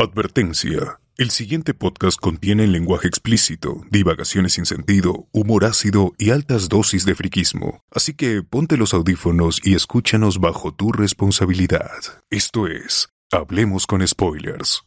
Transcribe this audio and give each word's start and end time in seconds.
Advertencia. 0.00 1.00
El 1.16 1.30
siguiente 1.30 1.74
podcast 1.74 2.20
contiene 2.20 2.68
lenguaje 2.68 3.08
explícito, 3.08 3.82
divagaciones 3.90 4.52
sin 4.52 4.64
sentido, 4.64 5.26
humor 5.32 5.64
ácido 5.64 6.12
y 6.18 6.30
altas 6.30 6.68
dosis 6.68 7.04
de 7.04 7.16
friquismo. 7.16 7.82
Así 7.90 8.14
que 8.14 8.44
ponte 8.44 8.76
los 8.76 8.94
audífonos 8.94 9.60
y 9.64 9.74
escúchanos 9.74 10.38
bajo 10.38 10.72
tu 10.72 10.92
responsabilidad. 10.92 11.90
Esto 12.30 12.68
es, 12.68 13.08
Hablemos 13.32 13.88
con 13.88 14.06
Spoilers. 14.06 14.84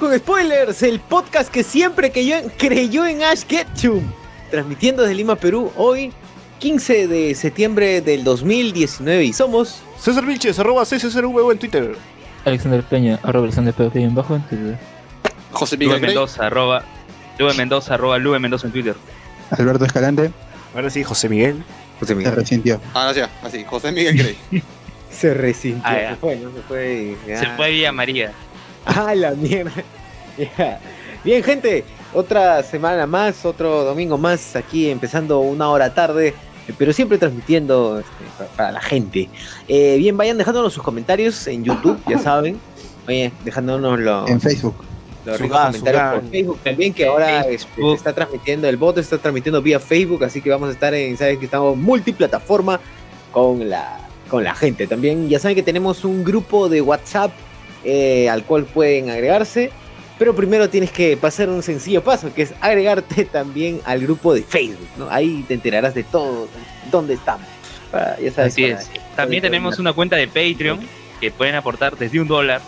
Con 0.00 0.18
Spoilers, 0.18 0.82
el 0.82 0.98
podcast 1.00 1.50
que 1.50 1.62
siempre 1.62 2.10
creyó, 2.10 2.36
creyó 2.58 3.06
en 3.06 3.22
Ash 3.22 3.42
Ketchum. 3.44 4.02
Transmitiendo 4.50 5.02
desde 5.02 5.14
Lima, 5.14 5.36
Perú, 5.36 5.70
hoy 5.76 6.12
15 6.58 7.06
de 7.06 7.34
septiembre 7.34 8.00
del 8.00 8.24
2019 8.24 9.24
y 9.24 9.32
somos... 9.32 9.82
César 9.98 10.26
Vilches, 10.26 10.58
arroba 10.58 10.84
CCRV 10.84 11.52
en 11.52 11.58
Twitter. 11.58 11.96
Alexander 12.44 12.82
Peña, 12.82 13.20
arroba 13.22 13.44
Alexander 13.44 13.72
Peña 13.72 14.08
en 14.08 14.14
bajo 14.14 14.34
en 14.34 14.42
Twitter. 14.42 14.78
José 15.52 15.76
Miguel. 15.76 16.00
Mendoza, 16.00 16.46
arroba. 16.46 16.84
Lube 17.38 17.54
Mendoza, 17.54 17.94
arroba 17.94 18.18
Lube 18.18 18.38
Mendoza 18.40 18.66
en 18.66 18.72
Twitter. 18.72 18.96
Alberto 19.50 19.84
Escalante 19.84 20.30
Ahora 20.74 20.90
sí, 20.90 21.04
José 21.04 21.28
Miguel. 21.28 21.62
José 22.00 22.12
se 22.12 22.14
Miguel. 22.16 22.34
resintió. 22.34 22.80
Ah, 22.94 23.04
no, 23.06 23.12
ya, 23.12 23.30
así, 23.42 23.64
José 23.64 23.92
Miguel 23.92 24.16
Grey. 24.18 24.36
Se 25.10 25.32
resintió. 25.32 25.82
Ah, 25.84 26.10
se 26.10 26.16
fue, 26.16 26.34
¿no? 26.36 26.50
Se 26.50 26.60
fue. 26.62 27.16
ya. 27.28 27.38
Se 27.38 27.46
fue 27.50 27.70
Villa 27.70 27.92
María. 27.92 28.32
Ah, 29.06 29.14
la 29.14 29.32
mierda. 29.32 29.72
Ya. 30.38 30.78
Bien, 31.22 31.42
gente, 31.42 31.84
otra 32.12 32.62
semana 32.62 33.06
más, 33.06 33.44
otro 33.46 33.84
domingo 33.84 34.18
más, 34.18 34.56
aquí 34.56 34.90
empezando 34.90 35.40
una 35.40 35.70
hora 35.70 35.94
tarde, 35.94 36.34
eh, 36.68 36.74
pero 36.76 36.92
siempre 36.92 37.16
transmitiendo 37.18 37.98
este, 38.00 38.24
pa- 38.38 38.44
para 38.56 38.72
la 38.72 38.80
gente. 38.80 39.28
Eh, 39.68 39.96
bien, 39.98 40.16
vayan 40.16 40.36
dejándonos 40.36 40.72
sus 40.74 40.82
comentarios 40.82 41.46
en 41.46 41.64
YouTube, 41.64 41.98
ya 42.08 42.18
saben. 42.18 42.58
Vayan 43.06 43.32
dejándonos 43.44 43.98
los, 44.00 44.28
En 44.30 44.40
Facebook. 44.40 44.74
los 45.24 45.40
ricos 45.40 45.58
comentarios 45.58 46.02
su 46.14 46.20
por. 46.20 46.30
Facebook 46.30 46.58
también, 46.62 46.92
que 46.92 47.06
ahora 47.06 47.40
este, 47.40 47.58
Facebook. 47.68 47.94
está 47.96 48.12
transmitiendo, 48.12 48.68
el 48.68 48.76
bot 48.76 48.98
está 48.98 49.16
transmitiendo 49.18 49.62
vía 49.62 49.80
Facebook, 49.80 50.24
así 50.24 50.42
que 50.42 50.50
vamos 50.50 50.68
a 50.68 50.72
estar 50.72 50.92
en, 50.94 51.16
sabes 51.16 51.38
que 51.38 51.46
estamos 51.46 51.76
multiplataforma 51.76 52.80
con 53.32 53.68
la, 53.70 53.98
con 54.28 54.44
la 54.44 54.54
gente. 54.54 54.86
También 54.86 55.28
ya 55.28 55.38
saben 55.38 55.54
que 55.54 55.62
tenemos 55.62 56.04
un 56.04 56.22
grupo 56.22 56.68
de 56.68 56.82
WhatsApp 56.82 57.30
eh, 57.84 58.28
al 58.28 58.44
cual 58.44 58.64
pueden 58.64 59.10
agregarse. 59.10 59.70
Pero 60.18 60.34
primero 60.34 60.70
tienes 60.70 60.92
que 60.92 61.16
pasar 61.16 61.48
un 61.48 61.62
sencillo 61.62 62.02
paso, 62.02 62.32
que 62.32 62.42
es 62.42 62.54
agregarte 62.60 63.24
también 63.32 63.80
al 63.84 64.00
grupo 64.00 64.32
de 64.32 64.42
Facebook, 64.42 64.88
¿no? 64.96 65.08
Ahí 65.10 65.44
te 65.48 65.54
enterarás 65.54 65.94
de 65.94 66.04
todo, 66.04 66.48
dónde 66.90 67.14
estamos. 67.14 67.46
Para- 67.90 68.18
ya 68.20 68.30
sabes, 68.32 68.52
Así 68.52 68.64
es. 68.64 68.90
También 69.16 69.42
tenemos 69.42 69.78
una 69.78 69.92
cuenta 69.92 70.16
de 70.16 70.26
Patreon 70.28 70.80
que 71.20 71.30
pueden 71.30 71.54
aportar 71.56 71.96
desde 71.96 72.20
un 72.20 72.28
dólar. 72.28 72.60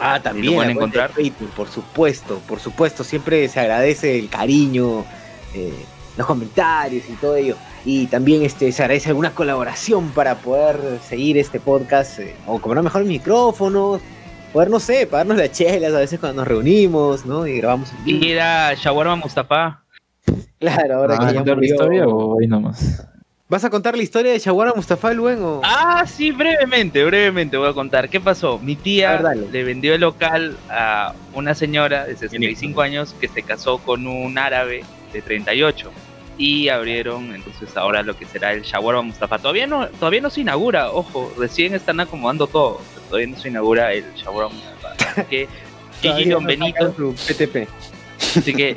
Ah, 0.00 0.20
también. 0.22 0.46
lo 0.46 0.54
pueden 0.54 0.70
encontrar. 0.72 1.10
Patreon, 1.10 1.50
por 1.56 1.68
supuesto, 1.68 2.40
por 2.48 2.60
supuesto. 2.60 3.04
Siempre 3.04 3.48
se 3.48 3.60
agradece 3.60 4.18
el 4.18 4.28
cariño, 4.28 5.04
eh, 5.54 5.72
los 6.16 6.26
comentarios 6.26 7.04
y 7.08 7.12
todo 7.14 7.36
ello. 7.36 7.56
Y 7.84 8.06
también 8.06 8.42
este, 8.42 8.70
se 8.72 8.82
agradece 8.82 9.08
alguna 9.10 9.30
colaboración 9.32 10.10
para 10.10 10.34
poder 10.36 10.78
seguir 11.08 11.38
este 11.38 11.60
podcast 11.60 12.18
eh, 12.18 12.34
o 12.46 12.60
comprar 12.60 12.82
mejores 12.82 13.06
micrófonos. 13.06 14.00
Poder, 14.58 14.70
no 14.70 14.80
sé, 14.80 15.06
pagarnos 15.06 15.36
las 15.36 15.52
chelas 15.52 15.94
a 15.94 16.00
veces 16.00 16.18
cuando 16.18 16.40
nos 16.40 16.48
reunimos, 16.48 17.24
¿no? 17.24 17.46
Y 17.46 17.58
grabamos 17.58 17.92
vivo. 18.04 18.24
Y 18.24 18.32
era 18.32 18.74
Shawarma 18.74 19.14
Mustafa. 19.14 19.84
Claro, 20.58 20.96
ahora 20.96 21.14
Ah, 21.14 21.28
que 21.28 21.34
ya 21.34 21.38
¿Contar 21.38 21.46
la 21.46 21.54
murió. 21.54 21.74
historia 21.74 22.08
o 22.08 22.40
ahí 22.40 22.48
nomás? 22.48 23.06
¿Vas 23.48 23.64
a 23.64 23.70
contar 23.70 23.96
la 23.96 24.02
historia 24.02 24.32
de 24.32 24.38
Shawara 24.40 24.72
Mustafa 24.74 25.12
Luen 25.12 25.38
o...? 25.44 25.60
Ah, 25.62 26.02
sí, 26.08 26.32
brevemente, 26.32 27.04
brevemente 27.04 27.56
voy 27.56 27.68
a 27.68 27.72
contar. 27.72 28.08
¿Qué 28.08 28.18
pasó? 28.18 28.58
Mi 28.58 28.74
tía 28.74 29.18
ver, 29.22 29.36
le 29.36 29.62
vendió 29.62 29.94
el 29.94 30.00
local 30.00 30.56
a 30.68 31.14
una 31.34 31.54
señora 31.54 32.06
de 32.06 32.16
65 32.16 32.80
años 32.82 33.14
que 33.20 33.28
se 33.28 33.44
casó 33.44 33.78
con 33.78 34.08
un 34.08 34.38
árabe 34.38 34.82
de 35.12 35.22
38 35.22 35.92
y 36.38 36.68
abrieron 36.68 37.34
entonces 37.34 37.76
ahora 37.76 38.02
lo 38.02 38.16
que 38.16 38.24
será 38.24 38.52
el 38.52 38.62
Shawarma 38.62 39.02
Mustafa. 39.02 39.38
Todavía 39.38 39.66
no, 39.66 39.88
todavía 39.88 40.20
no 40.20 40.30
se 40.30 40.40
inaugura, 40.40 40.90
ojo, 40.92 41.32
recién 41.36 41.74
están 41.74 41.98
acomodando 41.98 42.46
todo, 42.46 42.80
pero 42.94 43.06
todavía 43.06 43.26
no 43.26 43.36
se 43.36 43.48
inaugura 43.48 43.92
el 43.92 44.04
Shawarma 44.14 44.54
Mustafa. 44.54 45.10
Así 45.10 45.22
que 45.28 45.48
Gigi 46.00 46.30
Don 46.30 46.44
no 46.44 46.48
Benito, 46.48 46.78
sacan 46.78 46.96
su 46.96 47.14
PTP. 47.14 47.68
así 48.38 48.54
que 48.54 48.76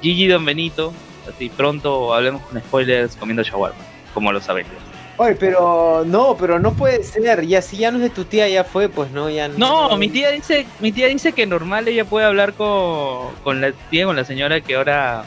Gigi 0.00 0.28
Don 0.28 0.44
Benito, 0.44 0.94
así 1.28 1.48
pronto 1.48 2.14
hablemos 2.14 2.42
con 2.42 2.60
spoilers 2.60 3.16
comiendo 3.16 3.42
shawarma, 3.42 3.80
como 4.14 4.30
los 4.32 4.48
Avengers. 4.48 4.78
Oye, 5.16 5.34
pero 5.34 6.04
no, 6.06 6.34
pero 6.38 6.58
no 6.58 6.72
puede 6.72 7.02
ser. 7.02 7.44
Ya 7.46 7.60
si 7.60 7.76
ya 7.76 7.90
no 7.90 7.98
es 7.98 8.04
de 8.04 8.10
tu 8.10 8.24
tía, 8.24 8.48
ya 8.48 8.64
fue, 8.64 8.88
pues 8.88 9.10
no, 9.10 9.28
ya 9.28 9.48
No, 9.48 9.94
mi 9.98 10.08
tía 10.08 10.30
dice, 10.30 10.64
mi 10.78 10.92
tía 10.92 11.08
dice 11.08 11.32
que 11.32 11.44
normal 11.44 11.86
ella 11.88 12.06
puede 12.06 12.24
hablar 12.24 12.54
con, 12.54 13.34
con 13.42 13.60
la 13.60 13.72
tía, 13.90 14.06
con 14.06 14.16
la 14.16 14.24
señora 14.24 14.62
que 14.62 14.76
ahora 14.76 15.24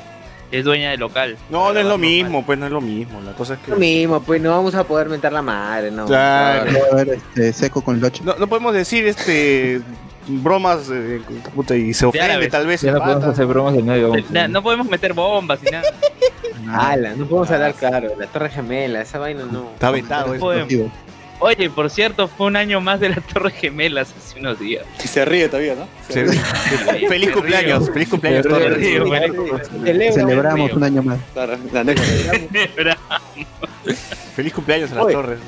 es 0.60 0.64
dueña 0.66 0.92
del 0.92 1.00
local. 1.00 1.38
No, 1.50 1.74
no 1.74 1.80
es 1.80 1.86
lo 1.86 1.98
mismo, 1.98 2.46
pues 2.46 2.58
no 2.60 2.66
es 2.68 2.72
lo 2.72 2.82
mismo. 2.82 3.22
La 3.22 3.34
cosa 3.34 3.56
es 3.56 3.60
que. 3.62 3.72
Lo 3.72 3.78
mismo, 3.78 4.22
pues 4.22 4.42
no 4.42 4.52
vamos 4.52 4.76
a 4.76 4.84
poder 4.84 5.10
mentar 5.10 5.34
la 5.34 5.42
madre, 5.42 5.92
no. 5.92 6.06
Claro. 6.06 6.72
Voy 6.72 6.82
a 6.92 6.96
ver 6.96 7.10
este, 7.10 7.54
seco 7.54 7.82
con 7.84 8.00
locho. 8.00 8.24
No, 8.24 8.36
no 8.36 8.48
podemos 8.48 8.74
decir 8.74 9.06
este 9.08 9.82
bromas 10.26 10.90
eh, 10.90 11.20
puta, 11.54 11.76
y 11.76 11.94
se 11.94 12.06
ofende 12.06 12.48
tal 12.48 12.66
vez 12.66 12.82
Ya 12.82 12.92
el 12.92 12.96
no 12.96 13.04
podemos 13.04 13.26
hacer 13.26 13.46
bromas 13.46 13.74
medio. 13.76 14.10
vamos. 14.12 14.32
Na- 14.32 14.48
no 14.48 14.64
podemos 14.64 14.88
meter 14.88 15.14
bombas 15.14 15.62
ni 15.62 15.72
nada. 15.72 15.84
Ala, 16.72 17.14
no 17.16 17.26
podemos 17.26 17.52
hablar 17.52 17.74
claro, 17.74 18.14
la 18.18 18.28
Torre 18.28 18.50
Gemela, 18.50 19.02
esa 19.02 19.20
vaina 19.20 19.44
no. 19.52 19.72
Está 19.74 19.92
vetado 19.92 20.34
No. 20.36 20.92
Oye, 21.40 21.70
por 21.70 21.90
cierto, 21.90 22.28
fue 22.28 22.48
un 22.48 22.56
año 22.56 22.80
más 22.80 23.00
de 23.00 23.10
las 23.10 23.22
Torres 23.28 23.54
Gemelas 23.56 24.14
hace 24.18 24.40
unos 24.40 24.60
días. 24.60 24.86
Y 25.04 25.08
se 25.08 25.26
ríe 25.26 25.48
todavía, 25.50 25.76
¿no? 25.76 25.88
Se 26.08 26.26
Sí. 26.28 26.40
ríe. 26.90 27.08
Feliz 27.10 27.32
cumpleaños, 27.32 27.90
feliz 27.92 28.10
cumpleaños. 28.10 28.48
Torres. 28.48 30.14
Celebramos 30.14 30.74
un 30.74 30.84
año 30.84 31.04
más. 31.04 31.20
Claro, 31.34 31.58
la 31.72 31.80
anécdota. 31.82 32.98
Feliz 34.36 34.54
cumpleaños 34.54 34.92
a 34.92 34.96
las 34.96 35.04
Oye. 35.06 35.14
torres. 35.14 35.40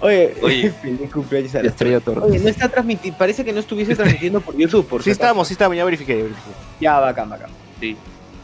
Oye, 0.00 0.34
Oye. 0.42 0.70
feliz 0.82 1.12
cumpleaños 1.12 1.54
a 1.54 1.58
La 1.58 1.62
la 1.64 1.68
estrella 1.70 2.00
Torres. 2.00 2.24
Oye, 2.24 2.38
no 2.40 2.48
está 2.48 2.68
transmitiendo, 2.68 3.16
parece 3.18 3.44
que 3.44 3.52
no 3.52 3.60
estuviese 3.60 3.94
transmitiendo 3.94 4.40
por 4.40 4.56
YouTube, 4.56 4.86
por 4.88 5.00
Sí 5.02 5.04
si 5.04 5.10
estamos, 5.12 5.46
sí 5.46 5.54
estamos, 5.54 5.76
ya 5.76 5.84
verifiqué. 5.84 6.16
ya 6.16 6.22
verifiqué. 6.24 6.50
Ya, 6.80 6.98
bacán, 6.98 7.28
bacán. 7.30 7.50
Sí, 7.78 7.96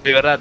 de 0.05 0.13
verdad. 0.13 0.39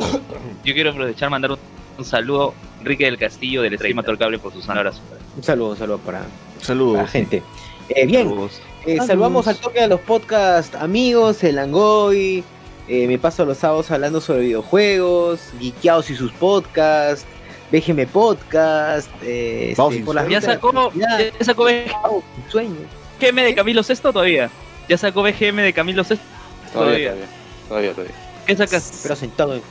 Yo 0.64 0.74
quiero 0.74 0.92
aprovechar 0.92 1.30
mandar 1.32 1.52
un, 1.52 1.58
un 1.98 2.06
saludo 2.06 2.54
Enrique 2.80 3.06
del 3.06 3.18
Castillo 3.18 3.62
del 3.62 3.76
Stream 3.78 4.02
Cable 4.18 4.40
por 4.40 4.54
sus 4.54 4.66
palabras. 4.66 5.02
Un 5.36 5.44
saludo, 5.44 5.70
un 5.72 5.78
saludo 5.78 5.98
para, 6.00 6.20
para 6.20 6.30
la 6.60 6.64
Saludos. 6.66 7.10
gente. 7.10 7.44
Eh, 7.90 8.06
bien, 8.06 8.28
Saludos. 8.28 8.62
Eh, 8.86 8.98
saludamos 9.06 9.48
al 9.48 9.58
toque 9.58 9.80
a 9.82 9.88
los 9.88 10.00
podcast 10.02 10.76
amigos, 10.76 11.44
el 11.44 11.60
Angoy. 11.60 12.44
eh, 12.88 13.08
me 13.08 13.18
paso 13.18 13.46
los 13.46 13.58
sábados 13.58 13.92
hablando 13.92 14.22
sobre 14.22 14.42
videojuegos, 14.42 15.40
Geekeados 15.60 16.10
y 16.10 16.16
sus 16.16 16.32
podcasts, 16.34 17.26
BGM 17.72 18.08
Podcast. 18.08 19.10
Eh, 19.24 19.74
Vamos 19.78 19.92
este, 19.94 19.98
sin 20.00 20.06
por 20.06 20.16
las 20.16 20.30
Ya 20.30 20.42
sacó, 20.42 20.72
la 20.96 21.30
ya 21.40 21.46
sacó. 21.46 21.66
BGM 21.66 23.36
de 23.36 23.56
Camilo 23.56 23.84
Sesto 23.84 24.14
todavía. 24.14 24.50
Ya 24.88 24.98
sacó 24.98 25.22
BGM 25.24 25.58
de 25.58 25.74
Camilo 25.74 26.04
Sesto. 26.04 26.24
Todavía, 26.72 27.10
todavía. 27.10 27.28
Todavía, 27.68 27.92
todavía. 27.92 28.16
¿Qué 28.46 28.56
sacas 28.56 29.00
Pero 29.04 29.16
sentado 29.16 29.56
en 29.56 29.62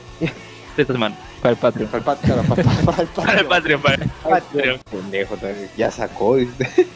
esta 0.77 0.93
semana? 0.93 1.15
Para 1.41 1.51
el 1.51 1.57
Patreon. 1.57 1.89
Para 1.89 1.97
el 1.99 2.03
pat- 2.03 2.19
claro, 2.21 2.43
para- 2.43 2.61
el 2.61 2.67
Para 2.85 3.01
el 3.01 3.07
patio. 3.09 3.47
Patreon, 3.49 3.81
para 3.81 3.95
el 3.95 4.09
Patreon. 4.23 4.79
pendejo. 4.91 5.37
Ya 5.77 5.91
sacó. 5.91 6.33
¿viste? 6.35 6.67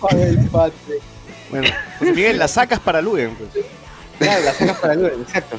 Para 0.00 0.22
el 0.22 0.38
Patreon. 0.48 1.00
Bueno, 1.50 1.68
José 1.98 2.12
Miguel, 2.12 2.38
las 2.38 2.50
sacas 2.52 2.80
para 2.80 3.00
Luen. 3.00 3.34
Pues. 3.36 3.64
Claro, 4.18 4.44
la 4.44 4.52
sacas 4.52 4.78
para 4.78 4.94
luego, 4.94 5.22
exacto. 5.22 5.58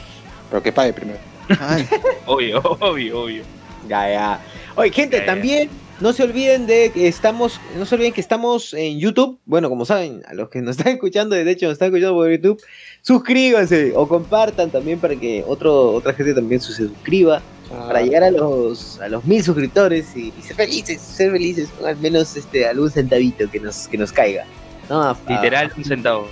Pero 0.49 0.61
que 0.63 0.71
pague 0.73 0.93
primero. 0.93 1.19
Ay, 1.59 1.87
Obvio, 2.25 2.59
obvio, 2.79 3.21
obvio. 3.21 3.43
Ya, 3.87 4.09
ya. 4.09 4.39
Oye, 4.75 4.91
gente, 4.91 5.17
Ya, 5.17 5.23
ya. 5.23 5.31
también 5.31 5.69
No 6.01 6.11
se 6.11 6.23
olviden 6.23 6.67
de 6.67 6.91
que 6.93 7.07
estamos, 7.07 7.59
no 7.77 7.85
se 7.85 7.95
olviden 7.95 8.11
que 8.13 8.19
estamos 8.21 8.73
en 8.73 8.99
YouTube. 8.99 9.39
Bueno, 9.45 9.69
como 9.69 9.85
saben, 9.85 10.23
a 10.27 10.33
los 10.33 10.49
que 10.49 10.61
nos 10.61 10.77
están 10.77 10.93
escuchando, 10.93 11.35
de 11.35 11.49
hecho 11.49 11.67
nos 11.67 11.73
están 11.73 11.87
escuchando 11.87 12.15
por 12.15 12.29
YouTube, 12.29 12.61
suscríbanse 13.01 13.93
o 13.95 14.07
compartan 14.07 14.69
también 14.71 14.99
para 14.99 15.15
que 15.15 15.43
otro, 15.47 15.91
otra 15.93 16.13
gente 16.13 16.33
también 16.33 16.59
se 16.59 16.73
suscriba. 16.73 17.41
Para 17.69 18.01
llegar 18.03 18.23
a 18.23 18.29
los, 18.29 18.99
a 19.01 19.07
los 19.09 19.25
mil 19.25 19.41
suscriptores 19.43 20.15
y, 20.15 20.31
y 20.37 20.41
ser 20.43 20.55
felices, 20.55 21.01
ser 21.01 21.31
felices, 21.31 21.67
con 21.79 21.87
al 21.89 21.97
menos 21.97 22.35
este, 22.37 22.67
algún 22.67 22.91
centavito 22.91 23.49
que 23.49 23.59
nos, 23.59 23.87
que 23.87 23.97
nos 23.97 24.11
caiga. 24.11 24.45
¿no? 24.87 25.01
A- 25.01 25.11
a- 25.11 25.17
Literal, 25.27 25.71
un 25.75 25.83
centavo. 25.83 26.27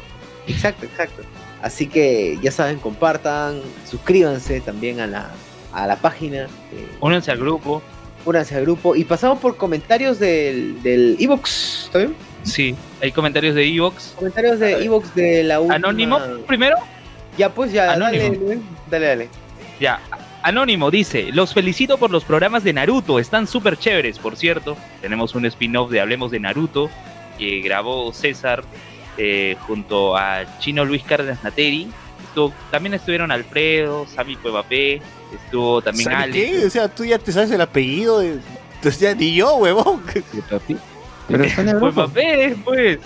Exacto, 0.45 0.85
exacto. 0.85 1.23
Así 1.63 1.87
que 1.87 2.37
ya 2.43 2.51
saben, 2.51 2.77
compartan, 2.77 3.61
suscríbanse 3.89 4.61
también 4.61 4.99
a 4.99 5.07
la, 5.07 5.31
a 5.73 5.87
la 5.87 5.95
página, 5.95 6.43
eh, 6.71 6.87
Únanse 7.01 7.31
al 7.31 7.39
grupo. 7.39 7.81
Únanse 8.25 8.55
al 8.55 8.63
grupo 8.63 8.95
y 8.95 9.03
pasamos 9.03 9.39
por 9.39 9.57
comentarios 9.57 10.19
del, 10.19 10.81
del 10.81 11.17
Evox, 11.19 11.85
¿está 11.85 11.99
bien? 11.99 12.15
Sí, 12.43 12.75
hay 13.01 13.11
comentarios 13.11 13.55
de 13.55 13.65
Evox. 13.67 14.13
Comentarios 14.17 14.59
de 14.59 14.83
Evox 14.83 15.15
de 15.15 15.43
la 15.43 15.59
última... 15.59 15.75
Anónimo, 15.75 16.19
primero. 16.47 16.77
Ya 17.37 17.49
pues, 17.49 17.71
ya, 17.71 17.93
Anónimo. 17.93 18.61
dale, 18.89 19.07
dale. 19.07 19.29
Ya. 19.79 19.99
Anónimo 20.43 20.91
dice, 20.91 21.29
los 21.31 21.53
felicito 21.53 21.97
por 21.97 22.11
los 22.11 22.25
programas 22.25 22.65
de 22.65 22.73
Naruto, 22.73 23.17
están 23.17 23.47
súper 23.47 23.77
chéveres, 23.77 24.19
por 24.19 24.35
cierto. 24.35 24.75
Tenemos 25.01 25.35
un 25.35 25.45
spin-off 25.45 25.89
de 25.89 26.01
Hablemos 26.01 26.31
de 26.31 26.41
Naruto, 26.41 26.89
que 27.39 27.61
grabó 27.61 28.11
César 28.11 28.63
eh, 29.17 29.55
junto 29.61 30.17
a 30.17 30.59
Chino 30.59 30.83
Luis 30.83 31.01
Cárdenas 31.03 31.43
Nateri. 31.43 31.87
Estuvo- 32.33 32.53
también 32.71 32.95
estuvieron 32.95 33.31
Alfredo, 33.31 34.07
Sami 34.07 34.35
Cuevapé, 34.37 35.01
estuvo 35.33 35.81
también 35.83 36.05
¿Sabes 36.09 36.23
Alex. 36.23 36.35
qué? 36.59 36.65
O 36.65 36.69
sea, 36.71 36.87
tú 36.87 37.05
ya 37.05 37.19
te 37.19 37.31
sabes 37.31 37.51
el 37.51 37.61
apellido 37.61 38.19
de. 38.19 38.39
Entonces 38.75 38.99
ya 38.99 39.13
ni 39.13 39.35
yo, 39.35 39.55
huevón. 39.57 40.01
Pero 41.27 41.43
está 41.43 41.61
en 41.61 41.69
el 41.69 41.75
grupo. 41.79 41.93
Cuevapé, 41.93 42.55
pues, 42.65 42.99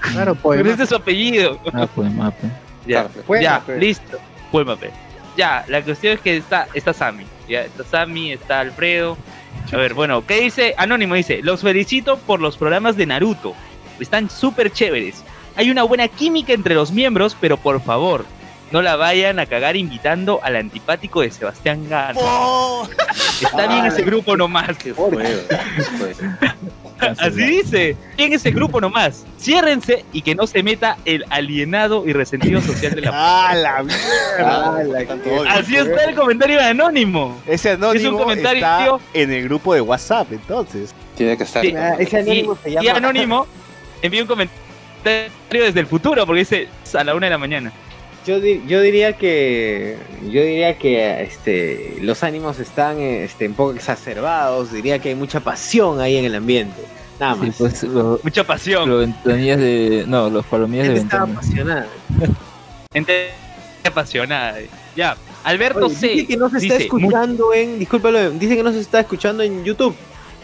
Claro, 0.00 0.32
pero 0.34 0.42
poema. 0.42 0.70
ese 0.72 0.82
es 0.82 0.88
su 0.88 0.96
apellido. 0.96 1.60
Ah, 1.72 1.86
pues, 1.94 2.10
ah, 2.20 2.32
pues. 2.38 2.52
Ya, 2.86 3.08
ya, 3.40 3.62
pues. 3.64 3.78
listo. 3.80 4.18
Cuélmate. 4.50 4.90
Ya, 5.36 5.64
la 5.68 5.80
cuestión 5.82 6.14
es 6.14 6.20
que 6.20 6.36
está, 6.36 6.66
está 6.74 6.92
Sammy. 6.92 7.24
Ya, 7.48 7.62
está 7.62 7.84
Sammy, 7.84 8.32
está 8.32 8.60
Alfredo. 8.60 9.16
A 9.72 9.76
ver, 9.76 9.94
bueno, 9.94 10.26
¿qué 10.26 10.40
dice? 10.40 10.74
Anónimo 10.76 11.14
dice, 11.14 11.40
los 11.42 11.62
felicito 11.62 12.18
por 12.18 12.40
los 12.40 12.56
programas 12.56 12.96
de 12.96 13.06
Naruto. 13.06 13.54
Están 14.00 14.28
súper 14.28 14.72
chéveres. 14.72 15.22
Hay 15.56 15.70
una 15.70 15.84
buena 15.84 16.08
química 16.08 16.52
entre 16.52 16.74
los 16.74 16.90
miembros, 16.92 17.36
pero 17.40 17.56
por 17.56 17.80
favor, 17.80 18.24
no 18.72 18.80
la 18.82 18.96
vayan 18.96 19.38
a 19.38 19.46
cagar 19.46 19.76
invitando 19.76 20.40
al 20.42 20.56
antipático 20.56 21.20
de 21.20 21.30
Sebastián 21.30 21.88
Garza. 21.88 22.20
¡Oh! 22.22 22.88
Está 23.40 23.66
bien 23.66 23.84
ese 23.86 24.02
grupo 24.02 24.36
nomás. 24.36 24.68
Así 27.18 27.42
dice. 27.42 27.96
En 28.16 28.32
ese 28.32 28.50
grupo 28.50 28.80
nomás. 28.80 29.26
Ciérrense 29.38 30.04
y 30.12 30.22
que 30.22 30.34
no 30.34 30.46
se 30.46 30.62
meta 30.62 30.96
el 31.04 31.24
alienado 31.30 32.04
y 32.06 32.12
resentido 32.12 32.60
social 32.62 32.94
de 32.94 33.02
la 33.02 33.10
¡Ah, 33.12 33.54
la 33.54 33.82
mierda! 33.82 33.98
Ah, 34.38 34.82
la. 34.82 35.52
Así 35.52 35.76
está 35.76 36.04
el 36.04 36.14
comentario 36.14 36.58
de 36.58 36.64
Anónimo. 36.64 37.42
Ese 37.46 37.70
anónimo 37.70 37.92
Es 38.08 38.12
un 38.12 38.18
comentario, 38.18 38.58
está 38.64 38.84
tío. 38.84 39.00
en 39.12 39.32
el 39.32 39.44
grupo 39.44 39.74
de 39.74 39.80
WhatsApp, 39.80 40.32
entonces. 40.32 40.94
Tiene 41.16 41.36
que 41.36 41.42
estar. 41.44 41.62
Sí. 41.62 41.74
Ah, 41.76 41.96
ese 41.98 42.18
anónimo 42.20 42.56
se 42.62 42.70
Y 42.70 42.74
llama... 42.74 42.96
Anónimo 42.98 43.46
envía 44.00 44.22
un 44.22 44.28
comentario 44.28 44.62
desde 45.50 45.80
el 45.80 45.86
futuro 45.86 46.24
porque 46.24 46.40
dice 46.40 46.68
a 46.94 47.04
la 47.04 47.14
una 47.14 47.26
de 47.26 47.30
la 47.30 47.38
mañana. 47.38 47.72
Yo, 48.26 48.40
di- 48.40 48.62
yo 48.68 48.80
diría 48.80 49.14
que 49.14 49.96
yo 50.30 50.42
diría 50.42 50.78
que 50.78 51.22
este 51.22 51.96
los 52.02 52.22
ánimos 52.22 52.60
están 52.60 53.00
este, 53.00 53.48
un 53.48 53.54
poco 53.54 53.72
exacerbados, 53.72 54.72
diría 54.72 55.00
que 55.00 55.08
hay 55.10 55.14
mucha 55.16 55.40
pasión 55.40 56.00
ahí 56.00 56.16
en 56.16 56.24
el 56.26 56.34
ambiente. 56.36 56.80
Nada 57.18 57.34
Sí, 57.34 57.40
más. 57.46 57.56
pues 57.58 57.84
Mucha 58.22 58.44
pasión. 58.44 58.88
los 58.88 59.00
ventanillas 59.00 59.58
de. 59.58 60.04
No, 60.06 60.30
los 60.30 60.46
palomillas 60.46 60.86
La 60.88 60.94
de 60.94 61.00
apasionada. 61.32 61.86
Gente 62.92 63.30
apasionada. 63.84 64.58
Ya. 64.96 65.16
Alberto 65.44 65.86
Oye, 65.86 65.94
C. 65.96 66.08
dice 66.08 66.26
que 66.28 66.36
no 66.36 66.48
se 66.48 66.58
está 66.58 66.76
escuchando 66.76 67.52
en, 67.52 67.78
discúlpalo, 67.80 68.30
dice 68.30 68.56
que 68.56 68.62
no 68.62 68.70
se 68.72 68.78
está 68.80 69.00
escuchando 69.00 69.42
en 69.42 69.64
YouTube. 69.64 69.96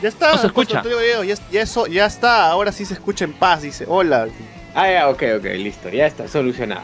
Ya 0.02 0.08
está, 0.08 0.32
No 0.32 0.38
se 0.38 0.48
pues, 0.48 0.68
escucha. 0.68 0.82
Video, 0.82 1.22
ya, 1.22 1.34
ya 1.52 1.62
eso, 1.62 1.86
ya 1.86 2.06
está, 2.06 2.50
ahora 2.50 2.72
sí 2.72 2.84
se 2.84 2.94
escucha 2.94 3.24
en 3.24 3.32
paz, 3.32 3.62
dice, 3.62 3.84
hola. 3.86 4.26
Ah, 4.74 4.90
ya, 4.90 5.08
ok, 5.08 5.22
ok, 5.38 5.44
listo, 5.56 5.88
ya 5.90 6.06
está 6.06 6.26
solucionado. 6.28 6.82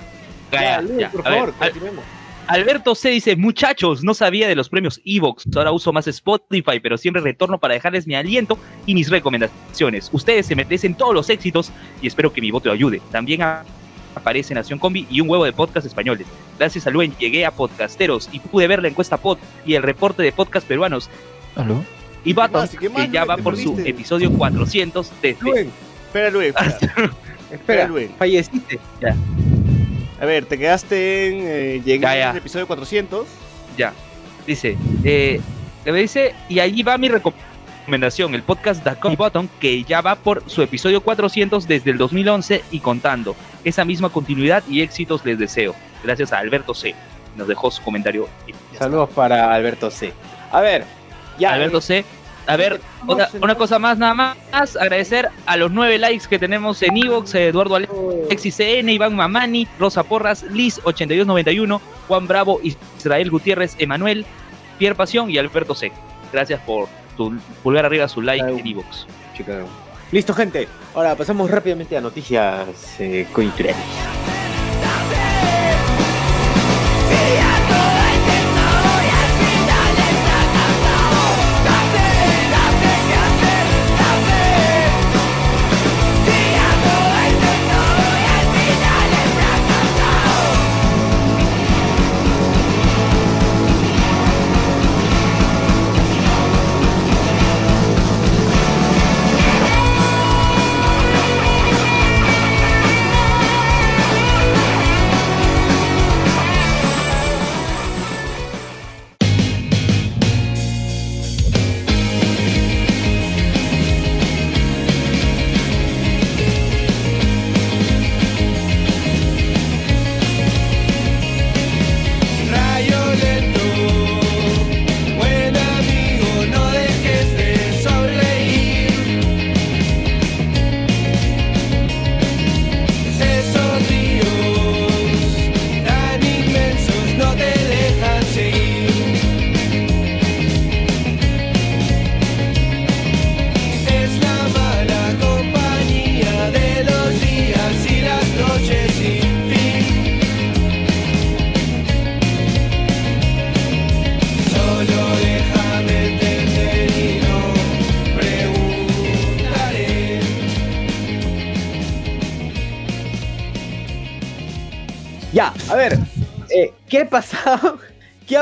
Ya, 0.53 0.61
Ya, 0.61 0.71
ya, 0.77 0.81
Luis, 0.83 0.99
ya. 0.99 1.11
por 1.11 1.27
A 1.27 1.31
ver, 1.31 1.39
favor, 1.41 1.55
Al- 1.61 1.71
continuemos. 1.71 2.05
Alberto 2.47 2.95
C 2.95 3.09
dice, 3.09 3.37
muchachos, 3.37 4.05
no 4.05 4.13
sabía 4.13 4.47
de 4.47 4.55
los 4.55 4.69
premios 4.69 5.01
Evox, 5.07 5.45
ahora 5.57 5.73
uso 5.73 5.95
más 5.95 6.07
Spotify, 6.09 6.79
pero 6.83 6.99
siempre 6.99 7.23
retorno 7.23 7.59
para 7.59 7.73
dejarles 7.73 8.07
mi 8.07 8.15
aliento 8.15 8.59
y 8.85 8.95
mis 8.95 9.09
recomendaciones. 9.09 10.11
Ustedes 10.13 10.45
se 10.45 10.55
merecen 10.55 10.95
todos 10.95 11.15
los 11.15 11.31
éxitos 11.31 11.73
y 12.03 12.07
espero 12.07 12.33
que 12.35 12.43
mi 12.43 12.51
voto 12.51 12.71
ayude. 12.71 13.01
También 13.11 13.41
a- 13.41 13.65
aparece 14.15 14.53
Nación 14.55 14.79
Combi 14.79 15.07
y 15.11 15.23
un 15.23 15.31
huevo 15.31 15.47
de 15.47 15.55
podcast 15.55 15.87
españoles. 15.87 16.27
Gracias 16.59 16.87
a 16.87 16.91
Luen 16.91 17.15
llegué 17.19 17.47
a 17.47 17.51
podcasteros 17.51 18.29
y 18.31 18.41
pude 18.41 18.67
ver 18.69 18.83
la 18.83 18.89
encuesta 18.89 19.17
pod 19.17 19.39
y 19.65 19.75
el 19.75 19.83
reporte 19.83 20.23
de 20.23 20.31
podcast 20.31 20.69
peruanos. 20.69 21.09
¿Aló? 21.57 21.83
Y 22.27 22.35
Baton, 22.35 22.69
que 22.69 22.91
ya 23.11 23.25
va 23.25 23.37
¿Te 23.37 23.43
por 23.43 23.57
su 23.57 23.79
episodio 23.85 24.31
400 24.31 25.11
desde... 25.23 25.43
Luen, 25.43 25.71
Espera, 26.07 26.31
Luis, 26.31 26.55
espera. 26.61 27.11
espera, 27.51 27.89
Luen. 27.89 28.11
falleciste. 28.19 28.79
A 30.21 30.25
ver, 30.27 30.47
te 30.47 30.59
quedaste 30.59 31.29
en. 31.29 31.35
Eh, 31.47 31.83
llegué 31.85 32.01
Ya, 32.03 32.17
ya. 32.17 32.31
al 32.31 32.37
episodio 32.37 32.67
400. 32.67 33.27
Ya. 33.77 33.93
Dice, 34.47 34.77
eh, 35.05 35.41
me 35.85 35.93
dice, 36.01 36.35
y 36.49 36.61
allí 36.61 36.83
va 36.83 36.97
mi 36.99 37.09
recomendación, 37.09 38.35
el 38.35 38.43
podcast 38.43 38.85
The 38.85 38.97
Coffee 38.97 39.17
Button, 39.17 39.49
que 39.61 39.83
ya 39.85 40.01
va 40.03 40.15
por 40.17 40.43
su 40.49 40.63
episodio 40.63 41.01
400 41.03 41.67
desde 41.67 41.91
el 41.91 41.99
2011 41.99 42.63
y 42.71 42.81
contando. 42.81 43.35
Esa 43.65 43.85
misma 43.85 44.11
continuidad 44.11 44.63
y 44.69 44.83
éxitos 44.83 45.25
les 45.25 45.39
deseo. 45.39 45.75
Gracias 46.03 46.33
a 46.33 46.39
Alberto 46.39 46.75
C. 46.75 46.95
Nos 47.37 47.49
dejó 47.49 47.71
su 47.71 47.83
comentario. 47.83 48.29
Saludos 48.79 49.09
para 49.15 49.53
Alberto 49.55 49.91
C. 49.91 50.13
A 50.53 50.61
ver, 50.61 50.85
ya. 51.39 51.55
Alberto 51.55 51.81
C. 51.81 52.05
A 52.47 52.57
ver, 52.57 52.81
otra- 53.07 53.31
una 53.41 53.55
cosa 53.55 53.79
más, 53.79 53.97
nada 53.99 54.15
más. 54.15 54.77
Agradecer 54.77 55.29
a 55.47 55.57
los 55.57 55.71
nueve 55.71 55.99
likes 55.99 56.27
que 56.29 56.39
tenemos 56.39 56.83
en 56.83 56.97
Evox, 56.97 57.35
Eduardo 57.35 57.77
Alexis 57.77 58.55
CN, 58.57 58.93
Iván 58.93 59.17
Mamani, 59.17 59.67
Rosa 59.79 60.03
Porras, 60.03 60.43
Liz 60.45 60.81
8291, 60.85 61.81
Juan 62.09 62.27
Bravo, 62.27 62.61
Israel 62.63 63.31
Gutiérrez, 63.31 63.77
Emanuel, 63.79 64.27
Pierre 64.79 64.95
Pasión 64.95 65.31
y 65.31 65.39
Alberto 65.39 65.75
C. 65.75 65.91
Gracias 66.33 66.61
por 66.61 66.89
tu 67.17 67.33
pulgar 67.63 67.87
arriba 67.87 68.09
su 68.09 68.21
like 68.21 68.45
Ay. 68.45 68.59
en 68.61 68.67
Evox. 68.67 69.07
Chicago. 69.37 69.67
Listo, 70.13 70.35
gente. 70.35 70.69
Ahora 70.95 71.17
pasamos 71.17 71.51
rápidamente 71.51 71.97
a 71.97 72.01
noticias 72.01 72.69
eh, 73.01 73.27
coyunturales. 73.33 73.77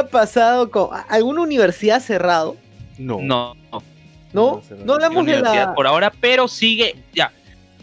Ha 0.02 0.06
pasado 0.08 0.70
con 0.70 0.90
alguna 1.08 1.42
universidad 1.42 2.00
cerrado? 2.00 2.56
No. 2.98 3.20
No, 3.20 3.54
no. 3.72 3.82
¿No? 4.32 4.62
No 4.84 4.94
hablamos 4.94 5.26
de 5.26 5.40
la. 5.40 5.74
por 5.74 5.86
ahora, 5.86 6.10
pero 6.20 6.48
sigue, 6.48 6.96
ya, 7.14 7.30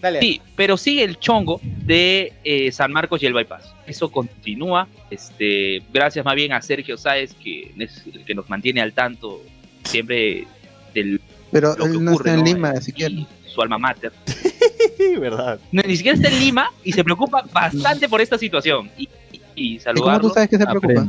Dale. 0.02 0.20
sí, 0.20 0.42
pero 0.56 0.78
sigue 0.78 1.04
el 1.04 1.20
chongo 1.20 1.60
de 1.64 2.34
eh, 2.44 2.72
San 2.72 2.92
Marcos 2.92 3.22
y 3.22 3.28
el 3.28 3.34
bypass. 3.34 3.74
Eso 3.86 4.12
continúa, 4.12 4.88
este, 5.12 5.84
gracias 5.94 6.26
más 6.26 6.34
bien 6.36 6.52
a 6.54 6.62
Sergio 6.62 6.98
Sáez 6.98 7.34
que 7.36 7.72
es 7.78 8.04
el 8.14 8.26
que 8.26 8.34
nos 8.34 8.50
mantiene 8.50 8.82
al 8.82 8.94
tanto 8.94 9.42
siempre 9.84 10.48
del 10.96 11.22
Pero 11.52 11.76
lo 11.78 11.86
que 11.86 11.92
él 11.92 12.04
no 12.04 12.12
ocurre, 12.14 12.30
está 12.32 12.34
en 12.34 12.40
¿no? 12.40 12.46
Lima, 12.46 12.74
Y 12.78 12.82
siquiera. 12.82 13.16
su 13.46 13.62
alma 13.62 13.78
mater. 13.78 14.12
Verdad. 15.20 15.60
No, 15.72 15.82
ni 15.86 15.96
siquiera 15.98 16.16
está 16.18 16.30
en 16.30 16.40
Lima 16.40 16.72
y 16.84 16.94
se 16.94 17.04
preocupa 17.04 17.44
bastante 17.54 18.10
por 18.10 18.22
esta 18.22 18.38
situación. 18.40 18.90
Y, 18.98 19.04
y, 19.04 19.42
y 19.56 19.74
¿Y 19.76 19.78
cómo 19.78 19.84
saludarlo. 19.84 20.28
tú 20.30 20.34
sabes 20.34 20.50
que 20.50 20.58
se 20.58 20.66
preocupa? 20.66 21.06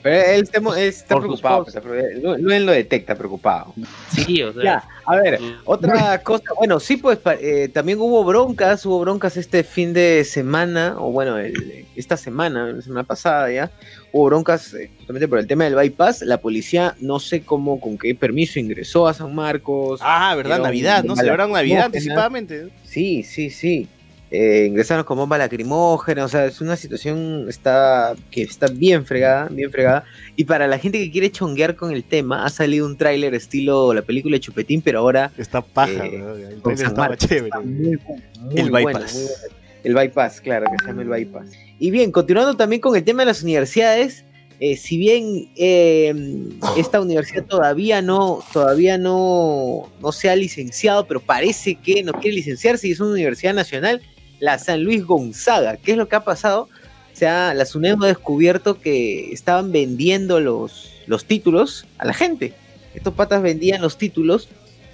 Pero 0.00 0.14
él 0.30 0.42
está, 0.42 0.58
él 0.78 0.94
preocupado. 1.06 1.66
Luen 2.38 2.64
lo 2.64 2.72
detecta 2.72 3.16
preocupado. 3.16 3.74
Sí, 4.14 4.42
o 4.42 4.52
sea, 4.52 4.62
Ya, 4.62 4.84
a 5.04 5.16
ver, 5.16 5.40
otra 5.64 6.18
cosa, 6.22 6.44
bueno, 6.56 6.78
sí, 6.78 6.96
pues 6.98 7.18
eh, 7.40 7.68
también 7.72 7.98
hubo 8.00 8.22
broncas, 8.24 8.86
hubo 8.86 9.00
broncas 9.00 9.36
este 9.36 9.64
fin 9.64 9.92
de 9.92 10.24
semana, 10.24 10.94
o 10.98 11.10
bueno, 11.10 11.36
el- 11.38 11.84
esta 11.96 12.16
semana, 12.16 12.66
la 12.72 12.80
semana 12.80 13.02
pasada 13.02 13.50
ya, 13.50 13.72
hubo 14.12 14.26
broncas 14.26 14.72
eh, 14.74 14.88
justamente 14.98 15.26
por 15.26 15.40
el 15.40 15.48
tema 15.48 15.64
del 15.64 15.74
bypass. 15.74 16.22
La 16.22 16.38
policía, 16.40 16.94
no 17.00 17.18
sé 17.18 17.42
cómo, 17.42 17.80
con 17.80 17.98
qué 17.98 18.14
permiso 18.14 18.60
ingresó 18.60 19.08
a 19.08 19.14
San 19.14 19.34
Marcos. 19.34 20.00
Ah, 20.02 20.32
verdad, 20.36 20.60
Navidad, 20.60 21.02
¿no? 21.02 21.16
Celebraron 21.16 21.52
Navidad 21.52 21.86
anticipadamente. 21.86 22.68
Sí, 22.84 23.24
sí, 23.24 23.50
sí. 23.50 23.88
Eh, 24.30 24.66
ingresaron 24.68 25.04
con 25.04 25.16
bomba 25.16 25.38
lacrimógena, 25.38 26.24
o 26.24 26.28
sea, 26.28 26.44
es 26.44 26.60
una 26.60 26.76
situación 26.76 27.46
está, 27.48 28.14
que 28.30 28.42
está 28.42 28.66
bien 28.66 29.06
fregada, 29.06 29.48
bien 29.50 29.70
fregada. 29.70 30.04
Y 30.36 30.44
para 30.44 30.66
la 30.66 30.78
gente 30.78 30.98
que 30.98 31.10
quiere 31.10 31.30
chonguear 31.32 31.76
con 31.76 31.92
el 31.92 32.04
tema, 32.04 32.44
ha 32.44 32.50
salido 32.50 32.84
un 32.84 32.98
tráiler 32.98 33.34
estilo 33.34 33.94
la 33.94 34.02
película 34.02 34.34
de 34.36 34.40
Chupetín, 34.40 34.82
pero 34.82 34.98
ahora 34.98 35.32
Está 35.38 35.62
paja, 35.62 36.04
Eh, 36.06 36.18
¿no? 36.18 36.34
El 36.34 36.80
estaba 36.80 37.16
chévere. 37.16 37.46
Está 37.46 37.60
muy, 37.60 37.98
muy 38.40 38.60
El 38.60 38.70
bueno, 38.70 38.88
bypass. 38.88 39.14
muy 39.14 39.22
bueno. 39.24 39.58
El 39.84 39.94
bypass, 39.94 40.40
claro, 40.42 40.66
que 40.70 40.76
se 40.84 40.90
llama 40.90 41.02
el 41.02 41.08
bypass. 41.08 41.50
Y 41.78 41.90
bien, 41.90 42.12
continuando 42.12 42.54
también 42.56 42.80
con 42.82 42.96
el 42.96 43.04
tema 43.04 43.22
de 43.22 43.26
las 43.26 43.42
universidades, 43.42 44.24
eh, 44.60 44.76
si 44.76 44.98
bien 44.98 45.48
eh, 45.56 46.12
esta 46.76 47.00
universidad 47.00 47.44
todavía 47.46 48.02
no, 48.02 48.42
todavía 48.52 48.98
no, 48.98 49.88
no 50.02 50.12
se 50.12 50.28
ha 50.28 50.36
licenciado, 50.36 51.06
pero 51.06 51.20
parece 51.20 51.76
que 51.76 52.02
no 52.02 52.12
quiere 52.12 52.36
licenciarse 52.36 52.88
y 52.88 52.90
es 52.92 53.00
una 53.00 53.12
universidad 53.12 53.54
nacional, 53.54 54.02
la 54.40 54.58
San 54.58 54.82
Luis 54.82 55.04
Gonzaga. 55.04 55.76
¿Qué 55.76 55.92
es 55.92 55.96
lo 55.98 56.08
que 56.08 56.16
ha 56.16 56.24
pasado? 56.24 56.68
O 57.12 57.16
sea, 57.16 57.54
la 57.54 57.64
SUNED 57.64 57.96
ha 58.02 58.06
descubierto 58.06 58.80
que 58.80 59.32
estaban 59.32 59.72
vendiendo 59.72 60.40
los, 60.40 60.92
los 61.06 61.24
títulos 61.24 61.86
a 61.98 62.04
la 62.04 62.14
gente. 62.14 62.54
Estos 62.94 63.14
patas 63.14 63.42
vendían 63.42 63.82
los 63.82 63.98
títulos 63.98 64.48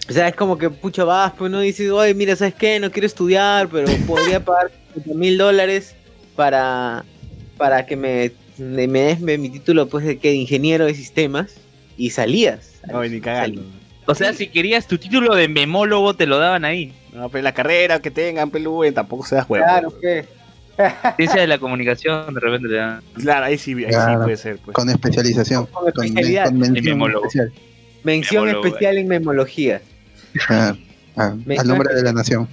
o 0.08 0.12
sea, 0.12 0.28
es 0.28 0.34
como 0.34 0.58
que 0.58 0.68
pucha 0.68 1.04
vas, 1.04 1.32
pues 1.36 1.50
no 1.50 1.60
dices, 1.60 1.90
oye, 1.90 2.12
mira, 2.14 2.36
¿sabes 2.36 2.54
qué? 2.54 2.78
No 2.78 2.90
quiero 2.90 3.06
estudiar, 3.06 3.68
pero 3.68 3.88
podría 4.06 4.40
pagar 4.44 4.70
mil 5.06 5.38
dólares 5.38 5.94
para, 6.36 7.04
para 7.56 7.86
que 7.86 7.96
me, 7.96 8.32
me, 8.58 8.86
me 8.86 9.00
des 9.00 9.20
mi 9.20 9.48
título 9.48 9.88
pues 9.88 10.04
de 10.04 10.18
que 10.18 10.28
de 10.28 10.34
ingeniero 10.34 10.84
de 10.84 10.94
sistemas 10.94 11.54
y 11.96 12.10
salías. 12.10 12.80
No, 12.86 13.02
ni 13.02 13.20
cagando. 13.20 13.62
o 14.04 14.14
sea, 14.14 14.34
si 14.34 14.48
querías 14.48 14.86
tu 14.86 14.98
título 14.98 15.34
de 15.34 15.48
memólogo, 15.48 16.12
te 16.14 16.26
lo 16.26 16.38
daban 16.38 16.66
ahí. 16.66 16.92
No, 17.14 17.28
pero 17.28 17.42
la 17.42 17.54
carrera 17.54 18.00
que 18.00 18.10
tengan, 18.10 18.50
pelú, 18.50 18.82
tampoco 18.92 19.24
se 19.24 19.36
da 19.36 19.44
juego. 19.44 19.64
Claro 19.64 20.00
que. 20.00 20.26
Ciencia 21.16 21.40
de 21.40 21.46
la 21.46 21.58
comunicación, 21.58 22.34
de 22.34 22.40
repente 22.40 22.68
te 22.68 22.74
dan. 22.74 23.00
Claro, 23.14 23.46
ahí 23.46 23.56
sí, 23.56 23.72
ahí 23.84 23.92
sí 23.92 24.16
puede 24.22 24.36
ser. 24.36 24.58
Pues. 24.58 24.74
Con 24.74 24.90
especialización. 24.90 25.66
Con 25.66 25.92
Con, 25.92 26.04
especialidad. 26.04 26.46
con 26.46 26.58
mención 26.58 26.84
memólogo. 26.84 27.26
especial. 27.26 27.52
Mención 28.02 28.44
Memólogo, 28.46 28.66
especial 28.66 28.98
en 28.98 29.08
memología. 29.08 29.80
Ah, 30.48 30.74
ah, 31.16 31.34
al 31.58 31.68
nombre 31.68 31.94
de 31.94 32.02
la 32.02 32.12
nación. 32.12 32.48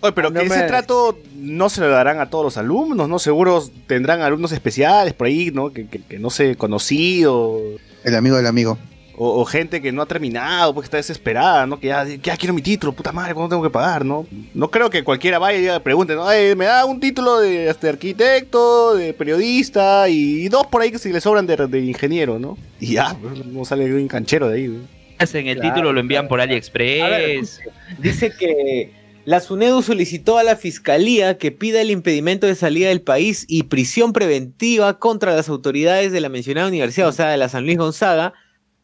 Oye, 0.00 0.12
pero 0.12 0.32
que 0.32 0.42
ese 0.42 0.62
trato 0.62 1.18
no 1.34 1.68
se 1.68 1.80
lo 1.82 1.90
darán 1.90 2.20
a 2.20 2.30
todos 2.30 2.44
los 2.44 2.56
alumnos, 2.56 3.08
¿no? 3.08 3.18
Seguros 3.18 3.72
tendrán 3.86 4.22
alumnos 4.22 4.52
especiales 4.52 5.12
por 5.12 5.26
ahí, 5.26 5.50
¿no? 5.52 5.70
Que, 5.70 5.86
que, 5.86 6.00
que 6.00 6.18
no 6.18 6.30
sé, 6.30 6.56
conocido. 6.56 7.60
El 8.04 8.14
amigo 8.14 8.36
del 8.36 8.46
amigo. 8.46 8.78
O, 9.18 9.40
o 9.40 9.44
gente 9.46 9.80
que 9.80 9.92
no 9.92 10.02
ha 10.02 10.06
terminado, 10.06 10.74
porque 10.74 10.86
está 10.86 10.98
desesperada, 10.98 11.66
¿no? 11.66 11.80
Que 11.80 11.86
ya, 11.88 12.36
quiero 12.36 12.52
mi 12.52 12.60
título, 12.60 12.92
puta 12.92 13.12
madre, 13.12 13.32
¿cuándo 13.32 13.48
tengo 13.48 13.62
que 13.62 13.70
pagar, 13.70 14.04
no? 14.04 14.26
No 14.52 14.70
creo 14.70 14.90
que 14.90 15.02
cualquiera 15.04 15.38
vaya 15.38 15.76
y 15.76 15.80
pregunte, 15.80 16.14
¿no? 16.14 16.28
"Ay, 16.28 16.54
me 16.54 16.66
da 16.66 16.84
un 16.84 17.00
título 17.00 17.38
de, 17.40 17.70
este, 17.70 17.88
arquitecto, 17.88 18.94
de 18.94 19.14
periodista 19.14 20.08
y 20.10 20.48
dos 20.48 20.66
por 20.66 20.82
ahí 20.82 20.90
que 20.90 20.98
si 20.98 21.12
le 21.12 21.20
sobran 21.22 21.46
de, 21.46 21.56
de 21.56 21.80
ingeniero, 21.80 22.38
¿no? 22.38 22.58
Y 22.78 22.94
ya, 22.94 23.16
pues, 23.20 23.44
no 23.46 23.64
sale 23.64 23.92
un 23.94 24.06
canchero 24.08 24.48
de 24.48 24.56
ahí, 24.56 24.68
¿no? 24.68 24.80
Hacen 25.18 25.46
el 25.46 25.56
Claro, 25.58 25.74
título, 25.74 25.92
lo 25.94 26.00
envían 26.00 26.28
por 26.28 26.38
ver, 26.40 26.48
AliExpress. 26.50 27.60
Dice 27.98 28.32
que 28.38 28.92
la 29.24 29.40
SUNEDU 29.40 29.82
solicitó 29.82 30.36
a 30.36 30.42
la 30.44 30.56
fiscalía 30.56 31.38
que 31.38 31.50
pida 31.52 31.80
el 31.80 31.90
impedimento 31.90 32.46
de 32.46 32.54
salida 32.54 32.88
del 32.90 33.00
país 33.00 33.46
y 33.48 33.62
prisión 33.64 34.12
preventiva 34.12 34.98
contra 34.98 35.34
las 35.34 35.48
autoridades 35.48 36.12
de 36.12 36.20
la 36.20 36.28
mencionada 36.28 36.68
universidad, 36.68 37.08
o 37.08 37.12
sea, 37.12 37.28
de 37.30 37.38
la 37.38 37.48
San 37.48 37.64
Luis 37.64 37.78
Gonzaga, 37.78 38.34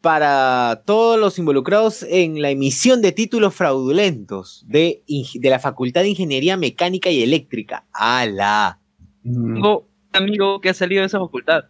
para 0.03 0.83
todos 0.85 1.17
los 1.17 1.39
involucrados 1.39 2.03
en 2.03 2.41
la 2.41 2.49
emisión 2.49 3.01
de 3.01 3.13
títulos 3.13 3.55
fraudulentos 3.55 4.65
de, 4.67 5.01
de 5.07 5.49
la 5.49 5.59
Facultad 5.59 6.01
de 6.01 6.09
Ingeniería 6.09 6.57
Mecánica 6.57 7.09
y 7.09 7.23
Eléctrica. 7.23 7.85
¡Ala! 7.93 8.79
Mm, 9.23 9.53
Tengo 9.53 9.79
un 9.79 9.87
amigo 10.21 10.59
que 10.59 10.67
ha 10.67 10.73
salido 10.73 10.99
de 10.99 11.05
esa 11.07 11.19
facultad. 11.19 11.63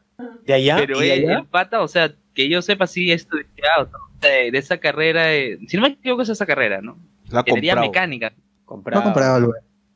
¿De 0.47 0.53
allá? 0.55 0.77
Pero 0.77 0.97
¿Y 1.03 1.07
de 1.09 1.13
el, 1.13 1.29
allá? 1.29 1.39
el 1.41 1.45
pata, 1.45 1.81
o 1.83 1.87
sea, 1.87 2.15
que 2.33 2.49
yo 2.49 2.63
sepa, 2.63 2.87
sí 2.87 3.11
he 3.11 3.13
estudiado 3.13 3.85
¿no? 3.91 3.99
de, 4.27 4.49
de 4.49 4.57
esa 4.57 4.79
carrera. 4.79 5.27
si 5.67 5.77
no 5.77 5.83
me 5.83 5.89
equivoco, 5.89 6.23
es 6.23 6.29
esa 6.29 6.47
carrera, 6.47 6.81
¿no? 6.81 6.97
Lo 7.29 7.37
ha 7.37 7.41
Ingeniería 7.41 7.75
mecánica. 7.75 8.31
No 8.31 8.65
Comprado. 8.65 9.01
ha 9.01 9.03
comprado 9.03 9.37
el 9.37 9.51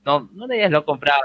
No, 0.06 0.30
no 0.32 0.46
le 0.46 0.58
digas 0.58 0.70
lo 0.70 0.86
comprado. 0.86 1.24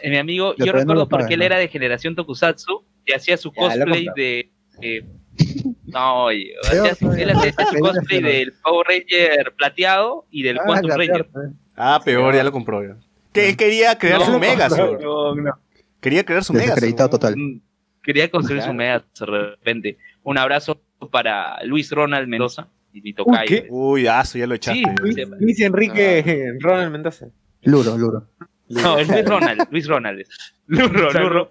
Eh, 0.00 0.08
mi 0.08 0.16
amigo, 0.16 0.54
yo 0.58 0.64
no 0.64 0.72
recuerdo 0.72 1.08
porque 1.10 1.34
él 1.34 1.40
¿no? 1.40 1.46
era 1.46 1.58
de 1.58 1.68
generación 1.68 2.14
Tokusatsu 2.16 2.84
y 3.04 3.12
hacía 3.12 3.36
su 3.36 3.50
Ya, 3.50 3.56
cosplay 3.60 4.06
de. 4.16 4.50
eh, 4.80 5.04
no, 5.86 6.24
oye, 6.24 6.54
Peor 6.70 6.88
hacía 6.90 7.10
él 7.22 7.30
hacía 7.30 7.52
su 7.52 7.78
cosplay 7.78 8.22
del 8.22 8.52
Power 8.62 8.86
Ranger 8.88 9.54
plateado 9.56 10.26
y 10.30 10.42
del 10.42 10.58
Ah, 10.58 10.62
Quantum 10.66 10.90
Ranger. 10.90 11.26
peor, 11.26 11.50
Ah, 11.76 12.00
peor, 12.04 12.34
ya 12.34 12.44
lo 12.44 12.52
compró 12.52 12.82
ya. 12.82 12.96
Que 13.32 13.50
él 13.50 13.56
quería 13.56 13.98
crear 13.98 14.20
No, 14.20 14.26
su 14.26 14.38
Megazord. 14.38 15.02
No, 15.02 15.34
no. 15.34 15.58
Quería 16.00 16.24
crear 16.24 16.42
su 16.44 16.52
¿no? 16.54 17.08
total. 17.10 17.36
Mm, 17.36 17.60
Quería 18.02 18.30
construir 18.30 18.62
su 18.62 18.72
mega 18.72 18.98
de 19.18 19.26
repente. 19.26 19.98
Un 20.22 20.38
abrazo 20.38 20.80
para 21.10 21.62
Luis 21.64 21.90
Ronald 21.90 22.28
Mendoza 22.28 22.68
y 22.92 23.00
mi 23.02 23.10
Uy, 23.10 23.14
tocayo. 23.14 23.46
¿qué? 23.46 23.66
Uy, 23.68 24.06
ah, 24.06 24.20
eso 24.22 24.38
ya 24.38 24.46
lo 24.46 24.54
echaste. 24.54 24.80
Sí. 24.80 24.86
Luis, 25.00 25.16
Luis 25.40 25.60
Enrique 25.60 26.52
Ronald 26.60 26.92
Mendoza. 26.92 27.26
Luro, 27.62 27.96
Luro. 27.98 28.28
No, 28.68 28.98
es 28.98 29.08
Luis 29.08 29.24
Ronald, 29.26 29.68
Luis 29.70 29.86
Ronald. 29.86 30.24
Lurro, 30.68 31.10
Lurro, 31.12 31.50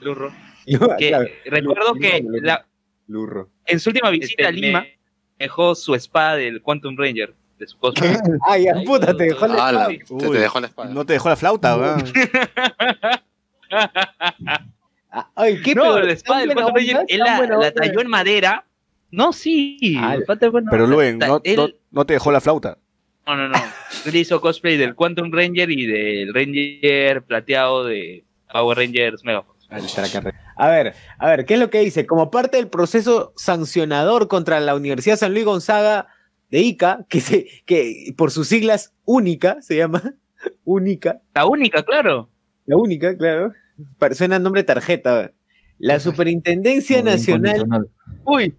Lurro. 0.00 0.32
Que 0.98 1.08
Claro, 1.08 1.26
recuerdo 1.46 1.94
que 1.94 2.24
la- 2.42 2.66
Lurro. 3.06 3.50
en 3.66 3.80
su 3.80 3.90
última 3.90 4.10
visita 4.10 4.48
a 4.48 4.50
Lima 4.50 4.86
dejó 5.38 5.74
su 5.74 5.94
espada 5.94 6.36
del 6.36 6.62
Quantum 6.62 6.96
Ranger 6.96 7.34
de 7.58 7.66
su 7.66 7.78
cosplay. 7.78 8.16
Ah, 8.48 8.58
ya, 8.58 8.74
puta, 8.84 9.14
te 9.16 9.24
dejó 9.24 9.46
la 9.46 9.68
Ala, 9.68 9.80
espada. 9.82 9.88
te, 9.88 10.04
te 10.24 10.28
Uy. 10.28 10.38
dejó 10.38 10.60
la 10.60 10.66
espada. 10.66 10.90
No 10.90 11.04
te 11.06 11.12
dejó 11.14 11.28
la 11.28 11.36
flauta, 11.36 11.76
weón. 11.76 12.04
Ah, 15.16 15.28
Ay, 15.36 15.60
¿qué 15.62 15.74
No, 15.74 15.98
la 16.00 16.12
espada 16.12 16.40
del 16.40 16.48
¿tan 16.48 16.54
buena 16.56 16.72
Quantum 16.72 16.76
Ranger, 16.76 17.06
él 17.08 17.18
¿Tan 17.24 17.48
la, 17.50 17.56
la 17.58 17.72
talló 17.72 18.00
en 18.00 18.08
madera. 18.08 18.64
No, 19.12 19.32
sí. 19.32 19.96
Ah, 20.00 20.16
buena 20.50 20.70
Pero. 20.70 20.86
Luen, 20.88 21.18
no, 21.18 21.40
él- 21.44 21.56
no, 21.56 21.68
no 21.92 22.04
te 22.06 22.14
dejó 22.14 22.32
la 22.32 22.40
flauta. 22.40 22.78
No, 23.26 23.36
no, 23.36 23.48
no. 23.48 23.58
Él 24.06 24.16
hizo 24.16 24.40
cosplay 24.40 24.76
del 24.76 24.94
Quantum 24.96 25.30
Ranger 25.32 25.70
y 25.70 25.86
del 25.86 26.34
Ranger 26.34 27.22
plateado 27.22 27.84
de 27.84 28.24
Power 28.52 28.76
Rangers 28.76 29.24
Megaforce. 29.24 29.53
A 30.56 30.68
ver, 30.68 30.94
a 31.18 31.28
ver, 31.28 31.44
¿qué 31.44 31.54
es 31.54 31.60
lo 31.60 31.70
que 31.70 31.80
dice? 31.80 32.06
Como 32.06 32.30
parte 32.30 32.56
del 32.56 32.68
proceso 32.68 33.32
sancionador 33.36 34.28
contra 34.28 34.60
la 34.60 34.74
Universidad 34.74 35.16
San 35.16 35.32
Luis 35.32 35.44
Gonzaga 35.44 36.06
de 36.50 36.60
Ica, 36.60 37.04
que, 37.08 37.20
se, 37.20 37.46
que 37.66 38.14
por 38.16 38.30
sus 38.30 38.48
siglas 38.48 38.92
única 39.04 39.60
se 39.62 39.76
llama, 39.76 40.14
única, 40.64 41.20
La 41.32 41.46
única, 41.46 41.82
claro. 41.82 42.30
la 42.66 42.76
única, 42.76 43.16
claro, 43.16 43.52
suena 44.12 44.38
nombre 44.38 44.62
de 44.62 44.66
tarjeta. 44.66 45.32
La 45.78 45.98
Superintendencia 45.98 47.02
Nacional. 47.02 47.66
Uy, 48.24 48.54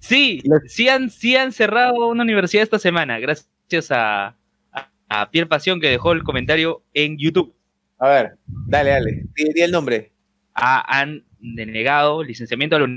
sí, 0.00 0.40
Los- 0.44 0.62
sí 0.66 0.88
han, 0.88 1.08
sí 1.10 1.36
han 1.36 1.52
cerrado 1.52 2.08
una 2.08 2.24
universidad 2.24 2.64
esta 2.64 2.78
semana, 2.80 3.20
gracias 3.20 3.90
a, 3.90 4.36
a, 4.72 4.90
a 5.08 5.30
Pierre 5.30 5.48
Pasión 5.48 5.80
que 5.80 5.88
dejó 5.88 6.12
el 6.12 6.24
comentario 6.24 6.82
en 6.94 7.16
YouTube. 7.16 7.54
A 8.00 8.08
ver, 8.08 8.38
dale, 8.66 8.90
dale, 8.90 9.24
di, 9.34 9.52
di 9.54 9.60
el 9.60 9.70
nombre. 9.70 10.12
Han 10.60 11.24
denegado 11.38 12.22
licenciamiento 12.22 12.76
a 12.76 12.80
la 12.80 12.88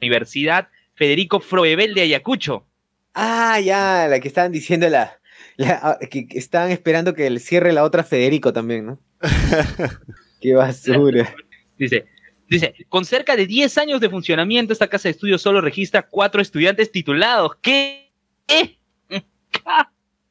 Universidad 0.00 0.68
Federico 0.94 1.40
Froebel 1.40 1.94
de 1.94 2.02
Ayacucho. 2.02 2.66
Ah, 3.14 3.60
ya, 3.60 4.06
la 4.08 4.20
que 4.20 4.28
estaban 4.28 4.52
diciendo 4.52 4.88
la, 4.88 5.18
la- 5.56 5.80
ah, 5.82 5.98
que, 6.10 6.26
que 6.26 6.38
estaban 6.38 6.70
esperando 6.70 7.14
que 7.14 7.26
el 7.26 7.40
cierre 7.40 7.72
la 7.72 7.84
otra 7.84 8.02
Federico 8.04 8.52
también, 8.52 8.86
¿no? 8.86 8.98
Qué 10.40 10.54
basura. 10.54 11.34
Dice, 11.78 12.06
dice, 12.48 12.74
con 12.88 13.04
cerca 13.04 13.36
de 13.36 13.46
10 13.46 13.76
años 13.78 14.00
de 14.00 14.08
funcionamiento, 14.10 14.72
esta 14.72 14.88
casa 14.88 15.08
de 15.08 15.12
estudios 15.12 15.42
solo 15.42 15.60
registra 15.60 16.02
cuatro 16.02 16.40
estudiantes 16.40 16.90
titulados. 16.90 17.52
¿Qué? 17.60 18.12
¿Qué? 18.46 18.78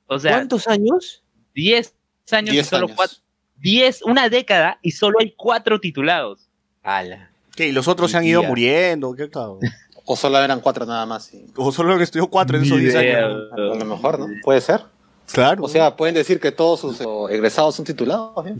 O 0.07 0.19
sea, 0.19 0.31
¿Cuántos 0.33 0.67
años? 0.67 1.23
10 1.53 1.95
años 2.31 2.49
y 2.49 2.57
10 2.57 2.67
solo 2.67 2.85
años. 2.87 2.95
cuatro. 2.97 3.17
10, 3.57 4.01
una 4.03 4.27
década 4.29 4.79
y 4.81 4.91
solo 4.91 5.19
hay 5.19 5.33
cuatro 5.37 5.79
titulados. 5.79 6.49
Ala. 6.83 7.31
¿Qué? 7.55 7.67
¿Y 7.67 7.71
los 7.71 7.87
otros 7.87 8.11
se 8.11 8.17
han 8.17 8.23
ido 8.25 8.43
muriendo? 8.43 9.13
¿Qué 9.15 9.29
cabrón? 9.29 9.59
O 10.05 10.15
solo 10.15 10.39
eran 10.39 10.61
cuatro 10.61 10.85
nada 10.85 11.05
más. 11.05 11.33
y- 11.33 11.45
O 11.55 11.71
solo 11.71 11.97
que 11.97 12.03
estudió 12.03 12.27
cuatro 12.27 12.57
en 12.57 12.63
esos 12.63 12.77
Ni 12.77 12.85
10 12.85 12.95
idea. 12.95 13.25
años. 13.25 13.51
A 13.51 13.57
lo 13.57 13.85
mejor, 13.85 14.19
¿no? 14.19 14.27
Puede 14.43 14.61
ser. 14.61 14.81
Claro. 15.31 15.63
O 15.63 15.67
sea, 15.69 15.95
pueden 15.95 16.15
decir 16.15 16.39
que 16.39 16.51
todos 16.51 16.79
sus 16.81 16.99
o, 17.01 17.29
egresados 17.29 17.75
son 17.75 17.85
titulados. 17.85 18.33
¿eh? 18.47 18.55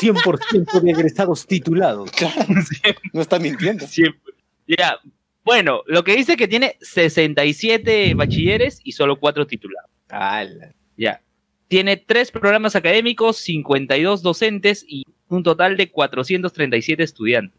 100% 0.00 0.80
de 0.80 0.90
egresados 0.90 1.46
titulados. 1.46 2.10
No 3.12 3.20
están 3.20 3.42
mintiendo. 3.42 3.86
Siempre. 3.86 4.34
Ya, 4.66 4.98
bueno, 5.44 5.82
lo 5.86 6.02
que 6.04 6.16
dice 6.16 6.36
que 6.36 6.48
tiene 6.48 6.76
67 6.80 8.14
bachilleres 8.14 8.80
y 8.82 8.92
solo 8.92 9.18
cuatro 9.20 9.46
titulados. 9.46 9.90
Ala. 10.08 10.72
Ya. 10.96 11.22
Tiene 11.68 11.96
tres 11.96 12.30
programas 12.30 12.74
académicos, 12.76 13.36
52 13.38 14.22
docentes 14.22 14.84
y 14.88 15.04
un 15.28 15.42
total 15.42 15.76
de 15.76 15.90
437 15.90 17.02
estudiantes. 17.02 17.58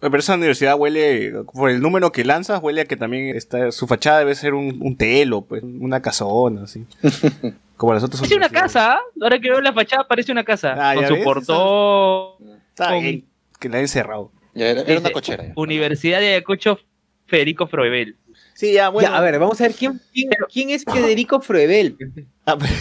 Pero 0.00 0.16
esa 0.18 0.34
universidad 0.34 0.76
huele, 0.76 1.32
por 1.52 1.70
el 1.70 1.80
número 1.80 2.10
que 2.10 2.24
lanzas, 2.24 2.60
huele 2.60 2.80
a 2.80 2.84
que 2.86 2.96
también 2.96 3.36
está, 3.36 3.70
su 3.70 3.86
fachada 3.86 4.18
debe 4.18 4.34
ser 4.34 4.54
un, 4.54 4.78
un 4.82 4.96
telo, 4.96 5.42
pues, 5.42 5.62
una 5.62 6.02
casona, 6.02 6.64
así. 6.64 6.84
Como 7.76 7.94
las 7.94 8.02
otras 8.02 8.20
Parece 8.20 8.36
una 8.36 8.48
casa, 8.48 8.94
¿ah? 8.94 9.00
ahora 9.20 9.38
que 9.40 9.48
veo 9.48 9.60
la 9.60 9.72
fachada 9.72 10.06
parece 10.06 10.30
una 10.32 10.44
casa. 10.44 10.74
Ah, 10.76 10.94
con 10.94 11.06
su 11.06 11.14
ves, 11.14 11.24
portón. 11.24 12.58
Está 12.68 12.90
con- 12.90 13.00
bien, 13.02 13.24
que 13.60 13.68
la 13.68 13.76
hayan 13.76 13.88
cerrado. 13.88 14.30
Ya 14.54 14.68
era, 14.70 14.98
una 15.00 15.10
cochera. 15.10 15.46
ya. 15.46 15.52
Universidad 15.56 16.20
de 16.20 16.28
Ayacucho, 16.34 16.78
Federico 17.26 17.66
Froebel. 17.66 18.16
Sí, 18.54 18.72
ya, 18.72 18.88
bueno. 18.88 19.08
Ya, 19.08 19.16
a 19.16 19.20
ver, 19.20 19.38
vamos 19.38 19.60
a 19.60 19.64
ver 19.64 19.74
quién, 19.74 20.00
quién, 20.12 20.30
quién 20.52 20.70
es 20.70 20.84
Federico 20.84 21.40
Froebel. 21.40 21.96
Ah, 22.44 22.56
pero- 22.58 22.72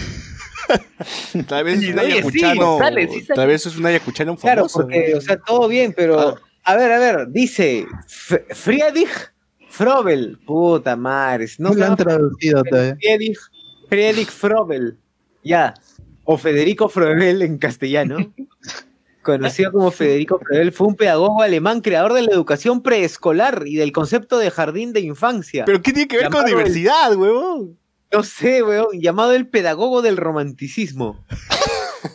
Tal 1.48 1.64
vez 1.64 1.82
es 1.82 1.94
un 1.94 2.00
ayacuchano. 2.00 2.78
sale, 2.80 3.08
sí 3.08 3.22
sale. 3.22 3.36
Tal 3.36 3.48
vez 3.48 3.66
es 3.66 3.78
un 3.78 3.86
ayacuchano 3.86 4.36
Claro, 4.38 4.62
famoso. 4.70 4.82
porque, 4.82 5.14
o 5.16 5.22
sea, 5.22 5.38
todo 5.38 5.68
bien, 5.68 5.94
pero. 5.96 6.38
A 6.64 6.76
ver, 6.76 6.92
a 6.92 7.00
ver, 7.00 7.28
dice 7.30 7.86
Friedrich 8.08 9.10
Frobel. 9.70 10.38
Puta 10.46 10.96
madre. 10.96 11.48
No 11.58 11.74
lo 11.74 11.86
han 11.86 11.96
traducido 11.96 12.64
todavía. 12.64 12.96
Friedrich, 13.02 13.38
Friedrich 13.90 14.30
Frobel. 14.30 14.98
Ya. 15.44 15.74
O 16.24 16.38
Federico 16.38 16.88
Froebel 16.88 17.42
en 17.42 17.58
castellano. 17.58 18.18
Conocido 19.24 19.72
como 19.72 19.92
Federico 19.92 20.40
Froebel, 20.40 20.72
fue 20.72 20.88
un 20.88 20.96
pedagogo 20.96 21.44
alemán 21.44 21.82
creador 21.82 22.14
de 22.14 22.24
la 22.24 22.32
educación 22.32 22.82
preescolar 22.82 23.64
y 23.68 23.76
del 23.76 23.92
concepto 23.92 24.40
de 24.40 24.50
jardín 24.50 24.94
de 24.94 25.02
infancia. 25.02 25.64
¿Pero 25.66 25.80
qué 25.82 25.94
tiene 25.94 26.08
que 26.08 26.18
ver 26.18 26.30
con 26.30 26.42
el- 26.44 26.48
diversidad, 26.50 27.16
huevón? 27.16 27.78
No 28.12 28.24
sé, 28.24 28.62
weón, 28.64 29.00
llamado 29.00 29.34
el 29.34 29.48
pedagogo 29.48 30.02
del 30.02 30.18
romanticismo. 30.18 31.26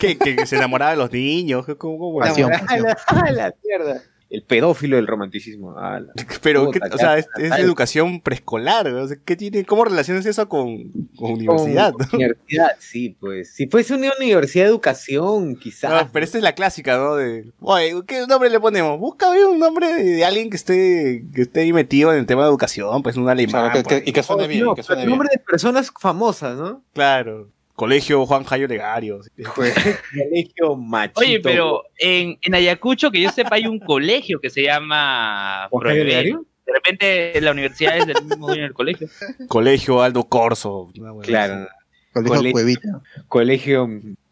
Que, 0.00 0.18
que, 0.18 0.34
que 0.34 0.46
se 0.46 0.56
enamoraba 0.56 0.90
de 0.90 0.96
los 0.96 1.12
niños. 1.12 1.64
¿Cómo, 1.78 1.98
cómo? 1.98 2.18
Pasión, 2.18 2.52
A 2.52 2.76
la, 2.76 2.98
a 3.06 3.30
la 3.30 3.54
mierda. 3.64 4.02
El 4.28 4.42
pedófilo 4.42 4.96
del 4.96 5.06
romanticismo. 5.06 5.78
a 5.78 6.00
la- 6.00 6.12
Pero, 6.42 6.66
Puta, 6.66 6.88
¿qué- 6.88 6.94
o 6.94 6.98
sea, 6.98 7.16
es, 7.18 7.28
educación 7.58 8.20
preescolar. 8.20 8.88
o 8.88 9.06
sea, 9.06 9.16
¿qué 9.24 9.36
tiene, 9.36 9.64
¿Cómo 9.64 9.84
relacionas 9.84 10.26
eso 10.26 10.48
con, 10.48 10.90
con 11.16 11.32
universidad? 11.32 11.92
Con 11.92 12.08
Universidad, 12.20 12.70
sí, 12.80 13.16
pues. 13.20 13.54
Si 13.54 13.68
fuese 13.68 13.94
una 13.94 14.10
universidad 14.18 14.64
de 14.64 14.70
educación, 14.70 15.54
quizás. 15.56 15.90
No, 16.06 16.10
pero 16.12 16.24
esta 16.24 16.38
es 16.38 16.44
la 16.44 16.54
clásica, 16.56 16.96
¿no? 16.96 17.14
De, 17.14 17.52
oye, 17.60 17.94
¿qué 18.06 18.26
nombre 18.26 18.50
le 18.50 18.58
ponemos? 18.58 18.98
Busca 18.98 19.30
bien, 19.32 19.46
un 19.46 19.58
nombre 19.60 19.92
de, 19.94 20.02
de 20.04 20.24
alguien 20.24 20.50
que 20.50 20.56
esté, 20.56 21.24
que 21.32 21.42
esté 21.42 21.60
ahí 21.60 21.72
metido 21.72 22.12
en 22.12 22.18
el 22.18 22.26
tema 22.26 22.42
de 22.42 22.48
educación, 22.48 23.02
pues 23.04 23.16
un 23.16 23.28
alemán. 23.28 23.70
Que- 23.72 23.82
pues. 23.84 24.02
que- 24.02 24.10
y 24.10 24.12
que 24.12 24.22
suene 24.24 24.44
Oh, 24.44 24.48
bien. 24.48 24.64
no, 24.64 24.72
y 24.72 24.74
que 24.74 24.82
suene 24.82 25.02
pero 25.02 25.06
bien. 25.06 25.10
nombre 25.10 25.28
de 25.32 25.38
personas 25.38 25.92
famosas, 26.00 26.56
¿no? 26.58 26.82
Claro. 26.92 27.48
Colegio 27.76 28.24
Juan 28.26 28.42
Jayo 28.44 28.66
Legario. 28.66 29.20
Colegio 29.54 30.76
machito. 30.76 31.20
Oye, 31.20 31.40
pero 31.40 31.82
en, 31.98 32.38
en 32.42 32.54
Ayacucho, 32.54 33.10
que 33.10 33.20
yo 33.20 33.30
sepa, 33.30 33.56
hay 33.56 33.66
un 33.66 33.78
colegio 33.78 34.40
que 34.40 34.50
se 34.50 34.62
llama 34.62 35.68
¿Juan. 35.70 35.94
Legario? 35.94 36.44
De 36.66 36.72
repente 36.72 37.40
la 37.40 37.52
universidad 37.52 37.96
es 37.98 38.06
del 38.06 38.24
mismo 38.24 38.46
dueño 38.48 38.62
del 38.64 38.72
colegio. 38.74 39.08
Colegio 39.48 40.02
Aldo 40.02 40.24
Corso. 40.24 40.90
Claro. 41.22 41.68
Colegio 42.12 42.34
Cole- 42.36 42.52
Cuevita. 42.52 42.88
Colegio 43.28 43.88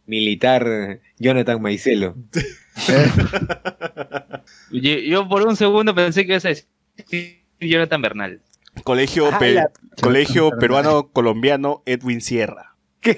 militar 0.07 0.99
Jonathan 1.19 1.61
Maicelo. 1.63 2.17
Yo, 4.71 4.93
yo 4.99 5.29
por 5.29 5.47
un 5.47 5.57
segundo 5.57 5.95
pensé 5.95 6.25
que 6.27 6.33
ibas 6.33 6.45
a 6.45 6.49
decir 6.49 7.45
Jonathan 7.61 8.03
Bernal. 8.03 8.41
Colegio, 8.83 9.29
Ah, 9.33 9.39
pe- 9.39 9.55
la- 9.55 9.71
Colegio 10.03 10.51
Peruano 10.59 11.09
Colombiano 11.11 11.83
Edwin 11.87 12.21
Sierra. 12.21 12.74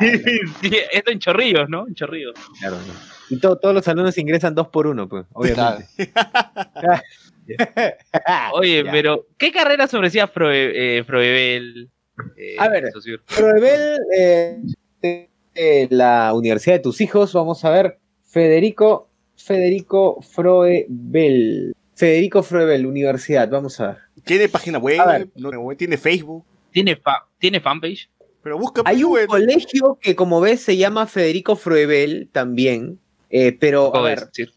Sí, 0.00 0.72
esto 0.92 1.10
en 1.10 1.18
Chorrillos, 1.18 1.68
¿no? 1.68 1.86
En 1.88 1.94
Chorrillos. 1.94 2.34
Claro, 2.60 2.76
no. 2.76 2.92
Y 3.28 3.38
to- 3.38 3.56
todos 3.58 3.74
los 3.74 3.86
alumnos 3.88 4.16
ingresan 4.18 4.54
dos 4.54 4.68
por 4.68 4.86
uno, 4.86 5.08
pues, 5.08 5.26
obviamente. 5.32 5.86
Oye, 8.54 8.84
Ya. 8.84 8.90
pero 8.92 9.26
¿qué 9.38 9.50
carreras 9.52 9.92
ofrecía 9.94 10.28
Froe- 10.28 10.72
eh, 10.74 11.04
Froebel? 11.04 11.90
eh, 12.36 12.56
A 12.58 12.68
ver. 12.68 12.84
Froebel, 13.26 13.98
eh, 14.16 14.58
de- 15.02 15.30
de 15.54 15.88
la 15.90 16.32
universidad 16.34 16.76
de 16.76 16.80
tus 16.80 17.00
hijos, 17.00 17.32
vamos 17.32 17.64
a 17.64 17.70
ver. 17.70 17.98
Federico, 18.24 19.08
Federico 19.36 20.20
Froebel. 20.22 21.74
Federico 21.94 22.42
Froebel, 22.42 22.86
universidad, 22.86 23.48
vamos 23.50 23.78
a 23.80 23.88
ver. 23.88 23.96
Tiene 24.24 24.48
página 24.48 24.78
A 24.78 24.80
web, 24.80 25.00
ver. 25.06 25.28
no, 25.36 25.50
tiene 25.76 25.96
Facebook. 25.98 26.44
¿Tiene, 26.72 26.96
fa- 26.96 27.26
¿Tiene 27.38 27.60
fanpage? 27.60 28.08
Pero 28.42 28.58
busca 28.58 28.82
Hay 28.86 29.04
un 29.04 29.26
colegio 29.26 29.98
que, 30.00 30.14
como 30.16 30.40
ves, 30.40 30.60
se 30.62 30.76
llama 30.76 31.06
Federico 31.06 31.56
Froebel 31.56 32.28
también, 32.32 32.98
eh, 33.28 33.52
pero 33.52 33.94
a 33.94 34.00
ver, 34.02 34.26
decir. 34.26 34.52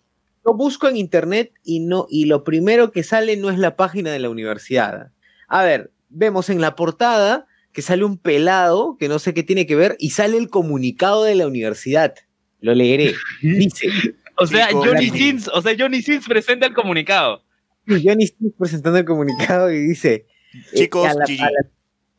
lo 0.46 0.54
busco 0.54 0.88
en 0.88 0.96
internet 0.96 1.52
y 1.64 1.82
no 1.82 2.08
y 2.10 2.26
lo 2.26 2.44
primero 2.46 2.92
que 2.92 3.04
sale 3.04 3.36
no 3.36 3.50
es 3.50 3.60
la 3.60 3.76
página 3.76 4.12
de 4.12 4.20
la 4.20 4.30
universidad. 4.30 5.12
A 5.50 5.64
ver, 5.64 5.92
vemos 6.10 6.50
en 6.50 6.62
la 6.62 6.76
portada 6.76 7.46
que 7.74 7.82
sale 7.82 8.06
un 8.06 8.18
pelado 8.18 8.96
que 9.00 9.10
no 9.10 9.20
sé 9.20 9.34
qué 9.34 9.44
tiene 9.44 9.66
que 9.66 9.76
ver 9.76 9.96
y 10.00 10.12
sale 10.12 10.38
el 10.38 10.50
comunicado 10.50 11.24
de 11.24 11.36
la 11.36 11.46
universidad. 11.48 12.14
Lo 12.62 12.74
leeré. 12.74 13.14
Dice, 13.42 13.88
O 14.38 14.48
sea, 14.48 14.70
Johnny 14.72 15.10
Sins, 15.10 15.50
o 15.54 15.62
sea, 15.62 15.76
Johnny 15.78 16.02
Sins 16.02 16.26
presenta 16.26 16.68
el 16.68 16.74
comunicado. 16.74 17.44
Johnny 17.86 18.28
Sins 18.28 18.54
presentando 18.58 18.98
el 19.00 19.06
comunicado 19.06 19.70
y 19.72 19.80
dice 19.80 20.26
eh, 20.72 20.76
Chicos, 20.76 21.06
a, 21.06 21.14
la, 21.16 21.26
GG. 21.26 21.42
a 21.42 21.52
la- 21.52 21.70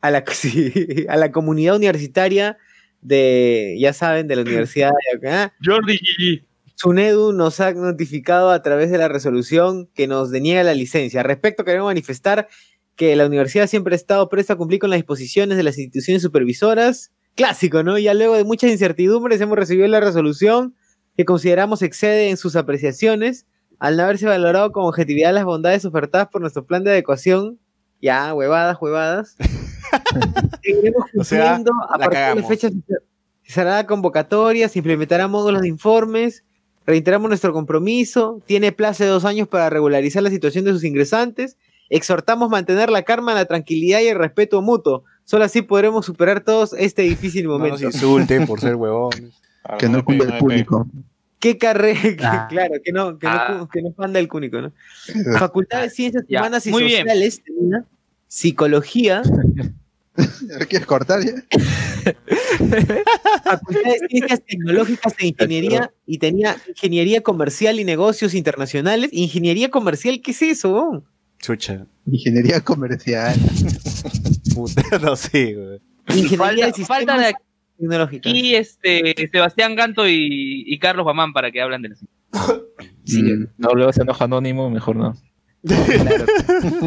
a 0.07 0.11
la- 0.11 0.23
sí, 0.31 1.05
a 1.09 1.17
la 1.17 1.31
comunidad 1.31 1.75
universitaria 1.75 2.57
de, 3.01 3.75
ya 3.79 3.93
saben, 3.93 4.27
de 4.27 4.35
la 4.35 4.41
universidad 4.41 4.89
de 4.91 5.17
acá, 5.17 5.53
Jordi 5.63 5.97
Gigi. 5.97 6.43
SUNEDU 6.77 7.31
nos 7.31 7.59
ha 7.61 7.71
notificado 7.73 8.49
a 8.51 8.61
través 8.61 8.91
de 8.91 8.97
la 8.97 9.07
resolución 9.07 9.87
que 9.93 10.07
nos 10.07 10.29
deniega 10.31 10.63
la 10.63 10.73
licencia. 10.73 11.21
Al 11.21 11.27
respecto, 11.27 11.63
queremos 11.63 11.87
manifestar 11.87 12.47
que 12.95 13.15
la 13.15 13.25
universidad 13.25 13.67
siempre 13.67 13.93
ha 13.93 13.95
estado 13.95 14.27
presta 14.27 14.53
a 14.53 14.55
cumplir 14.57 14.79
con 14.79 14.89
las 14.89 14.97
disposiciones 14.97 15.55
de 15.57 15.63
las 15.63 15.77
instituciones 15.77 16.21
supervisoras. 16.21 17.11
Clásico, 17.35 17.83
¿no? 17.83 17.97
Ya 17.97 18.13
luego 18.13 18.35
de 18.35 18.43
muchas 18.43 18.71
incertidumbres 18.71 19.39
hemos 19.41 19.57
recibido 19.57 19.87
la 19.87 19.99
resolución 19.99 20.75
que 21.15 21.25
consideramos 21.25 21.81
excede 21.81 22.29
en 22.29 22.37
sus 22.37 22.55
apreciaciones 22.55 23.45
al 23.79 23.97
no 23.97 24.03
haberse 24.03 24.25
valorado 24.25 24.71
con 24.71 24.85
objetividad 24.85 25.33
las 25.33 25.43
bondades 25.45 25.85
ofertadas 25.85 26.27
por 26.29 26.41
nuestro 26.41 26.65
plan 26.65 26.83
de 26.83 26.91
adecuación. 26.91 27.59
Ya, 28.01 28.33
huevadas, 28.33 28.77
huevadas. 28.81 29.35
Seguiremos 30.63 31.03
O 31.17 31.23
sea, 31.23 31.55
a 31.89 31.97
partir 31.97 32.41
de 32.41 32.47
fechas 32.47 32.71
se 33.43 33.61
hará 33.61 33.85
convocatoria, 33.85 34.67
se 34.69 34.79
implementará 34.79 35.27
módulos 35.27 35.61
de 35.61 35.67
informes, 35.67 36.43
reiteramos 36.85 37.29
nuestro 37.29 37.53
compromiso, 37.53 38.41
tiene 38.45 38.71
plazo 38.71 39.03
de 39.03 39.09
dos 39.09 39.23
años 39.25 39.47
para 39.47 39.69
regularizar 39.69 40.23
la 40.23 40.29
situación 40.31 40.65
de 40.65 40.71
sus 40.71 40.83
ingresantes, 40.83 41.57
exhortamos 41.89 42.49
mantener 42.49 42.89
la 42.89 43.03
calma, 43.03 43.33
la 43.35 43.45
tranquilidad 43.45 44.01
y 44.01 44.07
el 44.07 44.17
respeto 44.17 44.61
mutuo. 44.61 45.03
Solo 45.25 45.43
así 45.43 45.61
podremos 45.61 46.05
superar 46.05 46.41
todos 46.41 46.73
este 46.73 47.03
difícil 47.03 47.45
No 47.45 47.51
momento. 47.51 47.75
nos 47.83 47.93
insulten 47.95 48.47
por 48.47 48.59
ser 48.61 48.75
huevones. 48.75 49.33
Que 49.79 49.89
no 49.89 50.03
no 50.07 50.23
el 50.23 50.37
público. 50.37 50.87
¿Qué 51.39 51.57
carrera? 51.57 51.99
Ah. 52.23 52.47
claro, 52.49 52.75
que 52.83 52.91
no, 52.91 53.19
que, 53.19 53.27
Ah. 53.27 53.55
no, 53.59 53.67
que 53.69 53.81
no 53.81 53.91
panda 53.91 54.19
el 54.19 54.27
cúnico, 54.27 54.59
¿no? 54.61 54.71
Facultad 55.37 55.81
de 55.83 55.89
Ciencias 55.91 56.23
Humanas 56.27 56.65
y 56.65 56.71
muy. 56.71 56.83
Sociales, 56.89 57.41
Psicología, 58.27 59.21
¿Lo 60.59 60.65
quieres 60.67 60.87
cortar 60.87 61.21
ya? 61.23 61.33
Facultad 63.43 63.81
de 63.83 64.07
Ciencias 64.09 64.41
Tecnológicas 64.45 65.13
e 65.19 65.27
Ingeniería 65.27 65.91
y 66.05 66.17
tenía 66.19 66.55
Ingeniería 66.67 67.21
Comercial 67.21 67.79
y 67.79 67.83
Negocios 67.83 68.33
Internacionales. 68.33 69.09
Ingeniería 69.11 69.69
Comercial, 69.69 70.21
¿qué 70.21 70.31
es 70.31 70.41
eso? 70.41 71.03
Chucha. 71.39 71.85
Ingeniería 72.05 72.61
comercial. 72.61 73.35
Puta, 74.55 74.83
no 74.99 75.15
sé, 75.15 75.53
güey. 75.53 75.81
Ingeniería 76.17 76.67
Falta, 76.71 76.77
de 76.77 76.85
falta 76.85 77.17
de, 77.17 77.33
tecnológicas. 77.77 78.33
Y 78.33 78.55
este 78.55 79.29
Sebastián 79.31 79.75
Ganto 79.75 80.07
y, 80.07 80.63
y 80.65 80.79
Carlos 80.79 81.03
Guamán 81.03 81.33
para 81.33 81.51
que 81.51 81.61
hablan 81.61 81.81
de 81.81 81.89
las 81.89 81.99
Sí. 83.05 83.21
Mm, 83.21 83.47
No, 83.57 83.69
luego 83.73 83.93
se 83.93 84.01
enoja 84.01 84.25
anónimo, 84.25 84.69
mejor 84.69 84.95
no. 84.95 85.15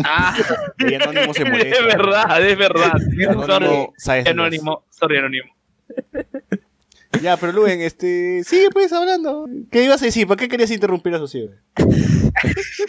Ah, 0.05 0.37
Anónimo 0.79 1.35
se 1.35 1.43
es 1.43 1.85
verdad, 1.85 2.47
es 2.47 2.59
verdad. 2.59 2.93
Sorry, 2.99 3.25
Anónimo, 3.27 3.95
de 3.97 4.29
anónimo, 4.31 4.85
sorry, 4.91 5.19
anónimo. 5.19 5.49
Ya, 7.23 7.37
pero 7.37 7.53
Luen, 7.53 7.81
este. 7.81 8.43
Sigue 8.45 8.71
pues 8.71 8.93
hablando. 8.93 9.49
¿Qué 9.71 9.85
ibas 9.85 10.03
a 10.03 10.05
decir? 10.05 10.27
¿Por 10.27 10.37
qué 10.37 10.49
querías 10.49 10.71
interrumpir 10.71 11.15
a 11.15 11.19
Socio? 11.19 11.51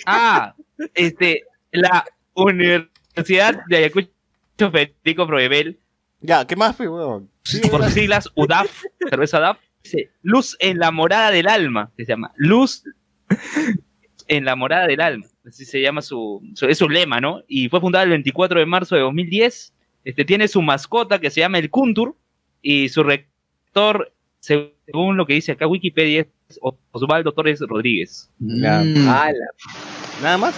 Ah, 0.06 0.56
este, 0.94 1.44
la 1.72 2.06
Universidad 2.36 3.62
de 3.68 3.78
Ayacucho 3.78 4.12
Federico 4.58 5.26
Proebel, 5.26 5.80
Ya, 6.22 6.46
¿qué 6.46 6.56
más, 6.56 6.76
pues, 6.76 6.90
weón? 6.90 7.30
Sí, 7.44 7.62
por 7.70 7.84
sus 7.84 7.94
siglas 7.94 8.30
UDAF, 8.36 8.84
cerveza 9.10 9.40
UDAF, 9.40 9.58
Luz 10.22 10.58
en 10.60 10.78
la 10.78 10.92
morada 10.92 11.32
del 11.32 11.48
alma, 11.48 11.92
se 11.98 12.06
llama 12.06 12.32
Luz 12.36 12.84
en 14.30 14.46
la 14.46 14.56
morada 14.56 14.88
del 14.88 15.02
alma, 15.02 15.26
así 15.46 15.66
se 15.66 15.82
llama 15.82 16.02
su, 16.02 16.42
su- 16.56 16.68
es 16.68 16.78
su 16.78 16.88
lema, 16.88 17.20
¿no? 17.20 17.42
Y 17.48 17.68
fue 17.68 17.82
fundada 17.82 18.04
el 18.06 18.12
24 18.12 18.60
de 18.60 18.66
marzo 18.66 18.96
de 18.96 19.02
2010, 19.02 19.74
este, 20.06 20.24
tiene 20.24 20.48
su 20.48 20.62
mascota 20.62 21.20
que 21.20 21.30
se 21.30 21.42
llama 21.42 21.58
el 21.60 21.70
Kuntur, 21.70 22.16
y 22.62 22.88
su 22.90 23.04
rector, 23.04 24.14
según 24.40 25.18
lo 25.18 25.26
que 25.26 25.34
dice 25.34 25.52
acá 25.52 25.68
Wikipedia, 25.68 26.22
es 26.50 26.60
Osvaldo 26.92 27.32
Torres 27.34 27.60
Rodríguez. 27.60 28.30
Ya. 28.40 28.82
Mm. 28.84 29.08
Ala. 29.10 29.48
¿Nada 30.22 30.38
más? 30.38 30.56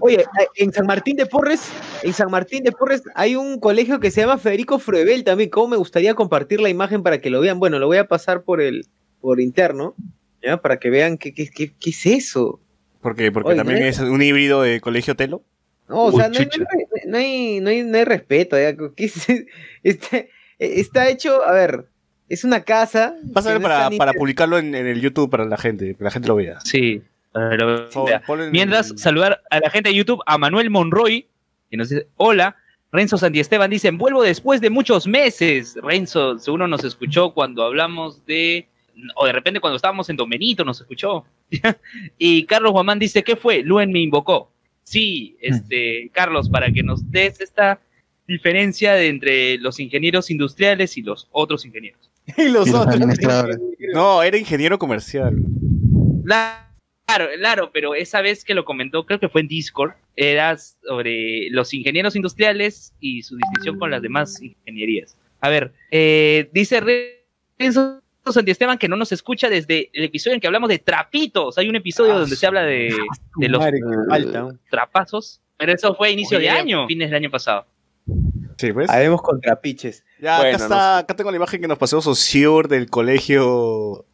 Oye, 0.00 0.24
en 0.56 0.72
San 0.72 0.86
Martín 0.86 1.16
de 1.16 1.26
Porres, 1.26 1.70
en 2.02 2.12
San 2.14 2.30
Martín 2.30 2.62
de 2.64 2.72
Porres 2.72 3.02
hay 3.14 3.36
un 3.36 3.60
colegio 3.60 4.00
que 4.00 4.10
se 4.10 4.22
llama 4.22 4.38
Federico 4.38 4.78
Fruebel 4.78 5.22
también. 5.24 5.50
¿Cómo 5.50 5.68
me 5.68 5.76
gustaría 5.76 6.14
compartir 6.14 6.60
la 6.60 6.70
imagen 6.70 7.02
para 7.02 7.20
que 7.20 7.28
lo 7.28 7.40
vean? 7.40 7.58
Bueno, 7.58 7.78
lo 7.78 7.86
voy 7.88 7.98
a 7.98 8.08
pasar 8.08 8.42
por 8.44 8.60
el 8.62 8.86
por 9.20 9.38
interno, 9.40 9.94
¿ya? 10.42 10.56
Para 10.62 10.78
que 10.78 10.88
vean 10.88 11.18
qué, 11.18 11.34
qué, 11.34 11.48
qué, 11.50 11.74
qué 11.78 11.90
es 11.90 12.06
eso. 12.06 12.58
¿Por 13.02 13.16
qué? 13.16 13.32
Porque 13.32 13.50
Oye, 13.50 13.58
también 13.58 13.80
¿no? 13.80 13.86
es 13.86 13.98
un 13.98 14.22
híbrido 14.22 14.62
de 14.62 14.80
colegio 14.80 15.16
telo. 15.16 15.42
No, 15.88 16.04
o 16.04 16.12
sea, 16.12 16.28
no 16.28 16.38
hay, 16.38 16.48
no 17.06 17.18
hay, 17.18 17.60
no 17.60 17.68
hay, 17.68 17.82
no 17.82 17.98
hay 17.98 18.04
respeto. 18.04 18.56
¿ya? 18.58 18.74
¿Qué 18.96 19.04
es? 19.04 19.26
Está, 19.82 20.24
está 20.58 21.08
hecho, 21.08 21.44
a 21.44 21.52
ver, 21.52 21.86
es 22.28 22.44
una 22.44 22.62
casa. 22.62 23.16
Vas 23.24 23.46
a 23.46 23.52
ver 23.52 23.60
no 23.60 23.68
para, 23.68 23.84
está 23.84 23.96
para 23.98 24.12
publicarlo 24.12 24.56
en, 24.56 24.74
en 24.74 24.86
el 24.86 25.00
YouTube 25.00 25.28
para 25.28 25.44
la 25.44 25.58
gente, 25.58 25.96
que 25.96 26.04
la 26.04 26.10
gente 26.10 26.28
lo 26.28 26.36
vea. 26.36 26.60
Sí. 26.60 27.02
para 27.32 27.50
que 27.50 27.56
lo 27.56 27.90
Por 27.90 27.92
favor, 27.92 28.38
vea. 28.38 28.50
Mientras, 28.50 28.94
saludar 28.96 29.42
a 29.50 29.58
la 29.58 29.68
gente 29.70 29.90
de 29.90 29.96
YouTube, 29.96 30.22
a 30.24 30.38
Manuel 30.38 30.70
Monroy, 30.70 31.26
que 31.70 31.76
nos 31.76 31.90
dice, 31.90 32.06
hola. 32.16 32.56
Renzo 32.94 33.16
Santiesteban 33.16 33.70
dice, 33.70 33.90
vuelvo 33.90 34.22
después 34.22 34.60
de 34.60 34.68
muchos 34.68 35.06
meses. 35.06 35.76
Renzo, 35.82 36.38
seguro 36.38 36.68
nos 36.68 36.84
escuchó 36.84 37.32
cuando 37.32 37.64
hablamos 37.64 38.26
de... 38.26 38.68
O 39.16 39.26
de 39.26 39.32
repente 39.32 39.60
cuando 39.60 39.76
estábamos 39.76 40.08
en 40.10 40.16
Don 40.16 40.28
Benito 40.28 40.64
nos 40.64 40.80
escuchó. 40.80 41.24
y 42.18 42.44
Carlos 42.44 42.72
Guamán 42.72 42.98
dice, 42.98 43.22
¿qué 43.22 43.36
fue? 43.36 43.62
Luen 43.62 43.92
me 43.92 44.00
invocó. 44.00 44.50
Sí, 44.84 45.36
este, 45.40 46.10
Carlos, 46.12 46.48
para 46.48 46.70
que 46.72 46.82
nos 46.82 47.10
des 47.10 47.40
esta 47.40 47.80
diferencia 48.26 48.94
de 48.94 49.08
entre 49.08 49.58
los 49.58 49.80
ingenieros 49.80 50.30
industriales 50.30 50.96
y 50.96 51.02
los 51.02 51.28
otros 51.32 51.64
ingenieros. 51.64 52.10
y 52.36 52.48
los 52.48 52.68
Y 52.68 52.72
los 52.72 52.80
otros. 52.80 53.00
No, 53.94 54.22
era 54.22 54.36
ingeniero 54.36 54.78
comercial. 54.78 55.36
Claro, 56.24 57.28
claro, 57.38 57.70
pero 57.72 57.94
esa 57.94 58.20
vez 58.20 58.44
que 58.44 58.54
lo 58.54 58.64
comentó, 58.64 59.06
creo 59.06 59.20
que 59.20 59.28
fue 59.28 59.40
en 59.40 59.48
Discord, 59.48 59.92
era 60.16 60.56
sobre 60.56 61.48
los 61.50 61.72
ingenieros 61.74 62.16
industriales 62.16 62.92
y 63.00 63.22
su 63.22 63.36
distinción 63.36 63.78
con 63.78 63.90
las 63.90 64.02
demás 64.02 64.40
ingenierías. 64.40 65.16
A 65.40 65.48
ver, 65.48 65.72
eh, 65.90 66.48
dice 66.52 66.80
Renzo 67.58 68.01
Santiesteban 68.30 68.78
que 68.78 68.88
no 68.88 68.96
nos 68.96 69.10
escucha 69.10 69.48
desde 69.48 69.90
el 69.92 70.04
episodio 70.04 70.34
en 70.34 70.40
que 70.40 70.46
hablamos 70.46 70.68
de 70.68 70.78
trapitos. 70.78 71.58
Hay 71.58 71.68
un 71.68 71.76
episodio 71.76 72.14
Ah, 72.14 72.18
donde 72.20 72.36
se 72.36 72.46
habla 72.46 72.62
de, 72.62 72.94
de 73.36 73.48
los 73.48 73.64
trapazos, 74.70 75.40
pero 75.56 75.72
eso 75.72 75.94
fue 75.94 76.10
inicio 76.10 76.38
de 76.38 76.48
año, 76.50 76.86
fines 76.86 77.08
del 77.10 77.16
año 77.16 77.30
pasado. 77.30 77.66
Sí, 78.58 78.72
pues. 78.72 78.88
Haremos 78.90 79.22
contrapiches. 79.22 80.04
Ya, 80.20 80.38
Bueno, 80.38 80.56
acá 80.56 80.64
está, 80.64 80.98
acá 80.98 81.16
tengo 81.16 81.30
la 81.30 81.36
imagen 81.36 81.60
que 81.60 81.68
nos 81.68 81.78
pasó 81.78 82.00
Sociur 82.00 82.68
del 82.68 82.88
colegio. 82.90 84.06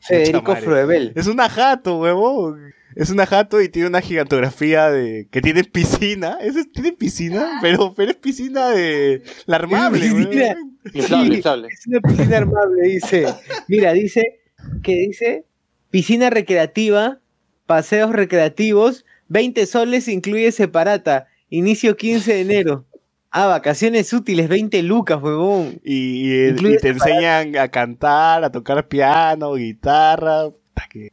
Federico. 0.00 0.56
Fruebel. 0.56 1.12
Es 1.14 1.26
una 1.26 1.48
jato, 1.48 1.98
huevón. 1.98 2.72
Es 2.98 3.10
una 3.10 3.26
jato 3.26 3.62
y 3.62 3.68
tiene 3.68 3.88
una 3.88 4.00
gigantografía 4.00 4.90
de 4.90 5.28
que 5.30 5.40
tiene 5.40 5.62
piscina. 5.64 6.36
¿Eso 6.40 6.58
es- 6.58 6.72
tiene 6.72 6.92
piscina? 6.92 7.58
Pero, 7.62 7.94
pero 7.94 8.10
es 8.10 8.16
piscina 8.16 8.70
de 8.70 9.22
la 9.46 9.56
armable, 9.56 10.00
Piscina. 10.00 10.56
Inflable, 10.94 11.36
inflable. 11.36 11.68
Es 11.68 11.86
una 11.86 12.00
piscina 12.00 12.36
armable, 12.38 12.82
dice. 12.88 13.26
Mira, 13.68 13.92
dice 13.92 14.40
que 14.82 14.94
dice 14.96 15.44
piscina 15.90 16.28
recreativa, 16.28 17.20
paseos 17.66 18.10
recreativos, 18.12 19.04
20 19.28 19.66
soles 19.66 20.08
incluye 20.08 20.50
separata, 20.52 21.28
inicio 21.50 21.96
15 21.96 22.34
de 22.34 22.40
enero. 22.40 22.84
Ah, 23.30 23.46
vacaciones 23.46 24.12
útiles, 24.14 24.48
20 24.48 24.82
lucas, 24.82 25.22
huevón. 25.22 25.80
Y, 25.84 26.32
y 26.32 26.48
y 26.48 26.78
te 26.78 26.88
enseñan 26.88 27.56
a 27.56 27.68
cantar, 27.68 28.42
a 28.42 28.50
tocar 28.50 28.88
piano, 28.88 29.54
guitarra. 29.54 30.44
que- 30.90 31.12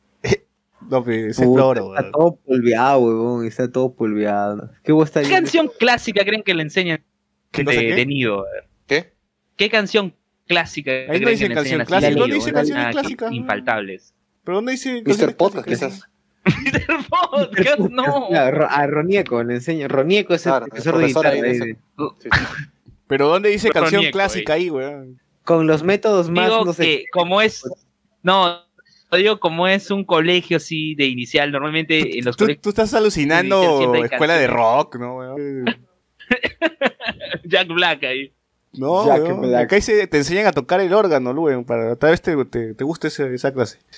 No, 0.89 1.03
pero 1.03 1.29
es 1.29 1.39
el 1.39 1.45
Puta, 1.45 1.57
floro, 1.61 1.95
está 1.97 2.11
todo 2.11 2.35
polveado, 2.45 2.99
huevón, 2.99 3.45
está 3.45 3.71
todo 3.71 3.93
polveado. 3.93 4.69
¿Qué 4.83 4.93
¿Qué 5.21 5.29
canción 5.29 5.71
clásica 5.79 6.23
creen 6.23 6.43
que 6.43 6.53
le 6.53 6.63
enseñan 6.63 7.03
¿Qué 7.51 7.63
de, 7.63 7.95
de 7.95 8.05
Nido? 8.05 8.45
¿Qué? 8.87 9.13
¿Qué 9.55 9.69
canción 9.69 10.13
clásica 10.47 10.91
Ahí 11.09 11.19
no 11.19 11.29
dice 11.29 11.49
canción 11.49 11.83
clásica. 11.85 12.09
de 12.11 12.15
¿Dónde 12.19 12.35
dice 12.35 12.51
canciones 12.53 12.85
Ah, 12.87 12.91
clásicas? 12.91 13.31
Infaltables. 13.31 14.13
¿Pero 14.43 14.57
dónde 14.57 14.73
dice? 14.73 15.01
Mr. 15.05 15.35
Podcast, 15.35 15.67
quizás. 15.67 16.03
Mr. 16.45 16.97
Podcast, 17.09 17.79
no. 17.89 18.27
A 18.31 18.85
Ronieco 18.85 19.43
le 19.43 19.55
enseño. 19.55 19.87
Ronieco 19.87 20.35
es 20.35 20.45
el 20.45 20.51
Claro, 20.51 20.65
el 20.65 20.69
profesor 20.69 20.93
de 20.93 20.99
profesor 20.99 21.27
ahí 21.27 21.41
guitarra. 21.41 21.65
de. 21.65 21.77
Sí, 22.19 22.29
sí. 22.31 22.39
¿Pero 23.07 23.27
dónde 23.27 23.49
dice 23.49 23.69
canción 23.69 24.03
clásica 24.11 24.53
ahí, 24.53 24.69
weón? 24.69 25.19
Con 25.43 25.65
los 25.67 25.83
métodos 25.83 26.29
más, 26.29 26.49
Digo 26.49 26.65
no 26.65 26.73
sé. 26.73 26.83
que 26.83 27.05
como 27.11 27.41
es... 27.41 27.63
No, 28.23 28.64
digo 29.11 29.39
como 29.39 29.67
es 29.67 29.91
un 29.91 30.03
colegio 30.03 30.57
así 30.57 30.95
de 30.95 31.05
inicial, 31.05 31.51
normalmente 31.51 32.17
en 32.17 32.25
los 32.25 32.35
Tú, 32.35 32.45
colegios 32.45 32.61
tú 32.61 32.69
estás 32.69 32.93
alucinando 32.93 33.95
escuela 34.03 34.35
de 34.35 34.47
rock, 34.47 34.97
¿no, 34.97 35.17
weón? 35.17 35.65
Jack 37.45 37.67
Black 37.67 38.03
ahí. 38.03 38.33
No, 38.73 39.05
Jack 39.05 39.23
weón. 39.23 39.41
Black. 39.41 39.65
Acá 39.65 39.75
dice, 39.75 40.07
te 40.07 40.17
enseñan 40.17 40.47
a 40.47 40.51
tocar 40.51 40.79
el 40.81 40.93
órgano, 40.93 41.31
weón, 41.31 41.65
para 41.65 41.95
tal 41.95 42.11
vez 42.11 42.21
te, 42.21 42.35
te, 42.45 42.73
te 42.73 42.83
guste 42.83 43.07
esa 43.07 43.53
clase. 43.53 43.79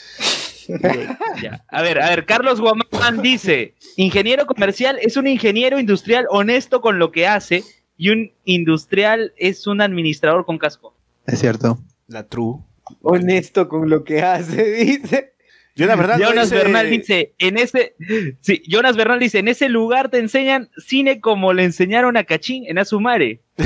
Ya. 1.42 1.64
A 1.70 1.82
ver, 1.82 2.02
a 2.02 2.10
ver, 2.10 2.26
Carlos 2.26 2.60
Guamán 2.60 3.22
dice, 3.22 3.76
ingeniero 3.96 4.46
comercial 4.46 5.00
es 5.02 5.16
un 5.16 5.26
ingeniero 5.26 5.80
industrial 5.80 6.26
honesto 6.30 6.82
con 6.82 7.00
lo 7.00 7.12
que 7.14 7.26
hace 7.26 7.64
y 7.96 8.10
un 8.10 8.32
industrial 8.44 9.34
es 9.38 9.66
un 9.68 9.80
administrador 9.82 10.46
con 10.46 10.58
casco. 10.58 10.94
Es 11.26 11.40
cierto. 11.40 11.78
La 12.08 12.28
true. 12.28 12.60
Honesto 13.02 13.68
con 13.70 13.90
lo 13.90 14.04
que 14.04 14.22
hace, 14.22 14.64
dice. 14.86 15.34
Jonas 15.76 15.98
Bernal 15.98 16.20
Jonas 16.20 16.50
dice- 16.50 16.64
Bernal 16.64 16.90
dice, 16.90 17.34
en 17.38 17.58
ese, 17.58 17.96
sí, 18.42 18.64
Jonas 18.68 18.96
Bernal 18.98 19.20
dice, 19.20 19.38
en 19.40 19.48
ese 19.48 19.70
lugar 19.70 20.10
te 20.10 20.18
enseñan 20.18 20.70
cine 20.78 21.22
como 21.22 21.54
le 21.54 21.64
enseñaron 21.66 22.18
a 22.18 22.24
Cachín 22.24 22.64
en 22.68 22.80
Azumare. 22.80 23.42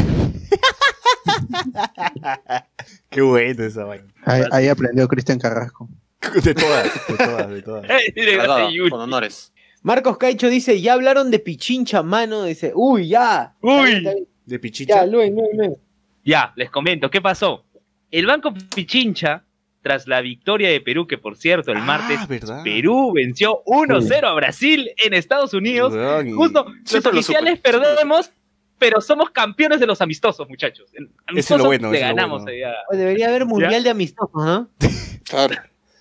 Qué 3.09 3.21
bueno 3.21 3.63
esa 3.63 3.85
vaina. 3.85 4.05
Ahí, 4.25 4.43
ahí 4.51 4.67
aprendió 4.67 5.07
Cristian 5.07 5.39
Carrasco. 5.39 5.87
De 6.43 6.53
todas, 6.53 6.83
de 7.07 7.17
todas, 7.17 7.49
de 7.49 7.61
todas. 7.63 7.87
Con 8.91 8.99
honores. 9.01 9.51
Marcos 9.81 10.17
Caicho 10.19 10.49
dice, 10.49 10.79
ya 10.79 10.93
hablaron 10.93 11.31
de 11.31 11.39
Pichincha, 11.39 12.03
mano. 12.03 12.43
Dice, 12.43 12.71
uy, 12.75 13.07
ya. 13.07 13.55
Uy. 13.61 13.71
Está 13.71 13.81
bien, 13.89 13.97
está 13.97 14.11
bien. 14.11 14.27
De. 14.45 14.85
Ya, 14.85 15.05
Luen. 15.07 15.35
Ya, 16.23 16.53
les 16.55 16.69
comento, 16.69 17.09
¿qué 17.09 17.21
pasó? 17.21 17.65
El 18.11 18.25
Banco 18.25 18.53
Pichincha, 18.75 19.43
tras 19.81 20.07
la 20.07 20.21
victoria 20.21 20.69
de 20.69 20.79
Perú, 20.81 21.07
que 21.07 21.17
por 21.17 21.37
cierto, 21.37 21.71
el 21.71 21.77
Ah, 21.79 21.81
martes 21.85 22.27
¿verdad? 22.27 22.63
Perú 22.63 23.13
venció 23.15 23.63
1-0 23.65 24.23
a 24.27 24.33
Brasil 24.33 24.91
en 25.03 25.13
Estados 25.13 25.53
Unidos. 25.53 25.93
Justo, 26.35 26.65
los 26.93 27.03
lo 27.03 27.09
oficiales 27.11 27.55
lo 27.55 27.61
perdemos, 27.61 28.29
pero 28.77 29.01
somos 29.01 29.29
campeones 29.31 29.79
de 29.79 29.87
los 29.87 30.01
amistosos, 30.01 30.47
muchachos. 30.49 30.91
Amistosos 31.25 31.65
bueno, 31.65 31.91
le 31.91 31.97
es 31.97 32.03
lo 32.03 32.07
ganamos. 32.09 32.41
bueno. 32.43 32.51
ahí 32.51 32.63
a- 32.63 32.75
Oye, 32.91 32.99
Debería 32.99 33.27
haber 33.29 33.45
mundial 33.47 33.83
de 33.83 33.89
amistosos, 33.89 34.31
¿no? 34.35 34.69
Claro, 35.23 35.55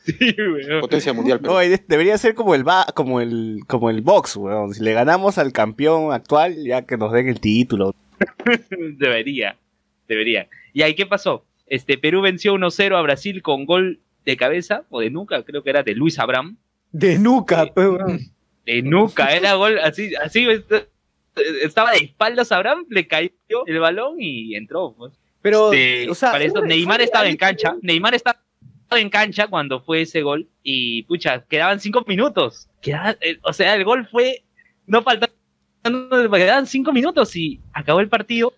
Sí, 0.05 0.35
weón. 0.39 0.81
potencia 0.81 1.13
mundial. 1.13 1.39
Pero... 1.41 1.53
No, 1.53 1.59
de- 1.61 1.85
debería 1.87 2.19
ser 2.19 2.35
como 2.35 2.55
el 2.55 2.65
ba- 2.65 2.87
como 2.95 3.21
el 3.21 3.61
como 3.69 3.91
el 3.91 4.01
box, 4.01 4.35
weón. 4.37 4.75
Si 4.75 4.83
le 4.83 4.93
ganamos 4.93 5.39
al 5.39 5.53
campeón 5.53 6.13
actual, 6.13 6.57
ya 6.65 6.83
que 6.83 6.97
nos 6.97 7.13
den 7.13 7.29
el 7.29 7.39
título. 7.39 7.95
debería, 8.99 9.57
debería. 10.09 10.49
¿Y 10.73 10.83
ahí 10.83 10.95
qué 10.95 11.07
pasó? 11.07 11.45
Este, 11.71 11.97
Perú 11.97 12.21
venció 12.21 12.53
1-0 12.55 12.97
a 12.99 13.01
Brasil 13.01 13.41
con 13.41 13.65
gol 13.65 14.01
de 14.27 14.37
cabeza, 14.37 14.83
o 14.91 15.01
de 15.01 15.09
nuca, 15.11 15.43
creo 15.45 15.63
que 15.63 15.71
era 15.71 15.83
de 15.83 15.95
Luis 15.95 16.19
Abraham. 16.19 16.59
De 16.93 17.19
nuca, 17.19 17.65
weón. 17.75 18.21
De 18.67 18.83
nuca, 18.83 19.35
era 19.35 19.55
gol 19.55 19.79
así, 19.79 20.15
así 20.17 20.47
est- 20.47 20.71
estaba 21.63 21.93
de 21.93 21.99
espaldas 21.99 22.53
Abraham, 22.53 22.85
le 22.91 23.07
cayó 23.07 23.31
el 23.67 23.79
balón 23.79 24.17
y 24.21 24.55
entró. 24.57 24.95
pues. 24.99 25.13
Pero, 25.41 25.73
Este, 25.73 26.11
o 26.11 26.15
sea, 26.15 26.33
para 26.33 26.45
eso, 26.45 26.59
fue- 26.59 26.69
Neymar 26.69 27.01
estaba 27.01 27.27
en 27.29 27.37
cancha. 27.39 27.75
Neymar 27.81 28.15
estaba 28.15 28.39
en 28.91 29.09
cancha 29.09 29.47
cuando 29.47 29.81
fue 29.81 30.03
ese 30.03 30.21
gol. 30.23 30.49
Y 30.63 31.05
pucha, 31.05 31.45
quedaban 31.49 31.81
cinco 31.81 32.05
minutos. 32.07 32.69
Quedaba- 32.83 33.17
eh, 33.23 33.39
o 33.43 33.53
sea, 33.55 33.75
el 33.75 33.85
gol 33.85 34.07
fue. 34.07 34.43
No 34.87 35.03
faltaban. 35.03 35.35
Quedaban 35.83 36.67
cinco 36.67 36.93
minutos 36.93 37.35
y 37.37 37.61
acabó 37.73 38.01
el 38.01 38.09
partido. 38.09 38.53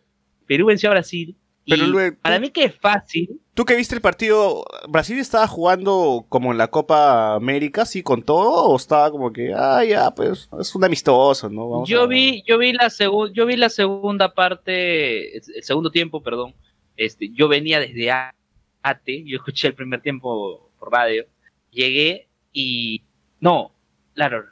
Perú 0.46 0.66
venció 0.66 0.88
a 0.88 0.92
Brasil. 0.94 1.36
Pero 1.66 1.84
y 1.84 1.86
luego- 1.88 2.16
para 2.22 2.40
mí 2.40 2.50
que 2.50 2.64
es 2.64 2.74
fácil. 2.80 3.40
Tú 3.54 3.64
que 3.64 3.76
viste 3.76 3.94
el 3.94 4.00
partido, 4.00 4.64
¿Brasil 4.88 5.18
estaba 5.18 5.46
jugando 5.46 6.24
como 6.28 6.50
en 6.52 6.58
la 6.58 6.68
Copa 6.68 7.34
América, 7.34 7.84
sí, 7.84 8.02
con 8.02 8.22
todo? 8.22 8.64
¿O 8.70 8.76
estaba 8.76 9.10
como 9.10 9.32
que, 9.32 9.52
ah, 9.54 9.84
ya, 9.84 10.10
pues, 10.12 10.48
es 10.58 10.74
un 10.74 10.84
amistoso, 10.84 11.48
¿no? 11.50 11.68
Vamos 11.68 11.88
yo 11.88 12.02
a- 12.02 12.06
vi, 12.06 12.42
yo 12.46 12.58
vi 12.58 12.72
la 12.72 12.88
segunda, 12.90 13.32
yo 13.34 13.46
vi 13.46 13.56
la 13.56 13.68
segunda 13.68 14.32
parte, 14.34 15.36
el 15.36 15.62
segundo 15.62 15.90
tiempo, 15.90 16.22
perdón. 16.22 16.54
Este, 16.96 17.28
yo 17.30 17.46
venía 17.48 17.78
desde 17.78 18.10
A- 18.10 18.34
ATE, 18.82 19.22
yo 19.24 19.36
escuché 19.36 19.68
el 19.68 19.74
primer 19.74 20.00
tiempo 20.00 20.70
por 20.78 20.90
radio, 20.90 21.24
llegué 21.70 22.28
y 22.52 23.02
no, 23.40 23.72
claro, 24.14 24.44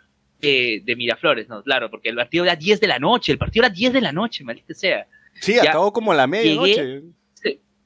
eh, 0.42 0.80
de 0.84 0.96
Miraflores, 0.96 1.48
no, 1.48 1.62
claro, 1.62 1.90
porque 1.90 2.08
el 2.10 2.16
partido 2.16 2.44
era 2.44 2.54
10 2.56 2.80
de 2.80 2.86
la 2.86 2.98
noche, 2.98 3.32
el 3.32 3.38
partido 3.38 3.64
era 3.66 3.74
10 3.74 3.92
de 3.92 4.00
la 4.00 4.12
noche, 4.12 4.44
maldita 4.44 4.74
sea. 4.74 5.06
Sí, 5.40 5.54
ya 5.54 5.70
acabó 5.70 5.92
como 5.92 6.12
a 6.12 6.14
la 6.14 6.26
medianoche. 6.26 7.02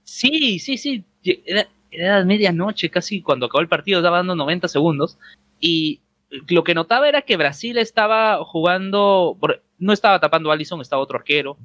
Sí, 0.02 0.58
sí, 0.58 0.76
sí, 0.76 1.04
era, 1.46 1.66
era 1.90 2.24
medianoche 2.24 2.90
casi 2.90 3.22
cuando 3.22 3.46
acabó 3.46 3.60
el 3.62 3.68
partido, 3.68 4.00
estaba 4.00 4.18
dando 4.18 4.34
90 4.34 4.68
segundos 4.68 5.18
y 5.60 6.00
lo 6.48 6.62
que 6.64 6.74
notaba 6.74 7.08
era 7.08 7.22
que 7.22 7.36
Brasil 7.36 7.78
estaba 7.78 8.44
jugando, 8.44 9.38
no 9.78 9.92
estaba 9.92 10.20
tapando 10.20 10.50
a 10.50 10.54
Allison, 10.54 10.80
estaba 10.80 11.02
otro 11.02 11.16
arquero. 11.18 11.56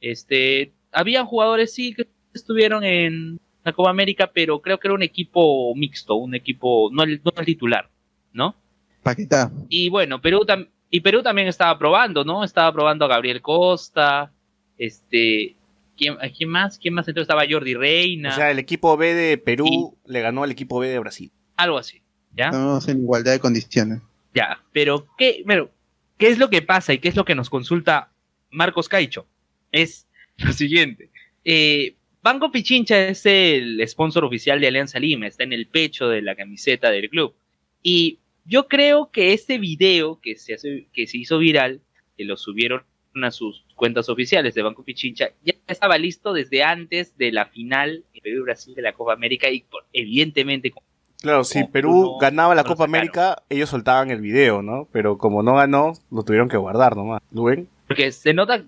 Este, 0.00 0.72
habían 0.92 1.26
jugadores 1.26 1.72
sí 1.74 1.94
que 1.94 2.06
estuvieron 2.32 2.84
en 2.84 3.40
la 3.64 3.72
Copa 3.72 3.90
América, 3.90 4.30
pero 4.32 4.60
creo 4.60 4.78
que 4.78 4.86
era 4.88 4.94
un 4.94 5.02
equipo 5.02 5.74
mixto, 5.74 6.14
un 6.14 6.34
equipo 6.34 6.90
no 6.92 7.02
el, 7.02 7.20
no 7.24 7.32
el 7.36 7.46
titular, 7.46 7.88
¿no? 8.32 8.54
Paquetá. 9.02 9.50
Y 9.68 9.88
bueno, 9.88 10.20
Perú 10.20 10.44
tam- 10.46 10.68
y 10.90 11.00
Perú 11.00 11.22
también 11.22 11.48
estaba 11.48 11.76
probando, 11.78 12.24
¿no? 12.24 12.44
Estaba 12.44 12.72
probando 12.72 13.04
a 13.04 13.08
Gabriel 13.08 13.42
Costa, 13.42 14.30
este, 14.78 15.56
¿quién, 15.96 16.16
quién 16.36 16.48
más? 16.48 16.78
¿Quién 16.78 16.94
más? 16.94 17.06
Entonces 17.08 17.24
estaba 17.28 17.44
Jordi 17.48 17.74
Reina, 17.74 18.30
O 18.30 18.34
sea, 18.34 18.50
el 18.50 18.58
equipo 18.58 18.96
B 18.96 19.14
de 19.14 19.38
Perú 19.38 19.96
le 20.06 20.20
ganó 20.20 20.42
al 20.44 20.50
equipo 20.50 20.78
B 20.78 20.88
de 20.88 20.98
Brasil. 20.98 21.30
algo 21.56 21.78
así, 21.78 22.00
¿ya? 22.36 22.46
Estamos 22.46 22.88
en 22.88 22.98
igualdad 23.00 23.32
de 23.32 23.40
condiciones. 23.40 24.00
Ya, 24.34 24.62
pero 24.72 25.06
¿qué, 25.18 25.42
pero, 25.46 25.70
¿qué 26.16 26.28
es 26.28 26.38
lo 26.38 26.48
que 26.50 26.62
pasa 26.62 26.92
y 26.92 26.98
qué 26.98 27.08
es 27.08 27.16
lo 27.16 27.24
que 27.24 27.34
nos 27.34 27.50
consulta 27.50 28.12
Marcos 28.50 28.88
Caicho? 28.88 29.26
Es 29.72 30.06
lo 30.36 30.52
siguiente. 30.52 31.10
Eh, 31.44 31.94
Banco 32.22 32.50
Pichincha 32.52 33.08
es 33.08 33.24
el 33.26 33.82
sponsor 33.88 34.24
oficial 34.24 34.60
de 34.60 34.68
Alianza 34.68 34.98
Lima, 34.98 35.26
está 35.26 35.44
en 35.44 35.52
el 35.52 35.66
pecho 35.66 36.08
de 36.08 36.22
la 36.22 36.34
camiseta 36.36 36.90
del 36.90 37.08
club. 37.08 37.34
Y 37.82 38.18
yo 38.44 38.68
creo 38.68 39.10
que 39.10 39.32
este 39.32 39.58
video 39.58 40.20
que 40.20 40.36
se, 40.36 40.54
hace- 40.54 40.88
que 40.92 41.06
se 41.06 41.18
hizo 41.18 41.38
viral, 41.38 41.80
que 42.16 42.24
lo 42.24 42.36
subieron 42.36 42.82
a 43.22 43.30
sus 43.30 43.64
cuentas 43.74 44.08
oficiales 44.08 44.54
de 44.54 44.62
Banco 44.62 44.84
Pichincha, 44.84 45.30
ya 45.44 45.54
estaba 45.66 45.98
listo 45.98 46.32
desde 46.32 46.62
antes 46.62 47.16
de 47.18 47.32
la 47.32 47.46
final 47.46 48.04
de 48.14 48.20
Perú 48.20 48.38
y 48.40 48.42
Brasil 48.42 48.74
de 48.74 48.82
la 48.82 48.92
Copa 48.92 49.12
América 49.12 49.50
y 49.50 49.64
evidentemente 49.92 50.72
Claro, 51.20 51.42
si 51.42 51.64
Perú 51.64 52.12
no- 52.12 52.18
ganaba 52.18 52.54
la 52.54 52.62
no 52.62 52.68
Copa. 52.68 52.84
América, 52.84 53.42
ellos 53.48 53.68
soltaban 53.70 54.10
el 54.12 54.20
video, 54.20 54.62
¿no? 54.62 54.88
Pero 54.92 55.18
como 55.18 55.42
no 55.42 55.56
ganó, 55.56 55.94
lo 56.12 56.22
tuvieron 56.22 56.48
que 56.48 56.56
guardar 56.56 56.94
nomás. 56.96 57.20
¿Lo 57.32 57.42
ven? 57.44 57.68
Porque 57.88 58.12
se 58.12 58.32
nota 58.32 58.62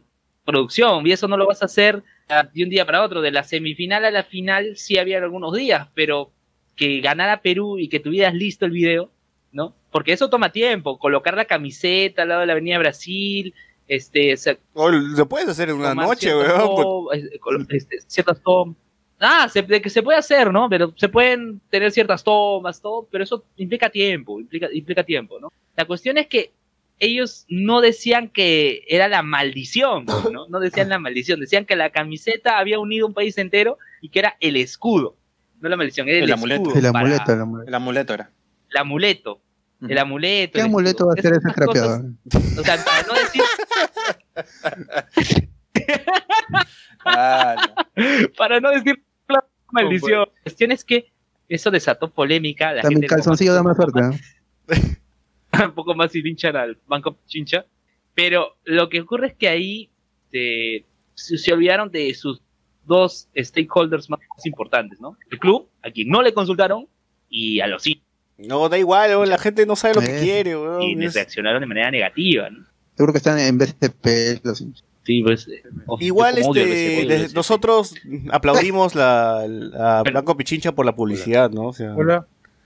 producción 0.44 1.06
y 1.06 1.12
eso 1.12 1.28
no 1.28 1.36
lo 1.36 1.46
vas 1.46 1.62
a 1.62 1.66
hacer 1.66 2.02
ah, 2.28 2.48
de 2.52 2.64
un 2.64 2.70
día 2.70 2.84
para 2.84 3.02
otro. 3.04 3.20
De 3.20 3.30
la 3.30 3.44
semifinal 3.44 4.04
a 4.04 4.10
la 4.10 4.24
final 4.24 4.76
sí 4.76 4.98
había 4.98 5.18
algunos 5.18 5.54
días, 5.54 5.88
pero 5.94 6.32
que 6.74 7.00
ganara 7.00 7.40
Perú 7.40 7.78
y 7.78 7.88
que 7.88 8.00
tuvieras 8.00 8.34
listo 8.34 8.64
el 8.66 8.72
video, 8.72 9.10
¿no? 9.52 9.74
Porque 9.92 10.12
eso 10.12 10.28
toma 10.28 10.50
tiempo. 10.50 10.98
Colocar 10.98 11.34
la 11.36 11.44
camiseta 11.44 12.22
al 12.22 12.28
lado 12.30 12.40
de 12.40 12.46
la 12.48 12.52
Avenida 12.54 12.78
Brasil, 12.78 13.54
este, 13.94 14.36
se- 14.36 14.58
O 14.74 14.90
lo 14.90 15.28
puedes 15.28 15.48
hacer 15.48 15.68
en 15.70 15.76
una 15.76 15.94
noche, 15.94 16.30
ciertas 16.30 16.68
weón. 16.68 17.04
pues. 17.04 17.24
eh, 17.24 17.66
este, 17.76 18.00
ciertas 18.06 18.40
tomas. 18.42 18.76
Ah, 19.18 19.48
se, 19.52 19.60
de 19.62 19.82
que 19.82 19.90
se 19.90 20.02
puede 20.02 20.18
hacer, 20.18 20.50
¿no? 20.50 20.68
Pero 20.70 20.94
se 20.96 21.08
pueden 21.08 21.60
tener 21.68 21.92
ciertas 21.92 22.24
tomas, 22.24 22.80
todo, 22.80 23.06
pero 23.10 23.22
eso 23.24 23.44
implica 23.56 23.90
tiempo, 23.90 24.40
implica, 24.40 24.68
implica 24.72 25.04
tiempo, 25.04 25.38
¿no? 25.38 25.52
La 25.76 25.84
cuestión 25.84 26.16
es 26.16 26.26
que 26.26 26.52
ellos 26.98 27.44
no 27.48 27.80
decían 27.82 28.28
que 28.28 28.82
era 28.88 29.08
la 29.08 29.22
maldición, 29.22 30.06
¿no? 30.32 30.46
No 30.48 30.60
decían 30.60 30.88
la 30.88 30.98
maldición, 30.98 31.40
decían 31.40 31.64
que 31.66 31.76
la 31.76 31.90
camiseta 31.90 32.58
había 32.58 32.78
unido 32.78 33.06
un 33.06 33.12
país 33.14 33.36
entero 33.38 33.76
y 34.00 34.08
que 34.08 34.20
era 34.20 34.36
el 34.40 34.56
escudo. 34.56 35.16
No 35.60 35.68
la 35.68 35.76
maldición, 35.76 36.08
era 36.08 36.18
el, 36.18 36.24
El 36.24 36.32
amuleto. 36.32 36.62
escudo. 36.70 36.86
El 36.86 36.92
para- 36.92 36.98
amuleto, 37.06 37.32
el 37.32 37.40
amuleto. 37.40 37.68
El 37.68 37.74
amuleto 37.74 38.14
era. 38.14 38.30
el 38.70 38.76
amuleto. 38.78 39.40
El 39.88 39.96
amuleto. 39.98 40.52
¿Qué 40.52 40.60
el 40.60 40.66
amuleto 40.66 41.06
va 41.06 41.14
a 41.16 41.22
ser 41.22 41.32
ese 41.32 41.40
cosas- 41.42 41.54
crapeador? 41.54 42.04
O 42.60 42.62
sea, 42.64 42.84
para 42.84 43.02
no 43.06 43.14
decir, 43.14 43.42
Ah, 47.04 47.56
para 48.36 48.60
no 48.60 48.70
decir 48.70 49.02
la 49.28 49.44
maldición. 49.70 50.20
La 50.20 50.42
cuestión 50.42 50.72
es 50.72 50.84
que 50.84 51.10
eso 51.48 51.70
desató 51.70 52.10
polémica. 52.10 52.72
La 52.72 52.82
También 52.82 53.02
gente 53.02 53.14
calzoncillo 53.14 53.54
da 53.54 53.62
más 53.62 53.78
un 53.78 53.84
poco 53.86 53.98
suerte. 53.98 54.20
un 55.64 55.72
poco 55.72 55.94
más 55.94 56.14
y 56.14 56.22
linchan 56.22 56.56
al 56.56 56.78
Banco 56.86 57.16
Chincha. 57.26 57.64
Pero 58.14 58.56
lo 58.64 58.88
que 58.88 59.00
ocurre 59.00 59.28
es 59.28 59.34
que 59.34 59.48
ahí 59.48 59.90
eh, 60.32 60.84
se, 61.14 61.38
se 61.38 61.52
olvidaron 61.52 61.90
de 61.90 62.12
sus 62.14 62.42
dos 62.84 63.28
stakeholders 63.36 64.10
más 64.10 64.20
importantes, 64.44 65.00
¿no? 65.00 65.16
El 65.30 65.38
club, 65.38 65.68
a 65.82 65.90
quien 65.90 66.08
no 66.08 66.22
le 66.22 66.34
consultaron, 66.34 66.86
y 67.28 67.60
a 67.60 67.66
los 67.68 67.86
hinchas, 67.86 68.04
No, 68.36 68.68
da 68.68 68.78
igual, 68.78 69.28
la 69.28 69.38
gente 69.38 69.64
no 69.64 69.76
sabe 69.76 69.94
lo 69.94 70.00
que 70.00 70.18
quiere, 70.20 70.56
weón. 70.56 70.82
y 70.82 70.96
reaccionaron 71.08 71.60
de 71.60 71.66
manera 71.66 71.90
negativa, 71.90 72.50
¿no? 72.50 72.66
Seguro 73.00 73.12
que 73.14 73.16
están 73.18 73.38
en 73.38 73.56
BCP. 73.56 74.44
Los... 74.44 74.62
Sí, 75.04 75.22
pues. 75.22 75.46
oh, 75.86 75.96
Igual 76.00 76.36
este, 76.36 76.66
de- 77.06 77.28
nosotros 77.32 77.94
aplaudimos 78.30 78.94
la, 78.94 79.46
la 79.48 80.02
Blanco 80.02 80.36
Pichincha 80.36 80.72
por 80.72 80.84
la 80.84 80.94
publicidad, 80.94 81.50
¿no? 81.50 81.68
O 81.68 81.72
sea, 81.72 81.94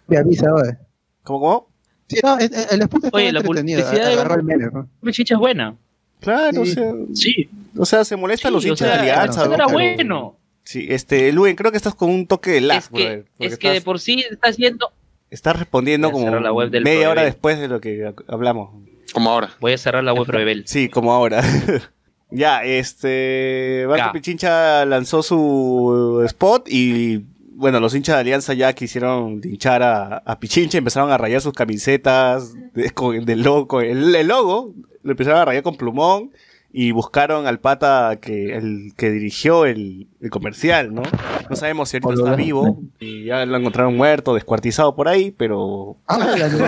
Me 0.08 0.16
avisa, 0.18 0.52
oye. 0.52 0.76
¿Cómo, 1.22 1.38
cómo? 1.38 1.68
Sí, 2.08 2.18
no, 2.24 2.36
el, 2.36 2.50
el 2.52 2.88
Oye, 3.12 3.30
la 3.30 3.42
publicidad 3.42 4.26
de 4.26 4.42
meme, 4.42 4.66
¿no? 4.72 4.88
Pichincha 5.04 5.34
es 5.34 5.38
buena. 5.38 5.76
Claro, 6.18 6.62
o 6.62 6.66
Sí. 6.66 6.72
sea, 6.72 6.92
Sí, 7.12 7.48
o 7.78 7.86
sea, 7.86 8.04
se 8.04 8.16
molestan 8.16 8.50
sí, 8.50 8.54
los 8.56 8.64
o 8.64 8.68
hinchas 8.68 8.88
sea, 8.88 9.02
de 9.04 9.10
Alianza, 9.12 9.46
¿no? 9.46 9.54
era 9.54 9.66
bueno. 9.68 10.36
Sí, 10.64 10.86
este, 10.90 11.30
Luen, 11.32 11.54
creo 11.54 11.70
que 11.70 11.76
estás 11.76 11.94
con 11.94 12.10
un 12.10 12.26
toque 12.26 12.50
de 12.50 12.60
lag, 12.60 12.78
Es 12.78 12.88
que, 12.88 12.94
brother, 13.04 13.24
es 13.38 13.56
que 13.58 13.68
de 13.68 13.74
estás, 13.76 13.84
por 13.84 14.00
sí 14.00 14.24
estás 14.28 14.56
viendo. 14.56 14.90
estás 15.30 15.56
respondiendo 15.60 16.08
a 16.08 16.10
como 16.10 16.28
la 16.40 16.52
web 16.52 16.70
del 16.70 16.82
media 16.82 17.08
hora 17.08 17.22
después 17.22 17.60
de 17.60 17.68
lo 17.68 17.80
que 17.80 18.04
ha- 18.06 18.14
hablamos. 18.26 18.82
Como 19.14 19.30
ahora. 19.30 19.50
Voy 19.60 19.72
a 19.72 19.78
cerrar 19.78 20.04
la 20.04 20.12
web 20.12 20.26
Rebel. 20.28 20.64
Sí, 20.66 20.90
como 20.90 21.12
ahora. 21.12 21.42
ya, 22.30 22.62
este. 22.64 23.86
Banco 23.88 24.06
Ya. 24.06 24.12
Pichincha 24.12 24.84
lanzó 24.84 25.22
su 25.22 26.22
spot 26.26 26.68
y. 26.68 27.24
Bueno, 27.56 27.78
los 27.78 27.94
hinchas 27.94 28.16
de 28.16 28.20
Alianza 28.20 28.52
ya 28.52 28.72
quisieron 28.72 29.40
hinchar 29.44 29.82
a, 29.84 30.16
a 30.18 30.40
Pichincha, 30.40 30.76
empezaron 30.76 31.12
a 31.12 31.16
rayar 31.18 31.40
sus 31.40 31.52
camisetas 31.52 32.52
de- 32.74 32.90
con 32.90 33.24
del 33.24 33.42
logo, 33.42 33.80
el 33.80 34.26
logo, 34.26 34.74
lo 35.04 35.10
empezaron 35.12 35.38
a 35.40 35.44
rayar 35.44 35.62
con 35.62 35.76
plumón 35.76 36.32
y 36.76 36.90
buscaron 36.90 37.46
al 37.46 37.60
pata 37.60 38.18
que 38.20 38.56
el 38.56 38.94
que 38.96 39.08
dirigió 39.10 39.64
el, 39.64 40.08
el 40.20 40.30
comercial, 40.30 40.92
¿no? 40.92 41.02
No 41.48 41.54
sabemos 41.54 41.88
si 41.88 41.98
ahorita 41.98 42.08
Hola. 42.08 42.30
está 42.32 42.34
vivo 42.36 42.80
y 42.98 43.26
ya 43.26 43.46
lo 43.46 43.56
encontraron 43.56 43.96
muerto, 43.96 44.34
descuartizado 44.34 44.96
por 44.96 45.06
ahí, 45.06 45.30
pero 45.30 45.96
Ah, 46.08 46.34
la 46.36 46.48
no. 46.48 46.64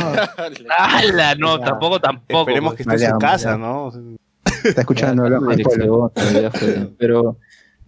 ¡Hala! 0.79 1.35
No, 1.35 1.59
tampoco, 1.59 1.99
tampoco. 2.01 2.41
esperemos 2.43 2.75
que 2.75 2.83
esté 2.85 2.95
en 3.05 3.11
su 3.11 3.19
casa. 3.19 3.59
¿no? 3.59 3.91
Está 4.63 4.83
escuchando. 4.83 5.25
fue. 5.25 6.89
Pero, 6.99 7.37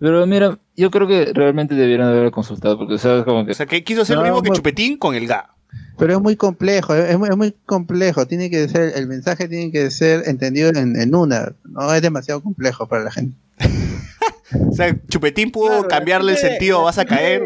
pero 0.00 0.26
mira, 0.26 0.58
yo 0.76 0.90
creo 0.90 1.06
que 1.08 1.32
realmente 1.32 1.74
debieron 1.74 2.06
haber 2.08 2.30
consultado, 2.30 2.78
porque 2.78 2.98
sabes 2.98 3.24
como 3.24 3.44
que 3.44 3.50
O 3.52 3.54
sea, 3.54 3.66
que 3.66 3.82
quiso 3.82 4.02
hacer 4.02 4.16
lo 4.16 4.22
No, 4.22 4.28
mismo 4.28 4.42
que 4.42 4.48
pues- 4.48 4.58
Chupetín 4.58 4.96
con 4.96 5.14
el 5.14 5.26
GA. 5.26 5.54
Pero 5.98 6.14
es 6.14 6.20
muy 6.20 6.36
complejo, 6.36 6.94
es 6.94 7.18
muy, 7.18 7.28
es 7.28 7.36
muy 7.36 7.54
complejo. 7.66 8.26
Tiene 8.26 8.50
que 8.50 8.68
ser, 8.68 8.92
el 8.96 9.06
mensaje 9.06 9.48
tiene 9.48 9.70
que 9.72 9.90
ser 9.90 10.28
entendido 10.28 10.70
en, 10.70 11.00
en 11.00 11.14
una. 11.14 11.52
No 11.64 11.92
es 11.92 12.02
demasiado 12.02 12.40
complejo 12.40 12.86
para 12.86 13.04
la 13.04 13.10
gente. 13.10 13.36
O 14.50 14.72
sea, 14.72 14.96
Chupetín 15.08 15.50
pudo 15.50 15.68
Claro, 15.68 15.88
cambiarle 15.88 16.32
el 16.32 16.38
sentido, 16.38 16.82
vas 16.82 16.96
a 16.96 17.04
caer, 17.04 17.42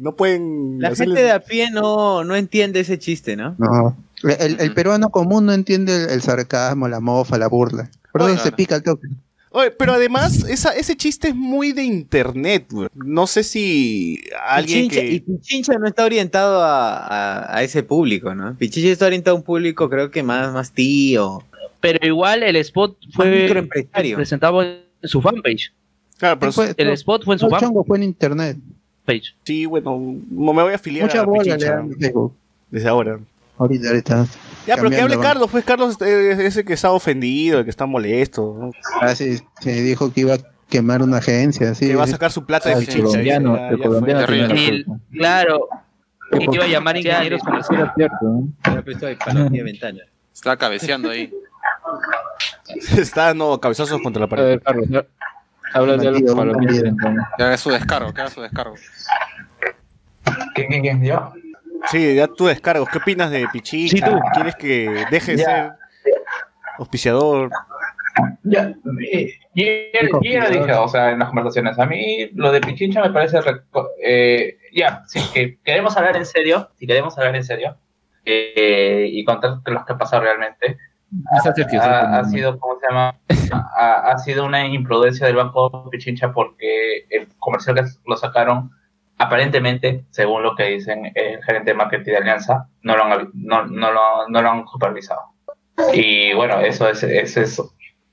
no 0.00 0.16
pueden 0.16 0.80
La 0.80 0.94
gente 0.94 1.22
de 1.22 1.32
a 1.32 1.40
pie 1.40 1.70
no, 1.70 2.24
no 2.24 2.34
entiende 2.34 2.80
ese 2.80 2.98
chiste, 2.98 3.36
¿no? 3.36 3.56
No. 3.58 3.94
El, 4.22 4.58
el 4.58 4.72
peruano 4.72 5.10
común 5.10 5.44
no 5.44 5.52
entiende 5.52 6.04
el, 6.04 6.10
el 6.10 6.22
sarcasmo, 6.22 6.88
la 6.88 7.00
mofa, 7.00 7.36
la 7.36 7.46
burla. 7.46 7.90
Por 8.10 8.22
eso 8.22 8.28
Bueno, 8.28 8.42
se 8.42 8.52
pica 8.52 8.76
el 8.76 8.82
toque. 8.82 9.08
Oye, 9.52 9.72
pero 9.72 9.94
además, 9.94 10.44
esa, 10.44 10.70
ese 10.76 10.96
chiste 10.96 11.28
es 11.28 11.34
muy 11.34 11.72
de 11.72 11.82
internet. 11.82 12.66
No 12.94 13.26
sé 13.26 13.42
si 13.42 14.20
alguien 14.46 14.88
Pichincha, 14.88 15.04
Y 15.04 15.20
que... 15.20 15.32
Pichincha 15.32 15.72
no 15.74 15.88
está 15.88 16.04
orientado 16.04 16.60
a, 16.62 16.98
a- 17.06 17.56
a 17.56 17.62
ese 17.64 17.82
público, 17.82 18.32
¿no? 18.34 18.54
Pichincha 18.56 18.88
está 18.90 19.06
orientado 19.06 19.36
a 19.36 19.40
un 19.40 19.44
público, 19.44 19.90
creo 19.90 20.10
que 20.10 20.22
más, 20.22 20.52
más 20.52 20.70
tío, 20.72 21.42
Pero 21.80 22.06
igual 22.06 22.44
el 22.44 22.54
spot 22.56 22.96
fue 23.12 23.42
microempresario. 23.42 24.16
presentado 24.16 24.62
en 24.62 24.82
su 25.02 25.20
fanpage. 25.20 25.72
Claro, 26.18 26.38
pero 26.38 26.52
Fue- 26.52 26.72
El 26.76 26.90
spot 26.90 27.24
fue 27.24 27.34
en 27.34 27.38
su 27.40 27.46
no, 27.46 27.50
fanpage. 27.50 27.68
chongo 27.68 27.84
fue 27.84 27.96
en 27.98 28.04
internet. 28.04 28.56
sí, 29.42 29.66
bueno, 29.66 29.98
no 30.30 30.52
me 30.52 30.62
voy 30.62 30.72
a 30.72 30.76
afiliar 30.76 31.06
Mucha 31.08 31.22
a 31.22 31.24
bola 31.24 31.42
le 31.42 31.54
Pichincha 31.54 31.74
dan 31.74 31.90
desde 32.70 32.88
ahora. 32.88 33.18
Ahorita, 33.58 33.88
ahorita. 33.88 34.26
Ya, 34.70 34.76
pero 34.76 34.90
que 34.90 35.00
hable 35.00 35.16
¿no? 35.16 35.22
Carlos, 35.22 35.48
pues 35.50 35.64
Carlos 35.64 36.00
eh, 36.00 36.30
es 36.32 36.38
ese 36.38 36.64
que 36.64 36.72
está 36.72 36.90
ofendido, 36.92 37.58
el 37.58 37.64
que 37.64 37.70
está 37.70 37.86
molesto, 37.86 38.56
¿no? 38.58 38.70
Ah, 39.00 39.14
sí, 39.14 39.38
sí, 39.60 39.70
dijo 39.70 40.12
que 40.12 40.20
iba 40.22 40.34
a 40.34 40.38
quemar 40.68 41.02
una 41.02 41.18
agencia. 41.18 41.74
Sí, 41.74 41.88
que 41.88 41.96
va 41.96 42.04
a 42.04 42.06
sacar 42.06 42.30
su 42.30 42.46
plata 42.46 42.68
de 42.68 42.74
Ah, 42.76 42.78
El 42.78 43.02
colombiano, 43.02 43.56
el 44.28 44.58
Y, 44.58 44.84
claro, 45.18 45.68
Que 46.30 46.46
por- 46.46 46.54
iba 46.54 46.64
a 46.64 46.68
llamar 46.68 46.96
ingenieros 46.96 47.40
cierto, 47.96 48.16
¿no? 48.22 48.48
Para 48.62 48.76
la 49.34 49.62
ventana. 49.62 49.98
Está 50.32 50.56
cabeceando 50.56 51.10
ahí. 51.10 51.32
Está 52.96 53.26
dando 53.26 53.60
cabezazos 53.60 54.00
contra 54.00 54.20
la 54.20 54.26
A 54.26 54.28
pared. 54.28 54.44
ver, 54.44 54.62
Carlos, 54.62 54.86
ya- 54.88 55.04
habla 55.74 55.96
de 55.96 56.08
algo 56.08 56.36
para 56.36 56.52
los. 56.52 56.66
Que 57.36 57.42
haga 57.42 57.56
su 57.56 57.70
descargo, 57.70 58.12
que 58.14 58.20
haga 58.20 58.30
su 58.30 58.40
descargo. 58.40 58.74
¿Quién, 60.54 60.68
quién, 60.68 60.82
quién? 60.82 61.02
¿Yo? 61.04 61.32
Sí, 61.90 62.14
ya 62.14 62.28
tú 62.28 62.46
descargos. 62.46 62.88
¿Qué 62.88 62.98
opinas 62.98 63.30
de 63.30 63.46
Pichincha? 63.52 63.96
Sí, 63.96 64.02
tú. 64.02 64.18
¿Quieres 64.34 64.54
que 64.56 65.06
deje 65.10 65.32
de 65.32 65.38
ser 65.38 65.72
auspiciador? 66.78 67.50
Ya, 68.42 68.72
eh, 69.12 69.32
yo 69.54 70.20
ya 70.22 70.48
lo 70.48 70.50
dije, 70.50 70.72
o 70.72 70.88
sea, 70.88 71.10
en 71.10 71.18
las 71.18 71.28
conversaciones. 71.28 71.78
A 71.78 71.86
mí 71.86 72.30
lo 72.34 72.52
de 72.52 72.60
Pichincha 72.60 73.02
me 73.02 73.10
parece. 73.10 73.38
eh, 74.02 74.58
ya, 74.72 75.02
si 75.06 75.18
es 75.18 75.28
que 75.28 75.58
queremos 75.64 75.96
hablar 75.96 76.16
en 76.16 76.26
serio, 76.26 76.70
si 76.76 76.86
queremos 76.86 77.16
hablar 77.18 77.36
en 77.36 77.44
serio 77.44 77.76
eh, 78.24 79.08
y 79.10 79.24
contar 79.24 79.58
lo 79.64 79.84
que 79.84 79.92
ha 79.92 79.98
pasado 79.98 80.22
realmente, 80.22 80.78
Sergio, 81.42 81.82
ha, 81.82 82.24
sido, 82.24 82.58
¿cómo 82.58 82.78
se 82.78 82.86
llama? 82.88 83.16
Ha, 83.76 84.12
ha 84.12 84.18
sido 84.18 84.44
una 84.44 84.64
imprudencia 84.66 85.26
del 85.26 85.36
Banco 85.36 85.90
Pichincha 85.90 86.32
porque 86.32 87.06
el 87.10 87.28
comercial 87.38 87.76
que 87.76 87.82
lo 88.06 88.16
sacaron, 88.16 88.70
aparentemente, 89.20 90.04
según 90.10 90.42
lo 90.42 90.56
que 90.56 90.64
dicen 90.64 91.12
el 91.14 91.42
gerente 91.44 91.70
de 91.72 91.76
marketing 91.76 92.10
de 92.12 92.16
Alianza, 92.16 92.66
no 92.82 92.96
lo 92.96 93.04
han, 93.04 93.30
no, 93.34 93.66
no 93.66 93.92
lo, 93.92 94.28
no 94.28 94.42
lo 94.42 94.50
han 94.50 94.66
supervisado. 94.66 95.20
Y 95.92 96.32
bueno, 96.34 96.58
eso 96.60 96.88
es, 96.88 97.02
eso 97.02 97.40
es 97.40 97.62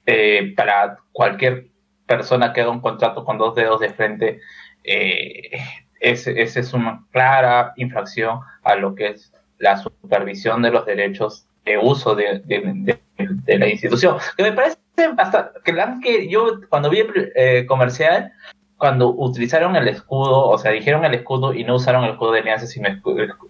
eh, 0.05 0.53
para 0.55 0.97
cualquier 1.13 1.67
persona 2.05 2.51
que 2.53 2.61
haga 2.61 2.71
un 2.71 2.81
contrato 2.81 3.23
con 3.25 3.37
dos 3.37 3.55
dedos 3.55 3.79
de 3.79 3.89
frente, 3.89 4.39
eh, 4.83 5.51
ese 5.99 6.39
es 6.41 6.73
una 6.73 7.03
clara 7.11 7.73
infracción 7.77 8.39
a 8.63 8.75
lo 8.75 8.93
que 8.93 9.07
es 9.07 9.33
la 9.59 9.77
supervisión 9.77 10.61
de 10.61 10.71
los 10.71 10.85
derechos 10.85 11.47
de 11.65 11.77
uso 11.77 12.15
de, 12.15 12.39
de- 12.45 12.61
de- 12.75 12.99
de 13.17 13.57
la 13.57 13.67
institución. 13.67 14.17
Que 14.37 14.43
me 14.43 14.51
parece 14.53 14.77
bastante, 15.15 15.59
que 16.03 16.29
yo 16.29 16.59
cuando 16.69 16.89
vi 16.89 16.99
el 16.99 17.31
eh, 17.35 17.65
comercial, 17.65 18.31
cuando 18.77 19.09
utilizaron 19.09 19.75
el 19.75 19.87
escudo, 19.87 20.47
o 20.49 20.57
sea, 20.57 20.71
dijeron 20.71 21.03
el 21.03 21.15
escudo 21.15 21.53
y 21.53 21.63
no 21.63 21.75
usaron 21.75 22.03
el 22.03 22.11
escudo 22.11 22.31
de 22.33 22.41
alianza, 22.41 22.67
sino 22.67 22.87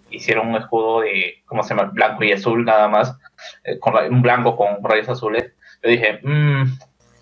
hicieron 0.09 0.47
un 0.47 0.55
escudo 0.55 1.01
de, 1.01 1.43
¿cómo 1.45 1.63
se 1.63 1.69
llama? 1.75 1.89
Blanco 1.93 2.23
y 2.23 2.31
azul 2.31 2.63
nada 2.63 2.87
más, 2.87 3.15
eh, 3.65 3.77
con 3.79 3.93
un 3.95 4.21
blanco 4.21 4.55
con 4.55 4.81
rayos 4.83 5.09
azules. 5.09 5.51
Yo 5.83 5.89
dije, 5.89 6.19
"Mm, 6.23 6.63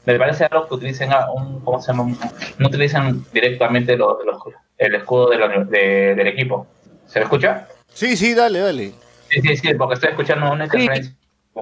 me 0.05 0.19
parece 0.19 0.45
algo 0.45 0.67
que 0.67 0.75
utilicen 0.75 1.11
a 1.11 1.31
un, 1.31 1.61
¿cómo 1.61 1.81
se 1.81 1.91
llama? 1.91 2.15
No 2.59 2.67
utilizan 2.67 3.25
directamente 3.33 3.97
lo- 3.97 4.23
los- 4.23 4.41
el 4.77 4.95
escudo 4.95 5.29
de 5.31 5.37
la 5.39 5.47
de- 5.47 6.13
del 6.15 6.27
equipo. 6.27 6.67
¿Se 7.07 7.19
escucha? 7.21 7.67
Sí, 7.87 8.15
sí, 8.15 8.33
dale, 8.35 8.59
dale. 8.59 8.91
Sí, 9.29 9.41
sí, 9.41 9.57
sí, 9.57 9.73
porque 9.73 9.95
estoy 9.95 10.09
escuchando 10.11 10.51
una 10.51 10.65
interferencia. 10.65 11.15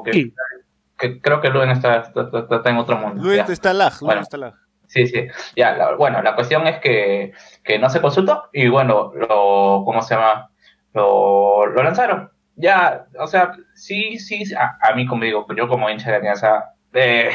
Que, 0.03 0.12
Sí. 0.13 0.34
que 0.97 1.21
creo 1.21 1.39
que 1.39 1.49
Luen 1.49 1.69
está, 1.69 1.97
está, 1.97 2.21
está- 2.23 2.56
está 2.58 2.69
en 2.69 2.77
otro 2.77 2.97
mundo. 2.97 3.23
Luis 3.23 3.38
Ya. 3.45 3.53
está 3.53 3.73
lag, 3.73 3.91
Luis 3.93 4.01
Bueno. 4.01 4.21
está 4.21 4.38
lag. 4.38 4.53
Sí, 4.93 5.08
sí. 5.08 5.27
Ya, 5.56 5.75
la- 5.75 5.95
bueno, 5.95 6.21
la 6.21 6.36
cuestión 6.36 6.67
es 6.67 6.79
que, 6.79 7.34
que 7.63 7.79
no 7.79 7.89
se 7.89 8.01
consultó 8.01 8.49
y 8.53 8.67
bueno, 8.67 9.12
lo, 9.15 9.84
¿cómo 9.86 10.01
se 10.01 10.15
llama? 10.15 10.51
Lo, 10.93 11.65
lanzaron. 11.84 12.32
Ya, 12.56 13.08
o 13.19 13.25
sea, 13.27 13.53
sí, 13.73 14.19
sí, 14.19 14.43
a, 14.56 14.77
a 14.82 14.93
mí 14.95 15.08
como 15.08 15.23
digo, 15.23 15.47
yo 15.58 15.67
como 15.67 15.89
hincha 15.89 16.12
de 16.12 16.17
Alianza, 16.17 16.75
eh, 16.93 17.32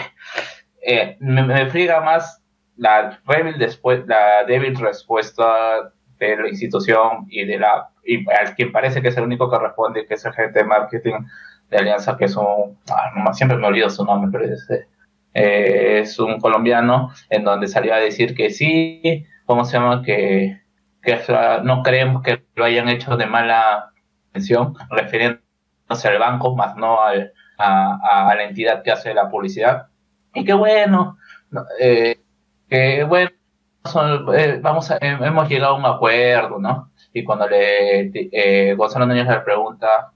eh, 0.83 1.16
me, 1.21 1.42
me 1.42 1.66
friega 1.71 2.01
más 2.01 2.42
la 2.77 3.21
débil, 3.29 3.59
después, 3.59 4.07
la 4.07 4.44
débil 4.44 4.77
respuesta 4.79 5.92
de 6.18 6.37
la 6.37 6.49
institución 6.49 7.27
y 7.31 7.44
de 7.44 7.59
la 7.59 7.90
y 8.05 8.25
al 8.31 8.55
quien 8.55 8.73
parece 8.73 9.03
que 9.03 9.09
es 9.09 9.16
el 9.16 9.25
único 9.25 9.51
que 9.51 9.59
responde, 9.59 10.07
que 10.07 10.14
es 10.14 10.25
el 10.25 10.33
gerente 10.35 10.61
de 10.61 10.64
marketing 10.66 11.14
de 11.71 11.79
Alianza, 11.79 12.16
que 12.16 12.27
es 12.27 12.37
un, 12.37 12.79
ah, 12.90 13.12
no, 13.16 13.35
siempre 13.35 13.59
me 13.59 13.66
olvido 13.66 13.90
su 13.90 14.05
nombre, 14.05 14.31
pero 14.33 14.53
es, 14.55 14.68
eh, 14.71 14.87
es 15.35 16.19
un 16.19 16.41
colombiano 16.41 17.11
en 17.31 17.45
donde 17.45 17.69
salió 17.69 17.95
a 17.95 17.99
decir 17.99 18.35
que 18.35 18.51
sí, 18.51 19.25
¿cómo 19.47 19.64
se 19.64 19.79
llama? 19.79 20.03
Que, 20.03 20.61
que 21.03 21.19
no 21.64 21.83
creemos 21.83 22.23
que 22.23 22.45
lo 22.55 22.64
hayan 22.64 22.88
hecho 22.88 23.17
de 23.17 23.27
mala 23.27 23.93
intención, 24.29 24.75
refiriéndose 24.91 26.09
al 26.09 26.19
banco, 26.19 26.57
más 26.57 26.77
no 26.77 27.01
al, 27.03 27.33
a, 27.59 28.29
a 28.31 28.35
la 28.35 28.45
entidad 28.45 28.83
que 28.83 28.91
hace 28.93 29.14
la 29.14 29.29
publicidad. 29.29 29.88
Y 30.35 30.45
que 30.45 30.53
bueno, 30.55 31.19
no, 31.51 31.64
eh, 31.81 32.21
que 32.69 33.05
bueno, 33.05 33.31
eh, 34.37 34.59
vamos 34.62 34.91
a- 34.91 34.97
eh, 34.99 35.17
hemos 35.21 35.49
llegado 35.49 35.75
a 35.75 35.79
un 35.79 35.87
acuerdo, 35.87 36.59
¿no? 36.59 36.93
Y 37.12 37.25
cuando 37.25 37.49
le 37.49 38.11
eh, 38.33 38.75
Gonzalo 38.77 39.07
Núñez 39.07 39.27
le 39.27 39.41
pregunta, 39.41 40.12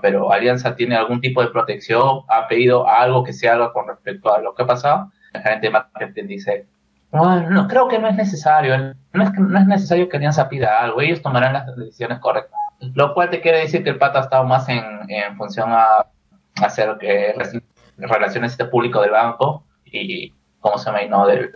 Pero 0.00 0.32
Alianza 0.32 0.74
tiene 0.74 0.96
algún 0.96 1.20
tipo 1.20 1.42
de 1.42 1.48
protección, 1.48 2.22
ha 2.28 2.48
pedido 2.48 2.88
algo 2.88 3.22
que 3.24 3.32
se 3.32 3.48
haga 3.48 3.72
con 3.72 3.86
respecto 3.86 4.34
a 4.34 4.40
lo 4.40 4.54
que 4.54 4.62
ha 4.62 4.66
pasado. 4.66 5.12
El 5.32 5.42
gerente 5.42 5.66
de 5.68 5.72
marketing 5.72 6.26
dice, 6.26 6.66
no, 7.12 7.40
no, 7.48 7.68
creo 7.68 7.88
que 7.88 7.98
no 7.98 8.08
es 8.08 8.16
necesario, 8.16 8.94
no 9.12 9.22
es, 9.22 9.66
necesario 9.66 10.08
que 10.08 10.16
Alianza 10.16 10.48
pida 10.48 10.80
algo, 10.80 11.00
ellos 11.00 11.22
tomarán 11.22 11.52
las 11.52 11.76
decisiones 11.76 12.18
correctas. 12.18 12.58
Lo 12.94 13.14
cual 13.14 13.30
te 13.30 13.40
quiere 13.40 13.58
decir 13.58 13.84
que 13.84 13.90
el 13.90 13.98
pata 13.98 14.18
ha 14.18 14.22
estado 14.22 14.44
más 14.44 14.68
en, 14.68 14.82
función 15.36 15.70
a 15.70 16.06
hacer 16.62 16.96
que 16.98 17.34
relaciones 17.98 18.52
este 18.52 18.64
público 18.64 19.00
del 19.00 19.10
banco 19.10 19.64
y, 19.84 20.32
¿cómo 20.60 20.78
se 20.78 20.86
llama? 20.86 21.02
Y 21.02 21.08
no, 21.08 21.26
del, 21.26 21.52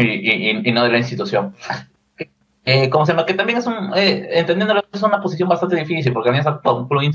y 0.00 0.72
no 0.72 0.84
de 0.84 0.90
la 0.90 0.98
institución. 0.98 1.54
Eh, 2.70 2.90
¿Cómo 2.90 3.06
se 3.06 3.12
llama? 3.12 3.24
Que 3.24 3.32
también 3.32 3.58
es 3.60 3.66
un, 3.66 3.92
eh, 3.96 4.28
entendiéndolo, 4.30 4.82
es 4.92 5.02
una 5.02 5.22
posición 5.22 5.48
bastante 5.48 5.76
difícil, 5.76 6.12
porque 6.12 6.28
Alianza, 6.28 6.60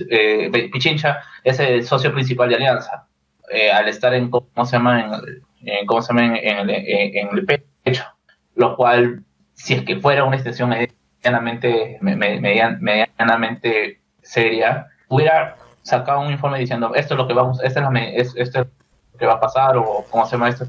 eh, 0.09 0.69
Pichincha 0.71 1.19
es 1.43 1.59
el 1.59 1.85
socio 1.85 2.11
principal 2.11 2.49
de 2.49 2.55
Alianza. 2.55 3.05
Eh, 3.51 3.71
al 3.71 3.87
estar 3.87 4.13
en, 4.15 4.31
¿cómo 4.31 4.65
se 4.65 4.77
llama? 4.77 5.21
En, 5.61 5.85
¿cómo 5.85 6.01
se 6.01 6.11
llama? 6.11 6.37
En, 6.39 6.69
el, 6.69 7.45
pecho. 7.83 8.03
Lo 8.55 8.75
cual, 8.75 9.23
si 9.53 9.75
es 9.75 9.83
que 9.83 9.97
fuera 9.99 10.23
una 10.23 10.37
extensión 10.37 10.69
medianamente, 10.69 11.99
me- 12.01 12.15
me- 12.15 12.39
median- 12.39 12.79
medianamente 12.81 14.01
seria, 14.23 14.87
hubiera 15.07 15.55
sacado 15.83 16.21
un 16.21 16.31
informe 16.31 16.57
diciendo 16.59 16.95
esto 16.95 17.13
es 17.13 17.17
lo 17.19 17.27
que 17.27 17.33
vamos, 17.35 17.61
esta 17.63 17.79
es 17.81 17.85
la 17.93 17.99
esto 18.05 18.39
es 18.41 18.55
lo 18.55 19.19
que 19.19 19.25
va 19.27 19.33
a 19.33 19.39
pasar, 19.39 19.77
o 19.77 20.05
cómo 20.09 20.25
se 20.25 20.31
llama 20.31 20.49
esto, 20.49 20.65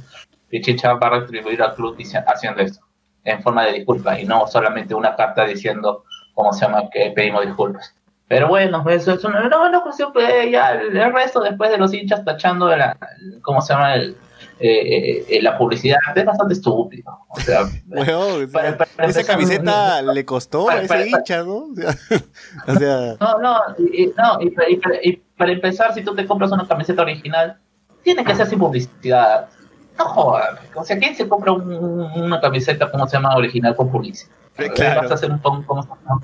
Pichincha 0.50 0.92
va 0.94 1.06
a 1.06 1.20
retribuir 1.20 1.62
al 1.62 1.74
club 1.74 1.96
haciendo 2.26 2.60
esto, 2.62 2.83
en 3.24 3.42
forma 3.42 3.64
de 3.64 3.72
disculpa, 3.72 4.18
y 4.20 4.24
no 4.26 4.46
solamente 4.46 4.94
una 4.94 5.16
carta 5.16 5.44
diciendo, 5.44 6.04
¿cómo 6.34 6.52
se 6.52 6.66
llama?, 6.66 6.88
que 6.92 7.12
pedimos 7.14 7.44
disculpas. 7.46 7.94
Pero 8.28 8.48
bueno, 8.48 8.84
eso 8.88 9.12
es 9.12 9.24
una, 9.24 9.48
no, 9.48 9.66
una 9.68 9.82
cuestión, 9.82 10.12
pues, 10.12 10.50
ya 10.50 10.72
el, 10.72 11.12
resto 11.12 11.40
después 11.40 11.70
de 11.70 11.78
los 11.78 11.92
hinchas 11.92 12.24
tachando 12.24 12.66
de 12.66 12.76
la, 12.78 12.96
¿cómo 13.42 13.60
se 13.60 13.72
llama?, 13.74 13.94
el, 13.94 14.16
eh, 14.60 15.24
eh, 15.28 15.42
la 15.42 15.58
publicidad, 15.58 15.98
es 16.14 16.24
bastante 16.24 16.54
estúpido. 16.54 17.18
O 17.28 17.40
sea, 17.40 17.64
sea, 18.04 18.46
Para- 18.52 18.76
para 18.76 18.84
esa 19.08 19.20
empezar, 19.20 19.26
camiseta 19.26 20.02
le 20.02 20.24
costó 20.24 20.66
para- 20.66 20.78
a 20.80 20.82
ese 20.82 20.88
para- 20.88 21.06
hincha, 21.06 21.42
¿no? 21.42 21.54
O 21.56 21.74
sea, 21.74 21.90
o 22.66 22.74
sea, 22.76 23.16
No, 23.20 23.38
no, 23.40 23.60
y, 23.92 24.06
no, 24.16 24.40
y, 24.40 24.54
y 24.70 24.80
y 25.10 25.16
para 25.36 25.52
empezar, 25.52 25.92
si 25.94 26.02
tú 26.02 26.14
te 26.14 26.26
compras 26.26 26.52
una 26.52 26.66
camiseta 26.66 27.02
original, 27.02 27.58
tiene 28.02 28.24
que 28.24 28.34
ser 28.34 28.46
sin 28.46 28.58
publicidad. 28.58 29.48
No 29.98 30.04
jodas, 30.06 30.58
o 30.74 30.84
sea, 30.84 30.98
¿quién 30.98 31.14
se 31.14 31.28
compra 31.28 31.52
un- 31.52 31.72
una 31.72 32.40
camiseta, 32.40 32.90
cómo 32.90 33.06
se 33.06 33.16
llama, 33.16 33.36
original 33.36 33.76
con 33.76 33.90
publicidad? 33.90 34.30
claro. 34.74 35.02
Vas 35.02 35.10
a 35.10 35.14
hacer 35.14 35.30
un, 35.30 35.40
un, 35.44 35.62
¿cómo 35.64 35.82
se 35.82 35.88
llama? 35.88 36.20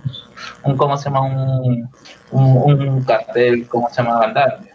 un, 0.64 0.76
¿cómo 0.76 0.96
se 0.96 1.04
llama? 1.04 1.20
Un, 1.22 1.90
un, 2.30 2.88
un 2.88 3.04
cartel, 3.04 3.66
¿cómo 3.68 3.88
se 3.90 4.02
llama? 4.02 4.22
Andante. 4.24 4.70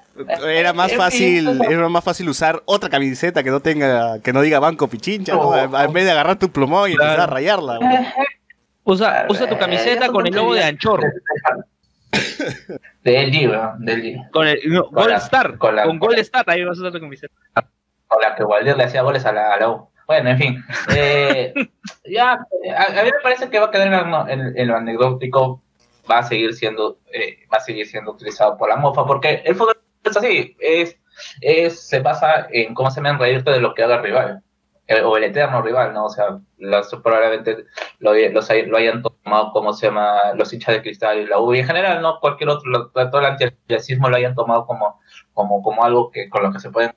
Era 0.47 0.71
más 0.71 0.93
fácil, 0.93 1.61
era 1.69 1.89
más 1.89 2.03
fácil 2.03 2.29
usar 2.29 2.61
otra 2.65 2.89
camiseta 2.89 3.43
que 3.43 3.49
no 3.51 3.59
tenga, 3.59 4.19
que 4.19 4.31
no 4.31 4.41
diga 4.41 4.59
Banco 4.59 4.87
Pichincha, 4.87 5.33
¿no? 5.33 5.55
En 5.57 5.91
vez 5.93 6.05
de 6.05 6.11
agarrar 6.11 6.37
tu 6.39 6.49
plumón 6.49 6.89
y 6.89 6.93
empezar 6.93 7.19
a 7.19 7.25
rayarla. 7.27 7.79
weón. 7.79 8.05
Usa, 8.85 9.25
usa 9.29 9.47
tu 9.49 9.55
Eh, 9.55 9.57
camiseta 9.57 10.07
con 10.09 10.25
el 10.27 10.33
logo 10.33 10.53
de 10.53 10.63
Anchor. 10.63 11.01
De 13.03 13.23
LG, 13.27 13.49
weón, 13.49 13.85
de 13.85 13.93
LG. 13.97 14.31
Con 14.31 14.47
el 14.47 14.59
no, 14.67 14.85
Con 14.85 14.93
Gold 14.95 15.09
la- 15.09 15.17
Star. 15.17 15.57
con 15.57 15.75
la- 15.75 15.83
Con 15.83 15.99
Gold 15.99 16.19
Star, 16.19 16.45
ahí 16.47 16.63
vas 16.63 16.77
a 16.77 16.81
usar 16.81 16.93
tu 16.93 16.99
camiseta. 16.99 17.33
Con 18.07 18.21
la 18.21 18.35
que 18.35 18.43
Waldir 18.43 18.77
le 18.77 18.83
hacía 18.85 19.01
goles 19.01 19.25
a 19.25 19.31
la, 19.33 19.53
a 19.53 19.59
la 19.59 19.69
U. 19.69 19.89
Bueno, 20.07 20.29
en 20.29 20.37
fin. 20.37 20.63
eh, 20.95 21.53
ya, 22.05 22.45
eh, 22.63 22.71
a, 22.71 22.83
a 22.99 23.03
mí 23.03 23.09
me 23.11 23.21
parece 23.23 23.49
que 23.49 23.59
va 23.59 23.65
a 23.67 23.71
quedar 23.71 23.87
en, 23.91 24.11
lo- 24.11 24.27
en- 24.27 24.57
en 24.57 24.67
lo 24.67 24.77
anecdótico, 24.77 25.61
va 26.09 26.19
a 26.19 26.23
seguir 26.23 26.53
siendo, 26.53 26.99
eh, 27.11 27.39
va 27.51 27.57
a 27.57 27.61
seguir 27.61 27.87
siendo 27.87 28.11
utilizado 28.11 28.57
por 28.57 28.69
la 28.69 28.75
mofa, 28.75 29.05
porque 29.05 29.41
el 29.45 29.55
fútbol 29.55 29.77
es 30.03 30.15
así, 30.17 30.55
es, 30.59 30.97
es, 31.41 31.87
se 31.87 31.99
basa 32.01 32.47
en 32.51 32.73
cómo 32.75 32.91
se 32.91 33.01
me 33.01 33.11
reírte 33.17 33.49
de 33.51 33.59
lo 33.59 33.73
que 33.73 33.83
haga 33.83 33.95
el 33.95 34.03
rival. 34.03 34.41
el- 34.87 35.03
o 35.03 35.17
el 35.17 35.23
eterno 35.23 35.63
rival, 35.63 35.93
¿no? 35.95 36.05
O 36.05 36.09
sea, 36.09 36.37
las, 36.59 36.89
probablemente 37.03 37.65
lo, 37.97 38.13
los 38.13 38.49
lo 38.67 38.77
hayan 38.77 39.01
tomado 39.01 39.51
como 39.51 39.73
se 39.73 39.87
llama 39.87 40.33
los 40.35 40.53
hinchas 40.53 40.75
de 40.75 40.81
cristal 40.83 41.17
y 41.19 41.25
la 41.25 41.39
U 41.39 41.55
y 41.55 41.59
en 41.61 41.65
general, 41.65 42.03
¿no? 42.03 42.19
Cualquier 42.19 42.49
otro, 42.51 42.69
lo- 42.69 42.91
todo 42.91 43.19
el 43.19 43.25
antirracismo 43.25 44.09
lo 44.09 44.15
hayan 44.17 44.35
tomado 44.35 44.67
como, 44.67 44.99
como, 45.33 45.63
como 45.63 45.83
algo 45.83 46.11
que 46.11 46.29
con 46.29 46.43
lo 46.43 46.51
que 46.51 46.59
se 46.59 46.69
pueden 46.69 46.93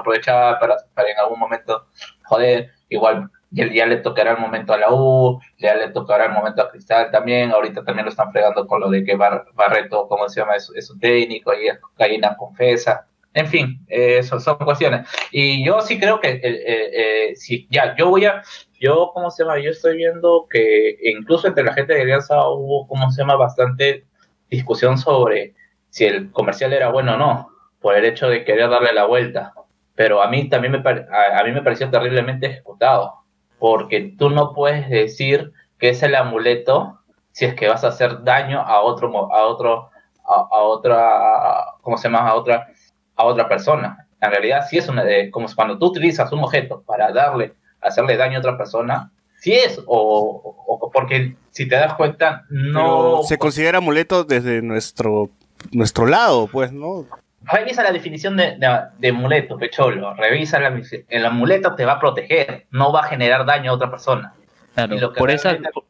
aprovechar 0.00 0.58
para, 0.58 0.76
en 1.08 1.18
algún 1.18 1.38
momento 1.38 1.86
joder, 2.24 2.70
igual 2.88 3.30
ya, 3.50 3.66
ya 3.72 3.86
le 3.86 3.96
tocará 3.98 4.32
el 4.32 4.38
momento 4.38 4.72
a 4.72 4.78
la 4.78 4.88
U, 4.92 5.40
ya 5.58 5.74
le 5.74 5.88
tocará 5.90 6.26
el 6.26 6.32
momento 6.32 6.62
a 6.62 6.70
Cristal 6.70 7.10
también, 7.10 7.50
ahorita 7.50 7.84
también 7.84 8.04
lo 8.06 8.10
están 8.10 8.30
fregando 8.32 8.66
con 8.66 8.80
lo 8.80 8.88
de 8.90 9.04
que 9.04 9.16
Bar- 9.16 9.46
Barreto, 9.54 10.06
¿cómo 10.08 10.28
se 10.28 10.40
llama? 10.40 10.54
Es, 10.56 10.90
un 10.90 11.00
técnico 11.00 11.52
y 11.54 11.68
es 11.68 11.78
cocaína 11.78 12.36
confesa. 12.36 13.06
En 13.32 13.46
fin, 13.46 13.84
eh, 13.88 14.22
son, 14.24 14.40
son 14.40 14.56
cuestiones. 14.58 15.08
Y 15.30 15.64
yo 15.64 15.80
sí 15.82 16.00
creo 16.00 16.20
que, 16.20 16.30
eh, 16.30 16.40
eh, 16.42 17.32
eh, 17.32 17.66
ya, 17.70 17.94
yo 17.96 18.08
voy 18.08 18.24
a, 18.24 18.42
yo, 18.80 19.10
¿cómo 19.14 19.30
se 19.30 19.44
llama? 19.44 19.58
Yo 19.60 19.70
estoy 19.70 19.96
viendo 19.96 20.46
que 20.50 20.96
incluso 21.04 21.46
entre 21.46 21.64
la 21.64 21.72
gente 21.72 21.94
de 21.94 22.02
Alianza 22.02 22.48
hubo, 22.48 22.86
¿cómo 22.88 23.10
se 23.10 23.22
llama? 23.22 23.36
Bastante 23.36 24.04
discusión 24.48 24.98
sobre 24.98 25.54
si 25.90 26.04
el 26.06 26.32
comercial 26.32 26.72
era 26.72 26.88
bueno 26.90 27.14
o 27.14 27.16
no, 27.18 27.48
por 27.80 27.94
el 27.96 28.04
hecho 28.04 28.28
de 28.28 28.44
querer 28.44 28.68
darle 28.68 28.92
la 28.92 29.06
vuelta. 29.06 29.52
Pero 30.00 30.22
a 30.22 30.28
mí 30.30 30.48
también 30.48 30.72
me, 30.72 30.78
a, 30.78 31.38
a 31.40 31.44
mí 31.44 31.52
me 31.52 31.60
pareció 31.60 31.90
terriblemente 31.90 32.46
ejecutado, 32.46 33.16
porque 33.58 34.14
tú 34.18 34.30
no 34.30 34.54
puedes 34.54 34.88
decir 34.88 35.52
que 35.78 35.90
es 35.90 36.02
el 36.02 36.14
amuleto 36.14 36.98
si 37.32 37.44
es 37.44 37.54
que 37.54 37.68
vas 37.68 37.84
a 37.84 37.88
hacer 37.88 38.24
daño 38.24 38.62
a 38.62 38.80
otro, 38.80 39.30
a 39.30 39.42
otro, 39.44 39.90
a, 40.24 40.60
otra, 40.62 41.66
¿cómo 41.82 41.98
se 41.98 42.08
llama? 42.08 42.26
A 42.26 42.34
otra, 42.34 42.68
a 43.14 43.24
otra 43.26 43.46
persona. 43.46 44.06
En 44.22 44.30
realidad, 44.30 44.66
sí 44.70 44.78
es 44.78 44.88
una, 44.88 45.04
de- 45.04 45.30
como 45.30 45.48
cuando 45.54 45.78
tú 45.78 45.88
utilizas 45.88 46.32
un 46.32 46.44
objeto 46.44 46.82
para 46.86 47.12
darle, 47.12 47.52
hacerle 47.82 48.16
daño 48.16 48.36
a 48.36 48.40
otra 48.40 48.56
persona, 48.56 49.12
sí 49.36 49.52
es, 49.52 49.78
o, 49.86 50.90
porque 50.94 51.34
si 51.50 51.68
te 51.68 51.74
das 51.76 51.92
cuenta, 51.92 52.46
no 52.48 53.22
se 53.24 53.36
considera 53.36 53.76
amuleto 53.78 54.24
desde 54.24 54.62
nuestro 54.62 55.28
nuestro 55.72 56.06
lado, 56.06 56.46
pues, 56.50 56.72
¿no? 56.72 57.04
Revisa 57.42 57.82
la 57.82 57.92
definición 57.92 58.36
de, 58.36 58.56
de, 58.58 58.80
de 58.98 59.08
amuleto, 59.08 59.56
pecholo. 59.56 60.14
Revisa 60.14 60.60
la, 60.60 60.80
el 61.08 61.26
amuleto 61.26 61.74
te 61.74 61.84
va 61.84 61.92
a 61.92 62.00
proteger, 62.00 62.66
no 62.70 62.92
va 62.92 63.00
a 63.00 63.08
generar 63.08 63.46
daño 63.46 63.70
a 63.70 63.74
otra 63.74 63.90
persona. 63.90 64.34
Claro, 64.74 64.94
Y 64.94 65.00
lo 65.00 65.12
que 65.12 65.18
por, 65.18 65.30
esa, 65.30 65.56
por, 65.72 65.84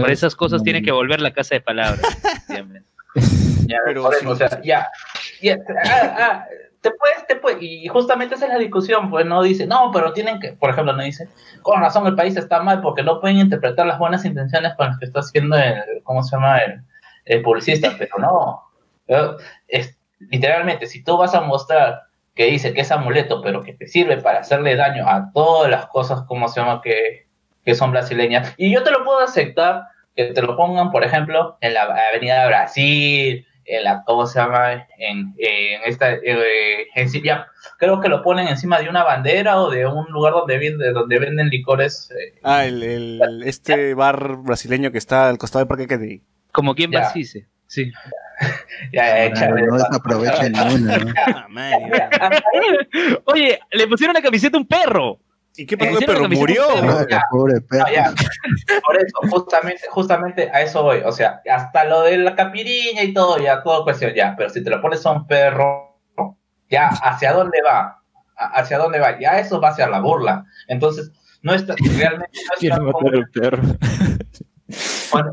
por 0.00 0.10
esas 0.10 0.36
cosas 0.36 0.62
tiene 0.62 0.82
que 0.82 0.92
volver 0.92 1.20
la 1.20 1.32
casa 1.32 1.56
de 1.56 1.60
palabras. 1.60 2.00
Ya, 3.66 3.78
Pero 3.86 4.02
por 4.02 4.14
sí. 4.14 4.20
eso, 4.20 4.30
o 4.30 4.36
sea, 4.36 4.60
ya. 4.62 4.88
ya, 5.40 5.56
ah, 5.86 6.16
ah, 6.18 6.44
te 6.82 6.90
puedes, 6.90 7.26
te 7.26 7.36
puedes, 7.36 7.62
y 7.62 7.88
justamente 7.88 8.34
esa 8.34 8.44
es 8.44 8.52
la 8.52 8.58
discusión, 8.58 9.08
pues 9.08 9.24
no 9.24 9.42
dice, 9.42 9.66
no, 9.66 9.90
pero 9.90 10.12
tienen 10.12 10.38
que, 10.38 10.52
por 10.52 10.68
ejemplo, 10.68 10.92
no 10.92 11.02
dice, 11.02 11.30
con 11.62 11.80
razón 11.80 12.06
el 12.06 12.14
país 12.14 12.36
está 12.36 12.62
mal 12.62 12.82
porque 12.82 13.02
no 13.02 13.20
pueden 13.20 13.38
interpretar 13.38 13.86
las 13.86 13.98
buenas 13.98 14.24
intenciones 14.26 14.74
con 14.74 14.88
las 14.88 14.98
que 14.98 15.06
está 15.06 15.20
haciendo 15.20 15.56
el, 15.56 16.02
¿cómo 16.02 16.22
se 16.22 16.36
llama? 16.36 16.58
El, 16.58 16.82
el 17.24 17.42
publicista, 17.42 17.94
pero 17.98 18.18
no. 18.18 18.62
Es, 19.68 19.96
literalmente, 20.30 20.86
si 20.86 21.02
tú 21.04 21.16
vas 21.16 21.34
a 21.34 21.40
mostrar 21.40 22.02
que 22.34 22.46
dice 22.46 22.72
que 22.74 22.80
es 22.80 22.90
amuleto, 22.90 23.40
pero 23.42 23.62
que 23.62 23.74
te 23.74 23.86
sirve 23.86 24.16
para 24.18 24.40
hacerle 24.40 24.74
daño 24.76 25.08
a 25.08 25.30
todas 25.32 25.70
las 25.70 25.86
cosas, 25.86 26.22
¿cómo 26.26 26.48
se 26.48 26.60
llama? 26.60 26.80
Que, 26.82 27.26
que 27.64 27.74
son 27.74 27.92
brasileñas, 27.92 28.54
y 28.56 28.72
yo 28.72 28.82
te 28.82 28.90
lo 28.90 29.04
puedo 29.04 29.20
aceptar 29.20 29.82
que 30.16 30.26
te 30.26 30.42
lo 30.42 30.56
pongan, 30.56 30.90
por 30.90 31.02
ejemplo, 31.04 31.56
en 31.60 31.74
la 31.74 31.82
Avenida 32.10 32.46
Brasil, 32.46 33.46
en 33.66 33.82
la, 33.84 34.02
¿cómo 34.04 34.26
se 34.26 34.38
llama? 34.38 34.86
En, 34.98 35.34
en 35.38 35.80
esta, 35.86 36.12
eh, 36.12 36.86
en 36.94 37.08
sí, 37.08 37.22
ya, 37.22 37.46
creo 37.78 38.00
que 38.00 38.08
lo 38.08 38.22
ponen 38.22 38.46
encima 38.46 38.78
de 38.78 38.88
una 38.90 39.02
bandera 39.04 39.60
o 39.60 39.70
de 39.70 39.86
un 39.86 40.06
lugar 40.10 40.34
donde 40.34 40.58
venden, 40.58 40.92
donde 40.92 41.18
venden 41.18 41.48
licores. 41.48 42.10
eh, 42.10 42.38
Ah, 42.42 42.64
el, 42.66 42.82
el- 42.82 43.42
este 43.44 43.94
bar 43.94 44.36
brasileño 44.36 44.90
que 44.92 44.98
está 44.98 45.28
al 45.28 45.38
costado 45.38 45.60
del 45.64 45.68
Parque 45.68 45.86
Kennedy. 45.88 46.22
Como 46.52 46.74
quien. 46.74 46.90
Barcise. 46.90 47.46
Sí. 47.66 47.90
Ya, 48.92 49.06
ya, 49.06 49.14
Ah, 49.14 49.24
échale 49.24 49.62
no 49.66 49.74
desaprovechen 49.76 50.52
¿no? 50.52 50.64
Ah. 52.20 52.30
Oye, 53.26 53.58
le 53.72 53.86
pusieron 53.86 54.14
la 54.14 54.22
camiseta 54.22 54.56
a 54.56 54.60
un 54.60 54.66
perro. 54.66 55.18
¿Y 55.56 55.66
qué 55.66 55.76
pasó? 55.78 55.92
La 55.92 56.06
camiseta 56.06 56.28
murió. 56.40 56.62
perro. 56.80 57.06
Ah, 57.12 57.22
pobre 57.30 57.60
perro. 57.60 57.84
No. 57.86 58.14
Por 58.86 58.96
eso, 58.96 59.18
justamente, 59.30 59.82
justamente 59.88 60.50
a 60.52 60.62
eso 60.62 60.82
voy. 60.82 61.02
O 61.04 61.12
sea, 61.12 61.40
hasta 61.50 61.84
lo 61.84 62.02
de 62.02 62.18
la 62.18 62.34
capiriña 62.34 63.02
y 63.04 63.14
todo, 63.14 63.38
ya, 63.38 63.62
todo 63.62 63.84
cuestión, 63.84 64.12
ya. 64.14 64.34
Pero 64.36 64.50
si 64.50 64.64
te 64.64 64.70
lo 64.70 64.80
pones 64.82 65.04
a 65.06 65.12
un 65.12 65.26
perro, 65.28 66.00
ya, 66.68 66.88
¿hacia 66.88 67.32
dónde 67.32 67.58
va? 67.62 68.00
¿A- 68.36 68.46
¿Hacia 68.60 68.78
dónde 68.78 68.98
va? 68.98 69.16
Ya 69.20 69.38
eso 69.38 69.60
va 69.60 69.68
hacia 69.68 69.86
la 69.88 70.00
burla. 70.00 70.44
Entonces, 70.66 71.12
no 71.42 71.54
está, 71.54 71.74
realmente 71.98 72.36
no 72.48 72.68
está 72.68 72.80
matar 72.82 73.14
al 73.14 73.28
perro. 73.30 73.62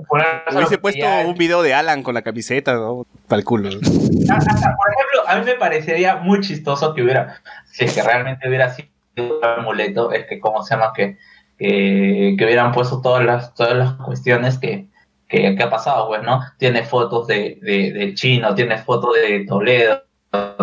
Ponerse 0.07 0.55
Hubiese 0.55 0.77
puesto 0.77 1.05
un 1.25 1.35
video 1.35 1.61
de 1.61 1.73
Alan 1.73 2.03
con 2.03 2.13
la 2.13 2.21
camiseta, 2.21 2.73
¿no? 2.73 3.05
Para 3.27 3.39
el 3.39 3.45
culo. 3.45 3.69
Por 3.79 3.79
ejemplo, 3.79 5.27
a 5.27 5.35
mí 5.37 5.45
me 5.45 5.55
parecería 5.55 6.17
muy 6.17 6.41
chistoso 6.41 6.93
que 6.93 7.01
hubiera, 7.03 7.41
si 7.65 7.85
es 7.85 7.93
que 7.93 8.01
realmente 8.03 8.47
hubiera 8.47 8.73
sido 8.73 8.87
un 9.17 9.43
amuleto, 9.43 10.11
es 10.11 10.25
que, 10.27 10.39
¿cómo 10.39 10.63
se 10.63 10.75
llama? 10.75 10.93
Que, 10.95 11.17
que, 11.57 12.35
que 12.37 12.45
hubieran 12.45 12.71
puesto 12.71 13.01
todas 13.01 13.23
las, 13.25 13.53
todas 13.53 13.75
las 13.75 13.93
cuestiones 13.93 14.57
que, 14.57 14.87
que, 15.27 15.55
que 15.55 15.63
ha 15.63 15.69
pasado, 15.69 16.07
pues, 16.07 16.23
¿no? 16.23 16.41
Tiene 16.57 16.83
fotos 16.83 17.27
de, 17.27 17.57
de, 17.61 18.13
chino, 18.15 18.53
tiene 18.55 18.77
fotos 18.77 19.15
de 19.15 19.45
Toledo, 19.47 20.03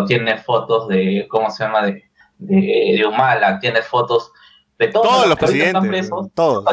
tiene 0.07 0.37
fotos 0.37 0.87
de, 0.87 1.27
¿cómo 1.29 1.49
se 1.51 1.63
llama? 1.63 1.85
De, 1.85 2.03
de, 2.39 2.95
de 2.97 3.05
Humala, 3.05 3.59
tiene 3.59 3.81
fotos 3.81 4.31
de 4.77 4.87
todos, 4.87 5.07
Todos 5.07 5.27
los 5.27 5.33
están 5.35 5.47
presidentes. 5.49 5.89
presos, 5.89 6.27
Todos. 6.33 6.65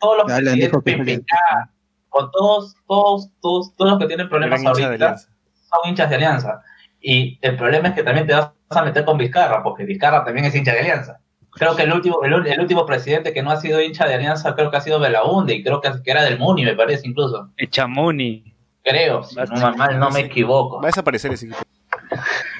todos 0.00 0.18
los 0.18 0.26
dijo 0.54 0.82
presidentes, 0.82 1.18
que- 1.18 1.22
PPK, 1.22 1.70
con 2.14 2.30
todos, 2.30 2.76
todos, 2.86 3.28
todos, 3.42 3.74
todos 3.74 3.90
los 3.90 3.98
que 3.98 4.06
tienen 4.06 4.28
problemas 4.28 4.64
ahorita 4.64 5.16
son 5.18 5.90
hinchas 5.90 6.08
de 6.08 6.14
Alianza. 6.14 6.62
Y 7.00 7.40
el 7.42 7.56
problema 7.56 7.88
es 7.88 7.94
que 7.94 8.04
también 8.04 8.24
te 8.28 8.34
vas 8.34 8.52
a 8.70 8.82
meter 8.82 9.04
con 9.04 9.18
Vizcarra, 9.18 9.64
porque 9.64 9.84
Vizcarra 9.84 10.24
también 10.24 10.46
es 10.46 10.54
hincha 10.54 10.72
de 10.72 10.78
Alianza. 10.78 11.18
Creo 11.50 11.74
que 11.74 11.82
el 11.82 11.92
último, 11.92 12.22
el, 12.22 12.60
último 12.60 12.86
presidente 12.86 13.32
que 13.32 13.42
no 13.42 13.50
ha 13.50 13.56
sido 13.56 13.80
hincha 13.82 14.06
de 14.06 14.14
Alianza, 14.14 14.54
creo 14.54 14.70
que 14.70 14.76
ha 14.76 14.80
sido 14.80 15.00
Belaunde, 15.00 15.54
y 15.54 15.64
creo 15.64 15.80
que, 15.80 15.90
que 16.04 16.10
era 16.12 16.22
del 16.22 16.38
Muni, 16.38 16.64
me 16.64 16.76
parece 16.76 17.08
incluso. 17.08 17.50
Echamuni. 17.56 18.54
Creo, 18.84 19.24
si 19.24 19.34
no, 19.34 19.76
mal 19.76 19.98
no 19.98 20.10
me 20.10 20.20
equivoco. 20.20 20.76
Va 20.76 20.84
a 20.84 20.86
desaparecer 20.86 21.32
ese 21.32 21.46
equipo. 21.46 21.62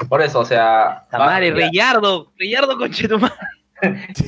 Por 0.09 0.21
eso, 0.21 0.41
o 0.41 0.45
sea. 0.45 1.05
Tamare, 1.11 1.53
va- 1.53 1.59
Reyardo. 1.59 2.33
Reyardo 2.37 2.77
Conchetumare. 2.77 3.35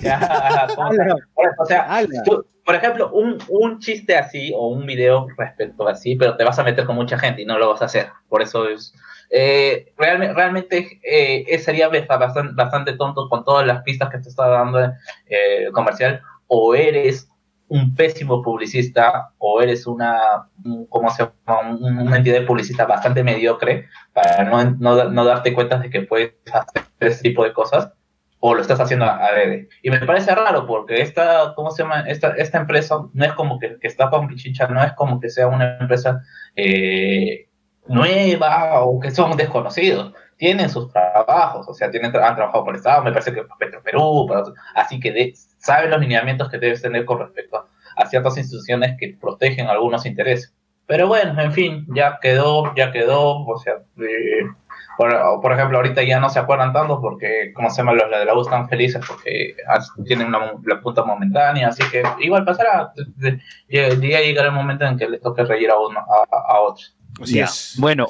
o 1.58 1.66
sea, 1.66 1.86
tú- 2.24 2.46
por 2.64 2.74
ejemplo, 2.74 3.10
un, 3.12 3.38
un 3.48 3.78
chiste 3.78 4.16
así 4.16 4.52
o 4.54 4.68
un 4.68 4.86
video 4.86 5.28
respecto 5.38 5.86
así, 5.86 6.16
pero 6.16 6.36
te 6.36 6.42
vas 6.42 6.58
a 6.58 6.64
meter 6.64 6.84
con 6.84 6.96
mucha 6.96 7.16
gente 7.16 7.42
y 7.42 7.46
no 7.46 7.58
lo 7.58 7.70
vas 7.70 7.80
a 7.82 7.84
hacer. 7.84 8.08
Por 8.28 8.42
eso 8.42 8.68
es. 8.68 8.92
Eh, 9.30 9.92
realmente 9.96 10.34
realmente 10.34 11.00
eh, 11.04 11.58
sería 11.58 11.88
bastante, 11.88 12.54
bastante 12.54 12.92
tonto 12.94 13.28
con 13.28 13.44
todas 13.44 13.66
las 13.66 13.82
pistas 13.82 14.10
que 14.10 14.18
te 14.18 14.28
está 14.28 14.48
dando 14.48 14.80
eh, 14.80 15.64
el 15.66 15.72
comercial. 15.72 16.20
O 16.48 16.74
eres 16.74 17.28
un 17.68 17.94
pésimo 17.94 18.42
publicista, 18.42 19.30
o 19.38 19.60
eres 19.62 19.86
una, 19.86 20.48
un- 20.64 20.86
¿cómo 20.86 21.08
se 21.10 21.22
llama? 21.46 21.70
Un- 21.70 21.98
una 22.00 22.16
entidad 22.16 22.44
publicista 22.46 22.84
bastante 22.84 23.22
mediocre 23.22 23.88
para 24.12 24.42
no, 24.44 24.64
no, 24.78 25.04
no 25.10 25.24
darte 25.24 25.52
cuenta 25.54 25.78
de 25.78 25.88
que 25.90 26.02
puedes 26.02 26.32
hacer 26.52 26.82
ese 26.98 27.22
tipo 27.22 27.44
de 27.44 27.52
cosas 27.52 27.92
o 28.40 28.54
lo 28.54 28.60
estás 28.60 28.80
haciendo 28.80 29.06
a 29.06 29.16
adrede. 29.24 29.68
Y 29.82 29.90
me 29.90 29.98
parece 30.00 30.34
raro 30.34 30.66
porque 30.66 31.00
esta, 31.00 31.52
¿cómo 31.54 31.70
se 31.70 31.82
llama? 31.82 32.00
Esta, 32.02 32.28
esta 32.36 32.58
empresa 32.58 32.98
no 33.12 33.24
es 33.24 33.32
como 33.32 33.58
que, 33.58 33.78
que 33.80 33.86
está 33.88 34.10
con 34.10 34.28
Pichicha, 34.28 34.68
no 34.68 34.82
es 34.82 34.92
como 34.92 35.18
que 35.20 35.30
sea 35.30 35.46
una 35.48 35.78
empresa 35.78 36.22
eh, 36.54 37.48
nueva 37.88 38.82
o 38.84 39.00
que 39.00 39.10
son 39.10 39.36
desconocidos. 39.36 40.12
Tienen 40.36 40.68
sus 40.68 40.92
trabajos, 40.92 41.66
o 41.68 41.72
sea, 41.74 41.90
tienen, 41.90 42.14
han 42.14 42.36
trabajado 42.36 42.64
por 42.64 42.74
el 42.74 42.78
Estado, 42.78 43.02
me 43.02 43.10
parece 43.12 43.32
que 43.32 43.42
Petro 43.58 43.82
Perú, 43.82 44.28
así 44.74 45.00
que 45.00 45.12
de- 45.12 45.34
saben 45.58 45.90
los 45.90 46.00
lineamientos 46.00 46.50
que 46.50 46.58
debes 46.58 46.82
tener 46.82 47.06
con 47.06 47.20
respecto 47.20 47.66
a 47.96 48.06
ciertas 48.06 48.36
instituciones 48.36 48.96
que 48.98 49.16
protegen 49.18 49.66
algunos 49.68 50.04
intereses. 50.04 50.54
Pero 50.86 51.08
bueno, 51.08 51.40
en 51.40 51.52
fin, 51.52 51.86
ya 51.94 52.18
quedó, 52.20 52.74
ya 52.76 52.92
quedó, 52.92 53.44
o 53.46 53.56
sea, 53.58 53.74
eh, 53.98 54.44
por, 54.96 55.40
por 55.42 55.52
ejemplo, 55.52 55.76
ahorita 55.78 56.02
ya 56.02 56.18
no 56.20 56.28
se 56.30 56.38
acuerdan 56.38 56.72
tanto 56.72 57.00
porque, 57.00 57.52
como 57.54 57.70
se 57.70 57.78
llama, 57.78 57.92
los 57.94 58.10
de 58.10 58.24
la 58.24 58.34
U 58.34 58.40
están 58.42 58.68
felices 58.68 59.04
porque 59.06 59.54
tienen 60.06 60.28
una, 60.28 60.52
la 60.64 60.80
punta 60.80 61.04
momentánea, 61.04 61.68
así 61.68 61.82
que 61.90 62.02
igual 62.20 62.44
pasará. 62.44 62.92
Ya 63.68 63.88
ya 63.88 64.20
llegará 64.20 64.48
el 64.48 64.54
momento 64.54 64.84
en 64.84 64.96
que 64.98 65.08
les 65.08 65.20
toque 65.20 65.44
reír 65.44 65.70
a 65.70 65.78
uno, 65.78 65.98
a, 66.00 66.52
a 66.54 66.60
otros. 66.60 66.96
Así 67.20 67.34
Ya. 67.34 67.44
es. 67.44 67.74
Bueno, 67.78 68.06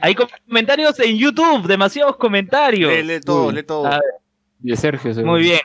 hay 0.00 0.14
comentarios 0.14 0.98
en 1.00 1.16
YouTube, 1.16 1.66
demasiados 1.66 2.16
comentarios. 2.16 2.92
Lee, 2.92 3.02
lee 3.02 3.20
todo, 3.20 3.46
Uy. 3.48 3.54
lee 3.54 3.62
todo. 3.62 3.90
Y 4.62 4.70
de 4.70 4.76
Sergio, 4.76 5.12
seguro. 5.14 5.32
muy 5.32 5.42
bien. 5.42 5.60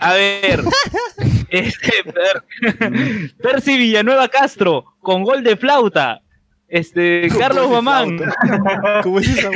A 0.00 0.12
ver, 0.14 0.60
este, 1.50 1.92
Per- 2.04 3.34
Percy 3.42 3.76
Villanueva 3.78 4.28
Castro, 4.28 4.84
con 5.00 5.22
gol 5.24 5.42
de 5.42 5.56
flauta. 5.56 6.20
Este, 6.68 7.28
Carlos 7.38 7.66
¿Cómo 9.02 9.20
es 9.20 9.48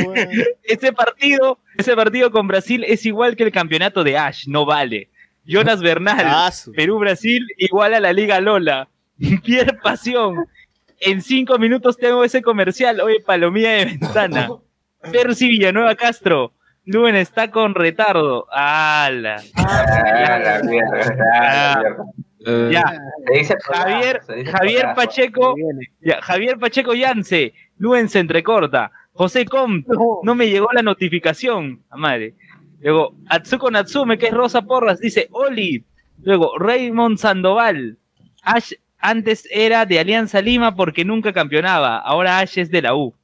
ese 0.63 0.93
partido, 0.93 1.59
ese 1.77 1.95
partido 1.95 2.31
con 2.31 2.49
Brasil 2.49 2.85
es 2.87 3.05
igual 3.07 3.37
que 3.37 3.45
el 3.45 3.53
campeonato 3.53 4.03
de 4.03 4.19
Ash, 4.19 4.47
no 4.49 4.65
vale. 4.65 5.11
Jonas 5.45 5.83
Bernal. 5.83 6.25
Ah, 6.25 6.51
Perú-Brasil 6.75 7.47
igual 7.59 7.95
a 7.95 8.01
la 8.01 8.13
Liga 8.13 8.41
Lola. 8.41 8.89
Pierre 9.45 9.79
Pasión. 9.83 10.47
En 11.01 11.21
cinco 11.21 11.59
minutos 11.59 11.97
tengo 11.97 12.23
ese 12.23 12.43
comercial. 12.43 13.01
Oye, 13.01 13.21
palomía 13.21 13.73
de 13.73 13.85
ventana. 13.87 14.49
Percy 15.11 15.49
Villanueva 15.49 15.97
Castro. 15.97 16.55
Luen 16.85 17.17
está 17.17 17.51
con 17.51 17.75
retardo. 17.75 18.47
¡Hala! 18.53 19.43
La 19.57 20.61
mierda, 20.65 21.15
ah, 21.35 21.79
mierda. 21.83 21.97
Eh, 22.47 22.71
Ya. 22.73 22.85
Se 23.27 23.39
dice 23.39 23.57
Javier, 23.63 24.21
se 24.27 24.35
dice 24.37 24.51
Javier 24.53 24.81
coñazo. 24.83 24.97
Pacheco. 24.97 25.55
ya, 26.01 26.21
Javier 26.23 26.59
Pacheco 26.59 26.95
Yance. 26.95 27.53
Luen 27.79 28.09
se 28.09 28.19
entrecorta. 28.21 28.91
José 29.13 29.45
Com. 29.45 29.85
No 30.23 30.35
me 30.35 30.49
llegó 30.49 30.69
la 30.73 30.83
notificación. 30.83 31.83
A 31.91 31.97
madre. 31.97 32.35
Luego, 32.81 33.15
Atsuko 33.29 33.71
Natsume, 33.71 34.19
que 34.19 34.27
es 34.27 34.33
Rosa 34.35 34.63
Porras, 34.63 34.99
dice 35.01 35.29
Oli. 35.31 35.85
Luego, 36.23 36.59
Raymond 36.59 37.19
Sandoval. 37.19 37.97
Ash 38.43 38.73
antes 38.99 39.47
era 39.51 39.85
de 39.87 39.99
Alianza 39.99 40.41
Lima 40.41 40.75
porque 40.75 41.05
nunca 41.05 41.33
campeonaba. 41.33 41.99
Ahora 41.99 42.39
Ash 42.39 42.59
es 42.59 42.71
de 42.71 42.83
la 42.83 42.95
U. 42.95 43.15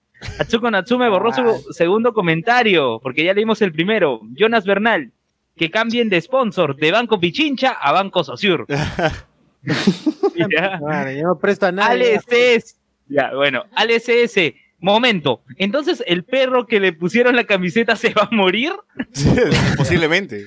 Atsuko 0.41 0.71
Natsume 0.71 1.09
borró 1.09 1.33
su 1.33 1.73
segundo 1.73 2.13
comentario 2.13 2.99
porque 3.03 3.25
ya 3.25 3.33
leímos 3.35 3.63
el 3.63 3.73
primero. 3.73 4.21
Jonas 4.35 4.65
Bernal. 4.65 5.13
Que 5.59 5.71
cambien 5.71 6.09
de 6.09 6.21
sponsor 6.21 6.77
de 6.77 6.93
Banco 6.93 7.21
Pichincha 7.21 7.73
a 7.73 7.93
Banco 7.93 8.25
Sociur. 8.25 8.67
Ya. 10.49 10.81
Yo 11.17 11.23
no 11.27 11.39
presto 11.39 11.67
a 11.67 11.73
nadie. 11.73 12.17
ALCS. 12.17 12.77
Ya, 13.09 13.35
bueno, 13.35 13.65
ALCS. 13.75 14.55
Momento. 14.81 15.43
Entonces, 15.57 16.05
¿el 16.07 16.25
perro 16.25 16.67
que 16.67 16.79
le 16.79 16.93
pusieron 16.93 17.35
la 17.35 17.45
camiseta 17.45 17.97
se 17.97 18.15
va 18.15 18.29
a 18.31 18.35
morir? 18.35 18.73
Posiblemente. 19.77 20.47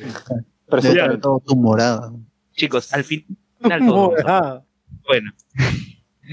Está 0.72 1.20
todo 1.20 1.42
tumorado. 1.46 2.18
Chicos, 2.54 2.94
al 2.94 3.04
final 3.04 3.86
todo. 3.86 4.16
Bueno, 5.06 5.32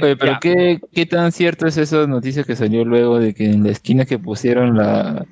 Oye, 0.03 0.17
pero 0.17 0.33
Ya. 0.33 0.39
¿qué, 0.41 0.81
¿qué 0.93 1.07
tan 1.07 1.33
cierto 1.33 1.67
es 1.67 1.77
esa 1.77 2.07
noticia 2.07 2.45
que 2.45 2.57
salió 2.57 2.85
luego 2.85 3.19
de 3.19 3.35
que 3.35 3.47
en 3.51 3.65
la 3.65 3.71
esquina 3.71 4.05
que 4.05 4.19
pusieron 4.19 4.77
la, 4.77 5.25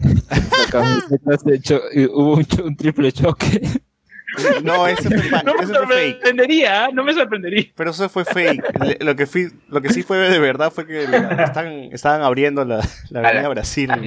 la 0.00 0.66
camiseta 0.70 1.38
se 1.38 1.60
cho- 1.60 1.82
y 1.94 2.04
hubo 2.06 2.34
un, 2.64 2.76
triple 2.76 3.12
choque? 3.12 3.60
No, 4.62 4.86
eso 4.86 5.10
fue, 5.10 5.22
fa- 5.22 5.42
no 5.42 5.54
me 5.56 5.64
eso 5.64 5.74
fue 5.74 5.86
fake. 5.96 6.12
sorprendería, 6.12 6.84
¿eh? 6.86 6.90
no 6.94 7.02
me 7.02 7.12
sorprendería. 7.12 7.64
Pero 7.74 7.90
eso 7.90 8.08
fue 8.08 8.24
fake. 8.24 8.62
Le- 8.80 8.98
Lo 9.04 9.16
que, 9.16 9.26
fui, 9.26 9.48
lo 9.68 9.80
que 9.82 9.88
sí 9.92 10.04
fue 10.04 10.18
de 10.18 10.38
verdad 10.38 10.70
fue 10.72 10.86
que 10.86 11.08
la- 11.08 11.42
están, 11.42 11.66
estaban 11.92 12.22
abriendo 12.22 12.64
la, 12.64 12.78
la 13.08 13.20
avenida 13.28 13.48
Brasil 13.48 13.90
Ah, 13.90 13.98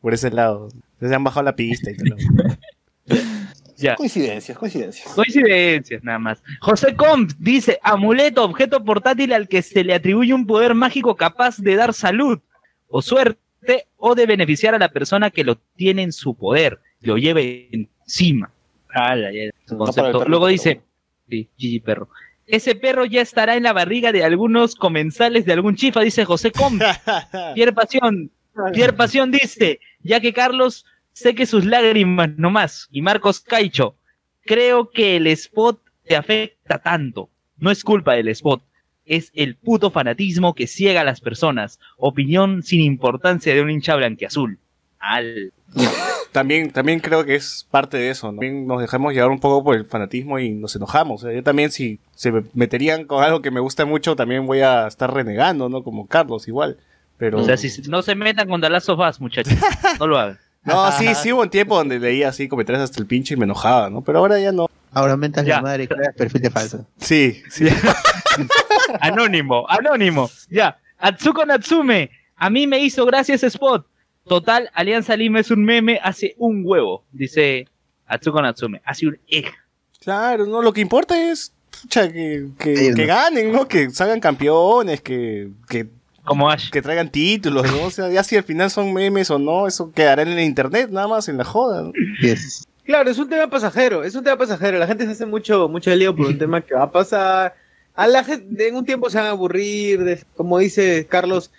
por 0.00 0.14
ese 0.14 0.30
lado. 0.30 0.68
Se 1.00 1.12
han 1.12 1.24
bajado 1.24 1.42
la 1.46 1.56
pista 1.56 1.90
y 1.90 1.96
todo. 1.96 2.16
Ya. 3.82 3.96
Coincidencias, 3.96 4.56
coincidencias. 4.56 5.12
Coincidencias, 5.14 6.04
nada 6.04 6.18
más. 6.18 6.42
José 6.60 6.94
Comp 6.94 7.32
dice, 7.38 7.80
amuleto, 7.82 8.44
objeto 8.44 8.84
portátil 8.84 9.32
al 9.32 9.48
que 9.48 9.60
se 9.62 9.82
le 9.82 9.94
atribuye 9.94 10.32
un 10.32 10.46
poder 10.46 10.74
mágico 10.74 11.16
capaz 11.16 11.58
de 11.58 11.74
dar 11.74 11.92
salud 11.92 12.38
o 12.88 13.02
suerte 13.02 13.88
o 13.96 14.14
de 14.14 14.26
beneficiar 14.26 14.74
a 14.74 14.78
la 14.78 14.90
persona 14.90 15.30
que 15.30 15.44
lo 15.44 15.56
tiene 15.56 16.02
en 16.02 16.12
su 16.12 16.34
poder, 16.34 16.80
lo 17.00 17.16
lleve 17.18 17.68
encima. 17.72 18.52
Ala, 18.90 19.30
ya, 19.32 19.50
Luego 20.26 20.46
dice, 20.46 20.80
sí, 21.28 21.48
Gigi 21.56 21.80
perro. 21.80 22.08
Ese 22.46 22.74
perro 22.74 23.04
ya 23.04 23.22
estará 23.22 23.56
en 23.56 23.62
la 23.62 23.72
barriga 23.72 24.12
de 24.12 24.24
algunos 24.24 24.74
comensales 24.74 25.46
de 25.46 25.54
algún 25.54 25.74
chifa, 25.76 26.00
dice 26.00 26.24
José 26.24 26.52
Comp. 26.52 26.82
Pierre 27.54 27.72
Pasión, 27.72 28.30
Pierre 28.72 28.92
Pasión 28.92 29.30
dice, 29.30 29.80
ya 30.02 30.20
que 30.20 30.32
Carlos 30.32 30.84
seque 31.12 31.46
sus 31.46 31.64
lágrimas 31.64 32.30
nomás. 32.36 32.88
Y 32.90 33.02
Marcos 33.02 33.40
Caicho, 33.40 33.96
creo 34.44 34.90
que 34.90 35.16
el 35.16 35.26
spot 35.28 35.80
te 36.04 36.16
afecta 36.16 36.78
tanto. 36.78 37.30
No 37.58 37.70
es 37.70 37.84
culpa 37.84 38.14
del 38.14 38.28
spot, 38.28 38.62
es 39.04 39.30
el 39.34 39.56
puto 39.56 39.90
fanatismo 39.90 40.54
que 40.54 40.66
ciega 40.66 41.02
a 41.02 41.04
las 41.04 41.20
personas. 41.20 41.78
Opinión 41.96 42.62
sin 42.62 42.80
importancia 42.80 43.54
de 43.54 43.62
un 43.62 43.70
hincha 43.70 43.96
blanqueazul. 43.96 44.58
Al. 44.98 45.52
También, 46.32 46.70
también 46.70 47.00
creo 47.00 47.26
que 47.26 47.34
es 47.34 47.68
parte 47.70 47.98
de 47.98 48.08
eso. 48.08 48.28
¿no? 48.28 48.38
También 48.38 48.66
nos 48.66 48.80
dejamos 48.80 49.12
llevar 49.12 49.30
un 49.30 49.38
poco 49.38 49.62
por 49.62 49.76
el 49.76 49.84
fanatismo 49.84 50.38
y 50.38 50.48
nos 50.48 50.74
enojamos. 50.74 51.22
O 51.22 51.26
sea, 51.26 51.36
yo 51.36 51.42
también, 51.42 51.70
si 51.70 51.98
se 52.14 52.32
me 52.32 52.42
meterían 52.54 53.04
con 53.04 53.22
algo 53.22 53.42
que 53.42 53.50
me 53.50 53.60
gusta 53.60 53.84
mucho, 53.84 54.16
también 54.16 54.46
voy 54.46 54.60
a 54.60 54.86
estar 54.86 55.12
renegando, 55.12 55.68
¿no? 55.68 55.82
Como 55.82 56.06
Carlos, 56.06 56.48
igual. 56.48 56.78
Pero... 57.18 57.38
O 57.38 57.44
sea, 57.44 57.58
si 57.58 57.82
no 57.82 58.00
se 58.00 58.14
metan 58.14 58.48
con 58.48 58.62
The 58.62 58.70
Last 58.70 58.88
of 58.88 59.00
Us, 59.06 59.20
muchachos. 59.20 59.52
No 60.00 60.06
lo 60.06 60.18
hagan. 60.18 60.38
No, 60.64 60.92
sí, 60.98 61.14
sí 61.14 61.32
hubo 61.32 61.42
un 61.42 61.50
tiempo 61.50 61.76
donde 61.76 61.98
leía 61.98 62.28
así 62.28 62.48
comentarios 62.48 62.82
hasta 62.84 63.00
el 63.00 63.06
pinche 63.06 63.34
y 63.34 63.36
me 63.36 63.44
enojaba, 63.44 63.90
¿no? 63.90 64.02
Pero 64.02 64.18
ahora 64.18 64.38
ya 64.38 64.52
no. 64.52 64.68
Ahora 64.92 65.12
aumentas 65.12 65.44
Ya. 65.46 65.56
la 65.56 65.62
madre 65.62 65.84
y 65.84 65.88
creas 65.88 66.14
perfil 66.14 66.42
de 66.42 66.50
falso. 66.50 66.86
Sí, 66.98 67.42
sí. 67.50 67.66
Anónimo, 69.00 69.66
anónimo. 69.68 70.30
Ya. 70.50 70.78
Atsuko 70.98 71.44
Natsume. 71.44 72.10
A 72.36 72.50
mí 72.50 72.66
me 72.66 72.78
hizo 72.80 73.04
gracia 73.06 73.34
ese 73.34 73.46
spot. 73.48 73.86
Total, 74.26 74.70
Alianza 74.74 75.16
Lima 75.16 75.40
es 75.40 75.50
un 75.50 75.64
meme 75.64 75.98
hace 76.02 76.34
un 76.38 76.62
huevo. 76.64 77.04
Dice 77.10 77.66
Atsuko 78.06 78.40
Natsume. 78.42 78.80
Hace 78.84 79.06
un 79.08 79.18
ej. 79.28 79.46
Claro, 80.00 80.46
no, 80.46 80.62
lo 80.62 80.72
que 80.72 80.80
importa 80.80 81.30
es 81.30 81.52
pucha, 81.80 82.10
que, 82.12 82.48
que, 82.58 82.92
que 82.94 83.06
ganen, 83.06 83.52
¿no? 83.52 83.66
Que 83.66 83.90
salgan 83.90 84.20
campeones, 84.20 85.00
que, 85.00 85.50
que, 85.68 85.88
Como 86.24 86.48
Ash. 86.50 86.70
que 86.70 86.80
traigan 86.82 87.10
títulos, 87.10 87.70
¿no? 87.72 87.82
O 87.86 87.90
sea, 87.90 88.08
ya 88.10 88.22
si 88.22 88.36
al 88.36 88.44
final 88.44 88.70
son 88.70 88.92
memes 88.92 89.30
o 89.30 89.38
no, 89.38 89.66
eso 89.66 89.90
quedará 89.92 90.22
en 90.22 90.28
el 90.28 90.40
internet, 90.40 90.88
nada 90.90 91.08
más 91.08 91.28
en 91.28 91.36
la 91.38 91.44
joda, 91.44 91.82
¿no? 91.82 91.92
Yes. 92.20 92.66
Claro, 92.84 93.10
es 93.10 93.18
un 93.18 93.28
tema 93.28 93.48
pasajero, 93.48 94.04
es 94.04 94.14
un 94.14 94.24
tema 94.24 94.36
pasajero. 94.36 94.78
La 94.78 94.86
gente 94.86 95.04
se 95.04 95.12
hace 95.12 95.26
mucho, 95.26 95.68
mucho 95.68 95.94
lío 95.94 96.14
por 96.14 96.26
un 96.26 96.38
tema 96.38 96.60
que 96.60 96.74
va 96.74 96.84
a 96.84 96.90
pasar. 96.92 97.54
A 97.94 98.06
la 98.06 98.24
gente 98.24 98.68
en 98.68 98.74
un 98.76 98.86
tiempo 98.86 99.10
se 99.10 99.18
van 99.18 99.26
a 99.26 99.30
aburrir, 99.30 100.02
de- 100.02 100.24
como 100.34 100.58
dice 100.58 101.06
Carlos, 101.10 101.50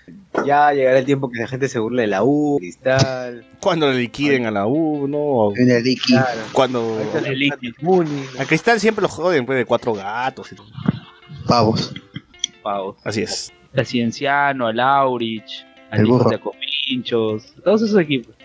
ya 0.47 0.73
llegará 0.73 0.97
el 0.97 1.05
tiempo 1.05 1.29
que 1.29 1.39
la 1.39 1.47
gente 1.47 1.69
se 1.69 1.77
burle 1.77 2.01
de 2.03 2.07
la 2.07 2.23
U, 2.23 2.57
Cristal, 2.59 3.45
Cuando 3.59 3.91
le 3.91 3.99
liquiden 3.99 4.47
a 4.47 4.51
la 4.51 4.65
U, 4.65 5.07
¿no? 5.07 5.51
Viene 5.51 5.77
el 5.77 5.85
Iki. 5.85 6.13
claro. 6.13 6.41
cuando... 6.51 6.99
Muni, 7.81 8.23
A 8.39 8.45
Cristal 8.45 8.79
siempre 8.79 9.03
lo 9.03 9.09
joden, 9.09 9.45
pues, 9.45 9.59
de 9.59 9.65
cuatro 9.65 9.93
gatos. 9.93 10.51
y 10.51 10.55
todo. 10.55 10.65
Pavos. 11.47 11.93
Pau. 12.63 12.95
Así 13.03 13.21
es. 13.21 13.51
A 13.75 13.83
Cienciano, 13.83 14.67
a 14.67 14.73
Laurich, 14.73 15.65
a 15.91 15.97
El 15.97 16.05
burro. 16.05 16.29
de 16.29 16.39
Copinchos. 16.39 17.53
Todos 17.63 17.81
esos 17.81 17.99
equipos. 17.99 18.35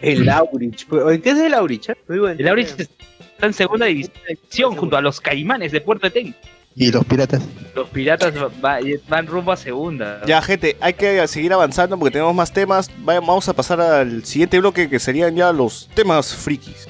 El 0.00 0.24
Laurich. 0.24 0.86
pues, 0.86 1.20
¿Qué 1.20 1.30
es 1.30 1.38
el 1.38 1.50
Laurich? 1.52 1.88
eh? 1.90 1.96
Muy 2.08 2.18
bueno. 2.18 2.36
El 2.38 2.44
Laurich 2.46 2.68
está 2.78 3.46
en 3.46 3.52
segunda 3.52 3.86
división 3.86 4.76
junto 4.76 4.96
a 4.96 5.00
los 5.00 5.20
Caimanes 5.20 5.72
de 5.72 5.80
Puerto 5.80 6.10
Ten. 6.10 6.34
Y 6.74 6.90
los 6.90 7.04
piratas. 7.04 7.42
Los 7.74 7.88
piratas 7.90 8.32
va- 8.64 8.78
van 9.08 9.26
rumbo 9.26 9.52
a 9.52 9.56
segunda. 9.58 10.22
Ya, 10.26 10.40
gente, 10.40 10.74
hay 10.80 10.94
que 10.94 11.28
seguir 11.28 11.52
avanzando 11.52 11.98
porque 11.98 12.12
tenemos 12.12 12.34
más 12.34 12.50
temas. 12.50 12.90
Vamos 13.00 13.46
a 13.50 13.52
pasar 13.52 13.78
al 13.80 14.24
siguiente 14.24 14.58
bloque 14.58 14.88
que 14.88 14.98
serían 14.98 15.36
ya 15.36 15.52
los 15.52 15.88
temas 15.94 16.34
frikis. 16.34 16.88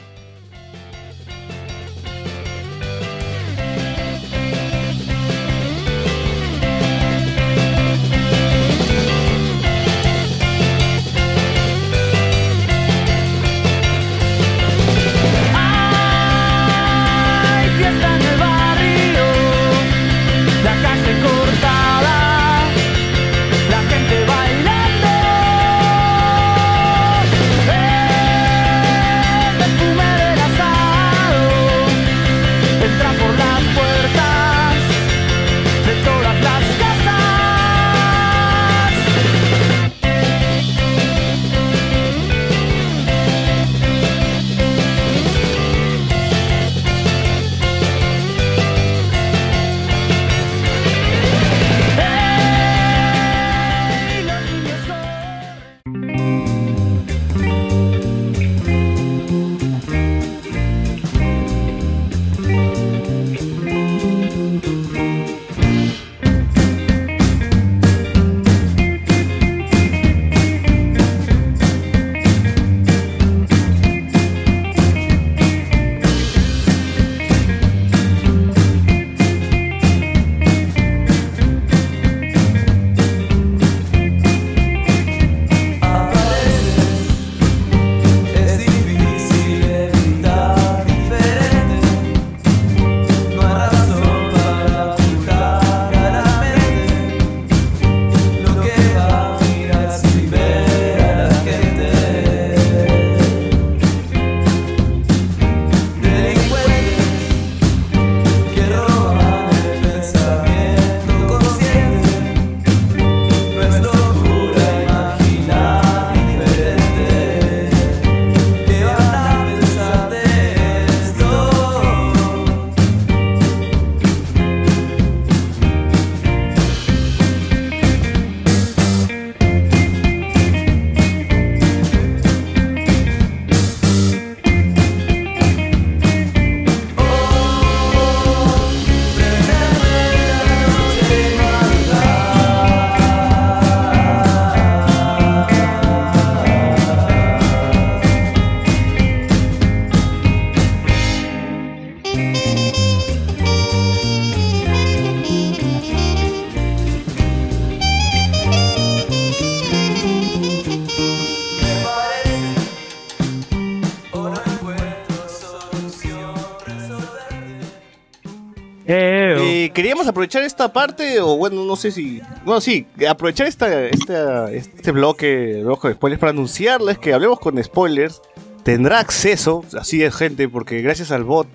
Queríamos 170.03 170.09
aprovechar 170.09 170.43
esta 170.43 170.73
parte, 170.73 171.21
o 171.21 171.37
bueno, 171.37 171.65
no 171.65 171.77
sé 171.77 171.91
si. 171.91 172.21
Bueno, 172.45 172.61
sí, 172.61 172.87
aprovechar 173.09 173.47
esta, 173.47 173.87
esta, 173.87 174.51
este 174.53 174.91
bloque 174.93 175.63
de 175.89 175.95
spoilers 175.95 176.21
para 176.21 176.31
anunciarles 176.31 176.99
que 176.99 177.13
hablemos 177.15 177.39
con 177.41 177.63
spoilers. 177.63 178.21
Tendrá 178.65 179.01
acceso, 179.01 179.65
así 179.77 180.05
es, 180.05 180.15
gente, 180.15 180.49
porque 180.49 180.83
gracias 180.83 181.11
al 181.11 181.25
bot 181.25 181.49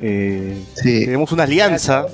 eh, 0.00 0.58
Sí. 0.82 1.04
tenemos 1.04 1.30
una 1.32 1.42
alianza. 1.42 2.06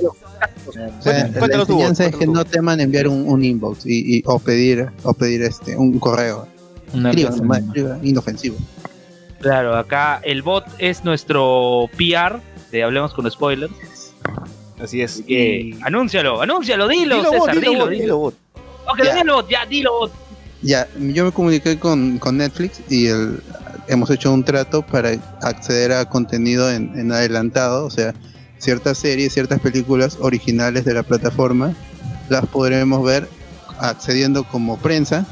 O 0.67 0.73
sea, 0.73 1.29
la 1.29 1.39
Cuéntanos 1.39 1.67
tú, 1.69 1.75
enseñanza 1.75 2.05
es 2.07 2.11
que 2.11 2.17
cuéntanos 2.19 2.45
no 2.47 2.51
teman 2.51 2.81
enviar 2.81 3.07
un, 3.07 3.29
un 3.29 3.45
inbox 3.45 3.87
y, 3.87 4.17
y- 4.19 4.23
o 4.27 4.39
pedir 4.41 4.89
o 5.05 5.15
pedir 5.15 5.43
este 5.43 5.77
un 5.77 5.99
correo. 6.01 6.49
Escriban, 6.93 8.01
inofensivo. 8.03 8.57
Claro, 9.41 9.77
acá 9.77 10.21
el 10.25 10.43
bot 10.43 10.65
es 10.79 11.05
nuestro 11.05 11.89
PR 11.97 12.41
de 12.73 12.83
Hablemos 12.83 13.15
con 13.15 13.31
Spoilers. 13.31 13.73
Así 14.83 15.03
es. 15.03 15.13
Así 15.13 15.23
que 15.25 15.61
Y- 15.61 15.79
anúncialo, 15.83 16.41
anúncialo, 16.41 16.89
dilo, 16.89 17.17
Dilo, 17.17 17.31
César, 17.31 17.39
bot, 17.39 17.51
dilo, 17.65 17.71
dilo, 17.71 17.79
bot, 17.81 17.91
dilo. 17.91 18.35
dilo, 18.87 18.95
que 18.97 19.05
lo 19.05 19.11
Ya. 19.15 19.21
el 19.21 19.29
bot, 19.29 19.49
ya, 19.51 19.67
dilo, 19.67 19.93
bot. 19.99 20.13
Ya, 20.63 20.89
yo 20.99 21.25
me 21.25 21.33
comuniqué 21.33 21.79
con, 21.79 22.19
con 22.19 22.37
Netflix 22.37 22.81
y 22.91 23.07
el, 23.07 23.41
hemos 23.89 24.11
hecho 24.11 24.33
un 24.33 24.45
trato 24.45 24.83
para 24.83 25.11
acceder 25.43 25.93
a 25.93 26.05
contenido 26.09 26.71
en, 26.71 26.99
en 26.99 27.11
adelantado, 27.13 27.87
o 27.87 27.91
sea, 27.91 28.15
ciertas 28.59 28.99
series, 28.99 29.33
ciertas 29.33 29.59
películas 29.61 30.19
originales 30.21 30.85
de 30.85 30.93
la 30.95 31.03
plataforma, 31.03 31.75
las 32.29 32.47
podremos 32.47 33.03
ver 33.03 33.27
accediendo 33.79 34.45
como 34.45 34.77
prensa 34.79 35.27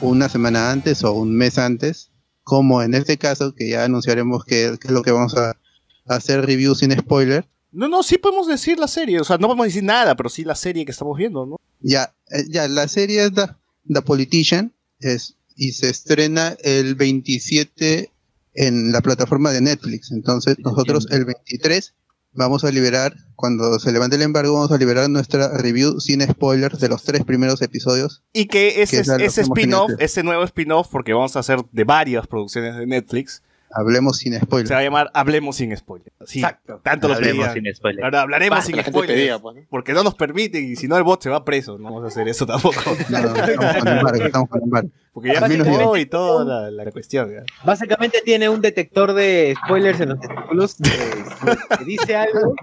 una 0.00 0.30
semana 0.30 0.70
antes 0.70 1.04
o 1.04 1.12
un 1.12 1.36
mes 1.36 1.58
antes, 1.58 2.10
como 2.42 2.82
en 2.82 2.94
este 2.94 3.18
caso, 3.18 3.54
que 3.54 3.68
ya 3.68 3.84
anunciaremos 3.84 4.44
que, 4.46 4.76
que 4.80 4.88
es 4.88 4.94
lo 4.94 5.02
que 5.02 5.10
vamos 5.12 5.36
a, 5.36 5.50
a 5.50 6.14
hacer 6.14 6.46
review 6.46 6.74
sin 6.74 6.90
spoiler. 6.98 7.44
No, 7.72 7.88
no, 7.88 8.02
sí 8.02 8.18
podemos 8.18 8.46
decir 8.46 8.78
la 8.78 8.88
serie. 8.88 9.20
O 9.20 9.24
sea, 9.24 9.38
no 9.38 9.46
podemos 9.46 9.66
decir 9.66 9.84
nada, 9.84 10.16
pero 10.16 10.28
sí 10.28 10.44
la 10.44 10.54
serie 10.54 10.84
que 10.84 10.90
estamos 10.90 11.16
viendo, 11.16 11.46
¿no? 11.46 11.56
Ya, 11.80 12.14
eh, 12.30 12.44
ya, 12.48 12.68
la 12.68 12.88
serie 12.88 13.24
es 13.24 13.32
The, 13.32 13.46
The 13.88 14.02
Politician 14.02 14.72
es, 14.98 15.36
y 15.56 15.72
se 15.72 15.90
estrena 15.90 16.56
el 16.62 16.94
27 16.94 18.10
en 18.54 18.92
la 18.92 19.00
plataforma 19.00 19.52
de 19.52 19.60
Netflix. 19.60 20.10
Entonces, 20.10 20.56
nosotros 20.58 21.06
el 21.10 21.24
23 21.24 21.94
vamos 22.32 22.64
a 22.64 22.70
liberar, 22.70 23.14
cuando 23.34 23.78
se 23.80 23.92
levante 23.92 24.16
el 24.16 24.22
embargo, 24.22 24.54
vamos 24.54 24.72
a 24.72 24.78
liberar 24.78 25.08
nuestra 25.10 25.56
review 25.56 26.00
sin 26.00 26.22
spoilers 26.22 26.78
de 26.80 26.88
los 26.88 27.02
tres 27.02 27.24
primeros 27.24 27.62
episodios. 27.62 28.22
Y 28.32 28.46
que 28.46 28.82
ese, 28.82 28.96
Que 28.96 29.02
es 29.02 29.08
ese 29.08 29.40
spin-off, 29.42 29.90
ese 29.98 30.22
nuevo 30.22 30.44
spin-off, 30.44 30.88
porque 30.90 31.12
vamos 31.12 31.36
a 31.36 31.40
hacer 31.40 31.60
de 31.72 31.84
varias 31.84 32.26
producciones 32.26 32.76
de 32.76 32.86
Netflix, 32.86 33.42
Hablemos 33.72 34.16
sin 34.18 34.32
se 34.34 34.40
spoilers. 34.40 34.70
va 34.72 34.78
a 34.78 34.82
llamar 34.82 35.10
Hablemos 35.14 35.56
sin 35.56 35.76
spoilers. 35.76 36.10
Sí, 36.26 36.40
Exacto. 36.40 36.80
tanto 36.82 37.06
lo 37.08 37.14
Hablemos 37.14 37.48
pedían. 37.48 37.64
sin 37.64 37.74
spoilers. 37.74 38.04
Ahora 38.04 38.20
hablaremos 38.22 38.56
Basta, 38.58 38.66
sin 38.66 38.76
pedía, 39.06 39.38
pues. 39.38 39.56
¿no? 39.56 39.62
Porque 39.70 39.92
no 39.92 40.02
nos 40.02 40.14
permiten 40.14 40.64
y 40.64 40.76
si 40.76 40.88
no 40.88 40.96
el 40.96 41.02
bot 41.04 41.22
se 41.22 41.30
va 41.30 41.44
preso. 41.44 41.78
No 41.78 41.84
vamos 41.84 42.04
a 42.04 42.08
hacer 42.08 42.26
eso 42.28 42.46
tampoco. 42.46 42.80
No, 43.10 43.20
no, 43.20 43.34
estamos 43.36 43.76
con 43.78 43.88
embargo, 43.88 44.24
estamos 44.24 44.48
con 44.48 44.62
embargo. 44.62 44.90
Porque 45.12 45.28
ya 45.32 45.46
se 45.46 45.56
yo- 45.58 45.96
y 45.96 46.06
toda 46.06 46.44
la, 46.44 46.70
la 46.84 46.90
cuestión. 46.90 47.30
¿ya? 47.32 47.42
Básicamente 47.64 48.22
tiene 48.24 48.48
un 48.48 48.60
detector 48.60 49.12
de 49.12 49.54
spoilers 49.64 50.00
en 50.00 50.08
los 50.10 50.18
testículos. 50.20 50.76
que 50.76 51.76
te 51.78 51.84
dice 51.84 52.16
algo, 52.16 52.54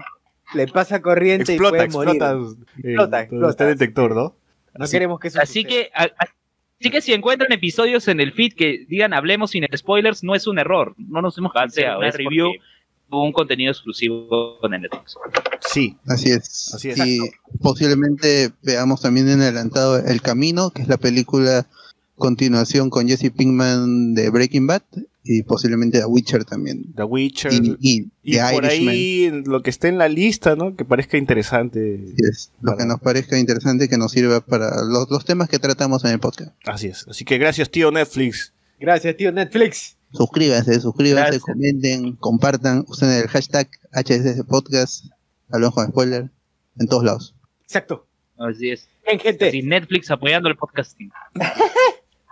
le 0.54 0.66
pasa 0.68 1.00
corriente 1.02 1.52
Explota, 1.52 1.84
y 1.84 1.88
puede 1.90 2.10
explota. 2.12 2.34
morir. 2.34 2.56
eh, 2.58 2.76
Explota, 2.76 3.02
donde 3.04 3.20
explota. 3.22 3.50
está 3.50 3.64
el 3.64 3.70
detector, 3.78 4.14
¿no? 4.14 4.36
No 4.74 4.84
Así- 4.84 4.92
queremos 4.92 5.18
que 5.20 5.28
eso 5.28 5.40
Así 5.40 5.62
suceda. 5.62 5.68
que, 5.68 5.90
a- 5.94 6.04
a- 6.04 6.28
así 6.80 6.90
que 6.90 7.00
si 7.00 7.12
encuentran 7.12 7.52
episodios 7.52 8.08
en 8.08 8.20
el 8.20 8.32
feed 8.32 8.54
que 8.54 8.86
digan 8.88 9.12
hablemos 9.12 9.50
sin 9.50 9.66
spoilers, 9.76 10.22
no 10.22 10.34
es 10.34 10.46
un 10.46 10.58
error. 10.58 10.94
No 10.96 11.22
nos 11.22 11.36
hemos 11.38 11.52
canseado. 11.52 12.02
es 12.02 12.14
review 12.14 12.52
un 13.10 13.32
contenido 13.32 13.72
exclusivo 13.72 14.58
con 14.60 14.70
Netflix. 14.70 15.16
Sí, 15.60 15.96
Así 16.06 16.30
es. 16.30 16.74
Así 16.74 16.90
es. 16.90 16.98
Y 16.98 17.18
posiblemente 17.62 18.50
veamos 18.62 19.00
también 19.00 19.28
en 19.28 19.40
adelantado 19.40 19.98
El 19.98 20.20
Camino, 20.20 20.70
que 20.70 20.82
es 20.82 20.88
la 20.88 20.98
película 20.98 21.66
continuación 22.16 22.90
con 22.90 23.08
Jesse 23.08 23.30
Pinkman 23.30 24.14
de 24.14 24.30
Breaking 24.30 24.66
Bad 24.66 24.82
y 25.30 25.42
posiblemente 25.42 25.98
The 25.98 26.06
Witcher 26.06 26.44
también. 26.44 26.92
The 26.94 27.04
Witcher. 27.04 27.52
Y, 27.52 27.76
y 27.80 28.10
Y 28.22 28.32
The 28.36 28.40
por 28.54 28.64
Irishman. 28.64 28.88
ahí 28.88 29.42
lo 29.44 29.62
que 29.62 29.70
esté 29.70 29.88
en 29.88 29.98
la 29.98 30.08
lista, 30.08 30.56
¿no? 30.56 30.74
Que 30.74 30.84
parezca 30.84 31.18
interesante. 31.18 32.00
Así 32.02 32.14
es, 32.30 32.52
lo 32.62 32.72
Para- 32.72 32.78
que 32.78 32.86
nos 32.86 33.00
parezca 33.00 33.38
interesante 33.38 33.88
que 33.88 33.98
nos 33.98 34.12
sirva 34.12 34.40
para 34.40 34.82
los, 34.84 35.10
los 35.10 35.24
temas 35.24 35.48
que 35.48 35.58
tratamos 35.58 36.04
en 36.04 36.12
el 36.12 36.18
podcast. 36.20 36.52
Así 36.66 36.86
es. 36.88 37.06
Así 37.08 37.24
que 37.24 37.36
gracias, 37.38 37.70
tío 37.70 37.90
Netflix. 37.90 38.52
Gracias, 38.80 39.16
tío 39.16 39.30
Netflix. 39.32 39.96
Suscríbanse, 40.12 40.80
suscríbanse, 40.80 41.22
Gracias. 41.22 41.42
comenten, 41.42 42.16
compartan, 42.16 42.84
usen 42.88 43.10
el 43.10 43.28
hashtag 43.28 43.68
HSS 43.92 44.42
Podcast, 44.48 45.04
hablamos 45.50 45.74
con 45.74 45.88
spoiler, 45.88 46.30
en 46.78 46.86
todos 46.88 47.04
lados. 47.04 47.34
Exacto. 47.64 48.06
Así 48.38 48.70
es. 48.70 48.88
Bien, 49.06 49.18
gente. 49.20 49.48
Así 49.48 49.62
Netflix 49.62 50.10
apoyando 50.10 50.48
el 50.48 50.56
podcasting. 50.56 51.10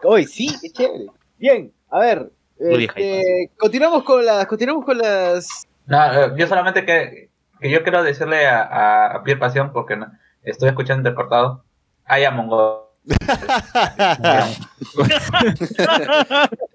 Hoy 0.05 0.25
sí, 0.27 0.49
qué 0.63 0.71
chévere. 0.71 1.07
Bien, 1.39 1.73
a 1.91 1.99
ver. 1.99 2.33
Este, 2.59 3.51
continuamos 3.59 4.03
con 4.05 4.25
las. 4.25 4.47
Continuamos 4.47 4.85
con 4.85 4.99
las. 4.99 5.67
No, 5.87 6.13
eh, 6.13 6.33
yo 6.37 6.47
solamente 6.47 6.85
que, 6.85 7.31
que 7.61 7.71
yo 7.71 7.83
quiero 7.83 8.03
decirle 8.03 8.47
a, 8.47 9.17
a, 9.17 9.23
Pasión, 9.39 9.73
porque 9.73 9.97
no- 9.97 10.11
estoy 10.43 10.69
escuchando 10.69 11.01
intercortado, 11.09 11.65
ay 12.05 12.25
a 12.25 12.31
Mongo. 12.31 12.87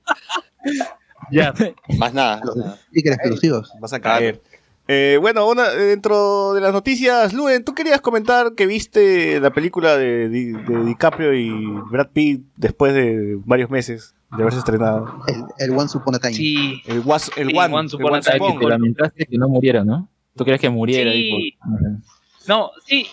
Ya. 1.31 1.53
Más 1.97 2.13
nada. 2.13 2.41
Los 2.43 2.55
más 2.57 2.65
nada. 2.65 2.77
stickers 2.89 3.17
exclusivos. 3.17 3.71
Vas 3.79 3.93
a 3.93 3.99
caer. 3.99 4.41
Eh, 4.87 5.17
bueno, 5.21 5.47
una, 5.47 5.69
dentro 5.69 6.53
de 6.53 6.61
las 6.61 6.73
noticias, 6.73 7.33
Luen, 7.33 7.63
tú 7.63 7.73
querías 7.73 8.01
comentar 8.01 8.53
que 8.55 8.65
viste 8.65 9.39
la 9.39 9.51
película 9.51 9.95
de, 9.95 10.27
Di- 10.27 10.51
de 10.51 10.83
DiCaprio 10.83 11.33
y 11.33 11.49
Brad 11.89 12.09
Pitt 12.09 12.43
después 12.57 12.93
de 12.93 13.37
varios 13.45 13.69
meses 13.69 14.15
de 14.35 14.41
haberse 14.41 14.59
estrenado. 14.59 15.23
El, 15.27 15.43
el 15.71 15.77
Once 15.77 15.97
Upon 15.97 16.15
a 16.15 16.19
Time. 16.19 16.33
Sí. 16.33 16.81
El 16.85 16.99
Was, 16.99 17.31
el 17.37 17.49
Sí, 17.49 17.57
One, 17.57 17.73
Once 17.75 17.95
el 17.97 18.01
Upon 18.03 18.15
a 18.15 18.21
Time. 18.21 18.57
Te 18.59 18.67
lamentaste 18.67 19.25
que 19.25 19.37
no 19.37 19.49
muriera, 19.49 19.83
¿no? 19.83 20.07
¿Tú 20.35 20.45
crees 20.45 20.61
que 20.61 20.69
muriera 20.69 21.11
ahí 21.11 21.23
Sí. 21.51 21.57
por 21.61 22.47
No, 22.47 22.71
sí. 22.85 23.07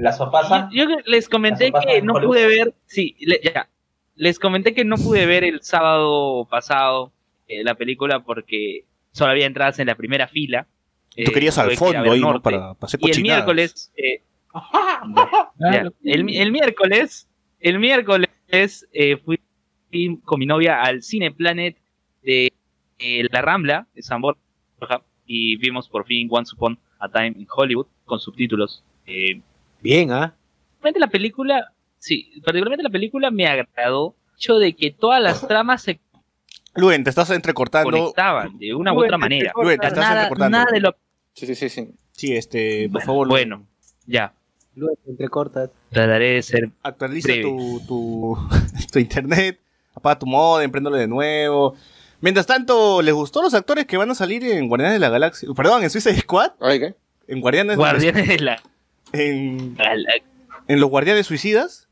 La 0.00 0.12
sopasa. 0.12 0.68
Yo, 0.72 0.84
yo 0.88 0.96
les 1.06 1.28
comenté 1.28 1.70
que 1.72 2.02
no 2.02 2.14
pude 2.14 2.46
ver. 2.46 2.74
Sí, 2.86 3.16
le- 3.20 3.40
ya. 3.42 3.68
Les 4.16 4.38
comenté 4.38 4.74
que 4.74 4.84
no 4.84 4.96
pude 4.96 5.24
ver 5.26 5.44
el 5.44 5.62
sábado 5.62 6.44
pasado 6.50 7.12
eh, 7.48 7.64
la 7.64 7.74
película 7.74 8.20
porque 8.20 8.84
solo 9.12 9.30
había 9.32 9.46
entradas 9.46 9.78
en 9.78 9.86
la 9.86 9.94
primera 9.94 10.28
fila. 10.28 10.66
Tú 11.14 11.22
Eh, 11.22 11.32
querías 11.32 11.54
tuve 11.56 11.64
al 11.72 11.76
fondo 11.76 12.12
ahí. 12.12 12.20
Para, 12.42 12.74
para 12.74 12.76
hacer 12.82 13.00
Y 13.02 13.10
el 13.10 13.22
miércoles, 13.22 13.92
eh, 13.96 14.22
ya, 15.58 15.90
el, 16.04 16.28
el 16.34 16.52
miércoles, 16.52 17.28
el 17.60 17.78
miércoles 17.78 18.86
eh, 18.92 19.16
fui 19.90 20.18
con 20.24 20.38
mi 20.38 20.46
novia 20.46 20.80
al 20.82 21.02
Cine 21.02 21.30
Planet 21.32 21.76
de 22.22 22.52
eh, 22.98 23.26
La 23.30 23.42
Rambla 23.42 23.86
de 23.94 24.02
San 24.02 24.20
Borja 24.20 25.02
y 25.26 25.56
vimos 25.56 25.88
por 25.88 26.06
fin 26.06 26.28
Once 26.30 26.54
Upon 26.54 26.78
a 26.98 27.08
Time 27.08 27.34
in 27.36 27.46
Hollywood 27.50 27.86
con 28.04 28.18
subtítulos. 28.20 28.82
Eh, 29.06 29.40
Bien, 29.80 30.10
¿ah? 30.12 30.34
particularmente 30.80 31.00
la 31.00 31.08
película, 31.08 31.72
sí, 31.98 32.30
particularmente 32.44 32.82
la 32.82 32.90
película 32.90 33.30
me 33.30 33.46
agradó 33.46 34.14
el 34.28 34.36
hecho 34.36 34.58
de 34.58 34.74
que 34.74 34.90
todas 34.90 35.22
las 35.22 35.46
tramas 35.46 35.82
se 35.82 36.00
Luen, 36.76 37.02
te 37.02 37.10
estás 37.10 37.30
entrecortando. 37.30 37.90
conectaban 37.90 38.56
de 38.58 38.74
una 38.74 38.92
u 38.92 38.96
Luen, 38.96 39.06
otra 39.08 39.18
manera. 39.18 39.52
Luen, 39.56 39.78
te 39.80 39.86
estás 39.88 39.98
Nada, 40.04 40.22
entrecortando. 40.22 40.58
nada 40.58 40.70
de 40.72 40.80
lo 40.80 40.94
Sí, 41.34 41.46
sí, 41.46 41.54
sí, 41.54 41.68
sí. 41.68 41.88
Sí, 42.12 42.36
este, 42.36 42.88
por 42.90 43.02
favor. 43.02 43.28
bueno, 43.28 43.66
ya. 44.06 44.34
Luego 44.76 44.94
te 45.04 45.10
entrecortas. 45.10 45.70
Trataré 45.90 46.34
de 46.34 46.42
ser 46.42 46.70
Actualiza 46.82 47.28
Breve. 47.32 47.42
tu, 47.42 47.80
tu, 47.88 48.38
tu 48.92 48.98
internet, 48.98 49.58
apaga 49.94 50.18
tu 50.18 50.26
modem, 50.26 50.70
de 50.70 51.06
nuevo. 51.06 51.74
Mientras 52.20 52.46
tanto, 52.46 53.00
¿les 53.02 53.14
gustó 53.14 53.42
los 53.42 53.54
actores 53.54 53.86
que 53.86 53.96
van 53.96 54.10
a 54.10 54.14
salir 54.14 54.44
en 54.44 54.68
Guardianes 54.68 54.96
de 54.96 55.00
la 55.00 55.08
Galaxia? 55.08 55.48
Perdón, 55.56 55.82
en 55.82 55.90
Suicide 55.90 56.16
Squad, 56.20 56.52
en 57.28 57.40
Guardianes 57.40 57.76
de 57.76 57.82
la- 57.82 57.88
guardianes 57.90 58.28
de 58.28 58.38
la, 58.40 58.62
en, 59.12 59.76
en 60.68 60.80
los 60.80 60.90
Guardianes 60.90 61.26
Suicidas. 61.26 61.88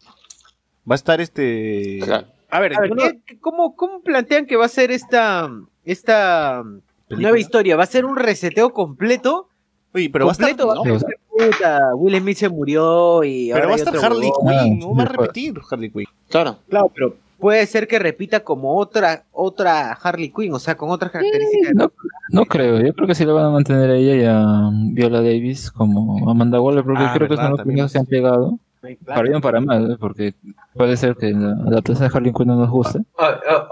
Va 0.90 0.94
a 0.94 0.96
estar 0.96 1.20
este. 1.20 1.98
Claro. 2.02 2.26
A 2.50 2.60
ver, 2.60 2.74
A 2.76 2.80
ver, 2.80 2.90
¿qué- 2.96 3.20
qué- 3.26 3.38
cómo, 3.40 3.76
¿cómo 3.76 4.00
plantean 4.00 4.46
que 4.46 4.56
va 4.56 4.64
a 4.64 4.68
ser 4.68 4.90
esta, 4.90 5.50
esta 5.84 6.62
película. 7.08 7.28
nueva 7.28 7.38
historia? 7.38 7.76
¿Va 7.76 7.82
a 7.82 7.86
ser 7.86 8.04
un 8.06 8.16
reseteo 8.16 8.72
completo? 8.72 9.48
Oye, 9.94 10.08
pero 10.10 10.24
va 10.26 10.30
a 10.30 10.32
estar. 10.32 10.48
completo, 10.56 10.74
¿no? 10.74 10.90
va 10.90 10.96
a 10.96 11.00
ser, 11.00 11.18
puta, 11.28 11.80
Will 11.94 12.18
Smith 12.20 12.36
se 12.38 12.48
murió 12.48 13.22
y 13.24 13.48
Pero 13.48 13.56
ahora 13.56 13.66
va 13.68 13.72
a 13.74 13.76
estar 13.76 13.96
Harley. 14.04 14.30
Quinn, 14.46 14.78
no 14.78 14.94
va 14.94 15.02
a 15.02 15.06
repetir 15.06 15.54
Harley 15.70 15.90
Quinn. 15.90 16.04
Claro. 16.30 16.58
Claro, 16.68 16.90
pero 16.94 17.16
puede 17.38 17.66
ser 17.66 17.86
que 17.88 17.98
repita 17.98 18.40
como 18.40 18.76
otra 18.76 19.24
otra 19.32 19.92
Harley 19.92 20.30
Quinn, 20.30 20.52
o 20.52 20.58
sea, 20.58 20.76
con 20.76 20.90
otras 20.90 21.10
características. 21.10 21.74
No, 21.74 21.92
no 22.30 22.44
creo, 22.44 22.80
yo 22.80 22.92
creo 22.94 23.06
que 23.06 23.14
sí 23.14 23.24
la 23.24 23.32
van 23.32 23.46
a 23.46 23.50
mantener 23.50 23.90
a 23.90 23.94
ella 23.96 24.14
y 24.14 24.24
a 24.24 24.70
Viola 24.92 25.18
Davis 25.18 25.70
como 25.70 26.28
Amanda 26.30 26.60
Waller, 26.60 26.84
porque 26.84 27.04
Ah, 27.04 27.12
creo 27.14 27.28
que 27.28 27.36
son 27.36 27.50
los 27.50 27.62
primeros 27.62 27.90
que 27.90 27.92
se 27.92 27.98
han 27.98 28.06
pegado. 28.06 28.58
Para 29.04 29.22
bien 29.22 29.40
para 29.40 29.60
mal, 29.60 29.90
¿eh? 29.90 29.96
porque 29.98 30.34
puede 30.74 30.96
ser 30.96 31.16
que 31.16 31.32
la 31.32 31.50
adaptación 31.66 32.08
de 32.08 32.16
Harley 32.16 32.32
Quinn 32.32 32.46
no 32.46 32.56
nos 32.56 32.70
guste. 32.70 33.00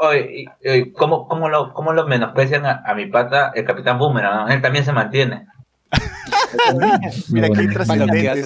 Oye, 0.00 0.46
oye, 0.64 0.92
¿cómo, 0.92 1.28
cómo, 1.28 1.48
lo, 1.48 1.72
¿Cómo 1.74 1.92
lo 1.92 2.08
menosprecian 2.08 2.66
a, 2.66 2.82
a 2.84 2.92
mi 2.94 3.06
pata, 3.06 3.52
el 3.54 3.64
Capitán 3.64 3.98
Boomerang? 3.98 4.50
Él 4.50 4.60
también 4.60 4.84
se 4.84 4.92
mantiene. 4.92 5.46
Mira 7.30 7.48
qué 7.50 7.68
trascendente. 7.68 8.44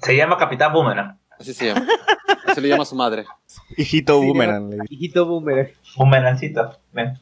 Se 0.00 0.16
llama 0.16 0.38
Capitán 0.38 0.72
Boomerang. 0.72 1.17
Así 1.38 1.54
se 1.54 1.66
llama. 1.66 1.86
Así 2.46 2.60
le 2.60 2.68
llama 2.68 2.82
a 2.82 2.86
su 2.86 2.96
madre. 2.96 3.24
Hijito 3.76 4.20
boomerang. 4.20 4.70
le. 4.70 4.76
Hijito 4.90 5.26
boomerang. 5.26 5.68
Boomerangcito. 5.96 6.78
Ven. 6.92 7.18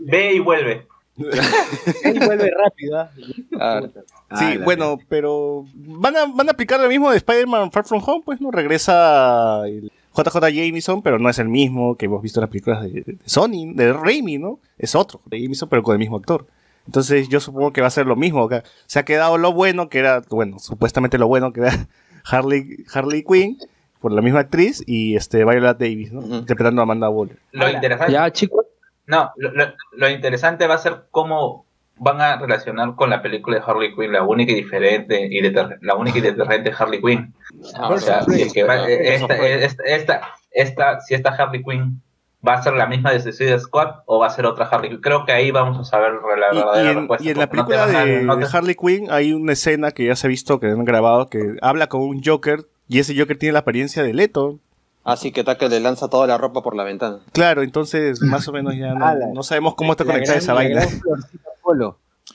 Ve 0.00 0.34
y 0.34 0.38
vuelve. 0.38 0.86
Él 1.16 2.18
vuelve 2.24 2.50
rápido, 2.50 2.98
¿ah? 2.98 3.10
Claro. 3.50 3.86
Sí, 3.86 4.44
Ah, 4.44 4.58
bueno, 4.64 4.98
pero 5.08 5.64
van 5.74 6.16
a, 6.16 6.26
van 6.26 6.48
a 6.48 6.52
aplicar 6.52 6.80
lo 6.80 6.88
mismo 6.88 7.10
de 7.10 7.18
Spider-Man 7.18 7.70
Far 7.70 7.84
From 7.84 8.02
Home, 8.04 8.22
pues 8.24 8.40
no 8.40 8.50
regresa 8.50 9.62
el 9.66 9.92
JJ 10.16 10.50
Jameson, 10.52 11.02
pero 11.02 11.18
no 11.18 11.28
es 11.28 11.38
el 11.38 11.48
mismo 11.48 11.96
que 11.96 12.06
hemos 12.06 12.20
visto 12.22 12.40
en 12.40 12.42
las 12.42 12.50
películas 12.50 12.82
de, 12.82 13.02
de 13.02 13.18
Sony, 13.26 13.72
de 13.74 13.92
Raimi, 13.92 14.38
¿no? 14.38 14.58
Es 14.78 14.94
otro, 14.94 15.20
de 15.26 15.40
Jameson, 15.40 15.68
pero 15.68 15.82
con 15.82 15.92
el 15.94 15.98
mismo 16.00 16.16
actor. 16.16 16.46
Entonces 16.86 17.28
yo 17.28 17.40
supongo 17.40 17.72
que 17.72 17.80
va 17.80 17.86
a 17.86 17.90
ser 17.90 18.06
lo 18.06 18.16
mismo. 18.16 18.48
Se 18.86 18.98
ha 18.98 19.04
quedado 19.04 19.38
lo 19.38 19.52
bueno, 19.52 19.88
que 19.88 19.98
era, 19.98 20.22
bueno, 20.30 20.58
supuestamente 20.58 21.16
lo 21.18 21.26
bueno, 21.28 21.52
que 21.52 21.60
era 21.60 21.88
Harley, 22.24 22.84
Harley 22.92 23.22
Quinn, 23.24 23.58
por 24.00 24.12
la 24.12 24.20
misma 24.22 24.40
actriz, 24.40 24.82
y 24.86 25.16
este 25.16 25.38
Viola 25.44 25.74
Davis, 25.74 26.12
¿no? 26.12 26.22
Interpretando 26.38 26.82
a 26.82 26.84
Amanda 26.84 27.08
Waller. 27.08 27.38
Lo 27.52 27.68
interesante. 27.70 28.12
Ya, 28.12 28.30
chicos. 28.32 28.64
No, 29.06 29.30
lo, 29.36 29.50
lo- 29.52 29.72
lo 29.92 30.08
interesante 30.10 30.66
va 30.66 30.74
a 30.74 30.78
ser 30.78 31.04
cómo 31.10 31.66
van 31.96 32.20
a 32.20 32.36
relacionar 32.38 32.96
con 32.96 33.08
la 33.10 33.22
película 33.22 33.58
de 33.58 33.62
Harley 33.66 33.94
Quinn, 33.94 34.12
la 34.12 34.22
única 34.24 34.52
y 34.52 34.56
diferente 34.56 35.28
y 35.30 35.40
deter- 35.40 35.78
la 35.82 35.94
única 35.94 36.18
y 36.18 36.22
deterrente 36.22 36.72
Harley 36.76 37.00
Quinn. 37.00 37.32
Ah, 37.76 37.88
O 37.90 37.98
sea, 37.98 38.22
sí, 38.24 38.32
si 38.34 38.42
es 38.42 38.52
que 38.52 38.64
va- 38.64 38.74
claro. 38.76 38.88
eh, 38.88 39.14
esta, 39.14 39.34
esta, 39.46 39.82
esta, 39.84 40.20
esta- 40.50 41.00
si 41.00 41.14
esta 41.14 41.30
Harley 41.30 41.62
Quinn 41.62 42.00
va 42.46 42.54
a 42.54 42.62
ser 42.62 42.74
la 42.74 42.86
misma 42.86 43.10
de 43.12 43.20
Suicide 43.20 43.58
Squad 43.60 44.02
o 44.06 44.18
va 44.18 44.26
a 44.26 44.30
ser 44.30 44.46
otra 44.46 44.66
Harley 44.66 44.90
Quinn. 44.90 45.00
Creo 45.00 45.24
que 45.24 45.32
ahí 45.32 45.50
vamos 45.50 45.78
a 45.78 45.84
saber 45.84 46.12
la 46.12 46.52
Y, 46.52 46.56
verdadera 46.56 46.84
y 46.84 46.90
en, 46.92 46.96
respuesta. 46.98 47.24
y 47.24 47.30
en 47.30 47.38
la 47.38 47.44
no 47.46 47.50
película 47.50 47.86
de, 47.86 48.22
no 48.22 48.38
te- 48.38 48.44
de 48.44 48.50
Harley 48.52 48.74
Quinn 48.74 49.06
hay 49.10 49.32
una 49.32 49.52
escena 49.52 49.90
que 49.92 50.06
ya 50.06 50.16
se 50.16 50.26
ha 50.26 50.28
visto, 50.28 50.60
que 50.60 50.66
han 50.68 50.84
grabado, 50.84 51.28
que 51.28 51.56
habla 51.62 51.88
con 51.88 52.02
un 52.02 52.22
Joker 52.22 52.66
y 52.88 52.98
ese 52.98 53.18
Joker 53.18 53.38
tiene 53.38 53.52
la 53.54 53.60
apariencia 53.60 54.02
de 54.02 54.12
Leto. 54.12 54.58
Así 55.04 55.32
que 55.32 55.44
Tucker 55.44 55.70
le 55.70 55.80
lanza 55.80 56.08
toda 56.08 56.26
la 56.26 56.38
ropa 56.38 56.62
por 56.62 56.74
la 56.74 56.82
ventana. 56.84 57.18
Claro, 57.32 57.62
entonces 57.62 58.22
más 58.22 58.48
o 58.48 58.52
menos 58.52 58.74
ya 58.76 58.94
no, 58.94 59.42
sabemos 59.42 59.74
cómo 59.74 59.92
está 59.92 60.04
conectada 60.04 60.38
esa 60.38 60.54
vaina. 60.54 60.82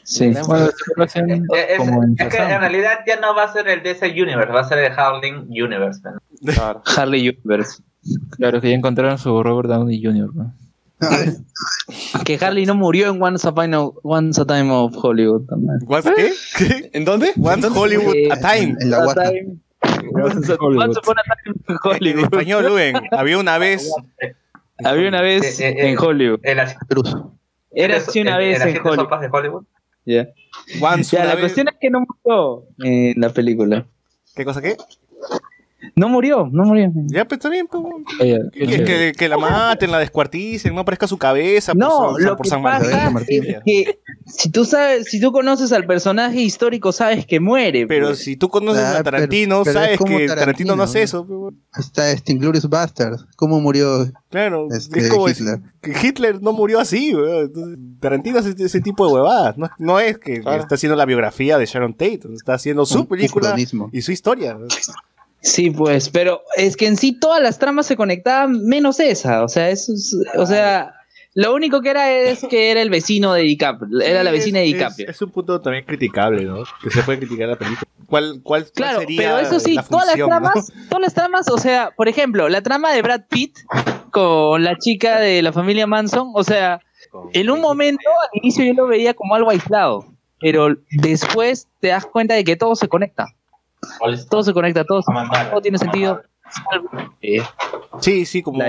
Sí. 0.04 0.32
Bueno, 0.48 0.72
es, 2.18 2.28
que 2.30 2.38
en 2.38 2.60
realidad 2.60 3.00
ya 3.08 3.20
no 3.20 3.36
va 3.36 3.44
a 3.44 3.54
ser 3.54 3.68
el 3.68 3.84
DC 3.84 4.08
Universe, 4.12 4.52
va 4.52 4.62
a 4.62 4.64
ser 4.64 4.80
el 4.80 4.92
Harley 4.98 5.32
Universe. 5.34 6.02
Claro. 6.46 6.82
Harley 6.98 7.30
Universe. 7.30 7.82
Claro, 8.32 8.62
que 8.62 8.70
ya 8.70 8.76
encontraron 8.76 9.18
su 9.18 9.42
Robert 9.44 9.70
Downey 9.70 10.02
Jr. 10.04 10.30
¿no? 10.34 10.54
que 12.26 12.38
Harley 12.42 12.66
no 12.66 12.76
murió 12.76 13.10
en 13.10 13.22
Once 13.22 13.48
Upon 13.48 13.74
a, 13.74 13.82
Once 14.04 14.42
a 14.42 14.46
Time 14.46 14.70
of 14.72 14.94
Hollywood 15.02 15.46
también. 15.48 15.80
¿What's 15.86 16.10
qué? 16.16 16.32
¿Qué? 16.58 16.90
¿En 16.94 17.06
dónde? 17.06 17.32
Once 17.42 17.68
Hollywood 17.68 18.16
Eh, 18.16 18.30
a 18.32 18.36
Time. 18.40 18.76
En 18.80 18.90
la 18.90 19.04
guata. 19.04 19.32
Once 20.14 20.54
Hollywood. 20.60 20.84
A 20.84 21.02
Time 21.02 21.56
En 21.68 21.78
Hollywood. 21.84 22.24
español, 22.26 22.66
Luen. 22.68 22.96
Había 23.12 23.38
una 23.38 23.58
vez. 23.58 23.90
Había 24.84 25.08
una 25.10 25.22
vez 25.22 25.60
Eh, 25.60 25.70
eh, 25.70 25.76
eh, 25.78 25.90
en 25.92 25.98
Hollywood. 26.00 26.40
Cruz. 26.88 27.16
Era 27.72 27.98
así 27.98 28.22
una 28.22 28.38
el- 28.38 28.38
vez 28.50 28.62
el 28.62 28.70
en 28.70 28.78
Hollywood. 28.80 28.96
Sopas 28.96 29.22
de 29.22 29.30
Hollywood. 29.32 29.64
Ya, 30.06 30.28
Once 30.82 31.16
Ya, 31.16 31.20
una 31.24 31.28
la 31.30 31.36
vez- 31.36 31.42
cuestión 31.44 31.68
es 31.68 31.76
que 31.80 31.90
no 31.90 32.00
murió 32.02 32.64
en 32.80 33.20
la 33.22 33.30
película. 33.30 33.86
¿Qué 34.36 34.44
cosa 34.44 34.62
qué? 34.62 34.76
No 35.96 36.10
murió, 36.10 36.50
no 36.52 36.64
murió. 36.64 36.92
Ya, 37.08 37.26
pues 37.26 37.38
está 37.40 37.50
bien. 37.50 37.68
pues, 37.68 37.84
Oye, 38.20 38.40
que, 38.52 38.68
que- 38.68 38.84
que- 38.84 39.14
que 39.18 39.30
la 39.30 39.38
maten, 39.38 39.92
la 39.92 40.00
descuarticen, 40.00 40.74
no 40.76 40.82
aparezca 40.82 41.08
su 41.08 41.18
cabeza. 41.18 41.74
por 41.74 41.80
No, 41.80 42.14
San- 42.16 42.26
lo 42.26 42.36
por 42.38 42.44
que 42.44 42.50
San 42.50 42.64
pasa 42.64 43.10
Martín. 43.10 43.44
Es 43.46 43.58
que 43.66 44.00
si 44.26 44.50
tú 44.52 44.66
sabes, 44.66 45.08
si 45.10 45.20
tú 45.22 45.32
conoces 45.32 45.72
al 45.72 45.86
personaje 45.86 46.42
histórico, 46.42 46.92
sabes 46.92 47.26
que 47.26 47.40
muere. 47.40 47.88
Pero 47.88 48.08
pues. 48.08 48.20
si 48.20 48.36
tú 48.36 48.50
conoces 48.50 48.84
Ah, 48.84 48.98
a 49.00 49.04
Tarantino, 49.04 49.64
pero 49.64 49.74
sabes 49.80 49.98
como 49.98 50.18
que 50.18 50.28
Tarantino, 50.28 50.76
no 50.76 50.84
hace 50.84 51.02
eso. 51.02 51.26
pues. 51.26 51.56
Está 51.78 52.12
este 52.12 52.34
Inglourious 52.34 52.68
Bastard. 52.70 53.20
¿Cómo 53.38 53.60
murió? 53.62 54.06
Claro, 54.30 54.68
Este, 54.72 55.00
es 55.00 55.10
como 55.10 55.28
decir 55.28 55.46
Hitler. 55.48 55.62
que 55.82 56.08
Hitler 56.08 56.42
no 56.42 56.52
murió 56.54 56.80
así, 56.80 57.16
weón. 57.16 57.46
Entonces, 57.46 57.80
Tarantino 58.00 58.40
hace 58.40 58.54
ese 58.58 58.82
tipo 58.82 59.08
de 59.08 59.14
huevadas. 59.14 59.58
No, 59.58 59.70
no 59.80 60.00
es 60.00 60.18
que 60.18 60.42
Claro. 60.42 60.62
está 60.62 60.76
haciendo 60.76 60.96
la 60.96 61.06
biografía 61.06 61.58
de 61.58 61.66
Sharon 61.66 61.94
Tate, 61.94 62.22
está 62.34 62.54
haciendo 62.56 62.86
su 62.86 63.08
película 63.08 63.56
y 63.92 64.02
su 64.02 64.12
historia. 64.12 64.58
Sí, 65.42 65.72
pues, 65.72 66.10
pero 66.10 66.42
es 66.58 66.76
que 66.76 66.88
en 66.88 66.98
sí 66.98 67.18
todas 67.18 67.42
las 67.42 67.60
tramas 67.60 67.86
se 67.88 67.96
conectaban 67.96 68.66
menos 68.66 69.00
esa. 69.00 69.44
O 69.44 69.48
sea, 69.48 69.70
eso 69.70 69.94
es- 69.94 70.16
o 70.38 70.46
sea, 70.46 70.94
lo 71.34 71.54
único 71.54 71.82
que 71.82 71.90
era 71.92 72.12
es 72.12 72.46
que 72.50 72.72
era 72.72 72.82
el 72.82 72.90
vecino 72.90 73.34
de 73.34 73.44
DiCaprio, 73.44 74.02
era 74.02 74.24
la 74.24 74.32
vecina 74.32 74.60
es- 74.60 74.66
de 74.66 74.70
es- 74.72 74.76
DiCaprio. 74.78 75.10
Es, 75.10 75.22
un 75.22 75.32
punto 75.32 75.62
también 75.62 75.86
criticable, 75.86 76.44
¿no? 76.44 76.64
Que 76.84 76.90
se 76.90 77.04
puede 77.04 77.20
criticar 77.20 77.48
la 77.48 77.56
película. 77.58 77.90
¿Cuál, 78.08 78.42
cuál, 78.44 78.64
cuál 78.64 78.72
Claro, 78.74 79.00
sería 79.02 79.18
pero 79.22 79.38
eso 79.40 79.60
sí, 79.60 79.76
la 79.76 79.84
todas 79.84 80.08
las 80.08 80.16
tramas, 80.16 80.72
todas 80.90 81.02
las 81.02 81.14
tramas, 81.14 81.48
o 81.50 81.58
sea, 81.60 81.92
por 81.96 82.10
ejemplo, 82.10 82.50
la 82.50 82.62
trama 82.62 82.92
de 82.92 83.02
Brad 83.04 83.22
Pitt 83.30 83.56
con 84.12 84.64
la 84.64 84.78
chica 84.78 85.20
de 85.20 85.42
la 85.44 85.54
familia 85.54 85.86
Manson, 85.86 86.32
o 86.34 86.44
sea, 86.44 86.82
en 87.34 87.50
un 87.52 87.62
momento 87.62 88.04
al 88.10 88.40
inicio 88.42 88.66
yo 88.66 88.74
lo 88.74 88.88
veía 88.88 89.14
como 89.14 89.36
algo 89.36 89.52
aislado, 89.52 90.06
pero 90.40 90.76
después 90.92 91.68
te 91.80 91.90
das 91.90 92.06
cuenta 92.08 92.34
de 92.34 92.44
que 92.44 92.56
todo 92.56 92.76
se 92.76 92.88
conecta, 92.88 93.28
todo 94.30 94.44
se 94.44 94.54
conecta, 94.54 94.84
todo, 94.86 95.02
se- 95.02 95.12
todo 95.50 95.62
tiene 95.62 95.78
sentido. 95.78 96.22
Sí, 98.02 98.26
sí, 98.26 98.42
como, 98.42 98.60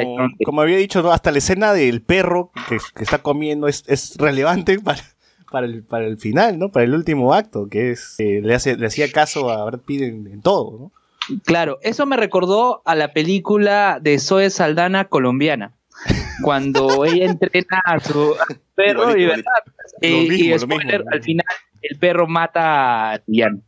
como 0.45 0.61
había 0.61 0.77
dicho, 0.77 1.03
¿no? 1.03 1.13
hasta 1.13 1.31
la 1.31 1.39
escena 1.39 1.73
del 1.73 2.03
perro 2.03 2.51
que, 2.69 2.79
que 2.95 3.05
está 3.05 3.19
comiendo 3.19 3.69
es, 3.69 3.85
es 3.87 4.17
relevante 4.17 4.79
para, 4.85 5.01
para, 5.51 5.67
el, 5.67 5.83
para 5.85 6.07
el 6.07 6.19
final, 6.19 6.59
¿no? 6.59 6.71
Para 6.71 6.85
el 6.85 6.95
último 6.95 7.33
acto, 7.35 7.69
que 7.69 7.93
es 7.93 8.17
eh, 8.19 8.41
le, 8.43 8.55
hace, 8.55 8.77
le 8.77 8.87
hacía 8.87 9.11
caso 9.11 9.51
a 9.51 9.65
Brad 9.65 9.81
Pitt 9.81 10.03
en, 10.03 10.27
en 10.27 10.43
todo, 10.43 10.79
¿no? 10.79 10.93
Claro, 11.45 11.79
eso 11.83 12.07
me 12.07 12.17
recordó 12.17 12.83
a 12.85 12.95
la 12.97 13.13
película 13.13 13.99
de 14.01 14.19
Zoe 14.19 14.51
Saldana 14.51 15.05
colombiana, 15.07 15.75
cuando 16.43 17.05
ella 17.05 17.27
entrena 17.27 17.81
a 17.85 18.01
su 18.01 18.35
a 18.35 18.47
su 18.47 18.59
perro 18.75 19.17
y, 19.17 19.27
¿verdad? 19.27 19.45
Lo 20.03 20.09
mismo, 20.09 20.35
y 20.35 20.49
lo 20.49 20.59
spoiler, 20.59 20.99
mismo. 21.01 21.11
al 21.13 21.23
final 21.23 21.47
el 21.83 21.99
perro 21.99 22.27
mata 22.27 23.13
a 23.13 23.21
Jan, 23.33 23.63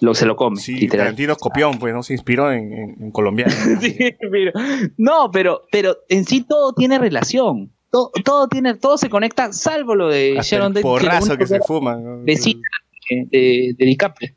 lo 0.00 0.14
se 0.14 0.26
lo 0.26 0.34
come, 0.36 0.56
Sí, 0.60 0.74
literal. 0.74 1.06
Tarantino 1.06 1.32
es 1.32 1.38
copión, 1.38 1.78
pues, 1.78 1.92
¿no? 1.94 2.02
Se 2.02 2.12
inspiró 2.14 2.50
en, 2.52 2.72
en, 2.72 2.96
en 3.02 3.10
colombiano. 3.10 3.52
Sí, 3.80 3.96
pero- 4.30 4.52
no, 4.96 5.30
pero, 5.30 5.62
pero 5.70 5.96
en 6.08 6.24
sí 6.24 6.42
todo 6.42 6.72
tiene 6.72 6.98
relación. 6.98 7.70
Todo, 7.90 8.10
todo 8.24 8.48
tiene, 8.48 8.74
todo 8.74 8.98
se 8.98 9.08
conecta, 9.08 9.52
salvo 9.52 9.94
lo 9.94 10.08
de 10.08 10.32
Hasta 10.38 10.56
Sharon 10.56 10.76
el 10.76 10.82
porrazo 10.82 11.36
que 11.38 11.46
se 11.46 11.60
fuma. 11.60 11.94
¿no? 11.96 12.24
vecina 12.24 12.60
de, 13.08 13.26
de, 13.30 13.74
de 13.78 13.84
DiCaprio. 13.86 14.34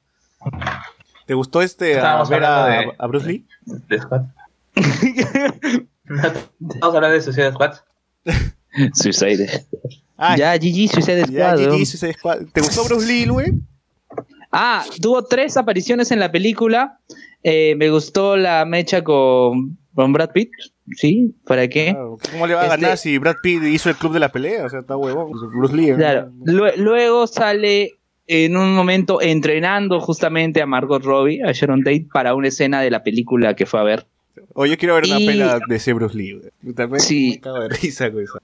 ¿Te 1.25 1.33
gustó 1.33 1.61
este 1.61 1.99
a 1.99 2.23
ver 2.25 2.43
a, 2.43 2.65
hablando 2.65 2.91
de- 2.91 2.95
a 2.99 3.07
Bruce 3.07 3.27
Lee? 3.27 3.45
De 3.65 3.99
Squad. 3.99 4.21
Vamos 6.59 6.81
a 6.81 6.85
hablar 6.97 7.11
de 7.11 7.21
Suicide 7.21 7.51
Squad. 7.51 7.73
Suicide. 8.93 9.65
Ah, 10.17 10.37
ya, 10.37 10.55
GG, 10.55 10.89
Suicide 10.93 11.25
ya, 11.31 11.51
Squad. 11.55 11.57
GG, 11.57 11.67
weón. 11.71 11.85
Suicide 11.85 12.13
Squad. 12.13 12.37
¿Te 12.53 12.61
gustó 12.61 12.83
Bruce 12.85 13.05
Lee, 13.07 13.25
güey? 13.27 13.53
Ah, 14.51 14.85
tuvo 15.01 15.23
tres 15.23 15.57
apariciones 15.57 16.11
en 16.11 16.19
la 16.19 16.31
película. 16.31 16.99
Eh, 17.43 17.75
me 17.77 17.89
gustó 17.89 18.37
la 18.37 18.65
mecha 18.65 19.03
con, 19.03 19.77
con 19.93 20.13
Brad 20.13 20.31
Pitt. 20.31 20.51
Sí, 20.95 21.35
¿para 21.45 21.67
qué? 21.67 21.91
Claro, 21.91 22.17
¿Cómo 22.31 22.47
le 22.47 22.53
va 22.53 22.61
a 22.61 22.65
Este- 22.67 22.81
ganar 22.81 22.97
si 22.97 23.17
Brad 23.17 23.35
Pitt 23.43 23.63
hizo 23.63 23.89
el 23.89 23.95
club 23.95 24.13
de 24.13 24.19
la 24.19 24.29
pelea? 24.31 24.65
O 24.65 24.69
sea, 24.69 24.79
está 24.79 24.95
huevón. 24.95 25.31
Bruce 25.53 25.75
Lee. 25.75 25.91
Lue- 26.45 26.75
Luego 26.77 27.27
sale 27.27 27.91
en 28.25 28.55
un 28.57 28.73
momento 28.73 29.21
entrenando 29.21 29.99
justamente 29.99 30.61
a 30.61 30.65
Margot 30.65 31.03
Robbie, 31.03 31.41
a 31.43 31.51
Sharon 31.51 31.83
Tate, 31.83 32.07
para 32.11 32.35
una 32.35 32.47
escena 32.47 32.81
de 32.81 32.89
la 32.89 33.03
película 33.03 33.53
que 33.55 33.65
fue 33.65 33.79
a 33.79 33.83
ver. 33.83 34.05
Oye, 34.53 34.71
yo 34.71 34.77
quiero 34.77 34.95
ver 34.95 35.05
una 35.05 35.17
pela 35.17 35.59
de 35.67 35.75
ese 35.75 35.93
Bruce 35.93 36.17
Lee. 36.17 36.39
También 36.75 36.99
Sí. 37.01 37.31
me 37.35 37.39
cago 37.41 37.59
de 37.61 37.69
risa 37.69 38.11
con 38.11 38.23
eso. 38.23 38.39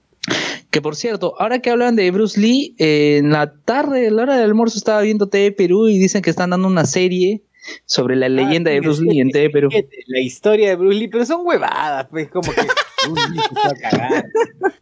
Que 0.73 0.81
por 0.81 0.95
cierto, 0.95 1.35
ahora 1.37 1.59
que 1.59 1.69
hablan 1.69 1.95
de 1.95 2.09
Bruce 2.09 2.41
Lee, 2.41 2.75
eh, 2.79 3.17
en 3.19 3.29
la 3.29 3.53
tarde, 3.53 4.07
a 4.07 4.11
la 4.11 4.23
hora 4.23 4.37
del 4.37 4.45
almuerzo, 4.45 4.79
estaba 4.79 5.01
viendo 5.01 5.29
TV 5.29 5.51
Perú 5.51 5.87
y 5.87 5.99
dicen 5.99 6.23
que 6.23 6.31
están 6.31 6.49
dando 6.49 6.67
una 6.67 6.85
serie 6.85 7.43
sobre 7.85 8.15
la 8.15 8.27
leyenda 8.27 8.71
Ah, 8.71 8.73
de 8.73 8.79
sí, 8.79 8.83
Bruce 8.83 9.03
Lee 9.03 9.19
en 9.19 9.29
TV 9.29 9.51
Perú. 9.51 9.69
La 10.07 10.19
historia 10.19 10.69
de 10.69 10.75
Bruce 10.75 10.97
Lee, 10.97 11.09
pero 11.09 11.27
son 11.27 11.45
huevadas, 11.45 12.07
pues, 12.09 12.27
como 12.31 12.51
que 12.51 12.61
Bruce 13.07 13.29
Lee. 13.33 13.39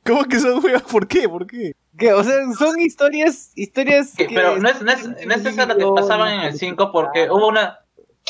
¿Cómo 0.06 0.24
que 0.24 0.40
son 0.40 0.64
huevas? 0.64 0.84
¿Por 0.84 1.10
qué? 1.10 1.28
¿Por 1.28 1.46
qué? 1.46 1.74
Que, 1.98 2.14
o 2.14 2.24
sea, 2.24 2.36
son 2.58 2.80
historias, 2.80 3.52
historias 3.56 4.14
que 4.16 4.30
Pero 4.34 4.60
no 4.60 4.70
es, 4.70 4.82
no 4.82 4.94
es, 4.94 5.06
no 5.06 5.34
es 5.34 5.46
esa 5.46 5.66
la 5.66 5.76
que 5.76 5.86
pasaban 5.94 6.40
en 6.40 6.46
el 6.46 6.54
5 6.58 6.90
porque 6.94 7.30
hubo 7.30 7.50
una... 7.50 7.80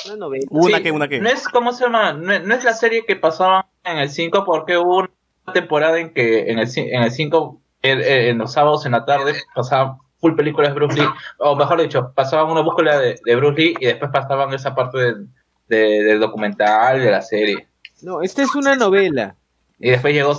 una 0.08 0.16
novela. 0.16 0.46
Una 0.50 0.78
sí, 0.78 0.84
que, 0.84 0.92
una 0.92 1.08
que. 1.08 1.22
No 1.22 1.30
es, 1.30 1.48
¿cómo 1.48 1.74
se 1.74 1.84
llama? 1.84 2.14
No, 2.14 2.40
no 2.40 2.56
es 2.56 2.64
la 2.64 2.74
serie 2.74 3.06
que 3.06 3.18
pasaban 3.18 3.66
en 3.84 4.00
el 4.00 4.10
5 4.10 4.46
porque 4.48 4.80
hubo 4.80 4.98
una 4.98 5.12
temporada 5.54 6.00
en 6.00 6.14
que 6.14 6.52
en 6.52 6.60
el, 6.60 6.68
ci- 6.68 6.90
en 6.92 7.04
el 7.04 7.12
5, 7.12 7.62
en, 7.82 8.02
en 8.02 8.38
los 8.38 8.54
sábados 8.54 8.86
en 8.86 8.92
la 8.94 9.06
tarde, 9.06 9.34
pasaban 9.56 9.98
full 10.20 10.36
películas 10.36 10.70
de 10.72 10.76
Bruce 10.76 11.00
Lee, 11.00 11.08
o 11.40 11.56
mejor 11.56 11.82
dicho, 11.82 12.12
pasaban 12.16 12.52
una 12.52 12.62
búsqueda 12.62 13.00
de, 13.00 13.20
de 13.26 13.36
Bruce 13.36 13.60
Lee 13.62 13.76
y 13.80 13.86
después 13.88 14.12
pasaban 14.12 14.54
esa 14.54 14.76
parte 14.76 14.98
del, 15.00 15.28
de- 15.68 16.04
del 16.04 16.20
documental, 16.20 17.00
de 17.02 17.10
la 17.12 17.22
serie. 17.22 17.68
No, 18.02 18.22
esta 18.22 18.42
es 18.44 18.54
una 18.56 18.76
novela. 18.76 19.36
Y 19.80 19.90
después 19.92 20.14
llegó, 20.14 20.38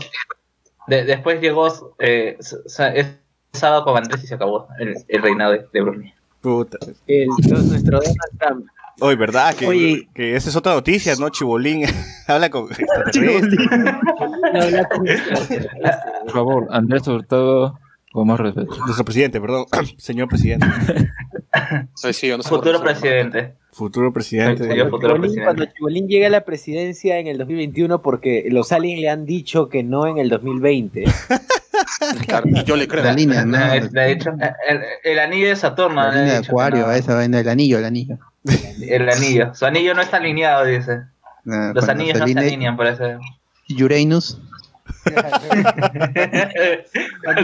de- 0.87 1.05
después 1.05 1.41
llegó, 1.41 1.95
eh, 1.99 2.39
sábado 3.53 3.85
con 3.85 3.97
Andrés 3.97 4.23
y 4.25 4.27
se 4.27 4.35
acabó 4.35 4.69
el, 4.79 4.95
el 5.09 5.23
reinado 5.23 5.53
de, 5.53 5.67
de 5.73 5.81
Bruce 5.81 5.99
Lee. 6.01 6.15
Puta. 6.41 6.79
El, 7.07 7.29
nuestro 7.29 7.99
Donald 8.01 8.39
Trump. 8.39 8.67
Oye, 9.03 9.17
¿verdad? 9.17 9.53
Que, 9.57 9.67
Oye. 9.67 10.09
que 10.15 10.37
esa 10.37 10.49
es 10.49 10.55
otra 10.55 10.75
noticia, 10.75 11.17
¿no? 11.17 11.29
Chibolín 11.29 11.85
habla 12.29 12.51
con 12.51 12.71
extraterrestres. 12.71 13.69
Por 16.23 16.33
favor, 16.33 16.69
Andrés 16.71 17.09
Hurtado, 17.09 17.81
con 18.13 18.29
más 18.29 18.39
respeto. 18.39 18.77
Nuestro 18.85 19.05
presidente, 19.05 19.41
perdón. 19.41 19.67
Señor 19.99 20.29
presidente. 20.29 20.67
Ay, 21.51 22.13
sí, 22.13 22.29
yo 22.29 22.37
no 22.37 22.45
sé 22.45 22.49
Futuro 22.49 22.81
presidente. 22.81 23.55
Futuro 23.73 24.13
presidente. 24.13 24.69
Futuro 24.85 25.01
Chibolín, 25.01 25.21
presidente. 25.21 25.45
cuando 25.45 25.65
Chibolín 25.67 26.07
llegue 26.07 26.27
a 26.27 26.31
la 26.31 26.45
presidencia 26.45 27.19
en 27.19 27.27
el 27.27 27.39
2021, 27.39 28.03
porque 28.03 28.47
los 28.51 28.71
aliens 28.71 29.01
le 29.01 29.09
han 29.09 29.27
dicho 29.27 29.69
que 29.69 29.83
no 29.83 30.07
en 30.07 30.19
el 30.19 30.29
2020. 30.29 31.05
Claro, 32.27 32.49
y 32.49 32.63
yo 32.63 32.77
le 32.77 32.87
creo. 32.87 33.03
La 33.03 33.15
línea, 33.15 33.45
¿no? 33.45 33.59
Dicho, 33.75 34.31
el, 34.69 34.81
el 35.03 35.19
anillo 35.19 35.49
de 35.49 35.57
Saturno. 35.57 36.03
La 36.03 36.11
línea 36.13 36.41
de 36.41 36.47
acuario, 36.47 36.87
no. 36.87 36.93
esa 36.93 37.15
vaina, 37.17 37.41
el 37.41 37.49
anillo, 37.49 37.79
el 37.79 37.85
anillo. 37.85 38.19
El 38.89 39.09
anillo. 39.09 39.55
Su 39.55 39.67
anillo 39.67 39.95
no 39.95 40.03
está 40.03 40.17
alineado, 40.19 40.65
dice. 40.65 41.03
Ah, 41.47 41.73
Los 41.75 41.89
anillos 41.89 42.19
se 42.19 42.21
no 42.21 42.27
se 42.27 42.39
alinean, 42.39 42.77
por 42.77 42.87
eso. 42.87 43.05
Uranus. 43.81 44.39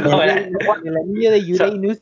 No, 0.02 0.22
el 0.22 0.96
anillo 0.96 1.30
de 1.30 1.52
Uranus. 1.54 1.98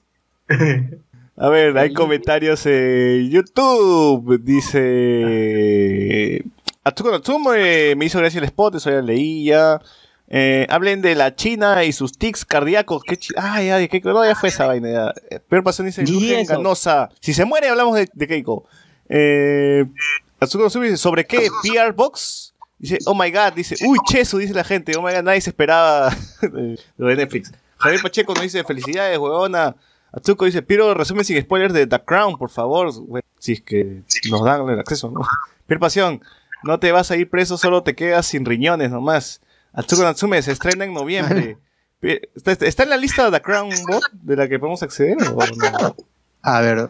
A 1.38 1.51
ver, 1.51 1.76
hay 1.76 1.92
comentarios 1.92 2.64
en 2.66 3.28
YouTube. 3.30 4.40
Dice. 4.42 6.42
Atsuko 6.82 7.11
Natsumo 7.11 7.53
eh, 7.53 7.94
me 7.97 8.07
hizo 8.07 8.18
gracia 8.18 8.38
el 8.38 8.44
spot, 8.44 8.76
eso 8.76 8.90
ya 8.90 9.03
leí 9.03 9.44
ya. 9.44 9.80
Eh, 10.28 10.66
hablen 10.70 11.03
de 11.03 11.14
la 11.14 11.34
China 11.34 11.84
y 11.84 11.92
sus 11.92 12.16
tics 12.16 12.44
cardíacos. 12.47 13.03
¿Qué 13.05 13.18
chi- 13.18 13.34
ah, 13.36 13.61
ya, 13.62 13.76
de 13.76 13.88
Keiko. 13.88 14.12
No, 14.12 14.24
ya 14.24 14.34
fue 14.34 14.49
esa 14.49 14.66
vaina. 14.66 14.90
Ya. 14.90 15.12
Eh, 15.30 15.40
Peor 15.40 15.62
pasó 15.62 15.82
dice. 15.82 16.05
Ganosa. 16.49 17.11
Si 17.20 17.34
se 17.34 17.44
muere, 17.44 17.68
hablamos 17.68 17.97
de, 17.97 18.09
de 18.12 18.26
Keiko. 18.26 18.64
Eh, 19.09 19.84
Atsuko 20.40 20.64
Natsumo 20.64 20.84
dice: 20.84 20.96
¿Sobre 20.96 21.24
qué? 21.26 21.48
¿PR 21.62 21.92
Box? 21.92 22.54
Dice: 22.78 22.98
Oh 23.07 23.14
my 23.14 23.30
god. 23.30 23.52
Dice: 23.54 23.76
Uy, 23.86 23.98
Chesu, 24.09 24.38
dice 24.38 24.54
la 24.54 24.64
gente. 24.64 24.96
Oh 24.96 25.02
my 25.02 25.12
god, 25.12 25.22
nadie 25.22 25.40
se 25.40 25.50
esperaba 25.50 26.11
de- 26.42 26.78
lo 26.96 27.07
de 27.09 27.16
Netflix. 27.16 27.52
Javier 27.78 28.00
Pacheco 28.02 28.34
nos 28.34 28.42
dice: 28.42 28.64
Felicidades, 28.64 29.18
huevona. 29.18 29.76
Atsuko 30.12 30.46
dice, 30.46 30.62
pido 30.62 30.94
resumen 30.94 31.24
sin 31.26 31.38
spoilers 31.42 31.74
de 31.74 31.86
The 31.86 32.02
Crown, 32.02 32.38
por 32.38 32.48
favor. 32.48 32.90
Si 33.38 33.52
es 33.52 33.61
que 33.61 34.02
nos 34.30 34.42
dan 34.44 34.66
el 34.68 34.78
acceso, 34.80 35.11
¿no? 35.11 35.20
Pier 35.66 35.78
Pasión, 35.78 36.22
no 36.62 36.78
te 36.80 36.90
vas 36.90 37.11
a 37.11 37.16
ir 37.16 37.28
preso, 37.28 37.59
solo 37.59 37.82
te 37.82 37.94
quedas 37.94 38.24
sin 38.26 38.46
riñones 38.46 38.90
nomás. 38.90 39.42
Atsuko 39.74 40.04
Natsume 40.04 40.40
se 40.40 40.52
estrena 40.52 40.84
en 40.86 40.94
noviembre. 40.94 41.59
¿Está, 42.00 42.52
está 42.52 42.84
en 42.84 42.90
la 42.90 42.96
lista 42.96 43.24
de 43.26 43.30
The 43.38 43.42
Crown 43.42 43.70
Bot 43.88 44.04
de 44.12 44.36
la 44.36 44.48
que 44.48 44.59
podemos 44.59 44.82
acceder? 44.82 45.16
o 45.22 45.34
no? 45.34 45.96
A 46.42 46.61
ver, 46.61 46.88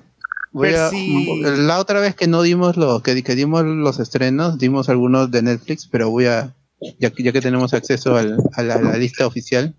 voy 0.57 0.69
a- 0.75 0.91
Percy. 0.91 1.43
la 1.67 1.79
otra 1.79 2.01
vez 2.01 2.15
que 2.15 2.27
no 2.27 2.43
dimos 2.43 2.77
los, 2.77 3.03
que, 3.03 3.23
que 3.23 3.35
dimos 3.35 3.65
los 3.65 3.99
estrenos, 4.01 4.59
dimos 4.59 4.89
algunos 4.89 5.31
de 5.31 5.43
Netflix, 5.43 5.87
pero 5.87 6.11
voy 6.11 6.27
a, 6.27 6.55
ya, 6.99 7.11
que- 7.11 7.23
ya 7.23 7.33
que 7.33 7.41
tenemos 7.41 7.73
acceso 7.75 8.17
al- 8.17 8.39
a, 8.55 8.63
la, 8.63 8.75
a 8.75 8.81
la 8.83 8.97
lista 8.97 9.27
oficial, 9.27 9.75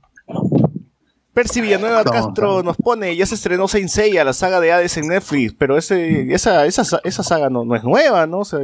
Percy 1.33 1.61
Villanueva 1.61 2.03
No, 2.03 2.11
Castro 2.11 2.47
no. 2.57 2.63
nos 2.63 2.77
pone, 2.77 3.15
ya 3.15 3.25
se 3.27 3.35
estrenó 3.35 3.67
Saint 3.67 3.89
Seiya, 3.89 4.23
la 4.23 4.33
saga 4.33 4.59
de 4.59 4.71
Hades 4.71 4.97
en 4.97 5.07
Netflix, 5.07 5.53
pero 5.55 5.77
ese, 5.77 6.33
esa, 6.33 6.65
esa, 6.65 6.83
sa- 6.83 6.99
esa 7.03 7.21
saga 7.21 7.49
no, 7.51 7.63
no 7.63 7.75
es 7.75 7.83
nueva, 7.83 8.25
¿no? 8.25 8.39
O 8.39 8.45
sea, 8.45 8.59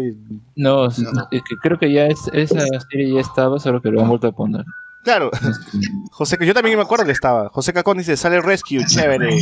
No, 0.56 0.88
es 0.88 0.98
es 0.98 1.42
que 1.48 1.56
creo 1.62 1.78
que 1.78 1.94
ya 1.94 2.08
es, 2.08 2.20
esa 2.34 2.66
serie 2.90 3.14
ya 3.14 3.22
estaba, 3.22 3.60
solo 3.60 3.80
que 3.80 3.90
lo 3.92 4.02
han 4.02 4.10
vuelto 4.10 4.28
a 4.28 4.32
poner. 4.32 4.66
Claro, 5.04 5.32
José, 6.12 6.38
yo 6.42 6.54
también 6.54 6.78
me 6.78 6.84
acuerdo 6.84 7.06
que 7.06 7.12
estaba. 7.12 7.50
José 7.50 7.74
Cacón 7.74 7.98
dice, 7.98 8.18
sale 8.18 8.42
Rescue, 8.42 8.86
chévere. 8.86 9.40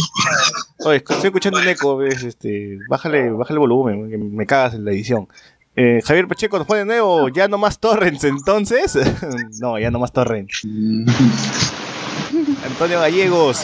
Oye, 0.80 0.98
estoy 0.98 1.26
escuchando 1.26 1.60
un 1.60 1.68
eco, 1.68 1.98
ves, 1.98 2.24
este, 2.24 2.80
bájale, 2.90 3.30
bájale 3.32 3.56
el 3.56 3.60
volumen, 3.60 4.10
que 4.10 4.18
me 4.18 4.46
cagas 4.46 4.74
en 4.74 4.86
la 4.86 4.92
edición. 4.92 5.28
Eh, 5.76 6.02
Javier 6.04 6.28
Pacheco 6.28 6.58
nos 6.58 6.68
pone 6.68 6.80
de 6.80 6.86
nuevo, 6.86 7.30
ya 7.30 7.48
no 7.48 7.58
más 7.58 7.80
torrents 7.80 8.24
entonces. 8.26 8.98
no, 9.60 9.80
ya 9.80 9.90
no 9.92 10.00
más 10.00 10.12
torrents. 10.12 10.62
Antonio 12.66 13.00
Gallegos. 13.00 13.64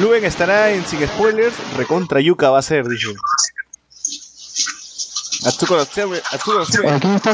Luven 0.00 0.24
estará 0.24 0.72
en 0.72 0.84
Sin 0.86 1.06
Spoilers, 1.06 1.54
recontra 1.76 2.20
Yuka 2.20 2.50
va 2.50 2.58
a 2.58 2.62
ser, 2.62 2.88
dice. 2.88 3.08
Atsuko 5.44 5.76
Natsume, 5.76 6.18
Atsuko 6.30 6.58
Natsume. 6.60 6.84
¿Para 6.84 7.00
quién 7.00 7.14
está? 7.14 7.32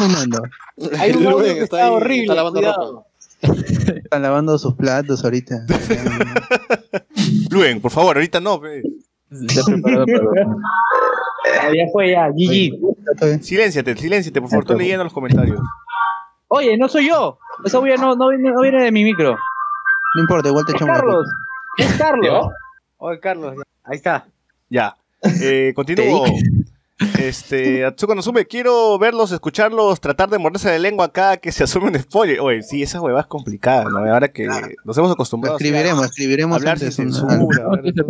Hay 0.99 1.13
un 1.13 1.43
que 1.43 1.61
está 1.61 1.91
horrible. 1.93 2.23
está 2.23 2.35
lavando 2.35 2.61
cuidado. 2.61 3.08
Están 3.41 4.23
lavando 4.23 4.59
sus 4.59 4.75
platos 4.75 5.25
ahorita. 5.25 5.65
Luven, 7.51 7.81
por 7.81 7.91
favor, 7.91 8.17
ahorita 8.17 8.41
no. 8.41 8.61
pe. 8.61 8.83
Está 9.31 9.63
preparado 9.65 10.07
para... 10.07 10.47
Ah, 11.61 11.71
Ya 11.75 11.85
fue, 11.93 12.11
ya, 12.11 12.29
GG. 12.31 13.43
Silénciate, 13.43 13.97
silénciate, 13.97 14.41
por 14.41 14.51
favor, 14.51 14.65
estoy 14.65 14.79
leyendo 14.79 15.05
los 15.05 15.13
comentarios. 15.13 15.61
Oye, 16.49 16.77
no 16.79 16.89
soy 16.89 17.09
yo. 17.09 17.39
Esa 17.65 17.79
bulla 17.79 17.97
no, 17.97 18.15
no, 18.17 18.29
viene, 18.29 18.51
no 18.51 18.61
viene 18.63 18.83
de 18.85 18.93
mi 18.93 19.05
micro. 19.05 19.37
No 20.15 20.21
importa, 20.23 20.49
igual 20.49 20.65
te 20.65 20.73
Es 20.73 20.77
echamos 20.77 20.97
Carlos. 20.97 21.27
Es 21.77 21.93
Carlos. 21.95 22.53
Oye, 22.99 23.21
Carlos, 23.21 23.55
ahí 23.85 23.97
está. 23.97 24.27
Ya. 24.71 24.97
Eh, 25.43 25.73
continúo. 25.75 26.25
Este, 27.19 27.85
Atsuko 27.85 28.15
Nozume, 28.15 28.47
quiero 28.47 28.99
verlos, 28.99 29.31
escucharlos, 29.31 30.01
tratar 30.01 30.31
de 30.31 30.39
morderse 30.39 30.69
la 30.69 30.79
lengua 30.79 31.13
cada 31.13 31.37
que 31.37 31.53
se 31.53 31.63
asume 31.63 31.89
un 31.89 31.99
spoiler. 31.99 32.41
Oye, 32.41 32.63
sí, 32.63 32.83
esa 32.83 33.01
huevada 33.01 33.23
es 33.23 33.29
complicada, 33.29 33.85
¿no? 33.85 33.99
Ahora 33.99 34.29
que 34.29 34.49
nos 34.85 34.99
hemos 34.99 35.13
acostumbrado 35.13 35.57
así 35.57 35.65
a 35.65 35.69
escribiremos, 35.69 36.07
escribiremos 36.07 36.57
hablar 36.57 36.79
sin 36.79 36.93
censura. 36.93 37.39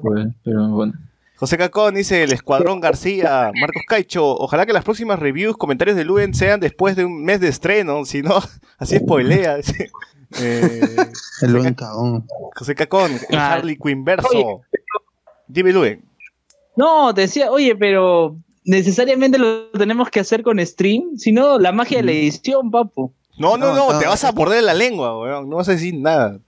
Puede, 0.01 0.33
pero 0.43 0.69
bueno. 0.69 0.95
José 1.37 1.57
Cacón 1.57 1.95
dice, 1.95 2.25
el 2.25 2.33
Escuadrón 2.33 2.81
García, 2.81 3.53
Marcos 3.61 3.83
Caicho, 3.87 4.27
ojalá 4.27 4.67
que 4.67 4.73
las 4.73 4.83
próximas 4.83 5.21
reviews, 5.21 5.57
comentarios 5.57 5.97
de 5.97 6.05
Luen 6.05 6.35
sean 6.35 6.59
después 6.59 6.97
de 6.97 7.05
un 7.05 7.25
mes 7.25 7.41
de 7.41 7.49
estreno, 7.49 8.05
si 8.05 8.23
no, 8.23 8.41
así 8.79 8.99
spoilea. 8.99 9.59
Eh, 10.39 10.97
el 11.41 11.75
cagón. 11.75 12.27
José 12.55 12.75
Cacón. 12.75 13.13
Harley 13.31 13.79
Quinn 13.79 14.05
verso. 14.05 14.61
Dime 15.47 15.73
Luen. 15.73 16.05
No, 16.77 17.15
te 17.15 17.23
decía, 17.23 17.51
oye, 17.51 17.75
pero 17.75 18.37
necesariamente 18.69 19.39
lo 19.39 19.71
tenemos 19.71 20.09
que 20.11 20.21
hacer 20.21 20.43
con 20.43 20.65
stream, 20.65 21.17
si 21.17 21.33
no, 21.33 21.59
la 21.59 21.73
magia 21.73 21.99
de 21.99 22.05
la 22.05 22.13
edición, 22.13 22.71
papu. 22.71 23.13
No, 23.39 23.57
no, 23.57 23.75
No, 23.75 23.99
te 23.99 24.07
vas 24.07 24.23
a 24.25 24.33
morder 24.33 24.63
la 24.63 24.75
lengua, 24.75 25.19
weón. 25.21 25.49
No 25.49 25.57
vas 25.57 25.69
a 25.69 25.73
decir 25.73 25.95
nada. 25.95 26.39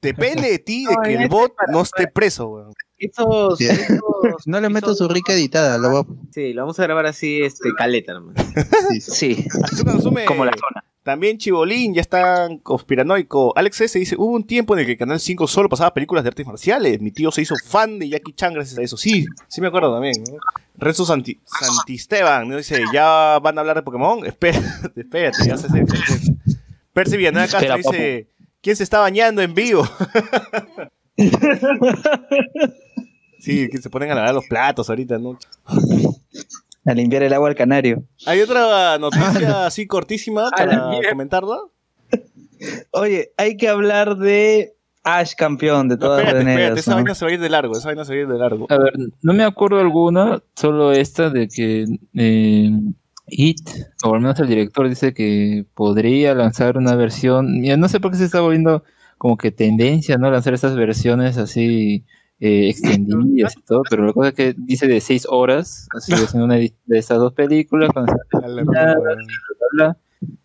Depende 0.00 0.48
de 0.50 0.58
ti 0.58 0.84
de 0.86 0.94
No, 0.96 1.02
que 1.02 1.14
el 1.14 1.22
este 1.22 1.28
bot 1.28 1.54
para- 1.54 1.72
no 1.72 1.82
esté 1.82 2.06
preso, 2.08 2.48
weón. 2.48 2.72
Estos, 2.98 3.60
estos- 3.60 4.46
No 4.46 4.60
le 4.60 4.68
meto 4.68 4.86
esos- 4.92 4.98
su 4.98 5.08
rica 5.08 5.32
editada, 5.32 5.78
lo 5.78 5.90
voy 5.90 6.00
a... 6.00 6.32
Sí, 6.32 6.52
lo 6.52 6.62
vamos 6.62 6.78
a 6.80 6.82
grabar 6.84 7.06
así, 7.06 7.42
este, 7.42 7.72
caleta 7.76 8.14
nomás. 8.14 8.34
sí, 9.00 9.44
como 10.26 10.44
la 10.44 10.52
zona. 10.52 10.84
También 11.08 11.38
Chibolín, 11.38 11.94
ya 11.94 12.02
está 12.02 12.50
conspiranoico. 12.62 13.54
Alex 13.56 13.80
S. 13.80 13.98
dice, 13.98 14.14
hubo 14.18 14.36
un 14.36 14.44
tiempo 14.44 14.74
en 14.74 14.80
el 14.80 14.86
que 14.86 14.98
Canal 14.98 15.18
5 15.18 15.46
solo 15.46 15.70
pasaba 15.70 15.94
películas 15.94 16.22
de 16.22 16.28
artes 16.28 16.46
marciales. 16.46 17.00
Mi 17.00 17.12
tío 17.12 17.32
se 17.32 17.40
hizo 17.40 17.54
fan 17.64 17.98
de 17.98 18.10
Jackie 18.10 18.34
Chan 18.34 18.52
gracias 18.52 18.78
a 18.78 18.82
eso. 18.82 18.98
Sí, 18.98 19.24
sí 19.46 19.62
me 19.62 19.68
acuerdo 19.68 19.90
también. 19.90 20.22
¿no? 20.30 20.36
Renzo 20.76 21.06
Santi, 21.06 21.40
Santisteban 21.46 22.46
¿no? 22.46 22.58
dice, 22.58 22.82
¿ya 22.92 23.38
van 23.38 23.56
a 23.56 23.62
hablar 23.62 23.76
de 23.76 23.82
Pokémon? 23.84 24.26
Espérate, 24.26 25.00
espérate, 25.00 25.38
ya 25.46 25.56
se 25.56 25.68
hace. 25.68 25.86
Percy 26.92 27.16
Villanueva 27.16 27.48
Castro 27.48 27.76
dice, 27.78 28.28
¿quién 28.60 28.76
se 28.76 28.84
está 28.84 28.98
bañando 28.98 29.40
en 29.40 29.54
vivo? 29.54 29.88
sí, 33.38 33.70
que 33.70 33.78
se 33.78 33.88
ponen 33.88 34.10
a 34.10 34.14
lavar 34.14 34.34
los 34.34 34.46
platos 34.46 34.90
ahorita, 34.90 35.16
¿no? 35.16 35.38
A 36.88 36.94
limpiar 36.94 37.22
el 37.22 37.32
agua 37.32 37.48
al 37.48 37.54
canario. 37.54 38.04
¿Hay 38.26 38.40
otra 38.40 38.98
noticia 39.00 39.66
así 39.66 39.86
cortísima 39.86 40.50
para 40.50 40.90
comentarla? 41.10 41.58
Oye, 42.92 43.32
hay 43.36 43.56
que 43.56 43.68
hablar 43.68 44.16
de 44.16 44.74
Ash 45.04 45.34
campeón 45.36 45.88
de 45.88 45.96
todas 45.96 46.20
espérate, 46.20 46.50
espérate, 46.50 46.80
esa 46.80 46.90
¿no? 46.90 46.96
vaina 46.96 47.14
se 47.14 47.24
va 47.24 47.30
a 47.30 47.34
ir 47.34 47.40
de 47.40 47.48
largo, 47.48 47.76
esa 47.76 47.88
vaina 47.88 48.04
se 48.04 48.12
va 48.12 48.18
a 48.18 48.22
ir 48.22 48.28
de 48.28 48.38
largo. 48.38 48.66
A 48.68 48.78
ver, 48.78 48.92
no 49.22 49.32
me 49.32 49.44
acuerdo 49.44 49.78
alguna, 49.78 50.42
solo 50.54 50.92
esta 50.92 51.30
de 51.30 51.48
que 51.48 51.86
eh, 52.14 52.70
It, 53.30 53.68
o 54.04 54.14
al 54.14 54.20
menos 54.20 54.40
el 54.40 54.48
director 54.48 54.88
dice 54.88 55.14
que 55.14 55.66
podría 55.74 56.34
lanzar 56.34 56.76
una 56.76 56.94
versión, 56.94 57.60
mira, 57.60 57.76
no 57.76 57.88
sé 57.88 58.00
por 58.00 58.10
qué 58.10 58.18
se 58.18 58.24
está 58.24 58.40
volviendo 58.40 58.84
como 59.18 59.36
que 59.36 59.50
tendencia, 59.50 60.16
¿no? 60.16 60.30
Lanzar 60.30 60.54
esas 60.54 60.76
versiones 60.76 61.38
así 61.38 62.04
eh, 62.40 62.68
extendidas 62.68 63.56
y 63.56 63.62
todo, 63.62 63.82
pero 63.88 64.06
la 64.06 64.12
cosa 64.12 64.28
es 64.28 64.34
que 64.34 64.54
dice 64.56 64.86
de 64.86 65.00
seis 65.00 65.26
horas, 65.28 65.88
así 65.96 66.12
haciendo 66.36 66.44
una 66.44 66.56
de 66.56 66.72
estas 66.90 67.18
dos 67.18 67.32
películas, 67.32 67.90
con 67.92 68.06
bla, 69.72 69.96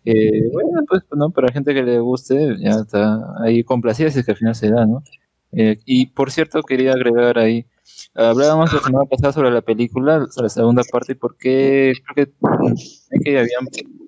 eh, 0.04 0.48
bueno, 0.52 0.82
pues 0.88 1.02
no, 1.16 1.30
para 1.30 1.52
gente 1.52 1.74
que 1.74 1.82
le 1.82 1.98
guste, 1.98 2.56
ya 2.58 2.70
está 2.70 3.20
ahí 3.42 3.64
complacida 3.64 4.10
si 4.10 4.20
es 4.20 4.26
que 4.26 4.32
al 4.32 4.38
final 4.38 4.54
se 4.54 4.70
da, 4.70 4.86
¿no? 4.86 5.02
Eh, 5.52 5.78
y 5.84 6.06
por 6.06 6.30
cierto, 6.32 6.62
quería 6.62 6.92
agregar 6.92 7.38
ahí, 7.38 7.66
hablábamos 8.14 8.72
la 8.72 8.80
semana 8.80 9.04
pasada 9.08 9.32
sobre 9.32 9.50
la 9.52 9.62
película, 9.62 10.26
sobre 10.30 10.46
la 10.46 10.48
segunda 10.48 10.82
parte, 10.90 11.12
y 11.12 11.16
por 11.16 11.36
qué 11.36 11.92
creo 12.12 12.26
que, 12.26 12.32
mm, 12.40 13.22
que 13.24 13.38
había 13.38 13.58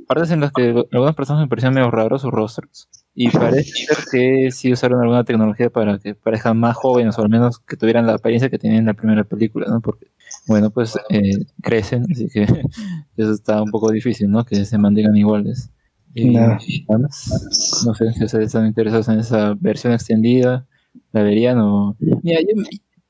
partes 0.09 0.31
en 0.33 0.41
las 0.41 0.53
que 0.53 0.71
algunas 0.93 1.15
personas 1.15 1.43
me 1.43 1.49
parecían 1.49 1.75
medio 1.75 1.91
raros 1.91 2.23
sus 2.23 2.31
rostros. 2.33 2.89
Y 3.19 3.31
parece 3.31 3.65
ser 3.65 3.97
que 4.13 4.51
sí 4.53 4.71
usaron 4.71 5.01
alguna 5.01 5.25
tecnología 5.25 5.71
para 5.71 5.99
que 5.99 6.15
parezcan 6.15 6.59
más 6.59 6.77
jóvenes, 6.77 7.19
o 7.19 7.23
al 7.23 7.31
menos 7.31 7.59
que 7.61 7.79
tuvieran 7.79 8.07
la 8.07 8.13
apariencia 8.13 8.51
que 8.51 8.59
tenían 8.59 8.81
en 8.81 8.87
la 8.87 8.95
primera 8.95 9.25
película, 9.25 9.67
¿no? 9.71 9.81
Porque, 9.81 10.09
bueno, 10.47 10.69
pues 10.69 10.97
eh, 11.09 11.31
crecen, 11.63 12.05
así 12.13 12.29
que 12.29 12.43
eso 13.17 13.33
está 13.33 13.63
un 13.63 13.71
poco 13.71 13.91
difícil, 13.91 14.31
¿no? 14.31 14.45
Que 14.45 14.67
se 14.67 14.77
mantengan 14.77 15.17
iguales. 15.17 15.71
Y 16.13 16.31
No. 16.31 16.41
nada 16.41 16.59
más. 16.99 17.83
no 17.87 17.95
sé 17.95 18.13
si 18.13 18.25
ustedes 18.25 18.49
están 18.49 18.67
interesados 18.67 19.09
en 19.09 19.21
esa 19.21 19.55
versión 19.59 19.95
extendida, 19.95 20.67
la 21.13 21.23
verían 21.23 21.59
o... 21.59 21.97
Mira, 22.23 22.41
yo, 22.43 22.63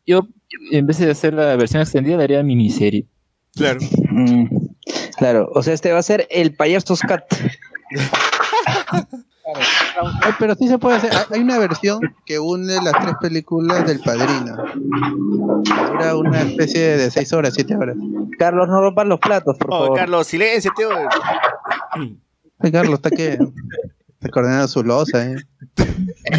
yo 0.06 0.28
en 0.70 0.86
vez 0.86 0.98
de 0.98 1.10
hacer 1.10 1.34
la 1.34 1.56
versión 1.56 1.82
extendida, 1.82 2.16
la 2.16 2.22
haría 2.22 2.44
miniserie. 2.44 3.08
Claro. 3.56 3.80
Mm, 4.10 4.46
claro, 5.18 5.50
o 5.52 5.64
sea, 5.64 5.74
este 5.74 5.90
va 5.90 5.98
a 5.98 6.02
ser 6.02 6.28
el 6.30 6.54
payaso 6.54 6.94
Cat. 6.96 7.24
Ay, 10.22 10.32
pero 10.40 10.54
sí 10.56 10.66
se 10.66 10.78
puede 10.78 10.96
hacer. 10.96 11.12
Hay- 11.14 11.24
Hay 11.34 11.40
una 11.40 11.58
versión 11.58 12.00
que 12.24 12.38
une 12.38 12.74
las 12.82 12.92
tres 13.00 13.14
películas 13.20 13.86
del 13.86 14.00
Padrino. 14.00 14.56
Dura 14.74 16.16
una 16.16 16.42
especie 16.42 16.96
de 16.96 17.10
seis 17.10 17.32
horas, 17.32 17.54
siete 17.54 17.76
horas. 17.76 17.96
Carlos, 18.38 18.68
no 18.68 18.80
rompas 18.80 19.06
los 19.06 19.20
platos, 19.20 19.56
por 19.56 19.68
Oh, 19.70 19.78
favor. 19.84 19.98
Carlos, 19.98 20.26
silencio, 20.26 20.72
tío. 20.76 20.88
Ay, 22.58 22.72
Carlos, 22.72 22.94
está 22.94 23.10
que 23.10 23.38
está 24.14 24.28
coordinando 24.30 24.66
su 24.68 24.82
losa, 24.82 25.24
¿eh? 25.30 25.36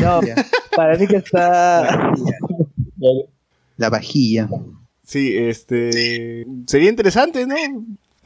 No, 0.02 0.20
para 0.76 0.98
mí 0.98 1.08
que 1.08 1.18
está. 1.18 2.12
La 3.78 3.90
vajilla. 3.90 4.50
Sí, 5.04 5.36
este. 5.38 6.46
Sería 6.66 6.90
interesante, 6.90 7.46
¿no? 7.48 7.56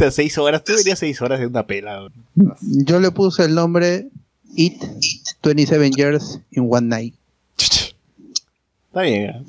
Seis 0.09 0.35
horas, 0.39 0.63
tú 0.63 0.73
verías 0.75 0.97
seis 0.97 1.21
horas 1.21 1.39
de 1.39 1.45
una 1.45 1.67
pela. 1.67 2.07
Yo 2.61 2.99
le 2.99 3.11
puse 3.11 3.43
el 3.45 3.53
nombre 3.53 4.07
It 4.55 4.81
27 5.43 5.93
Years 5.93 6.39
in 6.51 6.67
One 6.67 6.89
Night. 6.89 7.13
Está 7.57 9.01
bien. 9.03 9.45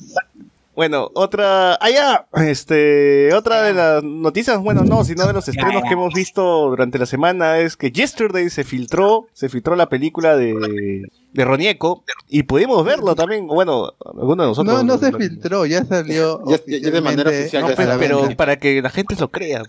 ¿Eh? 0.72 0.74
Bueno, 0.74 1.10
otra. 1.14 1.74
Ah, 1.74 1.90
ya. 1.90 2.26
Este. 2.44 3.32
Otra 3.34 3.62
de 3.62 3.74
las 3.74 4.02
noticias, 4.02 4.58
bueno, 4.58 4.82
no, 4.84 5.04
sino 5.04 5.26
de 5.26 5.32
los 5.32 5.46
estrenos 5.48 5.82
que 5.86 5.94
hemos 5.94 6.14
visto 6.14 6.68
durante 6.70 6.98
la 6.98 7.06
semana 7.06 7.58
es 7.58 7.76
que 7.76 7.90
Yesterday 7.92 8.48
se 8.50 8.64
filtró. 8.64 9.26
Se 9.32 9.48
filtró 9.48 9.76
la 9.76 9.88
película 9.88 10.36
de. 10.36 11.02
De 11.32 11.44
Ronieco. 11.46 12.04
Y 12.28 12.42
pudimos 12.42 12.84
verlo 12.84 13.14
también. 13.14 13.46
Bueno, 13.46 13.92
algunos 14.04 14.44
de 14.44 14.48
nosotros. 14.48 14.74
No, 14.74 14.82
no 14.82 14.98
se 14.98 15.10
lo- 15.12 15.18
filtró, 15.18 15.64
ya 15.66 15.84
salió. 15.84 16.42
Ya- 16.66 16.90
de 16.90 17.00
manera 17.00 17.30
oficial 17.30 17.62
No, 17.62 17.70
ya 17.70 17.76
pues, 17.76 17.88
pero 17.98 18.28
para 18.36 18.56
que 18.56 18.82
la 18.82 18.90
gente 18.90 19.14
lo 19.18 19.30
crea. 19.30 19.62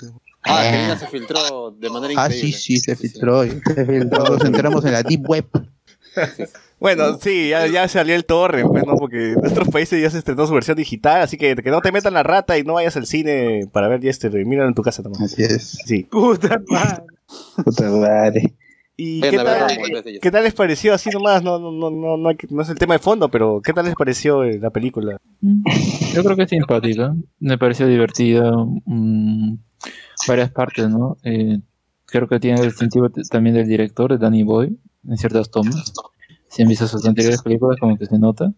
Ah, 0.44 0.62
que 0.70 0.78
ya 0.90 0.98
se 1.00 1.08
filtró 1.08 1.72
de 1.72 1.90
manera 1.90 2.14
Ah, 2.22 2.26
increíble. 2.28 2.52
sí, 2.52 2.78
sí, 2.78 2.78
se 2.80 2.96
filtró. 2.98 3.44
Todos 4.12 4.30
nos 4.32 4.44
enteramos 4.46 4.84
en 4.84 4.92
la 4.92 5.04
Deep 5.04 5.22
Web. 5.30 5.46
Bueno, 6.80 7.18
sí, 7.20 7.50
ya, 7.50 7.68
ya 7.68 7.88
salió 7.88 8.14
el 8.16 8.26
torre, 8.26 8.66
pues, 8.68 8.86
¿no? 8.86 8.96
Porque 8.96 9.34
en 9.34 9.42
nuestros 9.42 9.70
países 9.70 10.02
ya 10.02 10.10
se 10.10 10.18
estrenó 10.18 10.46
su 10.46 10.54
versión 10.54 10.76
digital, 10.76 11.22
así 11.22 11.38
que 11.38 11.56
que 11.56 11.72
no 11.72 11.82
te 11.82 11.92
metan 11.92 12.14
la 12.14 12.24
rata 12.24 12.58
y 12.58 12.64
no 12.64 12.74
vayas 12.74 12.98
al 12.98 13.06
cine 13.06 13.68
para 13.72 13.88
ver 13.88 14.02
Yesterday. 14.02 14.44
Míralo 14.44 14.70
en 14.70 14.76
tu 14.76 14.82
casa 14.82 15.02
también. 15.02 15.24
Así 15.24 15.44
es. 15.44 15.78
Sí. 15.86 16.04
Puta 16.04 16.62
madre. 16.68 17.04
Puta 17.64 17.90
madre. 17.90 18.54
¿Y 18.96 19.22
qué 19.22 19.38
tal, 19.38 19.68
qué 20.22 20.32
tal 20.32 20.44
les 20.44 20.54
pareció? 20.54 20.94
Así 20.94 21.10
nomás, 21.10 21.42
no, 21.42 21.58
no, 21.58 21.72
no, 21.72 21.90
no, 21.90 22.18
no, 22.18 22.62
es 22.62 22.70
el 22.70 22.78
tema 22.78 22.94
de 22.94 23.00
fondo, 23.00 23.30
pero 23.30 23.60
¿qué 23.64 23.74
tal 23.74 23.86
les 23.86 23.96
pareció 23.96 24.44
eh, 24.44 24.60
la 24.60 24.70
película? 24.70 25.20
Yo 25.42 26.24
creo 26.24 26.36
que 26.36 26.44
es 26.44 26.50
simpática, 26.50 27.16
me 27.40 27.58
pareció 27.58 27.88
divertida, 27.88 28.52
mm, 28.86 29.56
varias 30.28 30.52
partes, 30.52 30.90
¿no? 30.90 31.18
Eh, 31.24 31.60
creo 32.06 32.28
que 32.28 32.40
tiene 32.40 32.62
el 32.62 32.68
distintivo 32.68 33.10
también 33.32 33.56
del 33.56 33.68
director, 33.68 34.12
de 34.12 34.20
Danny 34.20 34.44
Boy, 34.44 34.78
en 35.08 35.18
ciertas 35.18 35.50
tomas. 35.50 35.92
Si 36.54 36.62
han 36.62 36.70
visto 36.70 36.86
sus 36.86 37.04
anteriores 37.08 37.42
películas, 37.42 37.80
como 37.80 37.98
que 37.98 38.06
se 38.06 38.20
nota. 38.20 38.54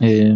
Eh, 0.00 0.34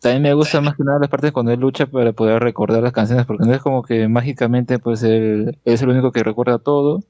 también 0.00 0.22
me 0.22 0.34
gusta 0.34 0.60
más 0.60 0.76
que 0.76 0.82
nada 0.82 0.98
las 0.98 1.08
partes 1.08 1.30
cuando 1.30 1.52
él 1.52 1.60
lucha 1.60 1.86
para 1.86 2.12
poder 2.12 2.42
recordar 2.42 2.82
las 2.82 2.92
canciones, 2.92 3.24
porque 3.24 3.46
no 3.46 3.54
es 3.54 3.62
como 3.62 3.82
que 3.84 4.08
mágicamente 4.08 4.80
pues 4.80 5.04
él, 5.04 5.60
él 5.64 5.74
es 5.74 5.80
el 5.82 5.90
único 5.90 6.10
que 6.10 6.24
recuerda 6.24 6.58
todo 6.58 7.04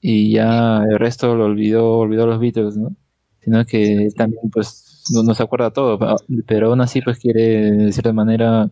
y 0.00 0.32
ya 0.32 0.78
el 0.78 0.98
resto 0.98 1.36
lo 1.36 1.44
olvidó, 1.44 1.98
olvidó 1.98 2.26
los 2.26 2.40
Beatles, 2.40 2.78
¿no? 2.78 2.96
Sino 3.40 3.66
que 3.66 4.04
él 4.04 4.14
también 4.14 4.48
pues 4.50 5.04
no, 5.12 5.22
no 5.22 5.34
se 5.34 5.42
acuerda 5.42 5.70
todo, 5.72 5.98
pero 6.46 6.68
aún 6.68 6.80
así 6.80 7.02
pues 7.02 7.18
quiere 7.18 7.72
de 7.72 7.92
cierta 7.92 8.14
manera 8.14 8.70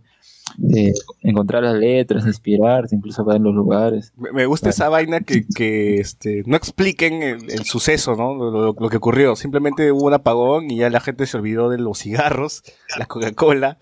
eh, 0.77 0.93
encontrar 1.23 1.63
las 1.63 1.75
letras, 1.75 2.27
inspirarse, 2.27 2.95
incluso 2.95 3.25
para 3.25 3.39
los 3.39 3.55
lugares. 3.55 4.13
Me, 4.17 4.47
gusta 4.47 4.71
esa 4.71 4.89
vaina 4.89 5.21
que, 5.21 5.45
que 5.55 5.97
este, 5.97 6.43
no 6.47 6.57
expliquen 6.57 7.23
el, 7.23 7.51
el 7.51 7.65
suceso, 7.65 8.15
¿no? 8.17 8.35
Lo, 8.35 8.51
lo- 8.51 8.77
lo 8.79 8.89
que 8.89 8.97
ocurrió. 8.99 9.37
Simplemente 9.37 9.91
hubo 9.93 10.07
un 10.07 10.15
apagón 10.15 10.71
y 10.71 10.77
ya 10.79 10.91
la 10.91 11.01
gente 11.01 11.27
se 11.27 11.37
olvidó 11.37 11.69
de 11.71 11.79
los 11.79 11.99
cigarros, 11.99 12.63
la 12.99 13.07
Coca-Cola, 13.07 13.79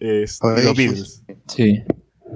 este, 0.00 0.46
y 0.60 0.62
los. 0.64 0.76
Beatles. 0.76 1.22
Sí. 1.48 1.82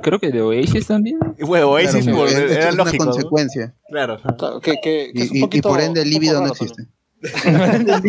Creo 0.02 0.18
que 0.20 0.30
de 0.30 0.40
Oasis 0.40 0.86
también. 0.86 1.18
Y 1.38 1.44
bueno, 1.44 1.68
Oasis 1.70 2.04
Claro, 2.04 2.18
por- 2.18 2.28
es- 2.28 2.34
es 2.38 2.50
era 2.52 2.68
una 2.72 2.84
lógico. 2.84 3.04
¿no? 3.04 3.10
consecuencia. 3.10 3.74
Claro. 3.88 4.18
Claro, 4.38 4.60
que, 4.60 4.74
que, 4.82 5.10
que 5.14 5.22
es 5.22 5.30
un 5.30 5.36
Y, 5.36 5.38
y- 5.38 5.38
y 5.38 5.42
poquito- 5.42 5.68
por 5.68 5.80
ende 5.80 6.02
el 6.02 6.10
líbido 6.10 6.40
no 6.40 6.46
existe. 6.48 6.84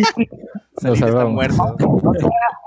Nos 0.82 0.94
Está 0.94 1.06
salvamos. 1.06 1.32
muerto. 1.34 1.76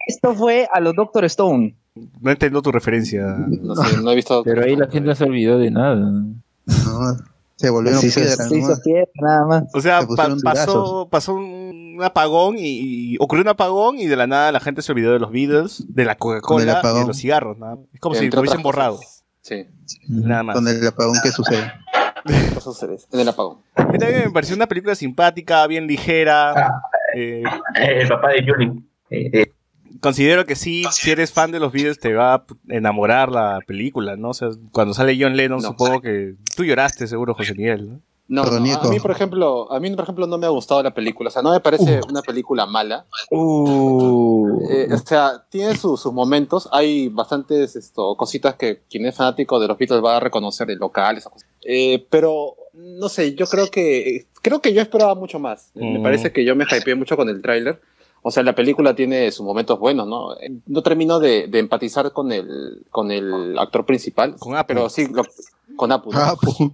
Esto 0.07 0.35
fue 0.35 0.67
a 0.71 0.79
los 0.79 0.93
Doctor 0.95 1.25
Stone. 1.25 1.75
No 2.21 2.31
entiendo 2.31 2.61
tu 2.61 2.71
referencia. 2.71 3.23
No 3.47 3.75
sé, 3.75 3.97
no 4.01 4.11
he 4.11 4.15
visto. 4.15 4.43
Pero 4.45 4.63
ahí 4.63 4.75
la 4.75 4.87
gente 4.87 5.07
no 5.07 5.15
se 5.15 5.23
olvidó 5.23 5.57
de 5.57 5.71
nada. 5.71 5.95
No, 5.95 7.17
se 7.55 7.69
volvieron 7.69 8.01
Se 8.01 8.07
hizo- 8.07 8.19
piedras. 8.21 8.49
se 8.49 8.57
hizo 8.57 8.81
piedra, 8.83 9.09
nada 9.21 9.45
más. 9.45 9.63
O 9.73 9.79
sea, 9.81 10.01
Se 10.01 10.07
pa- 10.07 10.13
pusieron 10.15 10.41
pasó, 10.41 11.07
pasó 11.09 11.33
un 11.35 11.99
apagón 12.03 12.55
y, 12.57 13.13
y 13.13 13.17
ocurrió 13.19 13.43
un 13.43 13.49
apagón 13.49 13.97
y 13.97 14.07
de 14.07 14.15
la 14.17 14.27
nada 14.27 14.51
la 14.51 14.59
gente 14.59 14.81
se 14.81 14.91
olvidó 14.91 15.13
de 15.13 15.19
los 15.19 15.31
Beatles, 15.31 15.85
de 15.87 16.03
la 16.03 16.15
Coca-Cola 16.17 16.81
y 16.83 16.99
de 16.99 17.05
los 17.07 17.17
cigarros. 17.17 17.57
¿no? 17.57 17.85
Es 17.93 17.99
como 18.01 18.15
si 18.15 18.29
lo 18.29 18.39
hubiesen 18.41 18.61
borrado. 18.61 18.97
cosas. 18.97 19.23
Sí, 19.41 19.65
Nada 20.09 20.43
más. 20.43 20.55
Con 20.55 20.67
el 20.67 20.85
apagón 20.85 21.15
que 21.23 21.29
sucede. 21.31 21.71
serias. 22.73 23.07
En 23.13 23.19
el 23.19 23.29
apagón. 23.29 23.59
A 23.75 23.85
mí 23.85 23.99
también 23.99 24.23
me 24.25 24.31
pareció 24.31 24.55
una 24.55 24.67
película 24.67 24.95
simpática, 24.95 25.65
bien 25.67 25.87
ligera. 25.87 26.73
Eh, 27.15 27.43
El 27.75 28.07
papá 28.09 28.29
de 28.31 28.43
Julie. 28.45 28.73
Eh, 29.11 29.29
eh, 29.31 29.51
considero 30.01 30.45
que 30.45 30.55
sí, 30.55 30.83
si 30.91 31.11
eres 31.11 31.31
fan 31.31 31.51
de 31.51 31.59
los 31.59 31.71
Beatles 31.71 31.99
te 31.99 32.13
va 32.13 32.33
a 32.35 32.45
enamorar 32.69 33.31
la 33.31 33.59
película, 33.65 34.15
¿no? 34.15 34.29
O 34.29 34.33
sea, 34.33 34.49
cuando 34.71 34.93
sale 34.93 35.17
John 35.19 35.35
Lennon, 35.37 35.61
No. 35.61 35.69
supongo 35.69 36.01
que 36.01 36.35
tú 36.55 36.63
lloraste 36.63 37.07
seguro, 37.07 37.33
José 37.33 37.53
Miguel, 37.53 37.89
¿no? 37.89 37.99
No, 38.27 38.43
no, 38.43 38.57
a 38.57 38.89
mí 38.89 38.99
por 38.99 39.11
ejemplo, 39.11 39.71
a 39.71 39.79
mí 39.79 39.91
por 39.91 40.01
ejemplo 40.03 40.25
no 40.25 40.39
me 40.39 40.47
ha 40.47 40.49
gustado 40.49 40.81
la 40.81 40.91
película, 40.95 41.27
o 41.27 41.31
sea, 41.31 41.43
no 41.43 41.51
me 41.51 41.59
parece 41.59 41.99
una 42.09 42.23
película 42.23 42.65
mala. 42.65 43.05
Uh. 43.29 44.61
Eh, 44.69 44.87
o 44.91 44.97
sea, 44.97 45.43
tiene 45.49 45.75
su- 45.77 45.95
sus 45.95 46.11
momentos, 46.11 46.67
hay 46.71 47.09
bastantes 47.09 47.75
esto, 47.75 48.15
cositas 48.17 48.55
que 48.55 48.81
quien 48.89 49.05
es 49.05 49.15
fanático 49.15 49.59
de 49.59 49.67
los 49.67 49.77
Beatles 49.77 50.03
va 50.03 50.17
a 50.17 50.19
reconocer 50.19 50.65
de 50.67 50.75
local, 50.75 51.17
esas 51.17 51.31
cosas. 51.31 51.47
Eh, 51.63 52.05
pero 52.09 52.55
no 52.73 53.09
sé, 53.09 53.35
yo 53.35 53.45
creo 53.45 53.67
que 53.69 54.25
creo 54.41 54.59
que 54.59 54.73
yo 54.73 54.81
esperaba 54.81 55.13
mucho 55.15 55.37
más. 55.39 55.69
Me 55.75 55.99
Mm. 55.99 56.03
parece 56.03 56.31
que 56.31 56.43
yo 56.43 56.55
me 56.55 56.65
hypeé 56.65 56.95
mucho 56.95 57.15
con 57.15 57.29
el 57.29 57.41
tráiler. 57.43 57.79
O 58.27 58.31
sea, 58.31 58.41
la 58.41 58.55
película 58.55 58.95
tiene 58.95 59.31
sus 59.31 59.45
momentos 59.45 59.77
buenos, 59.77 60.07
¿no? 60.07 60.33
Eh, 60.39 60.49
No 60.65 60.81
termino 60.81 61.19
de, 61.19 61.45
de 61.47 61.59
empatizar 61.59 62.11
con 62.11 62.31
el, 62.31 62.83
con 62.89 63.11
el 63.11 63.55
actor 63.59 63.85
principal. 63.85 64.35
Con 64.39 64.55
Apu. 64.55 64.67
Pero 64.67 64.89
sí, 64.89 65.07
lo- 65.11 65.23
con 65.75 65.91
Apu. 65.91 66.11
¿no? 66.11 66.17
Ah, 66.19 66.35
pu- 66.35 66.73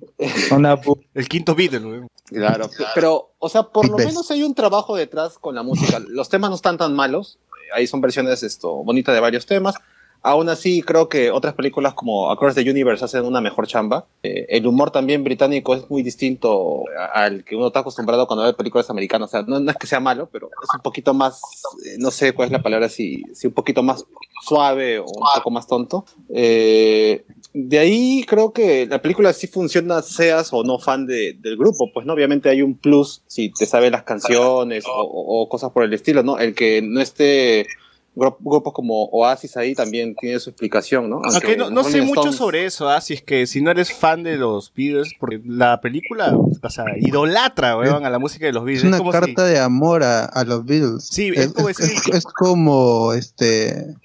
Una 0.56 0.78
pu- 0.82 0.98
El 1.14 1.28
quinto 1.28 1.54
Beatle, 1.54 1.82
¿no? 1.82 2.08
Claro, 2.28 2.70
pero, 2.96 3.32
o 3.38 3.50
sea, 3.50 3.64
por 3.64 3.90
lo 3.90 3.98
menos 3.98 4.32
hay 4.32 4.44
un 4.44 4.56
trabajo 4.56 4.96
detrás 4.96 5.38
con 5.38 5.54
la 5.54 5.64
música. 5.64 6.00
Los 6.08 6.30
temas 6.30 6.50
no 6.52 6.56
están 6.56 6.78
tan 6.78 6.96
malos. 6.96 7.38
eh, 7.44 7.70
Ahí 7.76 7.86
son 7.88 8.00
versiones 8.00 8.44
esto, 8.44 8.72
bonitas 8.86 9.14
de 9.14 9.20
varios 9.20 9.46
temas. 9.46 9.76
Aún 10.24 10.50
así, 10.50 10.84
creo 10.84 11.10
que 11.10 11.32
otras 11.32 11.56
películas 11.56 11.96
como 11.96 12.30
Across 12.30 12.54
the 12.56 12.70
Universe 12.70 13.04
hacen 13.04 13.26
una 13.26 13.42
mejor 13.42 13.66
chamba. 13.66 14.06
Eh, 14.22 14.46
el 14.50 14.68
humor 14.68 14.92
también 14.92 15.24
británico 15.24 15.74
es 15.74 15.90
muy 15.90 16.04
distinto 16.04 16.84
al 17.14 17.44
que 17.44 17.56
uno 17.56 17.68
está 17.68 17.80
acostumbrado 17.80 18.28
cuando 18.28 18.46
ve 18.46 18.54
películas 18.54 18.90
americanas. 18.92 19.30
O 19.30 19.32
sea, 19.32 19.42
no, 19.42 19.58
es 19.72 19.78
que 19.78 19.88
sea 19.88 20.00
malo, 20.00 20.30
pero 20.32 20.48
es 20.48 20.70
un 20.76 20.82
poquito 20.82 21.16
más, 21.16 21.42
eh, 21.88 21.96
no 21.98 22.12
sé 22.12 22.34
cuál 22.34 22.48
es 22.48 22.52
la 22.52 22.62
palabra, 22.62 22.88
si, 22.88 23.24
si 23.34 23.48
un 23.48 23.54
poquito 23.54 23.82
más 23.82 24.06
suave 24.44 25.00
o 25.00 25.06
un 25.06 25.26
poco 25.38 25.50
más 25.50 25.66
tonto. 25.66 26.06
Eh, 26.30 27.24
de 27.54 27.80
ahí 27.80 28.24
creo 28.28 28.54
que 28.54 28.86
la 28.86 29.02
película 29.02 29.34
sí 29.34 29.48
funciona, 29.48 30.02
seas 30.04 30.54
o 30.54 30.64
no 30.64 30.78
fan 30.80 31.06
de- 31.08 31.34
del 31.40 31.58
grupo. 31.58 31.92
Pues 31.94 32.06
no, 32.06 32.14
obviamente 32.14 32.48
hay 32.50 32.62
un 32.62 32.76
plus 32.78 33.24
si 33.28 33.52
te 33.52 33.66
sabes 33.66 33.92
las 33.92 34.04
canciones 34.04 34.86
o, 34.88 34.92
o- 35.02 35.50
cosas 35.50 35.72
por 35.72 35.84
el 35.84 35.94
estilo, 35.94 36.22
¿no? 36.24 36.38
El 36.38 36.54
que 36.56 36.82
no 36.84 37.02
esté 37.02 37.66
grupos 38.14 38.74
como 38.74 39.06
Oasis 39.06 39.56
ahí 39.58 39.74
también 39.74 40.16
tiene 40.20 40.40
su 40.40 40.50
explicación, 40.50 41.10
¿no? 41.10 41.22
Aunque 41.24 41.56
no, 41.56 41.84
sé 41.84 42.02
mucho 42.02 42.32
sobre 42.34 42.66
eso, 42.66 42.90
¿ah? 42.90 43.00
si 43.02 43.14
es 43.14 43.22
que 43.22 43.48
si 43.48 43.62
no 43.62 43.72
eres 43.72 43.94
fan 43.94 44.24
de 44.24 44.36
los 44.38 44.74
Beatles, 44.74 45.14
porque 45.20 45.42
la 45.46 45.80
película, 45.82 46.36
o 46.36 46.70
sea, 46.70 46.86
idolatra, 46.98 47.78
weón, 47.78 48.06
a 48.06 48.10
la 48.10 48.20
música 48.20 48.46
de 48.46 48.54
los 48.54 48.64
Beatles. 48.66 48.84
Es 48.84 48.88
una 48.90 48.98
como 48.98 49.12
carta 49.12 49.48
si- 49.48 49.54
de 49.54 49.60
amor 49.60 50.04
a, 50.04 50.26
a 50.26 50.44
los 50.44 50.66
Beatles. 50.66 51.06
Sí, 51.06 51.32
es 51.36 51.54
como 51.54 51.70
es, 51.70 51.78
decir- 51.78 52.00
es- 52.12 52.16
es 52.18 52.24
como 52.26 53.14
este 53.14 53.96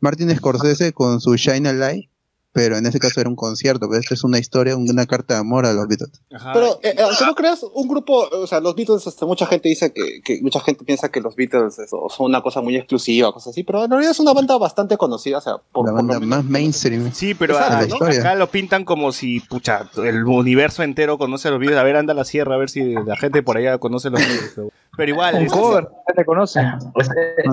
Martin 0.00 0.34
Scorsese 0.36 0.92
con 0.92 1.20
su 1.20 1.34
Shine 1.36 1.68
a 1.68 1.72
Light. 1.72 2.10
Pero 2.54 2.76
en 2.76 2.86
ese 2.86 3.00
caso 3.00 3.20
era 3.20 3.28
un 3.28 3.34
concierto, 3.34 3.88
pero 3.88 4.00
esto 4.00 4.14
es 4.14 4.22
una 4.22 4.38
historia, 4.38 4.76
una 4.76 5.06
carta 5.06 5.34
de 5.34 5.40
amor 5.40 5.66
a 5.66 5.72
los 5.72 5.88
Beatles. 5.88 6.22
Pero, 6.30 6.78
eh, 6.84 6.94
aunque 7.02 7.24
no 7.26 7.34
creas, 7.34 7.66
un 7.74 7.88
grupo, 7.88 8.28
o 8.30 8.46
sea, 8.46 8.60
los 8.60 8.76
Beatles, 8.76 9.04
hasta 9.08 9.26
mucha 9.26 9.44
gente 9.46 9.68
dice 9.68 9.92
que, 9.92 10.22
que 10.22 10.40
mucha 10.40 10.60
gente 10.60 10.84
piensa 10.84 11.08
que 11.08 11.20
los 11.20 11.34
Beatles 11.34 11.80
eso, 11.80 12.06
son 12.08 12.26
una 12.26 12.42
cosa 12.42 12.60
muy 12.60 12.76
exclusiva, 12.76 13.32
cosas 13.32 13.48
así, 13.48 13.64
pero 13.64 13.84
en 13.84 13.90
realidad 13.90 14.12
es 14.12 14.20
una 14.20 14.32
banda 14.32 14.56
bastante 14.56 14.96
conocida, 14.96 15.38
o 15.38 15.40
sea, 15.40 15.56
por, 15.72 15.84
La 15.84 15.92
por 15.92 16.06
banda 16.06 16.20
más 16.24 16.44
mainstream. 16.44 17.12
Sí, 17.12 17.34
pero 17.34 17.58
ah, 17.58 17.84
la 17.88 18.08
acá 18.08 18.36
lo 18.36 18.48
pintan 18.48 18.84
como 18.84 19.10
si, 19.10 19.40
pucha, 19.40 19.90
el 19.96 20.24
universo 20.24 20.84
entero 20.84 21.18
conoce 21.18 21.48
a 21.48 21.50
los 21.50 21.58
Beatles. 21.58 21.80
A 21.80 21.82
ver, 21.82 21.96
anda 21.96 22.12
a 22.12 22.16
la 22.16 22.24
sierra 22.24 22.54
a 22.54 22.58
ver 22.58 22.70
si 22.70 22.94
la 22.94 23.16
gente 23.16 23.42
por 23.42 23.56
allá 23.56 23.78
conoce 23.78 24.08
a 24.08 24.10
los 24.12 24.20
Beatles. 24.20 24.72
Pero 24.96 25.10
igual, 25.10 25.34
Un 25.34 25.46
cover, 25.46 25.88
te 26.14 26.24
conocen. 26.24 26.66
Pues, 26.92 27.08
eh, 27.10 27.42
No, 27.46 27.52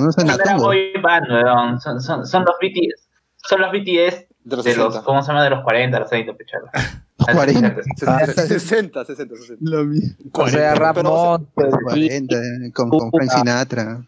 no. 0.00 0.10
es 0.10 0.16
la 0.16 0.36
primera 0.36 0.56
boy 0.56 0.92
band. 1.00 1.80
Son, 1.80 2.00
son, 2.00 2.26
son 2.26 2.44
los 2.44 2.56
BTS. 2.60 3.07
Son 3.48 3.62
los 3.62 3.72
BTS 3.72 4.26
de 4.44 4.56
los 4.56 4.64
de 4.64 4.76
los, 4.76 4.94
60. 4.94 5.02
¿cómo 5.04 5.22
se 5.22 5.28
llama? 5.28 5.42
De 5.42 5.50
los 5.50 5.62
40, 5.62 5.98
los 6.00 6.08
30, 6.10 6.34
pechalo. 6.34 6.66
40. 7.34 7.76
60, 7.96 8.26
60, 8.46 9.04
60, 9.04 9.36
60. 9.36 9.56
Lo 9.60 9.84
mismo. 9.84 10.16
O 10.32 10.48
sea, 10.48 10.74
rap 10.74 10.96
sea, 10.96 11.02
Monster, 11.02 11.70
40, 11.84 12.36
eh, 12.36 12.72
con, 12.72 12.88
con 12.90 13.10
Frank 13.10 13.30
Sinatra. 13.30 14.06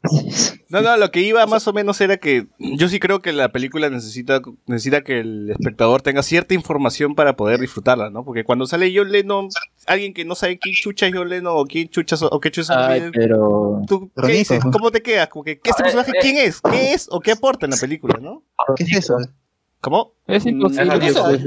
No, 0.69 0.83
no, 0.83 0.97
lo 0.97 1.11
que 1.11 1.21
iba 1.21 1.45
más 1.47 1.67
o 1.67 1.73
menos 1.73 2.01
era 2.01 2.17
que 2.19 2.47
yo 2.59 2.89
sí 2.89 3.01
creo 3.01 3.21
que 3.21 3.33
la 3.33 3.51
película 3.51 3.91
necesita, 3.91 4.41
necesita 4.67 5.03
que 5.03 5.21
el 5.21 5.51
espectador 5.51 6.01
tenga 6.03 6.23
cierta 6.23 6.55
información 6.55 7.17
para 7.17 7.35
poder 7.35 7.59
disfrutarla, 7.59 8.11
¿no? 8.11 8.25
Porque 8.25 8.45
cuando 8.45 8.67
sale 8.67 8.93
John 8.95 9.11
Lennon, 9.11 9.49
alguien 9.87 10.15
que 10.15 10.25
no 10.25 10.37
sabe 10.37 10.59
quién 10.59 10.77
chucha 10.77 11.07
es 11.09 11.15
John 11.15 11.29
Lennon 11.29 11.55
o 11.57 11.65
quién 11.65 11.89
chucha 11.89 12.17
o 12.31 12.39
qué 12.41 12.51
chucha 12.51 12.95
es 12.95 13.03
Ay, 13.03 13.11
pero. 13.13 13.83
¿Tú 13.89 14.11
Pero 14.15 14.29
qué 14.29 14.35
dices? 14.35 14.63
¿Cómo 14.73 14.91
te 14.91 15.03
quedas? 15.03 15.29
Como 15.29 15.45
que, 15.45 15.59
¿qué 15.59 15.71
este 15.71 15.83
personaje 15.83 16.13
quién 16.21 16.37
es? 16.37 16.61
¿Qué 16.61 16.93
es? 16.93 17.09
¿O 17.11 17.21
qué 17.21 17.33
aporta 17.33 17.67
en 17.67 17.73
la 17.73 17.77
película, 17.77 18.19
no? 18.21 18.45
¿Qué 18.77 18.85
es 18.85 18.97
eso? 18.97 19.19
¿Cómo? 19.81 20.13
Es 20.27 20.45
imposible, 20.47 20.85
Mm, 20.85 20.99
pues, 20.99 21.11
eso- 21.11 21.25
o 21.25 21.31
sea, 21.31 21.41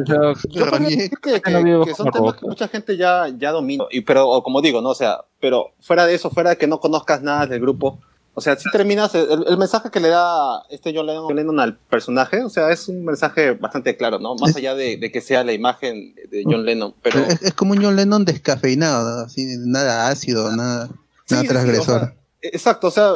Yo 0.50 0.66
podría 0.66 0.66
Ronnie. 0.66 0.96
decir 0.96 1.18
que, 1.22 1.42
que- 1.42 1.52
No 1.52 1.64
vivo 1.64 1.86
que 1.86 1.94
son 1.94 2.10
temas 2.12 2.34
que 2.36 2.46
mucha 2.48 2.68
gente 2.68 2.98
ya, 2.98 3.28
ya 3.38 3.52
domina. 3.52 3.86
Y, 3.92 4.02
pero, 4.02 4.28
o 4.28 4.42
como 4.44 4.62
digo, 4.62 4.82
¿no? 4.82 4.90
O 4.90 4.96
sea, 4.96 5.20
pero 5.40 5.72
fuera 5.82 6.06
de 6.06 6.16
eso, 6.16 6.30
fuera 6.32 6.52
de 6.52 6.58
que 6.58 6.66
no 6.68 6.80
conozcas 6.80 7.22
nada 7.22 7.46
del 7.46 7.60
grupo, 7.62 8.00
o 8.36 8.42
sea, 8.42 8.56
si 8.56 8.68
terminas, 8.72 9.14
el, 9.14 9.46
el 9.48 9.58
mensaje 9.60 9.92
que 9.92 10.00
le 10.00 10.08
da 10.10 10.64
este 10.72 10.92
John 10.96 11.06
Lennon, 11.06 11.26
John 11.26 11.36
Lennon 11.36 11.60
al 11.60 11.78
personaje, 11.78 12.44
o 12.44 12.50
sea, 12.50 12.72
es 12.72 12.88
un 12.90 13.06
mensaje 13.06 13.52
bastante 13.52 13.96
claro, 13.96 14.18
¿no? 14.18 14.34
Más 14.34 14.56
allá 14.56 14.74
de, 14.74 14.98
de 14.98 15.12
que 15.12 15.22
sea 15.22 15.44
la 15.44 15.54
imagen 15.54 16.16
de 16.32 16.42
John 16.44 16.66
Lennon, 16.66 16.96
pero... 17.04 17.20
Es, 17.20 17.44
es 17.44 17.54
como 17.54 17.74
un 17.74 17.84
John 17.84 17.96
Lennon 17.96 18.26
descafeinado, 18.26 19.18
¿no? 19.20 19.26
así, 19.26 19.46
nada 19.60 20.08
ácido, 20.08 20.50
nada, 20.56 20.88
Sí, 21.26 21.36
nada 21.36 21.42
sí, 21.44 21.48
transgresor. 21.48 21.96
o 21.96 22.00
sea, 22.06 22.16
exacto, 22.42 22.88
o 22.88 22.92
sea, 22.92 23.12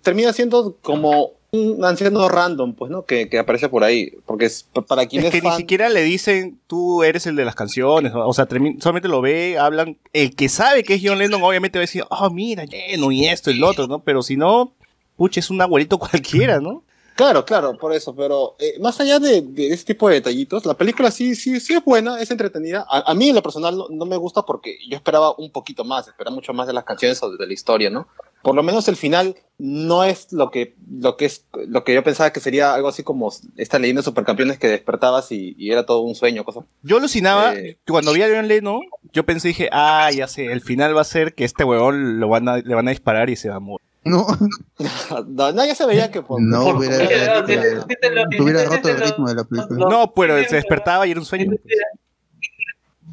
termina 0.00 0.32
siendo 0.32 0.78
como 0.80 1.32
un 1.54 1.84
anciano 1.84 2.30
random, 2.30 2.72
pues, 2.74 2.90
¿no? 2.90 3.04
Que, 3.04 3.28
que 3.28 3.38
aparece 3.38 3.68
por 3.68 3.84
ahí, 3.84 4.10
porque 4.24 4.46
es, 4.46 4.62
pa- 4.62 4.80
para 4.80 5.04
quien 5.04 5.22
Es 5.22 5.30
que 5.30 5.42
ni 5.42 5.50
siquiera 5.52 5.90
le 5.90 6.02
dicen 6.02 6.58
tú 6.66 7.02
eres 7.02 7.26
el 7.26 7.36
de 7.36 7.44
las 7.44 7.54
canciones, 7.54 8.12
o 8.14 8.32
sea, 8.32 8.48
solamente 8.80 9.06
lo 9.08 9.20
ve, 9.20 9.58
hablan. 9.58 9.98
El 10.14 10.34
que 10.34 10.48
sabe 10.48 10.82
que 10.82 10.94
es 10.94 11.02
John 11.04 11.18
Lennon, 11.18 11.42
obviamente 11.42 11.78
va 11.78 11.80
a 11.82 11.84
decir, 11.88 12.04
oh, 12.08 12.30
mira, 12.30 12.64
Lennon 12.64 13.12
y 13.12 13.28
esto 13.28 13.50
y 13.50 13.58
lo 13.58 13.68
otro, 13.68 13.86
¿no? 13.86 13.98
Pero 14.02 14.22
si 14.22 14.38
no, 14.38 14.72
pucha, 15.16 15.40
es 15.40 15.50
un 15.50 15.60
abuelito 15.60 15.98
cualquiera, 15.98 16.58
¿no? 16.58 16.84
Claro, 17.16 17.44
claro, 17.44 17.76
por 17.76 17.92
eso, 17.92 18.16
pero 18.16 18.56
eh, 18.58 18.78
más 18.80 18.98
allá 18.98 19.18
de, 19.18 19.42
de 19.42 19.68
ese 19.74 19.84
tipo 19.84 20.08
de 20.08 20.14
detallitos, 20.14 20.64
la 20.64 20.72
película 20.72 21.10
sí, 21.10 21.34
sí, 21.34 21.60
sí 21.60 21.74
es 21.74 21.84
buena, 21.84 22.18
es 22.18 22.30
entretenida. 22.30 22.86
A, 22.88 23.10
a 23.10 23.14
mí 23.14 23.28
en 23.28 23.34
lo 23.34 23.42
personal 23.42 23.76
no, 23.76 23.88
no 23.90 24.06
me 24.06 24.16
gusta 24.16 24.40
porque 24.46 24.78
yo 24.88 24.96
esperaba 24.96 25.34
un 25.36 25.50
poquito 25.50 25.84
más, 25.84 26.08
esperaba 26.08 26.34
mucho 26.34 26.54
más 26.54 26.66
de 26.66 26.72
las 26.72 26.84
canciones 26.84 27.22
o 27.22 27.30
de 27.36 27.46
la 27.46 27.52
historia, 27.52 27.90
¿no? 27.90 28.08
Por 28.42 28.54
lo 28.54 28.62
menos 28.62 28.88
el 28.88 28.96
final 28.96 29.36
no 29.58 30.02
es 30.02 30.32
lo 30.32 30.50
que, 30.50 30.74
lo 30.90 31.16
que 31.16 31.26
es, 31.26 31.46
lo 31.68 31.84
que 31.84 31.94
yo 31.94 32.02
pensaba 32.02 32.32
que 32.32 32.40
sería 32.40 32.74
algo 32.74 32.88
así 32.88 33.02
como 33.04 33.32
esta 33.56 33.78
leyenda 33.78 34.00
de 34.00 34.04
supercampeones 34.04 34.58
que 34.58 34.66
despertabas 34.68 35.30
y, 35.30 35.54
y 35.56 35.70
era 35.70 35.86
todo 35.86 36.00
un 36.00 36.14
sueño, 36.16 36.42
cosa. 36.44 36.60
Yo 36.82 36.96
alucinaba, 36.96 37.54
Eh. 37.54 37.78
cuando 37.86 38.12
vi 38.12 38.22
a 38.22 38.28
John 38.28 38.48
Lennon, 38.48 38.80
yo 39.12 39.24
pensé, 39.24 39.48
dije, 39.48 39.68
ah, 39.72 40.10
ya 40.12 40.26
sé, 40.26 40.46
el 40.46 40.60
final 40.62 40.96
va 40.96 41.02
a 41.02 41.04
ser 41.04 41.34
que 41.34 41.44
este 41.44 41.62
huevón 41.64 42.18
lo 42.18 42.28
van 42.28 42.48
a, 42.48 42.56
le 42.58 42.74
van 42.74 42.88
a 42.88 42.90
disparar 42.90 43.30
y 43.30 43.36
se 43.36 43.48
va 43.50 43.56
a 43.56 43.60
morir. 43.60 43.86
No, 44.04 44.26
no, 45.28 45.52
no, 45.52 45.64
ya 45.64 45.76
se 45.76 45.86
veía 45.86 46.10
que 46.10 46.22
por, 46.22 46.42
no 46.42 46.64
por- 46.64 46.76
hubiera, 46.78 48.64
roto 48.64 48.88
el 48.88 48.96
ritmo 49.00 49.28
de 49.28 49.34
la 49.36 49.44
película. 49.44 49.78
No. 49.78 49.88
No, 49.88 50.12
pero 50.12 50.36
se 50.48 50.56
despertaba 50.56 51.06
y 51.06 51.12
era 51.12 51.20
un 51.20 51.26
sueño. 51.26 51.52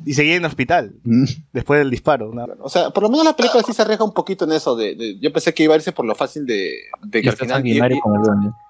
Y 0.05 0.13
seguía 0.13 0.35
en 0.35 0.41
el 0.43 0.45
hospital, 0.45 0.93
Mm. 1.03 1.25
después 1.53 1.79
del 1.79 1.89
disparo. 1.89 2.31
¿no? 2.33 2.45
O 2.61 2.69
sea, 2.69 2.89
por 2.91 3.03
lo 3.03 3.09
menos 3.09 3.25
la 3.25 3.35
película 3.35 3.63
sí 3.63 3.73
se 3.73 3.81
arriesga 3.81 4.05
un 4.05 4.13
poquito 4.13 4.45
en 4.45 4.53
eso. 4.53 4.75
De, 4.75 4.95
de- 4.95 5.19
yo 5.19 5.31
pensé 5.33 5.53
que 5.53 5.63
iba 5.63 5.73
a 5.73 5.77
irse 5.77 5.91
por 5.91 6.05
lo 6.05 6.15
fácil 6.15 6.45
de, 6.45 6.73
de 7.03 7.21
que 7.21 7.29
al 7.29 7.35
final 7.35 7.63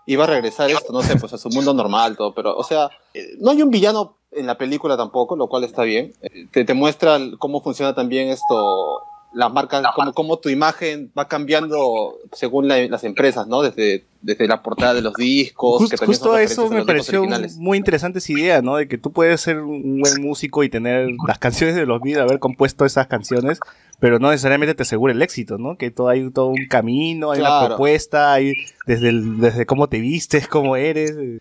iba 0.06 0.24
a 0.24 0.28
regresar 0.28 0.70
esto, 0.72 0.92
no 0.92 1.02
sé, 1.04 1.16
pues 1.18 1.34
a 1.34 1.38
su 1.38 1.50
mundo 1.50 1.74
normal, 1.74 2.18
todo. 2.18 2.34
Pero, 2.34 2.56
o 2.58 2.64
sea, 2.64 2.90
eh, 3.14 3.36
no 3.40 3.52
hay 3.52 3.62
un 3.62 3.70
villano 3.70 4.16
en 4.32 4.48
la 4.48 4.58
película 4.58 4.98
tampoco, 4.98 5.36
lo 5.36 5.48
cual 5.48 5.64
está 5.64 5.84
bien. 5.84 6.14
Eh, 6.22 6.48
Te, 6.52 6.66
te 6.66 6.74
muestra 6.74 7.20
cómo 7.38 7.62
funciona 7.62 7.94
también 7.94 8.30
esto, 8.30 9.02
las 9.32 9.52
marcas, 9.54 9.84
cómo, 9.96 10.14
cómo 10.14 10.38
tu 10.40 10.50
imagen 10.50 11.12
va 11.18 11.28
cambiando 11.28 12.16
según 12.34 12.68
la- 12.68 12.88
las 12.88 13.04
empresas, 13.04 13.48
¿no? 13.48 13.62
Desde, 13.62 14.06
desde 14.22 14.48
la 14.48 14.64
portada 14.64 14.94
de 14.96 15.02
los 15.04 15.14
discos. 15.14 15.82
Just- 15.84 16.00
que 16.00 16.06
justo 16.06 16.38
eso 16.38 16.68
me 16.70 16.84
pareció 16.84 17.24
muy 17.58 17.78
interesante 17.78 18.20
esa 18.20 18.32
idea, 18.34 18.62
¿no? 18.62 18.78
De 18.78 18.88
que 18.88 18.98
tú 18.98 19.12
puedes 19.12 19.40
ser 19.42 19.60
un 19.62 20.00
buen 20.02 20.22
músico 20.22 20.64
y 20.64 20.70
tener 20.70 21.10
las 21.28 21.38
canciones 21.38 21.76
de 21.76 21.86
los 21.86 22.02
Beatles, 22.02 22.24
haber 22.24 22.40
compuesto 22.40 22.86
esas 22.86 23.06
canciones, 23.08 23.60
pero 24.00 24.18
no 24.18 24.32
necesariamente 24.32 24.74
te 24.74 24.84
asegura 24.84 25.14
el 25.14 25.22
éxito, 25.22 25.58
¿no? 25.60 25.78
Que 25.78 25.92
todo 25.92 26.10
hay 26.10 26.30
todo 26.32 26.48
un 26.48 26.66
camino, 26.68 27.32
hay 27.32 27.40
una 27.42 27.50
Claro. 27.50 27.68
propuesta, 27.68 28.34
hay 28.34 28.54
desde 28.88 29.10
el, 29.10 29.40
desde 29.40 29.66
cómo 29.68 29.90
te 29.90 30.00
vistes, 30.00 30.48
cómo 30.48 30.76
eres, 30.76 31.12
eh, 31.12 31.40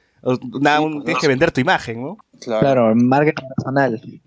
nada, 0.61 0.81
un- 0.81 0.93
pues, 0.95 1.05
tienes 1.07 1.21
que 1.23 1.29
vender 1.29 1.53
tu 1.53 1.61
imagen, 1.63 2.03
¿no? 2.03 2.19
Claro. 2.41 2.61
Claro, 2.61 2.95
marketing 2.95 3.45
personal. 3.57 4.21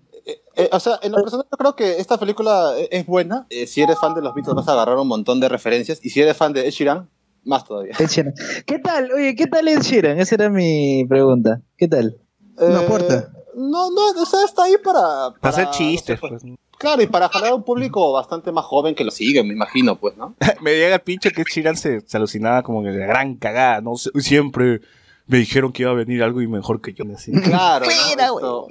Eh, 0.56 0.68
o 0.72 0.80
sea, 0.80 0.98
en 1.02 1.12
lo 1.12 1.22
personal 1.22 1.46
yo 1.50 1.56
creo 1.56 1.76
que 1.76 1.98
esta 1.98 2.18
película 2.18 2.72
e- 2.78 2.88
es 2.90 3.06
buena. 3.06 3.46
Eh, 3.50 3.66
si 3.66 3.80
eres 3.82 3.98
fan 3.98 4.14
de 4.14 4.20
los 4.22 4.34
Beatles 4.34 4.54
vas 4.54 4.68
a 4.68 4.72
agarrar 4.72 4.96
un 4.98 5.08
montón 5.08 5.40
de 5.40 5.48
referencias. 5.48 5.98
Y 6.02 6.10
si 6.10 6.20
eres 6.20 6.36
fan 6.36 6.52
de 6.52 6.66
Ed 6.66 6.70
Sheeran, 6.70 7.08
más 7.44 7.64
todavía. 7.64 7.94
Ed 7.98 8.08
Sheeran. 8.08 8.34
¿Qué 8.66 8.78
tal? 8.78 9.10
Oye, 9.12 9.34
¿qué 9.34 9.46
tal 9.46 9.66
Ed 9.68 9.80
Sheeran? 9.80 10.18
Esa 10.20 10.34
era 10.34 10.48
mi 10.50 11.04
pregunta. 11.08 11.60
¿Qué 11.76 11.88
tal? 11.88 12.18
No 12.58 12.80
Eh, 12.80 12.84
aporta. 12.84 13.30
No, 13.54 13.90
no, 13.90 14.10
o 14.22 14.26
sea, 14.26 14.44
está 14.44 14.64
ahí 14.64 14.74
para... 14.82 15.34
Para 15.40 15.50
hacer 15.50 15.66
no 15.66 15.72
sé, 15.72 15.78
chistes, 15.78 16.18
pues, 16.20 16.32
pues. 16.42 16.54
Claro, 16.78 17.02
y 17.02 17.06
para 17.06 17.28
jalar 17.28 17.52
a 17.52 17.54
un 17.54 17.62
público 17.64 18.12
bastante 18.12 18.50
más 18.50 18.64
joven 18.64 18.94
que 18.94 19.04
lo 19.04 19.10
sigue, 19.10 19.42
me 19.44 19.52
imagino, 19.52 19.96
pues, 20.00 20.16
¿no? 20.16 20.34
me 20.62 20.74
llega 20.74 20.94
el 20.96 21.00
pinche 21.02 21.30
que 21.30 21.44
Chiran 21.44 21.76
se, 21.76 22.00
se 22.00 22.16
alucinaba 22.16 22.62
como 22.62 22.82
que 22.82 22.88
de 22.90 23.06
gran 23.06 23.36
cagada, 23.36 23.80
¿no? 23.82 23.92
Siempre 23.96 24.80
me 25.26 25.38
dijeron 25.38 25.72
que 25.72 25.82
iba 25.82 25.92
a 25.92 25.94
venir 25.94 26.22
algo 26.22 26.40
y 26.42 26.48
mejor 26.48 26.80
que 26.80 26.92
yo. 26.94 27.04
Así. 27.14 27.30
Claro. 27.32 27.84
¿no? 27.86 27.90
Esto- 27.92 28.66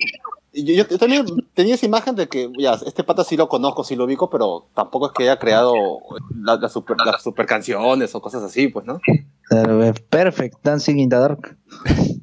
yo, 0.54 0.86
yo 0.90 0.98
también 0.98 1.26
tenía 1.54 1.76
esa 1.76 1.86
imagen 1.86 2.16
de 2.16 2.28
que, 2.28 2.50
ya, 2.58 2.74
este 2.86 3.04
pata 3.04 3.24
sí 3.24 3.38
lo 3.38 3.48
conozco, 3.48 3.84
sí 3.84 3.96
lo 3.96 4.06
ubico, 4.06 4.30
pero 4.30 4.68
tampoco 4.76 5.08
es 5.08 5.12
que 5.14 5.24
haya 5.24 5.38
creado 5.40 5.74
la- 6.44 6.58
las 6.58 6.74
super, 6.74 6.98
las 7.06 7.22
super 7.24 7.46
canciones 7.46 8.14
o 8.16 8.22
cosas 8.22 8.44
así, 8.44 8.68
pues, 8.68 8.86
¿no? 8.86 9.00
Eh, 9.08 9.94
Perfect, 10.10 10.56
Dancing 10.64 11.00
in 11.00 11.10
the 11.10 11.16
Dark. 11.18 11.58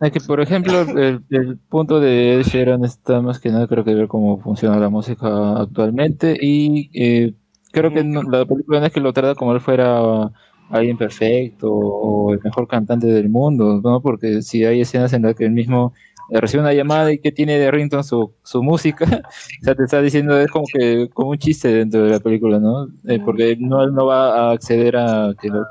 Es 0.00 0.10
que, 0.12 0.20
por 0.20 0.40
ejemplo, 0.40 0.80
el, 0.82 1.24
el 1.30 1.56
punto 1.56 1.98
de 2.00 2.34
Ed 2.34 2.42
Sheeran 2.42 2.84
está 2.84 3.22
más 3.22 3.38
que 3.38 3.48
nada, 3.50 3.66
creo 3.68 3.84
que 3.84 3.94
ver 3.94 4.08
cómo 4.08 4.38
funciona 4.38 4.76
la 4.76 4.90
música 4.90 5.58
actualmente. 5.60 6.36
Y 6.38 6.90
eh, 6.92 7.32
creo 7.70 7.90
que 7.94 8.02
no- 8.04 8.22
la 8.24 8.44
película 8.44 8.80
no 8.80 8.86
es 8.86 8.92
que 8.92 9.00
lo 9.00 9.12
trata 9.14 9.34
como 9.36 9.52
él 9.54 9.60
fuera 9.60 10.30
alguien 10.68 10.98
perfecto 10.98 11.70
o 11.72 12.32
el 12.34 12.40
mejor 12.42 12.66
cantante 12.66 13.06
del 13.06 13.28
mundo, 13.30 13.80
¿no? 13.82 14.02
Porque 14.02 14.42
si 14.42 14.64
hay 14.64 14.80
escenas 14.80 15.12
en 15.14 15.22
las 15.22 15.36
que 15.36 15.44
él 15.46 15.52
mismo 15.52 15.94
recibe 16.30 16.62
una 16.62 16.72
llamada 16.72 17.12
y 17.12 17.18
que 17.18 17.32
tiene 17.32 17.58
de 17.58 17.70
ringtone 17.70 18.02
su, 18.02 18.32
su 18.42 18.62
música, 18.62 19.04
o 19.60 19.64
sea, 19.64 19.74
te 19.74 19.84
está 19.84 20.00
diciendo, 20.00 20.38
es 20.38 20.50
como 20.50 20.66
que 20.72 21.08
como 21.12 21.30
un 21.30 21.38
chiste 21.38 21.68
dentro 21.68 22.04
de 22.04 22.10
la 22.10 22.20
película, 22.20 22.58
¿no? 22.58 22.86
Eh, 23.06 23.20
porque 23.24 23.56
no, 23.58 23.82
él 23.82 23.92
no 23.94 24.06
va 24.06 24.48
a 24.48 24.52
acceder 24.52 24.96
a 24.96 25.34
que 25.40 25.48
lo, 25.48 25.64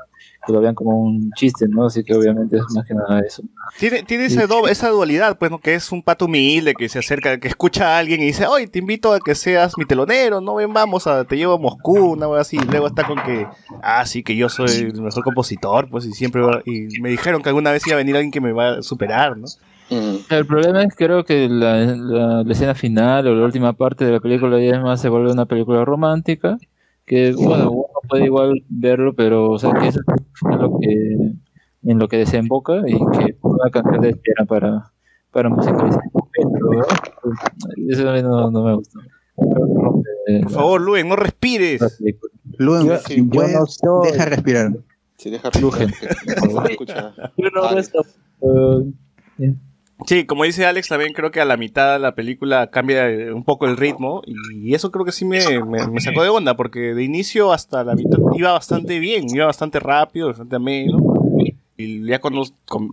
que 0.46 0.52
lo 0.52 0.60
vean 0.60 0.74
como 0.74 0.98
un 1.02 1.30
chiste, 1.32 1.66
¿no? 1.68 1.86
Así 1.86 2.04
que 2.04 2.14
obviamente 2.14 2.56
es 2.58 2.62
más 2.74 2.84
que 2.86 2.94
nada 2.94 3.20
eso. 3.20 3.42
Tiene, 3.78 4.02
tiene 4.02 4.26
ese 4.26 4.46
do- 4.46 4.68
esa 4.68 4.90
dualidad, 4.90 5.38
pues, 5.38 5.50
¿no? 5.50 5.58
Que 5.58 5.74
es 5.74 5.90
un 5.90 6.02
pato 6.02 6.26
humilde 6.26 6.74
que 6.74 6.88
se 6.90 6.98
acerca, 6.98 7.38
que 7.40 7.48
escucha 7.48 7.88
a 7.94 7.98
alguien 7.98 8.20
y 8.20 8.26
dice, 8.26 8.46
oye, 8.46 8.66
te 8.68 8.78
invito 8.78 9.12
a 9.14 9.20
que 9.20 9.34
seas 9.34 9.72
mi 9.78 9.86
telonero, 9.86 10.40
¿no? 10.42 10.54
Ven, 10.56 10.72
vamos, 10.72 11.06
a, 11.06 11.24
te 11.24 11.36
llevo 11.38 11.54
a 11.54 11.58
Moscú, 11.58 12.12
una 12.12 12.26
vez 12.28 12.42
así. 12.42 12.56
Y 12.58 12.64
luego 12.66 12.86
está 12.86 13.04
con 13.06 13.16
que, 13.24 13.46
ah, 13.82 14.04
sí, 14.06 14.22
que 14.22 14.36
yo 14.36 14.48
soy 14.50 14.68
el 14.68 15.00
mejor 15.02 15.24
compositor, 15.24 15.88
pues, 15.88 16.04
y 16.04 16.12
siempre, 16.12 16.42
va- 16.42 16.62
y 16.66 17.00
me 17.00 17.08
dijeron 17.08 17.42
que 17.42 17.48
alguna 17.48 17.72
vez 17.72 17.86
iba 17.86 17.94
a 17.94 17.98
venir 17.98 18.14
alguien 18.14 18.30
que 18.30 18.40
me 18.42 18.52
va 18.52 18.76
a 18.78 18.82
superar, 18.82 19.36
¿no? 19.38 19.46
Mm. 19.90 20.16
El 20.30 20.46
problema 20.46 20.82
es 20.82 20.94
creo 20.96 21.24
que 21.24 21.48
la, 21.48 21.76
la- 21.84 22.42
la 22.42 22.52
escena 22.52 22.74
final 22.74 23.26
o 23.26 23.34
la 23.34 23.44
última 23.44 23.72
parte 23.74 24.04
de 24.06 24.12
la 24.12 24.20
película 24.20 24.58
ya 24.58 24.76
es 24.76 24.82
más 24.82 25.00
se 25.00 25.08
vuelve 25.10 25.30
una 25.30 25.44
película 25.46 25.84
romántica 25.84 26.56
que 27.06 27.32
bueno 27.34 27.70
uno 27.70 27.84
puede 28.08 28.24
igual 28.24 28.64
verlo 28.68 29.12
pero 29.14 29.50
o 29.50 29.58
sea 29.58 29.72
que 29.74 29.88
eso 29.88 30.00
es 30.08 30.58
lo 30.58 30.78
que 30.78 30.88
en 31.86 31.98
lo 31.98 32.08
que 32.08 32.16
desemboca 32.16 32.76
y 32.86 32.92
que 32.94 33.36
una 33.42 33.70
canción 33.70 34.00
de 34.00 34.08
espera 34.10 34.46
para 34.46 34.90
para 35.30 35.50
musicalizar 35.50 36.00
pero 36.32 36.80
eso 37.90 38.08
a 38.08 38.12
mí 38.14 38.22
no, 38.22 38.50
no 38.50 38.64
me 38.64 38.74
gusta 38.76 39.00
Por 39.36 40.50
favor, 40.50 40.80
Luen, 40.80 41.08
no 41.08 41.16
respires. 41.16 41.82
Luen, 42.58 42.86
Yo- 42.86 42.98
si 43.00 43.16
yo 43.16 43.28
puedes, 43.28 43.52
no 43.54 43.66
soy- 43.66 44.12
deja 44.12 44.24
respirar. 44.24 44.72
Sí, 45.18 45.28
deja. 45.30 45.50
Yo 45.60 45.70
no 47.52 47.70
Eh, 49.38 49.54
Sí, 50.06 50.26
como 50.26 50.44
dice 50.44 50.66
Alex, 50.66 50.88
también 50.88 51.12
creo 51.14 51.30
que 51.30 51.40
a 51.40 51.44
la 51.44 51.56
mitad 51.56 51.98
la 52.00 52.14
película 52.14 52.66
cambia 52.70 53.08
eh, 53.10 53.32
un 53.32 53.42
poco 53.44 53.66
el 53.66 53.76
ritmo 53.76 54.22
y 54.52 54.74
eso 54.74 54.90
creo 54.90 55.04
que 55.04 55.12
sí 55.12 55.24
me, 55.24 55.62
me- 55.64 55.86
me 55.88 56.00
sacó 56.00 56.22
de 56.22 56.28
onda 56.28 56.56
porque 56.56 56.94
de 56.94 57.02
inicio 57.04 57.52
hasta 57.52 57.82
la 57.84 57.94
mitad 57.94 58.18
iba 58.36 58.52
bastante 58.52 58.98
bien, 58.98 59.24
iba 59.34 59.46
bastante 59.46 59.80
rápido, 59.80 60.28
bastante 60.28 60.56
ameno 60.56 60.98
y 61.76 62.06
ya 62.06 62.20
cuando 62.20 62.44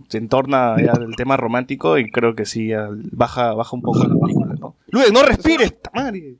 se 0.08 0.18
entorna 0.18 0.76
ya 0.84 0.92
el 0.92 1.14
tema 1.14 1.36
romántico 1.36 1.98
y 1.98 2.10
creo 2.10 2.34
que 2.34 2.46
sí 2.46 2.68
ya 2.68 2.88
baja, 3.12 3.52
baja 3.54 3.76
un 3.76 3.82
poco 3.82 4.04
la 4.04 4.18
película, 4.18 4.54
¿no? 4.58 4.74
Luis, 4.88 5.12
no 5.12 5.22
respires, 5.22 5.80
ta 5.80 5.90
madre. 5.94 6.36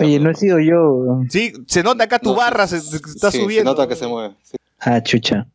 Oye, 0.00 0.18
no 0.18 0.30
he 0.30 0.34
sido 0.34 0.58
yo. 0.58 1.22
Sí, 1.28 1.52
se 1.66 1.82
nota 1.82 2.04
acá 2.04 2.18
tu 2.18 2.30
No, 2.30 2.36
barra, 2.36 2.66
se, 2.66 2.80
se 2.80 2.96
está 2.96 3.30
sí, 3.30 3.38
subiendo. 3.38 3.70
Se 3.72 3.76
nota 3.76 3.88
que 3.88 3.94
se 3.96 4.06
mueve. 4.08 4.34
sí. 4.42 4.56
Ah, 4.80 5.02
chucha. 5.02 5.46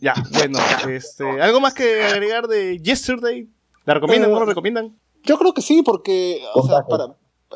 Ya, 0.00 0.14
bueno, 0.34 0.58
este, 0.88 1.24
¿algo 1.40 1.60
más 1.60 1.74
que 1.74 2.02
agregar 2.04 2.46
de 2.46 2.78
Yesterday? 2.78 3.48
¿La 3.84 3.94
recomiendan? 3.94 4.30
Eh, 4.30 4.32
¿No 4.34 4.40
la 4.40 4.46
recomiendan? 4.46 4.96
Yo 5.24 5.38
creo 5.38 5.52
que 5.54 5.62
sí, 5.62 5.82
porque 5.82 6.40
o 6.54 6.62
sea, 6.66 6.82
para, 6.86 7.06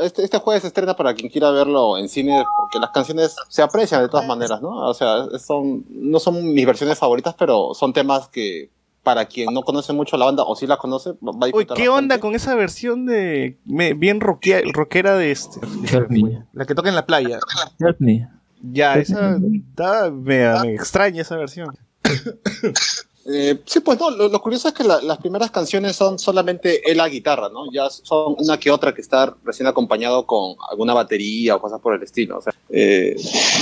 este, 0.00 0.24
este 0.24 0.38
jueves 0.38 0.62
se 0.62 0.68
estrena 0.68 0.96
para 0.96 1.14
quien 1.14 1.30
quiera 1.30 1.50
verlo 1.50 1.96
en 1.98 2.08
cine, 2.08 2.42
porque 2.58 2.78
las 2.80 2.90
canciones 2.90 3.36
se 3.48 3.62
aprecian 3.62 4.02
de 4.02 4.08
todas 4.08 4.26
maneras, 4.26 4.60
¿no? 4.60 4.70
O 4.88 4.94
sea, 4.94 5.26
son, 5.38 5.84
no 5.88 6.18
son 6.18 6.52
mis 6.54 6.66
versiones 6.66 6.98
favoritas, 6.98 7.34
pero 7.38 7.74
son 7.74 7.92
temas 7.92 8.28
que 8.28 8.70
para 9.02 9.26
quien 9.26 9.52
no 9.52 9.62
conoce 9.62 9.92
mucho 9.92 10.16
la 10.16 10.26
banda 10.26 10.44
o 10.44 10.54
sí 10.54 10.66
la 10.66 10.76
conoce, 10.76 11.10
va 11.10 11.32
a 11.32 11.36
Uy, 11.36 11.46
disfrutar 11.46 11.76
¿qué 11.76 11.88
onda 11.88 12.00
bastante. 12.16 12.20
con 12.20 12.34
esa 12.34 12.54
versión 12.54 13.04
de 13.06 13.58
me- 13.64 13.94
bien 13.94 14.20
rockea- 14.20 14.62
rockera 14.72 15.16
de 15.16 15.30
este? 15.32 15.60
La 16.52 16.64
que 16.66 16.74
toca 16.74 16.88
en 16.88 16.94
la 16.94 17.04
playa. 17.06 17.38
Ya, 18.62 18.94
esa 18.98 19.38
da- 19.74 20.10
me, 20.10 20.48
me 20.62 20.74
extraña 20.74 21.22
esa 21.22 21.36
versión. 21.36 21.76
Eh, 23.24 23.60
sí, 23.66 23.78
pues 23.78 24.00
no, 24.00 24.10
lo, 24.10 24.28
lo 24.28 24.42
curioso 24.42 24.66
es 24.66 24.74
que 24.74 24.82
la- 24.82 25.00
las 25.00 25.18
primeras 25.18 25.52
canciones 25.52 25.94
son 25.94 26.18
solamente 26.18 26.90
él 26.90 26.98
a 26.98 27.06
guitarra, 27.06 27.48
¿no? 27.50 27.70
Ya 27.72 27.88
son 27.88 28.34
una 28.36 28.58
que 28.58 28.68
otra 28.72 28.92
que 28.92 29.00
está 29.00 29.36
recién 29.44 29.68
acompañado 29.68 30.26
con 30.26 30.56
alguna 30.68 30.92
batería 30.92 31.54
o 31.54 31.60
cosas 31.60 31.80
por 31.80 31.94
el 31.94 32.02
estilo. 32.02 32.38
O 32.38 32.42
sea, 32.42 32.52
eh, 32.70 33.14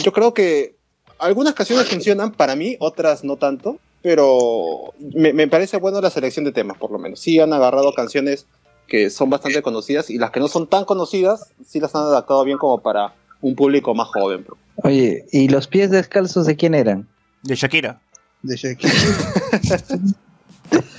yo 0.03 0.15
creo 0.15 0.33
que 0.33 0.77
algunas 1.19 1.53
canciones 1.53 1.89
funcionan 1.91 2.33
para 2.33 2.57
mí, 2.57 2.79
otras 2.81 3.23
no 3.23 3.37
tanto, 3.37 3.77
pero 4.01 4.95
me, 5.15 5.35
me 5.35 5.47
parece 5.47 5.77
bueno 5.77 6.01
la 6.01 6.09
selección 6.09 6.47
de 6.47 6.53
temas, 6.53 6.79
por 6.79 6.91
lo 6.91 6.99
menos. 6.99 7.21
Sí 7.21 7.39
han 7.39 7.53
agarrado 7.53 7.93
canciones 7.93 8.47
que 8.87 9.11
son 9.11 9.29
bastante 9.29 9.61
conocidas 9.61 10.09
y 10.09 10.17
las 10.17 10.31
que 10.31 10.41
no 10.41 10.49
son 10.49 10.69
tan 10.69 10.87
conocidas, 10.87 11.51
sí 11.67 11.81
las 11.81 11.95
han 11.95 12.05
adaptado 12.05 12.43
bien 12.45 12.57
como 12.57 12.79
para 12.81 13.13
un 13.43 13.55
público 13.55 13.95
más 13.95 14.09
joven. 14.09 14.43
bro. 14.43 14.57
Oye, 14.77 15.27
¿y 15.33 15.49
los 15.49 15.67
pies 15.67 15.91
descalzos 15.91 16.47
de 16.47 16.57
quién 16.57 16.75
eran? 16.75 17.07
De 17.43 17.57
Shakira. 17.57 18.01
De 18.43 18.57
Shakira. 18.57 18.93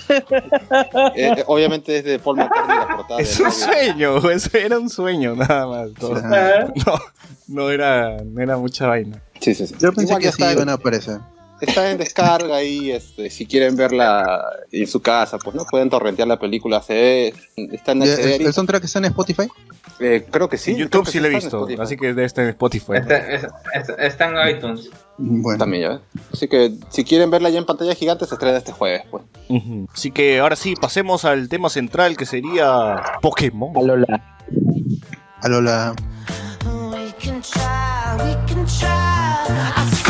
Eh, 0.10 0.24
eh, 1.16 1.44
obviamente 1.48 1.98
es 1.98 2.04
de 2.04 2.20
Paul 2.20 2.36
McCartney 2.36 2.76
la 2.78 2.98
portada. 2.98 3.22
Es 3.22 3.40
un 3.40 3.50
sueño, 3.52 4.30
eso 4.30 4.50
era 4.58 4.78
un 4.78 4.90
sueño, 4.90 5.36
nada 5.36 5.66
más. 5.68 5.94
todo. 5.98 6.16
No, 6.22 7.00
no 7.48 7.70
era, 7.70 8.18
no 8.22 8.42
era 8.42 8.58
mucha 8.58 8.88
vaina. 8.88 9.22
Sí, 9.40 9.56
sí, 9.56 9.68
sí. 9.68 9.76
Yo 9.80 9.94
pensé 9.94 10.10
Igual 10.14 10.22
que 10.24 10.32
sí 10.34 10.44
iban 10.52 10.68
a 10.68 10.74
aparecer. 10.74 11.20
está 11.62 11.90
en 11.92 11.98
descarga 11.98 12.62
y 12.64 12.92
este, 12.92 13.30
si 13.30 13.46
quieren 13.46 13.78
verla 13.78 14.42
en 14.72 14.88
su 14.88 15.02
casa, 15.02 15.38
pues 15.38 15.56
no 15.56 15.64
pueden 15.64 15.90
torrentear 15.90 16.28
la 16.28 16.38
película. 16.40 16.82
Se 16.82 16.94
ve, 16.94 17.34
está 17.72 17.94
en 17.94 18.02
HD. 18.02 18.20
¿El, 18.36 18.46
el 18.48 18.54
soundtrack 18.54 18.84
está 18.84 19.00
en 19.00 19.06
Spotify? 19.06 19.48
Eh, 20.04 20.26
creo 20.32 20.50
que 20.50 20.58
sí. 20.58 20.72
en 20.72 20.78
YouTube 20.78 21.08
sí 21.08 21.20
lo 21.20 21.28
he 21.28 21.30
visto, 21.30 21.68
así 21.80 21.96
que 21.96 22.08
debe 22.08 22.26
estar 22.26 22.44
en 22.44 22.50
Spotify. 22.50 22.94
Está, 22.96 23.18
es- 23.18 23.44
es- 23.74 23.90
está 24.00 24.26
en 24.30 24.56
iTunes. 24.58 24.90
Bueno, 25.18 25.60
También 25.60 25.84
ya. 25.84 26.02
Así 26.34 26.48
que 26.48 26.74
si 26.90 27.04
quieren 27.04 27.30
verla 27.30 27.50
ya 27.50 27.60
en 27.60 27.66
pantalla 27.66 27.94
gigante, 27.94 28.26
se 28.26 28.34
estrena 28.34 28.58
este 28.58 28.72
jueves. 28.72 29.04
Pues. 29.12 29.24
Así 29.94 30.10
que 30.12 30.40
ahora 30.40 30.56
sí, 30.56 30.74
pasemos 30.76 31.26
al 31.26 31.48
tema 31.50 31.70
central 31.70 32.18
que 32.18 32.26
sería 32.26 33.02
Pokémon. 33.22 33.78
Alola. 33.78 34.36
Alola. 35.42 35.94
We 36.66 37.14
can 37.24 37.42
try, 37.42 38.18
we 38.18 38.36
can 38.48 38.66
try. 38.66 40.01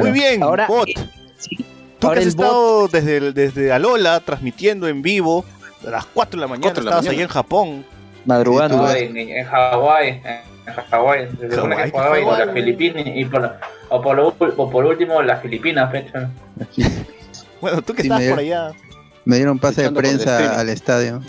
Claro. 0.00 0.04
Muy 0.04 0.12
bien, 0.12 0.42
Ahora, 0.42 0.66
Bot. 0.66 0.88
eh, 0.88 0.94
sí. 1.38 1.56
Tú 1.98 2.08
Ahora 2.08 2.20
que 2.20 2.26
has 2.26 2.34
el 2.34 2.38
bot- 2.38 2.44
estado 2.44 2.88
desde, 2.88 3.32
desde 3.32 3.72
Alola 3.72 4.20
transmitiendo 4.20 4.88
en 4.88 5.00
vivo 5.02 5.44
a 5.86 5.90
las 5.90 6.04
4 6.06 6.38
de 6.38 6.40
la 6.42 6.48
mañana, 6.48 6.62
4 6.72 6.82
de 6.82 6.84
la 6.84 6.90
estabas 6.90 7.04
mañana. 7.04 7.14
allá 7.16 7.22
en 7.22 7.28
Japón. 7.28 7.84
Madrugando. 8.26 8.90
En, 8.94 9.16
en 9.16 9.44
Hawái, 9.46 10.08
en 10.08 10.22
Hawái, 10.90 11.28
se 11.38 11.50
supone 11.54 11.76
Hawái, 11.76 11.90
que 11.90 11.92
¿qué 11.92 12.24
o 12.24 12.38
las 12.38 12.52
Filipinas, 12.54 13.04
y 13.06 13.24
por, 13.26 13.56
o, 13.90 14.00
por 14.02 14.16
lo, 14.16 14.28
o 14.56 14.70
por 14.70 14.84
último 14.86 15.20
las 15.22 15.42
Filipinas, 15.42 15.90
fecha. 15.90 16.30
Bueno, 17.60 17.82
tú 17.82 17.92
que 17.94 18.02
Sí, 18.02 18.08
me- 18.08 18.30
por 18.30 18.38
allá. 18.38 18.70
Me 19.26 19.36
dieron 19.36 19.58
pase 19.58 19.82
de 19.82 19.90
prensa 19.90 20.58
al 20.60 20.68
estadio 20.68 21.22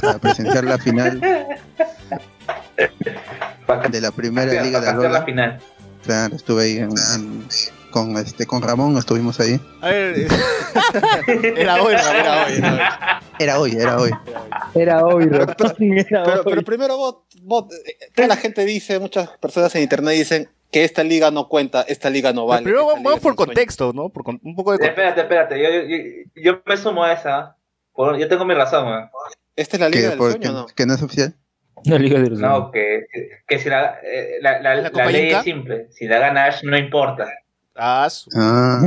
para 0.00 0.18
presenciar 0.18 0.62
la 0.64 0.78
final 0.78 1.20
de 3.90 4.00
la 4.00 4.10
primera 4.12 4.62
liga 4.62 4.80
de 4.80 4.86
la 4.86 4.92
Alola. 4.92 5.22
final. 5.24 5.58
Claro, 6.04 6.36
estuve 6.36 6.62
ahí 6.64 6.76
en- 6.78 6.90
en- 7.14 7.46
con 7.96 8.14
este 8.18 8.44
con 8.46 8.60
Ramón, 8.60 8.98
estuvimos 8.98 9.40
ahí. 9.40 9.58
A 9.80 9.88
ver, 9.88 10.18
eh, 10.18 11.54
era 11.56 11.82
hoy, 11.82 11.94
Ramón, 11.94 12.16
era 12.20 12.44
hoy. 12.44 12.52
era 12.58 12.70
hoy. 12.74 12.80
Era 13.38 13.58
hoy, 13.60 13.72
era 13.78 13.96
hoy. 13.98 14.10
Era 14.74 15.04
hoy, 15.06 15.24
ratón, 15.28 15.74
era 15.80 16.04
Pero, 16.24 16.34
hoy. 16.34 16.40
pero 16.44 16.62
primero, 16.62 16.96
Bot, 16.98 17.24
Bot, 17.42 17.72
eh, 17.72 17.96
toda 18.14 18.28
la 18.28 18.36
gente 18.36 18.66
dice, 18.66 18.98
muchas 18.98 19.30
personas 19.38 19.74
en 19.76 19.82
internet 19.82 20.14
dicen 20.14 20.48
que 20.70 20.84
esta 20.84 21.02
liga 21.02 21.30
no 21.30 21.48
cuenta, 21.48 21.82
esta 21.88 22.10
liga 22.10 22.34
no 22.34 22.44
vale. 22.46 22.64
Pero 22.64 22.86
primero 22.86 23.02
vamos, 23.04 23.20
por 23.20 23.34
contexto, 23.34 23.92
¿no? 23.94 24.10
Por 24.10 24.24
con- 24.24 24.40
un 24.44 24.54
poco 24.54 24.72
de 24.72 24.78
contexto. 24.78 25.00
Espérate, 25.00 25.20
espérate, 25.22 25.62
yo, 25.62 25.70
yo, 26.42 26.52
yo 26.52 26.62
me 26.66 26.76
sumo 26.76 27.02
a 27.02 27.12
esa. 27.14 27.56
Yo 27.96 28.28
tengo 28.28 28.44
mi 28.44 28.52
razón, 28.52 28.86
weón. 28.88 29.08
Esta 29.56 29.76
es 29.76 29.80
la 29.80 29.88
liga 29.88 30.02
Que, 30.02 30.08
del 30.10 30.18
por- 30.18 30.30
sueño, 30.32 30.42
que- 30.50 30.52
¿no? 30.54 30.66
que 30.66 30.86
no 30.86 30.94
es 30.94 31.02
oficial. 31.02 31.34
La 31.84 31.98
Liga 31.98 32.18
de 32.18 32.30
los 32.30 32.40
No, 32.40 32.70
que, 32.72 33.06
que 33.46 33.58
si 33.58 33.68
la, 33.68 33.98
eh, 34.02 34.38
la, 34.40 34.60
la, 34.60 34.74
¿La 34.76 34.90
la 34.90 35.06
ley 35.06 35.26
Inca? 35.26 35.38
es 35.38 35.44
simple. 35.44 35.86
Si 35.92 36.06
la 36.08 36.18
gana 36.18 36.46
Ash, 36.46 36.62
no 36.64 36.76
importa. 36.76 37.28
Ah, 37.78 38.08
su- 38.10 38.30
Ah, 38.34 38.80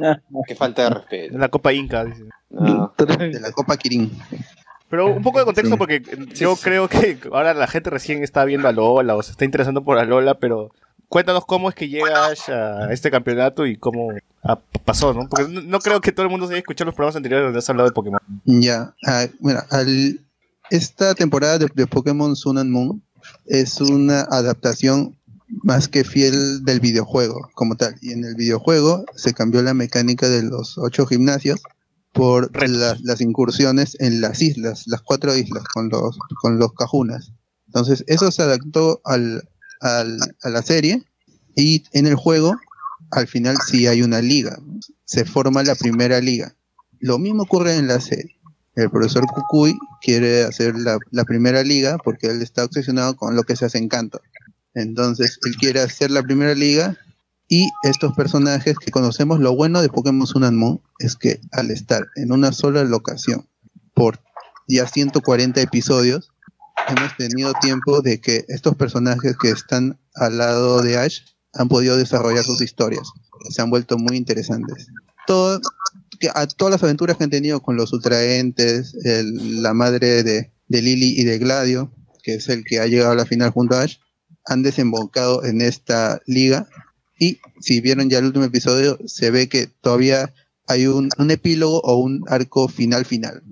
Ah, 0.00 0.18
qué 0.46 0.54
falta 0.54 0.82
de 0.84 0.90
respeto. 0.90 1.38
la 1.38 1.48
Copa 1.48 1.72
Inca. 1.72 2.04
dice. 2.04 2.24
No. 2.50 2.92
de 2.98 3.40
la 3.40 3.50
Copa 3.52 3.76
Kirin. 3.76 4.10
Pero 4.88 5.06
un 5.06 5.22
poco 5.22 5.38
de 5.40 5.44
contexto 5.44 5.74
Sí. 5.74 5.78
porque 5.78 6.02
yo 6.34 6.54
creo 6.56 6.88
que 6.88 7.18
ahora 7.32 7.52
la 7.54 7.66
gente 7.66 7.90
recién 7.90 8.22
está 8.22 8.44
viendo 8.44 8.68
a 8.68 8.72
Lola 8.72 9.16
o 9.16 9.22
se 9.22 9.32
está 9.32 9.44
interesando 9.44 9.82
por 9.82 9.98
Alola, 9.98 10.34
pero 10.38 10.70
cuéntanos 11.08 11.44
cómo 11.46 11.68
es 11.68 11.74
que 11.74 11.88
llegas 11.88 12.48
a 12.48 12.92
este 12.92 13.10
campeonato 13.10 13.66
y 13.66 13.76
cómo 13.76 14.10
pasó, 14.84 15.12
¿no? 15.14 15.28
Porque 15.28 15.48
no, 15.48 15.62
no 15.62 15.78
creo 15.80 16.00
que 16.00 16.12
todo 16.12 16.24
el 16.26 16.30
mundo 16.30 16.46
se 16.46 16.52
haya 16.52 16.60
escuchado 16.60 16.86
los 16.86 16.94
programas 16.94 17.16
anteriores 17.16 17.46
donde 17.46 17.58
has 17.58 17.68
hablado 17.70 17.88
de 17.88 17.94
Pokémon. 17.94 18.20
Ya, 18.44 18.94
ah, 19.06 19.24
mira, 19.40 19.66
al- 19.70 20.20
esta 20.70 21.14
temporada 21.14 21.58
de, 21.58 21.66
de 21.74 21.86
Pokémon 21.86 22.36
Sun 22.36 22.58
and 22.58 22.70
Moon 22.70 23.02
es 23.46 23.80
una 23.80 24.22
adaptación 24.30 25.16
más 25.62 25.88
que 25.88 26.04
fiel 26.04 26.64
del 26.64 26.80
videojuego 26.80 27.50
como 27.54 27.76
tal. 27.76 27.94
Y 28.00 28.12
en 28.12 28.24
el 28.24 28.34
videojuego 28.34 29.04
se 29.16 29.34
cambió 29.34 29.62
la 29.62 29.74
mecánica 29.74 30.28
de 30.28 30.42
los 30.42 30.78
ocho 30.78 31.06
gimnasios 31.06 31.60
por 32.12 32.50
la- 32.68 32.96
las 33.02 33.20
incursiones 33.20 33.96
en 34.00 34.20
las 34.20 34.40
islas, 34.40 34.84
las 34.86 35.02
cuatro 35.02 35.36
islas 35.36 35.64
con 35.72 35.88
los, 35.88 36.16
con 36.40 36.58
los 36.58 36.72
cajunas. 36.74 37.32
Entonces, 37.66 38.04
eso 38.06 38.30
se 38.30 38.42
adaptó 38.42 39.00
al, 39.04 39.48
al- 39.80 40.18
a 40.42 40.48
la 40.50 40.62
serie 40.62 41.02
y 41.56 41.84
en 41.92 42.06
el 42.06 42.14
juego, 42.14 42.54
al 43.10 43.26
final 43.26 43.56
sí 43.66 43.86
hay 43.86 44.02
una 44.02 44.20
liga. 44.22 44.58
Se 45.04 45.24
forma 45.24 45.62
la 45.62 45.74
primera 45.74 46.20
liga. 46.20 46.54
Lo 47.00 47.18
mismo 47.18 47.42
ocurre 47.42 47.76
en 47.76 47.86
la 47.88 48.00
serie. 48.00 48.38
El 48.76 48.90
profesor 48.90 49.24
Kukui 49.26 49.76
quiere 50.02 50.42
hacer 50.44 50.76
la, 50.76 50.98
la 51.10 51.24
primera 51.24 51.62
liga 51.62 51.96
porque 52.02 52.28
él 52.28 52.42
está 52.42 52.64
obsesionado 52.64 53.14
con 53.16 53.36
lo 53.36 53.42
que 53.44 53.54
se 53.56 53.64
hace 53.66 53.78
en 53.78 53.88
Kanto. 53.88 54.20
Entonces, 54.74 55.38
él 55.46 55.56
quiere 55.56 55.80
hacer 55.80 56.10
la 56.10 56.22
primera 56.22 56.54
liga 56.54 56.96
y 57.48 57.68
estos 57.82 58.14
personajes 58.14 58.76
que 58.78 58.90
conocemos, 58.90 59.38
lo 59.40 59.54
bueno 59.54 59.82
de 59.82 59.88
Pokémon 59.88 60.26
Sun 60.26 60.44
and 60.44 60.56
Moon 60.56 60.80
es 60.98 61.14
que 61.16 61.40
al 61.52 61.70
estar 61.70 62.08
en 62.16 62.32
una 62.32 62.52
sola 62.52 62.84
locación 62.84 63.46
por 63.94 64.20
ya 64.66 64.86
140 64.86 65.60
episodios, 65.60 66.30
hemos 66.88 67.16
tenido 67.16 67.52
tiempo 67.60 68.00
de 68.00 68.20
que 68.20 68.44
estos 68.48 68.74
personajes 68.76 69.36
que 69.40 69.50
están 69.50 69.98
al 70.14 70.38
lado 70.38 70.82
de 70.82 70.96
Ash 70.98 71.20
han 71.52 71.68
podido 71.68 71.96
desarrollar 71.96 72.44
sus 72.44 72.60
historias. 72.60 73.06
Se 73.50 73.62
han 73.62 73.70
vuelto 73.70 73.98
muy 73.98 74.16
interesantes. 74.16 74.88
Todo, 75.26 75.60
que 76.18 76.28
a 76.34 76.46
todas 76.46 76.72
las 76.72 76.82
aventuras 76.82 77.16
que 77.16 77.24
han 77.24 77.30
tenido 77.30 77.60
con 77.62 77.76
los 77.76 77.92
ultraentes, 77.92 78.94
el- 79.04 79.62
la 79.62 79.72
madre 79.74 80.22
de, 80.22 80.52
de 80.68 80.82
Lily 80.82 81.14
y 81.20 81.24
de 81.24 81.38
Gladio, 81.38 81.92
que 82.22 82.34
es 82.34 82.48
el 82.48 82.64
que 82.64 82.80
ha 82.80 82.86
llegado 82.86 83.12
a 83.12 83.16
la 83.16 83.26
final 83.26 83.50
junto 83.50 83.76
a 83.76 83.82
Ash, 83.82 83.96
han 84.44 84.62
desembocado 84.62 85.44
en 85.44 85.60
esta 85.60 86.20
liga. 86.26 86.68
Y 87.18 87.38
si 87.60 87.80
vieron 87.80 88.10
ya 88.10 88.18
el 88.18 88.26
último 88.26 88.44
episodio, 88.44 88.98
se 89.06 89.30
ve 89.30 89.48
que 89.48 89.66
todavía 89.66 90.34
hay 90.66 90.86
un, 90.86 91.10
epílogo 91.30 91.80
o 91.80 91.96
un 91.96 92.24
arco 92.28 92.68
final 92.68 93.04
final. 93.04 93.42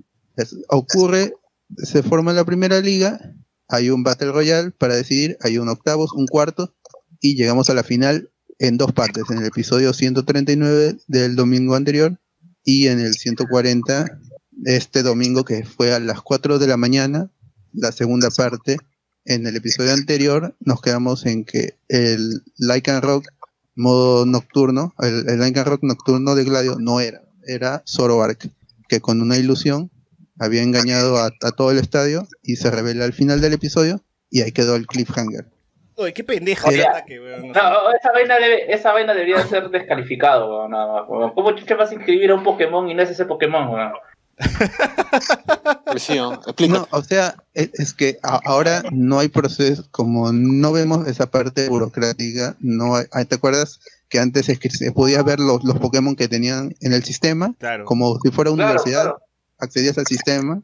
Ocurre, 0.69 1.33
se 1.77 2.03
forma 2.03 2.33
la 2.33 2.45
primera 2.45 2.79
liga, 2.79 3.19
hay 3.67 3.89
un 3.89 4.03
Battle 4.03 4.31
Royale 4.31 4.71
para 4.71 4.95
decidir, 4.95 5.37
hay 5.41 5.57
un 5.57 5.69
octavos, 5.69 6.11
un 6.13 6.27
cuarto, 6.27 6.75
y 7.21 7.35
llegamos 7.35 7.69
a 7.69 7.73
la 7.73 7.83
final 7.83 8.29
en 8.59 8.77
dos 8.77 8.91
partes, 8.91 9.23
en 9.29 9.39
el 9.39 9.45
episodio 9.45 9.93
139 9.93 10.97
del 11.07 11.35
domingo 11.35 11.75
anterior 11.75 12.19
y 12.63 12.87
en 12.87 12.99
el 12.99 13.13
140 13.13 14.19
este 14.65 15.03
domingo 15.03 15.43
que 15.43 15.65
fue 15.65 15.93
a 15.93 15.99
las 15.99 16.21
4 16.21 16.59
de 16.59 16.67
la 16.67 16.77
mañana, 16.77 17.31
la 17.73 17.91
segunda 17.91 18.29
parte. 18.29 18.77
En 19.25 19.47
el 19.47 19.55
episodio 19.55 19.93
anterior 19.93 20.53
nos 20.59 20.81
quedamos 20.81 21.25
en 21.25 21.45
que 21.45 21.75
el 21.87 22.41
Lycan 22.57 23.01
Rock 23.01 23.27
modo 23.75 24.25
nocturno, 24.25 24.93
el, 24.99 25.29
el 25.29 25.39
Lycan 25.39 25.65
Rock 25.65 25.83
nocturno 25.83 26.35
de 26.35 26.43
Gladio 26.43 26.75
no 26.79 26.99
era, 26.99 27.21
era 27.47 27.83
Zoroark, 27.87 28.49
que 28.89 28.99
con 28.99 29.21
una 29.21 29.37
ilusión 29.37 29.89
había 30.39 30.61
engañado 30.61 31.17
a, 31.17 31.27
a 31.41 31.51
todo 31.51 31.71
el 31.71 31.77
estadio 31.79 32.27
y 32.41 32.57
se 32.57 32.69
revela 32.69 33.05
al 33.05 33.13
final 33.13 33.39
del 33.39 33.53
episodio 33.53 34.01
y 34.29 34.41
ahí 34.41 34.51
quedó 34.51 34.75
el 34.75 34.87
cliffhanger. 34.87 35.45
Oye, 35.95 36.11
qué 36.13 36.23
pendejo 36.23 36.67
Oye, 36.67 36.79
ese 36.79 36.87
ataque, 36.87 37.19
weón. 37.21 37.49
No, 37.51 37.91
esa 37.93 38.11
vaina, 38.11 38.35
debe- 38.39 38.73
esa 38.73 38.91
vaina 38.93 39.13
debería 39.13 39.45
ser 39.47 39.69
descalificado, 39.69 40.49
weón, 40.49 40.71
nada 40.71 40.91
más, 40.91 41.03
weón. 41.07 41.33
¿Cómo 41.33 41.55
chucha 41.55 41.75
vas 41.75 41.91
a 41.91 41.93
inscribir 41.93 42.31
a 42.31 42.35
un 42.35 42.43
Pokémon 42.43 42.89
y 42.89 42.95
no 42.95 43.03
es 43.03 43.11
ese 43.11 43.25
Pokémon, 43.25 43.69
weón? 43.69 43.91
No, 46.69 46.87
o 46.91 47.01
sea, 47.03 47.35
es, 47.53 47.69
es 47.79 47.93
que 47.93 48.17
a- 48.23 48.39
ahora 48.45 48.83
no 48.91 49.19
hay 49.19 49.27
proceso, 49.27 49.85
como 49.91 50.31
no 50.31 50.71
vemos 50.71 51.07
esa 51.07 51.29
parte 51.29 51.69
burocrática, 51.69 52.55
no 52.59 52.95
hay- 52.95 53.25
¿te 53.25 53.35
acuerdas 53.35 53.79
que 54.09 54.19
antes 54.19 54.49
es 54.49 54.59
que 54.59 54.69
se 54.69 54.91
podía 54.91 55.21
ver 55.23 55.39
los, 55.39 55.63
los 55.63 55.77
Pokémon 55.79 56.15
que 56.15 56.27
tenían 56.27 56.73
en 56.81 56.93
el 56.93 57.03
sistema? 57.03 57.53
Claro. 57.59 57.85
Como 57.85 58.17
si 58.23 58.31
fuera 58.31 58.51
Claro, 58.51 58.63
universidad, 58.71 59.01
claro. 59.03 59.21
accedías 59.59 59.97
al 59.97 60.07
sistema 60.07 60.61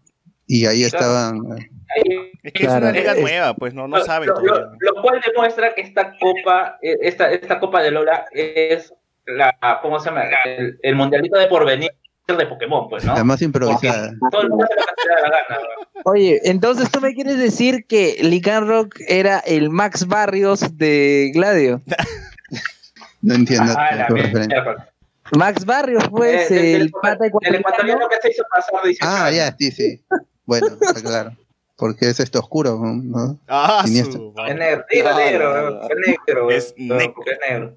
y 0.48 0.66
ahí 0.66 0.84
Claro. 0.90 0.98
estaban. 1.06 1.60
eh, 1.60 2.32
Es 2.44 2.54
que 2.54 2.64
es 2.64 2.70
una 2.70 2.92
liga 2.92 3.14
nueva, 3.16 3.54
pues 3.56 3.74
no, 3.74 3.88
no 3.88 4.04
saben 4.04 4.30
lo, 4.30 4.36
todavía. 4.36 4.72
lo- 4.80 4.94
lo 4.96 5.02
cual 5.02 5.22
demuestra 5.26 5.74
que 5.76 5.82
esta 5.82 6.14
copa, 6.20 6.78
eh, 6.82 6.96
esta, 7.02 7.32
esta 7.32 7.60
copa 7.60 7.82
de 7.82 7.92
Lola 7.92 8.26
es 8.34 8.94
la, 9.26 9.56
¿cómo 9.84 10.00
se 10.00 10.10
llama? 10.10 10.24
El, 10.46 10.80
el 10.82 10.96
mundialito 10.96 11.38
de 11.38 11.48
porvenir 11.48 11.92
de 12.38 12.46
Pokémon, 12.48 12.90
pues, 12.90 13.04
¿no? 13.06 13.16
La 13.16 13.24
más 13.24 13.42
improvisada. 13.42 14.12
Todo 14.32 14.42
el 14.42 14.50
mundo 14.50 14.66
da 14.70 15.30
la 15.30 15.38
gana, 15.48 15.60
weón. 15.62 15.80
Oye, 16.06 16.40
entonces 16.46 16.90
tú 16.92 17.02
me 17.02 17.14
quieres 17.14 17.38
decir 17.38 17.86
que 17.88 18.18
Lican 18.22 18.68
Rock 18.68 18.96
era 19.08 19.40
el 19.40 19.70
Max 19.70 20.08
Barrios 20.08 20.78
de 20.78 21.32
Gladio. 21.34 21.82
No 23.22 23.36
entiendo 23.36 23.74
Ah, 23.78 23.96
la 23.96 24.08
tu 24.08 24.16
referencia. 24.16 24.62
mierda. 24.64 24.90
Max 25.38 25.66
Barrios, 25.66 26.08
pues, 26.10 26.50
Eh, 26.50 26.76
el 26.76 26.80
del- 26.84 26.92
pata 26.92 27.26
El 27.42 27.56
ecuatoriano. 27.56 28.08
que 28.10 28.16
se 28.22 28.30
hizo 28.32 28.44
pasar 28.50 28.82
de 28.82 28.96
Ah, 29.02 29.30
ya, 29.30 29.54
sí, 29.60 29.72
sí. 29.72 30.02
Bueno, 30.46 30.68
está 30.80 31.02
claro. 31.02 31.32
Porque 31.76 32.10
es 32.10 32.20
esto 32.22 32.40
oscuro, 32.40 32.80
¿no? 32.82 33.38
Ah, 33.48 33.84
Siniestro. 33.86 34.34
su 34.34 34.34
Es 34.48 34.56
negro, 34.56 34.84
Ah, 35.12 35.18
negro, 35.18 35.46
no, 35.54 35.54
weón, 35.54 35.80
no. 35.80 35.84
es 35.84 35.90
negro, 36.08 36.50
Es 36.52 36.74
negro. 36.78 37.24
es 37.26 37.40
negro. 37.50 37.76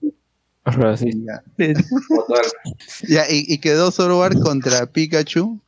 Ahora 0.65 0.97
sí. 0.97 1.11
Ya, 1.27 1.43
Total. 2.09 2.43
Ya, 3.09 3.25
y, 3.29 3.45
y 3.53 3.59
quedó 3.59 3.91
Zoroark 3.91 4.41
contra 4.41 4.87
Pikachu. 4.87 5.61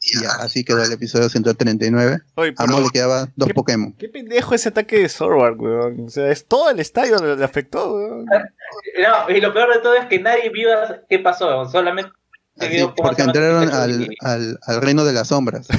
Y 0.00 0.22
ya, 0.22 0.30
así 0.40 0.64
quedó 0.64 0.82
el 0.82 0.92
episodio 0.92 1.28
139. 1.28 2.18
Oye, 2.36 2.54
A 2.56 2.66
Mo 2.66 2.80
le 2.80 2.88
quedaban 2.90 3.30
dos 3.36 3.48
¿Qué- 3.48 3.54
Pokémon. 3.54 3.92
qué 3.92 4.08
pendejo 4.08 4.54
ese 4.54 4.70
ataque 4.70 5.00
de 5.00 5.08
Zoroark, 5.08 5.60
weón. 5.60 6.06
O 6.06 6.08
sea, 6.10 6.30
es 6.30 6.46
todo 6.46 6.70
el 6.70 6.80
estadio 6.80 7.18
le, 7.18 7.36
le 7.36 7.44
afectó, 7.44 7.94
weón. 7.94 8.24
No, 8.24 9.30
y 9.34 9.40
lo 9.40 9.52
peor 9.52 9.74
de 9.74 9.80
todo 9.80 9.94
es 9.94 10.06
que 10.06 10.18
nadie 10.18 10.48
vio 10.50 10.68
qué 11.10 11.18
pasó, 11.18 11.46
weón, 11.48 11.70
solamente 11.70 12.10
Así, 12.58 12.78
porque 12.96 13.20
entraron 13.20 13.68
al, 13.70 14.08
al, 14.22 14.58
al 14.62 14.80
reino 14.80 15.04
de 15.04 15.12
las 15.12 15.28
sombras. 15.28 15.66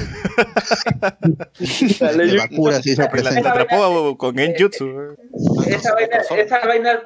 De 1.57 2.38
Bakura 2.38 2.81
se 2.81 2.91
hizo 2.91 3.01
la, 3.01 3.09
presente. 3.09 3.41
la 3.41 3.49
atrapó 3.51 4.15
con 4.17 4.35
Genjutsu, 4.35 4.85
esa 5.65 5.93
vaina, 5.95 6.17
esa 6.38 6.59
vaina 6.67 6.99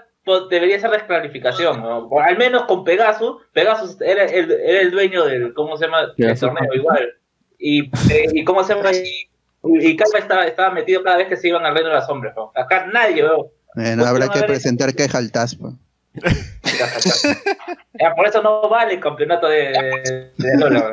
debería 0.48 0.80
ser 0.80 0.92
desclarificación, 0.92 1.82
¿no? 1.82 2.10
Al 2.20 2.38
menos 2.38 2.64
con 2.64 2.84
Pegasus, 2.84 3.38
Pegasus 3.54 4.00
era 4.02 4.26
el, 4.26 4.52
era 4.52 4.82
el 4.82 4.92
dueño 4.92 5.26
del, 5.26 5.54
¿cómo 5.54 5.78
se 5.78 5.86
llama? 5.86 6.14
Pegasus. 6.18 6.50
torneo 6.50 6.74
igual. 6.74 7.14
Y, 7.58 7.84
eh, 8.12 8.28
y 8.34 8.44
cómo 8.44 8.64
se 8.64 8.74
llama? 8.74 8.92
Y, 8.92 9.30
y 9.64 9.96
Calva 9.96 10.20
estaba, 10.20 10.46
estaba 10.46 10.72
metido 10.72 11.04
cada 11.04 11.18
vez 11.18 11.28
que 11.28 11.38
se 11.38 11.50
iban 11.50 11.66
al 11.66 11.76
reino 11.76 11.90
de 11.90 11.96
las 11.96 12.08
sombras, 12.08 12.36
¿no? 12.36 12.52
Acá 12.56 12.88
nadie, 12.92 13.22
veo. 13.22 13.52
Bueno, 13.76 14.06
habrá 14.06 14.28
que 14.30 14.42
presentar 14.44 14.94
queja 14.94 15.18
al 15.18 15.32
TAS. 15.32 15.56
pues. 15.56 15.74
Por 18.16 18.28
eso 18.28 18.42
no 18.42 18.68
vale 18.68 18.96
el 18.96 19.00
campeonato 19.00 19.48
de, 19.48 20.32
de 20.38 20.58
Lola. 20.58 20.92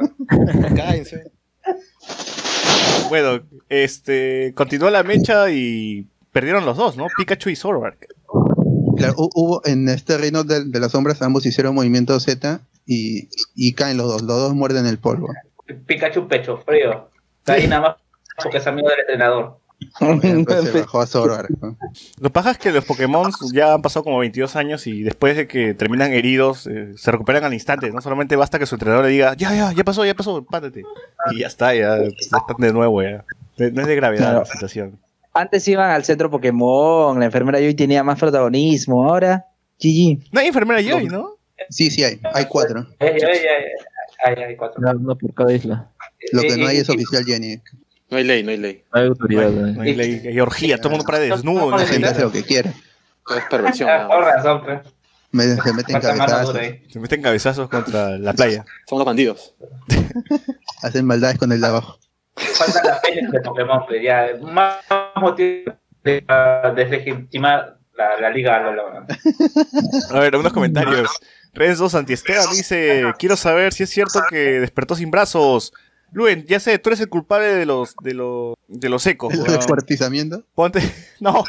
Cállense. 0.76 1.32
Bueno, 3.08 3.40
este. 3.68 4.52
Continuó 4.54 4.90
la 4.90 5.02
mecha 5.02 5.50
y 5.50 6.06
perdieron 6.30 6.64
los 6.64 6.76
dos, 6.76 6.96
¿no? 6.96 7.08
Pikachu 7.16 7.50
y 7.50 7.56
Zoroark. 7.56 8.06
Claro, 8.98 9.14
hubo 9.16 9.62
en 9.64 9.88
este 9.88 10.18
reino 10.18 10.44
de, 10.44 10.64
de 10.64 10.80
las 10.80 10.92
sombras, 10.92 11.22
ambos 11.22 11.46
hicieron 11.46 11.74
movimiento 11.74 12.18
Z 12.20 12.60
y, 12.86 13.28
y 13.54 13.72
caen 13.74 13.96
los 13.96 14.06
dos. 14.08 14.22
Los 14.22 14.38
dos 14.40 14.54
muerden 14.54 14.86
el 14.86 14.98
polvo. 14.98 15.28
Pikachu 15.86 16.26
pecho 16.28 16.56
frío. 16.58 17.08
Está 17.40 17.54
ahí 17.54 17.66
nada 17.66 17.82
más 17.82 17.96
porque 18.42 18.58
es 18.58 18.66
amigo 18.66 18.88
del 18.88 19.00
entrenador. 19.00 19.58
Después 20.00 20.64
se 20.70 20.80
bajó 20.80 21.00
a 21.00 21.06
Zoroark. 21.06 21.50
¿no? 21.60 21.76
Lo 22.18 22.28
que 22.28 22.32
pasa 22.32 22.50
es 22.50 22.58
que 22.58 22.72
los 22.72 22.84
Pokémon 22.84 23.30
ya 23.52 23.74
han 23.74 23.82
pasado 23.82 24.02
como 24.04 24.18
22 24.18 24.56
años 24.56 24.86
y 24.88 25.02
después 25.02 25.36
de 25.36 25.46
que 25.46 25.72
terminan 25.74 26.12
heridos, 26.12 26.66
eh, 26.66 26.94
se 26.96 27.10
recuperan 27.12 27.44
al 27.44 27.54
instante. 27.54 27.90
No 27.92 28.00
solamente 28.00 28.34
basta 28.36 28.58
que 28.58 28.66
su 28.66 28.74
entrenador 28.74 29.04
le 29.04 29.12
diga, 29.12 29.34
ya, 29.34 29.54
ya, 29.54 29.72
ya 29.72 29.84
pasó, 29.84 30.04
ya 30.04 30.14
pasó, 30.14 30.44
pátate. 30.44 30.82
Y 31.30 31.40
ya 31.40 31.46
está, 31.46 31.74
ya, 31.74 31.98
ya 31.98 32.08
están 32.08 32.56
de 32.58 32.72
nuevo, 32.72 33.02
ya. 33.02 33.24
No 33.58 33.70
no 33.70 33.80
es 33.82 33.86
de 33.86 33.94
gravedad 33.96 34.24
Claro. 34.24 34.38
la 34.40 34.46
situación. 34.46 34.98
Antes 35.40 35.68
iban 35.68 35.90
al 35.90 36.04
centro 36.04 36.30
Pokémon, 36.30 37.18
la 37.18 37.26
enfermera 37.26 37.58
Joy 37.60 37.74
tenía 37.74 38.02
más 38.02 38.18
protagonismo, 38.18 39.08
ahora 39.08 39.46
GG. 39.78 40.30
No 40.32 40.40
hay 40.40 40.48
enfermera 40.48 40.80
Joy, 40.82 41.06
¿no? 41.06 41.36
Sí, 41.70 41.90
sí 41.90 42.02
hay. 42.02 42.20
Hay 42.34 42.46
cuatro. 42.46 42.86
Ay, 42.98 43.08
ay, 43.10 43.20
ay, 43.22 44.34
ay, 44.36 44.42
ay, 44.48 44.56
cuatro. 44.56 44.80
Una, 44.80 44.92
una 44.92 45.14
por 45.14 45.32
cada 45.34 45.52
isla. 45.52 45.90
Lo 46.32 46.42
que 46.42 46.56
no 46.56 46.66
hay 46.66 46.76
Y- 46.78 46.80
es 46.80 46.88
y- 46.88 46.92
oficial 46.92 47.24
Jenny. 47.24 47.60
No 48.10 48.16
hay 48.16 48.24
ley, 48.24 48.42
no 48.42 48.50
hay 48.50 48.56
ley. 48.56 48.84
No 48.92 49.00
hay 49.00 49.06
autoridad. 49.06 49.50
No 49.50 49.82
¿eh? 49.84 49.86
hay, 49.88 49.94
ley, 49.94 50.22
hay 50.26 50.40
orgía, 50.40 50.76
todo 50.78 50.88
el 50.88 50.92
mundo 50.92 51.04
para 51.04 51.18
desnudo. 51.18 51.60
No, 51.60 51.64
¿no? 51.66 51.70
no, 51.72 51.78
La 51.78 51.86
gente 51.86 52.08
hace 52.08 52.22
lo 52.22 52.32
que 52.32 52.42
quiere. 52.42 52.72
Todo 53.26 53.38
es 53.38 53.44
perversión. 53.50 53.88
Ah, 53.90 54.08
Por 54.08 54.20
más. 54.24 54.34
razón, 54.34 54.62
pues. 54.64 54.80
Me, 55.30 55.44
se 55.44 55.72
meten 55.74 56.00
cabezazos. 56.00 56.56
Se 56.90 56.98
meten 57.00 57.20
cabezazos 57.22 57.68
contra 57.68 58.18
la 58.18 58.32
playa. 58.32 58.64
Somos 58.88 59.00
los 59.00 59.06
bandidos. 59.06 59.54
hacen 60.82 61.04
maldades 61.04 61.38
con 61.38 61.52
el 61.52 61.60
de 61.60 61.66
abajo. 61.66 61.98
Faltan 62.38 62.86
las 62.86 63.00
peñas 63.00 63.30
de 63.30 63.40
Pokémon, 63.40 63.84
pues 63.86 64.02
ya. 64.02 64.30
Más 64.42 64.76
motivo 65.16 65.72
de 66.04 66.22
para 66.22 66.72
deslegitimar 66.72 67.78
la, 67.96 68.20
la 68.20 68.30
liga 68.30 68.60
weón. 68.60 69.06
A 70.10 70.20
ver, 70.20 70.36
unos 70.36 70.52
comentarios. 70.54 71.10
Renzo 71.52 71.88
Santiesteban 71.88 72.50
dice, 72.52 73.12
quiero 73.18 73.36
saber 73.36 73.72
si 73.72 73.82
es 73.82 73.90
cierto 73.90 74.20
que 74.30 74.60
despertó 74.60 74.94
sin 74.94 75.10
brazos. 75.10 75.72
Luen, 76.12 76.46
ya 76.46 76.58
sé, 76.58 76.78
tú 76.78 76.88
eres 76.88 77.00
el 77.00 77.10
culpable 77.10 77.48
de 77.48 77.66
los 77.66 77.94
de 78.02 78.14
los 78.14 78.54
de 78.66 78.88
los 78.88 79.06
ecos. 79.06 79.34
¿El 79.34 79.40
weón. 79.40 79.56
descuartizamiento? 79.56 80.42
Ponte, 80.54 80.80
no, 81.20 81.44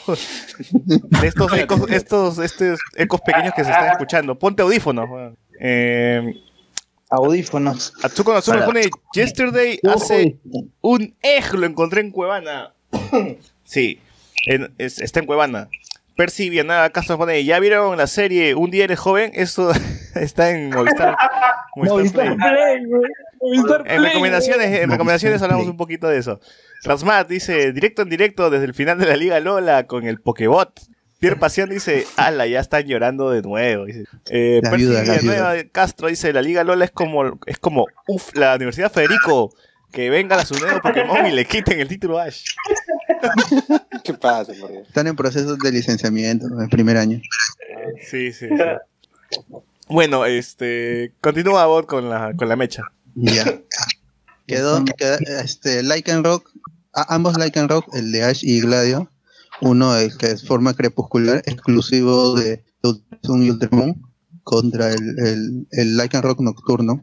de 1.22 1.28
estos 1.28 1.53
ecos, 1.57 1.90
estos, 1.90 2.40
estos 2.40 2.80
ecos 2.95 3.22
pequeños 3.22 3.53
que 3.53 3.64
se 3.64 3.72
están 3.72 3.91
escuchando. 3.91 4.38
Ponte 4.38 4.64
audífonos. 4.64 5.34
Eh, 5.60 6.34
Audífonos. 7.10 7.94
Atsuko 8.03 8.34
Natsume 8.34 8.57
Para. 8.60 8.68
pone, 8.68 8.90
yesterday 9.14 9.80
hace 9.94 10.38
un 10.81 11.15
eje 11.22 11.57
lo 11.57 11.65
encontré 11.65 12.02
en 12.02 12.11
Cuevana. 12.11 12.73
sí, 13.64 13.99
en- 14.45 14.72
es- 14.77 14.99
está 15.02 15.19
en 15.19 15.26
Cuevana. 15.26 15.69
Percy 16.15 16.49
Vianada 16.49 16.90
Castro 16.90 17.18
pone, 17.18 17.44
¿ya 17.45 17.60
vieron 17.61 17.98
la 17.98 18.06
serie 18.06 18.53
Un 18.53 18.72
día 18.72 18.84
eres 18.84 18.99
joven? 18.99 19.31
Eso 19.34 19.72
está 20.15 20.49
en 20.52 20.69
Movistar. 20.69 21.15
Movistar 21.76 22.11
Play. 22.36 22.38
En 23.86 24.03
recomendaciones, 24.03 24.81
en 24.81 24.90
recomendaciones 24.91 25.41
hablamos 25.41 25.68
un 25.68 25.77
poquito 25.77 26.07
de 26.10 26.18
eso. 26.18 26.41
Rasmat 26.84 27.27
dice, 27.30 27.72
directo 27.72 28.02
en 28.02 28.10
directo 28.10 28.49
desde 28.49 28.65
el 28.65 28.73
final 28.73 28.98
de 28.99 29.07
la 29.07 29.15
Liga 29.15 29.40
Lola 29.40 29.88
con 29.88 30.06
el 30.06 30.19
Pokebot. 30.19 30.80
Pierre 31.20 31.36
Pasión 31.38 31.70
dice, 31.70 32.06
ala, 32.16 32.48
ya 32.48 32.60
están 32.62 32.84
llorando 32.86 33.30
de 33.32 33.41
nuevo. 33.41 33.86
Dice. 33.86 34.06
Eh, 34.30 34.62
La 34.64 34.72
viuda, 34.72 35.64
Castro 35.72 36.08
dice, 36.08 36.32
la 36.34 36.41
Liga 36.41 36.64
Lola 36.64 36.86
es 36.86 36.91
como, 36.91 37.40
es 37.46 37.58
como, 37.60 37.86
uff, 38.08 38.34
la 38.36 38.56
Universidad 38.56 38.91
Federico, 38.91 39.54
que 39.91 40.10
venga 40.10 40.38
la 40.38 40.46
Suneo 40.46 40.82
Pokémon 40.82 41.26
y 41.26 41.32
le 41.32 41.46
quiten 41.46 41.80
el 41.80 41.88
título 41.88 42.20
a 42.20 42.24
Ash. 42.26 42.44
¿Qué 44.04 44.14
pasa, 44.14 44.54
por 44.60 44.72
Dios? 44.72 44.88
Están 44.88 45.08
en 45.08 45.16
proceso 45.16 45.56
de 45.58 45.72
licenciamiento 45.72 46.48
en 46.48 46.62
el 46.62 46.70
primer 46.70 46.96
año. 46.98 47.20
Sí, 48.10 48.32
sí. 48.32 48.48
sí. 48.48 48.56
Bueno, 49.88 50.26
este, 50.26 51.12
continúa 51.22 51.66
Bot 51.66 51.86
con 51.88 52.10
la, 52.10 52.34
con 52.36 52.48
la 52.48 52.56
mecha. 52.56 52.84
Ya. 53.16 53.44
Quedó, 54.48 54.84
queda- 54.98 55.18
este, 55.44 55.84
Like 55.84 56.12
and 56.12 56.26
Rock, 56.26 56.50
a- 56.94 57.14
ambos 57.14 57.38
Like 57.38 57.60
and 57.60 57.70
Rock, 57.70 57.94
el 57.94 58.12
de 58.12 58.24
Ash 58.24 58.40
y 58.44 58.62
Gladio, 58.62 59.12
uno 59.61 59.95
el 59.95 60.15
que 60.18 60.31
es 60.31 60.45
forma 60.45 60.73
crepuscular, 60.73 61.41
exclusivo 61.45 62.36
de 62.36 62.64
Sun 63.23 63.44
y 63.44 63.52
Ultramon, 63.52 64.02
contra 64.44 64.91
el, 64.91 65.19
el, 65.19 65.68
el 65.72 65.99
and 65.99 66.23
Rock 66.23 66.41
nocturno. 66.41 67.02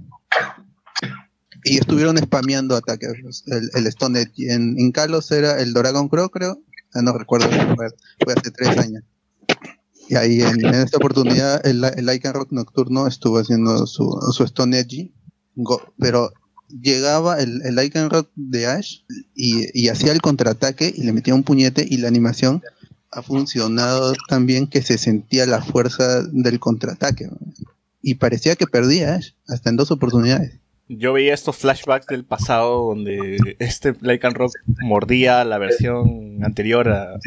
Y 1.64 1.78
estuvieron 1.78 2.16
spameando 2.18 2.76
ataques. 2.76 3.12
El, 3.46 3.70
el 3.74 3.86
Stone 3.88 4.20
Edge. 4.20 4.52
En, 4.52 4.78
en 4.78 4.92
Kalos 4.92 5.30
era 5.32 5.60
el 5.60 5.72
Dragon 5.72 6.08
Crow, 6.08 6.30
creo. 6.30 6.62
Ah, 6.94 7.02
no 7.02 7.12
recuerdo, 7.12 7.48
fue, 7.76 8.34
hace 8.34 8.50
tres 8.50 8.78
años. 8.78 9.02
Y 10.08 10.14
ahí 10.14 10.40
en, 10.40 10.64
esta 10.64 10.98
oportunidad 10.98 11.66
el, 11.66 11.84
el 11.84 12.08
and 12.08 12.34
Rock 12.34 12.52
nocturno 12.52 13.06
estuvo 13.06 13.38
haciendo 13.38 13.86
su, 13.86 14.08
su 14.32 14.44
Stone 14.44 14.78
Edge, 14.78 15.12
pero 15.98 16.30
llegaba 16.68 17.40
el, 17.40 17.62
el 17.64 18.10
Rock 18.10 18.30
de 18.34 18.66
Ash 18.66 19.00
y, 19.34 19.88
hacía 19.88 20.12
el 20.12 20.20
contraataque 20.20 20.92
y 20.94 21.02
le 21.02 21.12
metía 21.12 21.34
un 21.34 21.44
puñete 21.44 21.86
y 21.88 21.98
la 21.98 22.08
animación 22.08 22.62
ha 23.10 23.22
funcionado 23.22 24.14
tan 24.28 24.46
bien 24.46 24.66
que 24.66 24.82
se 24.82 24.98
sentía 24.98 25.46
la 25.46 25.62
fuerza 25.62 26.22
del 26.24 26.58
contraataque. 26.60 27.30
Y 28.02 28.16
parecía 28.16 28.56
que 28.56 28.66
perdía 28.66 29.14
Ash 29.14 29.30
hasta 29.48 29.70
en 29.70 29.76
dos 29.76 29.90
oportunidades. 29.90 30.58
Yo 30.88 31.12
veía 31.12 31.34
estos 31.34 31.56
flashbacks 31.56 32.06
del 32.06 32.24
pasado 32.24 32.88
donde 32.88 33.56
este 33.58 33.94
Lycan 34.00 34.34
Rock 34.34 34.52
mordía 34.82 35.44
la 35.44 35.58
versión 35.58 36.44
anterior 36.44 36.88
a, 36.88 37.18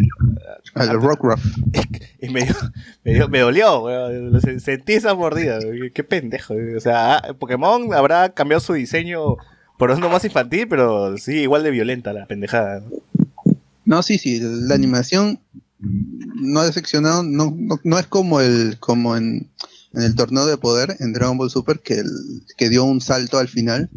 Al 0.76 1.02
Rockruff. 1.02 1.44
y 2.22 2.30
me, 2.30 2.44
dio- 2.46 2.56
me, 3.04 3.14
dio- 3.14 3.28
me 3.28 3.40
dolió, 3.40 3.82
weón. 3.82 4.40
Se- 4.42 4.60
Sentí 4.62 4.94
esa 4.94 5.14
mordida. 5.14 5.60
weón. 5.60 5.90
Qué 5.94 6.04
pendejo. 6.06 6.54
weón. 6.54 6.78
O 6.78 6.80
sea, 6.80 7.18
ah, 7.18 7.34
Pokémon 7.38 7.94
habrá 7.94 8.30
cambiado 8.30 8.62
su 8.62 8.74
diseño 8.74 9.36
por 9.78 9.92
uno 9.92 10.08
más 10.10 10.24
infantil, 10.24 10.68
pero 10.70 11.18
sí, 11.18 11.40
igual 11.40 11.64
de 11.64 11.72
violenta 11.72 12.14
la 12.14 12.26
pendejada. 12.28 12.80
¿no? 12.82 13.56
No, 13.86 14.04
sí, 14.04 14.18
sí, 14.20 14.40
la 14.42 14.76
animación 14.76 15.40
no 15.80 16.60
ha 16.60 16.66
decepcionado, 16.66 17.24
no, 17.24 17.54
no, 17.58 17.80
no 17.84 17.98
es 18.00 18.06
como 18.08 18.40
el 18.42 18.78
como 18.80 19.16
en, 19.18 19.50
en 19.94 20.02
el 20.04 20.16
torneo 20.16 20.46
de 20.46 20.58
poder 20.58 20.96
en 21.00 21.14
Dragon 21.14 21.38
Ball 21.38 21.50
Super 21.50 21.80
que, 21.80 21.96
el- 21.96 22.44
que 22.58 22.70
dio 22.70 22.84
un 22.84 23.02
salto 23.02 23.38
al 23.38 23.48
final, 23.48 23.90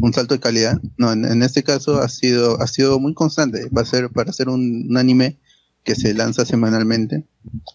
un 0.00 0.12
salto 0.12 0.34
de 0.34 0.40
calidad. 0.40 0.80
No, 0.96 1.12
en, 1.12 1.24
en 1.24 1.42
este 1.42 1.62
caso 1.62 2.00
ha 2.00 2.08
sido 2.08 2.60
ha 2.60 2.66
sido 2.66 2.98
muy 2.98 3.14
constante. 3.14 3.68
Va 3.76 3.82
a 3.82 3.86
ser 3.86 4.10
para 4.10 4.30
hacer 4.30 4.48
un, 4.48 4.86
un 4.90 4.96
anime 4.96 5.38
que 5.84 5.94
se 5.94 6.14
lanza 6.14 6.44
semanalmente. 6.46 7.24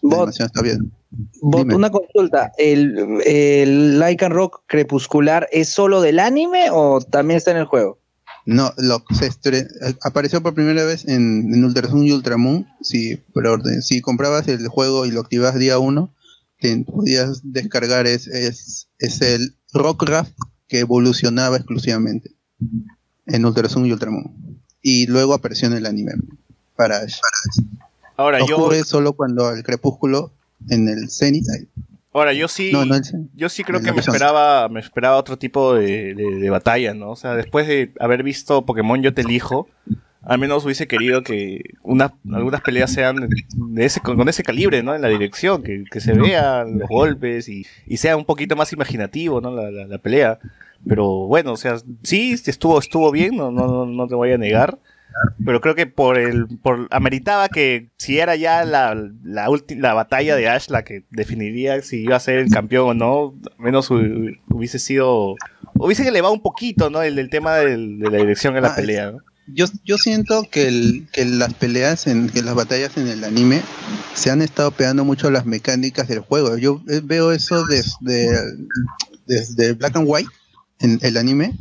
La 0.02 0.16
animación 0.16 0.46
está 0.46 0.62
bien. 0.62 0.92
Bot, 1.40 1.72
una 1.72 1.90
consulta. 1.90 2.50
¿El, 2.58 3.20
el 3.24 3.98
Lycan 4.00 4.32
Rock 4.32 4.62
crepuscular 4.66 5.48
es 5.52 5.68
solo 5.68 6.00
del 6.00 6.18
anime 6.18 6.70
o 6.72 7.00
también 7.00 7.38
está 7.38 7.52
en 7.52 7.58
el 7.58 7.66
juego? 7.66 7.98
No, 8.46 8.72
lo, 8.78 9.04
se 9.16 9.28
estre- 9.30 9.68
apareció 10.02 10.42
por 10.42 10.54
primera 10.54 10.84
vez 10.84 11.06
en, 11.06 11.52
en 11.54 11.64
Ultrasun 11.64 12.04
y 12.04 12.12
Ultramoon. 12.12 12.66
Si, 12.80 13.16
preorden- 13.32 13.80
si 13.82 14.00
comprabas 14.00 14.48
el 14.48 14.66
juego 14.66 15.06
y 15.06 15.10
lo 15.12 15.20
activabas 15.20 15.56
día 15.58 15.78
1, 15.78 16.12
te 16.60 16.84
podías 16.84 17.40
descargar 17.44 18.06
es, 18.06 18.26
es, 18.26 18.88
es 18.98 19.20
el 19.22 19.54
Rockcraft 19.72 20.32
que 20.68 20.80
evolucionaba 20.80 21.56
exclusivamente 21.56 22.30
en 23.26 23.44
Ultrasun 23.44 23.86
y 23.86 23.92
Ultramoon. 23.92 24.60
Y 24.82 25.06
luego 25.06 25.34
apareció 25.34 25.68
en 25.68 25.74
el 25.74 25.86
anime 25.86 26.12
para 26.76 26.98
Ash. 26.98 27.16
Ahora, 28.16 28.38
yo, 28.46 28.58
Ocurre 28.58 28.84
solo 28.84 29.12
cuando 29.14 29.50
el 29.52 29.62
crepúsculo 29.62 30.32
en 30.68 30.88
el 30.88 31.08
ahí. 31.50 31.66
ahora, 32.12 32.32
yo 32.34 32.48
sí. 32.48 32.70
No, 32.72 32.84
no 32.84 32.94
el. 32.94 33.30
Yo 33.34 33.48
sí 33.48 33.64
creo 33.64 33.80
que 33.80 33.92
me 33.92 34.00
esperaba, 34.00 34.68
me 34.68 34.80
esperaba 34.80 35.16
otro 35.16 35.38
tipo 35.38 35.74
de, 35.74 36.14
de- 36.14 36.38
de 36.38 36.50
batalla, 36.50 36.92
¿no? 36.94 37.10
O 37.12 37.16
sea, 37.16 37.34
después 37.34 37.66
de 37.66 37.92
haber 37.98 38.22
visto 38.22 38.64
Pokémon 38.66 39.00
Yo 39.02 39.14
Te 39.14 39.22
Elijo, 39.22 39.68
al 40.22 40.38
menos 40.38 40.64
hubiese 40.64 40.86
querido 40.86 41.22
que 41.22 41.62
una, 41.82 42.12
algunas 42.32 42.60
peleas 42.60 42.92
sean 42.92 43.28
de 43.54 43.84
ese, 43.84 44.00
con, 44.00 44.16
con 44.16 44.28
ese 44.28 44.42
calibre, 44.42 44.82
¿no? 44.82 44.94
En 44.94 45.02
la 45.02 45.08
dirección, 45.08 45.62
que, 45.62 45.84
que 45.90 46.00
se 46.00 46.12
vean 46.12 46.78
los 46.78 46.88
golpes 46.88 47.48
y, 47.48 47.66
y 47.86 47.96
sea 47.96 48.16
un 48.16 48.24
poquito 48.24 48.54
más 48.56 48.72
imaginativo, 48.72 49.40
¿no? 49.40 49.50
La, 49.54 49.70
la- 49.70 49.86
la 49.86 49.98
pelea. 49.98 50.38
Pero 50.86 51.26
bueno, 51.26 51.52
o 51.52 51.56
sea, 51.56 51.76
sí, 52.02 52.32
estuvo, 52.46 52.78
estuvo 52.78 53.10
bien, 53.10 53.36
no, 53.36 53.50
no, 53.50 53.66
no- 53.66 53.86
no 53.86 54.06
te 54.08 54.14
voy 54.14 54.32
a 54.32 54.38
negar. 54.38 54.78
Pero 55.44 55.60
creo 55.60 55.74
que 55.74 55.86
por 55.86 56.16
el, 56.18 56.46
por, 56.62 56.86
ameritaba 56.90 57.48
que 57.48 57.88
si 57.96 58.18
era 58.20 58.36
ya 58.36 58.64
la, 58.64 58.94
la, 59.24 59.48
la 59.68 59.92
batalla 59.94 60.36
de 60.36 60.48
Ash 60.48 60.68
la 60.68 60.84
que 60.84 61.02
definiría 61.10 61.82
si 61.82 62.02
iba 62.04 62.14
a 62.16 62.20
ser 62.20 62.38
el 62.38 62.48
campeón 62.50 62.88
o 62.88 62.94
no, 62.94 63.34
al 63.58 63.64
menos 63.64 63.90
hu- 63.90 64.38
hubiese 64.50 64.78
sido, 64.78 65.34
hubiese 65.74 66.06
elevado 66.06 66.32
un 66.32 66.40
poquito, 66.42 66.90
¿no? 66.90 67.02
El, 67.02 67.18
el 67.18 67.28
tema 67.28 67.56
del- 67.56 67.98
de 67.98 68.10
la 68.10 68.18
dirección 68.18 68.54
de 68.54 68.60
la 68.60 68.68
Ah, 68.68 68.76
pelea, 68.76 69.10
¿no? 69.10 69.18
Yo, 69.46 69.66
yo 69.84 69.98
siento 69.98 70.44
que, 70.50 70.68
el, 70.68 71.08
que 71.12 71.24
las 71.24 71.54
peleas, 71.54 72.06
en, 72.06 72.28
que 72.28 72.42
las 72.42 72.54
batallas 72.54 72.96
en 72.96 73.08
el 73.08 73.24
anime 73.24 73.62
se 74.14 74.30
han 74.30 74.42
estado 74.42 74.70
pegando 74.70 75.04
mucho 75.04 75.30
las 75.30 75.46
mecánicas 75.46 76.08
del 76.08 76.20
juego. 76.20 76.56
Yo 76.56 76.82
eh, 76.88 77.00
veo 77.02 77.32
eso 77.32 77.64
desde, 77.66 78.38
desde 79.26 79.72
Black 79.72 79.96
and 79.96 80.06
White, 80.08 80.30
en 80.78 80.98
el 81.02 81.16
anime, 81.16 81.56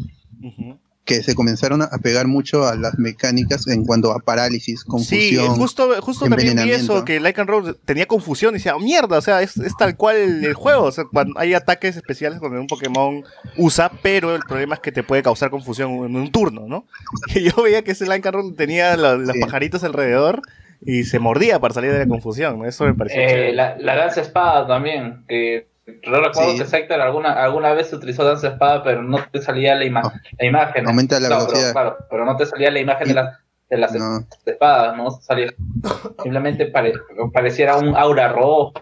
que 1.09 1.23
se 1.23 1.35
comenzaron 1.35 1.81
a 1.81 1.89
pegar 2.01 2.27
mucho 2.27 2.65
a 2.65 2.75
las 2.75 2.97
mecánicas 2.97 3.67
en 3.67 3.85
cuanto 3.85 4.11
a 4.11 4.19
parálisis, 4.19 4.81
Sí, 4.81 4.85
confusión. 4.87 5.47
justo, 5.55 5.89
justo 6.01 6.25
también 6.27 6.55
vi 6.63 6.71
eso, 6.71 7.03
que 7.05 7.19
Like 7.19 7.41
and 7.41 7.49
Roll 7.49 7.77
tenía 7.85 8.05
confusión 8.05 8.51
y 8.55 8.57
decía, 8.59 8.75
"Oh, 8.75 8.79
mierda, 8.79 9.17
o 9.17 9.21
sea, 9.21 9.41
es, 9.41 9.57
es 9.57 9.75
tal 9.77 9.95
cual 9.97 10.15
el, 10.17 10.45
el 10.45 10.53
juego, 10.53 10.83
o 10.83 10.91
sea, 10.91 11.05
cuando 11.11 11.39
hay 11.39 11.53
ataques 11.53 11.95
especiales 11.97 12.39
donde 12.39 12.59
un 12.59 12.67
Pokémon 12.67 13.23
usa, 13.57 13.91
pero 14.01 14.35
el 14.35 14.41
problema 14.43 14.75
es 14.75 14.81
que 14.81 14.91
te 14.91 15.03
puede 15.03 15.23
causar 15.23 15.49
confusión 15.49 15.91
en 16.05 16.15
un 16.15 16.31
turno, 16.31 16.65
¿no? 16.67 16.85
Y 17.35 17.41
yo 17.49 17.63
veía 17.63 17.83
que 17.83 17.91
ese 17.91 18.05
Like 18.05 18.27
and 18.27 18.35
Roll 18.35 18.55
tenía 18.55 18.95
la- 18.97 19.15
los 19.15 19.37
pajaritos 19.39 19.83
alrededor 19.83 20.41
y 20.85 21.03
se 21.05 21.19
mordía 21.19 21.59
para 21.59 21.73
salir 21.73 21.91
de 21.91 21.99
la 21.99 22.07
confusión, 22.07 22.59
¿no? 22.59 22.65
Eso 22.65 22.85
me 22.85 22.93
pareció 22.93 23.19
Eh, 23.21 23.51
la, 23.53 23.77
la 23.79 23.95
danza 23.95 24.21
espada 24.21 24.67
también, 24.67 25.25
que 25.27 25.67
yo 26.03 26.11
recuerdo 26.21 26.51
Sí. 26.51 26.59
que 26.59 26.65
Sector 26.65 26.99
alguna, 27.01 27.33
alguna 27.33 27.73
vez 27.73 27.91
utilizó 27.93 28.23
danza 28.23 28.49
espada, 28.49 28.83
pero 28.83 29.01
no 29.03 29.19
te 29.31 29.41
salía 29.41 29.75
la, 29.75 29.85
ima- 29.85 30.21
la 30.39 30.45
imagen. 30.45 30.87
Aumenta 30.87 31.19
la 31.19 31.29
No, 31.29 31.35
pero, 31.37 31.47
velocidad. 31.47 31.71
claro, 31.73 31.97
pero 32.09 32.25
no 32.25 32.35
te 32.37 32.45
salía 32.45 32.71
la 32.71 32.79
imagen 32.79 33.07
de, 33.09 33.13
la- 33.13 33.39
de 33.69 33.77
las 33.77 33.93
No. 33.93 34.19
espadas, 34.45 34.97
¿no? 34.97 35.11
Salía, 35.11 35.53
simplemente 36.23 36.65
pare- 36.67 36.93
pareciera 37.33 37.77
un 37.77 37.95
aura 37.95 38.29
rojo, 38.29 38.73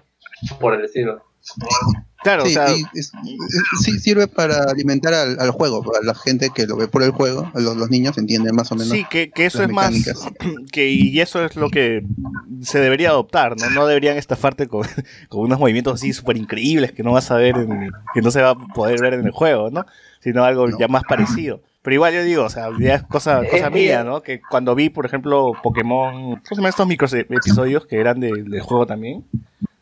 por 0.60 0.74
el 0.76 0.86
estilo. 0.86 1.24
Claro, 2.24 2.46
Sí, 2.46 2.52
o 2.52 2.54
sea, 2.54 2.76
y 2.76 2.82
es- 2.98 3.12
es- 3.14 3.84
sí 3.84 4.00
sirve 4.00 4.28
para 4.28 4.64
alimentar 4.64 5.14
al, 5.14 5.40
al 5.40 5.52
juego, 5.52 5.84
a 5.96 6.04
la 6.04 6.16
gente 6.16 6.50
que 6.54 6.66
lo 6.66 6.76
ve 6.76 6.88
por 6.88 7.04
el 7.04 7.12
juego, 7.12 7.50
a 7.54 7.60
los, 7.60 7.78
los 7.78 7.90
niños 7.90 8.18
entienden 8.18 8.56
más 8.56 8.72
o 8.72 8.76
menos. 8.76 8.90
Sí, 8.90 9.06
que, 9.10 9.30
que 9.30 9.46
eso 9.46 9.60
las 9.60 9.70
es 9.70 9.74
más. 9.74 9.92
Que, 10.72 10.90
y 10.90 11.20
eso 11.22 11.46
es 11.46 11.56
lo 11.56 11.70
que 11.70 12.04
se 12.62 12.80
debería 12.80 13.10
adoptar, 13.10 13.56
¿no? 13.60 13.70
No 13.70 13.86
deberían 13.88 14.18
estafarte 14.18 14.68
con, 14.68 14.86
con 15.30 15.42
unos 15.42 15.60
movimientos 15.60 15.94
así 15.96 16.12
súper 16.14 16.38
increíbles 16.38 16.92
que 16.92 17.04
no 17.04 17.12
vas 17.14 17.30
a 17.32 17.36
ver, 17.38 17.56
en- 17.58 17.92
que 18.14 18.22
no 18.22 18.32
se 18.32 18.42
va 18.42 18.52
a 18.52 18.56
poder 18.56 19.00
ver 19.02 19.14
en 19.14 19.26
el 19.26 19.32
juego, 19.32 19.70
¿no? 19.70 19.86
Sino 20.20 20.44
algo 20.44 20.68
ya 20.78 20.88
más 20.88 21.04
parecido. 21.08 21.62
Pero 21.84 21.94
igual 21.94 22.14
yo 22.14 22.24
digo, 22.24 22.44
o 22.44 22.50
sea, 22.50 22.68
ya 22.80 22.96
es 22.96 23.04
cosa, 23.04 23.42
cosa 23.50 23.70
mía, 23.70 24.04
¿no? 24.04 24.22
Que 24.22 24.42
cuando 24.42 24.76
vi, 24.76 24.90
por 24.90 25.06
ejemplo, 25.06 25.54
Pokémon, 25.64 26.14
¿cómo 26.36 26.42
se 26.44 26.56
llaman 26.56 26.70
estos 26.72 26.88
micro 26.88 27.08
episodios 27.14 27.86
que 27.86 28.00
eran 28.00 28.20
de- 28.20 28.44
del 28.44 28.62
juego 28.62 28.86
también? 28.86 29.24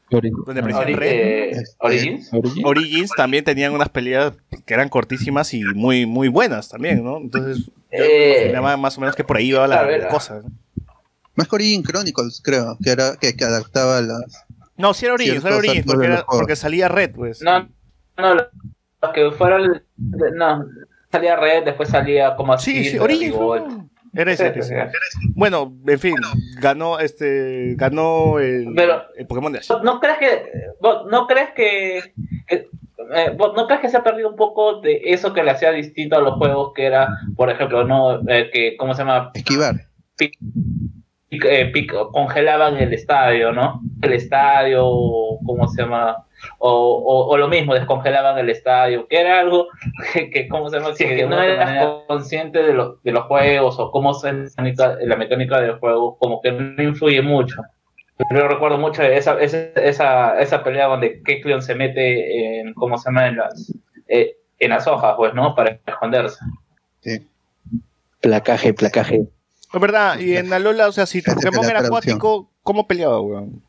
Donde 0.10 0.60
aparecía 0.62 0.84
Ori- 0.84 0.96
Red. 0.96 1.12
eh, 1.58 1.64
Origins. 1.80 2.30
Origins 2.64 3.12
también 3.16 3.44
tenían 3.44 3.74
unas 3.74 3.90
peleas 3.90 4.34
que 4.66 4.74
eran 4.74 4.90
cortísimas 4.90 5.54
y 5.54 5.62
muy 5.64 6.06
muy 6.06 6.28
buenas 6.28 6.70
también, 6.70 7.04
¿no? 7.04 7.18
Entonces, 7.18 7.72
Eh, 7.92 8.54
más 8.62 8.98
o 8.98 9.02
menos 9.02 9.16
que 9.16 9.24
por 9.24 9.38
ahí 9.38 9.48
iba 9.50 9.66
la, 9.68 9.84
ver, 9.84 10.02
la 10.02 10.08
cosa. 10.10 10.42
¿no? 10.44 10.52
Más 11.36 11.48
que 11.48 11.56
Origin 11.56 11.84
Chronicles, 11.84 12.42
creo, 12.44 12.78
que 12.84 12.90
era 12.92 13.16
que, 13.20 13.36
que 13.36 13.46
adaptaba 13.46 14.02
las. 14.02 14.46
No, 14.78 14.94
sí 14.94 15.06
era 15.06 15.14
Origins, 15.16 15.44
era 15.46 15.56
Origins, 15.58 15.86
porque, 15.86 16.06
era- 16.06 16.26
porque 16.26 16.56
salía 16.56 16.88
Red, 16.90 17.12
pues. 17.16 17.42
No, 17.42 17.68
no, 18.18 18.36
los 18.36 19.14
que 19.14 19.32
fueron. 19.32 19.82
No, 19.98 20.66
salía 21.12 21.36
Red, 21.38 21.64
después 21.66 21.90
salía 21.90 22.36
como 22.36 22.54
así. 22.54 22.84
Sí, 22.84 22.92
sí, 22.92 23.00
Origins. 23.00 23.36
Ese. 24.16 24.54
Bueno, 25.36 25.74
en 25.88 26.00
fin, 26.00 26.16
ganó 26.60 27.00
este 27.00 27.74
ganó 27.76 28.40
el, 28.40 28.74
Pero- 28.76 29.04
el 29.16 29.28
Pokémon 29.28 29.52
Dash. 29.54 29.70
¿No- 29.70 29.84
¿No 29.84 30.00
crees 30.00 30.18
que, 30.18 30.44
vos 30.82 31.06
no 31.10 31.28
crees 31.28 31.50
que, 31.52 32.14
que- 32.48 32.70
eh, 33.16 33.32
vos 33.38 33.54
no 33.56 33.68
crees 33.68 33.82
que 33.82 33.90
se 33.90 33.98
ha 33.98 34.04
perdido 34.04 34.30
un 34.30 34.36
poco 34.36 34.80
de 34.82 35.02
eso 35.06 35.34
que 35.34 35.44
le 35.44 35.52
hacía 35.52 35.72
distinto 35.72 36.16
a 36.18 36.22
los 36.22 36.36
juegos 36.36 36.72
que 36.74 36.86
era, 36.86 37.10
por 37.36 37.50
ejemplo, 37.50 37.84
no, 37.84 38.22
Eh, 38.30 38.50
que 38.52 38.76
cómo 38.78 38.94
se 38.94 39.02
llama, 39.04 39.32
Esquivar. 39.34 39.76
Pic- 40.18 40.38
pic- 41.30 41.46
eh, 41.50 41.72
pic- 41.74 42.12
congelaban 42.12 42.78
el 42.78 42.94
estadio, 42.94 43.52
¿no? 43.52 43.82
El 44.02 44.14
estadio, 44.14 44.84
cómo 45.46 45.68
se 45.68 45.82
llama, 45.82 46.26
o, 46.60 46.70
o, 46.72 47.28
o 47.28 47.38
lo 47.38 47.48
mismo, 47.48 47.74
descongelaban 47.74 48.38
el 48.38 48.50
estadio, 48.50 49.08
que 49.08 49.20
era 49.20 49.40
algo 49.40 49.68
que, 50.14 50.30
que 50.30 50.48
¿cómo 50.48 50.70
se 50.70 50.78
llama? 50.80 50.94
Sí, 50.96 51.06
que 51.06 51.26
no 51.26 51.42
eras 51.42 51.66
manera- 51.66 51.98
consciente 52.08 52.62
de, 52.64 52.74
lo- 52.74 53.00
de 53.04 53.12
los 53.12 53.24
juegos 53.26 53.80
o 53.80 53.92
cómo 53.92 54.14
se 54.14 54.32
la 54.34 54.40
mecánica, 54.44 54.98
la 55.02 55.16
mecánica 55.16 55.62
del 55.62 55.80
juego, 55.80 56.18
como 56.18 56.42
que 56.42 56.52
no 56.52 56.82
influye 56.84 57.22
mucho. 57.22 57.62
Yo 58.34 58.48
recuerdo 58.48 58.78
mucho 58.78 59.04
esa, 59.04 59.40
esa, 59.42 59.58
esa, 59.76 60.40
esa 60.40 60.64
pelea 60.64 60.88
donde 60.88 61.22
Kekleon 61.24 61.62
se 61.62 61.76
mete 61.76 62.60
en, 62.62 62.74
¿cómo 62.74 62.98
se 62.98 63.10
llama? 63.10 63.28
En 63.28 63.36
las, 63.38 63.74
eh, 64.08 64.38
en 64.60 64.70
las 64.70 64.88
hojas, 64.88 65.16
pues, 65.18 65.34
¿no? 65.34 65.54
Para 65.54 65.80
esconderse. 65.86 66.40
Placaje, 68.22 68.74
placaje. 68.74 69.24
Es 69.74 69.82
verdad, 69.82 70.18
y 70.20 70.38
en 70.38 70.52
Alola, 70.54 70.88
o 70.88 70.92
sea, 70.94 71.06
si 71.06 71.22
tu 71.22 71.34
Pokémon 71.34 71.66
la 71.66 71.72
era 71.72 71.80
acuático, 71.88 72.50
¿cómo 72.64 72.88
peleaba, 72.88 73.20
weón? 73.20 73.62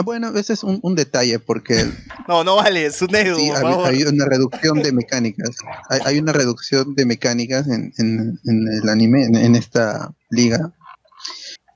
Ah, 0.00 0.02
bueno, 0.02 0.28
ese 0.36 0.54
es 0.54 0.64
un, 0.64 0.78
un 0.82 0.94
detalle 0.94 1.38
porque 1.38 1.84
No, 2.28 2.42
no 2.44 2.56
vale, 2.56 2.86
es 2.86 3.00
un 3.02 3.14
Edu, 3.14 3.36
sí, 3.36 3.50
hay, 3.50 3.74
hay 3.96 4.02
una 4.04 4.24
reducción 4.24 4.82
de 4.82 4.92
mecánicas. 4.92 5.50
Hay, 5.88 6.00
hay 6.04 6.18
una 6.18 6.32
reducción 6.32 6.94
de 6.94 7.04
mecánicas 7.04 7.68
en, 7.68 7.92
en- 7.98 8.40
en 8.44 8.68
el 8.82 8.88
anime, 8.88 9.24
en, 9.24 9.36
en 9.36 9.54
esta 9.56 10.12
liga. 10.30 10.72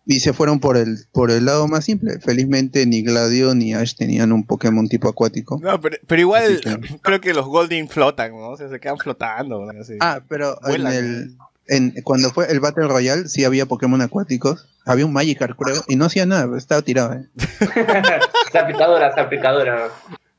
Y 0.07 0.21
se 0.21 0.35
fueron 0.35 0.61
por 0.61 0.77
el, 0.77 0.99
por 1.13 1.31
el 1.31 1.47
lado 1.47 1.67
más 1.67 1.85
simple. 1.87 2.19
Felizmente 2.21 2.85
ni 2.87 3.03
Gladio 3.03 3.55
ni 3.55 3.73
Ash 3.73 3.95
tenían 3.95 4.33
un 4.33 4.45
Pokémon 4.45 4.87
tipo 4.89 5.09
acuático. 5.09 5.59
No, 5.63 5.81
pero, 5.81 5.97
pero 6.07 6.21
igual 6.21 6.61
que- 6.61 6.99
creo 7.03 7.21
que 7.23 7.33
los 7.33 7.47
Golding 7.47 7.89
flotan, 7.89 8.33
¿no? 8.33 8.51
O 8.51 8.57
sea, 8.57 8.69
se 8.69 8.81
quedan 8.81 8.99
flotando. 8.99 9.65
¿no? 9.65 9.81
Así. 9.81 9.95
Ah, 10.01 10.21
pero 10.29 10.59
en 10.69 10.87
el, 10.87 11.37
en, 11.69 11.95
cuando 12.05 12.31
fue 12.31 12.51
el 12.53 12.61
Battle 12.61 12.87
Royale 12.89 13.29
sí 13.29 13.45
había 13.45 13.65
Pokémon 13.67 14.01
acuáticos. 14.03 14.69
Había 14.87 15.07
un 15.07 15.13
Magikarp, 15.13 15.57
creo, 15.59 15.83
y 15.89 15.97
no 15.97 16.05
hacía 16.05 16.27
nada, 16.27 16.57
estaba 16.59 16.83
tirado. 16.83 17.15
¿eh? 17.15 17.27
Salpicadora, 18.53 19.15
salpicadora. 19.15 19.89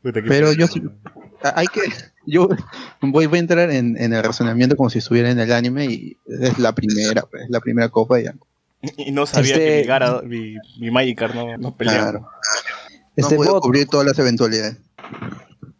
Pero 0.02 0.54
yo 0.54 0.68
hay 1.56 1.68
que 1.68 1.82
yo 2.28 2.48
voy, 3.02 3.26
voy 3.26 3.38
a 3.38 3.40
entrar 3.40 3.72
en, 3.72 3.98
en 3.98 4.14
el 4.14 4.24
razonamiento 4.24 4.76
como 4.76 4.90
si 4.90 5.00
estuviera 5.00 5.30
en 5.32 5.40
el 5.40 5.52
anime 5.52 5.86
y 5.86 6.18
es 6.28 6.60
la 6.60 6.74
primera, 6.74 7.24
pues, 7.24 7.44
la 7.50 7.60
primera 7.60 7.90
copa 7.90 8.20
y 8.20 8.26
ya. 8.26 8.36
Y 8.98 9.12
no 9.12 9.26
sabía 9.26 9.54
Este- 9.56 9.66
que 9.66 9.82
mi, 9.82 9.88
Gara- 9.88 10.22
mi, 10.24 10.56
mi 10.80 10.92
Magikarp 10.92 11.34
no, 11.34 11.58
no 11.58 11.76
peleaba. 11.76 12.12
Claro. 12.12 12.30
Este 13.16 13.36
no 13.36 13.38
pude 13.42 13.50
bot, 13.50 13.64
cubrir 13.64 13.88
todas 13.88 14.06
las 14.06 14.20
eventualidades. 14.20 14.78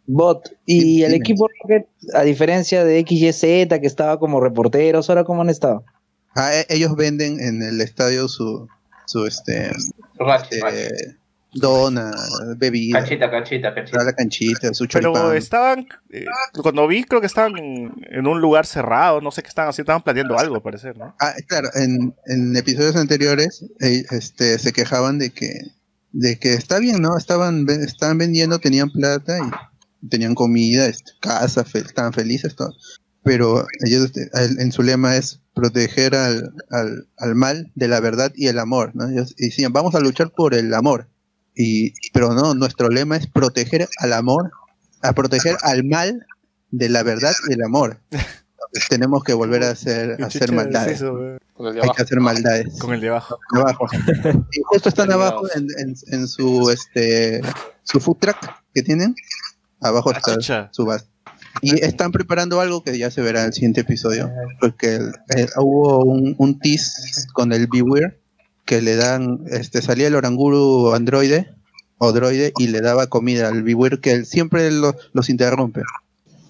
bot. 0.06 0.50
Y 0.64 1.02
el 1.02 1.12
Dime. 1.12 1.22
equipo 1.22 1.48
Rocket, 1.62 1.86
a 2.14 2.22
diferencia 2.22 2.84
de 2.84 3.00
XYZ, 3.06 3.40
que 3.80 3.86
estaba 3.86 4.18
como 4.18 4.40
reporteros, 4.40 5.08
ahora 5.08 5.22
cómo 5.24 5.42
han 5.42 5.50
estado. 5.50 5.84
Ah, 6.36 6.54
e- 6.54 6.66
ellos 6.68 6.94
venden 6.96 7.40
en 7.40 7.62
el 7.62 7.80
estadio 7.80 8.28
su 8.28 8.68
su 9.06 9.24
este 9.26 9.70
eh, 10.50 10.90
dona, 11.52 12.12
bebida, 12.56 12.98
Canchita, 12.98 13.30
canchita, 13.30 13.74
canchita. 13.74 14.04
la 14.04 14.12
canchita, 14.12 14.74
su 14.74 14.86
Pero 14.88 15.12
choripán. 15.12 15.36
estaban, 15.36 15.86
eh, 16.10 16.26
cuando 16.60 16.86
vi, 16.86 17.04
creo 17.04 17.20
que 17.20 17.26
estaban 17.28 17.56
en, 17.56 17.92
en 18.10 18.26
un 18.26 18.40
lugar 18.40 18.66
cerrado, 18.66 19.20
no 19.20 19.30
sé 19.30 19.42
qué 19.42 19.48
estaban 19.48 19.70
haciendo, 19.70 19.84
estaban 19.86 20.02
planeando 20.02 20.36
algo, 20.38 20.56
al 20.56 20.62
parecer, 20.62 20.96
¿no? 20.98 21.14
Ah, 21.20 21.34
claro, 21.46 21.68
en, 21.74 22.14
en 22.26 22.56
episodios 22.56 22.96
anteriores 22.96 23.64
eh, 23.80 24.04
este, 24.10 24.58
se 24.58 24.72
quejaban 24.72 25.18
de 25.18 25.30
que, 25.30 25.60
de 26.12 26.38
que 26.38 26.52
está 26.54 26.78
bien, 26.78 27.00
¿no? 27.00 27.16
Estaban, 27.16 27.64
estaban 27.70 28.18
vendiendo, 28.18 28.58
tenían 28.58 28.90
plata 28.90 29.38
y 29.38 30.08
tenían 30.08 30.34
comida, 30.34 30.86
este, 30.86 31.12
casa, 31.20 31.64
fe- 31.64 31.78
estaban 31.78 32.12
felices, 32.12 32.54
todo. 32.54 32.74
Pero 33.26 33.66
ellos, 33.84 34.12
el- 34.34 34.60
en 34.60 34.70
su 34.72 34.82
lema 34.82 35.16
es 35.16 35.40
proteger 35.52 36.14
al, 36.14 36.54
al, 36.70 37.08
al 37.18 37.34
mal 37.34 37.70
de 37.74 37.88
la 37.88 37.98
verdad 38.00 38.32
y 38.36 38.46
el 38.46 38.58
amor, 38.58 38.92
¿no? 38.94 39.08
Ellos 39.08 39.34
decían, 39.36 39.72
vamos 39.72 39.94
a 39.94 40.00
luchar 40.00 40.30
por 40.30 40.54
el 40.54 40.72
amor. 40.72 41.08
Y, 41.54 41.92
pero 42.12 42.32
no, 42.34 42.54
nuestro 42.54 42.88
lema 42.88 43.16
es 43.16 43.26
proteger 43.26 43.88
al 43.98 44.12
amor, 44.12 44.50
a 45.02 45.12
proteger 45.12 45.56
al 45.62 45.82
mal 45.84 46.24
de 46.70 46.88
la 46.88 47.02
verdad 47.02 47.32
y 47.48 47.54
el 47.54 47.62
amor. 47.62 47.98
Entonces, 48.10 48.88
tenemos 48.90 49.24
que 49.24 49.32
volver 49.32 49.62
a 49.64 49.70
hacer, 49.70 50.16
¿Qué 50.16 50.22
a 50.22 50.26
hacer 50.26 50.52
maldades. 50.52 50.96
eso, 50.96 51.16
Hay 51.18 51.90
que 51.96 52.02
hacer 52.02 52.20
maldades. 52.20 52.78
Con 52.78 52.92
el 52.94 53.00
de 53.00 53.08
abajo. 53.08 53.38
Abajo. 53.54 53.86
Y 54.52 54.60
justo 54.66 54.88
están 54.88 55.10
abajo 55.10 55.46
en, 55.54 55.66
en, 55.78 55.94
en 56.12 56.28
su 56.28 56.70
este 56.70 57.40
su 57.82 57.98
food 58.00 58.18
truck 58.18 58.36
que 58.74 58.82
tienen. 58.82 59.14
Abajo 59.80 60.10
está 60.12 60.34
su 60.72 60.84
base. 60.84 61.06
Y 61.62 61.82
están 61.84 62.12
preparando 62.12 62.60
algo 62.60 62.82
que 62.82 62.96
ya 62.98 63.10
se 63.10 63.22
verá 63.22 63.40
en 63.40 63.46
el 63.46 63.52
siguiente 63.52 63.80
episodio. 63.82 64.30
Porque 64.60 65.00
hubo 65.56 66.04
un, 66.04 66.34
un 66.38 66.58
tease 66.58 67.26
con 67.32 67.52
el 67.52 67.66
Beware 67.66 68.18
que 68.64 68.82
le 68.82 68.96
dan, 68.96 69.40
este 69.50 69.80
salía 69.82 70.08
el 70.08 70.14
oranguru 70.16 70.92
androide 70.94 71.50
o 71.98 72.12
droide 72.12 72.52
y 72.58 72.66
le 72.68 72.80
daba 72.80 73.06
comida 73.06 73.48
al 73.48 73.62
Beware 73.62 74.00
que 74.00 74.12
él 74.12 74.26
siempre 74.26 74.70
lo- 74.70 74.96
los 75.12 75.30
interrumpe. 75.30 75.82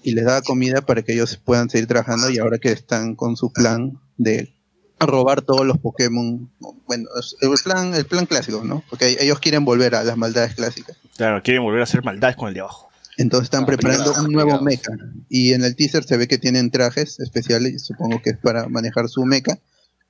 Y 0.03 0.13
les 0.13 0.25
daba 0.25 0.41
comida 0.41 0.81
para 0.81 1.01
que 1.03 1.13
ellos 1.13 1.37
puedan 1.37 1.69
seguir 1.69 1.87
trabajando 1.87 2.29
y 2.29 2.37
ahora 2.39 2.57
que 2.59 2.71
están 2.71 3.15
con 3.15 3.35
su 3.37 3.51
plan 3.51 3.99
de 4.17 4.53
robar 4.99 5.41
todos 5.43 5.65
los 5.65 5.77
Pokémon. 5.77 6.49
Bueno, 6.87 7.07
el 7.41 7.49
plan, 7.63 7.93
el 7.93 8.05
plan 8.05 8.25
clásico, 8.25 8.63
¿no? 8.63 8.83
Porque 8.89 9.17
ellos 9.19 9.39
quieren 9.39 9.63
volver 9.63 9.93
a 9.95 10.03
las 10.03 10.17
maldades 10.17 10.55
clásicas. 10.55 10.97
Claro, 11.17 11.41
quieren 11.43 11.61
volver 11.63 11.81
a 11.81 11.83
hacer 11.83 12.03
maldades 12.03 12.35
con 12.35 12.47
el 12.47 12.53
de 12.55 12.61
abajo. 12.61 12.86
Entonces 13.17 13.45
están 13.45 13.63
Ah, 13.63 13.67
preparando 13.67 14.13
un 14.21 14.31
nuevo 14.31 14.61
mecha. 14.61 14.91
Y 15.29 15.53
en 15.53 15.63
el 15.63 15.75
teaser 15.75 16.03
se 16.03 16.17
ve 16.17 16.27
que 16.27 16.37
tienen 16.37 16.69
trajes 16.71 17.19
especiales, 17.19 17.83
supongo 17.83 18.21
que 18.21 18.31
es 18.31 18.37
para 18.37 18.67
manejar 18.69 19.09
su 19.09 19.25
mecha. 19.25 19.57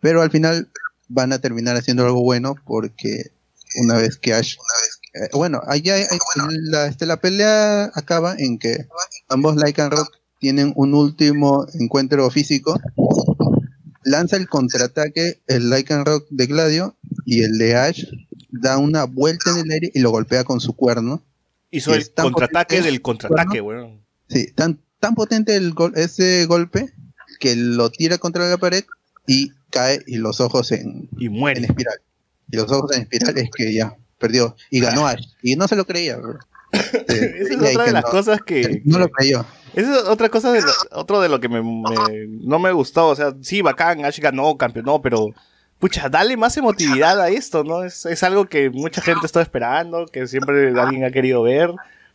Pero 0.02 0.22
al 0.22 0.30
final 0.32 0.70
van 1.08 1.32
a 1.34 1.40
terminar 1.40 1.78
haciendo 1.78 2.06
algo 2.06 2.22
bueno 2.22 2.56
porque 2.66 3.32
una 3.82 3.96
vez 3.96 4.18
que 4.18 4.34
Ash... 4.34 4.56
eh, 5.14 5.30
bueno, 5.34 5.62
allá 5.66 5.96
hay- 5.96 6.08
la, 6.64 6.88
este, 6.88 7.06
la 7.06 7.18
pelea 7.22 7.92
acaba 7.96 8.36
en 8.38 8.60
que 8.60 8.88
ambos 9.30 9.56
Lycan 9.56 9.90
Rock 9.92 10.10
tienen 10.40 10.74
un 10.76 10.94
último 10.94 11.66
encuentro 11.80 12.30
físico. 12.30 12.80
Lanza 14.04 14.36
el 14.38 14.48
contraataque 14.48 15.42
el 15.48 15.70
Lycan 15.70 16.06
Rock 16.06 16.28
de 16.30 16.46
Gladio 16.46 16.96
y 17.26 17.42
el 17.44 17.58
de 17.58 17.76
Ash 17.76 18.04
da 18.50 18.78
una 18.78 19.04
vuelta 19.06 19.52
en 19.52 19.58
el 19.66 19.72
aire 19.72 19.92
y 19.94 20.00
lo 20.00 20.12
golpea 20.12 20.44
con 20.44 20.60
su 20.62 20.74
cuerno. 20.76 21.24
Hizo 21.72 21.94
el 21.94 22.10
contraataque 22.14 22.82
del 22.82 23.02
contraataque, 23.02 23.62
weón. 23.62 24.02
Sí, 24.30 24.52
tan, 24.54 24.80
tan 25.00 25.16
potente 25.16 25.56
el 25.56 25.74
gol- 25.74 25.94
ese 25.96 26.46
golpe 26.46 26.94
que 27.40 27.56
lo 27.56 27.90
tira 27.90 28.18
contra 28.18 28.48
la 28.50 28.58
pared 28.58 28.84
y 29.28 29.52
cae 29.70 30.02
y 30.08 30.18
los 30.18 30.40
ojos 30.40 30.72
en, 30.72 31.10
Y 31.18 31.28
en 31.28 31.34
muere. 31.34 31.62
espiral. 31.62 32.00
Y 32.50 32.56
los 32.58 32.72
ojos 32.72 32.96
en 32.96 33.02
espiral 33.04 33.38
es 33.38 33.50
que 33.56 33.74
ya 33.74 33.96
perdió. 34.18 34.56
Y 34.72 34.80
ganó 34.80 35.06
Ash. 35.08 35.26
Y 35.44 35.56
no 35.56 35.68
se 35.68 35.76
lo 35.76 35.86
creía, 35.86 36.18
bro. 36.18 36.40
Sí, 36.72 36.80
Esa 37.08 37.54
es 37.54 37.72
otra 37.76 37.84
de 37.86 37.92
las 37.92 38.04
no- 38.06 38.10
cosas 38.10 38.40
que... 38.46 38.82
No 38.86 39.00
lo 39.00 39.10
creyó. 39.10 39.46
Esa 39.74 39.98
es 40.00 40.04
otra 40.06 40.30
cosa 40.30 40.52
de 40.52 40.62
lo, 40.62 40.72
otro 40.94 41.22
de 41.22 41.30
lo 41.30 41.40
que 41.40 41.50
me, 41.50 41.62
me- 41.62 42.28
no 42.28 42.58
me 42.60 42.72
gustó. 42.72 43.10
O 43.10 43.16
sea, 43.16 43.36
sí, 43.42 43.62
bacán, 43.62 44.06
Ash 44.06 44.20
ganó, 44.20 44.58
campeonó, 44.58 45.02
pero 45.02 45.28
pucha, 45.80 46.10
dale 46.10 46.38
más 46.38 46.58
emotividad 46.58 47.20
a 47.22 47.30
esto, 47.30 47.64
¿no? 47.64 47.84
Es, 47.84 48.06
es 48.06 48.24
algo 48.24 48.46
que 48.46 48.70
mucha 48.70 49.02
gente 49.02 49.26
está 49.26 49.42
esperando, 49.42 50.06
que 50.06 50.28
siempre 50.28 50.74
alguien 50.80 51.06
ha 51.06 51.12
querido 51.12 51.44
ver. 51.44 51.72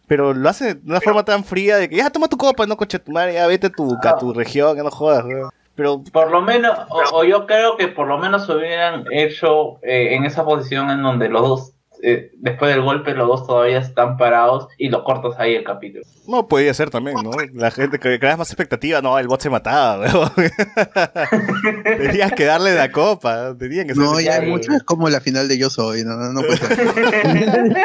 Pero 0.07 0.35
lo 0.35 0.49
hace 0.49 0.75
de 0.75 0.91
una 0.91 1.01
forma 1.01 1.25
tan 1.25 1.45
fría 1.45 1.77
de 1.77 1.89
que 1.89 1.97
ya 1.97 2.11
toma 2.11 2.29
tu 2.29 2.37
copa, 2.37 2.67
no 2.67 2.77
coche 2.77 2.99
tu 2.99 3.13
madre, 3.13 3.35
ya 3.35 3.47
vete 3.47 3.69
a 3.69 3.71
tu, 3.71 3.97
a 4.03 4.19
tu 4.19 4.35
región, 4.35 4.77
que 4.77 4.83
no 4.83 4.91
jodas. 4.91 5.25
¿no? 5.25 5.51
Pero 5.75 6.03
Por 6.13 6.31
lo 6.31 6.43
menos, 6.43 6.77
o, 6.91 7.21
o 7.21 7.25
yo 7.25 7.47
creo 7.47 7.77
que 7.77 7.89
por 7.89 8.07
lo 8.07 8.19
menos 8.19 8.49
hubieran 8.49 9.05
hecho 9.11 9.79
eh, 9.83 10.15
en 10.15 10.25
esa 10.25 10.45
posición 10.45 10.91
en 10.91 11.03
donde 11.03 11.29
los 11.29 11.49
dos 11.49 11.73
eh, 12.03 12.31
después 12.35 12.73
del 12.75 12.83
golpe, 12.83 13.15
los 13.15 13.29
dos 13.29 13.47
todavía 13.47 13.79
están 13.79 14.17
parados 14.17 14.69
y 14.77 14.89
lo 14.89 15.05
cortas 15.05 15.35
ahí 15.39 15.55
el 15.55 15.65
capítulo. 15.65 16.05
No, 16.27 16.49
podía 16.49 16.75
ser 16.75 16.91
también, 16.91 17.17
¿no? 17.23 17.31
La 17.55 17.71
gente 17.71 17.99
que 17.99 18.19
creas 18.19 18.39
más 18.39 18.51
expectativa, 18.51 19.01
no, 19.01 19.19
el 19.19 19.29
bot 19.29 19.41
se 19.41 19.51
mataba, 19.51 20.05
weón. 20.15 20.33
Tenías 21.85 22.33
que 22.33 22.45
darle 22.45 22.75
la 22.75 22.91
copa, 22.93 23.55
tenían 23.59 23.87
que 23.87 23.95
ser- 23.95 24.03
No, 24.03 24.21
ya 24.21 24.35
hay 24.37 24.51
mucho, 24.51 24.73
es 24.73 24.83
como 24.83 25.09
la 25.09 25.21
final 25.21 25.49
de 25.49 25.59
Yo 25.59 25.71
Soy, 25.71 26.05
no, 26.05 26.17
no, 26.17 26.33
no 26.33 26.41
puede 26.43 26.57
ser. 26.57 26.79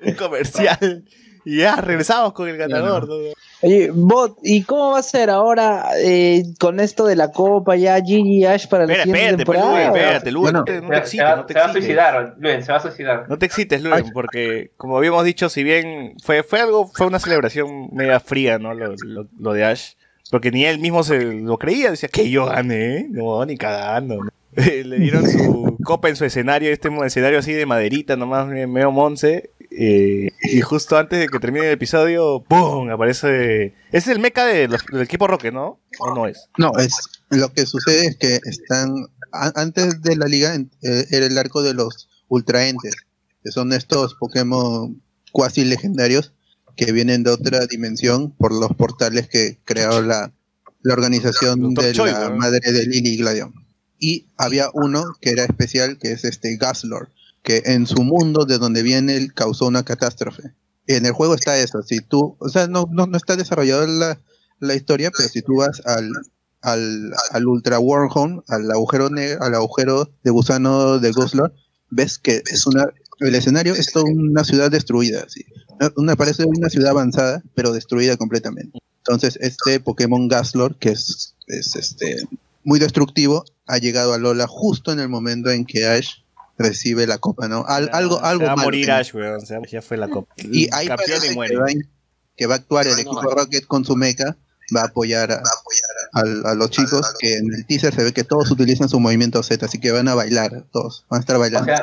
Un 0.00 0.14
comercial. 0.14 1.04
Y 1.44 1.58
ya 1.58 1.76
regresamos 1.76 2.32
con 2.32 2.48
el 2.48 2.56
ganador, 2.56 3.08
¿no? 3.08 3.14
Oye, 3.62 3.90
Bot, 3.92 4.38
¿y 4.42 4.62
cómo 4.62 4.92
va 4.92 5.00
a 5.00 5.02
ser 5.02 5.30
ahora 5.30 5.86
eh, 6.02 6.44
con 6.60 6.78
esto 6.78 7.06
de 7.06 7.16
la 7.16 7.32
copa 7.32 7.74
ya 7.76 8.00
Gigi 8.00 8.38
y 8.38 8.44
Ash 8.44 8.68
para 8.68 8.86
la 8.86 8.92
Espera, 8.92 9.04
siguiente 9.04 9.42
espérate, 9.42 9.44
pues, 9.46 9.58
temporada? 9.58 9.86
Espérate, 9.86 10.32
Bueno, 10.32 10.58
no 10.60 10.64
te, 10.64 10.80
no 10.80 10.88
te 10.88 10.94
Se, 10.94 11.00
excites, 11.00 11.26
va, 11.26 11.36
no 11.36 11.46
te 11.46 11.52
se 11.54 11.58
va 11.60 11.66
a 11.66 11.72
suicidar, 11.72 12.34
Luen, 12.38 12.62
se 12.62 12.70
va 12.72 12.78
a 12.78 12.80
suicidar. 12.82 13.26
No 13.28 13.38
te 13.38 13.46
excites, 13.46 13.82
Luis, 13.82 14.04
porque 14.12 14.70
como 14.76 14.96
habíamos 14.96 15.24
dicho, 15.24 15.48
si 15.48 15.64
bien 15.64 16.14
fue, 16.22 16.42
fue 16.44 16.60
algo, 16.60 16.88
fue 16.94 17.06
una 17.06 17.18
celebración 17.18 17.88
media 17.92 18.20
fría, 18.20 18.58
¿no? 18.58 18.74
Lo, 18.74 18.94
lo- 19.04 19.26
lo 19.38 19.52
de 19.52 19.64
Ash. 19.64 19.92
Porque 20.30 20.50
ni 20.50 20.64
él 20.66 20.78
mismo 20.78 21.02
se 21.02 21.18
lo 21.20 21.58
creía, 21.58 21.90
decía 21.90 22.10
que 22.10 22.28
yo 22.30 22.46
gané, 22.46 23.06
no, 23.10 23.44
ni 23.46 23.56
cagando. 23.56 24.16
¿no? 24.24 24.30
Le 24.62 24.98
dieron 24.98 25.28
su 25.28 25.76
copa 25.84 26.08
en 26.08 26.16
su 26.16 26.24
escenario, 26.24 26.70
este 26.70 26.90
escenario 27.06 27.38
así 27.38 27.52
de 27.54 27.64
maderita, 27.66 28.14
nomás 28.14 28.46
medio 28.46 28.90
monce. 28.92 29.50
Eh, 29.80 30.30
y 30.52 30.60
justo 30.60 30.96
antes 30.98 31.18
de 31.20 31.28
que 31.28 31.38
termine 31.38 31.66
el 31.66 31.72
episodio, 31.72 32.42
¡pum! 32.48 32.90
Aparece. 32.90 33.74
Es 33.92 34.08
el 34.08 34.18
mecha 34.18 34.44
de 34.44 34.68
los- 34.68 34.84
del 34.86 35.02
equipo 35.02 35.26
Rocket, 35.26 35.52
¿no? 35.54 35.80
¿O 36.00 36.14
no 36.14 36.26
es? 36.26 36.48
No, 36.58 36.72
es 36.78 36.94
lo 37.30 37.52
que 37.52 37.64
sucede 37.66 38.06
es 38.06 38.16
que 38.16 38.40
están 38.44 38.94
a- 39.32 39.52
antes 39.60 40.02
de 40.02 40.16
la 40.16 40.26
liga 40.26 40.54
eh, 40.54 41.06
era 41.10 41.26
el 41.26 41.38
arco 41.38 41.62
de 41.62 41.74
los 41.74 42.08
ultraentes, 42.28 42.94
que 43.44 43.50
son 43.52 43.72
estos 43.72 44.14
Pokémon 44.16 45.00
cuasi 45.32 45.64
legendarios 45.64 46.32
que 46.76 46.92
vienen 46.92 47.22
de 47.22 47.30
otra 47.30 47.66
dimensión 47.66 48.30
por 48.32 48.52
los 48.52 48.70
portales 48.76 49.28
que 49.28 49.58
creó 49.64 50.00
la, 50.00 50.32
la 50.82 50.92
organización 50.94 51.74
de 51.74 51.92
la 52.12 52.30
madre 52.36 52.72
de 52.72 52.86
Lily 52.86 53.16
Gladion. 53.18 53.52
Y 53.98 54.26
había 54.36 54.68
uno 54.74 55.02
que 55.20 55.30
era 55.30 55.44
especial, 55.44 55.98
que 55.98 56.12
es 56.12 56.24
este 56.24 56.56
Gaslord, 56.56 57.08
que 57.42 57.62
en 57.66 57.86
su 57.86 58.02
mundo 58.02 58.44
de 58.44 58.58
donde 58.58 58.82
viene 58.82 59.16
él 59.16 59.32
causó 59.34 59.66
una 59.66 59.84
catástrofe. 59.84 60.54
En 60.86 61.04
el 61.06 61.12
juego 61.12 61.34
está 61.34 61.58
eso, 61.58 61.82
si 61.82 62.00
tú, 62.00 62.36
o 62.38 62.48
sea, 62.48 62.66
no, 62.66 62.88
no, 62.90 63.06
no 63.06 63.16
está 63.16 63.36
desarrollado 63.36 63.86
la, 63.86 64.20
la 64.60 64.74
historia, 64.74 65.10
pero 65.16 65.28
si 65.28 65.42
tú 65.42 65.56
vas 65.56 65.82
al, 65.84 66.10
al, 66.62 67.12
al 67.30 67.46
Ultra 67.46 67.78
Wormhole, 67.78 68.40
al 68.48 68.70
agujero 68.70 69.08
al 69.40 69.54
agujero 69.54 70.10
de 70.24 70.30
gusano 70.30 70.98
de 70.98 71.12
Ghost 71.12 71.34
ves 71.90 72.18
que 72.18 72.42
es 72.50 72.66
una 72.66 72.86
el 73.20 73.34
escenario 73.34 73.74
es 73.74 73.92
toda 73.92 74.04
una 74.04 74.44
ciudad 74.44 74.70
destruida. 74.70 75.26
Una- 75.80 75.92
Una 75.96 76.16
parece 76.16 76.44
una 76.44 76.68
ciudad 76.70 76.90
avanzada, 76.90 77.42
pero 77.54 77.72
destruida 77.72 78.16
completamente. 78.16 78.78
Entonces, 78.98 79.36
este 79.40 79.80
Pokémon 79.80 80.28
Gaslord, 80.28 80.76
que 80.78 80.90
es, 80.90 81.34
es 81.48 81.74
este 81.76 82.16
muy 82.62 82.78
destructivo, 82.78 83.44
ha 83.66 83.78
llegado 83.78 84.12
a 84.12 84.18
Lola 84.18 84.46
justo 84.46 84.92
en 84.92 85.00
el 85.00 85.08
momento 85.08 85.50
en 85.50 85.64
que 85.64 85.86
Ash 85.86 86.18
recibe 86.58 87.06
la 87.06 87.18
copa, 87.18 87.48
¿no? 87.48 87.64
Al- 87.66 87.90
algo, 87.92 88.18
Se 88.20 88.26
algo 88.26 88.44
va 88.46 88.52
a 88.52 88.56
morir. 88.56 88.90
Ash, 88.90 89.14
weón. 89.14 89.40
se 89.40 89.56
va- 89.58 89.66
Ya 89.66 89.80
fue 89.82 89.96
la 89.96 90.08
copa. 90.08 90.34
Y 90.36 90.68
ahí 90.74 90.88
parece 90.88 91.32
y 91.32 91.36
que 91.36 91.56
va, 91.56 91.66
que 92.36 92.46
va 92.46 92.54
a 92.54 92.58
actuar 92.58 92.86
el 92.86 92.94
equipo 92.98 93.22
Rocket 93.22 93.64
con 93.66 93.84
su 93.84 93.96
mecha, 93.96 94.36
va 94.76 94.82
a 94.82 94.86
apoyar 94.86 95.30
a, 95.32 95.40
al- 96.12 96.44
a 96.46 96.54
los 96.54 96.70
chicos, 96.70 97.14
que 97.18 97.36
en 97.38 97.54
el 97.54 97.64
teaser 97.66 97.94
se 97.94 98.04
ve 98.04 98.12
que 98.12 98.24
todos 98.24 98.50
utilizan 98.50 98.88
su 98.88 99.00
movimiento 99.00 99.42
Z, 99.42 99.64
así 99.64 99.78
que 99.80 99.92
van 99.92 100.08
a 100.08 100.14
bailar, 100.14 100.64
todos, 100.72 101.06
van 101.08 101.18
a 101.18 101.20
estar 101.20 101.36
O 101.36 101.38
bailando. 101.40 101.72
sea, 101.74 101.80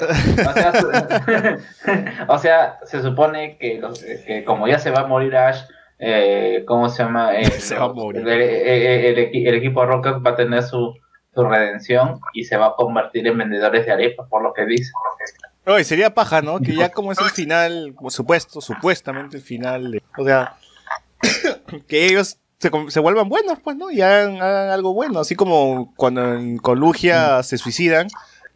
o 0.49 0.53
sea, 0.53 1.59
o 2.29 2.39
sea, 2.39 2.79
se 2.85 3.01
supone 3.01 3.57
que, 3.57 3.79
los- 3.79 3.99
que 3.99 4.43
como 4.45 4.67
ya 4.67 4.79
se 4.79 4.91
va 4.91 5.01
a 5.01 5.07
morir 5.07 5.35
Ash, 5.35 5.61
eh, 5.99 6.63
¿cómo 6.67 6.89
se 6.89 7.03
llama? 7.03 7.31
Eh, 7.39 7.49
Se 7.59 7.75
va 7.75 7.85
a 7.85 7.93
morir. 7.93 8.21
El, 8.27 8.41
el- 8.41 9.05
el 9.05 9.17
equi- 9.31 9.47
el 9.47 9.55
equipo 9.55 9.85
Rocket 9.85 10.15
va 10.25 10.31
a 10.31 10.35
tener 10.35 10.63
su, 10.63 10.93
su 11.35 11.43
redención 11.43 12.19
y 12.33 12.45
se 12.45 12.57
va 12.57 12.67
a 12.67 12.73
convertir 12.75 13.27
en 13.27 13.37
vendedores 13.37 13.85
de 13.85 13.91
arepas, 13.91 14.27
por 14.29 14.41
lo 14.41 14.53
que 14.53 14.65
dice. 14.65 14.91
Oye, 15.67 15.83
sería 15.83 16.13
paja, 16.13 16.41
¿no? 16.41 16.59
Que 16.59 16.75
ya 16.75 16.89
como 16.89 17.11
es 17.11 17.19
el 17.19 17.29
final, 17.31 17.93
supuesto, 18.09 18.61
supuestamente 18.61 19.37
el 19.37 19.43
final, 19.43 19.91
de- 19.91 20.03
o 20.17 20.23
sea, 20.25 20.55
que 21.87 22.05
ellos 22.05 22.37
se, 22.59 22.69
con- 22.71 22.89
se 22.91 22.99
vuelvan 22.99 23.29
buenos, 23.29 23.59
pues, 23.63 23.75
¿no? 23.75 23.91
Y 23.91 24.01
hagan, 24.01 24.41
hagan 24.41 24.69
algo 24.69 24.93
bueno, 24.93 25.19
así 25.19 25.35
como 25.35 25.93
cuando 25.95 26.33
en 26.35 26.57
Colugia 26.57 27.41
se 27.43 27.57
suicidan 27.57 28.07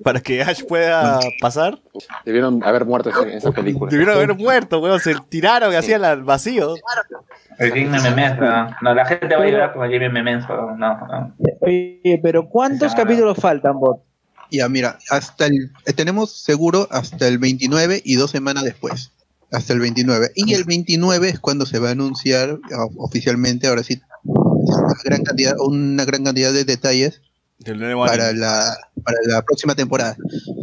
para 0.04 0.20
que 0.22 0.42
Ash 0.42 0.64
pueda 0.66 1.20
pasar. 1.42 1.80
Debieron 2.26 2.64
haber 2.64 2.86
muerto 2.86 3.12
en 3.24 3.30
esa 3.30 3.52
película. 3.52 3.92
Debieron 3.92 4.16
haber 4.16 4.36
muerto, 4.36 4.80
weón, 4.80 5.00
se 5.00 5.16
tiraron 5.30 5.74
así 5.76 5.94
al 5.94 6.06
al 6.06 6.24
vacío. 6.24 6.76
El 7.58 7.74
Jimmy 7.74 8.00
Memens, 8.02 8.40
¿no? 8.40 8.70
No, 8.82 8.94
la 8.96 9.06
gente 9.06 9.36
va 9.36 9.44
a 9.44 9.48
llorar 9.48 9.74
con 9.74 9.84
el 9.86 9.92
Jimmy 9.92 10.10
Memens, 10.10 10.48
no, 10.48 10.78
no. 10.78 11.36
Oye, 11.62 12.20
pero 12.24 12.48
¿cuántos 12.48 12.96
capítulos 12.96 13.38
faltan, 13.38 13.80
Bot? 13.80 14.02
Ya, 14.52 14.68
mira, 14.70 14.98
hasta 15.12 15.46
el, 15.46 15.72
eh, 15.86 15.94
tenemos 15.94 16.32
seguro 16.42 16.88
hasta 16.90 17.28
el 17.28 17.38
29 17.38 18.02
y 18.04 18.16
dos 18.16 18.32
semanas 18.32 18.64
después. 18.64 19.12
Hasta 19.52 19.74
el 19.74 19.80
29. 19.80 20.32
Y 20.36 20.54
el 20.54 20.64
29 20.64 21.30
es 21.30 21.40
cuando 21.40 21.66
se 21.66 21.80
va 21.80 21.90
a 21.90 21.92
anunciar 21.92 22.52
o- 22.52 22.92
oficialmente, 22.98 23.68
ahora 23.68 23.84
sí, 23.84 24.02
una 24.24 24.94
gran 25.04 25.24
cantidad, 25.24 25.54
una 25.60 26.06
gran 26.06 26.24
cantidad 26.24 26.52
de 26.54 26.64
detalles 26.66 27.22
para 27.64 28.30
anime. 28.30 28.40
la, 28.40 28.78
para 29.04 29.18
la 29.28 29.42
próxima 29.42 29.76
temporada, 29.76 30.16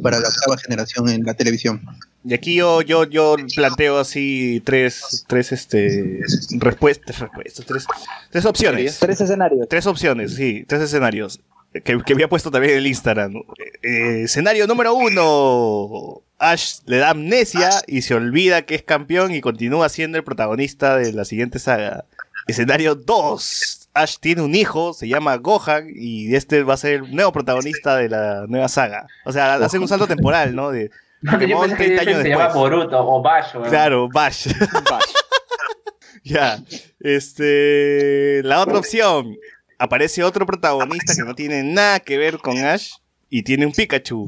para 0.02 0.18
la 0.18 0.28
octava 0.28 0.56
generación 0.59 1.09
en 1.09 1.24
la 1.24 1.35
televisión. 1.35 1.82
Y 2.24 2.35
aquí 2.35 2.56
yo, 2.56 2.82
yo, 2.82 3.05
yo 3.05 3.36
planteo 3.55 3.98
así 3.98 4.60
tres, 4.64 5.24
tres 5.28 5.52
este 5.52 6.20
respuestas, 6.59 7.20
respuestas, 7.20 7.64
tres, 7.66 7.86
tres 8.31 8.44
opciones. 8.44 8.98
Tres 8.98 9.20
escenarios. 9.20 9.68
Tres 9.68 9.86
opciones, 9.86 10.35
sí, 10.35 10.64
tres 10.66 10.82
escenarios. 10.82 11.40
Que, 11.73 12.02
que 12.02 12.12
había 12.14 12.28
puesto 12.28 12.51
también 12.51 12.73
en 12.73 12.78
el 12.78 12.86
Instagram. 12.86 13.35
Eh, 13.82 14.23
escenario 14.24 14.66
número 14.66 14.94
uno. 14.94 16.23
Ash 16.39 16.81
le 16.86 16.98
da 16.98 17.10
amnesia 17.10 17.70
y 17.86 18.02
se 18.02 18.14
olvida 18.14 18.62
que 18.62 18.74
es 18.74 18.82
campeón 18.82 19.32
y 19.32 19.40
continúa 19.40 19.89
siendo 19.89 20.18
el 20.18 20.24
protagonista 20.24 20.97
de 20.97 21.12
la 21.12 21.24
siguiente 21.24 21.59
saga. 21.59 22.05
Escenario 22.47 22.94
2. 22.94 23.85
Ash 23.97 24.18
tiene 24.20 24.43
un 24.43 24.55
hijo, 24.55 24.93
se 24.93 25.09
llama 25.09 25.36
Gohan 25.36 25.89
y 25.94 26.35
este 26.35 26.62
va 26.62 26.74
a 26.74 26.77
ser 26.77 26.94
el 27.05 27.14
nuevo 27.14 27.32
protagonista 27.32 27.97
de 27.97 28.09
la 28.09 28.47
nueva 28.47 28.68
saga. 28.68 29.06
O 29.24 29.32
sea, 29.32 29.55
hacen 29.55 29.81
un 29.81 29.89
salto 29.89 30.06
temporal, 30.06 30.55
¿no? 30.55 30.70
De 30.70 30.90
Yo 31.23 31.32
Pokémon 31.32 31.70
pensé 31.70 31.77
que 31.77 31.85
30 31.85 32.02
años 32.02 32.23
se 32.23 32.28
llama 32.28 32.44
después. 32.44 32.70
Boruto 32.70 33.09
o 33.09 33.23
Bash, 33.23 33.55
weón. 33.55 33.68
Claro, 33.68 34.09
Bash. 34.09 34.48
ya. 36.24 36.62
Este. 37.01 38.43
La 38.44 38.60
otra 38.60 38.78
opción. 38.78 39.36
Aparece 39.78 40.23
otro 40.24 40.47
protagonista 40.47 41.14
que 41.14 41.23
no 41.23 41.35
tiene 41.35 41.62
nada 41.62 42.01
que 42.01 42.18
ver 42.18 42.39
con 42.39 42.59
Ash. 42.59 42.93
Y 43.28 43.43
tiene 43.43 43.66
un 43.66 43.73
Pikachu. 43.73 44.27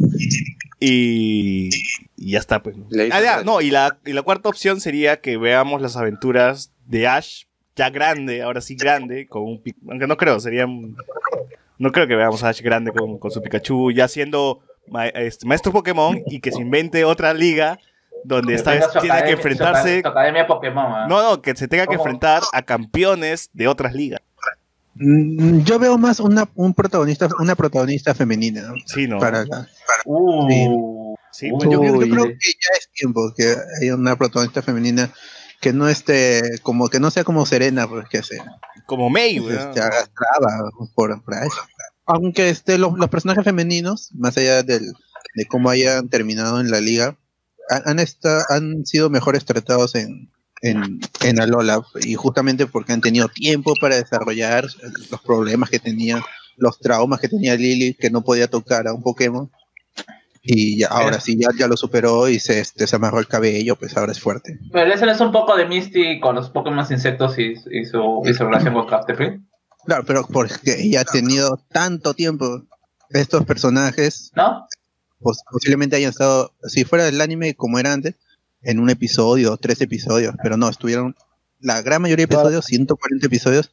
Y. 0.80 1.70
Y 2.16 2.32
ya 2.32 2.38
está, 2.38 2.62
pues. 2.62 2.76
¿no? 2.76 2.86
Ah, 3.12 3.20
ya, 3.20 3.42
no, 3.44 3.60
y 3.60 3.70
la, 3.70 3.98
y 4.04 4.12
la 4.12 4.22
cuarta 4.22 4.48
opción 4.48 4.80
sería 4.80 5.20
que 5.20 5.36
veamos 5.36 5.80
las 5.80 5.96
aventuras 5.96 6.72
de 6.86 7.06
Ash. 7.06 7.44
Ya 7.78 7.90
grande, 7.90 8.42
ahora 8.42 8.60
sí 8.60 8.74
grande. 8.76 9.26
Con 9.28 9.42
un 9.42 9.62
Aunque 9.88 10.06
no 10.06 10.16
creo, 10.16 10.40
sería. 10.40 10.66
No 10.66 11.92
creo 11.92 12.06
que 12.08 12.16
veamos 12.16 12.42
a 12.42 12.48
Ash 12.48 12.60
grande 12.60 12.90
con, 12.92 13.18
con 13.18 13.30
su 13.30 13.40
Pikachu. 13.40 13.92
Ya 13.92 14.08
siendo 14.08 14.60
ma- 14.88 15.06
este, 15.06 15.46
maestro 15.46 15.72
Pokémon. 15.72 16.20
Y 16.26 16.40
que 16.40 16.50
se 16.52 16.60
invente 16.60 17.04
otra 17.04 17.32
liga. 17.32 17.78
Donde 18.24 18.54
esta 18.54 18.72
vez 18.72 18.84
tiene 19.00 19.22
que 19.22 19.30
enfrentarse 19.30 20.00
academia 20.04 20.44
Pokémon, 20.44 20.92
weón. 20.92 21.08
no, 21.08 21.22
no, 21.30 21.40
que 21.40 21.54
se 21.54 21.68
tenga 21.68 21.84
que 21.84 21.96
¿Cómo? 21.96 22.00
enfrentar 22.00 22.42
a 22.52 22.62
campeones 22.62 23.48
de 23.52 23.68
otras 23.68 23.94
ligas. 23.94 24.20
Mm, 24.96 25.60
Yo 25.60 25.78
veo 25.78 25.96
más 25.98 26.18
una, 26.18 26.48
un 26.56 26.74
protagonista, 26.74 27.28
una 27.38 27.54
protagonista 27.54 28.16
femenina 28.16 28.62
¿no? 28.62 28.74
Sí, 28.86 29.06
¿no? 29.06 29.20
para 29.20 29.44
la, 29.44 29.68
Uh, 30.04 31.14
Sí, 31.30 31.46
Uy, 31.52 31.58
pues, 31.58 31.70
yo, 31.70 31.84
yo 31.84 31.92
creo 32.00 32.24
que 32.24 32.48
ya 32.60 32.76
es 32.76 32.90
tiempo 32.92 33.32
que 33.36 33.54
haya 33.80 33.94
una 33.94 34.16
protagonista 34.16 34.62
femenina 34.62 35.12
que 35.60 35.72
no 35.72 35.88
esté 35.88 36.58
como 36.62 36.88
que 36.88 37.00
no 37.00 37.10
sea 37.10 37.24
como 37.24 37.44
Serena 37.46 37.88
pues 37.88 38.08
que 38.08 38.22
se, 38.22 38.38
como 38.86 39.10
May, 39.10 39.40
weón. 39.40 39.74
se 39.74 39.80
arrastraba 39.80 40.70
por, 40.94 41.22
por 41.22 41.34
ahí. 41.34 41.48
aunque 42.06 42.48
este 42.50 42.78
los, 42.78 42.96
los 42.98 43.08
personajes 43.10 43.44
femeninos 43.44 44.10
más 44.14 44.36
allá 44.36 44.62
del, 44.62 44.92
de 45.34 45.46
cómo 45.46 45.70
hayan 45.70 46.08
terminado 46.08 46.60
en 46.60 46.70
la 46.70 46.80
liga 46.80 47.16
han, 47.70 47.82
han, 47.86 47.98
esta- 47.98 48.44
han 48.48 48.86
sido 48.86 49.10
mejores 49.10 49.44
tratados 49.44 49.94
en 49.94 50.30
en, 50.60 50.98
en 51.22 51.40
Alola 51.40 51.82
y 52.00 52.14
justamente 52.14 52.66
porque 52.66 52.92
han 52.92 53.00
tenido 53.00 53.28
tiempo 53.28 53.74
para 53.80 53.94
desarrollar 53.94 54.66
los 55.08 55.20
problemas 55.22 55.70
que 55.70 55.78
tenía 55.78 56.20
los 56.56 56.80
traumas 56.80 57.20
que 57.20 57.28
tenía 57.28 57.54
Lily 57.54 57.94
que 57.94 58.10
no 58.10 58.22
podía 58.24 58.48
tocar 58.48 58.88
a 58.88 58.92
un 58.92 59.00
Pokémon 59.04 59.48
y 60.50 60.78
ya, 60.78 60.86
ahora 60.88 61.20
sí 61.20 61.36
ya, 61.38 61.48
ya 61.58 61.68
lo 61.68 61.76
superó 61.76 62.26
y 62.28 62.40
se 62.40 62.60
este, 62.60 62.86
se 62.86 62.96
amarró 62.96 63.18
el 63.18 63.26
cabello 63.28 63.76
pues 63.76 63.96
ahora 63.96 64.12
es 64.12 64.20
fuerte. 64.20 64.58
Pero 64.72 64.92
ese 64.92 65.04
es 65.10 65.20
un 65.20 65.30
poco 65.30 65.54
de 65.56 65.66
Misty 65.66 66.20
con 66.20 66.34
los 66.36 66.48
Pokémon 66.48 66.86
insectos 66.90 67.38
y, 67.38 67.52
y 67.70 67.84
su, 67.84 68.22
y 68.24 68.32
su 68.32 68.44
relación 68.44 68.72
con 68.74 68.86
Captain 68.86 69.46
claro 69.84 70.04
pero 70.06 70.26
porque 70.26 70.76
ella 70.80 71.02
ha 71.02 71.04
tenido 71.04 71.58
tanto 71.70 72.14
tiempo 72.14 72.62
estos 73.10 73.44
personajes 73.44 74.32
¿No? 74.34 74.66
pos- 75.20 75.42
posiblemente 75.50 75.96
hayan 75.96 76.10
estado, 76.10 76.52
si 76.62 76.84
fuera 76.84 77.06
el 77.08 77.20
anime 77.20 77.54
como 77.54 77.78
era 77.78 77.92
antes, 77.92 78.14
en 78.62 78.80
un 78.80 78.90
episodio, 78.90 79.56
tres 79.58 79.80
episodios, 79.82 80.34
pero 80.42 80.56
no, 80.56 80.68
estuvieron 80.68 81.14
la 81.60 81.82
gran 81.82 82.00
mayoría 82.02 82.26
de 82.26 82.34
episodios, 82.34 82.64
140 82.66 83.26
episodios, 83.26 83.70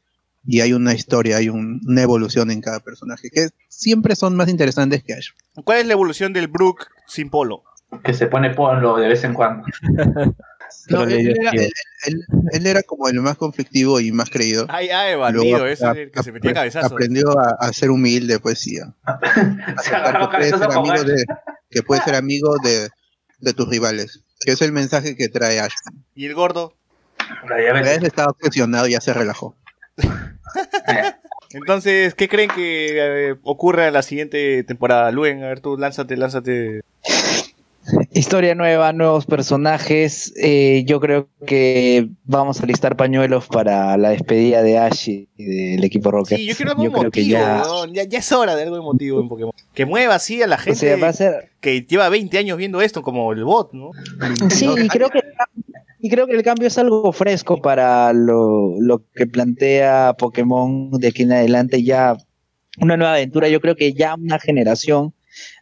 y 0.47 0.61
hay 0.61 0.73
una 0.73 0.93
historia, 0.93 1.37
hay 1.37 1.49
un- 1.49 1.81
una 1.87 2.01
evolución 2.01 2.51
en 2.51 2.61
cada 2.61 2.79
personaje, 2.79 3.29
que 3.29 3.49
siempre 3.67 4.15
son 4.15 4.35
más 4.35 4.49
interesantes 4.49 5.03
que 5.03 5.13
Ash. 5.13 5.29
¿Cuál 5.63 5.79
es 5.79 5.85
la 5.87 5.93
evolución 5.93 6.33
del 6.33 6.47
Brook 6.47 6.87
sin 7.07 7.29
polo? 7.29 7.63
Que 8.03 8.13
se 8.13 8.27
pone 8.27 8.49
polo 8.51 8.97
de 8.97 9.07
vez 9.07 9.23
en 9.23 9.33
cuando. 9.33 9.65
No, 10.89 11.03
él, 11.03 11.29
era, 11.39 11.51
él- 11.51 11.71
él- 12.07 12.25
él 12.51 12.67
era 12.67 12.81
como 12.83 13.07
el 13.07 13.19
más 13.21 13.37
conflictivo 13.37 13.99
y 13.99 14.11
más 14.11 14.29
creído. 14.29 14.65
Ay, 14.69 14.89
ay, 14.89 15.11
Luego 15.13 15.21
bandido, 15.21 15.67
ese 15.67 15.85
es 15.91 15.97
el 15.97 16.11
que 16.11 16.23
se 16.23 16.31
metía 16.31 16.53
cabezazos. 16.53 16.91
aprendió 16.91 17.39
a, 17.39 17.55
a 17.59 17.71
ser 17.71 17.91
humilde, 17.91 18.39
pues 18.39 18.59
sí. 18.59 18.77
a- 18.79 18.93
a 19.05 19.19
Se 19.81 19.91
que 19.91 20.03
puedes 20.51 20.53
ser 20.57 20.65
amigo 20.75 21.03
de, 21.03 21.25
que 21.69 21.83
puedes 21.83 22.03
ser 22.03 22.15
amigo 22.15 22.55
de, 22.63 22.89
de 23.39 23.53
tus 23.53 23.69
rivales. 23.69 24.23
Que 24.41 24.51
es 24.51 24.61
el 24.61 24.71
mensaje 24.71 25.15
que 25.15 25.29
trae 25.29 25.59
Ash. 25.59 25.73
¿Y 26.15 26.25
el 26.25 26.33
gordo? 26.33 26.73
La. 27.47 27.79
Ash 27.79 28.03
estaba 28.03 28.31
obsesionado 28.31 28.87
y 28.87 28.91
ya 28.91 29.01
se 29.01 29.13
relajó. 29.13 29.55
Entonces, 31.51 32.15
¿qué 32.15 32.27
creen 32.27 32.49
que 32.49 33.29
eh, 33.29 33.35
ocurra 33.43 33.87
en 33.87 33.93
la 33.93 34.01
siguiente 34.01 34.63
temporada? 34.63 35.11
Luen, 35.11 35.43
a 35.43 35.47
ver 35.47 35.61
tú, 35.61 35.77
lánzate, 35.77 36.17
lánzate. 36.17 36.81
Historia 38.17 38.55
nueva, 38.55 38.93
nuevos 38.93 39.25
personajes. 39.25 40.33
eh, 40.41 40.83
yo 40.87 41.01
creo 41.01 41.27
que 41.45 42.07
vamos 42.23 42.61
a 42.61 42.65
listar 42.65 42.95
pañuelos 42.95 43.47
para 43.47 43.97
la 43.97 44.11
despedida 44.11 44.63
de 44.63 44.77
Ash 44.77 45.09
y 45.09 45.27
del 45.37 45.83
equipo 45.83 46.11
Rocket. 46.11 46.37
Sí, 46.37 46.45
yo 46.45 46.55
quiero 46.55 46.71
algo 46.71 46.83
Yo 46.85 46.91
creo 46.93 47.11
que 47.11 47.21
emotivo, 47.21 47.37
ya- 47.39 48.03
ya... 48.03 48.03
Ya, 48.09 48.19
es 48.19 48.31
hora 48.31 48.55
de 48.55 48.63
algo 48.63 48.77
emotivo 48.77 49.19
en 49.19 49.27
Pokémon. 49.27 49.51
Que 49.73 49.85
mueva 49.85 50.15
así 50.15 50.41
a 50.41 50.47
la 50.47 50.55
O 50.55 50.59
gente 50.59 50.79
sea, 50.79 50.95
va 50.95 51.09
a 51.09 51.13
ser. 51.13 51.49
que 51.59 51.81
lleva 51.81 52.07
20 52.07 52.37
años 52.37 52.57
viendo 52.57 52.81
esto, 52.81 53.01
como 53.01 53.33
el 53.33 53.43
bot, 53.43 53.73
¿no? 53.73 53.91
Sí, 54.49 54.65
y 54.81 54.87
creo 54.87 55.09
que 55.09 55.19
y 55.99 56.09
creo 56.09 56.25
que 56.27 56.33
el 56.35 56.43
cambio 56.43 56.67
es 56.69 56.77
algo 56.77 57.11
fresco 57.11 57.61
para 57.61 58.13
lo, 58.13 58.75
lo 58.79 59.03
que 59.13 59.27
plantea 59.27 60.15
Pokémon 60.17 60.91
de 60.91 61.07
aquí 61.09 61.23
en 61.23 61.33
adelante 61.33 61.83
ya 61.83 62.15
una 62.79 62.95
nueva 62.95 63.15
aventura. 63.15 63.49
Yo 63.49 63.59
creo 63.59 63.75
que 63.75 63.91
ya 63.91 64.15
una 64.15 64.39
generación 64.39 65.13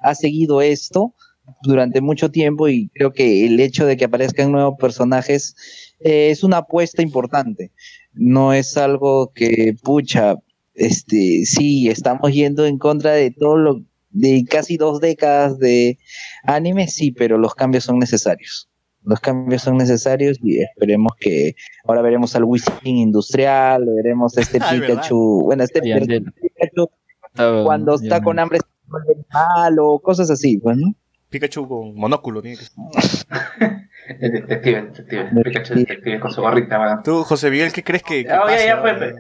ha 0.02 0.14
seguido 0.14 0.62
esto 0.62 1.16
durante 1.64 2.02
mucho 2.02 2.32
tiempo 2.32 2.68
y 2.70 2.90
creo 2.94 3.12
que 3.12 3.46
el 3.46 3.60
hecho 3.60 3.86
de 3.86 3.98
que 3.98 4.06
aparezcan 4.06 4.52
nuevos 4.52 4.76
personajes 4.80 5.56
eh, 6.00 6.30
es 6.30 6.44
una 6.44 6.58
apuesta 6.58 7.02
importante. 7.02 7.72
No 8.14 8.54
es 8.54 8.78
algo 8.78 9.32
que, 9.34 9.76
pucha, 9.84 10.36
este, 10.74 11.46
sí, 11.46 11.90
estamos 11.90 12.32
yendo 12.32 12.66
en 12.66 12.78
contra 12.78 13.12
de 13.12 13.32
todo 13.32 13.58
lo, 13.58 13.82
de 14.12 14.46
casi 14.50 14.78
dos 14.78 15.02
décadas 15.02 15.58
de 15.60 15.98
anime, 16.44 16.88
sí, 16.88 17.12
pero 17.12 17.38
los 17.38 17.56
cambios 17.56 17.84
son 17.84 18.00
necesarios. 18.00 18.70
Los 19.06 19.20
cambios 19.20 19.62
son 19.64 19.76
necesarios 19.78 20.38
y 20.42 20.62
esperemos 20.62 21.12
que 21.20 21.56
ahora 21.86 22.02
veremos 22.02 22.36
al 22.38 22.46
Wishing 22.46 22.98
industrial, 22.98 23.86
veremos 23.86 24.38
a 24.38 24.42
este 24.42 24.58
Ah, 24.62 24.74
verdad. 24.74 24.88
Pikachu, 24.88 25.42
bueno, 25.44 25.64
este. 25.64 25.82
Pikachu 25.82 26.90
Estaba- 27.28 27.64
cuando 27.66 27.96
está 27.96 28.22
con 28.22 28.40
hambre 28.40 28.60
se 28.60 28.66
vuelve 28.88 29.26
malo, 29.34 30.00
cosas 30.02 30.30
así, 30.30 30.58
pues, 30.60 30.78
¿no? 30.78 30.96
Pikachu 31.34 31.68
con 31.68 31.96
monóculo, 31.96 32.44
tiene 32.44 32.58
que 32.58 32.66
ser. 32.66 32.74
Detective, 34.20 34.82
detective. 34.82 35.44
Pikachu 35.44 35.74
detective 35.74 36.20
con 36.20 36.32
su 36.32 36.42
gorrita, 36.42 36.78
man. 36.78 37.02
Tú, 37.04 37.24
José 37.24 37.50
Miguel, 37.50 37.74
¿qué 37.74 37.84
crees 37.84 38.04
que, 38.04 38.24
que 38.24 38.32
Ah, 38.32 38.36
ya, 38.36 38.42
pase 38.46 38.66
ya, 38.68 38.78
ahora? 38.78 39.00
Pepe. 39.00 39.16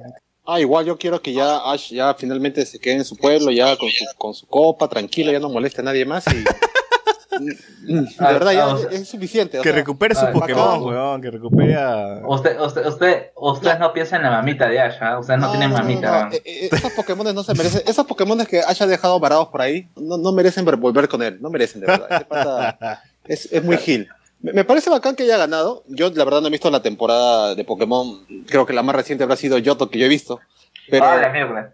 Ah, 0.45 0.60
igual 0.60 0.85
yo 0.85 0.98
quiero 0.98 1.22
que 1.22 1.34
ya 1.34 1.72
Ash 1.72 1.91
ya 1.91 2.14
finalmente 2.14 2.65
se 2.65 2.77
quede 2.77 2.95
en 2.95 3.06
su 3.06 3.15
pueblo, 3.15 3.49
ya 3.49 3.76
con 3.77 3.90
su, 3.90 4.06
con 4.18 4.34
su 4.34 4.45
copa, 4.45 4.88
tranquilo, 4.90 5.31
ya 5.31 5.40
no 5.40 5.49
moleste 5.49 5.81
a 5.81 5.85
nadie 5.85 6.06
más 6.06 6.26
y... 6.27 6.44
De 7.39 8.05
verdad, 8.19 8.51
ya 8.51 8.72
es, 8.91 9.01
es 9.01 9.07
suficiente. 9.10 9.60
Que 9.61 9.72
recupere 9.72 10.15
sus 10.15 10.23
ah, 10.26 10.31
Pokémon, 10.31 10.84
weón, 10.84 11.22
que 11.22 11.31
recupere 11.31 11.76
a... 11.76 12.22
Usted, 12.26 12.60
usted, 12.60 12.85
usted, 12.85 13.23
usted 13.35 13.80
no 13.80 13.93
piensa 13.93 14.15
en 14.18 14.23
la 14.23 14.31
mamita 14.31 14.68
de 14.68 14.80
Ash, 14.80 14.95
¿ah? 15.01 15.19
Usted 15.19 15.35
no, 15.38 15.51
tiene 15.51 15.68
mamita. 15.68 16.10
no, 16.11 16.15
¿ah? 16.18 16.30
eh, 16.31 16.41
eh, 16.45 16.69
esos 16.72 16.91
Pokémon 16.93 17.34
no 17.34 17.43
se 17.43 17.53
merecen. 17.53 17.81
Esos 17.85 18.05
Pokémon 18.05 18.45
que 18.45 18.61
haya 18.61 18.88
dejado 18.88 19.19
varados 19.19 19.47
por 19.49 19.61
ahí 19.61 19.88
no, 19.95 20.18
no 20.18 20.31
merecen 20.31 20.65
ver- 20.65 20.77
volver 20.77 21.07
con 21.07 21.22
él. 21.23 21.38
No 21.41 21.49
merecen, 21.49 21.81
de 21.81 21.88
verdad. 21.88 22.27
Pata 22.27 23.03
es, 23.26 23.51
es 23.51 23.64
muy 23.64 23.77
gil. 23.77 24.07
Me, 24.41 24.65
parece 24.65 24.89
bacán 24.89 25.15
que 25.15 25.23
haya 25.23 25.38
ganado. 25.38 25.84
Yo, 25.88 26.10
la 26.10 26.26
verdad, 26.26 26.41
no 26.41 26.47
he 26.47 26.51
visto 26.51 26.69
la 26.69 26.81
temporada 26.81 27.55
de 27.55 27.64
Pokémon. 27.64 28.26
Creo 28.45 28.65
que 28.65 28.73
la 28.73 28.84
más 28.84 28.95
reciente 28.95 29.23
habrá 29.23 29.38
sido 29.38 29.57
Yoto, 29.57 29.89
que 29.89 29.99
yo 29.99 30.05
he 30.05 30.10
visto. 30.10 30.39
Pero, 30.89 31.05
Ah, 31.05 31.15
la 31.15 31.72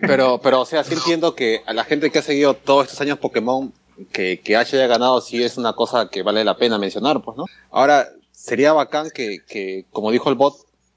pero, 0.00 0.40
pero, 0.42 0.60
o 0.62 0.66
sea, 0.66 0.82
sí 0.82 0.94
entiendo 0.94 1.36
que 1.36 1.62
a 1.64 1.72
la 1.72 1.84
gente 1.84 2.10
que 2.10 2.18
ha 2.18 2.22
seguido 2.22 2.54
todos 2.54 2.86
estos 2.86 3.00
años 3.00 3.18
Pokémon, 3.18 3.72
que, 4.12 4.40
que 4.40 4.56
Ash 4.56 4.74
haya 4.74 4.86
ganado, 4.86 5.20
sí 5.20 5.42
es 5.42 5.56
una 5.56 5.72
cosa 5.74 6.08
que 6.08 6.22
vale 6.22 6.44
la 6.44 6.56
pena 6.56 6.78
mencionar, 6.78 7.22
pues, 7.22 7.36
¿no? 7.36 7.44
Ahora, 7.70 8.08
sería 8.32 8.72
bacán 8.72 9.10
que, 9.10 9.44
que 9.46 9.86
como 9.90 10.10
dijo 10.10 10.28
el 10.28 10.36
bot, 10.36 10.54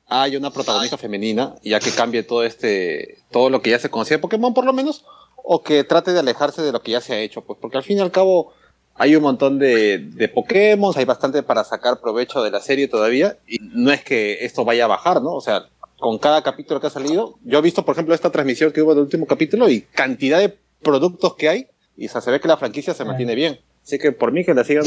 haya 0.08 0.38
una 0.38 0.52
protagonista 0.52 0.98
femenina, 0.98 1.56
ya 1.64 1.80
que 1.80 1.92
cambie 1.92 2.24
todo 2.24 2.44
este, 2.44 3.20
todo 3.32 3.50
lo 3.50 3.62
que 3.62 3.70
ya 3.70 3.80
se 3.80 3.90
conocía 3.90 4.18
de 4.18 4.22
Pokémon, 4.22 4.54
por 4.54 4.66
lo 4.66 4.74
menos, 4.74 5.06
o 5.38 5.64
que 5.64 5.84
trate 5.84 6.12
de 6.14 6.20
alejarse 6.20 6.62
de 6.62 6.72
lo 6.72 6.82
que 6.82 6.92
ya 6.92 7.02
se 7.02 7.14
ha 7.14 7.20
hecho, 7.20 7.42
pues, 7.42 7.58
porque 7.62 7.78
al 7.78 7.84
fin 7.84 7.98
y 7.98 8.02
al 8.02 8.12
cabo, 8.12 8.54
hay 8.96 9.16
un 9.16 9.24
montón 9.24 9.58
de, 9.58 10.00
de 10.00 10.28
Pokémon, 10.28 10.94
hay 10.96 11.06
bastante 11.06 11.44
para 11.44 11.64
sacar 11.64 12.02
provecho 12.02 12.44
de 12.44 12.52
la 12.52 12.60
serie 12.60 12.88
todavía, 12.88 13.38
y 13.48 13.58
no 13.62 13.92
es 13.92 14.04
que 14.04 14.46
esto 14.46 14.66
vaya 14.66 14.86
a 14.86 14.88
bajar, 14.88 15.22
¿no? 15.22 15.34
O 15.34 15.42
sea, 15.42 15.70
con 15.98 16.18
cada 16.18 16.42
capítulo 16.42 16.82
que 16.82 16.88
ha 16.88 16.92
salido, 16.92 17.38
yo 17.44 17.60
he 17.60 17.62
visto, 17.62 17.86
por 17.86 17.94
ejemplo, 17.94 18.14
esta 18.14 18.32
transmisión 18.32 18.72
que 18.72 18.82
hubo 18.82 18.94
del 18.94 19.04
último 19.04 19.28
capítulo 19.28 19.70
y 19.70 19.82
cantidad 19.82 20.40
de 20.40 20.58
productos 20.82 21.36
que 21.36 21.48
hay, 21.48 21.68
y 22.02 22.08
o 22.08 22.10
sea, 22.10 22.20
se 22.20 22.32
ve 22.32 22.40
que 22.40 22.48
la 22.48 22.58
franquicia 22.58 22.96
se 22.96 23.06
mantiene 23.06 23.36
bien. 23.36 23.60
Así 23.84 24.00
que 24.00 24.12
por 24.12 24.32
mí 24.32 24.44
que 24.44 24.56
la 24.56 24.64
sigan 24.64 24.86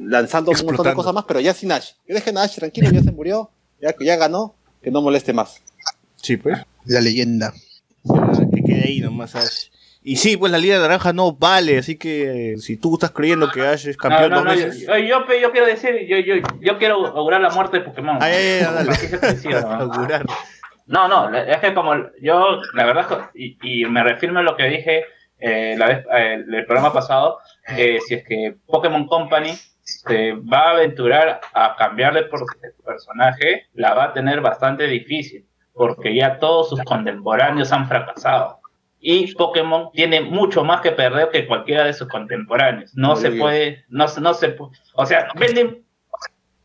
lanzando 0.00 0.50
un 0.50 0.66
montón 0.66 0.86
de 0.86 0.92
cosas 0.92 1.14
más, 1.14 1.24
pero 1.24 1.38
ya 1.38 1.54
sin 1.54 1.70
Ash. 1.70 1.92
Que 2.04 2.14
dejen 2.14 2.36
a 2.36 2.42
Ash 2.42 2.56
tranquilo, 2.56 2.90
ya 2.90 3.00
se 3.00 3.12
murió, 3.12 3.52
ya, 3.80 3.94
ya 4.00 4.16
ganó, 4.16 4.56
que 4.82 4.90
no 4.90 5.00
moleste 5.00 5.32
más. 5.32 5.62
Sí, 6.16 6.36
pues. 6.36 6.58
La 6.84 7.00
leyenda. 7.00 7.54
Ya, 8.02 8.50
que 8.52 8.62
quede 8.64 8.88
ahí 8.88 9.00
nomás 9.00 9.36
Ash. 9.36 9.68
Y 10.02 10.16
sí, 10.16 10.36
pues 10.36 10.50
la 10.50 10.58
Liga 10.58 10.80
Naranja 10.80 11.12
no 11.12 11.30
vale, 11.30 11.78
así 11.78 11.96
que 11.96 12.56
si 12.58 12.76
tú 12.76 12.94
estás 12.94 13.12
creyendo 13.12 13.52
que 13.52 13.60
Ash 13.64 13.86
es 13.86 13.96
No, 13.96 14.02
campeón 14.02 14.30
no, 14.30 14.36
dos 14.38 14.44
no, 14.46 14.54
yo, 14.54 14.66
veces... 14.66 14.80
yo, 14.84 14.98
yo, 14.98 15.40
yo 15.40 15.52
quiero 15.52 15.66
decir, 15.68 16.08
yo, 16.08 16.18
yo, 16.18 16.42
yo 16.60 16.78
quiero 16.78 17.06
augurar 17.06 17.40
la 17.40 17.50
muerte 17.50 17.78
de 17.78 17.84
Pokémon. 17.84 18.18
Ay, 18.20 18.32
ay, 18.32 18.64
ay, 18.66 18.74
dale. 18.74 19.40
¿no? 19.62 19.72
Augurar. 19.72 20.26
No, 20.86 21.06
no, 21.06 21.38
es 21.38 21.58
que 21.58 21.72
como 21.72 21.94
yo, 22.20 22.60
la 22.74 22.84
verdad, 22.84 23.30
y, 23.32 23.58
y 23.62 23.84
me 23.84 24.02
reafirmo 24.02 24.40
en 24.40 24.44
lo 24.44 24.56
que 24.56 24.64
dije 24.64 25.04
eh, 25.40 25.74
la 25.78 25.86
vez, 25.86 26.06
eh, 26.12 26.44
el 26.52 26.66
programa 26.66 26.92
pasado, 26.92 27.38
que 27.76 28.00
si 28.00 28.14
es 28.14 28.24
que 28.26 28.56
Pokémon 28.66 29.06
Company 29.06 29.52
se 29.82 30.32
va 30.32 30.58
a 30.58 30.70
aventurar 30.72 31.40
a 31.54 31.74
cambiar 31.76 32.14
de 32.14 32.28
personaje, 32.84 33.66
la 33.74 33.94
va 33.94 34.04
a 34.04 34.12
tener 34.12 34.40
bastante 34.40 34.86
difícil, 34.86 35.46
porque 35.72 36.14
ya 36.14 36.38
todos 36.38 36.68
sus 36.70 36.82
contemporáneos 36.82 37.72
han 37.72 37.88
fracasado. 37.88 38.58
Y 39.00 39.32
Pokémon 39.34 39.90
tiene 39.92 40.20
mucho 40.20 40.64
más 40.64 40.80
que 40.80 40.90
perder 40.90 41.28
que 41.30 41.46
cualquiera 41.46 41.84
de 41.84 41.92
sus 41.92 42.08
contemporáneos. 42.08 42.90
No 42.96 43.14
se 43.16 43.28
puede, 43.40 43.84
no, 43.88 44.06
no 44.20 44.34
se 44.34 44.56
pu- 44.58 44.70
o 44.94 45.06
sea, 45.06 45.28
venden 45.36 45.84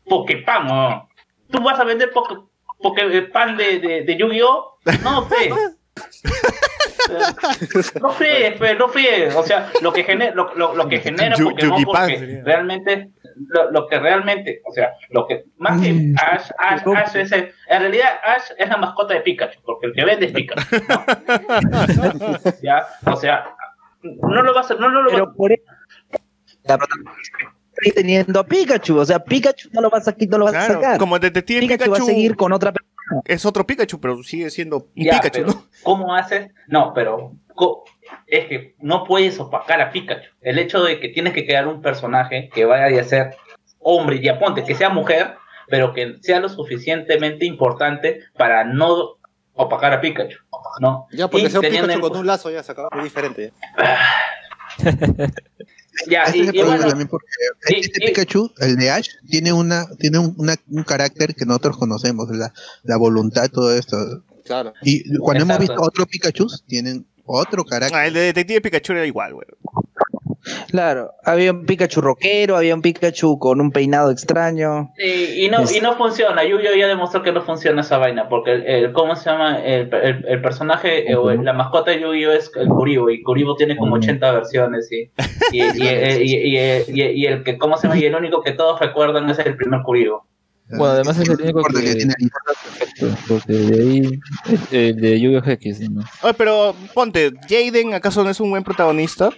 Poképan, 0.06 0.66
¿no? 0.66 1.08
Tú 1.50 1.62
vas 1.62 1.78
a 1.78 1.84
vender 1.84 2.10
Poké, 2.12 2.34
Poképan 2.82 3.56
de, 3.56 3.78
de, 3.78 4.02
de 4.02 4.16
Yu-Gi-Oh! 4.16 4.78
No, 5.02 5.22
fe. 5.26 5.50
No 8.00 8.10
fríes, 8.10 8.58
fe, 8.58 8.74
no 8.76 8.88
fríes. 8.88 9.34
O 9.34 9.42
sea, 9.42 9.70
lo 9.82 9.92
que 9.92 10.04
genera, 10.04 10.34
lo, 10.34 10.54
lo, 10.54 10.74
lo 10.74 10.88
que 10.88 11.00
genera 11.00 11.36
Pokémon 11.36 11.84
porque 11.84 12.40
realmente, 12.44 13.10
lo, 13.48 13.70
lo 13.70 13.86
que 13.86 13.98
realmente, 13.98 14.62
o 14.64 14.72
sea, 14.72 14.92
lo 15.10 15.26
que, 15.26 15.44
más 15.58 15.80
que 15.82 16.12
Ash, 16.16 16.50
Ash, 16.58 16.82
Ash 16.96 17.16
es 17.16 17.32
el- 17.32 17.52
en 17.68 17.80
realidad 17.80 18.08
Ash 18.24 18.44
es 18.56 18.68
la 18.68 18.76
mascota 18.78 19.12
de 19.14 19.20
Pikachu, 19.20 19.60
porque 19.64 19.86
el 19.88 19.92
que 19.92 20.04
vende 20.04 20.26
es 20.26 20.32
Pikachu. 20.32 20.62
¿no? 20.88 22.52
ya, 22.62 22.86
o 23.06 23.16
sea, 23.16 23.54
no 24.02 24.42
lo 24.42 24.54
vas 24.54 24.70
a, 24.70 24.74
no, 24.74 24.88
no 24.88 25.02
lo 25.02 25.10
vas 25.10 25.20
Pero 25.20 25.34
por 25.34 25.52
eso 25.52 25.62
la 26.64 26.78
teniendo 27.94 28.40
a 28.40 28.46
Pikachu, 28.46 28.98
o 28.98 29.04
sea, 29.04 29.18
Pikachu 29.18 29.68
no 29.72 29.82
lo 29.82 29.90
vas 29.90 30.08
a, 30.08 30.14
no 30.28 30.38
lo 30.38 30.44
vas 30.46 30.54
a 30.54 30.58
Claro, 30.66 30.74
sacar. 30.80 30.98
como 30.98 31.18
detective 31.18 31.60
Pikachu, 31.60 31.84
Pikachu, 31.84 31.90
va 31.92 31.98
a 31.98 32.14
seguir 32.14 32.36
con 32.36 32.52
otra 32.52 32.72
persona. 32.72 32.93
Es 33.24 33.44
otro 33.46 33.66
Pikachu, 33.66 34.00
pero 34.00 34.22
sigue 34.22 34.50
siendo 34.50 34.76
un 34.96 35.04
Ya, 35.04 35.20
Pikachu, 35.20 35.46
¿no? 35.46 35.64
¿Cómo 35.82 36.14
haces? 36.14 36.50
No, 36.66 36.92
pero 36.94 37.32
es 38.26 38.46
que 38.46 38.74
no 38.78 39.04
puedes 39.04 39.38
opacar 39.38 39.80
a 39.80 39.90
Pikachu. 39.90 40.30
El 40.40 40.58
hecho 40.58 40.82
de 40.82 41.00
que 41.00 41.08
tienes 41.08 41.32
que 41.32 41.46
crear 41.46 41.66
un 41.66 41.82
personaje 41.82 42.50
que 42.52 42.64
vaya 42.64 43.00
a 43.00 43.04
ser 43.04 43.36
hombre, 43.78 44.20
ya 44.20 44.38
ponte, 44.38 44.64
que 44.64 44.74
sea 44.74 44.88
mujer, 44.88 45.34
pero 45.68 45.92
que 45.92 46.16
sea 46.20 46.40
lo 46.40 46.48
suficientemente 46.48 47.46
importante 47.46 48.20
para 48.36 48.64
no 48.64 49.16
opacar 49.54 49.92
a 49.92 50.00
Pikachu, 50.00 50.38
¿no? 50.80 51.06
Ya, 51.12 51.28
porque 51.28 51.46
Y 51.46 51.50
sea 51.50 51.60
un 51.60 51.66
Pikachu 51.66 52.00
con 52.00 52.16
un 52.16 52.26
lazo 52.26 52.50
ya 52.50 52.62
se 52.62 52.72
acabó. 52.72 52.88
Es 52.96 53.04
diferente. 53.04 53.52
Ya, 56.08 56.24
Ese 56.24 56.38
y, 56.38 56.40
es 56.42 56.48
el 56.48 56.54
y 56.54 56.58
problema 56.58 56.76
bueno, 56.76 56.88
también 56.90 57.08
porque 57.08 57.26
y- 57.70 57.74
este 57.80 58.04
y- 58.04 58.06
Pikachu, 58.08 58.50
el 58.58 58.76
de 58.76 58.90
Ash, 58.90 59.08
tiene 59.28 59.52
una 59.52 59.86
tiene 59.98 60.18
un, 60.18 60.34
una- 60.38 60.56
un 60.70 60.82
carácter 60.84 61.34
que 61.34 61.46
nosotros 61.46 61.76
conocemos, 61.76 62.28
la, 62.30 62.52
la 62.82 62.96
voluntad, 62.96 63.48
todo 63.50 63.72
esto. 63.76 63.96
Claro. 64.44 64.72
Y 64.82 65.16
cuando 65.18 65.44
hemos 65.44 65.58
visto 65.58 65.76
otros 65.80 66.06
Pikachus, 66.08 66.64
tienen 66.66 67.06
otro 67.24 67.64
carácter. 67.64 67.98
Ah, 67.98 68.06
el 68.06 68.14
de 68.14 68.20
detective 68.20 68.60
Pikachu 68.60 68.92
era 68.92 69.06
igual, 69.06 69.34
güey. 69.34 69.46
Claro, 70.70 71.12
había 71.24 71.52
un 71.52 71.64
Pikachu 71.66 72.00
rockero, 72.00 72.56
había 72.56 72.74
un 72.74 72.82
Pikachu 72.82 73.38
con 73.38 73.60
un 73.60 73.70
peinado 73.70 74.10
extraño. 74.10 74.90
Y, 74.98 75.44
y 75.46 75.48
no, 75.50 75.58
y 75.62 75.80
no 75.80 75.96
funciona, 75.96 76.44
Yu-Gi-Oh 76.44 76.74
ya 76.76 76.86
demostró 76.88 77.22
que 77.22 77.32
no 77.32 77.42
funciona 77.42 77.80
esa 77.80 77.98
vaina, 77.98 78.28
porque 78.28 78.52
el, 78.52 78.66
el- 78.66 78.92
¿cómo 78.92 79.16
se 79.16 79.30
llama? 79.30 79.64
El, 79.64 79.92
el- 79.94 80.24
el 80.28 80.42
personaje 80.42 81.10
eh, 81.10 81.16
o 81.16 81.30
la 81.32 81.52
mascota 81.52 81.90
de 81.92 82.00
Yu-Gi-Oh 82.00 82.32
es 82.32 82.50
el 82.56 82.68
Kuribo, 82.68 83.10
y 83.10 83.22
Kuribo 83.22 83.54
tiene 83.56 83.76
como 83.76 83.96
80 83.96 84.32
versiones, 84.32 84.90
y, 84.92 85.10
y- 85.52 85.62
y- 85.62 86.58
y- 86.58 86.84
y- 86.88 87.02
y 87.22 87.26
el 87.26 87.42
que, 87.42 87.56
¿cómo 87.58 87.76
se 87.76 87.88
llama? 87.88 87.98
Y 88.00 88.04
el 88.04 88.14
único 88.14 88.42
que 88.42 88.52
todos 88.52 88.78
recuerdan 88.80 89.28
es 89.30 89.38
el 89.38 89.56
primer 89.56 89.80
Kuribo. 89.82 90.26
Bueno, 90.70 90.86
además 90.94 91.18
es 91.18 91.28
el 91.28 91.40
único 91.40 91.62
que, 91.64 91.80
que 91.84 91.94
tiene- 91.94 92.14
perfecto, 92.46 93.06
porque 93.28 93.52
de 93.52 93.82
ahí, 93.82 94.20
el 94.72 94.96
de 94.96 95.20
Yu-Gi-Oh! 95.20 95.50
X, 95.52 95.90
¿no? 95.90 96.02
Oye, 96.22 96.34
pero 96.34 96.74
ponte, 96.94 97.32
¿Jaden 97.48 97.92
acaso 97.92 98.24
no 98.24 98.30
es 98.30 98.40
un 98.40 98.50
buen 98.50 98.64
protagonista? 98.64 99.28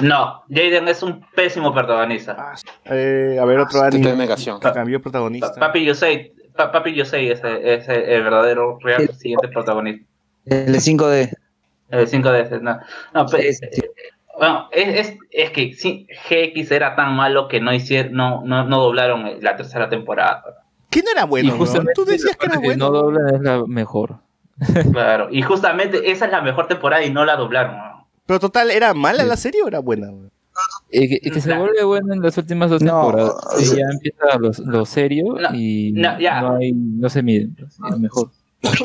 No, 0.00 0.44
Jaden 0.48 0.86
es 0.86 1.02
un 1.02 1.24
pésimo 1.34 1.74
protagonista. 1.74 2.54
Eh, 2.84 3.38
a 3.40 3.44
ver, 3.44 3.58
otro 3.58 3.82
anime 3.82 4.14
negación. 4.14 4.60
que 4.60 4.70
cambió 4.72 5.00
Pa- 5.00 5.02
protagonista. 5.02 5.52
Papi 5.58 5.84
Yosei, 5.84 6.32
pa- 6.56 6.70
Papi 6.70 6.94
Yosei 6.94 7.28
es, 7.30 7.42
el- 7.42 7.66
es 7.66 7.88
el, 7.88 8.22
verdadero, 8.22 8.78
real 8.80 9.08
siguiente 9.16 9.48
protagonista. 9.48 10.06
El 10.46 10.72
de 10.72 10.78
5D. 10.80 11.32
El 11.90 12.06
5 12.06 12.30
de 12.30 12.40
ese, 12.42 12.60
no. 12.60 12.78
No, 13.14 13.26
pe- 13.26 13.52
Sí, 13.52 13.64
eh, 13.64 13.80
bueno, 14.38 14.68
es, 14.70 15.08
es, 15.08 15.16
es 15.32 15.50
que 15.50 15.72
sí, 15.72 16.06
GX 16.28 16.70
era 16.70 16.94
tan 16.94 17.16
malo 17.16 17.48
que 17.48 17.60
no 17.60 17.72
hicieron, 17.74 18.12
no, 18.12 18.42
no, 18.44 18.64
no 18.64 18.78
doblaron 18.80 19.26
eh, 19.26 19.38
la 19.40 19.56
tercera 19.56 19.88
temporada. 19.88 20.44
¿Quién 20.90 21.04
no 21.04 21.10
era 21.12 21.24
bueno? 21.24 21.56
justamente 21.56 21.92
Tú 21.94 22.04
decías 22.04 22.36
que 22.36 22.46
era 22.46 22.58
bueno. 22.58 22.86
no 22.90 22.90
doblan 22.98 23.34
es 23.34 23.40
la 23.42 23.64
mejor. 23.66 24.16
Claro. 24.92 25.28
Y 25.30 25.42
justamente 25.42 26.10
esa 26.10 26.26
es 26.26 26.32
la 26.32 26.42
mejor 26.42 26.66
temporada 26.66 27.04
y 27.04 27.10
no 27.12 27.24
la 27.24 27.36
doblaron. 27.36 27.76
¿no? 27.76 28.08
Pero 28.26 28.40
total, 28.40 28.70
¿era 28.70 28.92
mala 28.94 29.24
la 29.24 29.36
serie 29.36 29.62
o 29.62 29.68
era 29.68 29.78
buena? 29.78 30.08
weón? 30.10 30.30
Y 30.90 31.08
que, 31.08 31.18
y 31.22 31.30
que 31.30 31.40
se 31.40 31.54
vuelve 31.56 31.84
bueno 31.84 32.12
en 32.14 32.20
las 32.20 32.36
últimas 32.36 32.68
dos 32.70 32.82
No, 32.82 33.02
temporadas. 33.02 33.34
o 33.46 33.58
sea- 33.60 33.74
Y 33.74 33.78
ya 33.78 33.84
empieza 33.92 34.38
lo, 34.38 34.50
lo 34.72 34.84
serio 34.84 35.36
No, 35.38 35.54
y 35.54 35.92
no, 35.92 36.18
ya. 36.18 36.40
no, 36.40 36.56
hay, 36.56 36.72
no 36.72 37.08
se 37.08 37.22
miden. 37.22 37.54
pues, 37.54 37.78
es 37.92 37.98
mejor. 38.00 38.30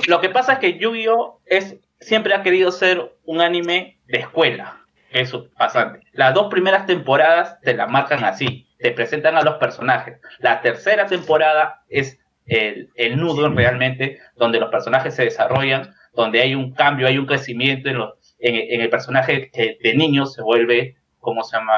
Lo 0.07 0.21
que 0.21 0.30
pasa 0.30 0.53
es 0.53 0.59
que 0.59 0.77
Yu-Gi-Oh! 0.77 1.39
es, 1.47 1.77
siempre 1.99 2.35
ha 2.35 2.43
querido 2.43 2.71
ser 2.71 3.15
un 3.25 3.41
anime 3.41 3.97
de 4.07 4.19
escuela. 4.19 4.77
Eso, 5.09 5.47
bastante. 5.57 6.01
Las 6.13 6.34
dos 6.35 6.47
primeras 6.51 6.85
temporadas 6.85 7.59
te 7.61 7.73
la 7.73 7.88
marcan 7.88 8.23
así. 8.23 8.67
Te 8.84 8.91
presentan 8.91 9.38
a 9.38 9.41
los 9.43 9.55
personajes. 9.55 10.19
La 10.39 10.61
tercera 10.61 11.05
temporada 11.07 11.84
es 11.88 12.19
el, 12.45 12.89
el 12.95 13.18
nudo 13.18 13.47
realmente, 13.49 14.19
donde 14.35 14.60
los 14.60 14.69
personajes 14.69 15.15
se 15.15 15.23
desarrollan, 15.23 15.95
donde 16.14 16.41
hay 16.41 16.53
un 16.53 16.73
cambio, 16.73 17.07
hay 17.07 17.18
un 17.18 17.26
crecimiento 17.26 17.88
en, 17.89 17.97
los, 17.99 18.35
en, 18.39 18.55
en 18.55 18.81
el 18.81 18.89
personaje 18.89 19.49
que 19.51 19.77
de 19.81 19.95
niño 19.95 20.26
se 20.26 20.41
vuelve, 20.41 20.97
como 21.19 21.43
se 21.43 21.55
llama, 21.57 21.73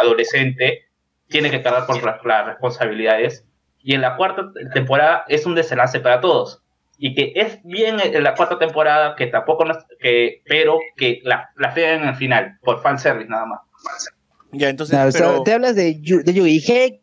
adolescente, 0.00 0.86
tiene 1.28 1.50
que 1.50 1.60
cargar 1.60 1.86
con 1.86 2.00
las, 2.04 2.24
las 2.24 2.46
responsabilidades. 2.46 3.44
Y 3.80 3.94
en 3.94 4.00
la 4.02 4.14
cuarta 4.16 4.52
temporada 4.72 5.24
es 5.26 5.46
un 5.46 5.56
desenlace 5.56 5.98
para 5.98 6.20
todos 6.20 6.62
y 6.98 7.16
que 7.16 7.32
es 7.34 7.60
bien 7.64 7.96
en 8.00 8.22
la 8.22 8.34
cuarta 8.36 8.60
temporada 8.60 9.16
que 9.16 9.26
tampoco 9.26 9.64
no 9.64 9.72
es- 9.72 9.84
que 9.98 10.42
pero 10.46 10.78
que 10.96 11.20
la, 11.24 11.50
la 11.56 11.72
fregan 11.72 12.04
al 12.06 12.14
final 12.14 12.58
por 12.62 12.80
fanservice 12.80 13.28
nada 13.28 13.46
más 13.46 13.60
Ya, 14.56 14.68
entonces, 14.68 14.98
o 14.98 15.10
sea, 15.12 15.42
te 15.44 15.52
hablas 15.52 15.74
de, 15.76 16.00
Yu- 16.00 16.22
de 16.22 16.32
Yugi. 16.34 17.00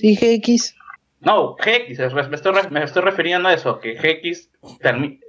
Y 0.00 0.16
GX. 0.16 0.74
no 1.20 1.54
GX 1.56 1.98
me 2.30 2.36
estoy, 2.36 2.52
re- 2.54 2.70
me 2.70 2.82
estoy 2.82 3.02
refiriendo 3.02 3.48
a 3.48 3.54
eso 3.54 3.78
que 3.80 3.94
GX 3.94 4.50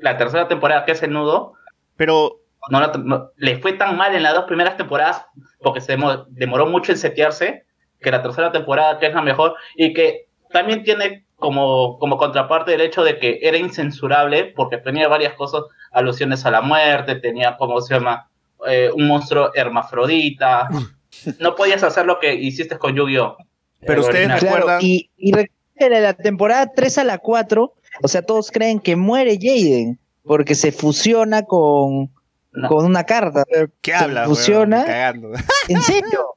la 0.01 0.17
tercera 0.17 0.47
temporada 0.47 0.85
que 0.85 0.91
es 0.93 1.03
el 1.03 1.11
nudo 1.11 1.53
Pero, 1.95 2.39
no, 2.69 3.31
le 3.35 3.59
fue 3.59 3.73
tan 3.73 3.97
mal 3.97 4.15
en 4.15 4.23
las 4.23 4.34
dos 4.34 4.45
primeras 4.45 4.77
temporadas 4.77 5.25
porque 5.61 5.81
se 5.81 5.93
demo- 5.97 6.25
demoró 6.29 6.65
mucho 6.67 6.91
en 6.91 6.97
setearse 6.97 7.65
que 7.99 8.11
la 8.11 8.21
tercera 8.21 8.51
temporada 8.51 8.99
que 8.99 9.07
es 9.07 9.13
la 9.13 9.21
mejor 9.21 9.55
y 9.75 9.93
que 9.93 10.27
también 10.51 10.84
tiene 10.84 11.25
como, 11.35 11.97
como 11.99 12.17
contraparte 12.17 12.73
el 12.73 12.81
hecho 12.81 13.03
de 13.03 13.19
que 13.19 13.39
era 13.41 13.57
incensurable 13.57 14.53
porque 14.55 14.77
tenía 14.77 15.07
varias 15.07 15.34
cosas, 15.34 15.63
alusiones 15.91 16.45
a 16.45 16.51
la 16.51 16.61
muerte, 16.61 17.15
tenía, 17.15 17.57
como 17.57 17.79
se 17.81 17.93
llama? 17.95 18.29
Eh, 18.67 18.89
un 18.93 19.07
monstruo 19.07 19.51
hermafrodita. 19.53 20.67
No 21.39 21.56
podías 21.56 21.84
hacer 21.84 22.06
lo 22.06 22.19
que 22.19 22.34
hiciste 22.35 22.77
con 22.77 22.95
Yu-Gi-Oh! 22.95 23.38
Pero 23.85 24.02
ustedes. 24.02 24.27
Claro, 24.27 24.41
¿Recuerdan? 24.45 24.80
y, 24.81 25.10
y 25.18 25.31
recuerda 25.31 25.53
que 25.77 25.89
de 25.89 26.02
la 26.02 26.14
temporada 26.14 26.72
3 26.76 26.98
a 26.98 27.03
la 27.03 27.18
4, 27.19 27.73
o 28.02 28.07
sea, 28.07 28.22
todos 28.23 28.52
creen 28.52 28.80
que 28.80 28.95
muere 28.95 29.38
Jaden, 29.39 29.99
porque 30.23 30.56
se 30.56 30.72
fusiona 30.72 31.44
con, 31.44 32.11
No. 32.52 32.68
con 32.69 32.85
una 32.85 33.03
carta. 33.03 33.44
¿qué 33.81 33.91
se 33.91 33.95
hablas? 33.98 34.26
weón? 34.27 34.35
fusiona. 34.35 34.84
Cagando. 34.85 35.30
¿En 35.68 35.81
serio? 35.81 36.35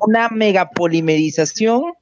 Una 0.00 0.28
mega 0.28 0.70
polimerización 0.70 1.92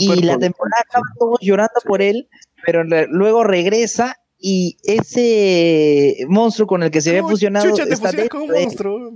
y 0.00 0.22
la 0.22 0.32
por- 0.34 0.40
temporada 0.40 0.82
acaba 0.88 1.04
todos 1.18 1.38
llorando 1.40 1.80
por 1.86 2.02
él, 2.02 2.28
pero 2.66 2.82
re- 2.84 3.06
luego 3.08 3.42
regresa 3.44 4.16
y 4.38 4.76
ese 4.84 6.16
monstruo 6.28 6.66
con 6.66 6.82
el 6.82 6.90
que 6.90 7.00
se 7.00 7.10
había 7.10 7.22
¿Cómo 7.22 7.30
fusionado 7.32 7.70
Chucha, 7.70 7.86
te 7.86 7.94
está 7.94 8.08
fusionas 8.08 8.28
con 8.28 8.42
un 8.42 8.50
monstruo. 8.50 9.12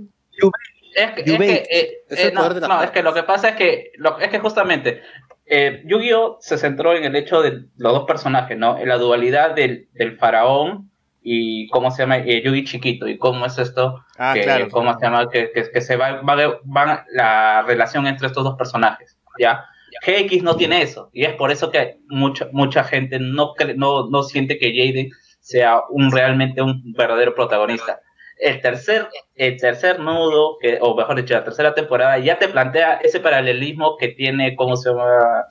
Es 0.95 1.11
que, 1.11 1.21
es 1.21 1.37
que, 1.47 1.53
eh, 1.69 1.91
Es 2.09 2.19
eh, 2.25 2.31
no, 2.33 2.41
no, 2.67 2.83
es 2.83 2.91
que 2.91 3.03
lo 3.03 3.13
que 3.13 3.23
pasa 3.23 3.49
es 3.49 3.55
que, 3.55 3.91
lo- 3.97 4.19
es 4.19 4.27
que 4.29 4.39
justamente 4.39 5.01
eh, 5.45 5.81
Yu-Gi-Oh! 5.85 6.37
se 6.39 6.57
centró 6.57 6.93
en 6.95 7.03
el 7.03 7.15
hecho 7.15 7.41
de 7.41 7.65
los 7.77 7.93
dos 7.93 8.05
personajes, 8.05 8.57
¿no? 8.57 8.77
En 8.77 8.87
la 8.87 8.97
dualidad 8.97 9.55
del, 9.55 9.87
del 9.93 10.17
faraón 10.17 10.89
y 11.21 11.67
cómo 11.69 11.89
se 11.91 12.03
llama 12.03 12.17
eh, 12.17 12.41
Yugi 12.43 12.65
chiquito 12.65 13.07
y 13.07 13.17
cómo 13.17 13.45
es 13.45 13.57
esto, 13.57 14.03
Ah, 14.17 14.33
que, 14.33 14.41
claro. 14.43 14.67
cómo 14.69 14.93
se 14.97 15.05
llama, 15.05 15.29
que, 15.29 15.51
que- 15.51 15.69
que 15.71 15.81
se 15.81 15.95
va, 15.95 16.21
va, 16.21 16.35
va 16.65 17.05
la 17.11 17.63
relación 17.63 18.07
entre 18.07 18.27
estos 18.27 18.43
dos 18.43 18.55
personajes, 18.57 19.17
¿ya? 19.39 19.65
GX 20.05 20.41
no 20.43 20.55
tiene 20.55 20.81
eso 20.81 21.09
y 21.13 21.23
es 21.23 21.33
por 21.35 21.51
eso 21.51 21.69
que 21.71 21.97
mucha 22.07 22.47
mucha 22.51 22.83
gente 22.83 23.19
no, 23.19 23.53
no, 23.77 24.09
no 24.09 24.23
siente 24.23 24.57
que 24.57 24.73
Jaden 24.75 25.11
sea 25.39 25.81
un 25.89 26.11
realmente 26.11 26.61
un 26.61 26.93
verdadero 26.97 27.35
protagonista. 27.35 27.99
El 28.37 28.61
tercer, 28.61 29.07
el 29.35 29.57
tercer 29.57 29.99
nudo, 29.99 30.57
o 30.81 30.95
mejor 30.95 31.15
dicho, 31.15 31.33
la 31.33 31.43
tercera 31.43 31.73
temporada, 31.73 32.17
ya 32.17 32.39
te 32.39 32.47
plantea 32.47 32.95
ese 33.03 33.19
paralelismo 33.19 33.97
que 33.97 34.09
tiene, 34.09 34.55
¿cómo 34.55 34.75
se 34.75 34.89
llama? 34.89 35.45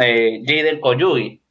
Eh, 0.00 0.42
Jaden 0.44 0.80
con 0.80 0.98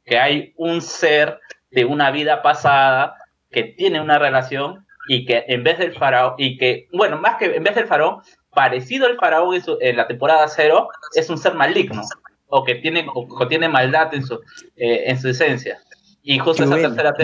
que 0.04 0.18
hay 0.18 0.52
un 0.56 0.80
ser 0.80 1.40
de 1.70 1.84
una 1.84 2.10
vida 2.10 2.42
pasada 2.42 3.16
que 3.50 3.64
tiene 3.64 4.00
una 4.00 4.18
relación 4.18 4.86
y 5.08 5.24
que 5.24 5.44
en 5.48 5.62
vez 5.64 5.78
del 5.78 5.92
faraón, 5.94 6.34
y 6.38 6.56
que, 6.56 6.88
bueno, 6.92 7.18
más 7.18 7.36
que 7.36 7.56
en 7.56 7.62
vez 7.62 7.74
del 7.74 7.86
faraón, 7.86 8.22
parecido 8.54 9.06
al 9.06 9.16
faraón 9.16 9.54
en, 9.54 9.62
su- 9.62 9.78
en 9.80 9.96
la 9.96 10.06
temporada 10.06 10.48
cero, 10.48 10.88
es 11.14 11.28
un 11.30 11.38
ser 11.38 11.54
maligno, 11.54 12.02
o 12.48 12.64
que 12.64 12.76
tiene, 12.76 13.06
o, 13.14 13.26
o 13.28 13.48
tiene 13.48 13.68
maldad 13.68 14.14
en 14.14 14.24
su, 14.24 14.34
eh, 14.76 15.04
en 15.06 15.18
su 15.20 15.28
esencia. 15.28 15.78
Y 16.22 16.38
justo 16.38 16.64
esa 16.64 16.74
tercera 16.76 17.14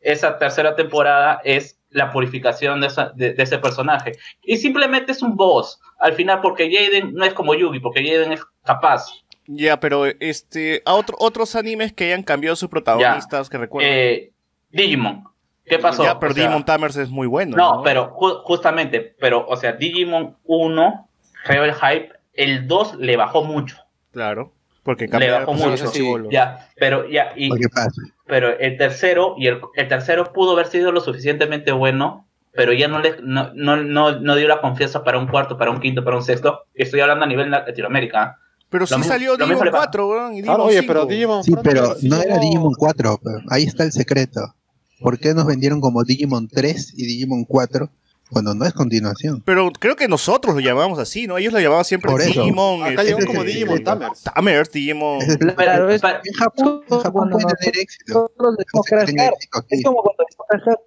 esa 0.00 0.38
tercera 0.38 0.76
temporada 0.76 1.40
es 1.44 1.77
la 1.90 2.10
purificación 2.12 2.80
de, 2.80 2.86
esa- 2.88 3.12
de- 3.14 3.32
de 3.32 3.42
ese 3.42 3.58
personaje. 3.58 4.12
Y 4.42 4.56
simplemente 4.58 5.12
es 5.12 5.22
un 5.22 5.36
boss, 5.36 5.80
al 5.98 6.12
final, 6.14 6.40
porque 6.40 6.70
Jaden 6.70 7.14
no 7.14 7.24
es 7.24 7.34
como 7.34 7.54
Yugi, 7.54 7.80
porque 7.80 8.04
Jaden 8.06 8.32
es 8.32 8.40
capaz. 8.64 9.06
Ya, 9.46 9.80
pero 9.80 10.04
este, 10.06 10.82
a 10.84 10.94
otro, 10.94 11.16
otros 11.18 11.56
animes 11.56 11.92
que 11.94 12.04
hayan 12.04 12.22
cambiado 12.22 12.54
sus 12.56 12.68
protagonistas 12.68 13.48
que 13.48 13.56
recuerden. 13.56 13.90
Eh, 13.92 14.32
Digimon, 14.70 15.24
¿qué 15.64 15.78
pasó? 15.78 16.04
Ya, 16.04 16.18
pero 16.18 16.32
O 16.32 16.34
sea, 16.34 16.42
Digimon 16.44 16.64
Tamers 16.66 16.96
es 16.96 17.08
muy 17.08 17.26
bueno. 17.26 17.56
No, 17.56 17.82
pero 17.82 18.14
ju- 18.14 18.42
justamente, 18.44 19.00
pero, 19.18 19.46
o 19.48 19.56
sea, 19.56 19.72
Digimon 19.72 20.36
1 20.44 21.08
creó 21.44 21.64
el 21.64 21.72
hype, 21.74 22.10
el 22.34 22.68
2 22.68 22.96
le 22.96 23.16
bajó 23.16 23.42
mucho. 23.42 23.78
Claro, 24.12 24.52
porque 24.82 25.04
Le 25.04 25.10
cambiaron 25.10 25.46
bajó 25.46 25.54
mucho. 25.70 25.90
chibolos. 25.92 26.28
Ya, 26.30 26.68
pero 26.76 27.08
ya, 27.08 27.32
y, 27.34 27.48
¿Qué 27.50 27.68
pasa? 27.70 28.02
Pero 28.28 28.58
el 28.58 28.76
tercero 28.76 29.34
y 29.38 29.46
el, 29.46 29.60
el 29.74 29.88
tercero 29.88 30.32
pudo 30.32 30.52
haber 30.52 30.66
sido 30.66 30.92
lo 30.92 31.00
suficientemente 31.00 31.72
bueno 31.72 32.26
pero 32.52 32.72
ya 32.72 32.88
no 32.88 32.98
le 33.00 33.16
no, 33.22 33.50
no, 33.54 33.76
no, 33.76 34.18
no 34.20 34.36
dio 34.36 34.48
la 34.48 34.60
confianza 34.60 35.02
para 35.04 35.18
un 35.18 35.26
cuarto 35.28 35.56
para 35.58 35.70
un 35.70 35.80
quinto 35.80 36.04
para 36.04 36.16
un 36.16 36.22
sexto 36.22 36.60
estoy 36.74 37.00
hablando 37.00 37.24
a 37.24 37.28
nivel 37.28 37.50
Latinoamérica 37.50 38.36
Pero 38.70 38.82
Lo 38.82 38.86
sí 38.86 38.94
mismo- 38.96 39.08
salió 39.12 39.36
Digimon 39.36 39.64
le 39.64 39.70
pasa. 39.70 39.84
4, 39.86 40.08
weón, 40.08 40.34
y 40.36 40.42
Claro, 40.42 40.64
Digimon 40.64 40.68
oye, 40.68 40.80
5. 40.80 40.86
pero 40.92 41.06
Digimon 41.06 41.44
Sí, 41.44 41.52
pero 41.62 41.82
no 42.02 42.16
era 42.22 42.36
Digimon- 42.36 42.40
Digimon 42.40 42.74
4. 42.76 43.20
pero 43.24 43.38
ahí 43.50 43.64
está 43.64 43.84
el 43.84 43.92
secreto. 43.92 44.40
¿Por 45.00 45.18
qué 45.18 45.32
nos 45.32 45.46
vendieron 45.46 45.80
como 45.80 46.02
Digimon 46.04 46.48
3 46.48 46.92
y 46.96 47.06
Digimon 47.06 47.44
4 47.44 47.88
cuando 48.30 48.54
no 48.54 48.64
es 48.64 48.72
continuación? 48.72 49.42
Pero 49.44 49.70
creo 49.78 49.96
que 49.96 50.08
nosotros 50.08 50.54
lo 50.54 50.60
llamamos 50.60 50.98
así, 50.98 51.26
¿no? 51.26 51.38
Ellos 51.38 51.52
lo 51.52 51.60
llamaban 51.60 51.84
siempre 51.84 52.10
Por 52.10 52.20
eso. 52.20 52.40
Digimon. 52.42 52.82
Acá 52.82 53.02
este, 53.02 53.04
llegó 53.04 53.26
como 53.26 53.44
Digimon 53.44 53.78
sí. 53.78 53.84
Tamers. 53.84 54.22
Tamers, 54.22 54.70
Digimon. 54.72 55.22
Es- 55.22 55.28
es- 55.28 56.02
en 56.04 56.32
Japón, 56.34 56.82
en 56.90 56.98
Japón 57.00 57.30
puede 57.30 57.46
tener 57.60 57.78
éxito. 57.78 58.04
Es 58.08 58.12
como 58.12 58.28
cuando 58.36 58.56
decimos 58.58 58.86
Crash 58.86 59.14
Car. 59.14 60.78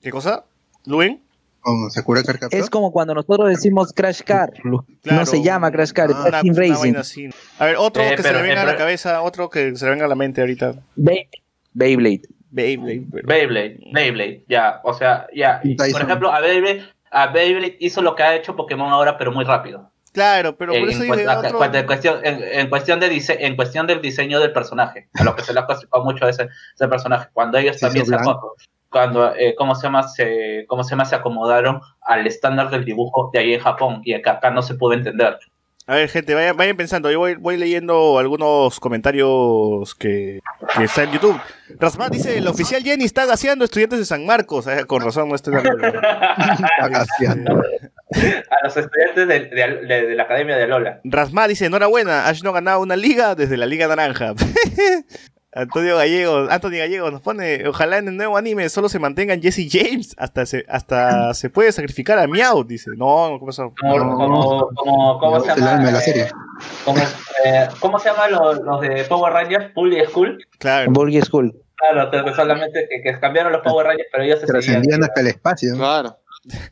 ¿Qué 0.00 0.10
cosa? 0.10 0.44
¿Luen? 0.86 1.22
Con 1.62 1.90
Sakura. 1.90 2.22
Es 2.50 2.70
como 2.70 2.90
cuando 2.90 3.14
nosotros 3.14 3.50
decimos 3.50 3.92
Crash 3.92 4.22
Car. 4.22 4.50
Claro. 4.54 4.86
No 5.04 5.26
se 5.26 5.42
llama 5.42 5.70
Crash 5.70 5.92
Car, 5.92 6.10
Ah, 6.14 6.30
es 6.36 6.40
Team 6.42 6.54
Racing. 6.56 6.94
así. 6.96 7.28
A 7.58 7.66
ver, 7.66 7.76
otro 7.76 8.02
Eh, 8.02 8.14
que 8.16 8.22
se 8.22 8.32
le 8.32 8.40
venga 8.40 8.54
eh, 8.54 8.58
a 8.58 8.64
la 8.64 8.66
pero- 8.72 8.78
cabeza, 8.78 9.20
otro 9.20 9.50
que 9.50 9.76
se 9.76 9.84
le 9.84 9.90
venga 9.90 10.06
a 10.06 10.08
la 10.08 10.14
mente 10.14 10.40
ahorita. 10.40 10.74
Bey- 10.96 11.28
Beyblade. 11.74 12.22
Beyblade. 12.50 13.02
pero- 13.12 13.26
Beyblade 13.28 13.78
Beyblade 13.92 14.44
ya 14.48 14.80
o 14.84 14.92
sea 14.92 15.26
ya. 15.34 15.60
Por 15.92 16.02
ejemplo 16.02 16.32
a 16.32 16.40
Beyblade 16.40 16.84
a 17.10 17.26
Beyblade 17.28 17.76
hizo 17.80 18.02
lo 18.02 18.14
que 18.14 18.22
ha 18.22 18.34
hecho 18.36 18.56
Pokémon 18.56 18.90
ahora 18.92 19.16
pero 19.18 19.32
muy 19.32 19.44
rápido. 19.44 19.90
Claro, 20.12 20.56
pero 20.56 20.72
por 20.72 20.80
en, 20.82 20.88
eso 20.88 21.04
en 21.04 21.10
dice 21.12 21.24
cuenta- 21.24 21.38
otro... 21.38 21.58
cuenta- 21.58 21.78
en 21.78 21.86
cuestión, 21.86 22.20
en, 22.24 22.42
en 22.42 22.68
cuestión 22.68 22.98
de 22.98 23.08
dise- 23.10 23.36
en 23.38 23.54
cuestión 23.54 23.86
del 23.86 24.00
diseño 24.02 24.40
del 24.40 24.52
personaje, 24.52 25.08
a 25.14 25.22
lo 25.22 25.36
que 25.36 25.42
se 25.42 25.54
le 25.54 25.60
ha 25.60 25.66
clasificado 25.66 26.02
mucho 26.04 26.24
a 26.26 26.30
ese, 26.30 26.48
ese 26.74 26.88
personaje, 26.88 27.28
cuando 27.32 27.58
ellos 27.58 27.76
Sí, 27.76 27.82
también 27.82 28.06
se 28.06 28.16
cuando 28.88 29.32
eh, 29.36 29.54
cómo 29.56 29.76
se 29.76 29.84
llama 29.86 30.02
se 30.08 30.64
cómo 30.66 30.82
se 30.82 30.90
llama 30.90 31.04
se 31.04 31.14
acomodaron 31.14 31.80
al 32.02 32.26
estándar 32.26 32.70
del 32.70 32.84
dibujo 32.84 33.30
de 33.32 33.38
ahí 33.38 33.54
en 33.54 33.60
Japón 33.60 34.02
y 34.04 34.14
acá 34.14 34.50
no 34.50 34.62
se 34.62 34.74
pudo 34.74 34.94
entender. 34.94 35.38
A 35.90 35.94
ver, 35.96 36.08
gente, 36.08 36.34
vayan, 36.34 36.56
vayan 36.56 36.76
pensando. 36.76 37.10
Yo 37.10 37.18
voy, 37.18 37.34
voy 37.34 37.56
leyendo 37.56 38.18
algunos 38.20 38.78
comentarios 38.78 39.94
que, 39.96 40.38
que 40.76 40.84
está 40.84 41.02
en 41.02 41.10
YouTube. 41.10 41.40
Rasmat 41.80 42.12
dice, 42.12 42.38
el 42.38 42.46
oficial 42.46 42.80
Jenny 42.84 43.04
está 43.04 43.26
gaseando 43.26 43.64
estudiantes 43.64 43.98
de 43.98 44.04
San 44.04 44.24
Marcos. 44.24 44.68
Eh, 44.68 44.84
con 44.86 45.02
razón, 45.02 45.28
no 45.28 45.34
acuerdo. 45.58 46.00
Agaseando. 46.80 47.60
A 47.60 48.64
los 48.64 48.76
estudiantes 48.76 49.26
de, 49.26 49.40
de- 49.46 49.86
de- 49.86 50.06
de 50.06 50.14
la 50.14 50.22
Academia 50.22 50.56
de 50.56 50.68
Lola. 50.68 51.00
Rasmat 51.02 51.48
dice, 51.48 51.66
enhorabuena, 51.66 52.28
Ash 52.28 52.42
no 52.44 52.52
ganaba 52.52 52.78
una 52.78 52.94
liga 52.94 53.34
desde 53.34 53.56
la 53.56 53.66
Liga 53.66 53.88
Naranja. 53.88 54.34
Antonio 55.52 55.96
Gallego, 55.96 56.46
Anthony 56.48 56.78
Gallego 56.78 57.10
nos 57.10 57.20
pone, 57.22 57.66
ojalá 57.66 57.98
en 57.98 58.06
el 58.08 58.16
nuevo 58.16 58.36
anime 58.36 58.68
solo 58.68 58.88
se 58.88 59.00
mantengan 59.00 59.42
Jesse 59.42 59.68
James, 59.68 60.14
hasta 60.16 60.46
se, 60.46 60.64
hasta 60.68 61.34
se 61.34 61.50
puede 61.50 61.72
sacrificar 61.72 62.18
a 62.20 62.28
Meow, 62.28 62.62
dice. 62.64 62.90
No, 62.96 63.30
¿cómo 63.38 63.46
pasa? 63.46 63.64
Como, 63.80 64.16
como, 64.16 64.68
como- 64.76 65.18
¿cómo 65.18 65.40
se 65.40 65.50
Es 65.50 65.56
el 65.56 65.62
alma 65.64 65.72
llama? 65.76 65.86
de 65.86 65.92
la 65.92 65.98
Eh, 65.98 66.02
serie. 66.02 66.26
como, 66.84 66.98
eh, 67.44 67.68
¿Cómo 67.80 67.98
se 67.98 68.10
llaman 68.10 68.30
los, 68.30 68.60
los 68.60 68.80
de 68.80 69.04
Power 69.08 69.32
Rangers? 69.32 69.74
Bully 69.74 70.04
School. 70.06 70.38
Claro. 70.58 70.90
Bulgy 70.92 71.20
School. 71.22 71.52
Claro, 71.74 72.34
solamente 72.34 72.86
que, 72.88 73.00
que 73.02 73.18
cambiaron 73.18 73.50
los 73.52 73.62
Power 73.62 73.86
Rangers, 73.86 74.08
pero 74.12 74.22
ellos 74.22 74.38
se. 74.38 74.46
Trascendían 74.46 75.02
hasta 75.02 75.20
el 75.20 75.26
espacio. 75.28 75.74
Claro. 75.76 76.16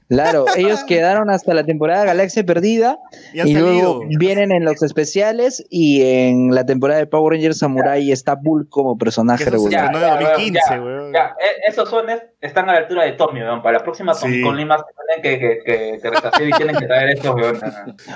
Claro, 0.09 0.47
ellos 0.57 0.83
quedaron 0.85 1.29
hasta 1.29 1.53
la 1.53 1.63
temporada 1.65 2.05
Galaxia 2.05 2.43
Perdida 2.45 2.99
Y 3.35 3.53
luego 3.53 4.03
vienen 4.19 4.51
en 4.51 4.65
los 4.65 4.83
especiales 4.83 5.63
y 5.69 6.03
en 6.03 6.55
la 6.55 6.65
temporada 6.65 7.01
de 7.01 7.07
Power 7.07 7.35
Rangers 7.35 7.59
Samurai 7.59 8.11
está 8.11 8.35
Bull 8.35 8.67
como 8.71 8.97
personaje 8.97 9.43
eso 9.45 9.53
regular. 9.53 9.93
ya, 9.93 10.11
2015, 10.21 10.61
ya, 10.71 10.81
weón. 10.83 11.13
Ya, 11.13 11.35
e- 11.39 11.69
esos 11.71 11.91
sones 11.91 12.23
están 12.41 12.69
a 12.71 12.73
la 12.73 12.79
altura 12.79 13.05
de 13.05 13.13
Tommy, 13.13 13.41
weón. 13.43 13.63
Para 13.63 13.79
la 13.79 13.85
próxima 13.85 14.15
Sí. 14.15 14.41
Con 14.41 14.57
Lima 14.57 14.79
se 14.79 14.85
tienen 15.21 15.23
que, 15.23 15.39
que, 15.39 15.59
que, 15.65 15.99
que 16.01 16.11
retrasar 16.11 16.43
y 16.43 16.51
tienen 16.53 16.77
que 16.77 16.87
traer 16.87 17.11
estos, 17.11 17.35
weón. 17.35 17.61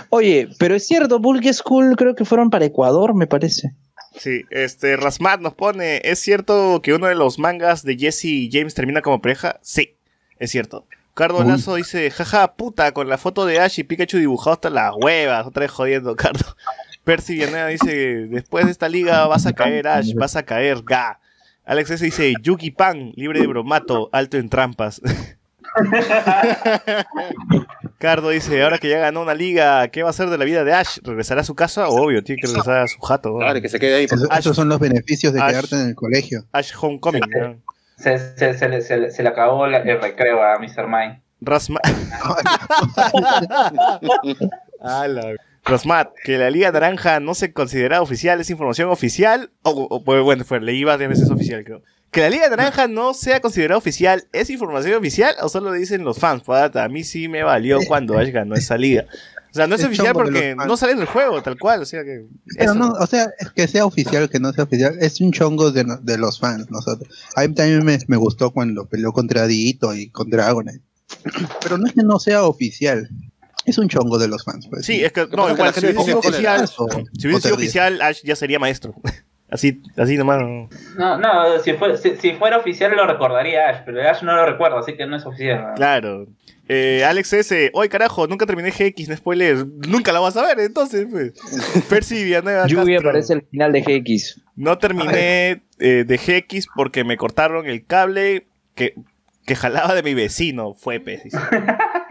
Oye, 0.08 0.48
pero 0.58 0.74
es 0.74 0.86
cierto, 0.86 1.18
Bulgy 1.18 1.52
School 1.52 1.96
creo 1.96 2.14
que 2.14 2.24
fueron 2.24 2.48
para 2.48 2.64
Ecuador, 2.64 3.14
me 3.14 3.26
parece. 3.26 3.72
Sí, 4.16 4.42
este, 4.50 4.96
Rasmat 4.96 5.40
nos 5.40 5.54
pone, 5.54 6.00
¿es 6.04 6.18
cierto 6.18 6.80
que 6.82 6.92
uno 6.94 7.06
de 7.08 7.14
los 7.14 7.38
mangas 7.38 7.82
de 7.82 7.96
Jesse 7.96 8.24
y 8.26 8.50
James 8.50 8.74
termina 8.74 9.00
como 9.02 9.20
pareja? 9.20 9.58
Sí, 9.62 9.96
es 10.38 10.50
cierto. 10.50 10.86
Cardo 11.14 11.40
Uy. 11.40 11.48
Lazo 11.48 11.74
dice, 11.74 12.10
jaja, 12.10 12.54
puta, 12.54 12.92
con 12.92 13.08
la 13.08 13.18
foto 13.18 13.44
de 13.44 13.60
Ash 13.60 13.78
y 13.78 13.84
Pikachu 13.84 14.16
dibujado 14.18 14.54
hasta 14.54 14.70
las 14.70 14.92
huevas, 14.96 15.46
otra 15.46 15.60
vez 15.62 15.70
jodiendo, 15.70 16.16
Cardo. 16.16 16.56
Percy 17.04 17.34
Villanueva 17.34 17.66
dice, 17.68 18.26
después 18.28 18.64
de 18.64 18.70
esta 18.70 18.88
liga 18.88 19.26
vas 19.26 19.44
a 19.46 19.52
caer, 19.52 19.88
Ash, 19.88 20.14
vas 20.14 20.36
a 20.36 20.44
caer, 20.44 20.82
ga. 20.84 21.18
Alex 21.64 21.90
S 21.90 22.04
dice, 22.04 22.32
Yuki 22.42 22.70
Pan, 22.70 23.12
libre 23.16 23.40
de 23.40 23.46
bromato, 23.46 24.08
alto 24.12 24.36
en 24.36 24.48
trampas. 24.48 25.00
Cardo 27.98 28.30
dice, 28.30 28.62
ahora 28.62 28.78
que 28.78 28.88
ya 28.88 28.98
ganó 28.98 29.22
una 29.22 29.34
liga, 29.34 29.88
¿qué 29.88 30.02
va 30.02 30.08
a 30.08 30.10
hacer 30.10 30.28
de 30.28 30.38
la 30.38 30.44
vida 30.44 30.64
de 30.64 30.72
Ash? 30.72 30.98
¿Regresará 31.02 31.42
a 31.42 31.44
su 31.44 31.54
casa? 31.54 31.88
Obvio, 31.88 32.22
tiene 32.24 32.40
que 32.42 32.48
regresar 32.48 32.78
a 32.78 32.88
su 32.88 32.98
jato. 33.00 33.38
Claro, 33.38 33.60
que 33.60 33.68
se 33.68 33.78
quede 33.78 33.94
ahí. 33.96 34.04
Esos, 34.04 34.28
Ash- 34.30 34.40
esos 34.40 34.56
son 34.56 34.68
los 34.68 34.80
beneficios 34.80 35.32
de 35.32 35.40
Ash- 35.40 35.48
quedarte 35.50 35.76
en 35.76 35.88
el 35.88 35.94
colegio. 35.94 36.44
Ash 36.52 36.72
Homecoming. 36.80 37.20
¿no? 37.30 37.56
Se, 37.96 38.18
se, 38.36 38.54
se, 38.54 38.68
le- 38.68 38.80
se, 38.82 38.96
le- 38.96 39.10
se 39.10 39.22
le 39.22 39.28
acabó 39.28 39.66
la- 39.66 39.78
el 39.78 40.00
recreo 40.00 40.42
a 40.42 40.58
Mr. 40.58 40.86
Mine. 40.86 41.22
Rasmat. 41.40 41.82
Rasmat, 45.64 46.10
que 46.24 46.38
la 46.38 46.50
Liga 46.50 46.72
Naranja 46.72 47.20
no 47.20 47.34
se 47.34 47.52
considera 47.52 48.02
oficial, 48.02 48.40
es 48.40 48.50
información 48.50 48.90
oficial. 48.90 49.50
O, 49.62 49.70
o, 49.70 50.02
pues, 50.04 50.22
bueno, 50.22 50.44
fue, 50.44 50.60
leí 50.60 50.82
varias 50.84 51.08
veces 51.10 51.30
oficial, 51.30 51.62
creo. 51.64 51.82
Que 52.10 52.20
la 52.22 52.30
Liga 52.30 52.48
Naranja 52.48 52.88
no 52.88 53.14
sea 53.14 53.40
considerada 53.40 53.78
oficial, 53.78 54.24
¿es 54.32 54.50
información 54.50 54.94
oficial 54.98 55.34
o 55.40 55.48
solo 55.48 55.72
dicen 55.72 56.04
los 56.04 56.18
fans? 56.18 56.42
Pata, 56.42 56.84
a 56.84 56.88
mí 56.88 57.04
sí 57.04 57.28
me 57.28 57.42
valió 57.42 57.78
cuando 57.86 58.18
Ash 58.18 58.30
ganó 58.30 58.54
esa 58.54 58.76
liga. 58.76 59.04
O 59.52 59.54
sea, 59.54 59.66
no 59.66 59.74
es 59.74 59.82
Es 59.82 59.86
oficial 59.88 60.14
porque 60.14 60.56
no 60.56 60.76
sale 60.78 60.92
en 60.92 61.00
el 61.00 61.06
juego, 61.06 61.42
tal 61.42 61.58
cual. 61.58 61.82
O 61.82 61.84
sea 61.84 62.02
que. 62.04 62.24
Pero 62.56 62.74
no, 62.74 62.88
o 62.88 63.06
sea, 63.06 63.30
es 63.38 63.50
que 63.50 63.68
sea 63.68 63.84
oficial, 63.84 64.28
que 64.30 64.40
no 64.40 64.52
sea 64.52 64.64
oficial, 64.64 64.96
es 65.00 65.20
un 65.20 65.30
chongo 65.30 65.70
de, 65.70 65.84
de 66.02 66.18
los 66.18 66.40
fans, 66.40 66.70
nosotros. 66.70 67.08
A 67.36 67.42
mí 67.46 67.54
también 67.54 67.84
me, 67.84 67.98
me 68.08 68.16
gustó 68.16 68.50
cuando 68.50 68.86
peleó 68.86 69.12
contra 69.12 69.46
Dito 69.46 69.94
y 69.94 70.08
con 70.08 70.30
Dragonite. 70.30 70.80
Pero 71.62 71.76
no 71.78 71.86
es 71.86 71.92
que 71.92 72.02
no 72.02 72.18
sea 72.18 72.44
oficial, 72.44 73.08
es 73.66 73.76
un 73.78 73.88
chongo 73.88 74.18
de 74.18 74.28
los 74.28 74.42
fans. 74.44 74.66
Pues. 74.68 74.86
Sí, 74.86 75.04
es 75.04 75.12
que, 75.12 75.28
que 75.28 75.36
no, 75.36 75.46
que 75.46 75.52
igual, 75.52 75.68
la 75.68 75.72
si 75.74 75.86
hubiese 75.86 76.04
sido 76.04 76.18
oficial, 76.18 76.64
O- 76.78 76.88
si 76.90 76.96
o 77.26 77.30
hubiese 77.30 77.40
sido 77.42 77.54
oficial, 77.54 78.00
Ash 78.02 78.22
ya 78.24 78.34
sería 78.36 78.58
maestro. 78.58 78.94
Así, 79.50 79.82
así 79.98 80.16
nomás. 80.16 80.38
No, 80.96 81.18
no, 81.18 81.58
si, 81.62 81.74
fue, 81.74 81.98
si, 81.98 82.16
si 82.16 82.32
fuera 82.36 82.56
oficial 82.56 82.96
lo 82.96 83.06
recordaría 83.06 83.68
Ash, 83.68 83.82
pero 83.84 84.00
Ash 84.00 84.22
no 84.22 84.34
lo 84.34 84.46
recuerda, 84.46 84.78
así 84.78 84.94
que 84.96 85.04
no 85.04 85.14
es 85.14 85.26
oficial. 85.26 85.60
¿no? 85.68 85.74
Claro. 85.74 86.26
Eh, 86.74 87.04
Alex 87.04 87.32
S. 87.34 87.70
Hoy 87.74 87.88
carajo, 87.88 88.26
nunca 88.26 88.46
terminé 88.46 88.70
GX, 88.70 89.08
no 89.08 89.16
spoilers. 89.16 89.66
Nunca 89.88 90.10
la 90.12 90.20
vas 90.20 90.36
a 90.36 90.42
ver, 90.46 90.60
entonces, 90.60 91.06
pues. 91.10 91.32
Percy 91.90 92.24
Villanueva 92.24 92.66
Lluvia 92.66 92.94
Castro. 92.96 93.10
aparece 93.10 93.32
al 93.34 93.42
final 93.42 93.72
de 93.72 93.80
GX. 93.82 94.40
No 94.56 94.78
terminé 94.78 95.62
eh, 95.78 96.04
de 96.06 96.16
GX 96.16 96.66
porque 96.74 97.04
me 97.04 97.16
cortaron 97.16 97.66
el 97.66 97.84
cable 97.84 98.46
que, 98.74 98.94
que 99.44 99.54
jalaba 99.54 99.94
de 99.94 100.02
mi 100.02 100.14
vecino. 100.14 100.72
Fue 100.74 100.98
pez. 101.00 101.22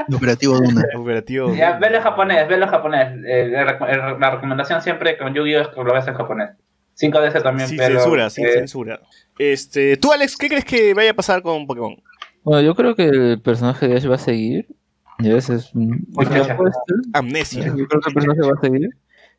El 0.07 0.15
operativo 0.15 0.59
de 0.59 0.67
una. 0.67 0.83
Operativo. 0.97 1.53
Ya, 1.55 1.77
velo 1.77 1.97
en 1.97 2.03
japonés, 2.03 2.47
velo 2.47 2.65
en 2.65 2.71
japonés. 2.71 3.07
Eh, 3.25 3.47
la, 3.49 3.65
rec- 3.79 3.89
el- 4.13 4.19
la 4.19 4.31
recomendación 4.31 4.81
siempre 4.81 5.15
con 5.17 5.33
Yu-Gi-Oh! 5.33 5.61
es 5.61 5.67
que 5.69 5.83
lo 5.83 5.93
ves 5.93 6.07
en 6.07 6.15
japonés. 6.15 6.49
5 6.95 7.21
veces 7.21 7.41
también, 7.43 7.67
Sin 7.69 7.77
pero... 7.77 7.95
censura, 7.99 8.29
sin 8.29 8.45
eh, 8.47 8.51
censura. 8.51 8.99
Este, 9.38 9.97
tú, 9.97 10.11
Alex, 10.11 10.35
¿qué 10.38 10.49
crees 10.49 10.65
que 10.65 10.93
vaya 10.93 11.11
a 11.11 11.13
pasar 11.13 11.41
con 11.41 11.65
Pokémon? 11.65 11.95
Bueno, 12.43 12.61
yo 12.61 12.76
creo 12.76 12.95
que 12.95 13.05
el 13.05 13.41
personaje 13.41 13.88
de 13.88 13.95
Ash 13.97 14.09
va 14.09 14.15
a 14.15 14.18
seguir. 14.18 14.68
Ya 15.19 15.35
es 15.38 15.49
apuesta. 15.49 16.80
Amnesia. 17.13 17.65
Yo 17.65 17.85
creo 17.88 18.01
que 18.01 18.09
el 18.09 18.13
personaje 18.13 18.41
va 18.41 18.53
a 18.57 18.61
seguir. 18.61 18.89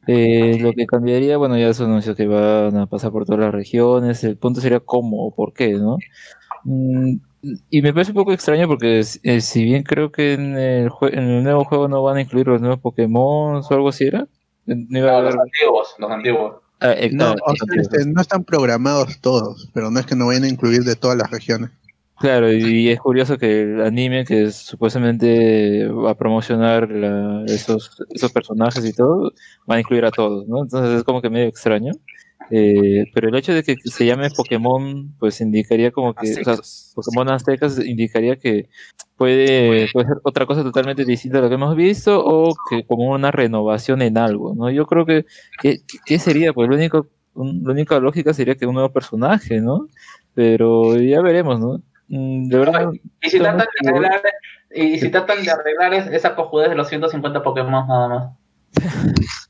Eh, 0.07 0.59
lo 0.61 0.73
que 0.73 0.87
cambiaría, 0.87 1.37
bueno, 1.37 1.57
ya 1.59 1.73
se 1.75 1.85
anunció 1.85 2.15
que 2.17 2.27
van 2.27 2.77
a 2.77 2.87
pasar 2.87 3.13
por 3.13 3.25
todas 3.25 3.41
las 3.41 3.53
regiones. 3.53 4.23
El 4.25 4.37
punto 4.37 4.61
sería 4.61 4.81
cómo 4.81 5.27
o 5.27 5.35
por 5.35 5.53
qué, 5.53 5.75
¿no? 5.75 5.99
Mm, 6.65 7.17
y 7.71 7.83
me 7.83 7.93
parece 7.93 8.13
un 8.13 8.17
poco 8.17 8.33
extraño 8.33 8.69
porque 8.69 9.01
eh, 9.25 9.41
si 9.41 9.65
bien 9.65 9.83
creo 9.83 10.13
que 10.13 10.35
en 10.35 10.57
el, 10.57 10.91
en 11.13 11.19
el 11.25 11.43
nuevo 11.45 11.65
juego 11.65 11.89
no 11.89 12.03
van 12.03 12.17
a 12.19 12.21
incluir 12.21 12.47
los 12.47 12.61
nuevos 12.61 12.79
Pokémon 12.81 13.57
o 13.57 13.75
algo 13.75 13.89
así 13.89 14.07
era. 14.07 14.29
No 14.67 14.99
iba 14.99 15.09
a 15.09 15.13
No, 15.13 15.19
haber... 15.19 15.35
los 15.35 15.43
antiguos, 15.43 15.95
los 15.99 16.11
antiguos. 16.11 16.55
Ah, 16.81 16.93
eh, 16.97 17.11
No, 17.13 17.33
o 17.33 17.37
sea, 17.37 17.65
antiguos. 17.67 17.89
este, 17.93 18.07
no 18.11 18.21
están 18.21 18.45
programados 18.45 19.21
todos, 19.21 19.69
pero 19.75 19.91
no 19.91 19.99
es 19.99 20.07
que 20.07 20.15
no 20.17 20.27
vayan 20.29 20.45
a 20.45 20.49
incluir 20.49 20.83
de 20.85 20.95
todas 20.97 21.17
las 21.17 21.31
regiones. 21.31 21.71
Claro, 22.19 22.53
y 22.53 22.89
es 22.89 23.01
curioso 23.01 23.37
que 23.37 23.63
el 23.63 23.81
anime 23.81 24.25
que 24.25 24.51
supuestamente 24.53 25.89
va 25.89 26.11
a 26.13 26.15
promocionar 26.17 26.89
la- 26.91 27.45
esos, 27.47 27.91
esos 28.15 28.31
personajes 28.33 28.85
y 28.85 28.93
todo, 28.93 29.33
va 29.69 29.77
a 29.77 29.81
incluir 29.81 30.05
a 30.05 30.11
todos, 30.13 30.47
¿no? 30.47 30.63
Entonces 30.63 30.99
es 30.99 31.05
como 31.05 31.21
que 31.21 31.31
medio 31.31 31.47
extraño. 31.49 31.93
Eh, 32.51 33.07
pero 33.15 33.29
el 33.29 33.35
hecho 33.35 33.55
de 33.55 33.63
que 33.63 33.77
se 33.77 34.05
llame 34.05 34.29
Pokémon, 34.31 35.15
pues 35.19 35.41
indicaría 35.41 35.91
como 35.91 36.15
que, 36.15 36.27
o 36.41 36.45
sea. 36.45 36.55
Pokémon 36.95 37.29
Aztecas 37.31 37.79
indicaría 37.85 38.37
que 38.37 38.69
puede, 39.17 39.89
puede 39.93 40.07
ser 40.09 40.17
otra 40.23 40.45
cosa 40.47 40.63
totalmente 40.63 41.05
distinta 41.05 41.39
a 41.39 41.41
lo 41.41 41.49
que 41.49 41.55
hemos 41.55 41.75
visto 41.75 42.23
o 42.25 42.55
que 42.69 42.85
como 42.87 43.11
una 43.13 43.31
renovación 43.31 44.03
en 44.03 44.19
algo, 44.19 44.55
¿no? 44.55 44.71
Yo 44.71 44.87
creo 44.87 45.07
que, 45.07 45.25
que 46.05 46.19
sería, 46.19 46.53
pues 46.53 46.69
lo 46.69 46.77
único, 46.77 47.07
un- 47.35 47.63
la 47.65 47.73
única 47.73 47.99
lógica 48.01 48.35
sería 48.35 48.55
que 48.57 48.67
un 48.67 48.75
nuevo 48.75 48.93
personaje, 48.93 49.61
¿no? 49.61 49.89
Pero 50.35 50.97
ya 51.01 51.21
veremos, 51.23 51.59
¿no? 51.59 51.81
Mm, 52.15 52.49
De 52.49 52.59
verdad, 52.59 52.89
Y 53.23 53.31
si 53.31 53.39
tratan 53.39 53.67
de 53.81 53.89
arreglar, 53.89 54.23
y 54.75 54.99
si 54.99 55.09
tratan 55.11 55.43
de 55.43 55.51
arreglar 55.51 55.95
es- 55.95 56.07
esa 56.09 56.35
cojudez 56.35 56.69
de 56.69 56.75
los 56.77 56.89
150 56.89 57.43
Pokémon 57.43 57.87
nada 57.89 58.09
más. 58.09 58.29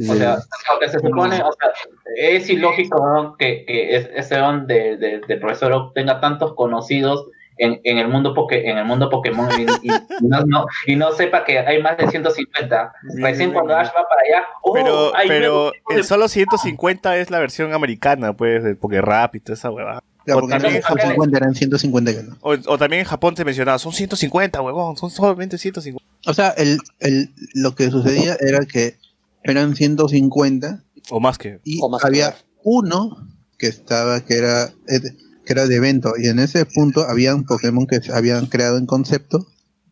O 0.00 0.14
sea, 0.14 0.36
lo 0.36 0.78
que 0.78 0.88
se 0.88 1.00
supone, 1.00 1.42
o 1.42 1.50
sea, 1.52 1.70
es 2.16 2.48
ilógico 2.48 3.04
¿no? 3.04 3.36
que, 3.36 3.64
que 3.66 3.96
es- 3.96 4.08
ese 4.14 4.36
don 4.36 4.68
de, 4.68 4.96
de, 4.96 5.20
de 5.26 5.36
profesor 5.38 5.72
Oak 5.72 5.92
tenga 5.94 6.20
tantos 6.20 6.54
conocidos 6.54 7.26
en, 7.56 7.80
en 7.82 7.98
el 7.98 8.06
mundo 8.06 8.32
poke, 8.32 8.70
en 8.70 8.78
el 8.78 8.84
mundo 8.84 9.10
Pokémon 9.10 9.48
y, 9.58 9.62
y 9.88 9.90
no, 10.20 10.42
no- 10.46 10.66
y 10.86 10.94
no 10.94 11.10
sepa 11.10 11.44
que 11.44 11.58
hay 11.58 11.82
más 11.82 11.96
de 11.96 12.06
150. 12.06 12.92
Recién 13.16 13.52
cuando 13.52 13.76
Ash 13.76 13.88
va 13.88 14.06
para 14.08 14.22
allá, 14.24 14.46
¡oh! 14.62 14.72
Pero, 14.72 15.16
hay 15.16 15.26
pero 15.26 15.72
el 15.90 16.04
solo 16.04 16.28
150 16.28 17.16
es 17.16 17.32
la 17.32 17.40
versión 17.40 17.72
americana, 17.74 18.32
pues, 18.34 18.62
del 18.62 18.76
Pokérap 18.76 19.34
y 19.34 19.40
toda 19.40 19.54
esa 19.54 19.70
huevada. 19.72 20.04
Ya, 20.28 20.36
O 20.36 20.40
porque 20.40 20.52
también 20.52 20.74
eran 20.74 20.76
en 20.76 20.82
Japón. 20.82 20.98
150, 20.98 21.38
eran 21.38 21.54
150 21.54 22.12
que 22.12 22.22
no. 22.22 22.36
O, 22.42 22.50
o 22.52 22.78
también 22.78 23.00
en 23.00 23.06
Japón 23.06 23.34
se 23.34 23.46
mencionaba, 23.46 23.78
son 23.78 23.94
150, 23.94 24.60
huevón, 24.60 24.96
son 24.98 25.10
solamente 25.10 25.56
150. 25.56 26.04
O 26.26 26.34
sea, 26.34 26.50
el, 26.50 26.78
el, 27.00 27.32
lo 27.54 27.74
que 27.74 27.90
sucedía 27.90 28.36
era 28.38 28.66
que 28.66 28.98
eran 29.42 29.74
150 29.74 30.84
O 31.08 31.20
más 31.20 31.38
que. 31.38 31.60
y 31.64 31.78
O 31.80 31.88
más 31.88 32.04
había 32.04 32.32
que 32.32 32.38
uno 32.62 33.26
que 33.58 33.68
estaba, 33.68 34.20
que 34.20 34.36
era, 34.36 34.70
que 34.86 35.52
era 35.52 35.66
de 35.66 35.76
evento, 35.76 36.12
y 36.18 36.28
en 36.28 36.38
ese 36.38 36.66
punto 36.66 37.08
habían 37.08 37.44
Pokémon 37.44 37.86
que 37.86 38.02
se 38.02 38.12
habían 38.12 38.46
creado 38.46 38.76
en 38.76 38.84
concepto, 38.84 39.46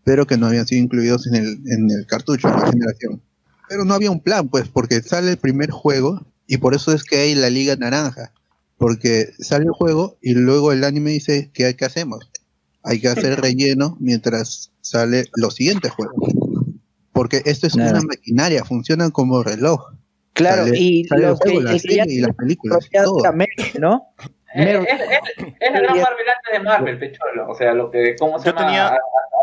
pero 0.05 0.27
que 0.27 0.37
no 0.37 0.47
habían 0.47 0.67
sido 0.67 0.83
incluidos 0.83 1.27
en 1.27 1.37
el, 1.37 1.61
en 1.67 1.91
el 1.91 2.07
cartucho, 2.07 2.49
en 2.49 2.61
la 2.61 2.71
generación. 2.71 3.23
Pero 3.69 3.87
no 3.87 3.95
había 3.95 4.11
un 4.11 4.21
plan, 4.21 4.49
pues, 4.49 4.69
porque 4.69 5.01
sale 5.01 5.33
el 5.33 5.39
primer 5.39 5.71
juego 5.71 6.25
y 6.47 6.59
por 6.59 6.75
eso 6.75 6.93
es 6.93 7.03
que 7.03 7.19
hay 7.19 7.35
la 7.35 7.51
Liga 7.51 7.75
Naranja. 7.77 8.33
Porque 8.79 9.27
sale 9.39 9.65
el 9.65 9.71
juego 9.73 10.17
y 10.21 10.35
luego 10.35 10.73
el 10.73 10.85
anime 10.85 11.11
dice, 11.13 11.51
¿qué, 11.55 11.75
qué 11.77 11.85
hacemos? 11.87 12.31
Hay 12.83 13.01
que 13.01 13.09
hacer 13.09 13.41
relleno 13.41 13.97
mientras 14.01 14.71
sale 14.81 15.25
los 15.35 15.55
siguientes 15.55 15.91
juegos. 15.93 16.31
Porque 17.13 17.41
esto 17.47 17.67
es 17.67 17.73
Claro. 17.73 17.93
una 17.99 18.03
maquinaria, 18.03 18.65
funcionan 18.65 19.11
como 19.11 19.43
reloj. 19.43 19.93
Claro, 20.35 20.65
Sale- 20.65 20.79
y 20.79 21.05
sale 21.05 21.23
el 21.25 21.31
los 21.31 21.41
que, 21.41 21.49
juego, 21.51 21.63
la 21.65 21.73
el 21.73 21.81
que 21.83 21.89
ya 21.97 22.05
serie 22.05 22.19
y 22.19 22.21
las 22.21 22.37
películas, 22.37 22.89
todo. 22.93 23.23
¿no? 23.79 24.03
Es, 24.55 24.65
Merck. 24.67 24.89
es, 24.89 25.01
es, 25.01 25.47
es 25.61 25.73
la 25.73 25.81
gran 25.81 25.97
Marvel 26.01 26.27
antes 26.29 26.53
de 26.53 26.61
Marvel, 26.61 26.99
pecholo. 26.99 27.49
O 27.51 27.55
sea, 27.55 27.73
lo 27.73 27.91
que, 27.91 28.15
¿cómo 28.19 28.39
se 28.39 28.45
Yo 28.47 28.53
llama? 28.53 28.67
tenía- 28.67 28.99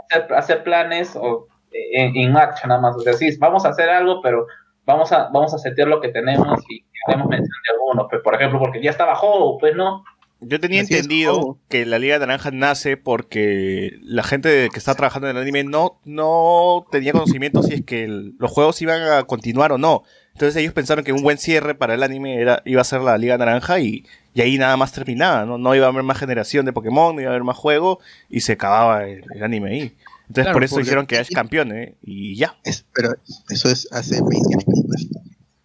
hacer, 0.10 0.34
hacer 0.36 0.64
planes 0.64 1.12
o, 1.16 1.48
en, 1.72 2.16
en 2.16 2.32
marcha 2.32 2.68
nada 2.68 2.80
más. 2.80 2.96
O 2.96 3.00
sea, 3.00 3.14
sí, 3.14 3.36
vamos 3.40 3.66
a 3.66 3.70
hacer 3.70 3.90
algo, 3.90 4.22
pero 4.22 4.46
vamos 4.86 5.12
a, 5.12 5.30
vamos 5.34 5.54
a 5.54 5.58
setear 5.58 5.88
lo 5.88 6.02
que 6.02 6.10
tenemos 6.10 6.60
y 6.70 6.84
haremos 7.08 7.28
mención 7.28 7.50
de 7.68 7.74
algunos. 7.74 8.08
Pues, 8.10 8.22
por 8.22 8.36
ejemplo, 8.36 8.60
porque 8.60 8.82
ya 8.82 8.92
estaba 8.92 9.20
Hope, 9.20 9.60
pues, 9.62 9.76
¿no? 9.76 10.04
Yo 10.46 10.60
tenía 10.60 10.82
Así 10.82 10.94
entendido 10.96 11.58
que 11.70 11.86
la 11.86 12.00
Liga 12.00 12.20
Naranja 12.20 12.52
nace 12.52 12.98
porque 12.98 13.98
la 14.04 14.24
gente 14.24 14.68
que 14.74 14.78
está 14.78 14.94
trabajando 14.94 15.30
en 15.30 15.38
el 15.38 15.42
anime 15.42 15.64
no, 15.64 16.00
no 16.04 16.86
tenía 16.92 17.14
conocimiento 17.14 17.64
si 17.64 17.76
es 17.76 17.82
que 17.86 18.04
el- 18.04 18.34
los 18.40 18.52
juegos 18.52 18.82
iban 18.82 19.02
a 19.04 19.24
continuar 19.24 19.72
o 19.72 19.78
no. 19.78 20.04
Entonces 20.34 20.58
ellos 20.62 20.74
pensaron 20.74 21.06
que 21.06 21.14
un 21.14 21.22
buen 21.24 21.38
cierre 21.38 21.76
para 21.76 21.94
el 21.94 22.04
anime 22.04 22.42
era, 22.42 22.62
iba 22.66 22.82
a 22.82 22.84
ser 22.86 23.00
la 23.02 23.18
Liga 23.18 23.38
Naranja 23.38 23.80
y, 23.80 24.06
y 24.34 24.42
ahí 24.42 24.58
nada 24.58 24.76
más 24.76 24.92
terminaba, 24.92 25.46
¿no? 25.46 25.58
No 25.58 25.76
iba 25.76 25.86
a 25.86 25.90
haber 25.90 26.04
más 26.04 26.18
generación 26.18 26.66
de 26.66 26.74
Pokémon, 26.74 27.16
no 27.16 27.22
iba 27.22 27.30
a 27.30 27.34
haber 27.34 27.46
más 27.46 27.56
juego 27.56 28.00
y 28.30 28.42
se 28.42 28.54
acababa 28.54 29.06
el, 29.06 29.24
el 29.34 29.44
anime 29.44 29.70
ahí. 29.70 29.94
Entonces 30.34 30.46
Claro, 30.46 30.56
por 30.56 30.64
eso 30.64 30.80
hicieron 30.80 31.06
que 31.06 31.18
Ash 31.20 31.30
campeón, 31.32 31.72
¿eh? 31.74 31.96
Y 32.02 32.36
ya. 32.36 32.56
Es- 32.64 32.86
pero 32.94 33.14
eso 33.50 33.70
es 33.70 33.88
hace 33.92 34.16
20 34.22 34.36
años. 34.56 34.64
pues. 34.66 35.08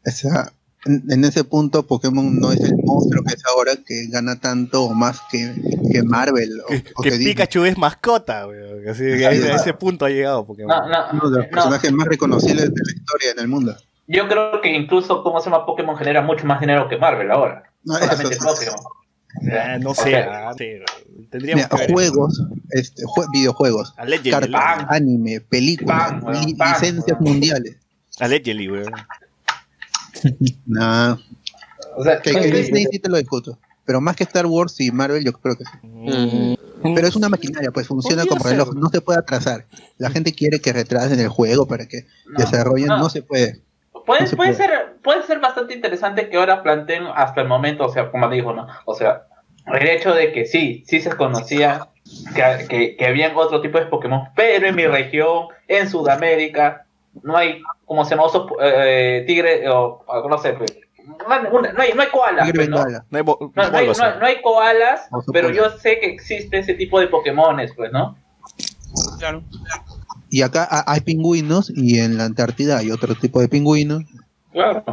O 0.06 0.10
sea, 0.10 0.52
en, 0.84 1.04
en 1.10 1.24
ese 1.24 1.42
punto 1.44 1.86
Pokémon 1.86 2.38
no 2.38 2.52
es 2.52 2.60
el 2.60 2.74
monstruo 2.84 3.24
que 3.24 3.34
es 3.34 3.42
ahora 3.46 3.72
que 3.84 4.06
gana 4.08 4.38
tanto 4.38 4.84
o 4.84 4.94
más 4.94 5.20
que, 5.30 5.52
que 5.92 6.02
Marvel 6.02 6.50
o, 6.64 6.66
Que, 6.68 6.84
o 6.96 7.02
que 7.02 7.10
que. 7.10 7.16
Pikachu 7.18 7.64
es 7.64 7.78
mascota, 7.78 8.46
weón. 8.46 8.86
Así 8.88 9.04
que 9.04 9.26
a, 9.26 9.30
ese- 9.32 9.52
a 9.52 9.56
ese 9.56 9.72
punto 9.74 10.04
ha 10.04 10.10
llegado 10.10 10.46
Pokémon. 10.46 10.68
No, 10.68 10.88
no, 10.88 10.98
Uno 11.12 11.30
de 11.30 11.36
los 11.38 11.46
no. 11.46 11.50
personajes 11.50 11.92
más 11.92 12.06
reconocibles 12.08 12.64
de 12.74 12.80
la 12.84 12.92
historia 12.94 13.30
en 13.32 13.38
el 13.40 13.48
mundo. 13.48 13.74
Yo 14.06 14.28
creo 14.28 14.60
que 14.62 14.70
incluso, 14.74 15.22
¿cómo 15.22 15.40
se 15.40 15.50
llama? 15.50 15.64
Pokémon 15.66 15.96
genera 15.96 16.20
mucho 16.22 16.44
más 16.46 16.60
dinero 16.60 16.88
que 16.88 16.96
Marvel 16.98 17.30
ahora. 17.30 17.64
No, 17.84 17.96
eso 17.96 18.04
Solamente 18.06 18.34
sí. 18.36 18.40
Pokémon. 18.46 18.76
Ah, 19.52 19.78
no 19.78 19.94
sé, 19.94 20.16
ah, 20.16 20.52
tendríamos 21.30 21.64
Mira, 21.64 21.68
que 21.68 21.76
ver. 21.76 21.92
juegos, 21.92 22.42
este, 22.70 23.02
jue- 23.04 23.26
videojuegos, 23.32 23.92
Allegedly, 23.98 24.30
cartas, 24.30 24.86
anime, 24.88 25.40
películas, 25.42 26.12
li- 26.46 26.54
bam, 26.54 26.72
licencias 26.72 27.20
mundiales. 27.20 27.76
Allegedly, 28.20 28.68
weón. 28.68 28.92
Nah, 30.66 31.16
O 31.96 32.02
sea, 32.04 32.20
que, 32.20 32.32
que 32.32 32.42
sí, 32.42 32.50
Disney 32.50 32.86
sí 32.90 32.98
te 32.98 33.08
lo 33.08 33.18
discuto. 33.18 33.58
Pero 33.84 34.00
más 34.00 34.16
que 34.16 34.24
Star 34.24 34.46
Wars 34.46 34.80
y 34.80 34.90
Marvel, 34.90 35.24
yo 35.24 35.32
creo 35.32 35.56
que 35.56 35.64
sí. 35.64 35.70
Mm. 35.82 36.94
Pero 36.94 37.06
es 37.06 37.16
una 37.16 37.28
maquinaria, 37.28 37.70
pues 37.70 37.86
funciona 37.86 38.24
como 38.26 38.44
reloj, 38.44 38.68
ser. 38.68 38.76
no 38.76 38.88
se 38.88 39.00
puede 39.00 39.18
atrasar. 39.18 39.66
La 39.96 40.10
gente 40.10 40.32
quiere 40.32 40.60
que 40.60 40.72
retrasen 40.72 41.18
el 41.20 41.28
juego 41.28 41.66
para 41.66 41.86
que 41.86 42.06
no, 42.26 42.38
desarrollen, 42.38 42.88
no. 42.88 42.98
no. 42.98 43.10
se 43.10 43.22
puede. 43.22 43.60
Puede, 44.08 44.22
No 44.22 44.26
se 44.26 44.36
puede, 44.36 44.54
puede. 44.54 44.68
ser, 44.68 44.96
puede 45.02 45.22
ser 45.24 45.38
bastante 45.38 45.74
interesante 45.74 46.30
que 46.30 46.36
ahora 46.38 46.62
planteen 46.62 47.04
hasta 47.14 47.42
el 47.42 47.46
momento, 47.46 47.84
o 47.84 47.88
sea, 47.90 48.10
como 48.10 48.26
dijo, 48.30 48.54
¿no? 48.54 48.66
O 48.86 48.94
sea, 48.94 49.24
el 49.66 49.86
hecho 49.86 50.14
de 50.14 50.32
que 50.32 50.46
sí, 50.46 50.82
sí 50.86 51.00
se 51.02 51.14
conocía 51.14 51.88
que, 52.34 52.66
que, 52.68 52.96
que 52.96 53.06
habían 53.06 53.36
otro 53.36 53.60
tipo 53.60 53.78
de 53.78 53.84
Pokémon, 53.84 54.30
pero 54.34 54.66
en 54.66 54.74
mi 54.76 54.86
región, 54.86 55.48
en 55.68 55.90
Sudamérica, 55.90 56.86
no 57.22 57.36
hay, 57.36 57.60
como 57.84 58.02
se 58.06 58.12
llama, 58.12 58.22
osos, 58.22 58.50
eh, 58.62 59.24
tigre, 59.26 59.68
o, 59.68 60.02
no 60.26 60.38
sé, 60.38 60.54
pues, 60.54 60.74
no 61.06 61.34
hay, 61.34 61.40
una- 61.52 61.72
no 61.74 61.82
hay, 61.82 61.92
no 61.92 62.00
hay 62.02 62.08
koalas, 62.08 62.46
pues, 62.54 62.68
¿no? 62.70 62.76
No 63.10 63.18
hay, 63.18 63.24
No, 63.54 63.70
no 63.70 63.76
hay, 63.78 63.86
no- 63.88 64.20
no 64.20 64.26
hay 64.26 64.40
koalas, 64.40 65.08
pero 65.34 65.48
yo 65.50 65.68
sé 65.78 66.00
que 66.00 66.06
existe 66.06 66.58
ese 66.60 66.72
tipo 66.72 66.98
de 66.98 67.08
Pokémones, 67.08 67.74
pues, 67.76 67.92
¿no? 67.92 68.16
Y 70.30 70.42
acá 70.42 70.66
ha- 70.70 70.84
hay 70.92 71.00
pingüinos 71.00 71.72
y 71.74 71.98
en 72.00 72.18
la 72.18 72.24
Antártida 72.24 72.78
hay 72.78 72.90
otro 72.90 73.14
tipo 73.14 73.40
de 73.40 73.48
pingüinos. 73.48 74.02
Claro. 74.52 74.84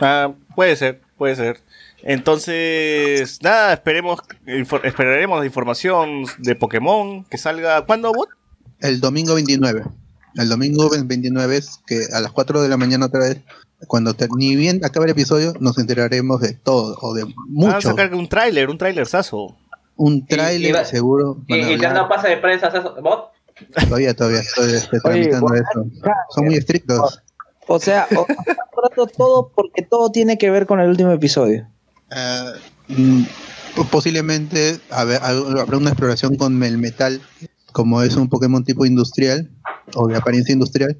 Ah, 0.00 0.32
puede 0.54 0.76
ser, 0.76 1.00
puede 1.16 1.36
ser. 1.36 1.60
Entonces, 2.02 3.38
nada, 3.42 3.72
esperemos, 3.72 4.20
esperaremos 4.46 5.40
la 5.40 5.46
información 5.46 6.24
de 6.38 6.54
Pokémon 6.54 7.24
que 7.24 7.38
salga. 7.38 7.84
¿Cuándo, 7.86 8.12
bot? 8.12 8.28
El 8.80 9.00
domingo 9.00 9.34
29. 9.34 9.84
El 10.34 10.48
domingo 10.50 10.90
29 10.90 11.56
es 11.56 11.80
que 11.86 12.02
a 12.12 12.20
las 12.20 12.30
4 12.32 12.60
de 12.62 12.68
la 12.68 12.76
mañana 12.76 13.06
otra 13.06 13.20
vez, 13.20 13.38
cuando 13.86 14.14
ni 14.36 14.54
bien 14.54 14.84
acabe 14.84 15.06
el 15.06 15.12
episodio, 15.12 15.54
nos 15.60 15.78
enteraremos 15.78 16.40
de 16.42 16.52
todo 16.52 16.96
o 17.00 17.14
de 17.14 17.24
Van 17.24 17.32
a 17.32 17.74
mucho. 17.76 17.88
sacar 17.88 18.14
un 18.14 18.28
tráiler, 18.28 18.68
un. 18.68 18.76
Un 19.96 20.26
tráiler 20.26 20.60
Y- 20.60 20.68
y 20.68 20.72
va- 20.72 20.84
seguro. 20.84 21.38
Y, 21.46 21.54
a 21.54 21.72
y 21.72 21.78
te 21.78 21.86
pase 22.08 22.28
de 22.28 22.36
prensa. 22.36 22.68
¿Bot? 23.02 23.30
Todavía, 23.88 24.14
todavía 24.14 24.40
estoy 24.40 24.72
este, 24.74 25.00
tramitando 25.00 25.46
bueno, 25.48 25.64
eso. 25.70 25.86
Son 26.30 26.44
muy 26.44 26.56
estrictos. 26.56 27.22
O 27.66 27.78
sea, 27.80 28.06
o- 28.16 28.26
rato 28.82 29.06
todo 29.06 29.50
porque 29.54 29.82
todo 29.82 30.10
tiene 30.10 30.38
que 30.38 30.50
ver 30.50 30.66
con 30.66 30.78
el 30.80 30.88
último 30.90 31.10
episodio. 31.12 31.66
Eh, 32.14 32.52
mm, 32.88 33.22
posiblemente 33.90 34.78
haber- 34.90 35.22
habrá 35.22 35.76
una 35.76 35.90
exploración 35.90 36.36
con 36.36 36.62
el 36.62 36.78
metal, 36.78 37.20
como 37.72 38.02
es 38.02 38.16
un 38.16 38.28
Pokémon 38.28 38.64
tipo 38.64 38.84
industrial 38.86 39.50
o 39.94 40.06
de 40.08 40.16
apariencia 40.16 40.52
industrial. 40.52 40.96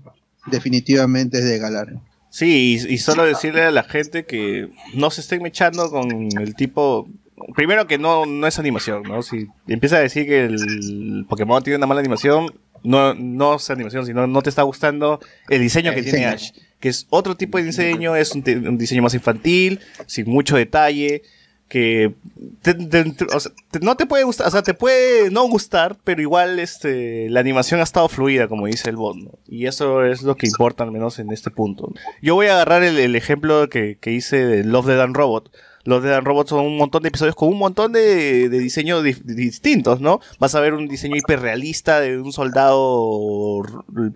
Definitivamente 0.46 1.38
es 1.38 1.44
de 1.44 1.58
Galar. 1.58 1.94
Sí, 2.30 2.78
y, 2.88 2.94
y 2.94 2.98
solo 2.98 3.24
decirle 3.24 3.62
a 3.62 3.70
la 3.70 3.82
gente 3.82 4.26
que 4.26 4.70
no 4.94 5.10
se 5.10 5.20
estén 5.20 5.42
mechando 5.42 5.90
con 5.90 6.10
el 6.40 6.54
tipo. 6.54 7.08
Primero 7.54 7.86
que 7.86 7.98
no, 7.98 8.24
no 8.26 8.46
es 8.46 8.58
animación, 8.58 9.02
¿no? 9.02 9.22
Si 9.22 9.46
empieza 9.68 9.96
a 9.96 10.00
decir 10.00 10.26
que 10.26 10.44
el 10.46 11.26
Pokémon 11.28 11.62
tiene 11.62 11.76
una 11.76 11.86
mala 11.86 12.00
animación, 12.00 12.46
no, 12.82 13.14
no 13.14 13.56
es 13.56 13.68
animación, 13.70 14.06
sino 14.06 14.26
no 14.26 14.42
te 14.42 14.48
está 14.50 14.62
gustando 14.62 15.20
el 15.48 15.60
diseño 15.60 15.90
El 15.90 15.96
que 15.96 16.02
tiene 16.02 16.18
diseño. 16.18 16.34
Ash. 16.34 16.50
Que 16.80 16.88
es 16.88 17.06
otro 17.10 17.36
tipo 17.36 17.58
de 17.58 17.64
diseño, 17.64 18.16
es 18.16 18.32
un, 18.34 18.42
diseño 18.78 19.02
más 19.02 19.14
infantil, 19.14 19.80
sin 20.06 20.28
mucho 20.30 20.56
detalle, 20.56 21.22
que 21.68 22.14
te- 22.62 22.74
te- 22.74 23.24
o 23.34 23.40
sea, 23.40 23.50
te- 23.70 23.80
no 23.80 23.96
te 23.96 24.06
puede 24.06 24.22
gustar, 24.24 24.46
o 24.46 24.50
sea, 24.50 24.62
te 24.62 24.72
puede 24.74 25.30
no 25.30 25.48
gustar, 25.48 25.96
pero 26.04 26.22
igual 26.22 26.58
este, 26.60 27.28
la 27.28 27.40
animación 27.40 27.80
ha 27.80 27.82
estado 27.82 28.08
fluida, 28.08 28.46
como 28.46 28.66
dice 28.66 28.88
el 28.90 28.96
bot, 28.96 29.16
¿no? 29.16 29.32
Y 29.48 29.66
eso 29.66 30.04
es 30.04 30.22
lo 30.22 30.36
que 30.36 30.46
importa, 30.46 30.84
al 30.84 30.92
menos 30.92 31.18
en 31.18 31.32
este 31.32 31.50
punto. 31.50 31.92
Yo 32.22 32.34
voy 32.36 32.46
a 32.46 32.52
agarrar 32.54 32.84
el, 32.84 32.98
el 32.98 33.16
ejemplo 33.16 33.68
que, 33.68 33.98
que 34.00 34.12
hice 34.12 34.44
de 34.46 34.62
Love, 34.64 34.86
Dead 34.86 35.00
and 35.00 35.16
Robot. 35.16 35.50
Los 35.86 36.02
de 36.02 36.10
Dan 36.10 36.24
Robot 36.24 36.48
son 36.48 36.66
un 36.66 36.76
montón 36.76 37.02
de 37.02 37.08
episodios 37.08 37.34
con 37.34 37.48
un 37.48 37.58
montón 37.58 37.92
de, 37.92 38.48
diseños 38.50 39.02
di- 39.02 39.14
distintos, 39.24 40.00
¿no? 40.00 40.20
Vas 40.38 40.54
a 40.54 40.60
ver 40.60 40.74
un 40.74 40.88
diseño 40.88 41.16
hiperrealista 41.16 42.00
de 42.00 42.18
un 42.20 42.32
soldado 42.32 43.62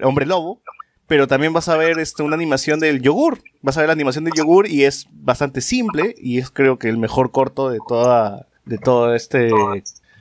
hombre 0.03 0.27
lobo, 0.27 0.61
pero 1.07 1.27
también 1.27 1.53
vas 1.53 1.69
a 1.69 1.77
ver 1.77 1.99
este, 1.99 2.23
una 2.23 2.37
animación 2.37 2.81
del 2.81 3.01
yogur. 3.01 3.41
Vas 3.63 3.77
a 3.77 3.81
ver 3.81 3.89
la 3.89 3.95
animación 3.95 4.25
del 4.25 4.35
yogur 4.35 4.67
y 4.69 4.85
es 4.85 5.07
bastante 5.13 5.61
simple 5.61 6.15
y 6.19 6.39
es 6.39 6.51
creo 6.51 6.79
que 6.79 6.89
el 6.89 6.99
mejor 6.99 7.31
corto 7.31 7.71
de 7.71 7.79
toda 7.89 8.47
de 8.65 8.79
todo 8.79 9.15
este 9.15 9.51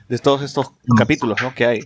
de 0.08 0.18
todos 0.18 0.42
estos 0.42 0.72
capítulos, 0.96 1.40
¿no? 1.42 1.54
que 1.54 1.66
hay 1.66 1.80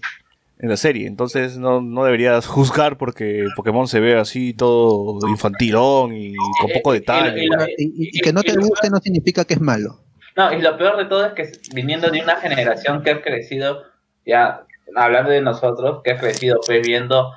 en 0.58 0.68
la 0.68 0.76
serie. 0.76 1.06
Entonces 1.06 1.58
no, 1.58 1.80
no 1.80 2.04
deberías 2.04 2.46
juzgar 2.46 2.96
porque 2.96 3.44
Pokémon 3.56 3.88
se 3.88 4.00
ve 4.00 4.16
así 4.18 4.54
todo 4.54 5.18
infantilón 5.28 6.14
y 6.16 6.34
con 6.60 6.70
poco 6.72 6.92
detalle. 6.92 7.44
y 7.44 7.46
lo- 7.48 7.64
Y, 7.66 7.72
y- 7.78 8.08
y 8.14 8.20
que 8.20 8.32
no 8.32 8.42
te 8.42 8.54
guste 8.56 8.88
no 8.90 8.98
significa 8.98 9.44
que 9.44 9.54
es 9.54 9.60
malo. 9.60 10.00
No, 10.36 10.52
y 10.52 10.60
lo 10.62 10.76
peor 10.76 10.96
de 10.96 11.04
todo 11.06 11.24
es 11.26 11.32
que 11.34 11.50
viniendo 11.74 12.10
de 12.10 12.20
una 12.22 12.36
generación 12.36 13.02
que 13.02 13.10
ha 13.10 13.22
crecido, 13.22 13.82
ya 14.26 14.62
hablando 14.96 15.30
de 15.30 15.40
nosotros, 15.40 16.00
que 16.02 16.12
ha 16.12 16.16
crecido 16.18 16.58
pues 16.66 16.82
viendo 16.86 17.30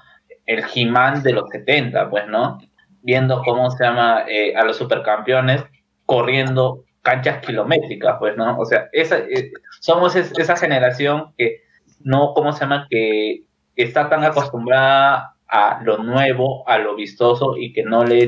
el 0.46 0.64
He-Man 0.74 1.22
de 1.24 1.34
los 1.34 1.50
70, 1.50 2.10
pues, 2.10 2.28
¿no? 2.28 2.60
Viendo 3.02 3.42
cómo 3.44 3.70
se 3.72 3.84
llama 3.84 4.24
eh, 4.30 4.56
a 4.56 4.64
los 4.64 4.78
supercampeones 4.78 5.64
corriendo 6.06 6.84
canchas 7.02 7.40
kilométricas, 7.46 8.16
pues, 8.20 8.36
¿no? 8.38 8.58
O 8.58 8.66
sea, 8.66 8.90
esa, 8.92 9.18
eh, 9.18 9.52
somos 9.80 10.16
es- 10.16 10.32
esa 10.38 10.56
generación 10.58 11.34
que 11.38 11.62
no, 12.00 12.34
¿cómo 12.34 12.54
se 12.54 12.62
llama? 12.62 12.88
Que 12.90 13.44
está 13.76 14.10
tan 14.10 14.24
acostumbrada 14.24 15.36
a 15.48 15.82
lo 15.84 15.98
nuevo, 16.00 16.68
a 16.68 16.78
lo 16.78 16.96
vistoso 16.96 17.56
y 17.58 17.74
que 17.74 17.84
no 17.84 18.04
le, 18.04 18.28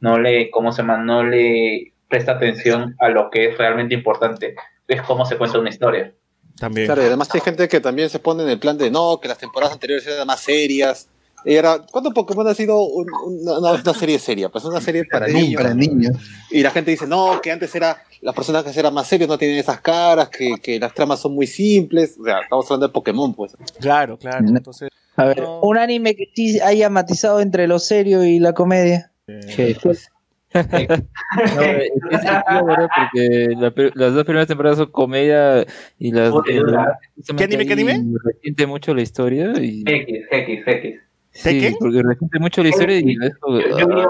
no 0.00 0.18
le, 0.18 0.50
¿cómo 0.50 0.72
se 0.72 0.82
llama? 0.82 0.98
No 0.98 1.24
le 1.24 1.94
presta 2.08 2.32
atención 2.32 2.96
a 2.98 3.08
lo 3.08 3.30
que 3.30 3.48
es 3.48 3.58
realmente 3.58 3.94
importante, 3.94 4.54
es 4.88 5.02
cómo 5.02 5.24
se 5.24 5.38
cuenta 5.38 5.58
una 5.58 5.70
historia. 5.70 6.12
También. 6.58 6.86
Claro, 6.86 7.02
y 7.02 7.06
además 7.06 7.34
hay 7.34 7.40
gente 7.40 7.68
que 7.68 7.80
también 7.80 8.10
se 8.10 8.18
pone 8.18 8.42
en 8.42 8.50
el 8.50 8.58
plan 8.58 8.76
de 8.76 8.90
no, 8.90 9.18
que 9.20 9.28
las 9.28 9.38
temporadas 9.38 9.72
anteriores 9.72 10.06
eran 10.06 10.26
más 10.26 10.40
serias. 10.40 11.08
Y 11.44 11.54
era, 11.54 11.78
¿cuánto 11.90 12.12
Pokémon 12.12 12.46
ha 12.48 12.54
sido 12.54 12.80
un- 12.82 13.06
una, 13.24 13.58
una- 13.58 13.72
una 13.72 13.94
serie 13.94 14.18
seria? 14.18 14.48
Pues 14.50 14.64
una 14.64 14.80
serie 14.80 15.04
para 15.04 15.26
niños. 15.26 15.62
para 15.62 15.74
niños. 15.74 16.16
Y 16.50 16.62
la 16.62 16.70
gente 16.70 16.90
dice, 16.90 17.06
no, 17.06 17.40
que 17.42 17.50
antes 17.50 17.74
era, 17.74 17.96
los 18.20 18.34
personajes 18.34 18.76
eran 18.76 18.92
más 18.92 19.06
serios, 19.06 19.28
no 19.28 19.38
tienen 19.38 19.56
esas 19.58 19.80
caras, 19.80 20.28
que, 20.28 20.54
que 20.62 20.78
las 20.78 20.92
tramas 20.94 21.20
son 21.20 21.34
muy 21.34 21.46
simples. 21.46 22.16
O 22.20 22.24
sea, 22.24 22.40
estamos 22.40 22.66
hablando 22.66 22.88
de 22.88 22.92
Pokémon, 22.92 23.32
pues. 23.34 23.56
Claro, 23.80 24.18
claro. 24.18 24.46
Entonces, 24.46 24.90
A 25.16 25.24
ver, 25.24 25.42
un 25.62 25.78
anime 25.78 26.14
que 26.14 26.28
sí 26.34 26.60
haya 26.60 26.90
matizado 26.90 27.40
entre 27.40 27.66
lo 27.66 27.78
serio 27.78 28.24
y 28.24 28.38
la 28.38 28.52
comedia. 28.52 29.10
Jefes. 29.48 30.08
No, 30.52 31.62
es 31.62 32.88
porque 32.96 33.48
la 33.56 33.72
las 33.94 34.14
dos 34.14 34.24
primeras 34.24 34.48
temporadas 34.48 34.78
son 34.78 34.90
comedia 34.90 35.64
y 35.98 36.10
las. 36.10 36.32
¿Qué 36.44 37.44
anime, 37.44 37.66
qué 37.66 37.72
anime? 37.74 38.02
resiente 38.24 38.66
mucho 38.66 38.92
la 38.94 39.02
historia 39.02 39.52
y 39.60 39.82
X, 39.86 40.24
X, 40.30 40.62
X. 40.66 41.00
sí, 41.32 41.74
porque 41.78 42.02
resiente 42.02 42.38
mucho 42.38 42.62
la 42.62 42.68
historia 42.70 42.98
y 42.98 43.16
eso, 43.22 43.78
Yo, 43.78 43.78
yo 43.78 44.02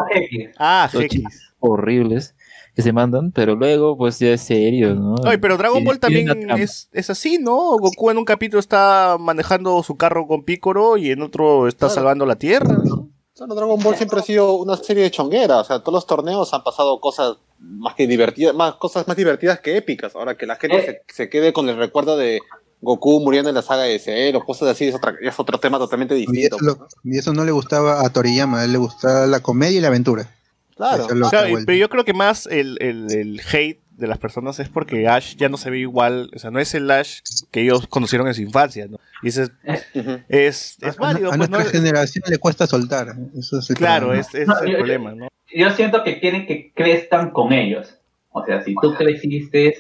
ah. 0.59 0.88
Ah, 0.88 0.90
horribles 1.60 2.34
que 2.74 2.82
se 2.82 2.92
mandan, 2.92 3.32
pero 3.32 3.56
luego 3.56 3.97
pues 3.97 4.18
ya 4.20 4.28
es 4.28 4.42
serio, 4.42 4.94
¿no? 4.94 5.16
Ay, 5.24 5.38
pero 5.38 5.56
Dragon 5.56 5.82
Ball 5.82 5.98
también 5.98 6.28
es, 6.59 6.88
es 6.92 7.10
así, 7.10 7.38
¿no? 7.38 7.76
Goku 7.78 8.10
en 8.10 8.18
un 8.18 8.24
capítulo 8.24 8.60
está 8.60 9.16
manejando 9.18 9.82
su 9.82 9.97
carro 9.97 10.26
con 10.26 10.44
Piccolo 10.44 10.97
y 10.97 11.10
en 11.10 11.22
otro 11.22 11.66
está 11.66 11.86
Claro. 11.86 11.94
salvando 11.94 12.26
la 12.26 12.36
Tierra, 12.36 12.76
¿no? 12.84 13.09
Claro, 13.36 13.55
Dragon 13.55 13.82
Ball 13.82 13.97
siempre 13.97 14.20
ha 14.20 14.22
sido 14.22 14.55
una 14.55 14.76
serie 14.76 15.02
de 15.02 15.10
chonguera, 15.10 15.59
o 15.59 15.64
sea, 15.64 15.80
todos 15.80 15.94
los 15.94 16.06
torneos 16.06 16.52
han 16.55 16.62
pasado 16.62 17.01
cosas 17.01 17.38
más 17.59 17.94
que 17.94 18.06
divertidas, 18.06 18.55
más 18.55 18.74
cosas 18.74 19.09
más 19.09 19.16
divertidas 19.16 19.60
que 19.60 19.76
épicas. 19.76 20.14
Ahora 20.14 20.36
que 20.36 20.47
la 20.47 20.56
gente 20.56 20.82
se, 20.84 21.02
se 21.12 21.28
quede 21.28 21.52
con 21.52 21.68
el 21.68 21.76
recuerdo 21.76 22.16
de 22.16 22.40
Goku 22.82 23.20
muriendo 23.20 23.48
en 23.51 23.55
la 23.55 23.62
saga 23.62 23.82
de 23.82 23.98
Cell 23.98 24.35
o 24.36 24.44
cosas 24.44 24.69
así 24.69 24.86
es, 24.86 24.94
otra- 24.94 25.15
es 25.20 25.39
otro 25.39 25.59
tema 25.59 25.78
totalmente 25.78 26.16
Y 26.16 26.20
distinto. 26.27 26.57
eso, 26.57 26.65
lo- 26.65 26.89
y 27.05 27.19
eso 27.19 27.32
no 27.35 27.44
le 27.44 27.52
gustaba 27.52 28.05
a 28.05 28.11
Toriyama, 28.11 28.61
a 28.61 28.65
él 28.65 28.73
le 28.73 28.78
gustaba 28.78 29.27
la 29.27 29.40
comedia 29.40 29.78
y 29.78 29.81
la 29.81 29.89
aventura. 29.89 30.31
Claro. 30.77 31.07
Es 31.11 31.65
pero 31.66 31.77
yo 31.77 31.89
creo 31.90 32.05
que 32.07 32.15
más 32.15 32.47
el, 32.47 32.78
el- 32.81 33.12
el 33.12 33.40
hate 33.52 33.81
de 33.98 34.07
las 34.07 34.16
personas 34.16 34.59
es 34.61 34.70
porque 34.70 35.07
Ash 35.09 35.36
ya 35.36 35.51
no 35.51 35.59
se 35.59 35.69
ve 35.69 35.78
igual, 35.81 36.31
o 36.35 36.39
sea, 36.39 36.51
no 36.51 36.59
es 36.59 36.74
el 36.74 36.90
Ash 36.90 37.19
que 37.51 37.61
ellos 37.61 37.86
conocieron 37.86 38.27
en 38.28 38.32
su 38.35 38.40
infancia, 38.40 38.86
¿no? 38.89 38.98
Y 39.23 39.28
ese 39.28 39.48
es, 39.65 39.85
es, 40.31 40.78
es 40.81 40.98
a, 40.98 41.01
válido, 41.02 41.31
a 41.31 41.36
pues, 41.36 41.51
¿no? 41.51 41.59
nuestra 41.59 41.78
generación 41.78 42.24
le 42.31 42.39
cuesta 42.39 42.66
soltar. 42.66 43.15
Eso 43.39 43.59
es 43.59 43.69
el 43.69 43.77
Claro, 43.77 44.07
problema. 44.07 44.27
es, 44.27 44.35
ese 44.35 44.47
No, 44.47 44.55
es 44.57 44.62
el 44.62 44.70
yo- 44.70 44.77
problema, 44.78 45.12
¿no? 45.12 45.28
Yo 45.55 45.70
siento 45.73 46.02
que 46.02 46.19
quieren 46.19 46.47
que 46.47 46.73
crezcan 46.74 47.31
con 47.31 47.52
ellos. 47.52 47.94
O 48.31 48.43
sea, 48.47 48.62
si 48.65 48.74
tú 48.81 48.94
creciste, 48.94 49.77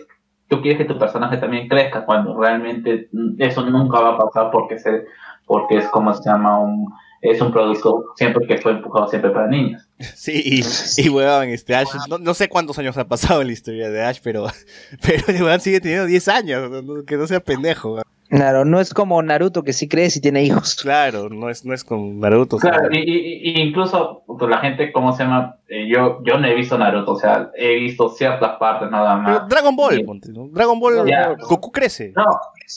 tú 0.50 0.60
quieres 0.60 0.78
que 0.78 0.92
tu 0.92 0.98
personaje 0.98 1.36
también 1.38 1.68
crezca, 1.68 2.04
cuando 2.04 2.38
realmente 2.38 3.08
mm, 3.12 3.40
eso 3.40 3.64
nunca 3.64 4.00
va 4.00 4.10
a 4.10 4.18
pasar 4.18 4.50
porque, 4.50 4.78
se, 4.78 5.06
porque 5.46 5.78
es 5.78 5.88
como 5.88 6.12
se 6.12 6.28
llama 6.28 6.58
un, 6.58 6.92
es 7.22 7.40
un 7.40 7.52
producto 7.52 8.06
siempre 8.16 8.46
que 8.46 8.58
fue 8.58 8.72
empujado 8.72 9.08
siempre 9.08 9.30
para 9.30 9.46
niños. 9.46 9.88
Sí, 10.14 10.42
y, 10.44 11.02
y 11.02 11.08
weón, 11.08 11.48
este 11.50 11.76
Ash, 11.76 11.88
no, 12.08 12.18
no 12.18 12.34
sé 12.34 12.48
cuántos 12.48 12.78
años 12.78 12.98
ha 12.98 13.06
pasado 13.06 13.40
en 13.42 13.46
la 13.46 13.52
historia 13.52 13.90
de 13.90 14.02
Ash, 14.02 14.18
pero, 14.22 14.46
pero 15.06 15.22
el 15.28 15.42
weón 15.42 15.60
sigue 15.60 15.80
teniendo 15.80 16.06
10 16.06 16.28
años, 16.28 16.70
que 17.06 17.16
no 17.16 17.26
sea 17.26 17.40
pendejo. 17.40 18.02
Claro, 18.30 18.64
no 18.64 18.80
es 18.80 18.94
como 18.94 19.20
Naruto 19.22 19.64
que 19.64 19.72
sí 19.72 19.88
crece 19.88 20.20
y 20.20 20.22
tiene 20.22 20.42
hijos. 20.44 20.76
Claro, 20.76 21.28
no 21.28 21.50
es, 21.50 21.64
no 21.64 21.74
es 21.74 21.82
con 21.84 22.20
Naruto. 22.20 22.58
Claro, 22.58 22.88
y, 22.92 22.98
y- 22.98 23.50
y 23.50 23.60
incluso 23.60 24.22
pues, 24.26 24.48
la 24.48 24.58
gente, 24.58 24.92
¿cómo 24.92 25.12
se 25.12 25.24
llama? 25.24 25.56
Eh, 25.68 25.88
yo, 25.92 26.20
yo 26.24 26.38
no 26.38 26.46
he 26.46 26.54
visto 26.54 26.78
Naruto, 26.78 27.12
o 27.12 27.16
sea, 27.18 27.50
he 27.56 27.74
visto 27.80 28.08
ciertas 28.10 28.56
partes 28.58 28.90
nada 28.90 29.16
más. 29.16 29.36
pero 29.36 29.48
Dragon 29.48 29.74
Ball, 29.76 30.04
ponte, 30.04 30.30
¿no? 30.32 30.48
Dragon 30.52 30.78
Ball, 30.78 31.06
Ya. 31.08 31.34
Goku 31.40 31.72
crece. 31.72 32.12
No, 32.16 32.24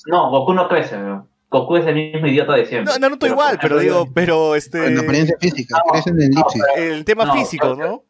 no, 0.07 0.29
Goku 0.31 0.53
no 0.53 0.67
crece. 0.67 0.97
Goku 1.49 1.77
es 1.77 1.85
el 1.85 1.93
mismo 1.95 2.25
idiota 2.25 2.53
de 2.53 2.65
siempre. 2.65 2.91
No, 2.93 2.99
Naruto 2.99 3.27
igual, 3.27 3.59
pero 3.61 3.77
digo, 3.77 4.07
pero 4.11 4.55
este... 4.55 4.87
En 4.87 4.97
apariencia 4.97 5.35
física, 5.39 5.77
crecen 5.91 6.19
en 6.19 6.31
no, 6.31 6.45
pero- 6.51 6.83
El 6.93 7.05
tema 7.05 7.25
No, 7.25 7.33
físico, 7.35 7.67
yo- 7.69 7.75
¿no? 7.75 8.03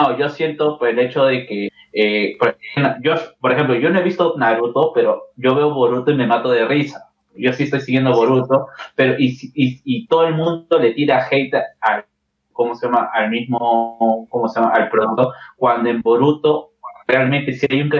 No, 0.00 0.18
yo 0.18 0.28
siento 0.30 0.78
por 0.78 0.88
el 0.88 0.98
hecho 0.98 1.24
de 1.24 1.46
que, 1.46 1.68
eh, 1.98 2.36
por, 2.38 2.58
yo, 3.02 3.14
por 3.40 3.52
ejemplo, 3.52 3.74
yo 3.74 3.88
no 3.88 3.98
he 3.98 4.02
visto 4.02 4.34
Naruto, 4.36 4.92
pero 4.94 5.28
yo 5.36 5.54
veo 5.54 5.72
Boruto 5.72 6.10
y 6.10 6.14
me 6.14 6.26
mato 6.26 6.50
de 6.50 6.66
risa. 6.66 7.08
Yo 7.34 7.54
sí 7.54 7.62
estoy 7.62 7.80
siguiendo 7.80 8.12
Boruto, 8.12 8.66
pero 8.94 9.14
y, 9.18 9.34
y, 9.54 9.80
y 9.82 10.06
todo 10.06 10.26
el 10.26 10.34
mundo 10.34 10.78
le 10.78 10.92
tira 10.92 11.26
hate 11.30 11.54
al, 11.80 12.04
¿cómo 12.52 12.74
se 12.74 12.86
llama? 12.86 13.10
Al 13.14 13.30
mismo, 13.30 14.26
¿cómo 14.28 14.46
se 14.46 14.60
llama? 14.60 14.74
Al 14.74 14.90
producto, 14.90 15.32
cuando 15.56 15.88
en 15.88 16.02
Boruto 16.02 16.72
realmente 17.06 17.54
sí 17.54 17.66
hay 17.70 17.80
un 17.80 17.90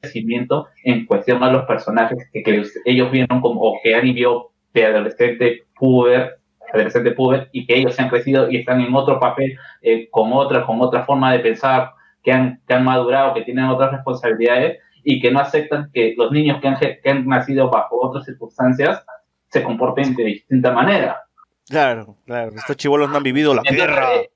crecimiento 0.00 0.68
en 0.84 1.04
cuestión 1.04 1.42
a 1.42 1.52
los 1.52 1.64
personajes 1.66 2.30
que, 2.32 2.42
ellos 2.86 3.10
vieron 3.10 3.42
como, 3.42 3.60
o 3.60 3.80
que 3.82 3.94
Ari 3.94 4.12
vio 4.12 4.50
de 4.72 4.86
adolescente 4.86 5.64
puber, 5.74 6.38
adolescente 6.72 7.10
puber, 7.10 7.50
y 7.52 7.66
que 7.66 7.76
ellos 7.76 7.94
se 7.94 8.02
han 8.02 8.08
crecido 8.08 8.50
y 8.50 8.56
están 8.56 8.80
en 8.80 8.94
otro 8.94 9.20
papel, 9.20 9.58
eh, 9.82 10.08
con 10.10 10.32
otra, 10.32 10.64
con 10.64 10.80
otra 10.80 11.04
forma 11.04 11.32
de 11.32 11.40
pensar, 11.40 11.90
que 12.22 12.32
han, 12.32 12.60
que 12.66 12.74
han 12.74 12.84
madurado, 12.84 13.34
que 13.34 13.42
tienen 13.42 13.64
otras 13.66 13.92
responsabilidades 13.92 14.78
y 15.04 15.20
que 15.20 15.30
no 15.30 15.40
aceptan 15.40 15.90
que 15.92 16.14
los 16.16 16.30
niños 16.30 16.60
que 16.60 16.68
han, 16.68 16.76
que 16.78 17.10
han 17.10 17.26
nacido 17.26 17.70
bajo 17.70 17.98
otras 18.00 18.24
circunstancias 18.24 19.04
se 19.48 19.62
comporten 19.62 20.14
de 20.14 20.24
distinta 20.24 20.72
manera. 20.72 21.22
Claro, 21.68 22.16
claro. 22.26 22.52
Estos 22.56 22.76
chivolos 22.76 23.10
no 23.10 23.16
han 23.16 23.22
vivido 23.22 23.54
la 23.54 23.62
Entonces, 23.64 23.86
guerra. 23.86 24.14
eh, 24.14 24.30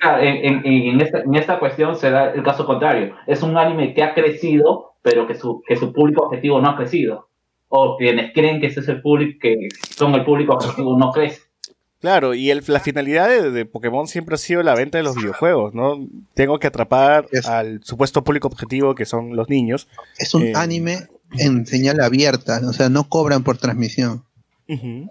claro, 0.00 0.22
en, 0.22 0.64
en- 0.64 0.66
en 0.66 1.00
esta, 1.00 1.20
en 1.20 1.34
esta 1.34 1.58
cuestión 1.58 1.96
se 1.96 2.10
da 2.10 2.32
el 2.32 2.42
caso 2.42 2.64
contrario. 2.66 3.14
Es 3.26 3.42
un 3.42 3.56
anime 3.56 3.94
que 3.94 4.02
ha 4.02 4.14
crecido, 4.14 4.94
pero 5.02 5.26
que 5.26 5.34
su, 5.34 5.62
que 5.66 5.76
su 5.76 5.92
público 5.92 6.24
objetivo 6.24 6.60
no 6.60 6.70
ha 6.70 6.76
crecido. 6.76 7.28
O 7.68 7.96
quienes 7.96 8.32
creen 8.32 8.60
que 8.60 8.66
ese 8.66 8.80
es 8.80 8.88
el 8.88 9.00
público, 9.00 9.38
que 9.40 9.68
son 9.90 10.14
el 10.14 10.24
público 10.24 10.54
objetivo, 10.54 10.98
no 10.98 11.12
crece. 11.12 11.42
Claro, 12.00 12.32
y 12.34 12.50
el- 12.50 12.64
la 12.66 12.80
finalidad 12.80 13.28
de, 13.28 13.50
de 13.50 13.66
Pokémon 13.66 14.06
siempre 14.06 14.34
ha 14.34 14.38
sido 14.38 14.62
la 14.62 14.74
venta 14.74 14.96
de 14.98 15.04
los 15.04 15.16
videojuegos, 15.16 15.74
¿no? 15.74 16.06
Tengo 16.34 16.58
que 16.58 16.66
atrapar 16.66 17.26
al 17.46 17.80
supuesto 17.84 18.24
público 18.24 18.48
objetivo 18.48 18.94
que 18.94 19.04
son 19.04 19.36
los 19.36 19.48
niños. 19.50 19.86
Es 20.18 20.32
un 20.34 20.44
Eh, 20.44 20.52
anime 20.54 21.08
en 21.38 21.66
señal 21.66 22.00
abierta, 22.00 22.60
o 22.66 22.72
sea, 22.72 22.88
no 22.88 23.04
cobran 23.08 23.44
por 23.44 23.58
transmisión. 23.58 24.24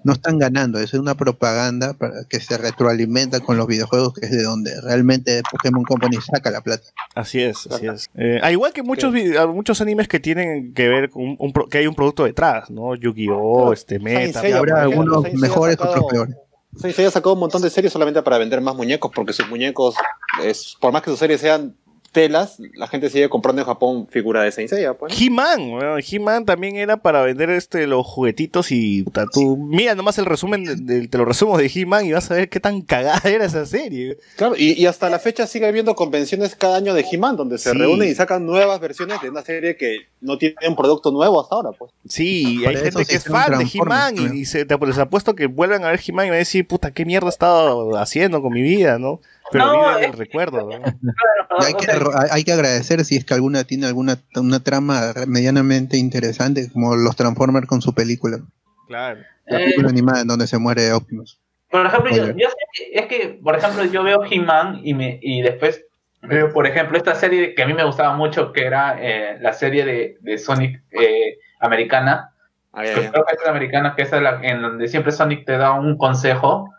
No 0.06 0.14
están 0.14 0.40
ganando, 0.40 0.80
es 0.80 0.94
una 0.94 1.16
propaganda 1.16 1.94
para 1.94 2.24
que 2.30 2.40
se 2.40 2.58
retroalimenta 2.58 3.42
con 3.42 3.58
los 3.58 3.68
videojuegos, 3.68 4.14
que 4.14 4.26
es 4.26 4.32
de 4.32 4.42
donde 4.44 4.72
realmente 4.82 5.42
Pokémon 5.52 5.84
Company 5.84 6.16
saca 6.22 6.50
la 6.50 6.62
plata. 6.62 6.86
Así 7.14 7.42
es, 7.42 7.68
así 7.68 7.86
es. 7.88 8.10
Eh, 8.16 8.40
al 8.42 8.54
igual 8.54 8.72
que 8.72 8.84
muchos 8.84 9.14
muchos 9.54 9.82
animes 9.82 10.08
que 10.08 10.22
tienen 10.22 10.74
que 10.74 10.88
ver 10.88 11.10
con 11.10 11.24
un, 11.24 11.36
un 11.38 11.52
pro- 11.52 11.68
que 11.68 11.80
hay 11.80 11.88
un 11.88 11.94
producto 11.96 12.24
detrás, 12.24 12.70
¿no? 12.70 12.96
Yu-Gi-Oh, 12.96 13.74
este 13.74 14.00
Meta. 14.00 14.40
Habrá 14.60 14.82
algunos 14.82 15.24
mejores, 15.34 15.76
otros 15.78 16.06
peores. 16.10 16.36
Saint 16.76 16.96
Seiya 16.96 17.10
ha 17.10 17.12
sacado 17.12 17.34
un 17.34 17.40
montón 17.40 17.62
de 17.62 17.70
series 17.70 17.92
solamente 17.92 18.22
para 18.22 18.38
vender 18.38 18.62
más 18.62 18.76
muñecos, 18.76 19.12
porque 19.14 19.34
sus 19.34 19.48
muñecos, 19.50 19.96
es, 20.44 20.78
por 20.80 20.92
más 20.92 21.02
que 21.02 21.10
sus 21.10 21.20
series 21.20 21.42
sean 21.42 21.76
telas, 22.12 22.58
la 22.76 22.88
gente 22.88 23.10
sigue 23.10 23.30
comprando 23.30 23.62
en 23.62 23.66
Japón 23.68 24.08
figuras 24.10 24.44
de 24.46 24.52
Saint 24.52 24.70
Seiya, 24.70 24.94
pues. 24.94 25.20
He-Man, 25.20 25.72
He-Man 26.10 26.46
también 26.46 26.76
era 26.76 26.98
para 26.98 27.22
vender 27.24 27.50
este 27.50 27.88
los 27.88 28.06
juguetitos 28.06 28.72
y 28.72 29.04
puta, 29.04 29.26
tú 29.32 29.58
mira 29.58 29.96
nomás 29.96 30.18
el 30.18 30.26
resumen, 30.26 30.64
de- 30.64 30.76
de- 30.76 31.08
te 31.08 31.18
lo 31.18 31.26
resumo 31.26 31.58
de 31.58 31.72
He-Man 31.74 32.06
y 32.06 32.12
vas 32.14 32.30
a 32.32 32.36
ver 32.36 32.50
qué 32.50 32.60
tan 32.60 32.82
cagada 32.82 33.22
era 33.30 33.46
esa 33.46 33.66
serie. 33.66 34.18
Claro, 34.36 34.56
y, 34.58 34.74
y 34.74 34.86
hasta 34.86 35.10
la 35.10 35.20
fecha 35.20 35.48
sigue 35.48 35.68
habiendo 35.68 35.96
convenciones 35.96 36.56
cada 36.56 36.78
año 36.78 36.94
de 36.94 37.06
He-Man, 37.12 37.36
donde 37.38 37.58
se 37.58 37.72
Sí. 37.72 37.78
reúnen 37.78 38.10
y 38.10 38.16
sacan 38.16 38.46
nuevas 38.46 38.80
versiones 38.80 39.22
de 39.22 39.30
una 39.30 39.42
serie 39.44 39.76
que 39.78 39.98
no 40.22 40.38
tiene 40.38 40.56
un 40.68 40.76
producto 40.76 41.12
nuevo 41.12 41.40
hasta 41.42 41.56
ahora, 41.56 41.70
pues. 41.78 41.92
Sí, 42.08 42.62
Por 42.64 42.70
hay 42.76 42.84
gente 42.84 43.06
que 43.06 43.16
es 43.16 43.24
fan 43.24 43.58
de 43.58 43.70
He-Man 43.74 44.16
y, 44.34 44.40
y 44.40 44.46
se, 44.46 44.66
te, 44.66 44.76
les 44.78 44.98
apuesto 44.98 45.36
que 45.36 45.46
vuelven 45.46 45.84
a 45.84 45.90
ver 45.92 46.00
He-Man 46.06 46.26
y 46.26 46.30
van 46.30 46.36
a 46.36 46.40
decir, 46.40 46.66
puta, 46.68 46.92
qué 46.92 47.06
mierda 47.06 47.28
he 47.28 47.30
estado 47.30 47.98
haciendo 47.98 48.42
con 48.42 48.52
mi 48.54 48.62
vida, 48.62 48.98
¿no? 49.00 49.20
Pero 49.52 49.66
No, 49.66 49.74
viven 49.74 50.04
es- 50.04 50.06
el 50.12 50.14
recuerdo, 50.18 50.70
hay, 51.60 51.74
que, 51.74 51.88
hay- 52.32 52.44
que 52.44 52.52
agradecer 52.54 53.04
si 53.06 53.16
es 53.18 53.26
que 53.26 53.34
alguna 53.34 53.64
tiene 53.64 53.88
alguna 53.88 54.18
una 54.36 54.60
trama 54.64 55.14
medianamente 55.28 55.98
interesante, 55.98 56.70
como 56.72 56.96
los 56.96 57.16
Transformers 57.16 57.68
con 57.68 57.82
su 57.82 57.94
película. 57.94 58.40
Claro. 58.88 59.20
La 59.46 59.58
Eh, 59.60 59.64
película 59.64 59.90
animada 59.90 60.22
en 60.22 60.28
donde 60.28 60.48
se 60.48 60.58
muere 60.58 60.92
Optimus. 60.94 61.40
Por 61.72 61.86
ejemplo, 61.86 62.12
yo, 62.16 62.26
yo 62.28 62.50
sé 62.50 62.56
que- 62.74 63.00
es 63.00 63.06
que, 63.08 63.40
por 63.44 63.56
ejemplo, 63.56 63.84
yo 63.86 64.04
veo 64.04 64.24
He-Man 64.30 64.82
y, 64.84 64.94
me, 64.94 65.20
y 65.22 65.42
después 65.42 65.84
veo, 66.22 66.52
por 66.52 66.66
ejemplo, 66.68 66.98
esta 66.98 67.16
serie 67.16 67.54
que 67.56 67.64
a 67.64 67.68
mí 67.68 67.74
me 67.74 67.84
gustaba 67.86 68.16
mucho, 68.16 68.52
que 68.52 68.66
era 68.66 68.98
eh, 69.00 69.38
la 69.40 69.54
serie 69.54 69.86
de, 69.86 70.18
de 70.22 70.38
Sonic 70.38 70.82
eh, 70.92 71.38
americana. 71.60 72.34
Ah, 72.74 72.84
creo 72.84 73.12
que 73.12 73.36
es 73.36 73.48
americana, 73.48 73.94
que 73.96 74.04
es 74.04 74.12
la, 74.12 74.40
en 74.44 74.62
donde 74.62 74.88
siempre 74.88 75.12
Sonic 75.12 75.46
te 75.46 75.58
da 75.58 75.74
un 75.74 75.98
consejo 75.98 76.72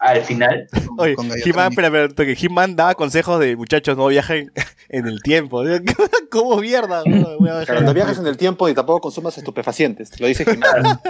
al 0.00 0.22
final. 0.22 0.66
Oye, 0.98 1.14
con 1.14 1.26
He-Man, 1.26 1.40
Tony. 1.42 1.68
espera, 1.70 1.86
espera, 1.88 2.08
toque, 2.08 2.36
He-Man 2.40 2.74
daba 2.76 2.94
consejos 2.94 3.38
de 3.40 3.54
muchachos 3.56 3.96
no 3.96 4.06
viajen 4.06 4.50
en 4.88 5.06
el 5.06 5.22
tiempo. 5.22 5.62
¿Cómo 6.30 6.56
mierda? 6.56 7.02
no 7.06 7.38
voy 7.38 7.48
a 7.50 7.58
viajar 7.58 7.64
Claro, 7.66 7.78
en 7.80 7.84
no 7.84 7.90
el 7.90 7.94
viajes 7.94 8.18
en 8.18 8.26
el 8.26 8.36
tiempo 8.36 8.68
y 8.68 8.74
tampoco 8.74 9.00
consumas 9.02 9.36
estupefacientes, 9.38 10.18
lo 10.20 10.26
dice 10.26 10.44
He-Man. 10.50 11.00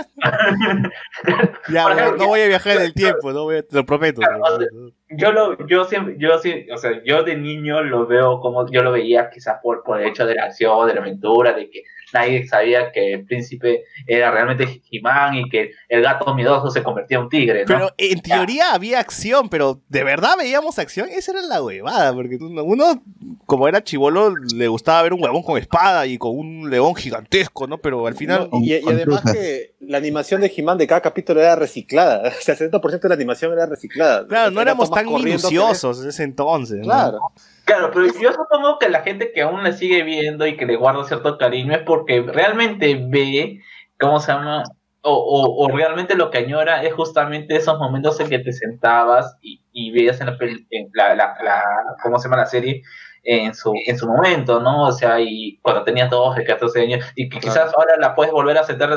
Ya, 1.71 1.93
ejemplo, 1.93 2.17
no 2.19 2.27
voy 2.29 2.41
a 2.41 2.47
viajar 2.49 2.77
en 2.77 2.83
el 2.83 2.95
tiempo, 2.95 3.33
no 3.33 3.45
voy 3.45 3.57
a- 3.59 3.63
te 3.63 3.75
lo 3.77 3.87
prometo. 3.87 4.21
yo 5.11 5.33
lo, 5.33 5.67
yo 5.67 5.85
siempre, 5.85 6.17
yo 6.19 6.39
sí, 6.39 6.67
o 6.73 6.77
sea, 6.77 7.03
yo 7.05 7.23
de 7.23 7.37
niño 7.37 7.83
lo 7.83 8.07
veo 8.07 8.41
como, 8.41 8.71
yo 8.71 8.83
lo 8.83 8.93
veía 8.93 9.31
quizás 9.31 9.59
por, 9.63 9.83
por 9.83 10.01
el 10.01 10.09
hecho 10.09 10.27
de 10.27 10.35
la 10.35 10.45
acción, 10.45 10.87
de 10.87 10.95
la 10.95 11.01
aventura, 11.01 11.53
de 11.53 11.71
que 11.71 11.83
nadie 12.15 12.47
sabía 12.47 12.93
que 12.93 13.15
el 13.15 13.27
príncipe 13.27 13.85
era 14.07 14.31
realmente 14.31 14.81
He-Man 14.91 15.35
y 15.35 15.49
que 15.51 15.73
el 15.89 16.03
gato 16.03 16.33
miedoso 16.35 16.71
se 16.71 16.83
convertía 16.83 17.19
en 17.19 17.25
un 17.25 17.29
tigre, 17.29 17.61
¿no? 17.61 17.67
Pero 17.67 17.91
en 17.99 18.21
teoría 18.23 18.73
había 18.73 19.01
acción, 19.01 19.49
pero 19.49 19.81
¿de 19.89 20.05
verdad 20.05 20.37
veíamos 20.39 20.79
acción? 20.79 21.09
Esa 21.11 21.33
era 21.33 21.43
la 21.43 21.63
huevada, 21.63 22.15
porque 22.15 22.39
uno, 22.41 22.63
uno, 22.63 23.03
como 23.47 23.69
era 23.69 23.83
chivolo, 23.83 24.35
le 24.37 24.69
gustaba 24.69 25.03
ver 25.03 25.13
un 25.13 25.23
huevón 25.23 25.43
con 25.43 25.59
espada 25.59 26.07
y 26.07 26.17
con 26.17 26.39
un 26.39 26.71
león 26.71 26.95
gigantesco, 26.95 27.67
¿no? 27.67 27.79
Pero 27.79 28.07
al 28.07 28.15
final... 28.15 28.49
No, 28.51 28.61
y, 28.61 28.75
además 28.75 29.23
que 29.31 29.75
la 29.81 29.99
animación 29.99 30.41
de 30.41 30.53
He-Man 30.57 30.79
de 30.79 30.87
cada 30.87 31.01
capítulo 31.01 31.41
era 31.41 31.57
reciclada. 31.57 32.33
O 32.39 32.43
sea, 32.45 32.55
el 32.55 32.71
70% 32.71 33.01
de 33.01 33.09
la 33.09 33.15
animación 33.15 33.53
era 33.53 33.67
reciclada. 33.67 34.27
Claro, 34.27 34.51
no 34.51 34.61
Era 34.61 34.73
éramos 34.73 34.91
tan 34.91 35.07
minuciosos 35.07 36.03
en 36.03 36.09
ese 36.11 36.23
entonces. 36.23 36.87
¿no? 36.87 37.33
Claro. 37.65 37.91
Pero 37.93 38.07
yo 38.21 38.33
supongo 38.33 38.79
que 38.79 38.89
la 38.91 39.03
gente 39.03 39.33
que 39.33 39.43
aún 39.43 39.63
le 39.65 39.73
sigue 39.73 40.03
viendo 40.03 40.47
y 40.47 40.57
que 40.57 40.67
le 40.67 40.77
guarda 40.77 41.05
cierto 41.05 41.39
cariño 41.39 41.73
es 41.75 41.83
porque 41.83 42.21
realmente 42.23 42.95
ve, 43.09 43.61
¿cómo 43.99 44.21
se 44.21 44.33
llama? 44.33 44.63
O, 45.03 45.13
o, 45.13 45.65
o 45.65 45.69
realmente 45.69 46.15
lo 46.15 46.31
que 46.31 46.39
añora 46.39 46.83
es 46.83 46.93
justamente 46.95 47.57
esos 47.57 47.79
momentos 47.79 48.19
en 48.21 48.29
que 48.29 48.39
te 48.39 48.53
sentabas 48.53 49.37
y, 49.43 49.63
y 49.73 49.91
veías 49.93 50.21
en 50.21 50.27
la, 50.29 50.37
en 50.71 50.91
la, 50.95 51.15
la, 51.15 51.35
la- 51.43 51.63
¿cómo 52.03 52.19
se 52.19 52.25
llama 52.29 52.39
la 52.39 52.47
serie? 52.47 52.83
En 53.23 53.55
su, 53.55 53.73
en 53.87 53.97
su 53.99 54.07
momento, 54.07 54.61
¿no? 54.61 54.85
O 54.85 54.93
sea, 54.93 55.19
y 55.21 55.59
cuando 55.63 55.85
tenías 55.85 56.11
12, 56.11 56.45
14 56.45 56.83
años, 56.83 57.05
y 57.15 57.29
que 57.31 57.41
quizás 57.41 57.73
ahora 57.75 57.97
la 57.99 58.15
puedes 58.15 58.33
volver 58.33 58.59
a 58.59 58.65
sentar 58.65 58.91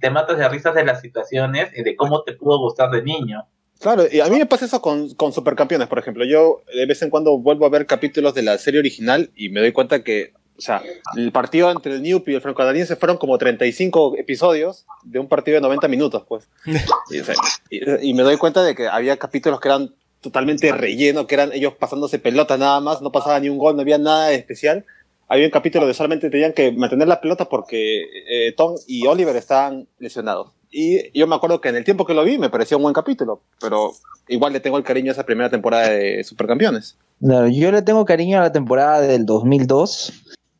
te 0.00 0.10
matas 0.10 0.38
de 0.38 0.48
risas 0.48 0.74
de 0.74 0.84
las 0.84 1.00
situaciones 1.02 1.70
y 1.76 1.82
de 1.82 1.94
cómo 1.96 2.22
te 2.24 2.32
pudo 2.34 2.58
gustar 2.60 2.90
de 2.90 3.02
niño. 3.02 3.46
Claro, 3.80 4.04
y 4.10 4.20
a 4.20 4.26
mí 4.26 4.38
me 4.38 4.46
pasa 4.46 4.64
eso 4.64 4.80
con, 4.80 5.12
con 5.14 5.32
Supercampeones, 5.32 5.88
por 5.88 5.98
ejemplo. 5.98 6.24
Yo 6.24 6.62
de 6.74 6.86
vez 6.86 7.02
en 7.02 7.10
cuando 7.10 7.36
vuelvo 7.38 7.66
a 7.66 7.68
ver 7.68 7.86
capítulos 7.86 8.34
de 8.34 8.42
la 8.42 8.56
serie 8.58 8.80
original 8.80 9.30
y 9.36 9.48
me 9.50 9.60
doy 9.60 9.72
cuenta 9.72 10.02
que, 10.02 10.32
o 10.56 10.60
sea, 10.60 10.82
el 11.16 11.32
partido 11.32 11.70
entre 11.70 11.94
el 11.94 12.02
Newp 12.02 12.28
y 12.28 12.34
el 12.34 12.40
franco-canadiense 12.40 12.96
fueron 12.96 13.18
como 13.18 13.36
35 13.36 14.14
episodios 14.16 14.86
de 15.02 15.18
un 15.18 15.28
partido 15.28 15.56
de 15.56 15.60
90 15.62 15.88
minutos, 15.88 16.22
pues. 16.28 16.48
Y, 17.10 17.20
o 17.20 17.24
sea, 17.24 17.34
y- 17.68 18.10
y 18.10 18.14
me 18.14 18.22
doy 18.22 18.36
cuenta 18.38 18.62
de 18.62 18.74
que 18.74 18.86
había 18.88 19.16
capítulos 19.18 19.60
que 19.60 19.68
eran 19.68 19.94
totalmente 20.20 20.72
relleno, 20.72 21.26
que 21.26 21.34
eran 21.34 21.52
ellos 21.52 21.74
pasándose 21.78 22.18
pelotas 22.18 22.58
nada 22.58 22.80
más, 22.80 23.02
no 23.02 23.12
pasaba 23.12 23.38
ni 23.40 23.50
un 23.50 23.58
gol, 23.58 23.76
no 23.76 23.82
había 23.82 23.98
nada 23.98 24.32
especial. 24.32 24.86
Había 25.28 25.46
un 25.46 25.50
capítulo 25.50 25.86
de 25.86 25.92
solamente 25.94 26.30
tenían 26.30 26.52
que 26.54 26.70
mantener 26.72 27.08
la 27.08 27.20
pelota 27.20 27.46
porque 27.48 28.04
eh, 28.28 28.52
Tom 28.56 28.76
y 28.86 29.06
Oliver 29.06 29.36
estaban 29.36 29.88
lesionados. 29.98 30.52
Y 30.76 31.16
yo 31.16 31.28
me 31.28 31.36
acuerdo 31.36 31.60
que 31.60 31.68
en 31.68 31.76
el 31.76 31.84
tiempo 31.84 32.04
que 32.04 32.14
lo 32.14 32.24
vi 32.24 32.36
me 32.36 32.50
pareció 32.50 32.78
un 32.78 32.82
buen 32.82 32.94
capítulo, 32.94 33.42
pero 33.60 33.92
igual 34.26 34.52
le 34.52 34.58
tengo 34.58 34.76
el 34.76 34.82
cariño 34.82 35.10
a 35.10 35.12
esa 35.12 35.24
primera 35.24 35.48
temporada 35.48 35.88
de 35.88 36.24
Supercampeones. 36.24 36.98
Claro, 37.20 37.46
yo 37.46 37.70
le 37.70 37.80
tengo 37.82 38.04
cariño 38.04 38.38
a 38.38 38.42
la 38.42 38.50
temporada 38.50 39.00
del 39.00 39.24
2002, 39.24 40.12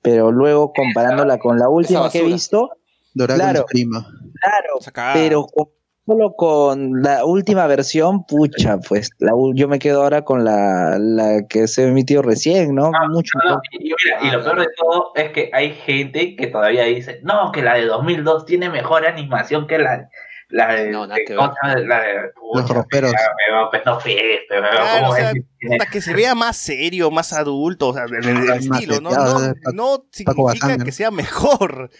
pero 0.03 0.31
luego 0.31 0.73
comparándola 0.73 1.39
con 1.39 1.59
la 1.59 1.69
última 1.69 2.09
que 2.11 2.20
he 2.20 2.24
visto, 2.24 2.70
Claro. 3.16 3.66
prima. 3.66 4.07
claro, 4.41 5.15
pero 5.15 5.47
con- 5.47 5.69
solo 6.06 6.35
con 6.35 7.02
la 7.02 7.24
última 7.24 7.66
versión, 7.66 8.24
pucha, 8.24 8.78
pues 8.78 9.10
la, 9.18 9.32
yo 9.55 9.68
me 9.68 9.78
quedo 9.78 10.02
ahora 10.02 10.22
con 10.22 10.44
la, 10.44 10.98
la 10.98 11.47
que 11.48 11.66
se 11.66 11.89
emitió 11.89 12.22
recién, 12.22 12.74
¿no? 12.74 12.90
Mucho 13.10 13.39
No, 13.44 13.60
y 13.72 13.85
mira, 13.85 14.18
y 14.22 14.31
lo 14.31 14.43
peor 14.44 14.60
de 14.60 14.68
todo 14.76 15.12
es 15.14 15.31
que 15.32 15.51
hay 15.52 15.72
gente 15.72 16.36
que 16.36 16.47
todavía 16.48 16.85
dice, 16.85 17.20
no, 17.22 17.52
que 17.52 17.62
la 17.62 17.74
de 17.74 17.86
2002 17.86 18.44
tiene 18.47 18.68
mejor 18.68 19.06
animación 19.06 19.66
que 19.66 19.78
la, 19.78 20.09
la 20.55 20.72
de... 20.74 20.90
No, 20.90 21.06
nada 21.06 21.16
de- 21.16 21.24
que 21.24 21.35
ver. 21.35 21.86
la 21.86 22.01
de 22.01 22.14
Los 22.55 22.68
roperos. 22.68 23.12
pero, 23.12 23.70
no 23.85 24.01
fíes, 24.01 24.40
pero 24.48 24.62
Claro, 24.62 25.01
¿cómo 25.01 25.10
o 25.10 25.14
sea, 25.16 25.31
es? 25.31 25.43
Tiene- 25.59 25.78
Para 25.78 25.90
que 25.90 26.01
se 26.01 26.14
vea 26.14 26.35
más 26.35 26.56
serio, 26.56 27.10
más 27.10 27.32
adulto, 27.32 27.89
o 27.89 27.94
sea, 27.94 28.05
el, 28.05 28.14
el 28.24 28.51
estilo, 28.51 29.01
¿no? 29.01 29.10
No, 29.10 29.55
no 29.72 30.06
significa 30.12 30.78
que 30.85 30.93
sea 30.93 31.10
mejor. 31.10 31.90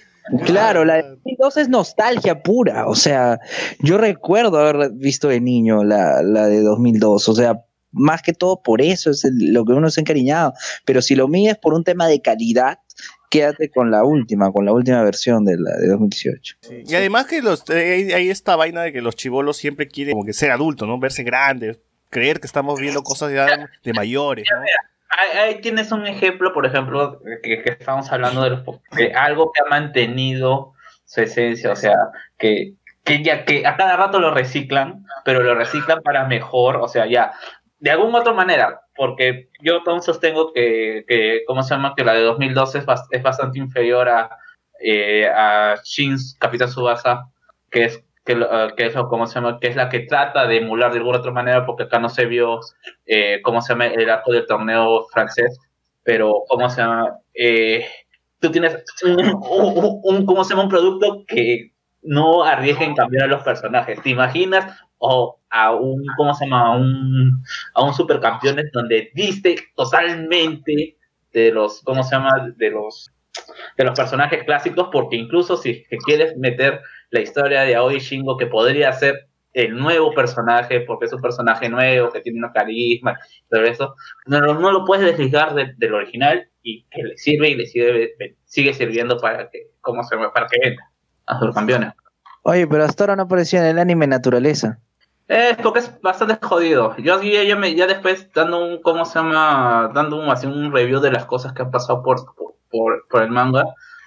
Claro, 0.47 0.85
la 0.85 0.95
de 0.95 1.03
2002 1.03 1.57
es 1.59 1.69
nostalgia 1.69 2.43
pura. 2.43 2.87
O 2.89 2.95
sea, 2.95 3.39
yo 3.81 3.99
recuerdo 3.99 4.59
haber 4.59 4.91
visto 4.93 5.29
de 5.29 5.41
niño 5.41 5.85
la, 5.85 6.23
la 6.23 6.47
de 6.47 6.63
2002. 6.63 7.29
O 7.29 7.35
sea, 7.35 7.61
más 7.91 8.23
que 8.23 8.33
todo 8.33 8.63
por 8.63 8.81
eso 8.81 9.11
es 9.11 9.25
el- 9.25 9.53
lo 9.53 9.65
que 9.65 9.73
uno 9.73 9.91
se 9.91 10.01
ha 10.01 10.03
encariñado. 10.03 10.55
Pero 10.87 11.03
si 11.03 11.15
lo 11.15 11.29
mides 11.29 11.59
por 11.59 11.75
un 11.75 11.85
tema 11.85 12.07
de 12.07 12.23
calidad, 12.23 12.79
quédate 13.35 13.69
con 13.69 13.91
la 13.91 14.05
última, 14.05 14.53
con 14.53 14.65
la 14.65 14.73
última 14.73 15.03
versión 15.03 15.45
de 15.45 15.57
la 15.59 15.77
de 15.77 15.89
2018. 15.89 16.57
Y 16.87 16.95
además 16.95 17.27
que 17.27 17.43
los, 17.43 17.69
eh, 17.69 17.95
hay, 17.95 18.13
hay 18.13 18.31
esta 18.31 18.55
vaina 18.55 18.83
de 18.83 18.93
que 18.93 19.03
los 19.03 19.17
chivolos 19.17 19.57
siempre 19.57 19.89
quieren 19.89 20.13
como 20.13 20.25
que 20.25 20.33
ser 20.33 20.53
adultos, 20.53 20.87
¿no? 20.87 21.01
Verse 21.01 21.25
grandes, 21.25 21.81
creer 22.11 22.39
que 22.39 22.47
estamos 22.47 22.81
viendo 22.81 23.03
cosas 23.03 23.33
ya 23.33 23.69
de 23.83 23.93
mayores, 23.93 24.47
¿no? 24.55 24.61
Ahí, 24.61 25.39
ahí 25.39 25.61
tienes 25.61 25.91
un 25.93 26.07
ejemplo, 26.07 26.53
por 26.53 26.65
ejemplo, 26.67 27.21
que, 27.43 27.63
que 27.63 27.71
estamos 27.71 28.11
hablando 28.11 28.43
de, 28.43 28.51
los, 28.51 28.65
de 28.97 29.13
algo 29.15 29.53
que 29.53 29.63
ha 29.63 29.71
mantenido 29.71 30.73
su 31.05 31.21
esencia, 31.21 31.73
o 31.73 31.77
sea, 31.77 31.97
que, 32.39 32.75
que 33.05 33.23
ya 33.23 33.45
que 33.45 33.67
a 33.67 33.77
cada 33.77 33.97
rato 33.97 34.19
lo 34.19 34.33
reciclan, 34.33 35.07
pero 35.25 35.41
lo 35.41 35.55
reciclan 35.55 36.03
para 36.03 36.27
mejor, 36.27 36.77
o 36.77 36.89
sea, 36.89 37.07
ya, 37.07 37.33
de 37.79 37.91
alguna 37.91 38.21
otra 38.21 38.33
manera, 38.33 38.84
porque 38.97 39.49
yo 39.61 39.81
aún 39.87 40.03
sostengo 40.03 40.53
que, 40.53 41.05
¿cómo 41.47 41.63
se 41.63 41.75
llama? 41.75 41.95
Que 41.97 42.05
la 42.05 42.15
de 42.15 42.23
2012 42.23 42.79
es, 42.79 42.87
bas- 42.87 43.07
es 43.11 43.23
bastante 43.23 43.59
inferior 43.59 44.09
a, 44.09 44.31
eh, 44.81 45.27
a 45.29 45.77
Shin's 45.85 46.37
Capitán 46.39 46.69
Subasa, 46.71 47.31
que 47.71 47.85
es 47.85 48.05
que, 48.25 48.33
eh, 48.33 48.69
que 48.77 48.87
es 48.87 48.95
¿cómo 49.09 49.27
se 49.27 49.35
llama? 49.35 49.59
que 49.61 49.69
es 49.69 49.77
la 49.77 49.89
que 49.89 50.01
trata 50.01 50.47
de 50.47 50.59
emular 50.59 50.93
de 50.93 50.99
alguna 50.99 51.19
otra 51.19 51.33
manera, 51.33 51.67
porque 51.67 51.85
acá 51.85 51.99
no 51.99 52.09
se 52.09 52.27
vio 52.27 52.61
eh, 53.07 53.41
¿cómo 53.43 53.61
se 53.61 53.73
llama? 53.73 53.87
El 53.87 54.09
arco 54.11 54.33
del 54.33 54.47
torneo 54.47 55.05
francés, 55.13 55.59
pero, 56.03 56.43
¿cómo 56.49 56.69
se 56.71 56.81
llama? 56.83 57.19
Eh, 57.35 57.87
tú 58.41 58.51
tienes 58.51 58.83
un- 59.05 60.25
¿cómo 60.27 60.45
se 60.45 60.51
llama? 60.51 60.65
Un 60.65 60.69
producto 60.69 61.25
que 61.27 61.73
no 62.03 62.45
arriesga 62.45 62.85
en 62.85 62.95
cambiar 62.95 63.25
a 63.25 63.29
los 63.29 63.43
personajes. 63.43 64.01
¿Te 64.03 64.11
imaginas? 64.11 64.79
O 64.99 65.39
a 65.57 65.73
un, 65.73 66.05
¿cómo 66.17 66.35
se 66.35 66.45
llama? 66.45 66.67
A 66.67 66.77
un, 66.77 67.43
a 67.75 67.83
un 67.85 67.95
supercampeones 67.95 68.73
donde 68.73 69.11
diste 69.15 69.57
totalmente 69.77 70.97
de 71.33 71.51
los, 71.53 71.81
¿cómo 71.83 72.03
se 72.03 72.17
llama? 72.17 72.53
De 72.57 72.71
los, 72.71 73.11
de 73.77 73.85
los 73.85 73.97
personajes 73.97 74.43
clásicos, 74.45 74.89
porque 74.93 75.17
incluso 75.17 75.57
si 75.57 75.85
quieres 76.05 76.37
meter 76.37 76.81
la 77.11 77.21
historia 77.21 77.63
de 77.63 77.77
Aoi 77.77 78.01
Shingo, 78.01 78.37
que 78.37 78.47
podría 78.47 78.93
ser 78.93 79.29
el 79.53 79.77
nuevo 79.77 80.13
personaje, 80.13 80.81
porque 80.81 81.07
es 81.07 81.13
un 81.13 81.23
personaje 81.23 81.69
nuevo, 81.69 82.11
que 82.11 82.21
tiene 82.21 82.39
una 82.39 82.53
carisma, 82.53 83.17
todo 83.49 83.63
eso, 83.63 83.95
no, 84.27 84.41
no 84.41 84.73
lo 84.73 84.85
puedes 84.85 85.05
desligar 85.07 85.55
de- 85.55 85.75
del 85.77 85.95
original 85.95 86.49
y 86.63 86.85
que 86.91 87.03
le 87.05 87.17
sirve 87.17 87.51
y 87.51 87.55
le 87.55 87.67
sirve, 87.67 88.15
sigue 88.45 88.75
sirviendo 88.75 89.17
para 89.19 89.49
que, 89.51 89.69
¿cómo 89.81 90.03
se 90.03 90.17
llama? 90.17 90.33
Para 90.33 90.49
que 90.49 90.59
venda 90.61 90.83
a 91.27 91.39
supercampeones. 91.39 91.93
Oye, 92.43 92.67
pero 92.67 92.85
hasta 92.85 93.05
ahora 93.05 93.17
no 93.17 93.23
apareció 93.23 93.61
en 93.61 93.67
el 93.67 93.79
anime 93.79 94.09
Naturaleza. 94.09 94.81
Es 95.29 95.57
porque 95.59 95.79
es 95.81 96.01
bastante 96.03 96.39
jodido. 96.47 96.97
Yo 96.99 97.21
ya, 97.23 97.43
ya, 97.45 97.57
me- 97.57 97.75
ya 97.75 97.87
después 97.87 98.31
dando 98.35 98.63
un, 98.65 98.83
¿cómo 98.83 99.05
se 99.07 99.19
llama? 99.19 99.91
Dando 99.95 100.17
un, 100.19 100.29
así 100.29 100.47
un 100.47 100.73
review 100.73 101.01
de 101.01 101.11
las 101.13 101.25
cosas 101.25 101.53
que 101.55 101.63
han 101.63 101.71
pasado 101.71 102.03
por, 102.03 102.19
por, 102.71 103.07
por, 103.09 103.23
el 103.23 103.31
manga, 103.31 103.65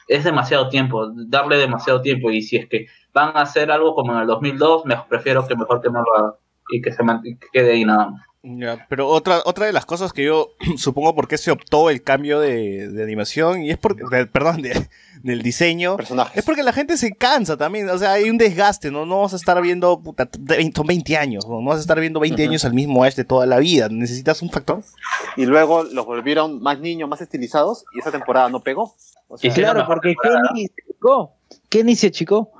es 0.07 0.23
demasiado 0.23 0.69
tiempo, 0.69 1.07
darle 1.27 1.57
demasiado 1.57 2.01
tiempo. 2.01 2.29
Y 2.31 2.41
si 2.43 2.57
es 2.57 2.67
que 2.69 2.85
van 3.13 3.35
a 3.35 3.41
hacer 3.41 3.71
algo 3.71 3.95
como 3.95 4.13
en 4.13 4.19
el 4.21 4.27
2002, 4.27 4.85
me, 4.85 4.95
prefiero 5.09 5.47
que 5.47 5.55
mejor 5.55 5.81
que 5.81 5.89
no 5.89 6.01
lo 6.03 6.15
hagan 6.17 6.31
y 6.69 6.81
que 6.81 6.91
se 6.91 7.03
y 7.23 7.37
que 7.37 7.47
quede 7.51 7.71
ahí 7.73 7.85
nada 7.85 8.09
más. 8.11 8.21
Ya, 8.49 8.85
pero 8.89 9.09
otra, 9.09 9.41
otra 9.43 9.65
de 9.65 9.73
las 9.73 9.85
cosas 9.85 10.13
que 10.13 10.23
yo 10.23 10.51
supongo 10.77 11.13
por 11.15 11.27
qué 11.27 11.37
se 11.37 11.51
optó 11.51 11.89
el 11.89 12.01
cambio 12.01 12.39
de, 12.39 12.87
de 12.87 13.03
animación, 13.03 13.61
y 13.63 13.71
es 13.71 13.77
porque, 13.77 14.03
de- 14.09 14.25
perdón, 14.25 14.61
de- 14.61 14.87
del 15.23 15.41
diseño, 15.41 15.97
Personajes. 15.97 16.37
es 16.37 16.45
porque 16.45 16.63
la 16.63 16.71
gente 16.71 16.95
se 16.95 17.11
cansa 17.13 17.57
también, 17.57 17.89
o 17.89 17.97
sea, 17.97 18.13
hay 18.13 18.29
un 18.29 18.37
desgaste, 18.37 18.89
¿no? 18.91 19.05
No 19.05 19.21
vas 19.23 19.33
a 19.33 19.35
estar 19.35 19.59
viendo, 19.61 19.99
puta, 19.99 20.29
de 20.39 20.57
20, 20.57 20.77
son 20.77 20.87
20 20.87 21.17
años, 21.17 21.45
¿no? 21.47 21.59
No 21.59 21.69
vas 21.69 21.79
a 21.79 21.81
estar 21.81 21.99
viendo 21.99 22.19
20 22.19 22.41
Ujú. 22.41 22.49
años 22.51 22.63
al 22.65 22.73
mismo 22.73 23.03
Ash 23.03 23.15
de 23.15 23.25
toda 23.25 23.45
la 23.45 23.57
vida, 23.57 23.89
necesitas 23.89 24.41
un 24.41 24.49
factor. 24.49 24.81
Y 25.35 25.45
luego 25.45 25.83
los 25.83 26.05
volvieron 26.05 26.61
más 26.61 26.79
niños, 26.79 27.09
más 27.09 27.19
estilizados, 27.21 27.83
y 27.95 27.99
esa 27.99 28.11
temporada 28.11 28.47
no 28.49 28.61
pegó. 28.61 28.93
O 29.27 29.37
sea, 29.37 29.49
Y 29.49 29.53
Claro, 29.53 29.83
porque. 29.87 30.15
Kenny 30.21 30.67
se 30.67 30.73
achicó. 30.87 31.31
Kenny 31.67 31.95
se 31.95 32.07
achicó. 32.07 32.51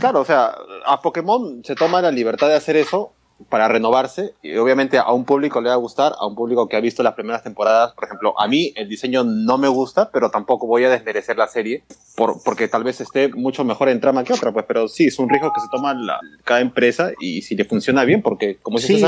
Claro, 0.00 0.22
o 0.22 0.24
sea, 0.24 0.56
a 0.86 1.00
Pokémon 1.02 1.62
se 1.62 1.74
toma 1.76 2.00
la 2.02 2.10
libertad 2.10 2.48
de 2.48 2.54
hacer 2.56 2.76
eso 2.76 3.12
para 3.50 3.68
renovarse 3.68 4.34
y 4.42 4.56
obviamente 4.56 4.98
a 4.98 5.12
un 5.12 5.24
público 5.26 5.60
le 5.60 5.68
va 5.68 5.74
a 5.74 5.78
gustar, 5.78 6.14
a 6.18 6.26
un 6.26 6.34
público 6.34 6.68
que 6.68 6.76
ha 6.76 6.80
visto 6.80 7.02
las 7.02 7.12
primeras 7.14 7.42
temporadas, 7.42 7.92
por 7.92 8.04
ejemplo, 8.04 8.34
a 8.40 8.48
mí 8.48 8.72
el 8.76 8.88
diseño 8.88 9.24
no 9.24 9.58
me 9.58 9.68
gusta, 9.68 10.10
pero 10.10 10.30
tampoco 10.30 10.66
voy 10.66 10.84
a 10.84 10.90
desmerecer 10.90 11.36
la 11.36 11.46
serie 11.46 11.84
por, 12.16 12.42
porque 12.42 12.66
tal 12.66 12.82
vez 12.82 13.00
esté 13.02 13.28
mucho 13.28 13.62
mejor 13.62 13.90
en 13.90 14.00
trama 14.00 14.24
que 14.24 14.32
otra, 14.32 14.52
pues, 14.52 14.64
pero 14.66 14.88
sí, 14.88 15.06
es 15.08 15.18
un 15.18 15.28
riesgo 15.28 15.52
que 15.52 15.60
se 15.60 15.68
toma 15.70 15.92
la- 15.92 16.18
cada 16.44 16.60
empresa 16.60 17.10
y 17.20 17.42
si 17.42 17.54
le 17.56 17.66
funciona 17.66 18.04
bien, 18.04 18.22
porque 18.22 18.56
como 18.62 18.78
dice 18.78 18.96
Sí, 18.96 19.04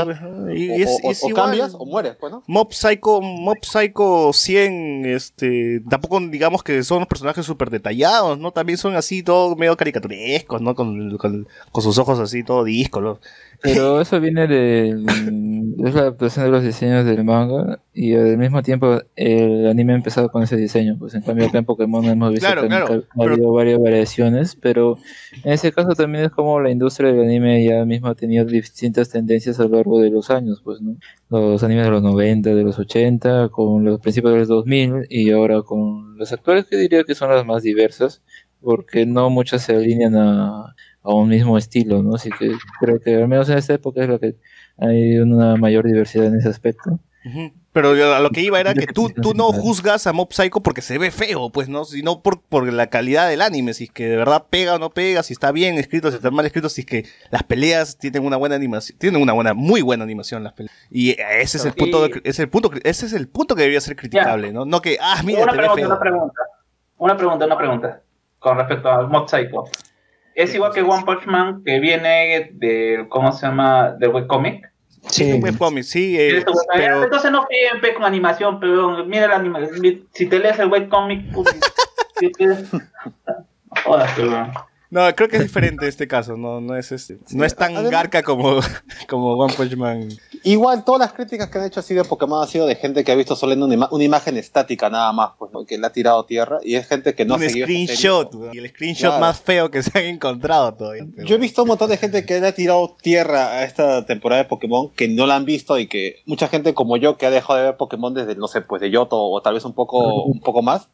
y, 0.55 0.81
es, 0.83 0.99
o- 1.03 1.09
es 1.11 1.23
o 1.23 1.29
cambias 1.33 1.73
o 1.73 1.85
mueres, 1.85 2.15
pues, 2.19 2.31
¿no? 2.31 2.43
Mob 2.45 2.71
Psycho, 2.71 3.21
Mob 3.21 3.57
Psycho 3.63 4.31
100, 4.31 5.05
este, 5.05 5.81
tampoco 5.89 6.19
digamos 6.19 6.61
que 6.63 6.83
son 6.83 7.05
personajes 7.07 7.45
súper 7.45 7.71
detallados, 7.71 8.37
¿no? 8.37 8.51
También 8.51 8.77
son 8.77 8.95
así, 8.95 9.23
todo 9.23 9.55
medio 9.55 9.75
caricaturescos, 9.75 10.61
¿no? 10.61 10.75
Con, 10.75 11.17
con, 11.17 11.47
con 11.71 11.83
sus 11.83 11.97
ojos 11.97 12.19
así, 12.19 12.43
todo 12.43 12.63
discos, 12.63 13.01
¿no? 13.01 13.19
Pero 13.61 13.99
eso 13.99 14.19
viene 14.19 14.47
de, 14.47 14.89
es 15.85 15.93
la 15.93 16.01
adaptación 16.01 16.45
de 16.45 16.51
los 16.51 16.63
diseños 16.63 17.05
del 17.05 17.23
manga 17.23 17.81
y 17.93 18.13
al 18.15 18.37
mismo 18.37 18.61
tiempo 18.61 19.01
el 19.15 19.67
anime 19.67 19.93
ha 19.93 19.95
empezado 19.97 20.29
con 20.29 20.43
ese 20.43 20.55
diseño. 20.55 20.97
Pues 20.97 21.13
en 21.13 21.21
cambio 21.21 21.47
acá 21.47 21.59
en 21.59 21.65
Pokémon 21.65 22.03
hemos 22.05 22.31
visto 22.31 22.45
Claro, 22.45 22.67
que 22.67 22.73
ha 22.73 23.23
habido 23.23 23.51
varias 23.51 23.79
variaciones, 23.79 24.55
pero 24.55 24.97
en 25.43 25.53
ese 25.53 25.71
caso 25.71 25.89
también 25.89 26.25
es 26.25 26.31
como 26.31 26.59
la 26.59 26.71
industria 26.71 27.11
del 27.11 27.23
anime 27.23 27.63
ya 27.63 27.85
mismo 27.85 28.07
ha 28.07 28.15
tenido 28.15 28.45
distintas 28.45 29.09
tendencias 29.09 29.59
a 29.59 29.63
lo 29.63 29.75
largo 29.75 29.99
de 29.99 30.09
los 30.09 30.29
años, 30.29 30.61
pues, 30.63 30.81
¿no? 30.81 30.97
Los 31.29 31.63
animes 31.63 31.85
de 31.85 31.91
los 31.91 32.01
90, 32.01 32.55
de 32.55 32.63
los 32.63 32.79
80, 32.79 33.49
con 33.49 33.83
los 33.83 33.99
principios 33.99 34.33
de 34.33 34.39
los 34.39 34.47
2000 34.47 35.07
y 35.09 35.31
ahora 35.31 35.61
con 35.61 36.17
los 36.17 36.31
actuales 36.31 36.65
que 36.65 36.77
diría 36.77 37.03
que 37.03 37.15
son 37.15 37.29
las 37.29 37.45
más 37.45 37.63
diversas 37.63 38.21
porque 38.61 39.05
no 39.05 39.29
muchos 39.29 39.61
se 39.61 39.75
alinean 39.75 40.15
a, 40.15 40.75
a 41.03 41.13
un 41.13 41.29
mismo 41.29 41.57
estilo, 41.57 42.03
¿no? 42.03 42.15
Así 42.15 42.29
que 42.37 42.51
creo 42.79 42.99
que 42.99 43.15
al 43.15 43.27
menos 43.27 43.49
en 43.49 43.57
esta 43.57 43.73
época 43.73 44.01
es 44.03 44.09
lo 44.09 44.19
que 44.19 44.35
hay 44.77 45.17
una 45.19 45.55
mayor 45.55 45.85
diversidad 45.85 46.25
en 46.25 46.37
ese 46.39 46.49
aspecto. 46.49 46.99
Pero 47.73 47.95
yo 47.95 48.15
a 48.15 48.19
lo 48.21 48.31
que 48.31 48.41
iba 48.41 48.59
era 48.59 48.73
que 48.73 48.87
tú, 48.87 49.09
tú 49.09 49.33
no 49.35 49.51
juzgas 49.51 50.07
a 50.07 50.13
Mob 50.13 50.31
Psycho 50.33 50.61
porque 50.61 50.81
se 50.81 50.97
ve 50.97 51.11
feo, 51.11 51.51
pues, 51.51 51.69
¿no? 51.69 51.85
Sino 51.85 52.23
por, 52.23 52.41
por 52.41 52.71
la 52.71 52.87
calidad 52.87 53.29
del 53.29 53.41
anime, 53.41 53.73
si 53.73 53.83
es 53.85 53.91
que 53.91 54.07
de 54.07 54.15
verdad 54.15 54.45
pega 54.49 54.75
o 54.75 54.79
no 54.79 54.89
pega, 54.89 55.21
si 55.21 55.33
está 55.33 55.51
bien 55.51 55.77
escrito, 55.77 56.09
si 56.09 56.15
está 56.15 56.31
mal 56.31 56.45
escrito, 56.45 56.67
si 56.69 56.81
es 56.81 56.87
que 56.87 57.05
las 57.29 57.43
peleas 57.43 57.97
tienen 57.97 58.25
una 58.25 58.37
buena 58.37 58.55
animación, 58.55 58.97
tienen 58.97 59.21
una 59.21 59.33
buena, 59.33 59.53
muy 59.53 59.81
buena 59.81 60.03
animación 60.03 60.43
las 60.43 60.53
peleas. 60.53 60.73
Y 60.89 61.11
ese 61.11 61.57
es 61.57 61.65
el 61.65 61.73
punto, 61.73 62.07
de- 62.07 62.21
ese 62.23 62.29
es 62.29 62.39
el 62.39 62.49
punto, 62.49 62.71
ese 62.83 63.05
es 63.05 63.13
el 63.13 63.27
punto 63.27 63.53
que 63.53 63.61
debería 63.61 63.81
ser 63.81 63.95
criticable, 63.95 64.51
¿no? 64.51 64.65
No 64.65 64.81
que, 64.81 64.97
ah, 64.99 65.21
mira, 65.23 65.43
una 65.43 65.51
te 65.51 65.57
ve 65.57 65.63
pregunta, 65.63 65.75
feo. 65.81 65.87
una 65.89 65.99
pregunta. 65.99 66.41
Una 66.97 67.17
pregunta, 67.17 67.45
una 67.45 67.57
pregunta. 67.57 68.01
Con 68.39 68.57
respecto 68.57 68.89
a 68.89 69.05
Mob 69.07 69.29
Psycho. 69.29 69.65
Es 70.35 70.53
igual 70.55 70.71
que 70.73 70.81
One 70.81 71.03
Punch 71.05 71.25
Man, 71.25 71.63
que 71.65 71.79
viene 71.79 72.49
de, 72.53 73.05
¿cómo 73.09 73.31
se 73.31 73.45
llama? 73.45 73.91
Del 73.99 74.09
webcomic. 74.09 74.69
Sí, 75.07 75.31
un 75.31 75.43
webcomic, 75.43 75.83
sí, 75.83 76.17
eh, 76.19 76.43
pero 76.73 77.03
Entonces 77.05 77.31
no 77.31 77.47
fíen 77.47 77.81
pe, 77.81 77.93
con 77.93 78.03
animación, 78.03 78.59
pero 78.59 79.05
mira 79.05 79.27
la 79.27 79.35
animación. 79.37 80.07
Si 80.13 80.25
te 80.27 80.39
lees 80.39 80.59
el 80.59 80.67
webcomic, 80.67 81.31
pues, 81.33 81.47
si 82.19 82.31
te- 82.31 82.47
pero- 84.15 84.68
no, 84.91 85.13
creo 85.15 85.29
que 85.29 85.37
es 85.37 85.43
diferente 85.43 85.87
este 85.87 86.07
caso, 86.07 86.35
no, 86.35 86.59
no 86.61 86.75
es 86.75 86.91
este, 86.91 87.19
no 87.31 87.45
es 87.45 87.55
tan 87.55 87.73
además- 87.75 87.91
garca 87.91 88.23
como, 88.23 88.59
como 89.09 89.33
One 89.35 89.53
Punch 89.53 89.75
Man. 89.75 90.09
Igual, 90.43 90.85
todas 90.85 90.99
las 91.01 91.13
críticas 91.13 91.49
que 91.49 91.57
han 91.59 91.65
hecho 91.65 91.81
así 91.81 91.93
de 91.93 92.03
Pokémon 92.05 92.41
ha 92.41 92.47
sido 92.47 92.65
de 92.65 92.75
gente 92.75 93.03
que 93.03 93.11
ha 93.11 93.15
visto 93.15 93.35
solo 93.35 93.53
una, 93.53 93.75
ima- 93.75 93.89
una 93.91 94.03
imagen 94.03 94.37
estática 94.37 94.89
nada 94.89 95.11
más, 95.11 95.31
pues, 95.37 95.51
¿no? 95.51 95.65
que 95.65 95.77
le 95.77 95.85
ha 95.85 95.91
tirado 95.91 96.23
tierra, 96.25 96.59
y 96.63 96.75
es 96.75 96.87
gente 96.87 97.13
que 97.13 97.25
no 97.25 97.35
un 97.35 97.43
ha 97.43 97.45
seguido 97.49 97.65
screenshot, 97.67 98.33
weón, 98.35 98.55
y 98.55 98.57
el 98.59 98.69
screenshot 98.69 99.09
Claro. 99.09 99.19
más 99.21 99.39
feo 99.41 99.69
que 99.69 99.83
se 99.83 99.97
han 99.99 100.05
encontrado 100.05 100.73
todavía. 100.73 101.05
Yo 101.25 101.35
he 101.35 101.39
visto 101.39 101.63
un 101.63 101.67
montón 101.67 101.89
de 101.89 101.97
gente 101.97 102.25
que 102.25 102.39
le 102.39 102.47
ha 102.47 102.53
tirado 102.55 102.95
tierra 103.01 103.51
a 103.51 103.63
esta 103.65 104.05
temporada 104.05 104.43
de 104.43 104.47
Pokémon 104.49 104.89
que 104.95 105.07
no 105.07 105.25
la 105.27 105.35
han 105.35 105.45
visto 105.45 105.77
y 105.77 105.87
que 105.87 106.15
mucha 106.25 106.47
gente 106.47 106.73
como 106.73 106.95
yo 106.97 107.17
que 107.17 107.25
ha 107.25 107.31
dejado 107.31 107.59
de 107.59 107.65
ver 107.65 107.77
Pokémon 107.77 108.13
desde, 108.13 108.35
no 108.35 108.47
sé, 108.47 108.61
pues 108.61 108.81
de 108.81 108.89
Yoto 108.89 109.21
o 109.21 109.41
tal 109.41 109.53
vez 109.55 109.65
un 109.65 109.73
poco, 109.73 110.23
un 110.23 110.39
poco 110.39 110.61
más 110.61 110.87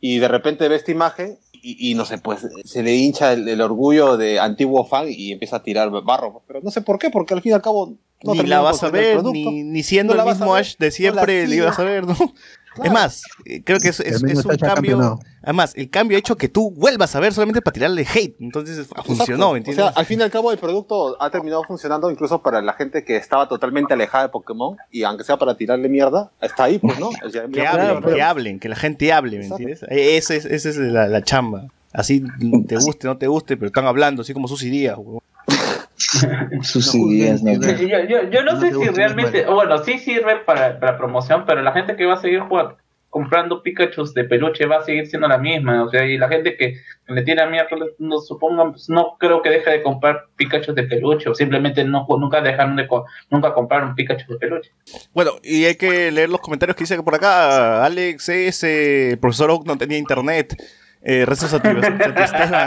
y 0.00 0.18
de 0.18 0.28
repente 0.28 0.68
ve 0.68 0.76
esta 0.76 0.90
imagen 0.92 1.38
y, 1.64 1.90
y 1.90 1.94
no 1.94 2.04
sé, 2.04 2.18
pues 2.18 2.46
se 2.64 2.82
le 2.82 2.94
hincha 2.94 3.32
el, 3.32 3.48
el 3.48 3.60
orgullo 3.60 4.16
de 4.18 4.38
antiguo 4.38 4.84
fan 4.84 5.06
y 5.08 5.32
empieza 5.32 5.56
a 5.56 5.62
tirar 5.62 5.90
barro. 6.02 6.32
pues, 6.32 6.44
Pero 6.46 6.60
no 6.62 6.70
sé 6.70 6.82
por 6.82 6.98
qué, 6.98 7.10
porque 7.10 7.32
al 7.32 7.40
fin 7.40 7.52
y 7.52 7.54
al 7.54 7.62
cabo 7.62 7.96
no 8.22 8.34
ni 8.34 8.42
la 8.42 8.60
vas 8.60 8.82
a 8.82 8.90
ver, 8.90 9.22
ni, 9.24 9.62
ni 9.64 9.82
siendo 9.82 10.14
No 10.14 10.22
el 10.22 10.28
mismo 10.28 10.54
Ash 10.54 10.76
de 10.78 10.86
no 10.86 10.90
la 10.90 10.92
siempre 10.92 11.46
le 11.46 11.56
ibas 11.56 11.78
a 11.78 11.84
ver, 11.84 12.06
¿no? 12.06 12.16
Es 12.82 12.90
más, 12.90 13.22
eh, 13.44 13.62
creo 13.64 13.78
que 13.78 13.88
es, 13.88 14.00
es- 14.00 14.22
un 14.22 14.28
cambio. 14.32 14.58
campeonado. 14.74 15.20
Además, 15.42 15.74
el 15.76 15.90
cambio 15.90 16.16
ha 16.16 16.18
hecho 16.20 16.36
que 16.36 16.48
tú 16.48 16.70
vuelvas 16.70 17.14
a 17.14 17.20
ver 17.20 17.32
solamente 17.34 17.60
para 17.60 17.74
tirarle 17.74 18.06
hate. 18.12 18.34
Entonces 18.40 18.86
funcionó, 19.04 19.52
¿me 19.52 19.58
Exacto. 19.58 19.70
entiendes? 19.70 19.84
O 19.84 19.88
sea, 19.92 20.00
al 20.00 20.06
fin 20.06 20.20
y 20.20 20.22
al 20.22 20.30
cabo 20.30 20.50
el 20.52 20.58
producto 20.58 21.20
ha 21.22 21.30
terminado 21.30 21.62
funcionando 21.64 22.10
incluso 22.10 22.42
para 22.42 22.62
la 22.62 22.72
gente 22.72 23.04
que 23.04 23.16
estaba 23.16 23.46
totalmente 23.48 23.92
alejada 23.94 24.24
de 24.24 24.30
Pokémon 24.30 24.76
y 24.90 25.02
aunque 25.02 25.22
sea 25.24 25.36
para 25.36 25.54
tirarle 25.56 25.88
mierda, 25.88 26.30
está 26.40 26.64
ahí, 26.64 26.78
pues, 26.78 26.98
¿no? 26.98 27.08
O 27.24 27.30
sea, 27.30 27.46
que 27.46 27.66
hablen, 27.66 28.00
pero- 28.02 28.16
que 28.16 28.22
hablen, 28.22 28.58
que 28.60 28.68
la 28.68 28.76
gente 28.76 29.12
hable, 29.12 29.38
¿me 29.38 29.46
entiendes? 29.46 29.82
E- 29.88 30.16
Esa 30.16 30.34
es, 30.34 30.46
esa 30.46 30.68
es 30.70 30.76
la, 30.78 31.06
la 31.08 31.22
chamba. 31.22 31.66
Así 31.92 32.24
te 32.66 32.76
guste, 32.76 33.06
no 33.06 33.16
te 33.18 33.28
guste, 33.28 33.56
pero 33.56 33.68
están 33.68 33.86
hablando, 33.86 34.22
así 34.22 34.32
como 34.32 34.48
sus 34.48 34.62
ideas. 34.64 34.96
Sus 36.62 36.86
No 36.86 36.92
juzguen, 37.02 37.18
ideas, 37.18 37.42
¿no? 37.42 37.52
no 37.52 37.68
Yo, 37.76 37.98
yo- 38.08 38.30
yo 38.30 38.42
no, 38.44 38.52
No 38.54 38.60
sé 38.60 38.72
si 38.72 38.88
realmente, 38.88 39.44
bueno, 39.46 39.78
sí 39.78 39.98
sirve 39.98 40.36
para, 40.46 40.78
para 40.80 40.96
promoción, 40.98 41.44
pero 41.46 41.62
la 41.62 41.72
gente 41.72 41.96
que 41.96 42.06
va 42.06 42.14
a 42.14 42.20
seguir 42.20 42.40
jugando, 42.40 42.76
comprando 43.10 43.62
Pikachu 43.62 44.04
de 44.12 44.24
peluche 44.24 44.66
va 44.66 44.78
a 44.78 44.84
seguir 44.84 45.06
siendo 45.06 45.28
la 45.28 45.38
misma, 45.38 45.84
o 45.84 45.88
sea, 45.88 46.04
y 46.04 46.18
la 46.18 46.28
gente 46.28 46.56
que 46.56 46.74
le 47.06 47.22
tiene 47.22 47.46
miedo, 47.46 47.66
no 47.98 48.18
supongan, 48.18 48.72
pues, 48.72 48.88
no 48.88 49.16
creo 49.20 49.40
que 49.40 49.50
deje 49.50 49.70
de 49.70 49.82
comprar 49.84 50.24
Pikachu 50.36 50.74
de 50.74 50.82
peluche, 50.82 51.28
o 51.28 51.34
simplemente 51.34 51.84
no, 51.84 52.06
nunca 52.08 52.40
dejaron 52.40 52.74
de 52.74 52.88
co- 52.88 53.04
nunca 53.30 53.54
compraron 53.54 53.94
Pikachu 53.94 54.32
de 54.32 54.38
peluche. 54.38 54.72
Bueno, 55.12 55.32
y 55.44 55.64
hay 55.64 55.76
que 55.76 56.10
leer 56.10 56.28
los 56.28 56.40
comentarios 56.40 56.74
que 56.76 56.82
dice 56.82 56.96
que 56.96 57.02
por 57.04 57.14
acá 57.14 57.84
Alex 57.84 58.28
es 58.30 58.64
eh, 58.64 59.10
el 59.12 59.18
profesor 59.18 59.50
Oak 59.50 59.64
no 59.64 59.78
tenía 59.78 59.96
internet. 59.98 60.56
Eh, 61.06 61.26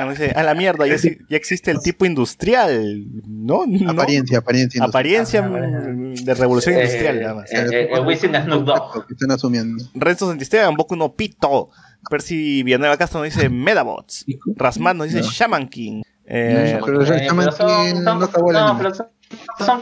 dice, 0.09 0.31
a 0.35 0.43
la 0.43 0.53
mierda, 0.53 0.85
ya, 0.85 0.93
exi- 0.93 1.17
ya 1.27 1.37
existe 1.37 1.71
el 1.71 1.79
tipo 1.81 2.05
industrial, 2.05 3.03
¿no? 3.25 3.65
¿No? 3.65 3.91
Apariencia, 3.91 4.37
apariencia. 4.39 4.83
Apariencia 4.83 5.41
mm, 5.41 6.13
de 6.13 6.33
revolución 6.35 6.75
Eh, 6.75 6.81
industrial, 6.83 7.19
nada 7.21 7.33
más. 7.33 7.51
eh, 7.51 7.65
eh, 7.71 7.89
el 7.91 8.05
Wisin 8.05 8.35
Snoop 8.35 8.63
Dogg. 8.65 9.07
Que 9.07 9.13
están 9.13 9.31
asumiendo. 9.31 9.83
Renzo 9.95 10.27
Santisteban, 10.29 10.75
Boku 10.75 10.95
no 10.95 11.13
Pito. 11.13 11.69
Percy 12.09 12.61
Villanueva 12.63 12.95
Castro 12.95 13.21
nos 13.23 13.33
dice 13.33 13.49
Medabots. 13.49 14.23
Rasman 14.55 14.97
nos 14.99 15.07
dice 15.07 15.21
No. 15.21 15.31
Shaman 15.31 15.67
King. 15.67 16.03
Eh, 16.25 16.79
Pero 16.85 17.01
el 17.01 17.11
Eh, 17.11 17.25
Shaman 17.25 17.47
King 17.47 17.55
son- 17.57 18.03
no 18.03 18.11
acabó 18.25 18.51
el 18.51 18.53
no, 18.53 18.67
anime. 18.67 18.77
pero 18.83 18.93
son, 18.95 19.07
son 19.65 19.81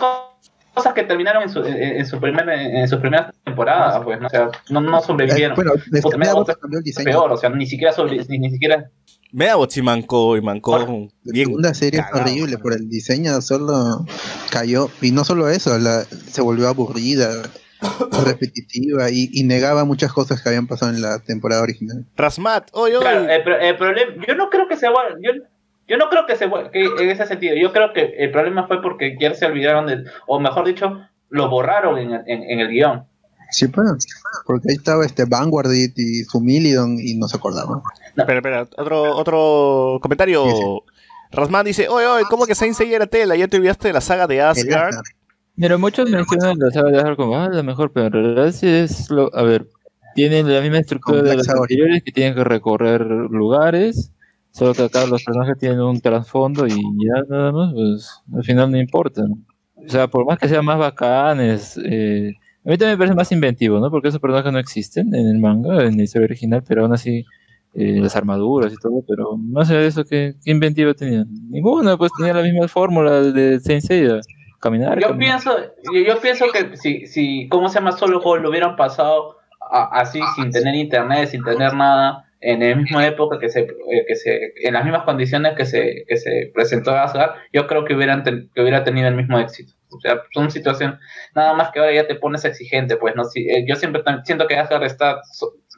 cosas 0.75 0.93
que 0.93 1.03
terminaron 1.03 1.41
en 1.43 1.49
su, 1.49 1.63
en, 1.65 1.75
en 1.75 2.05
su 2.05 2.19
primer, 2.19 2.47
en 2.49 2.87
su 2.87 2.99
primera 2.99 3.33
temporada, 3.43 4.03
pues, 4.03 4.19
¿no? 4.21 4.27
o 4.27 4.29
sea, 4.29 4.49
no, 4.69 4.81
no 4.81 5.01
sobrevivieron. 5.01 5.55
Bueno, 5.55 5.71
desde 5.87 6.01
Puta, 6.03 6.17
Medabots 6.17 6.47
Medabots 6.49 6.61
cambió 6.61 6.77
el 6.79 6.81
es 6.81 6.85
diseño. 6.85 7.05
peor, 7.09 7.31
o 7.31 7.37
sea, 7.37 7.49
ni 7.49 7.65
siquiera 7.65 7.91
sobre, 7.93 8.23
ni, 8.29 8.37
ni 8.39 8.51
siquiera 8.51 8.89
Medabots 9.31 9.75
y 9.77 9.81
mancó, 9.81 10.37
y 10.37 10.41
mancó 10.41 10.77
La 10.77 10.85
bien. 11.33 11.47
segunda 11.47 11.73
serie 11.73 11.99
cagado. 12.01 12.21
horrible 12.21 12.57
por 12.59 12.73
el 12.73 12.87
diseño, 12.89 13.41
solo 13.41 14.05
cayó. 14.51 14.89
Y 15.01 15.11
no 15.11 15.23
solo 15.23 15.49
eso, 15.49 15.77
la, 15.79 16.03
se 16.03 16.41
volvió 16.41 16.67
aburrida, 16.69 17.29
repetitiva 18.25 19.09
y, 19.11 19.29
y 19.33 19.43
negaba 19.43 19.83
muchas 19.85 20.13
cosas 20.13 20.41
que 20.41 20.49
habían 20.49 20.67
pasado 20.67 20.91
en 20.93 21.01
la 21.01 21.19
temporada 21.19 21.61
original. 21.61 22.05
Rasmat, 22.15 22.69
oye, 22.73 22.97
oye. 22.97 23.01
Claro, 23.05 23.29
el, 23.29 23.43
pro- 23.43 23.59
el 23.59 23.77
problema, 23.77 24.25
yo 24.27 24.35
no 24.35 24.49
creo 24.49 24.67
que 24.67 24.77
se 24.77 24.87
vuelva, 24.89 25.17
yo, 25.21 25.31
yo 25.87 25.97
no 25.97 26.09
creo 26.09 26.25
que 26.25 26.35
se 26.35 26.49
que 26.71 26.85
en 26.85 27.09
ese 27.09 27.25
sentido, 27.25 27.55
yo 27.55 27.71
creo 27.71 27.93
que 27.93 28.15
el 28.17 28.31
problema 28.31 28.67
fue 28.67 28.81
porque 28.81 29.17
ya 29.19 29.33
se 29.33 29.45
olvidaron 29.45 29.87
de, 29.87 30.03
o 30.27 30.39
mejor 30.39 30.65
dicho, 30.65 30.99
lo 31.29 31.49
borraron 31.49 31.97
en, 31.97 32.13
el- 32.13 32.23
en, 32.27 32.43
en 32.43 32.59
el 32.59 32.69
guion. 32.69 33.05
Sí, 33.51 33.67
pues, 33.67 33.87
porque 34.45 34.69
ahí 34.71 34.75
estaba 34.75 35.05
este 35.05 35.25
Vanguardit 35.25 35.93
y 35.97 36.23
Humilidon 36.33 36.97
y 36.99 37.13
no 37.15 37.27
se 37.27 37.37
acordaban. 37.37 37.81
Espera, 38.17 38.37
espera, 38.39 38.61
otro, 38.77 39.15
otro 39.15 39.99
comentario. 40.01 40.83
Rasman 41.31 41.65
dice, 41.65 41.87
oye, 41.89 42.07
oye, 42.07 42.25
¿cómo 42.29 42.45
que 42.45 42.55
Saint 42.55 42.75
Seiya 42.75 42.95
era 42.95 43.07
tela? 43.07 43.35
¿Ya 43.35 43.47
te 43.47 43.57
olvidaste 43.57 43.89
de 43.89 43.93
la 43.93 44.01
saga 44.01 44.25
de 44.27 44.41
Asgard? 44.41 44.95
Mira, 45.57 45.77
muchos 45.77 46.09
mencionan 46.09 46.57
la 46.59 46.71
saga 46.71 46.89
de 46.89 46.97
Asgard 46.97 47.15
como 47.17 47.37
ah, 47.37 47.49
la 47.49 47.63
mejor, 47.63 47.91
pero 47.91 48.07
en 48.07 48.13
realidad 48.13 48.51
sí 48.51 48.67
es 48.67 49.09
lo. 49.11 49.33
A 49.35 49.43
ver, 49.43 49.67
tienen 50.15 50.51
la 50.51 50.61
misma 50.61 50.79
estructura 50.79 51.21
de 51.21 51.35
las 51.35 51.47
anteriores 51.49 52.03
que 52.03 52.11
tienen 52.11 52.35
que 52.35 52.43
recorrer 52.43 53.01
lugares, 53.01 54.11
solo 54.55 54.73
que 54.73 54.83
acá 54.83 55.05
los 55.05 55.23
personajes 55.23 55.57
tienen 55.57 55.81
un 55.81 55.99
trasfondo 55.99 56.65
y 56.65 56.71
ya 56.73 57.23
nada 57.29 57.51
más, 57.51 57.73
pues 57.73 58.21
al 58.35 58.43
final 58.43 58.71
no 58.71 58.77
importa. 58.79 59.21
¿no? 59.27 59.35
O 59.85 59.89
sea, 59.89 60.07
por 60.07 60.25
más 60.25 60.39
que 60.39 60.47
sean 60.47 60.63
más 60.65 60.77
bacanes, 60.79 61.77
eh, 61.83 62.33
a 62.65 62.69
mí 62.69 62.77
también 62.77 62.91
me 62.91 62.97
parece 62.97 63.15
más 63.15 63.31
inventivo, 63.31 63.79
¿no? 63.79 63.91
Porque 63.91 64.07
esos 64.07 64.19
personajes 64.19 64.51
no 64.51 64.59
existen 64.59 65.13
en 65.13 65.27
el 65.27 65.37
manga, 65.39 65.83
en 65.83 65.97
la 65.97 66.03
historia 66.03 66.25
original, 66.25 66.63
pero 66.67 66.83
aún 66.83 66.93
así. 66.93 67.23
eh, 67.77 67.99
las 67.99 68.15
armaduras 68.15 68.71
y 68.71 68.77
todo, 68.77 69.03
pero 69.05 69.35
más 69.35 69.69
allá 69.69 69.81
de 69.81 69.87
eso, 69.87 70.05
¿qué, 70.05 70.35
qué 70.43 70.51
inventivo 70.51 70.93
tenían? 70.93 71.27
Ninguna, 71.49 71.97
pues 71.97 72.09
tenía 72.17 72.33
la 72.33 72.41
misma 72.41 72.69
fórmula 72.69 73.19
de 73.21 73.59
Saint 73.59 73.81
Seiya, 73.83 74.21
caminar. 74.61 74.97
Yo 75.01 75.09
caminar. 75.09 75.41
pienso, 75.43 75.57
yo, 75.93 75.99
yo 76.07 76.21
pienso 76.21 76.45
que 76.53 76.77
si, 76.77 77.05
si, 77.05 77.49
¿cómo 77.49 77.67
se 77.67 77.75
llama? 77.79 77.91
Solo 77.91 78.21
juego 78.21 78.37
lo 78.37 78.49
hubieran 78.49 78.77
pasado 78.77 79.35
a- 79.69 79.89
así, 79.99 80.21
sin 80.37 80.51
tener 80.51 80.73
internet, 80.75 81.27
sin 81.27 81.43
tener 81.43 81.73
nada, 81.73 82.23
en 82.45 82.59
la 82.59 82.75
misma 82.75 83.07
época 83.07 83.39
que 83.39 83.49
se, 83.49 83.61
eh, 83.61 84.05
que 84.07 84.15
se 84.15 84.53
en 84.57 84.75
las 84.75 84.83
mismas 84.83 85.03
condiciones 85.03 85.55
que 85.55 85.65
se, 85.65 86.05
que 86.07 86.15
se 86.17 86.51
presentó 86.53 86.91
Asgard, 86.91 87.31
yo 87.51 87.65
creo 87.65 87.85
que 87.85 87.95
hubieran 87.95 88.23
que 88.23 88.61
hubiera 88.61 88.83
tenido 88.83 89.07
el 89.07 89.15
mismo 89.15 89.39
éxito. 89.39 89.73
O 89.89 89.99
sea, 89.99 90.21
son 90.31 90.51
situaciones, 90.51 90.99
nada 91.33 91.53
más 91.53 91.71
que 91.71 91.79
ahora 91.79 91.93
ya 91.93 92.05
te 92.05 92.15
pones 92.15 92.45
exigente, 92.45 92.97
pues, 92.97 93.15
¿no? 93.15 93.23
Si, 93.23 93.49
eh, 93.49 93.65
yo 93.67 93.75
siempre 93.75 94.03
siento 94.25 94.45
que 94.45 94.57
Asgard 94.57 94.83
está 94.83 95.21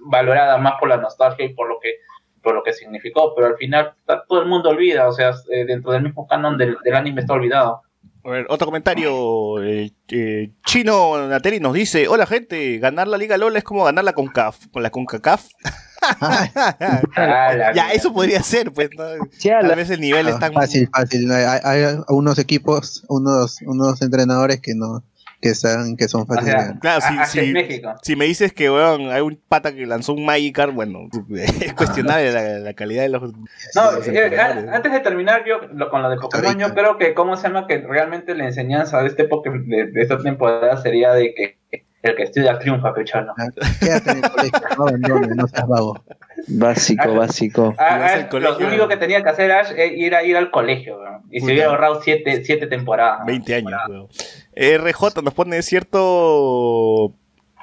valorada 0.10 0.58
más 0.58 0.74
por 0.80 0.90
la 0.90 0.98
nostalgia 0.98 1.46
y 1.46 1.54
por 1.54 1.70
lo 1.70 1.80
que 1.80 1.96
por 2.44 2.54
lo 2.56 2.64
que 2.64 2.72
significó, 2.72 3.34
pero 3.36 3.48
al 3.48 3.58
final 3.58 3.94
todo 4.30 4.42
el 4.42 4.48
mundo 4.48 4.70
olvida, 4.70 5.08
o 5.08 5.12
sea, 5.12 5.32
eh, 5.52 5.66
dentro 5.66 5.92
del 5.92 6.04
mismo 6.04 6.28
canon 6.28 6.58
del, 6.58 6.78
del 6.84 6.96
anime 6.96 7.22
está 7.22 7.34
olvidado. 7.34 7.82
A 8.28 8.30
ver, 8.30 8.46
otro 8.50 8.66
comentario. 8.68 9.64
eh, 9.64 9.94
eh, 10.10 10.52
Chino 10.66 11.28
Nateri 11.30 11.62
nos 11.62 11.74
dice: 11.74 12.10
Hola, 12.10 12.26
gente. 12.26 12.78
Ganar 12.78 13.08
la 13.08 13.18
Liga 13.18 13.38
LOL 13.38 13.56
es 13.56 13.64
como 13.64 13.86
ganar 13.86 14.04
la 14.04 14.12
CONCAF. 14.12 14.68
Con 14.74 14.84
la 14.84 14.90
CONCACAF. 14.90 15.46
Ah, 16.02 17.72
ya, 17.74 17.92
eso 17.94 18.12
podría 18.12 18.44
ser, 18.44 18.74
pues. 18.74 18.90
¿no? 18.98 19.06
Sí, 19.32 19.50
a 19.50 19.60
Tal 19.60 19.70
la- 19.70 19.76
vez 19.76 19.90
el 19.92 20.02
nivel 20.02 20.28
es 20.28 20.38
tan. 20.40 20.54
Fácil, 20.54 20.90
fácil. 20.94 21.32
Hay, 21.32 21.60
hay 21.64 21.96
unos 22.10 22.38
equipos, 22.38 23.06
unos, 23.08 23.62
unos 23.66 24.02
entrenadores 24.02 24.60
que 24.60 24.76
no, 24.76 25.04
que 25.42 25.50
están, 25.50 25.96
que 25.98 26.08
son 26.08 26.22
O 26.22 26.26
fáciles. 26.26 26.52
sea, 26.54 26.68
de- 26.74 26.80
Claro, 26.80 27.04
a- 27.06 27.26
si, 27.26 27.40
si- 27.40 27.54
México. 27.54 27.94
si 28.02 28.16
me 28.16 28.26
dices 28.26 28.54
que, 28.54 28.70
weón, 28.72 29.12
hay 29.12 29.22
un 29.22 29.40
pata 29.48 29.74
que 29.74 29.86
lanzó 29.86 30.14
un 30.14 30.26
Magikarp, 30.26 30.74
bueno, 30.74 31.08
es 31.62 31.74
cuestionable 31.74 32.32
la, 32.32 32.42
la 32.60 32.74
calidad 32.74 33.04
de 33.04 33.10
los. 33.10 33.34
No, 33.76 33.92
de 33.92 33.98
los 33.98 34.08
eh, 34.08 34.40
a- 34.40 34.76
antes 34.76 34.92
de 34.92 35.00
terminar 35.02 35.44
yo 35.46 35.60
lo- 35.74 35.90
con 35.90 36.02
lo 36.02 36.10
de 36.10 36.18
Pokémon, 36.18 36.58
yo 36.58 36.74
creo 36.74 36.98
que, 36.98 37.14
¿cómo 37.14 37.38
se 37.38 37.44
llama? 37.48 37.68
Que 37.68 37.78
realmente 37.80 38.34
la 38.36 38.46
enseñanza 38.46 39.02
de, 39.02 39.08
este 39.08 39.30
Poké- 39.30 39.64
de, 39.66 39.92
de 39.92 40.02
esta 40.02 40.18
temporada 40.18 40.78
sería 40.78 41.14
de 41.14 41.34
que 41.36 41.58
el 42.04 42.16
que 42.16 42.24
estudia 42.24 42.58
triunfa, 42.58 42.94
pechano. 42.94 43.34
Quédate 43.80 44.12
en 44.12 44.24
el 44.24 44.32
colegio, 44.32 44.60
no 44.78 44.84
abandones, 44.88 45.36
no 45.36 45.48
seas 45.48 45.68
vago. 45.68 46.04
Básico, 46.48 47.14
básico. 47.14 47.76
Ah, 47.78 47.98
Ibas 47.98 48.12
ah, 48.16 48.30
colegio. 48.30 48.60
lo 48.60 48.68
único 48.68 48.88
que 48.88 48.98
tenía 48.98 49.22
que 49.22 49.30
hacer 49.30 49.52
Ash 49.52 49.72
eh, 49.72 50.06
era 50.06 50.24
ir 50.24 50.38
al 50.38 50.50
colegio, 50.50 51.00
weón. 51.00 51.24
Y 51.30 51.42
se 51.42 51.46
hubiera 51.46 51.70
ahorrado 51.70 52.02
siete, 52.02 52.44
siete 52.44 52.68
temporadas. 52.68 53.26
20 53.26 53.56
años, 53.56 53.82
weón. 53.90 54.08
RJ 54.56 55.22
nos 55.24 55.34
pone 55.34 55.62
cierto. 55.62 57.14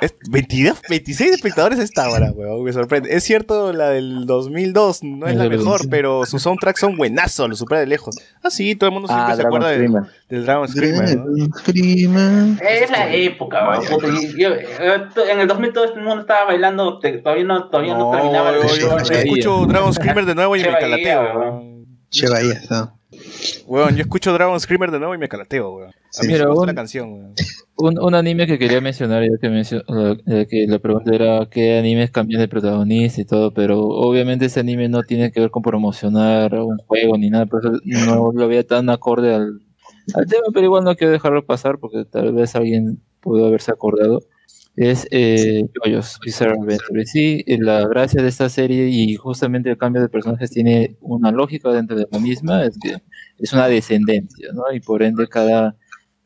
Es 0.04 0.14
22, 0.28 0.82
26 0.88 1.32
espectadores 1.32 1.78
a 1.78 1.82
esta 1.82 2.08
hora, 2.10 2.30
weón. 2.32 2.62
Me 2.62 2.72
sorprende. 2.72 3.14
Es 3.14 3.24
cierto, 3.24 3.72
la 3.72 3.88
del 3.90 4.26
2002 4.26 5.02
no 5.02 5.26
es 5.26 5.36
la 5.36 5.44
mejor, 5.48 5.80
25. 5.80 5.90
pero 5.90 6.26
sus 6.26 6.42
soundtracks 6.42 6.80
son 6.80 6.96
buenazos, 6.96 7.48
lo 7.48 7.56
supera 7.56 7.80
de 7.80 7.86
lejos. 7.86 8.16
Ah, 8.42 8.50
sí, 8.50 8.74
todo 8.74 8.88
el 8.88 8.92
mundo 8.94 9.08
siempre 9.08 9.32
Ah, 9.32 9.36
se 9.36 9.42
Dragon 9.42 9.62
acuerda 9.62 9.78
del, 9.78 9.92
del 10.28 10.44
Dragon 10.44 10.68
Screamer. 10.68 11.18
Es 12.60 12.90
la 12.90 13.12
época, 13.14 13.68
weón. 13.70 13.84
Yo- 14.36 14.50
eh, 14.54 15.02
en 15.30 15.40
el 15.40 15.48
2000 15.48 15.72
todo 15.72 15.84
el 15.94 16.02
mundo 16.02 16.20
estaba 16.20 16.44
bailando, 16.46 16.98
todavía 16.98 17.44
no, 17.44 17.68
todavía 17.68 17.94
no, 17.96 18.10
terminaba 18.10 18.50
el 18.50 18.62
yo, 18.62 18.76
yo 18.76 19.00
Che 19.02 19.18
escucho 19.22 19.66
Dragon 19.66 19.92
Screamer 19.94 20.24
de 20.26 20.34
nuevo 20.34 20.56
y 20.56 20.60
me 20.62 20.78
calateo. 20.78 21.62
Che 22.10 22.28
Bahía, 22.28 22.60
¿no? 22.70 22.98
Weón, 23.66 23.96
yo 23.96 24.02
escucho 24.02 24.32
Dragon 24.32 24.58
Screamer 24.60 24.90
de 24.90 24.98
nuevo 24.98 25.14
y 25.14 25.18
me 25.18 25.28
calateo, 25.28 25.70
weón. 25.76 25.88
A 25.90 25.92
Sí. 26.10 26.26
mí 26.28 26.34
sí 26.34 26.40
me 26.40 26.46
gusta 26.46 26.66
la 26.66 26.74
canción, 26.74 27.12
weón. 27.12 27.34
Un, 27.76 27.98
un 28.00 28.14
anime 28.14 28.46
que 28.46 28.56
quería 28.58 28.80
mencionar, 28.80 29.24
ya 29.24 29.36
que, 29.40 29.48
mencio- 29.50 29.82
ya 30.26 30.44
que 30.46 30.66
la 30.68 30.78
pregunta 30.78 31.12
era 31.12 31.48
qué 31.50 31.76
animes 31.78 32.12
cambian 32.12 32.40
de 32.40 32.46
protagonista 32.48 33.20
y 33.20 33.24
todo, 33.24 33.52
pero 33.52 33.80
obviamente 33.80 34.44
ese 34.46 34.60
anime 34.60 34.88
no 34.88 35.02
tiene 35.02 35.32
que 35.32 35.40
ver 35.40 35.50
con 35.50 35.62
promocionar 35.62 36.54
un 36.54 36.78
juego 36.86 37.18
ni 37.18 37.30
nada, 37.30 37.46
por 37.46 37.60
eso 37.66 37.72
no 37.84 38.30
lo 38.32 38.46
veía 38.48 38.64
tan 38.64 38.88
acorde 38.90 39.34
al, 39.34 39.60
al 40.14 40.26
tema, 40.26 40.44
pero 40.52 40.66
igual 40.66 40.84
no 40.84 40.94
quiero 40.94 41.12
dejarlo 41.12 41.44
pasar 41.44 41.78
porque 41.80 42.04
tal 42.04 42.32
vez 42.32 42.54
alguien 42.54 43.00
pudo 43.20 43.46
haberse 43.46 43.72
acordado. 43.72 44.20
Es 44.76 45.06
eh, 45.12 45.64
Bizarre 46.24 46.52
Adventure. 46.60 47.06
Sí, 47.06 47.44
eh, 47.46 47.58
la 47.60 47.86
gracia 47.86 48.22
de 48.22 48.28
esta 48.28 48.48
serie 48.48 48.88
y 48.88 49.14
justamente 49.16 49.70
el 49.70 49.78
cambio 49.78 50.02
de 50.02 50.08
personajes 50.08 50.50
tiene 50.50 50.96
una 51.00 51.30
lógica 51.30 51.70
dentro 51.72 51.96
de 51.96 52.06
la 52.10 52.18
misma, 52.18 52.64
es 52.64 52.76
que 52.78 52.96
es 53.38 53.52
una 53.52 53.68
descendencia, 53.68 54.48
¿no? 54.52 54.64
Y 54.74 54.80
por 54.80 55.02
ende 55.02 55.26
cada 55.28 55.76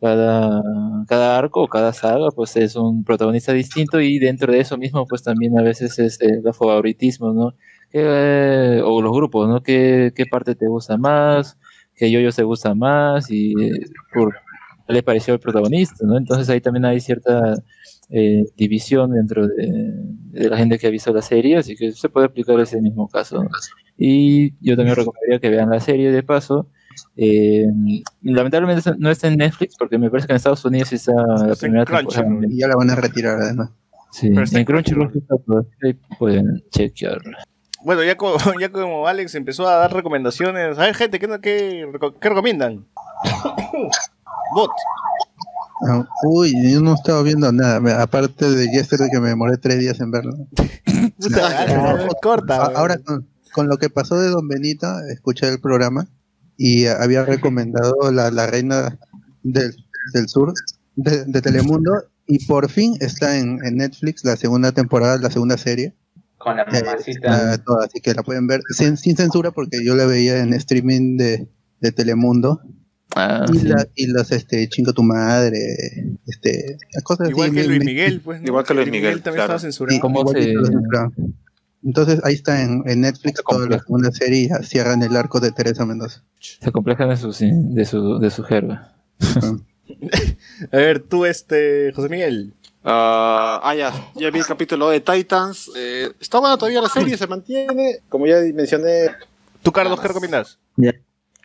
cada, 0.00 0.62
cada 1.06 1.38
arco 1.38 1.62
o 1.62 1.68
cada 1.68 1.92
saga 1.92 2.30
pues 2.34 2.56
es 2.56 2.76
un 2.76 3.04
protagonista 3.04 3.52
distinto 3.52 4.00
y 4.00 4.18
dentro 4.18 4.52
de 4.52 4.60
eso 4.60 4.78
mismo 4.78 5.06
pues 5.06 5.22
también 5.22 5.58
a 5.58 5.62
veces 5.62 5.98
es 5.98 6.20
el 6.20 6.42
favoritismo, 6.54 7.32
¿no? 7.32 7.54
Que, 7.90 8.82
o 8.84 9.02
los 9.02 9.12
grupos, 9.12 9.48
¿no? 9.48 9.62
¿Qué, 9.62 10.12
qué 10.14 10.26
parte 10.26 10.54
te 10.54 10.66
gusta 10.66 10.98
más? 10.98 11.58
¿Qué 11.94 12.10
yo 12.10 12.30
te 12.30 12.42
gusta 12.44 12.74
más? 12.74 13.30
Y 13.30 13.52
eh, 13.60 13.86
por 14.14 14.34
qué 14.86 14.92
le 14.92 15.02
pareció 15.02 15.34
el 15.34 15.40
protagonista, 15.40 16.06
¿no? 16.06 16.16
Entonces 16.16 16.48
ahí 16.48 16.60
también 16.60 16.84
hay 16.84 17.00
cierta 17.00 17.54
eh, 18.10 18.44
división 18.56 19.12
dentro 19.12 19.46
de, 19.46 20.48
la 20.48 20.56
gente 20.56 20.78
que 20.78 20.86
ha 20.86 20.90
visto 20.90 21.12
la 21.12 21.22
serie, 21.22 21.56
así 21.56 21.76
que 21.76 21.92
se 21.92 22.08
puede 22.08 22.26
aplicar 22.26 22.58
ese 22.60 22.80
mismo 22.80 23.08
caso. 23.08 23.44
Y 23.98 24.52
yo 24.64 24.76
también 24.76 24.96
recomendaría 24.96 25.40
que 25.40 25.50
vean 25.50 25.70
la 25.70 25.80
serie 25.80 26.12
de 26.12 26.22
paso. 26.22 26.70
Eh, 27.16 27.66
lamentablemente 28.22 28.90
no 28.98 29.10
está 29.10 29.28
en 29.28 29.36
Netflix 29.36 29.76
porque 29.78 29.98
me 29.98 30.10
parece 30.10 30.26
que 30.26 30.32
en 30.32 30.36
Estados 30.36 30.64
Unidos 30.64 30.92
está 30.92 31.12
la 31.12 31.52
Está 31.52 31.60
primera 31.66 31.84
Crunchyroll. 31.84 32.14
temporada. 32.26 32.46
Y 32.54 32.58
ya 32.60 32.68
la 32.68 32.76
van 32.76 32.90
a 32.90 32.94
retirar 32.96 33.40
además. 33.40 33.70
Sí, 34.10 34.30
Pero 34.30 34.42
está 34.42 34.58
en 34.58 34.64
Crunchyroll 34.64 35.12
pueden 36.18 36.62
chequearla. 36.70 37.38
Bueno, 37.84 38.02
ya 38.02 38.16
como, 38.16 38.36
ya 38.60 38.70
como 38.72 39.06
Alex 39.06 39.34
empezó 39.34 39.68
a 39.68 39.76
dar 39.76 39.92
recomendaciones. 39.92 40.78
A 40.78 40.82
ver, 40.82 40.94
gente, 40.94 41.18
¿qué, 41.18 41.28
qué, 41.40 41.86
qué 42.20 42.28
recomiendan? 42.28 42.86
Bot. 44.54 44.70
Ah, 45.88 46.04
Uy, 46.24 46.52
yo 46.72 46.80
no 46.80 46.94
estaba 46.94 47.22
viendo 47.22 47.52
nada. 47.52 48.02
Aparte 48.02 48.50
de 48.50 48.66
Yesterday 48.72 49.10
que 49.10 49.20
me 49.20 49.28
demoré 49.28 49.58
tres 49.58 49.78
días 49.78 50.00
en 50.00 50.10
verlo. 50.10 50.32
Puta, 51.20 51.66
No, 51.68 51.96
no, 51.98 52.08
corta. 52.20 52.56
Ahora 52.74 52.98
con, 52.98 53.28
con 53.52 53.68
lo 53.68 53.76
que 53.76 53.88
pasó 53.88 54.18
de 54.18 54.28
Don 54.28 54.48
Benito, 54.48 54.86
escuché 55.12 55.48
el 55.48 55.60
programa 55.60 56.08
y 56.58 56.84
había 56.86 57.24
recomendado 57.24 58.10
la, 58.12 58.30
la 58.30 58.46
reina 58.46 58.98
del, 59.42 59.74
del 60.12 60.28
sur 60.28 60.52
de, 60.96 61.24
de 61.24 61.40
Telemundo 61.40 61.92
y 62.26 62.44
por 62.44 62.68
fin 62.68 62.96
está 63.00 63.38
en, 63.38 63.58
en 63.64 63.76
Netflix 63.78 64.22
la 64.24 64.36
segunda 64.36 64.72
temporada, 64.72 65.16
la 65.16 65.30
segunda 65.30 65.56
serie. 65.56 65.94
Con 66.36 66.56
la 66.56 66.64
Eh, 66.64 66.82
mamacita. 66.84 67.56
toda, 67.64 67.86
así 67.86 68.00
que 68.00 68.12
la 68.12 68.22
pueden 68.22 68.46
ver 68.46 68.60
sin, 68.76 68.96
sin 68.98 69.16
censura 69.16 69.50
porque 69.52 69.82
yo 69.84 69.94
la 69.96 70.04
veía 70.04 70.40
en 70.40 70.52
streaming 70.52 71.16
de, 71.16 71.48
de 71.80 71.92
Telemundo 71.92 72.60
Ah, 73.16 73.46
y, 73.50 73.58
sí. 73.58 73.66
la- 73.68 73.88
y 73.94 74.06
los 74.08 74.30
este 74.32 74.68
chingo 74.68 74.92
tu 74.92 75.02
madre 75.02 75.58
este 76.26 76.76
cosas 77.02 77.30
Igual 77.30 77.48
así, 77.50 77.56
que 77.62 77.66
Luis 77.66 77.82
Miguel, 77.84 78.20
pues. 78.20 78.42
Igual 78.44 78.64
que 78.66 78.74
Luis 78.74 78.90
Miguel, 78.90 79.22
también 79.22 79.34
claro. 79.46 79.54
estaba 79.54 79.58
censurado. 79.60 79.98
¿Cómo 80.00 80.20
igualito 80.20 80.66
se-. 80.66 80.72
Entonces 81.84 82.20
ahí 82.24 82.34
está 82.34 82.62
en, 82.62 82.82
en 82.86 83.00
Netflix 83.00 83.42
toda 83.48 83.68
la 83.68 83.78
segunda 83.78 84.10
serie 84.10 84.38
y 84.40 84.48
ya 84.48 84.62
cierran 84.62 85.02
el 85.02 85.16
arco 85.16 85.40
de 85.40 85.52
Teresa 85.52 85.86
Mendoza 85.86 86.22
Se 86.38 86.72
complejan 86.72 87.08
de 87.08 87.16
su, 87.16 87.28
de 87.30 87.84
su, 87.84 88.18
de 88.18 88.30
su 88.30 88.42
jerga. 88.44 88.94
A 90.72 90.76
ver, 90.76 91.00
tú, 91.00 91.24
este, 91.24 91.92
José 91.94 92.08
Miguel. 92.08 92.54
Ah, 92.84 93.60
ah, 93.62 93.74
ya, 93.74 93.92
ya 94.14 94.30
vi 94.30 94.38
el 94.38 94.46
capítulo 94.46 94.90
de 94.90 95.00
Titans. 95.00 95.70
Eh, 95.76 96.10
está 96.20 96.38
buena 96.38 96.56
todavía 96.56 96.80
la 96.80 96.88
serie, 96.88 97.16
se 97.16 97.26
mantiene. 97.26 97.98
Como 98.08 98.26
ya 98.26 98.36
mencioné, 98.54 99.10
¿Tú, 99.62 99.72
Carlos, 99.72 100.00
qué 100.00 100.08
recomiendas? 100.08 100.58
Ya. 100.76 100.92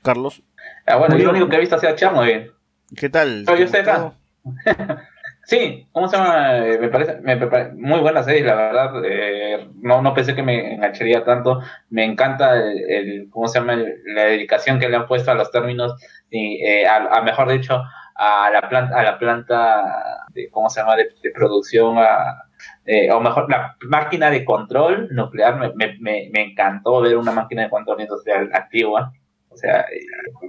Carlos, 0.01 0.43
Ah, 0.85 0.97
bueno, 0.97 1.17
yo 1.17 1.25
lo 1.25 1.31
único 1.31 1.49
que 1.49 1.55
he 1.55 1.59
visto 1.59 1.75
ha 1.75 1.79
sido 1.79 1.95
Chernobyl. 1.95 2.51
¿qué 2.95 3.09
tal? 3.09 3.43
Pero 3.45 3.57
yo 3.57 3.65
estoy 3.65 3.83
¿Te 3.83 3.89
acá. 3.89 4.13
Sí, 5.45 5.89
¿cómo 5.91 6.07
se 6.07 6.15
llama? 6.17 6.57
Eh, 6.67 6.77
Me 6.79 6.87
parece, 6.87 7.19
me, 7.21 7.35
muy 7.75 7.99
buena 7.99 8.23
serie, 8.23 8.43
la 8.43 8.55
verdad. 8.55 9.01
Eh, 9.05 9.69
no, 9.81 10.01
no 10.01 10.13
pensé 10.13 10.35
que 10.35 10.41
me 10.43 10.75
engancharía 10.75 11.23
tanto. 11.25 11.59
Me 11.89 12.05
encanta 12.05 12.55
el, 12.55 12.79
el- 12.89 13.29
¿cómo 13.29 13.47
se 13.49 13.59
llama? 13.59 13.75
La 14.05 14.23
dedicación 14.25 14.79
que 14.79 14.87
le 14.89 14.95
han 14.95 15.05
puesto 15.07 15.31
a 15.31 15.35
los 15.35 15.51
términos 15.51 15.95
y, 16.29 16.63
eh, 16.65 16.87
a, 16.87 17.17
a 17.17 17.21
mejor 17.23 17.51
dicho, 17.51 17.81
a 18.15 18.49
la 18.51 18.69
planta, 18.69 18.97
a 18.99 19.03
la 19.03 19.19
planta, 19.19 19.83
de, 20.33 20.49
¿cómo 20.49 20.69
se 20.69 20.79
llama? 20.81 20.95
De, 20.95 21.09
de 21.21 21.31
producción, 21.31 21.97
a, 21.97 22.43
eh, 22.85 23.11
o 23.11 23.19
mejor, 23.19 23.49
la 23.49 23.75
máquina 23.89 24.29
de 24.29 24.45
control 24.45 25.09
nuclear. 25.11 25.57
Me, 25.57 25.73
me, 25.99 26.29
me, 26.31 26.41
encantó 26.41 27.01
ver 27.01 27.17
una 27.17 27.31
máquina 27.33 27.63
de 27.63 27.69
control 27.69 27.99
industrial 28.01 28.49
activa. 28.53 29.11
O 29.53 29.57
sea, 29.57 29.85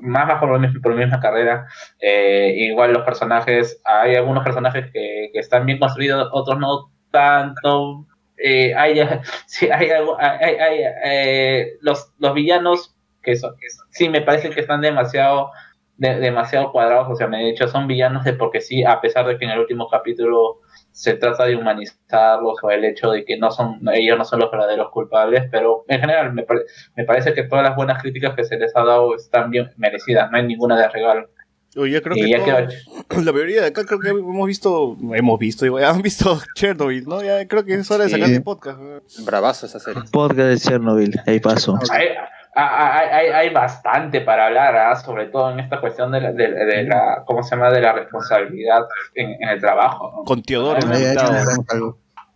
más, 0.02 0.26
más 0.26 0.40
por, 0.40 0.50
por 0.82 0.94
mi 0.94 1.04
misma 1.04 1.20
carrera. 1.20 1.66
Eh, 2.00 2.54
igual 2.58 2.92
los 2.92 3.02
personajes, 3.04 3.80
hay 3.84 4.14
algunos 4.16 4.44
personajes 4.44 4.90
que, 4.92 5.30
están 5.34 5.66
bien 5.66 5.78
construidos, 5.78 6.28
otros 6.32 6.58
no 6.58 6.90
tanto. 7.10 8.06
Eh, 8.36 8.74
hay, 8.74 8.94
sí, 9.46 9.68
hay, 9.70 9.90
algo- 9.90 10.16
hay- 10.18 10.56
hay, 10.56 10.80
eh, 11.04 11.72
los, 11.80 12.12
los 12.18 12.34
villanos 12.34 12.94
que 13.22 13.36
son- 13.36 13.54
sí 13.90 14.08
me 14.08 14.20
parece 14.22 14.50
que 14.50 14.60
están 14.60 14.80
demasiado 14.82 15.50
de- 15.96 16.18
demasiado 16.18 16.72
cuadrados, 16.72 17.08
o 17.10 17.14
sea, 17.16 17.26
me 17.28 17.42
he 17.42 17.50
dicho, 17.52 17.68
son 17.68 17.86
villanos 17.86 18.24
de 18.24 18.32
porque 18.34 18.60
sí, 18.60 18.82
a 18.84 19.00
pesar 19.00 19.26
de 19.26 19.38
que 19.38 19.44
en 19.44 19.52
el 19.52 19.60
último 19.60 19.88
capítulo 19.88 20.60
se 20.90 21.14
trata 21.14 21.44
de 21.46 21.56
humanizarlos 21.56 22.56
o 22.62 22.70
el 22.70 22.84
hecho 22.84 23.10
de 23.10 23.24
que 23.24 23.36
no 23.38 23.50
son 23.50 23.80
ellos 23.92 24.16
no 24.18 24.24
son 24.24 24.40
los 24.40 24.50
verdaderos 24.50 24.90
culpables, 24.90 25.44
pero 25.50 25.84
en 25.88 26.00
general 26.00 26.32
me, 26.32 26.42
pare- 26.44 26.62
me 26.96 27.04
parece 27.04 27.34
que 27.34 27.44
todas 27.44 27.64
las 27.64 27.76
buenas 27.76 28.00
críticas 28.02 28.34
que 28.34 28.44
se 28.44 28.56
les 28.58 28.74
ha 28.76 28.84
dado 28.84 29.14
están 29.14 29.50
bien 29.50 29.70
merecidas, 29.76 30.30
no 30.30 30.36
hay 30.38 30.46
ninguna 30.46 30.78
de 30.80 30.88
regalo. 30.88 31.28
Oye, 31.76 31.90
yo 31.94 32.02
creo 32.02 32.14
que 32.14 32.28
ya 32.28 32.38
todos- 32.44 32.74
quedó 33.08 33.22
la 33.24 33.32
mayoría 33.32 33.60
de 33.62 33.66
acá 33.68 33.84
creo 33.84 33.98
que 33.98 34.08
hemos 34.10 34.46
visto, 34.46 34.96
hemos 35.14 35.38
visto, 35.40 35.64
digo, 35.64 35.80
ya 35.80 35.90
han 35.90 36.02
visto 36.02 36.38
Chernobyl, 36.54 37.04
¿no? 37.06 37.22
Ya 37.22 37.46
creo 37.48 37.64
que 37.64 37.74
es 37.74 37.90
hora 37.90 38.04
de 38.04 38.10
Sí. 38.10 38.16
sacar 38.16 38.30
el 38.30 38.42
podcast. 38.44 38.78
bravazo 39.26 39.66
esa 39.66 39.80
serie. 39.80 40.02
Podcast 40.12 40.48
de 40.50 40.58
Chernobyl, 40.58 41.12
ahí 41.26 41.40
paso. 41.40 41.76
Hay, 41.90 42.06
hay, 42.54 43.08
hay, 43.08 43.26
hay 43.28 43.50
bastante 43.52 44.20
para 44.20 44.46
hablar, 44.46 44.76
¿ah? 44.76 44.96
sobre 44.96 45.26
todo 45.26 45.50
en 45.50 45.60
esta 45.60 45.80
cuestión 45.80 46.12
de 46.12 46.20
la, 46.20 46.32
de, 46.32 46.52
de 46.52 46.84
la 46.84 47.22
¿cómo 47.26 47.42
se 47.42 47.56
llama? 47.56 47.70
de 47.70 47.80
la 47.80 47.92
responsabilidad 47.92 48.86
en, 49.14 49.30
en 49.42 49.48
el 49.48 49.60
trabajo. 49.60 50.12
¿no? 50.18 50.24
Con 50.24 50.42
Teodoro, 50.42 50.80
Ah, 50.84 51.44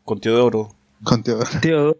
con 0.04 0.20
Teodoro. 0.20 0.68
con 1.02 1.22
Teodoro. 1.22 1.50
Tío. 1.62 1.96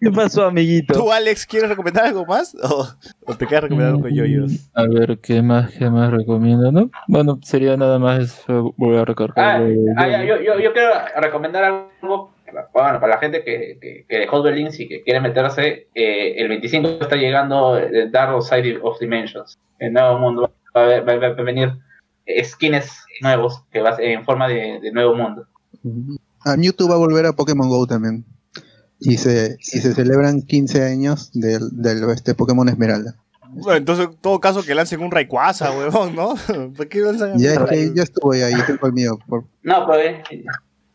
¿Qué 0.00 0.10
pasó, 0.14 0.44
amiguito? 0.46 0.94
¿Tú, 0.94 1.10
Alex, 1.12 1.44
quieres 1.46 1.68
recomendar 1.70 2.04
algo 2.06 2.24
más? 2.24 2.54
¿O, 2.62 2.86
o 3.26 3.36
te 3.36 3.46
quedas 3.46 3.64
recomendando 3.64 4.00
con 4.00 4.14
yoyos? 4.14 4.70
A 4.74 4.84
ver, 4.86 5.18
¿qué 5.18 5.42
más, 5.42 5.72
qué 5.72 5.90
más 5.90 6.12
recomiendo? 6.12 6.70
¿no? 6.70 6.90
Bueno, 7.08 7.40
sería 7.42 7.76
nada 7.76 7.98
más 7.98 8.44
volver 8.76 9.00
a 9.00 9.04
recargar. 9.04 9.62
Ah, 9.62 9.66
ah, 9.96 10.22
yo, 10.22 10.36
yo, 10.40 10.58
yo 10.60 10.72
quiero 10.72 10.90
recomendar 11.20 11.64
algo 11.64 12.30
bueno, 12.72 13.00
para 13.00 13.14
la 13.14 13.18
gente 13.18 13.42
que, 13.44 13.78
que, 13.80 14.06
que 14.08 14.18
dejó 14.18 14.42
Links 14.48 14.80
y 14.80 14.88
que 14.88 15.02
quiere 15.02 15.20
meterse. 15.20 15.88
eh, 15.94 16.34
el 16.36 16.48
25 16.48 16.88
está 17.00 17.16
llegando 17.16 17.78
eh, 17.78 18.08
Dark 18.10 18.42
Side 18.42 18.78
of 18.82 18.98
Dimensions, 19.00 19.58
el 19.78 19.92
nuevo 19.92 20.18
mundo. 20.18 20.52
Va 20.76 20.82
a, 20.82 21.00
va 21.00 21.12
a- 21.12 21.16
va 21.18 21.26
a 21.28 21.42
venir 21.42 21.72
skins 22.42 23.04
nuevos 23.20 23.62
que 23.70 23.80
va 23.80 23.96
en 23.98 24.24
forma 24.24 24.48
de, 24.48 24.80
de 24.80 24.92
nuevo 24.92 25.14
mundo. 25.14 25.46
A 26.44 26.56
Mewtwo 26.56 26.88
va 26.88 26.94
a 26.94 26.98
volver 26.98 27.26
a 27.26 27.32
Pokémon 27.32 27.68
Go 27.68 27.86
también. 27.86 28.24
Y 29.00 29.18
se, 29.18 29.56
y 29.60 29.78
se 29.80 29.92
celebran 29.92 30.40
15 30.42 30.82
años 30.84 31.30
del, 31.32 31.60
del 31.72 32.08
este 32.10 32.34
Pokémon 32.34 32.68
Esmeralda. 32.68 33.14
Bueno, 33.50 33.76
entonces, 33.76 34.06
en 34.06 34.16
todo 34.16 34.40
caso, 34.40 34.62
que 34.64 34.74
lancen 34.74 35.00
un 35.00 35.10
Rayquaza, 35.10 35.70
huevón, 35.76 36.14
¿no? 36.16 36.34
¿Por 36.76 36.88
qué 36.88 37.00
lanzan 37.00 37.38
Ya, 37.38 37.52
es 37.54 37.58
que 37.70 37.92
ya 37.94 38.02
estuve 38.02 38.42
ahí, 38.44 38.54
tengo 38.66 38.86
el 38.86 38.92
mío. 38.92 39.18
por- 39.28 39.44
No, 39.62 39.94
eh, 39.96 40.22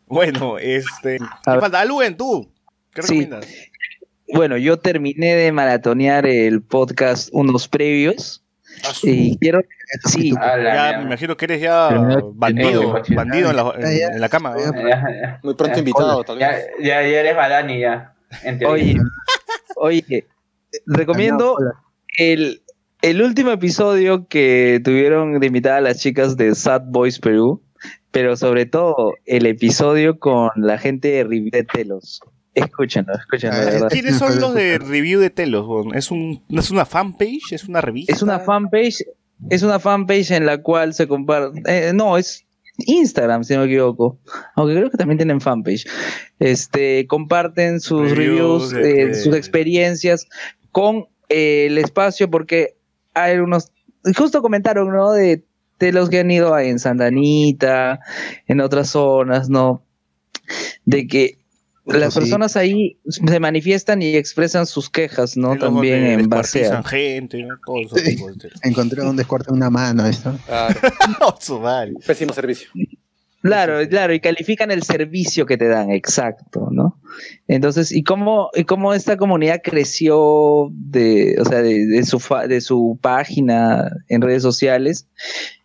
Bueno, 0.10 0.58
este. 0.58 1.18
¿Qué 1.20 1.60
falta? 1.60 1.80
Aluen, 1.82 2.18
tú. 2.18 2.52
¿Qué 2.94 3.02
Sí. 3.04 3.08
recomiendas? 3.22 3.48
Bueno, 4.34 4.58
yo 4.58 4.78
terminé 4.78 5.36
de 5.36 5.52
maratonear 5.52 6.26
el 6.26 6.62
podcast 6.62 7.30
unos 7.32 7.68
previos 7.68 8.44
y 9.04 9.38
quiero 9.40 9.62
sí, 10.06 10.34
Ah, 10.40 10.56
Ya, 10.92 10.98
me 11.00 11.06
imagino 11.06 11.36
que 11.36 11.46
eres 11.46 11.62
ya 11.62 11.90
bandido, 12.34 13.02
bandido 13.16 13.50
en 13.50 13.56
la, 13.56 13.74
en- 13.78 14.14
en 14.14 14.22
la 14.22 14.30
cama. 14.30 14.56
¿no? 14.56 14.74
Muy 15.44 15.56
pronto 15.56 15.80
invitado, 15.80 16.24
tal 16.24 16.38
Ya, 16.38 16.50
vez. 16.50 16.66
ya, 16.80 17.02
ya 17.02 17.20
eres 17.22 17.36
Badani 17.36 17.80
ya. 17.80 18.14
Oye, 18.68 18.96
oye, 19.76 20.28
recomiendo 20.86 21.58
el, 22.20 22.62
el 23.02 23.22
último 23.24 23.50
episodio 23.52 24.28
que 24.28 24.80
tuvieron 24.84 25.40
de 25.40 25.48
invitar 25.48 25.74
a 25.74 25.82
las 25.82 26.00
chicas 26.00 26.38
de 26.38 26.54
Sad 26.54 26.84
Boys 26.86 27.20
Perú, 27.20 27.64
pero 28.12 28.36
sobre 28.36 28.66
todo 28.66 29.14
el 29.26 29.46
episodio 29.46 30.20
con 30.20 30.50
la 30.56 30.78
gente 30.78 31.10
de 31.10 31.24
Review 31.24 31.50
de 31.52 31.64
Telos. 31.64 32.22
Escúchenlo, 32.56 33.14
escúchenlo, 33.14 33.86
Ah. 33.86 33.88
¿Quiénes 33.90 34.18
son 34.18 34.40
los 34.42 34.54
de 34.54 34.80
review 34.80 35.20
de 35.20 35.30
Telos? 35.30 35.66
¿Es, 35.94 36.12
un, 36.12 36.44
¿Es 36.50 36.72
una 36.72 36.86
fanpage? 36.86 37.52
¿Es 37.52 37.66
una 37.66 37.80
revista? 37.82 38.12
Es 38.14 38.22
una 38.22 38.40
fanpage, 38.40 39.04
es 39.50 39.64
una 39.64 39.80
fanpage 39.80 40.32
en 40.32 40.46
la 40.46 40.58
cual 40.62 40.94
se 40.94 41.08
comparte, 41.08 41.62
eh, 41.68 41.94
no, 41.94 42.18
es 42.18 42.46
Instagram, 42.80 43.44
si 43.44 43.54
no 43.54 43.60
me 43.62 43.66
equivoco, 43.68 44.18
aunque 44.56 44.76
creo 44.76 44.90
que 44.90 44.98
también 44.98 45.18
tienen 45.18 45.40
fanpage. 45.42 45.86
Este, 46.40 47.06
comparten 47.08 47.80
sus 47.80 48.12
Reviews 48.12 48.72
reviews, 48.72 48.72
de- 48.72 49.02
eh, 49.02 49.06
de- 49.08 49.14
sus 49.16 49.36
experiencias 49.36 50.28
con 50.72 51.06
eh, 51.30 51.68
el 51.68 51.78
espacio, 51.78 52.30
porque 52.30 52.76
hay 53.14 53.38
unos, 53.38 53.72
justo 54.18 54.42
comentaron, 54.42 54.92
¿no? 54.92 55.12
De, 55.12 55.44
de 55.80 55.92
los 55.92 56.10
que 56.10 56.20
han 56.20 56.30
ido 56.32 56.54
a- 56.54 56.64
en 56.64 56.80
Sandanita, 56.80 58.00
en 58.48 58.62
otras 58.62 58.90
zonas, 58.90 59.50
¿no? 59.50 59.84
De 60.86 61.08
que 61.08 61.38
las 61.86 62.14
Sí. 62.14 62.20
personas 62.20 62.56
ahí 62.56 62.98
se 63.08 63.40
manifiestan 63.40 64.02
y 64.02 64.16
expresan 64.16 64.66
sus 64.68 64.90
quejas, 64.90 65.36
¿no? 65.38 65.56
También 65.58 66.02
donde 66.02 66.14
en 66.24 66.30
base 66.30 66.68
a... 66.68 66.84
gente, 66.84 67.44
¿no? 67.44 67.56
Sí. 67.96 68.18
Encontré 68.64 69.02
un 69.02 69.16
descuarto 69.16 69.50
en 69.52 69.58
una 69.58 69.70
mano, 69.70 70.06
esto. 70.06 70.38
Claro. 70.46 70.76
Madre. 71.62 71.94
Pésimo 72.06 72.34
servicio. 72.34 72.70
Claro, 73.42 73.78
claro, 73.88 74.14
y 74.14 74.20
califican 74.20 74.70
el 74.70 74.84
servicio 74.84 75.46
que 75.46 75.56
te 75.58 75.70
dan, 75.70 75.92
exacto, 75.92 76.68
¿no? 76.72 77.00
Entonces, 77.48 77.90
¿y 77.94 78.04
cómo, 78.04 78.50
y 78.54 78.66
cómo 78.66 78.94
esta 78.94 79.16
comunidad 79.16 79.62
creció 79.64 80.68
de, 80.74 81.38
o 81.40 81.46
sea, 81.46 81.62
de, 81.62 81.86
de 81.86 82.04
su, 82.06 82.20
fa- 82.20 82.48
de 82.48 82.60
su 82.60 83.00
página 83.02 83.90
en 84.10 84.22
redes 84.22 84.44
sociales? 84.44 85.08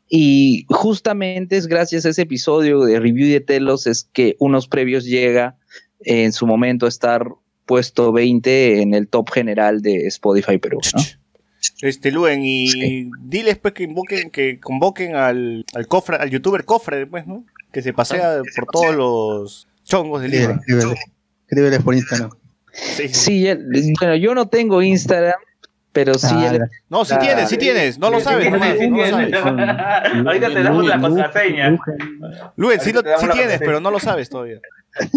Y 0.09 0.67
justamente 0.69 1.57
es 1.57 1.67
gracias 1.67 2.05
a 2.07 2.11
ese 2.11 2.23
episodio 2.23 2.81
de 2.85 3.01
Review 3.01 3.29
de 3.33 3.41
Telos 3.41 3.87
es 3.87 4.09
que 4.13 4.37
unos 4.39 4.69
previos 4.69 5.05
llega 5.05 5.57
en 6.01 6.33
su 6.33 6.47
momento 6.47 6.87
a 6.87 6.91
estar 6.91 7.27
puesto 7.67 8.13
20 8.13 8.83
en 8.83 8.93
el 8.95 9.09
top 9.09 9.31
general 9.31 9.81
de 9.81 10.07
Spotify 10.09 10.59
Perú, 10.59 10.81
¿no? 10.95 11.03
Este, 11.81 12.13
Luen, 12.13 12.43
y 12.45 13.09
diles 13.23 13.57
pues 13.57 13.73
que 13.73 13.85
invoquen, 13.85 14.31
que 14.31 14.61
convoquen 14.61 15.17
al, 15.17 15.65
al 15.75 15.87
cofre, 15.89 16.17
al 16.17 16.29
youtuber 16.29 16.65
cofre, 16.67 17.07
pues, 17.07 17.27
¿no? 17.27 17.45
Que 17.73 17.81
se 17.81 17.95
pasea 17.95 18.43
por 18.55 18.67
todos 18.67 18.95
los 18.95 19.69
chongos 19.85 20.21
de 20.21 20.27
Escríbele, 20.29 20.49
Lima. 20.53 20.61
escríbele. 20.61 21.01
Escríbele 21.49 21.81
por 21.81 21.95
Instagram. 21.95 22.31
Sí, 22.73 23.09
sí. 23.09 23.15
Sí, 23.15 23.47
él- 23.47 23.95
bueno, 23.99 24.17
yo 24.17 24.35
no 24.35 24.49
tengo 24.49 24.83
Instagram, 24.83 25.39
pero 25.95 26.13
sí 26.15 26.27
Ah. 26.31 26.59
No, 26.91 27.05
sí 27.07 27.15
tienes, 27.19 27.49
sí 27.49 27.57
tienes. 27.57 27.99
No 27.99 28.11
lo 28.11 28.19
Sí, 28.19 28.25
sabes, 28.25 28.45
sí, 28.45 28.51
nomás, 28.51 28.77
sí, 28.79 28.89
no 28.91 28.97
lo 28.99 29.05
sí, 29.05 29.11
sabes. 29.11 29.29
sí. 29.31 30.19
Ahorita 30.27 30.49
te 30.51 30.63
damos 30.63 30.85
la 30.87 31.01
contraseña. 31.01 31.79
Luen, 32.57 32.81
sí, 32.81 32.93
lo- 32.93 33.01
sí 33.01 33.27
tienes, 33.33 33.59
pero 33.61 33.81
no 33.81 33.91
lo 33.91 33.99
sabes 33.99 34.29
todavía. 34.29 34.59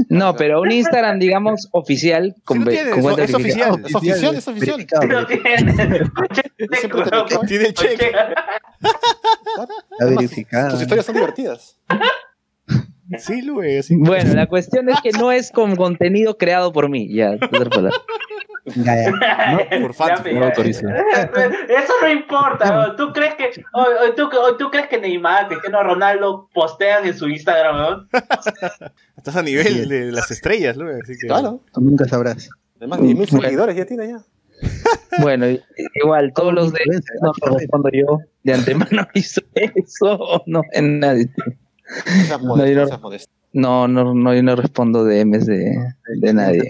No, 0.10 0.36
pero 0.36 0.62
un 0.62 0.72
Instagram, 0.72 1.20
digamos, 1.20 1.68
oficial. 1.72 2.34
Sí 2.36 2.42
Con, 2.46 2.64
ve- 2.66 2.72
tienes, 2.72 2.94
con 2.96 3.20
es 3.20 3.34
oficial. 3.34 3.82
Es 3.86 3.94
oficial, 3.96 4.36
es 4.36 4.48
oficial. 4.48 4.78
Verificado, 4.78 5.08
Lo 5.08 5.26
tienes. 5.28 5.76
Yo 6.58 6.68
siempre 6.68 6.68
te 6.68 6.78
Checo, 6.82 6.98
lo- 6.98 7.40
Tiene 7.42 7.66
el 7.68 7.74
Además, 10.00 10.16
verificado. 10.16 10.72
Tus 10.72 10.82
historias 10.82 11.06
son 11.06 11.16
divertidas. 11.16 11.78
Sí, 13.20 13.42
así. 13.78 13.96
Bueno, 13.98 14.34
la 14.34 14.48
cuestión 14.48 14.90
es 14.90 15.00
que 15.02 15.12
no 15.12 15.32
es 15.32 15.52
con 15.52 15.76
contenido 15.76 16.38
creado 16.38 16.74
por 16.74 16.90
mí. 16.90 17.08
Ya, 17.14 17.38
Ya, 18.76 18.96
ya. 19.04 19.70
Por 19.82 19.94
fans, 19.94 20.22
Ya. 20.24 20.32
No 20.34 20.46
autorizo. 20.46 20.88
Eso 21.70 21.94
no 22.02 22.10
importa. 22.12 22.76
¿no? 22.88 22.96
¿Tú 22.96 23.14
crees 23.14 23.36
que 23.36 23.52
o- 23.74 23.82
o 24.10 24.14
tú, 24.14 24.30
o 24.38 24.56
tú 24.58 24.70
crees 24.70 24.88
que 24.88 25.00
Neymar, 25.00 25.48
Cristiano 25.48 25.82
Ronaldo 25.84 26.50
postean 26.54 27.06
en 27.06 27.14
su 27.18 27.28
Instagram, 27.30 27.78
¿no? 27.78 28.08
Estás 29.18 29.36
a 29.36 29.42
nivel 29.44 29.88
de 29.90 30.12
las 30.12 30.30
estrellas, 30.32 30.76
Luen. 30.78 31.00
Así 31.02 31.14
que... 31.18 31.28
Claro. 31.28 31.62
Tú 31.74 31.82
nunca 31.82 32.06
sabrás. 32.06 32.50
Además, 32.78 33.00
10.000 33.00 33.42
seguidores 33.42 33.76
ya 33.76 33.86
tiene 33.86 34.08
ya. 34.10 34.20
Bueno, 35.22 35.46
igual, 36.04 36.34
todos 36.34 36.54
los 36.54 36.74
de 36.74 36.80
no 37.22 37.32
respondo 37.58 37.90
yo 37.94 38.20
de 38.44 38.54
antemano 38.54 39.08
hizo 39.14 39.42
eso. 39.56 40.44
No, 40.46 40.62
en 40.74 41.00
nadie. 41.00 41.30
No 42.06 42.24
seas 42.26 42.42
No, 42.42 42.56
no- 42.58 42.58
no. 43.04 43.18
No, 43.54 43.88
no, 43.88 44.14
no, 44.14 44.34
yo 44.36 44.44
no 44.44 44.56
respondo 44.56 45.04
DMs 45.06 45.46
de, 45.46 45.76
de 46.20 46.34
nadie. 46.34 46.70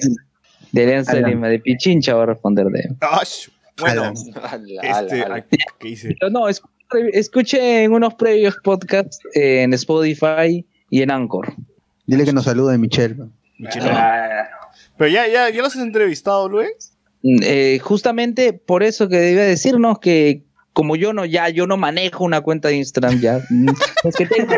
De 0.71 0.83
Alianza 0.83 1.11
Alan. 1.13 1.29
Lima, 1.29 1.47
de 1.49 1.59
Pichincha 1.59 2.13
va 2.15 2.23
a 2.23 2.25
responder 2.27 2.65
de. 2.67 2.89
Ash, 3.01 3.47
Bueno. 3.79 4.03
Ala, 4.03 4.81
este, 4.81 5.21
ala, 5.21 5.25
ala. 5.35 5.45
¿qué 5.79 5.87
dice? 5.87 6.15
Pero 6.19 6.31
no, 6.31 6.41
escu- 6.49 6.69
escuché 7.13 7.83
en 7.83 7.93
unos 7.93 8.13
previos 8.15 8.55
podcasts 8.63 9.19
en 9.33 9.73
Spotify 9.73 10.65
y 10.89 11.01
en 11.01 11.11
Anchor. 11.11 11.53
Dile 12.05 12.25
que 12.25 12.33
nos 12.33 12.45
salude 12.45 12.77
Michelle. 12.77 13.15
¿no? 13.15 13.29
Michelin. 13.59 13.89
Ah, 13.91 14.47
Pero 14.97 15.09
ya, 15.11 15.27
ya, 15.27 15.49
ya 15.49 15.61
los 15.61 15.75
has 15.75 15.81
entrevistado, 15.81 16.47
Luen. 16.49 16.69
Mm, 17.23 17.39
eh, 17.43 17.79
justamente 17.81 18.53
por 18.53 18.83
eso 18.83 19.09
que 19.09 19.17
debía 19.17 19.43
decirnos 19.43 19.99
que 19.99 20.43
como 20.73 20.95
yo 20.95 21.11
no 21.13 21.25
ya 21.25 21.49
yo 21.49 21.65
no 21.65 21.75
manejo 21.75 22.23
una 22.23 22.41
cuenta 22.41 22.67
de 22.67 22.75
Instagram 22.75 23.19
ya 23.19 23.37
es 24.03 24.15
que 24.15 24.27
tengo- 24.27 24.53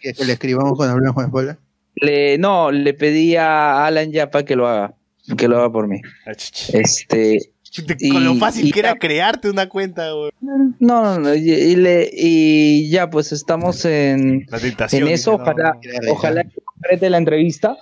Que, 0.00 0.12
que 0.14 0.24
le 0.24 0.32
escribamos 0.32 0.72
cuando 0.76 0.94
hablamos 0.94 1.22
de 1.24 1.30
bola. 1.30 1.58
Le, 1.96 2.38
no 2.38 2.70
le 2.70 2.94
pedí 2.94 3.36
a 3.36 3.86
Alan 3.86 4.10
Yapa 4.12 4.44
que 4.44 4.56
lo 4.56 4.66
haga 4.68 4.94
que 5.36 5.48
lo 5.48 5.58
haga 5.58 5.70
por 5.72 5.88
mí 5.88 6.00
Ah, 6.26 6.32
este 6.32 7.50
Con 8.10 8.24
lo 8.24 8.34
y- 8.34 8.38
fácil 8.38 8.66
y 8.68 8.70
que 8.72 8.80
era 8.80 8.94
crearte 8.96 9.50
una 9.50 9.68
cuenta, 9.68 10.12
güey. 10.12 10.30
no 10.40 10.74
no, 10.80 11.18
no, 11.18 11.34
y, 11.34 11.50
y 11.50 11.76
le- 11.76 12.10
y 12.12 12.88
ya 12.90 13.10
pues 13.10 13.32
estamos 13.32 13.84
en 13.84 14.46
en 14.92 15.08
eso, 15.08 15.32
no, 15.32 15.42
ojalá, 15.42 15.72
no. 16.02 16.12
ojalá 16.12 16.44
que 16.44 16.60
concrete 16.64 17.10
la 17.10 17.18
entrevista, 17.18 17.76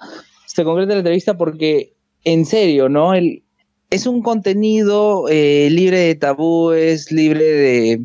se 0.47 0.65
concrete 0.65 0.93
la 0.95 0.99
entrevista 1.01 1.37
porque, 1.37 1.93
en 2.25 2.47
serio, 2.47 2.89
¿no? 2.89 3.13
El, 3.15 3.43
es 3.91 4.07
un 4.07 4.23
contenido 4.23 5.27
eh, 5.29 5.69
libre 5.71 5.99
de 5.99 6.15
tabúes, 6.15 7.13
libre 7.13 7.45
de, 7.45 8.03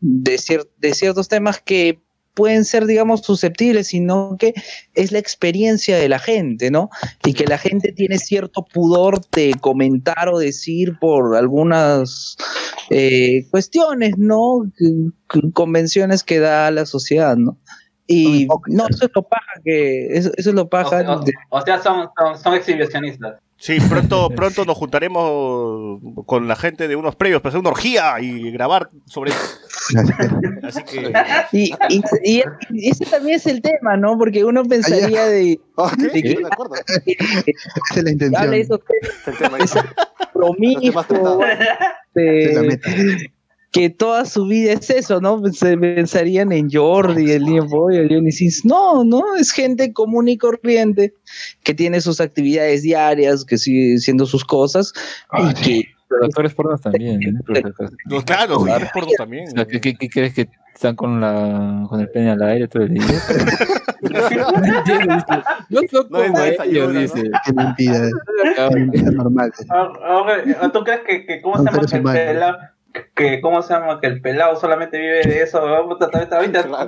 de, 0.00 0.34
cier- 0.36 0.68
de 0.78 0.92
ciertos 0.94 1.28
temas 1.28 1.60
que 1.60 1.98
pueden 2.34 2.64
ser, 2.64 2.86
digamos, 2.86 3.20
susceptibles, 3.22 3.88
sino 3.88 4.36
que 4.38 4.54
es 4.94 5.12
la 5.12 5.18
experiencia 5.18 5.96
de 5.98 6.08
la 6.08 6.18
gente, 6.18 6.70
¿no? 6.70 6.88
Y 7.24 7.34
que 7.34 7.44
la 7.46 7.58
gente 7.58 7.92
tiene 7.92 8.18
cierto 8.18 8.64
pudor 8.72 9.20
de 9.32 9.54
comentar 9.60 10.28
o 10.28 10.38
decir 10.38 10.96
por 11.00 11.36
algunas 11.36 12.36
eh, 12.90 13.46
cuestiones, 13.50 14.16
¿no? 14.16 14.70
Convenciones 15.52 16.22
que 16.24 16.38
da 16.38 16.70
la 16.70 16.86
sociedad, 16.86 17.36
¿no? 17.36 17.58
Y 18.06 18.48
no, 18.66 18.86
eso 18.88 19.04
es 19.04 19.10
lo 19.14 19.22
paja 19.22 19.60
que, 19.64 20.06
eso, 20.16 20.30
eso 20.36 20.50
es 20.50 20.54
lo 20.56 20.62
o, 20.62 20.68
paja. 20.68 20.98
o- 21.16 21.20
de- 21.24 21.32
o 21.50 21.60
sea, 21.60 21.80
son, 21.80 22.08
son, 22.18 22.36
son 22.38 22.54
exhibicionistas. 22.54 23.36
Sí, 23.62 23.76
pronto, 23.90 24.30
pronto 24.34 24.64
nos 24.64 24.76
juntaremos 24.78 26.00
con 26.24 26.48
la 26.48 26.56
gente 26.56 26.88
de 26.88 26.96
unos 26.96 27.14
previos 27.14 27.42
para 27.42 27.50
hacer 27.50 27.60
una 27.60 27.68
orgía 27.70 28.14
y 28.20 28.50
grabar 28.50 28.88
sobre 29.04 29.32
eso. 29.32 29.58
Así 30.62 30.82
que. 30.84 31.12
y, 31.52 31.72
y, 31.90 32.02
y- 32.24 32.42
y 32.70 32.88
ese 32.90 33.04
también 33.04 33.36
es 33.36 33.46
el 33.46 33.60
tema, 33.60 33.96
¿no? 33.98 34.16
Porque 34.16 34.44
uno 34.44 34.64
pensaría 34.64 35.26
de, 35.26 35.60
Ah, 35.76 35.92
¿qué? 35.98 36.22
¿De 36.22 36.34
No 36.34 36.40
me 36.40 36.46
acuerdo. 36.50 36.74
que 37.04 37.12
Esa 37.16 37.96
es 37.96 38.02
la 38.04 38.10
intención. 38.10 38.42
habla 38.42 38.52
de 38.56 38.60
esos 38.60 38.80
temas 39.38 39.60
Es 42.14 42.54
de-. 42.54 43.30
Que 43.72 43.88
toda 43.88 44.24
su 44.24 44.46
vida 44.46 44.72
es 44.72 44.90
eso, 44.90 45.20
¿no? 45.20 45.40
Se 45.52 45.76
pensarían 45.78 46.50
en 46.50 46.68
Jordi, 46.70 47.30
el 47.30 47.44
Boy, 47.68 47.96
el 47.96 48.08
Johnny 48.08 48.32
Sins. 48.32 48.64
No, 48.64 49.04
no, 49.04 49.36
es 49.36 49.52
gente 49.52 49.92
común 49.92 50.28
y 50.28 50.36
corriente 50.36 51.14
que 51.62 51.74
tiene 51.74 52.00
sus 52.00 52.20
actividades 52.20 52.82
diarias, 52.82 53.44
que 53.44 53.58
sigue 53.58 53.94
haciendo 53.94 54.26
sus 54.26 54.44
cosas 54.44 54.92
y 55.38 55.54
que 55.54 55.84
Los 56.08 56.24
actores 56.24 56.54
pornos 56.54 56.80
también. 56.80 57.20
¿no? 57.20 57.40
Pero, 57.46 57.68
o 57.68 57.72
sea, 57.72 57.88
No, 58.06 58.22
claro, 58.24 58.64
sí, 58.64 58.70
es 58.82 58.90
porno 58.92 59.12
también. 59.16 59.48
o 59.48 59.50
sea, 59.52 59.64
¿qué, 59.64 59.80
qué, 59.80 59.94
qué 59.94 60.08
crees 60.08 60.34
que 60.34 60.48
están 60.74 60.96
con 60.96 61.20
la 61.20 61.86
con 61.88 62.00
el 62.00 62.08
pene 62.08 62.30
al 62.30 62.42
aire 62.42 62.66
todo 62.66 62.82
el 62.82 62.94
día? 62.94 63.04
no 65.68 65.80
son 65.88 66.06
No, 66.10 66.18
como 66.24 66.38
ellos, 66.42 66.92
¿no? 66.92 67.00
dice. 67.00 67.22
Le 67.54 67.62
impida 68.80 69.10
normal. 69.12 69.52
Ah, 69.68 69.92
ah, 70.02 70.24
¿o 70.62 70.70
¿Tú 70.72 70.82
crees 70.82 71.00
que, 71.06 71.26
que 71.26 71.40
cómo 71.40 71.58
se 71.58 71.64
llama 71.96 72.72
que 73.14 73.40
cómo 73.40 73.62
se 73.62 73.74
llama 73.74 74.00
que 74.00 74.06
el 74.06 74.20
pelado 74.20 74.58
solamente 74.58 74.98
vive 74.98 75.22
de 75.22 75.42
eso? 75.42 75.60
Puta, 75.88 76.10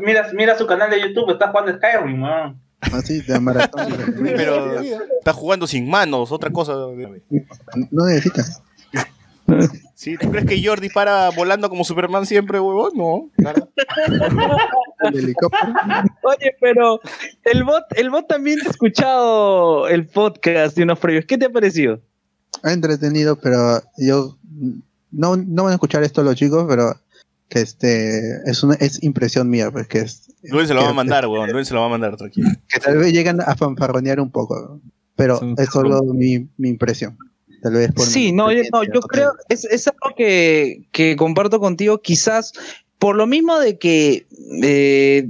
mira, 0.00 0.28
mira 0.32 0.58
su 0.58 0.66
canal 0.66 0.90
de 0.90 1.00
YouTube, 1.00 1.32
está 1.32 1.48
jugando 1.48 1.76
Skyrim, 1.76 2.22
weón. 2.22 2.60
Así, 2.80 3.20
de 3.20 3.38
maratón. 3.38 3.86
Pero 4.22 4.80
está 4.80 5.32
jugando 5.32 5.66
sin 5.66 5.88
manos, 5.88 6.32
otra 6.32 6.50
cosa. 6.50 6.72
No 6.72 8.06
necesita. 8.06 8.42
Sí, 9.94 10.16
¿tú 10.18 10.30
crees 10.30 10.46
que 10.46 10.64
Jordi 10.64 10.88
para 10.88 11.30
volando 11.30 11.68
como 11.68 11.84
Superman 11.84 12.26
siempre, 12.26 12.58
huevón? 12.58 12.92
No. 12.96 13.30
El 15.04 15.16
helicóptero. 15.16 15.74
Oye, 16.22 16.56
pero 16.60 17.00
el 17.44 17.64
bot, 17.64 17.84
el 17.96 18.10
bot 18.10 18.26
también 18.28 18.58
ha 18.64 18.70
escuchado 18.70 19.88
el 19.88 20.06
podcast 20.06 20.76
de 20.76 20.84
unos 20.84 20.98
previos. 20.98 21.24
¿Qué 21.26 21.38
te 21.38 21.46
ha 21.46 21.50
parecido? 21.50 22.00
Ha 22.62 22.72
entretenido, 22.72 23.36
pero 23.36 23.82
yo 23.98 24.38
no, 25.12 25.36
no 25.36 25.64
van 25.64 25.72
a 25.72 25.74
escuchar 25.74 26.02
esto 26.02 26.22
los 26.22 26.36
chicos, 26.36 26.66
pero 26.68 26.96
que 27.48 27.60
este 27.60 28.40
es 28.46 28.62
una 28.62 28.74
es 28.74 29.02
impresión 29.02 29.50
mía, 29.50 29.70
pues 29.70 29.86
que 29.86 29.98
es 29.98 30.32
Luis 30.42 30.68
se 30.68 30.74
lo 30.74 30.82
va 30.82 30.90
a 30.90 30.94
mandar, 30.94 31.26
huevón. 31.26 31.52
Luis 31.52 31.68
se 31.68 31.74
lo 31.74 31.80
va 31.80 31.86
a 31.86 31.90
mandar, 31.90 32.16
tranquilo. 32.16 32.48
que 32.68 32.80
tal 32.80 32.96
vez 32.98 33.12
llegan 33.12 33.40
a 33.40 33.54
fanfarronear 33.54 34.20
un 34.20 34.30
poco, 34.30 34.80
pero 35.16 35.40
es 35.58 35.68
solo 35.68 36.02
mi, 36.02 36.48
mi 36.56 36.70
impresión. 36.70 37.16
Tal 37.62 37.74
vez 37.74 37.92
por 37.92 38.06
Sí, 38.06 38.32
no, 38.32 38.50
yo, 38.50 38.62
no, 38.72 38.82
yo 38.82 39.00
creo, 39.02 39.34
es, 39.48 39.64
es 39.66 39.86
algo 39.86 40.16
que, 40.16 40.88
que 40.90 41.14
comparto 41.14 41.60
contigo, 41.60 42.00
quizás 42.00 42.52
por 43.02 43.16
lo 43.16 43.26
mismo 43.26 43.58
de 43.58 43.78
que 43.78 44.26
eh, 44.62 45.28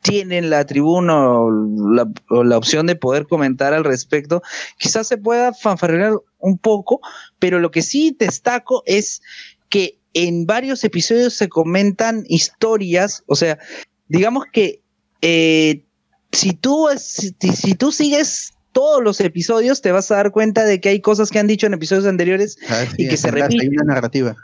tienen 0.00 0.50
la 0.50 0.64
tribuna 0.64 1.28
o 1.38 1.50
la, 1.50 2.08
o 2.30 2.42
la 2.42 2.58
opción 2.58 2.86
de 2.86 2.96
poder 2.96 3.28
comentar 3.28 3.72
al 3.74 3.84
respecto, 3.84 4.42
quizás 4.76 5.06
se 5.06 5.18
pueda 5.18 5.52
fanfarrear 5.54 6.14
un 6.38 6.58
poco, 6.58 7.00
pero 7.42 7.58
lo 7.58 7.72
que 7.72 7.82
sí 7.82 8.14
destaco 8.16 8.84
es 8.86 9.20
que 9.68 9.98
en 10.14 10.46
varios 10.46 10.84
episodios 10.84 11.34
se 11.34 11.48
comentan 11.48 12.22
historias, 12.28 13.24
o 13.26 13.34
sea, 13.34 13.58
digamos 14.06 14.44
que 14.52 14.80
eh, 15.22 15.82
si 16.30 16.52
tú, 16.52 16.86
si, 16.96 17.34
si 17.52 17.74
tú 17.74 17.90
sigues 17.90 18.52
todos 18.70 19.02
los 19.02 19.18
episodios, 19.20 19.82
te 19.82 19.90
vas 19.90 20.08
a 20.12 20.16
dar 20.16 20.30
cuenta 20.30 20.64
de 20.64 20.80
que 20.80 20.90
hay 20.90 21.00
cosas 21.00 21.30
que 21.30 21.40
han 21.40 21.48
dicho 21.48 21.66
en 21.66 21.74
episodios 21.74 22.06
anteriores 22.06 22.56
Ah, 22.68 22.84
sí, 22.88 23.02
y 23.04 23.08
que 23.08 23.16
se 23.16 23.26
hay 23.28 23.34
una- 23.34 23.44
Hay 23.46 23.50
repiten. 23.50 23.80
una 23.82 23.94
narrativa. 23.94 24.36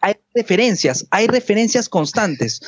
Hay 0.00 0.14
referencias, 0.32 1.06
hay 1.10 1.26
referencias 1.26 1.88
constantes, 1.88 2.60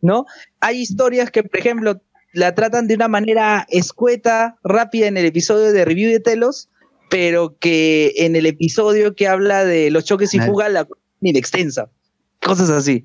¿no? 0.00 0.24
Hay 0.60 0.80
historias 0.80 1.30
que, 1.30 1.42
por 1.42 1.58
ejemplo, 1.60 2.00
la 2.32 2.54
tratan 2.54 2.86
de 2.86 2.94
una 2.94 3.08
manera 3.08 3.66
escueta, 3.68 4.56
rápida 4.64 5.06
en 5.08 5.18
el 5.18 5.26
episodio 5.26 5.70
de 5.72 5.84
Review 5.84 6.10
de 6.10 6.20
Telos, 6.20 6.70
pero 7.14 7.56
que 7.60 8.12
en 8.16 8.34
el 8.34 8.44
episodio 8.46 9.14
que 9.14 9.28
habla 9.28 9.64
de 9.64 9.88
los 9.92 10.04
choques 10.04 10.34
y 10.34 10.38
Claro. 10.38 10.52
fuga 10.52 10.68
la 10.68 10.88
ni 11.20 11.32
de 11.32 11.38
extensa. 11.38 11.88
Cosas 12.44 12.68
así. 12.70 13.04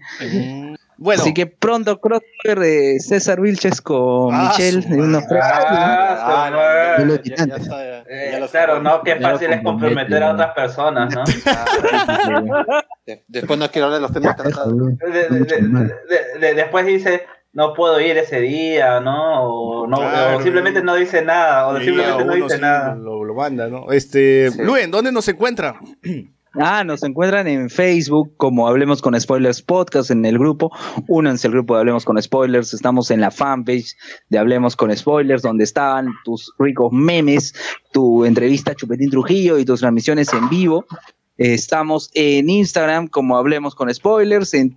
Bueno. 0.97 1.21
Así 1.21 1.33
que 1.33 1.45
pronto 1.45 2.01
crossover 2.01 2.59
de 2.59 2.99
César 2.99 3.39
Vilches 3.39 3.79
con 3.81 4.33
Ah, 4.33 4.49
Michelle 4.57 4.85
unos 4.99 5.23
Ah, 5.31 6.49
su 6.49 6.51
Duelo 6.51 6.57
madre. 6.57 7.13
de 7.13 7.19
Titanes. 7.19 7.69
Eh, 8.09 8.47
claro, 8.51 8.81
¿no? 8.81 9.01
Qué 9.03 9.15
fácil 9.17 9.53
es 9.53 9.61
comprometer 9.61 10.23
a 10.23 10.33
otras 10.33 10.53
personas, 10.55 11.13
¿no? 11.13 11.23
De- 13.05 13.23
Después 13.27 13.59
no 13.59 13.69
quiero 13.71 13.85
hablar 13.87 14.01
de 14.01 14.07
los 14.07 14.13
temas 14.13 14.35
tratados. 14.35 14.73
De- 14.75 15.29
de- 15.29 15.29
de- 15.29 15.61
de- 15.61 16.39
de- 16.39 16.53
después 16.55 16.85
dice, 16.85 17.23
no 17.53 17.73
puedo 17.73 17.99
ir 17.99 18.17
ese 18.17 18.39
día, 18.41 18.99
¿no? 18.99 19.43
O, 19.43 19.87
no, 19.87 19.97
Claro. 19.97 20.37
o 20.37 20.41
simplemente 20.41 20.83
no 20.83 20.95
dice 20.95 21.23
nada, 21.23 21.67
o 21.67 21.79
simplemente 21.79 22.25
no 22.25 22.33
dice 22.35 22.55
sí 22.55 22.61
nada. 22.61 22.95
Lo, 22.95 23.23
lo 23.23 23.33
manda, 23.33 23.67
¿no? 23.67 23.91
Este, 23.91 24.49
Luen, 24.63 24.91
¿dónde 24.91 25.11
nos 25.11 25.27
encuentra? 25.27 25.79
Ah, 26.53 26.83
nos 26.83 27.03
encuentran 27.03 27.47
en 27.47 27.69
Facebook 27.69 28.33
como 28.37 28.67
Hablemos 28.67 29.01
con 29.03 29.19
Spoilers 29.19 29.61
Podcast 29.61 30.09
en 30.09 30.25
el 30.25 30.39
grupo. 30.39 30.71
Únanse 31.07 31.45
al 31.47 31.53
grupo 31.53 31.75
de 31.75 31.81
Hablemos 31.81 32.05
con 32.05 32.19
Spoilers. 32.21 32.73
Estamos 32.73 33.11
en 33.11 33.21
la 33.21 33.29
fanpage 33.29 33.95
de 34.29 34.39
Hablemos 34.39 34.75
con 34.75 34.95
Spoilers, 34.95 35.43
donde 35.43 35.63
están 35.63 36.07
tus 36.25 36.51
ricos 36.57 36.91
memes, 36.91 37.53
tu 37.91 38.25
entrevista 38.25 38.71
a 38.71 38.75
Chupetín 38.75 39.11
Trujillo 39.11 39.59
y 39.59 39.65
tus 39.65 39.79
transmisiones 39.81 40.33
en 40.33 40.49
vivo. 40.49 40.85
Estamos 41.37 42.09
en 42.15 42.49
Instagram 42.49 43.07
como 43.07 43.37
Hablemos 43.37 43.75
con 43.75 43.93
Spoilers, 43.93 44.53
en 44.55 44.75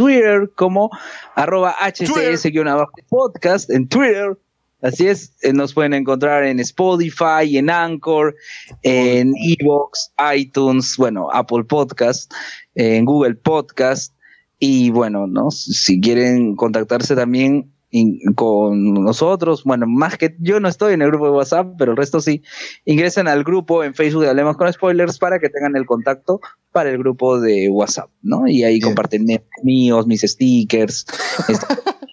Twitter 0.00 0.50
como 0.54 0.88
arroba 1.34 1.76
hcs-podcast, 1.78 3.68
en 3.68 3.86
Twitter. 3.86 4.38
Así 4.80 5.06
es, 5.08 5.34
eh, 5.42 5.52
nos 5.52 5.74
pueden 5.74 5.92
encontrar 5.92 6.42
en 6.44 6.58
Spotify, 6.58 7.58
en 7.58 7.68
Anchor, 7.68 8.34
en 8.82 9.34
Evox, 9.36 10.10
iTunes, 10.34 10.96
bueno, 10.96 11.28
Apple 11.34 11.64
Podcast, 11.64 12.32
en 12.74 13.04
Google 13.04 13.34
Podcast. 13.34 14.14
Y 14.58 14.88
bueno, 14.88 15.26
¿no? 15.26 15.50
Si 15.50 16.00
quieren 16.00 16.56
contactarse 16.56 17.14
también 17.14 17.69
in- 17.90 18.18
con 18.34 18.94
nosotros, 18.94 19.64
bueno, 19.64 19.86
más 19.86 20.16
que 20.16 20.36
yo 20.40 20.60
no 20.60 20.68
estoy 20.68 20.94
en 20.94 21.02
el 21.02 21.08
grupo 21.08 21.26
de 21.26 21.32
WhatsApp, 21.32 21.74
pero 21.78 21.92
el 21.92 21.96
resto 21.96 22.20
sí, 22.20 22.42
ingresen 22.84 23.28
al 23.28 23.44
grupo 23.44 23.84
en 23.84 23.94
Facebook 23.94 24.24
de 24.24 24.30
Hablemos 24.30 24.56
con 24.56 24.72
Spoilers 24.72 25.18
para 25.18 25.38
que 25.38 25.48
tengan 25.48 25.76
el 25.76 25.86
contacto 25.86 26.40
para 26.72 26.90
el 26.90 26.98
grupo 26.98 27.40
de 27.40 27.68
WhatsApp, 27.68 28.10
¿no? 28.22 28.46
Y 28.46 28.64
ahí 28.64 28.80
comparten 28.80 29.26
míos, 29.62 30.06
mis 30.06 30.22
stickers, 30.22 31.04
este, 31.48 31.66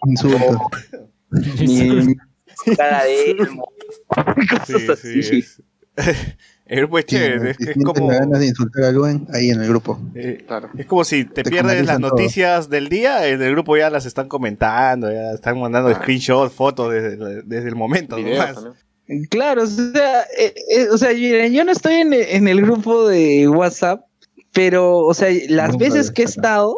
mi 0.06 0.16
cara 2.78 3.04
de 3.04 3.32
Elmo, 3.32 3.70
cosas 4.50 5.00
Sí, 5.00 5.20
así. 5.20 5.44
El 6.68 6.80
grupo 6.80 7.00
es 7.00 7.06
chévere, 7.06 7.52
es, 7.52 7.58
Si 7.58 7.64
es 7.64 7.74
sienten 7.74 7.84
como, 7.84 8.08
ganas 8.08 8.40
de 8.40 8.48
insultar 8.48 8.84
a 8.86 8.92
Luen, 8.92 9.26
ahí 9.34 9.50
en 9.52 9.62
el 9.62 9.70
grupo. 9.70 10.00
eh, 10.16 10.44
Claro. 10.46 10.70
es 10.78 10.86
como 10.86 11.04
si 11.04 11.24
te 11.26 11.44
Te 11.44 11.50
pierdes 11.50 11.86
las 11.86 12.00
todo. 12.00 12.10
noticias 12.10 12.70
del 12.70 12.90
día, 12.90 13.28
en 13.28 13.42
el 13.42 13.52
grupo 13.52 13.78
ya 13.78 13.90
las 13.90 14.06
están 14.06 14.28
comentando, 14.28 15.12
ya 15.12 15.32
están 15.32 15.60
mandando 15.60 15.94
screenshots, 15.96 16.54
fotos 16.54 16.92
desde, 16.94 17.42
desde 17.44 17.70
el 17.70 17.76
momento. 17.76 18.18
Videos. 18.18 18.68
Claro, 19.30 19.64
o 19.64 19.68
sea, 19.68 20.24
eh, 20.38 20.54
eh, 20.76 20.88
o 20.92 20.98
sea, 20.98 21.14
miren, 21.14 21.54
yo 21.54 21.64
no 21.64 21.72
estoy 21.72 21.94
en, 21.96 22.12
en 22.14 22.48
el 22.50 22.62
grupo 22.62 23.08
de 23.08 23.48
WhatsApp, 23.48 24.02
pero, 24.52 24.98
o 25.00 25.14
sea, 25.14 25.30
las 25.48 25.70
Nunca 25.72 25.86
veces 25.86 26.12
que 26.12 26.24
he 26.24 26.26
estado, 26.26 26.76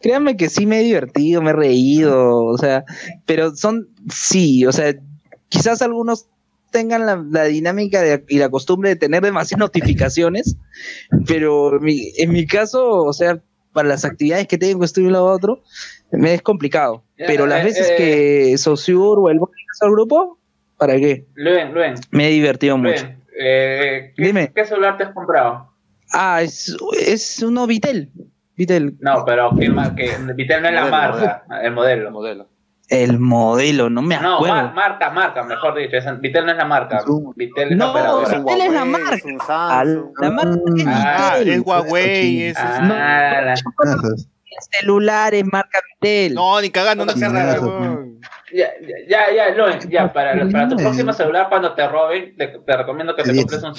créanme 0.00 0.36
que 0.36 0.48
sí 0.48 0.66
me 0.66 0.80
he 0.80 0.82
divertido, 0.84 1.40
me 1.40 1.50
he 1.50 1.52
reído, 1.52 2.44
o 2.46 2.58
sea, 2.58 2.84
pero 3.26 3.54
son, 3.54 3.86
sí, 4.12 4.66
o 4.66 4.72
sea, 4.72 4.92
quizás 5.48 5.80
algunos 5.80 6.26
tengan 6.70 7.06
la, 7.06 7.24
la 7.30 7.44
dinámica 7.44 8.00
de- 8.02 8.24
y 8.28 8.38
la 8.38 8.48
costumbre 8.48 8.90
de 8.90 8.96
tener 8.96 9.22
demasiadas 9.22 9.58
notificaciones, 9.72 10.56
pero 11.26 11.76
en 11.76 11.82
mi, 11.82 12.12
en 12.18 12.30
mi 12.32 12.46
caso, 12.46 13.02
o 13.04 13.12
sea, 13.12 13.40
para 13.72 13.88
las 13.88 14.04
actividades 14.04 14.46
que 14.48 14.58
tengo, 14.58 14.84
estoy 14.84 15.04
de 15.04 15.08
un 15.08 15.12
lado 15.12 15.28
a 15.28 15.34
otro, 15.34 15.62
me 16.10 16.34
es 16.34 16.42
complicado. 16.42 17.04
Ya, 17.18 17.26
Pero 17.26 17.46
las 17.46 17.60
eh, 17.62 17.64
veces 17.64 17.90
eh. 17.90 17.94
que 17.96 18.58
Sociur 18.58 19.18
o 19.20 19.28
el 19.30 19.38
al 19.80 19.90
grupo, 19.90 20.38
¿para 20.76 20.96
qué? 20.96 21.26
Luen, 21.34 21.72
Luen, 21.74 21.94
Me 22.10 22.28
he 22.28 22.30
divertido 22.30 22.76
mucho. 22.78 23.04
Luen, 23.04 23.22
eh, 23.38 24.12
¿qué, 24.16 24.22
Dime. 24.24 24.52
¿qué 24.54 24.64
celular 24.64 24.96
te 24.96 25.04
has 25.04 25.12
comprado? 25.12 25.70
Ah, 26.12 26.40
es, 26.42 26.74
es 27.06 27.42
uno 27.42 27.66
Vitel. 27.66 28.10
Vitel. 28.56 28.96
No, 29.00 29.24
pero 29.24 29.50
que, 29.56 29.66
que 29.96 30.32
Vitel 30.34 30.62
no 30.62 30.68
es 30.68 30.74
la 30.74 30.86
marca, 30.86 31.44
el 31.62 31.72
modelo. 31.72 32.10
Modelo. 32.10 32.48
El 32.88 33.18
modelo, 33.18 33.90
no 33.90 34.00
me 34.00 34.16
No, 34.18 34.36
acuerdo. 34.36 34.54
mar- 34.54 34.74
marca, 34.74 35.10
marca, 35.10 35.42
mejor 35.44 35.74
dicho. 35.76 35.96
es- 35.96 36.20
Vitel 36.20 36.46
no 36.46 36.52
es 36.52 36.56
la 36.56 36.64
marca. 36.64 37.04
Vitel 37.36 37.72
es 37.72 37.76
la 37.76 37.84
No, 37.86 37.92
Vitel 38.20 38.60
es 38.62 38.72
la 38.72 38.84
marca. 38.86 39.14
es 39.16 39.24
Ah, 39.48 39.84
la 39.84 40.30
marca 40.30 40.58
es 40.76 40.84
Ah, 40.86 41.34
Vitel. 41.38 41.48
es 41.54 41.60
Huawei, 41.60 42.42
es, 42.44 42.56
es- 42.56 42.62
Ah, 42.64 43.40
la- 43.44 43.54
Casas. 43.76 44.28
El 44.50 44.78
celular 44.80 45.34
es 45.34 45.44
marca 45.44 45.78
Vitel. 46.00 46.34
No, 46.34 46.60
ni 46.60 46.70
cagando, 46.70 47.04
no 47.04 47.12
seas 47.12 47.30
raro. 47.32 48.06
Ya, 48.50 48.68
ya, 49.06 49.26
ya, 49.34 49.50
Luen, 49.54 49.78
ya, 49.90 50.10
para, 50.10 50.32
para 50.50 50.68
tu 50.68 50.76
próximo 50.76 51.12
celular, 51.12 51.48
cuando 51.50 51.74
te 51.74 51.86
roben, 51.86 52.34
te, 52.34 52.48
te 52.48 52.76
recomiendo 52.78 53.14
que 53.14 53.22
te 53.22 53.36
compres 53.36 53.62
un, 53.62 53.74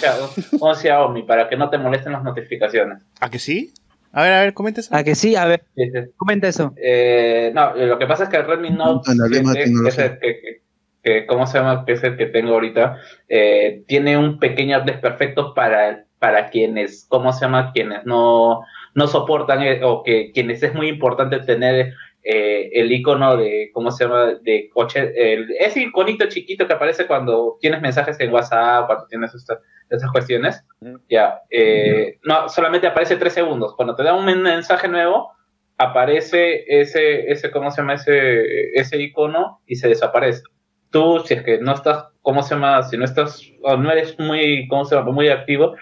un 0.60 0.76
Xiaomi 0.76 1.24
para 1.24 1.50
que 1.50 1.58
no 1.58 1.72
te 1.72 1.80
molesten 1.80 2.12
las 2.14 2.24
notificaciones. 2.24 3.02
¿A 3.20 3.30
que 3.32 3.40
sí? 3.40 3.74
A 4.12 4.24
ver, 4.24 4.34
a 4.34 4.42
ver, 4.42 4.54
comenta 4.54 4.82
eso. 4.82 4.96
¿A 4.96 5.04
que 5.04 5.16
sí? 5.16 5.36
A 5.36 5.46
ver, 5.46 5.64
Sí, 5.76 5.84
sí. 5.92 6.00
comenta 6.18 6.48
eso. 6.48 6.74
Eh, 6.82 7.52
no, 7.54 7.76
lo 7.76 8.00
que 8.00 8.08
pasa 8.08 8.24
es 8.24 8.30
que 8.30 8.38
el 8.38 8.46
Redmi 8.48 8.72
Note 8.72 9.04
Bueno, 9.08 9.24
hablemos 9.26 9.54
de 9.54 9.66
7, 9.66 9.74
que 9.84 9.90
es 9.90 9.96
que, 9.96 10.20
que- 10.20 10.62
que- 11.04 11.26
¿cómo 11.28 11.46
se 11.48 11.58
llama? 11.60 11.86
Que 11.86 11.94
es 11.94 12.04
el 12.04 12.18
que 12.18 12.26
tengo 12.26 12.54
ahorita, 12.54 12.98
eh, 13.28 13.84
tiene 13.88 14.18
un 14.18 14.40
pequeño 14.40 14.82
desperfecto 14.82 15.54
para, 15.54 16.06
para 16.20 16.50
quienes, 16.50 17.06
¿cómo 17.08 17.32
se 17.32 17.42
llama? 17.46 17.72
Quienes 17.72 18.04
no, 18.06 18.62
no 18.96 19.08
soportan 19.08 19.62
eh, 19.64 19.82
o 19.84 20.04
que 20.04 20.32
quienes 20.34 20.62
es 20.64 20.74
muy 20.74 20.88
importante 20.90 21.40
tener 21.40 21.94
eh, 22.24 22.70
el 22.74 22.92
icono 22.92 23.38
de, 23.38 23.70
¿cómo 23.74 23.92
se 23.92 24.04
llama? 24.06 24.34
De 24.42 24.70
coche, 24.74 25.14
el, 25.16 25.52
ese 25.60 25.82
iconito 25.82 26.28
chiquito 26.28 26.68
que 26.68 26.74
aparece 26.74 27.08
cuando 27.08 27.58
tienes 27.62 27.82
mensajes 27.82 28.20
en 28.20 28.34
WhatsApp, 28.34 28.88
cuando 28.88 29.06
tienes 29.08 29.34
esta- 29.34 29.60
estas 29.90 30.12
cuestiones. 30.12 30.64
Ya, 31.10 31.42
eh, 31.50 32.20
no, 32.24 32.50
solamente 32.50 32.88
aparece 32.88 33.18
tres 33.18 33.34
segundos. 33.34 33.76
Cuando 33.76 33.96
te 33.96 34.04
da 34.04 34.14
un 34.14 34.26
mensaje 34.26 34.88
nuevo, 34.88 35.32
aparece 35.78 36.64
ese, 36.68 37.32
ese, 37.32 37.52
¿cómo 37.52 37.72
se 37.72 37.82
llama? 37.82 37.94
Ese, 37.94 38.72
ese 38.74 38.98
icono 38.98 39.62
y 39.66 39.76
se 39.76 39.88
desaparece. 39.88 40.44
Tú, 40.92 41.20
si 41.26 41.36
es 41.36 41.44
que 41.44 41.60
no 41.60 41.74
estás, 41.74 42.06
¿cómo 42.22 42.44
se 42.44 42.56
llama? 42.56 42.84
Si 42.84 42.98
no 42.98 43.06
estás, 43.06 43.42
o 43.62 43.78
no 43.78 43.92
eres 43.92 44.18
muy, 44.20 44.68
¿cómo 44.68 44.86
se 44.86 44.96
llama? 44.96 45.12
Muy 45.12 45.30
activo 45.30 45.76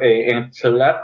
eh, 0.00 0.30
en 0.30 0.36
el 0.38 0.52
celular, 0.52 1.02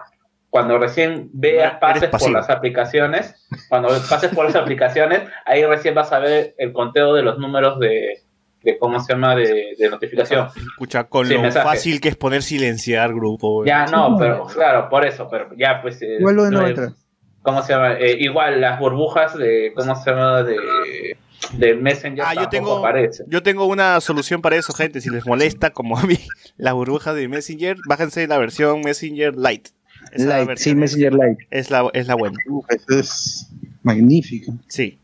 cuando 0.48 0.78
recién 0.78 1.30
veas, 1.32 1.76
pases 1.78 2.10
por 2.10 2.30
las 2.30 2.50
aplicaciones, 2.50 3.46
cuando 3.68 3.88
pases 4.08 4.34
por 4.34 4.46
las 4.46 4.56
aplicaciones, 4.56 5.22
ahí 5.46 5.64
recién 5.64 5.94
vas 5.94 6.12
a 6.12 6.18
ver 6.18 6.54
el 6.58 6.72
conteo 6.72 7.14
de 7.14 7.22
los 7.22 7.38
números 7.38 7.78
de, 7.78 8.22
de 8.62 8.78
¿cómo 8.78 9.00
se 9.00 9.12
llama? 9.12 9.34
De, 9.36 9.74
de 9.78 9.88
notificación. 9.90 10.48
Escucha, 10.56 11.04
con 11.04 11.26
Sí, 11.26 11.34
lo 11.34 11.42
mensaje. 11.42 11.66
fácil 11.66 12.00
que 12.00 12.08
es 12.10 12.16
poner 12.16 12.42
silenciar 12.42 13.14
grupo. 13.14 13.64
Ya, 13.64 13.86
no, 13.86 14.16
pero 14.18 14.44
claro, 14.46 14.88
por 14.88 15.04
eso, 15.06 15.28
pero 15.30 15.48
ya 15.56 15.80
pues... 15.82 16.00
eh, 16.02 16.16
Igual 16.18 16.36
lo 16.36 16.44
de 16.44 16.50
no. 16.74 16.94
¿Cómo 17.42 17.62
se 17.62 17.72
llama? 17.72 17.94
Eh, 17.94 18.16
igual 18.20 18.60
las 18.60 18.78
burbujas 18.78 19.34
de, 19.36 19.72
¿cómo 19.74 19.94
se 19.96 20.10
llama? 20.10 20.42
De, 20.42 21.16
de 21.54 21.74
Messenger 21.74 22.22
Ah, 22.26 22.34
yo 22.34 22.48
tengo, 22.50 22.76
aparecen. 22.78 23.24
yo 23.30 23.42
tengo 23.42 23.64
una 23.64 23.98
solución 24.02 24.42
para 24.42 24.56
eso, 24.56 24.74
gente. 24.74 25.00
Si 25.00 25.08
les 25.08 25.24
molesta, 25.26 25.70
como 25.70 25.98
a 25.98 26.02
mí, 26.02 26.18
las 26.58 26.74
burbujas 26.74 27.14
de 27.14 27.28
Messenger, 27.28 27.78
bájense 27.88 28.26
la 28.26 28.36
versión 28.36 28.82
Messenger 28.82 29.34
Lite. 29.36 29.70
Esa 30.12 30.44
Light, 30.44 30.58
sí, 30.58 30.74
Messenger 30.74 31.14
Lite. 31.14 31.46
es 31.50 31.70
la, 31.70 31.88
es 31.94 32.06
la 32.08 32.14
buena. 32.14 32.36
Eso 32.68 32.98
es 32.98 33.50
magnífico. 33.82 34.52
Sí. 34.68 34.98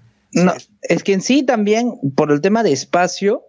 No, 0.45 0.53
es 0.83 1.03
que 1.03 1.15
en 1.15 1.21
sí 1.21 1.43
también, 1.43 1.99
por 2.15 2.31
el 2.31 2.41
tema 2.41 2.63
de 2.63 2.73
espacio, 2.73 3.45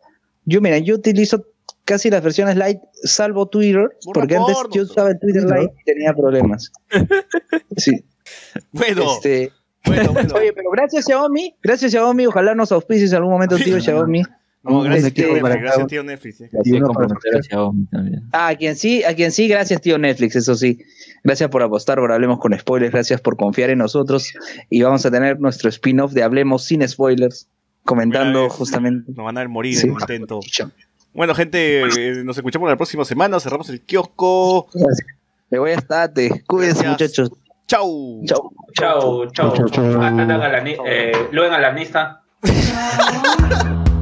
yo 0.45 0.61
mira, 0.61 0.77
yo 0.77 0.95
utilizo 0.95 1.45
casi 1.83 2.09
las 2.09 2.23
versiones 2.23 2.55
light, 2.55 2.79
salvo 3.03 3.47
Twitter, 3.47 3.89
porque 4.13 4.37
antes 4.37 4.57
yo 4.73 4.83
usaba 4.83 5.09
el 5.09 5.19
Twitter 5.19 5.43
Lite 5.43 5.73
y 5.81 5.83
tenía 5.83 6.13
problemas. 6.13 6.71
Sí. 7.77 8.03
Bueno, 8.71 9.03
Este, 9.15 9.51
Oye, 10.35 10.51
pero 10.53 10.69
gracias 10.71 11.05
Xiaomi, 11.05 11.55
gracias 11.63 11.91
Xiaomi, 11.91 12.25
ojalá 12.25 12.55
nos 12.55 12.71
auspicies 12.71 13.11
en 13.11 13.17
algún 13.17 13.33
momento, 13.33 13.55
tío 13.55 13.79
Xiaomi. 13.79 14.23
No, 14.67 14.81
gracias, 14.81 15.13
tío 15.13 15.25
Netflix, 15.25 15.41
para 15.41 15.55
gracias, 15.57 15.87
tío 15.87 16.03
Netflix. 16.03 16.41
eh. 16.41 16.49
A 16.53 16.63
también. 17.91 18.23
Ah, 18.31 18.47
a 18.49 18.55
quien 18.55 18.75
sí, 18.75 19.03
a 19.03 19.15
quien 19.15 19.31
sí, 19.31 19.47
gracias 19.47 19.81
tío 19.81 19.97
Netflix, 19.97 20.35
eso 20.35 20.55
sí. 20.55 20.79
Gracias 21.23 21.49
por 21.49 21.61
apostar, 21.63 21.97
por 21.99 22.11
Hablemos 22.11 22.39
con 22.39 22.57
Spoilers, 22.57 22.91
gracias 22.91 23.21
por 23.21 23.37
confiar 23.37 23.69
en 23.69 23.79
nosotros 23.79 24.31
y 24.69 24.81
vamos 24.81 25.05
a 25.05 25.11
tener 25.11 25.39
nuestro 25.39 25.69
spin-off 25.69 26.11
de 26.13 26.23
Hablemos 26.23 26.63
sin 26.65 26.87
spoilers, 26.87 27.47
comentando 27.83 28.49
justamente. 28.49 29.11
Nos 29.15 29.25
van 29.25 29.37
a 29.37 29.41
ver 29.41 29.49
morir 29.49 29.75
Sí. 29.75 29.87
en 29.87 29.93
el 29.93 29.99
intento. 30.01 30.39
Bueno, 31.13 31.33
gente, 31.33 31.81
eh, 31.81 32.23
nos 32.23 32.37
escuchamos 32.37 32.69
la 32.69 32.75
próxima 32.77 33.03
semana. 33.03 33.39
Cerramos 33.39 33.69
el 33.69 33.81
kiosco. 33.81 34.67
Me 35.49 35.57
voy 35.59 35.71
a 35.71 35.75
estate. 35.75 36.43
Cuídense, 36.45 36.87
muchachos. 36.87 37.31
Chau. 37.65 38.21
Chau. 38.25 38.51
Chau, 38.75 39.27
chau. 39.31 40.01
A 40.01 40.11
la 40.11 40.61
ni- 40.61 40.75
eh, 40.85 41.11
luego 41.31 41.55
en 41.55 41.61
la 41.61 41.71
lista. 41.73 42.21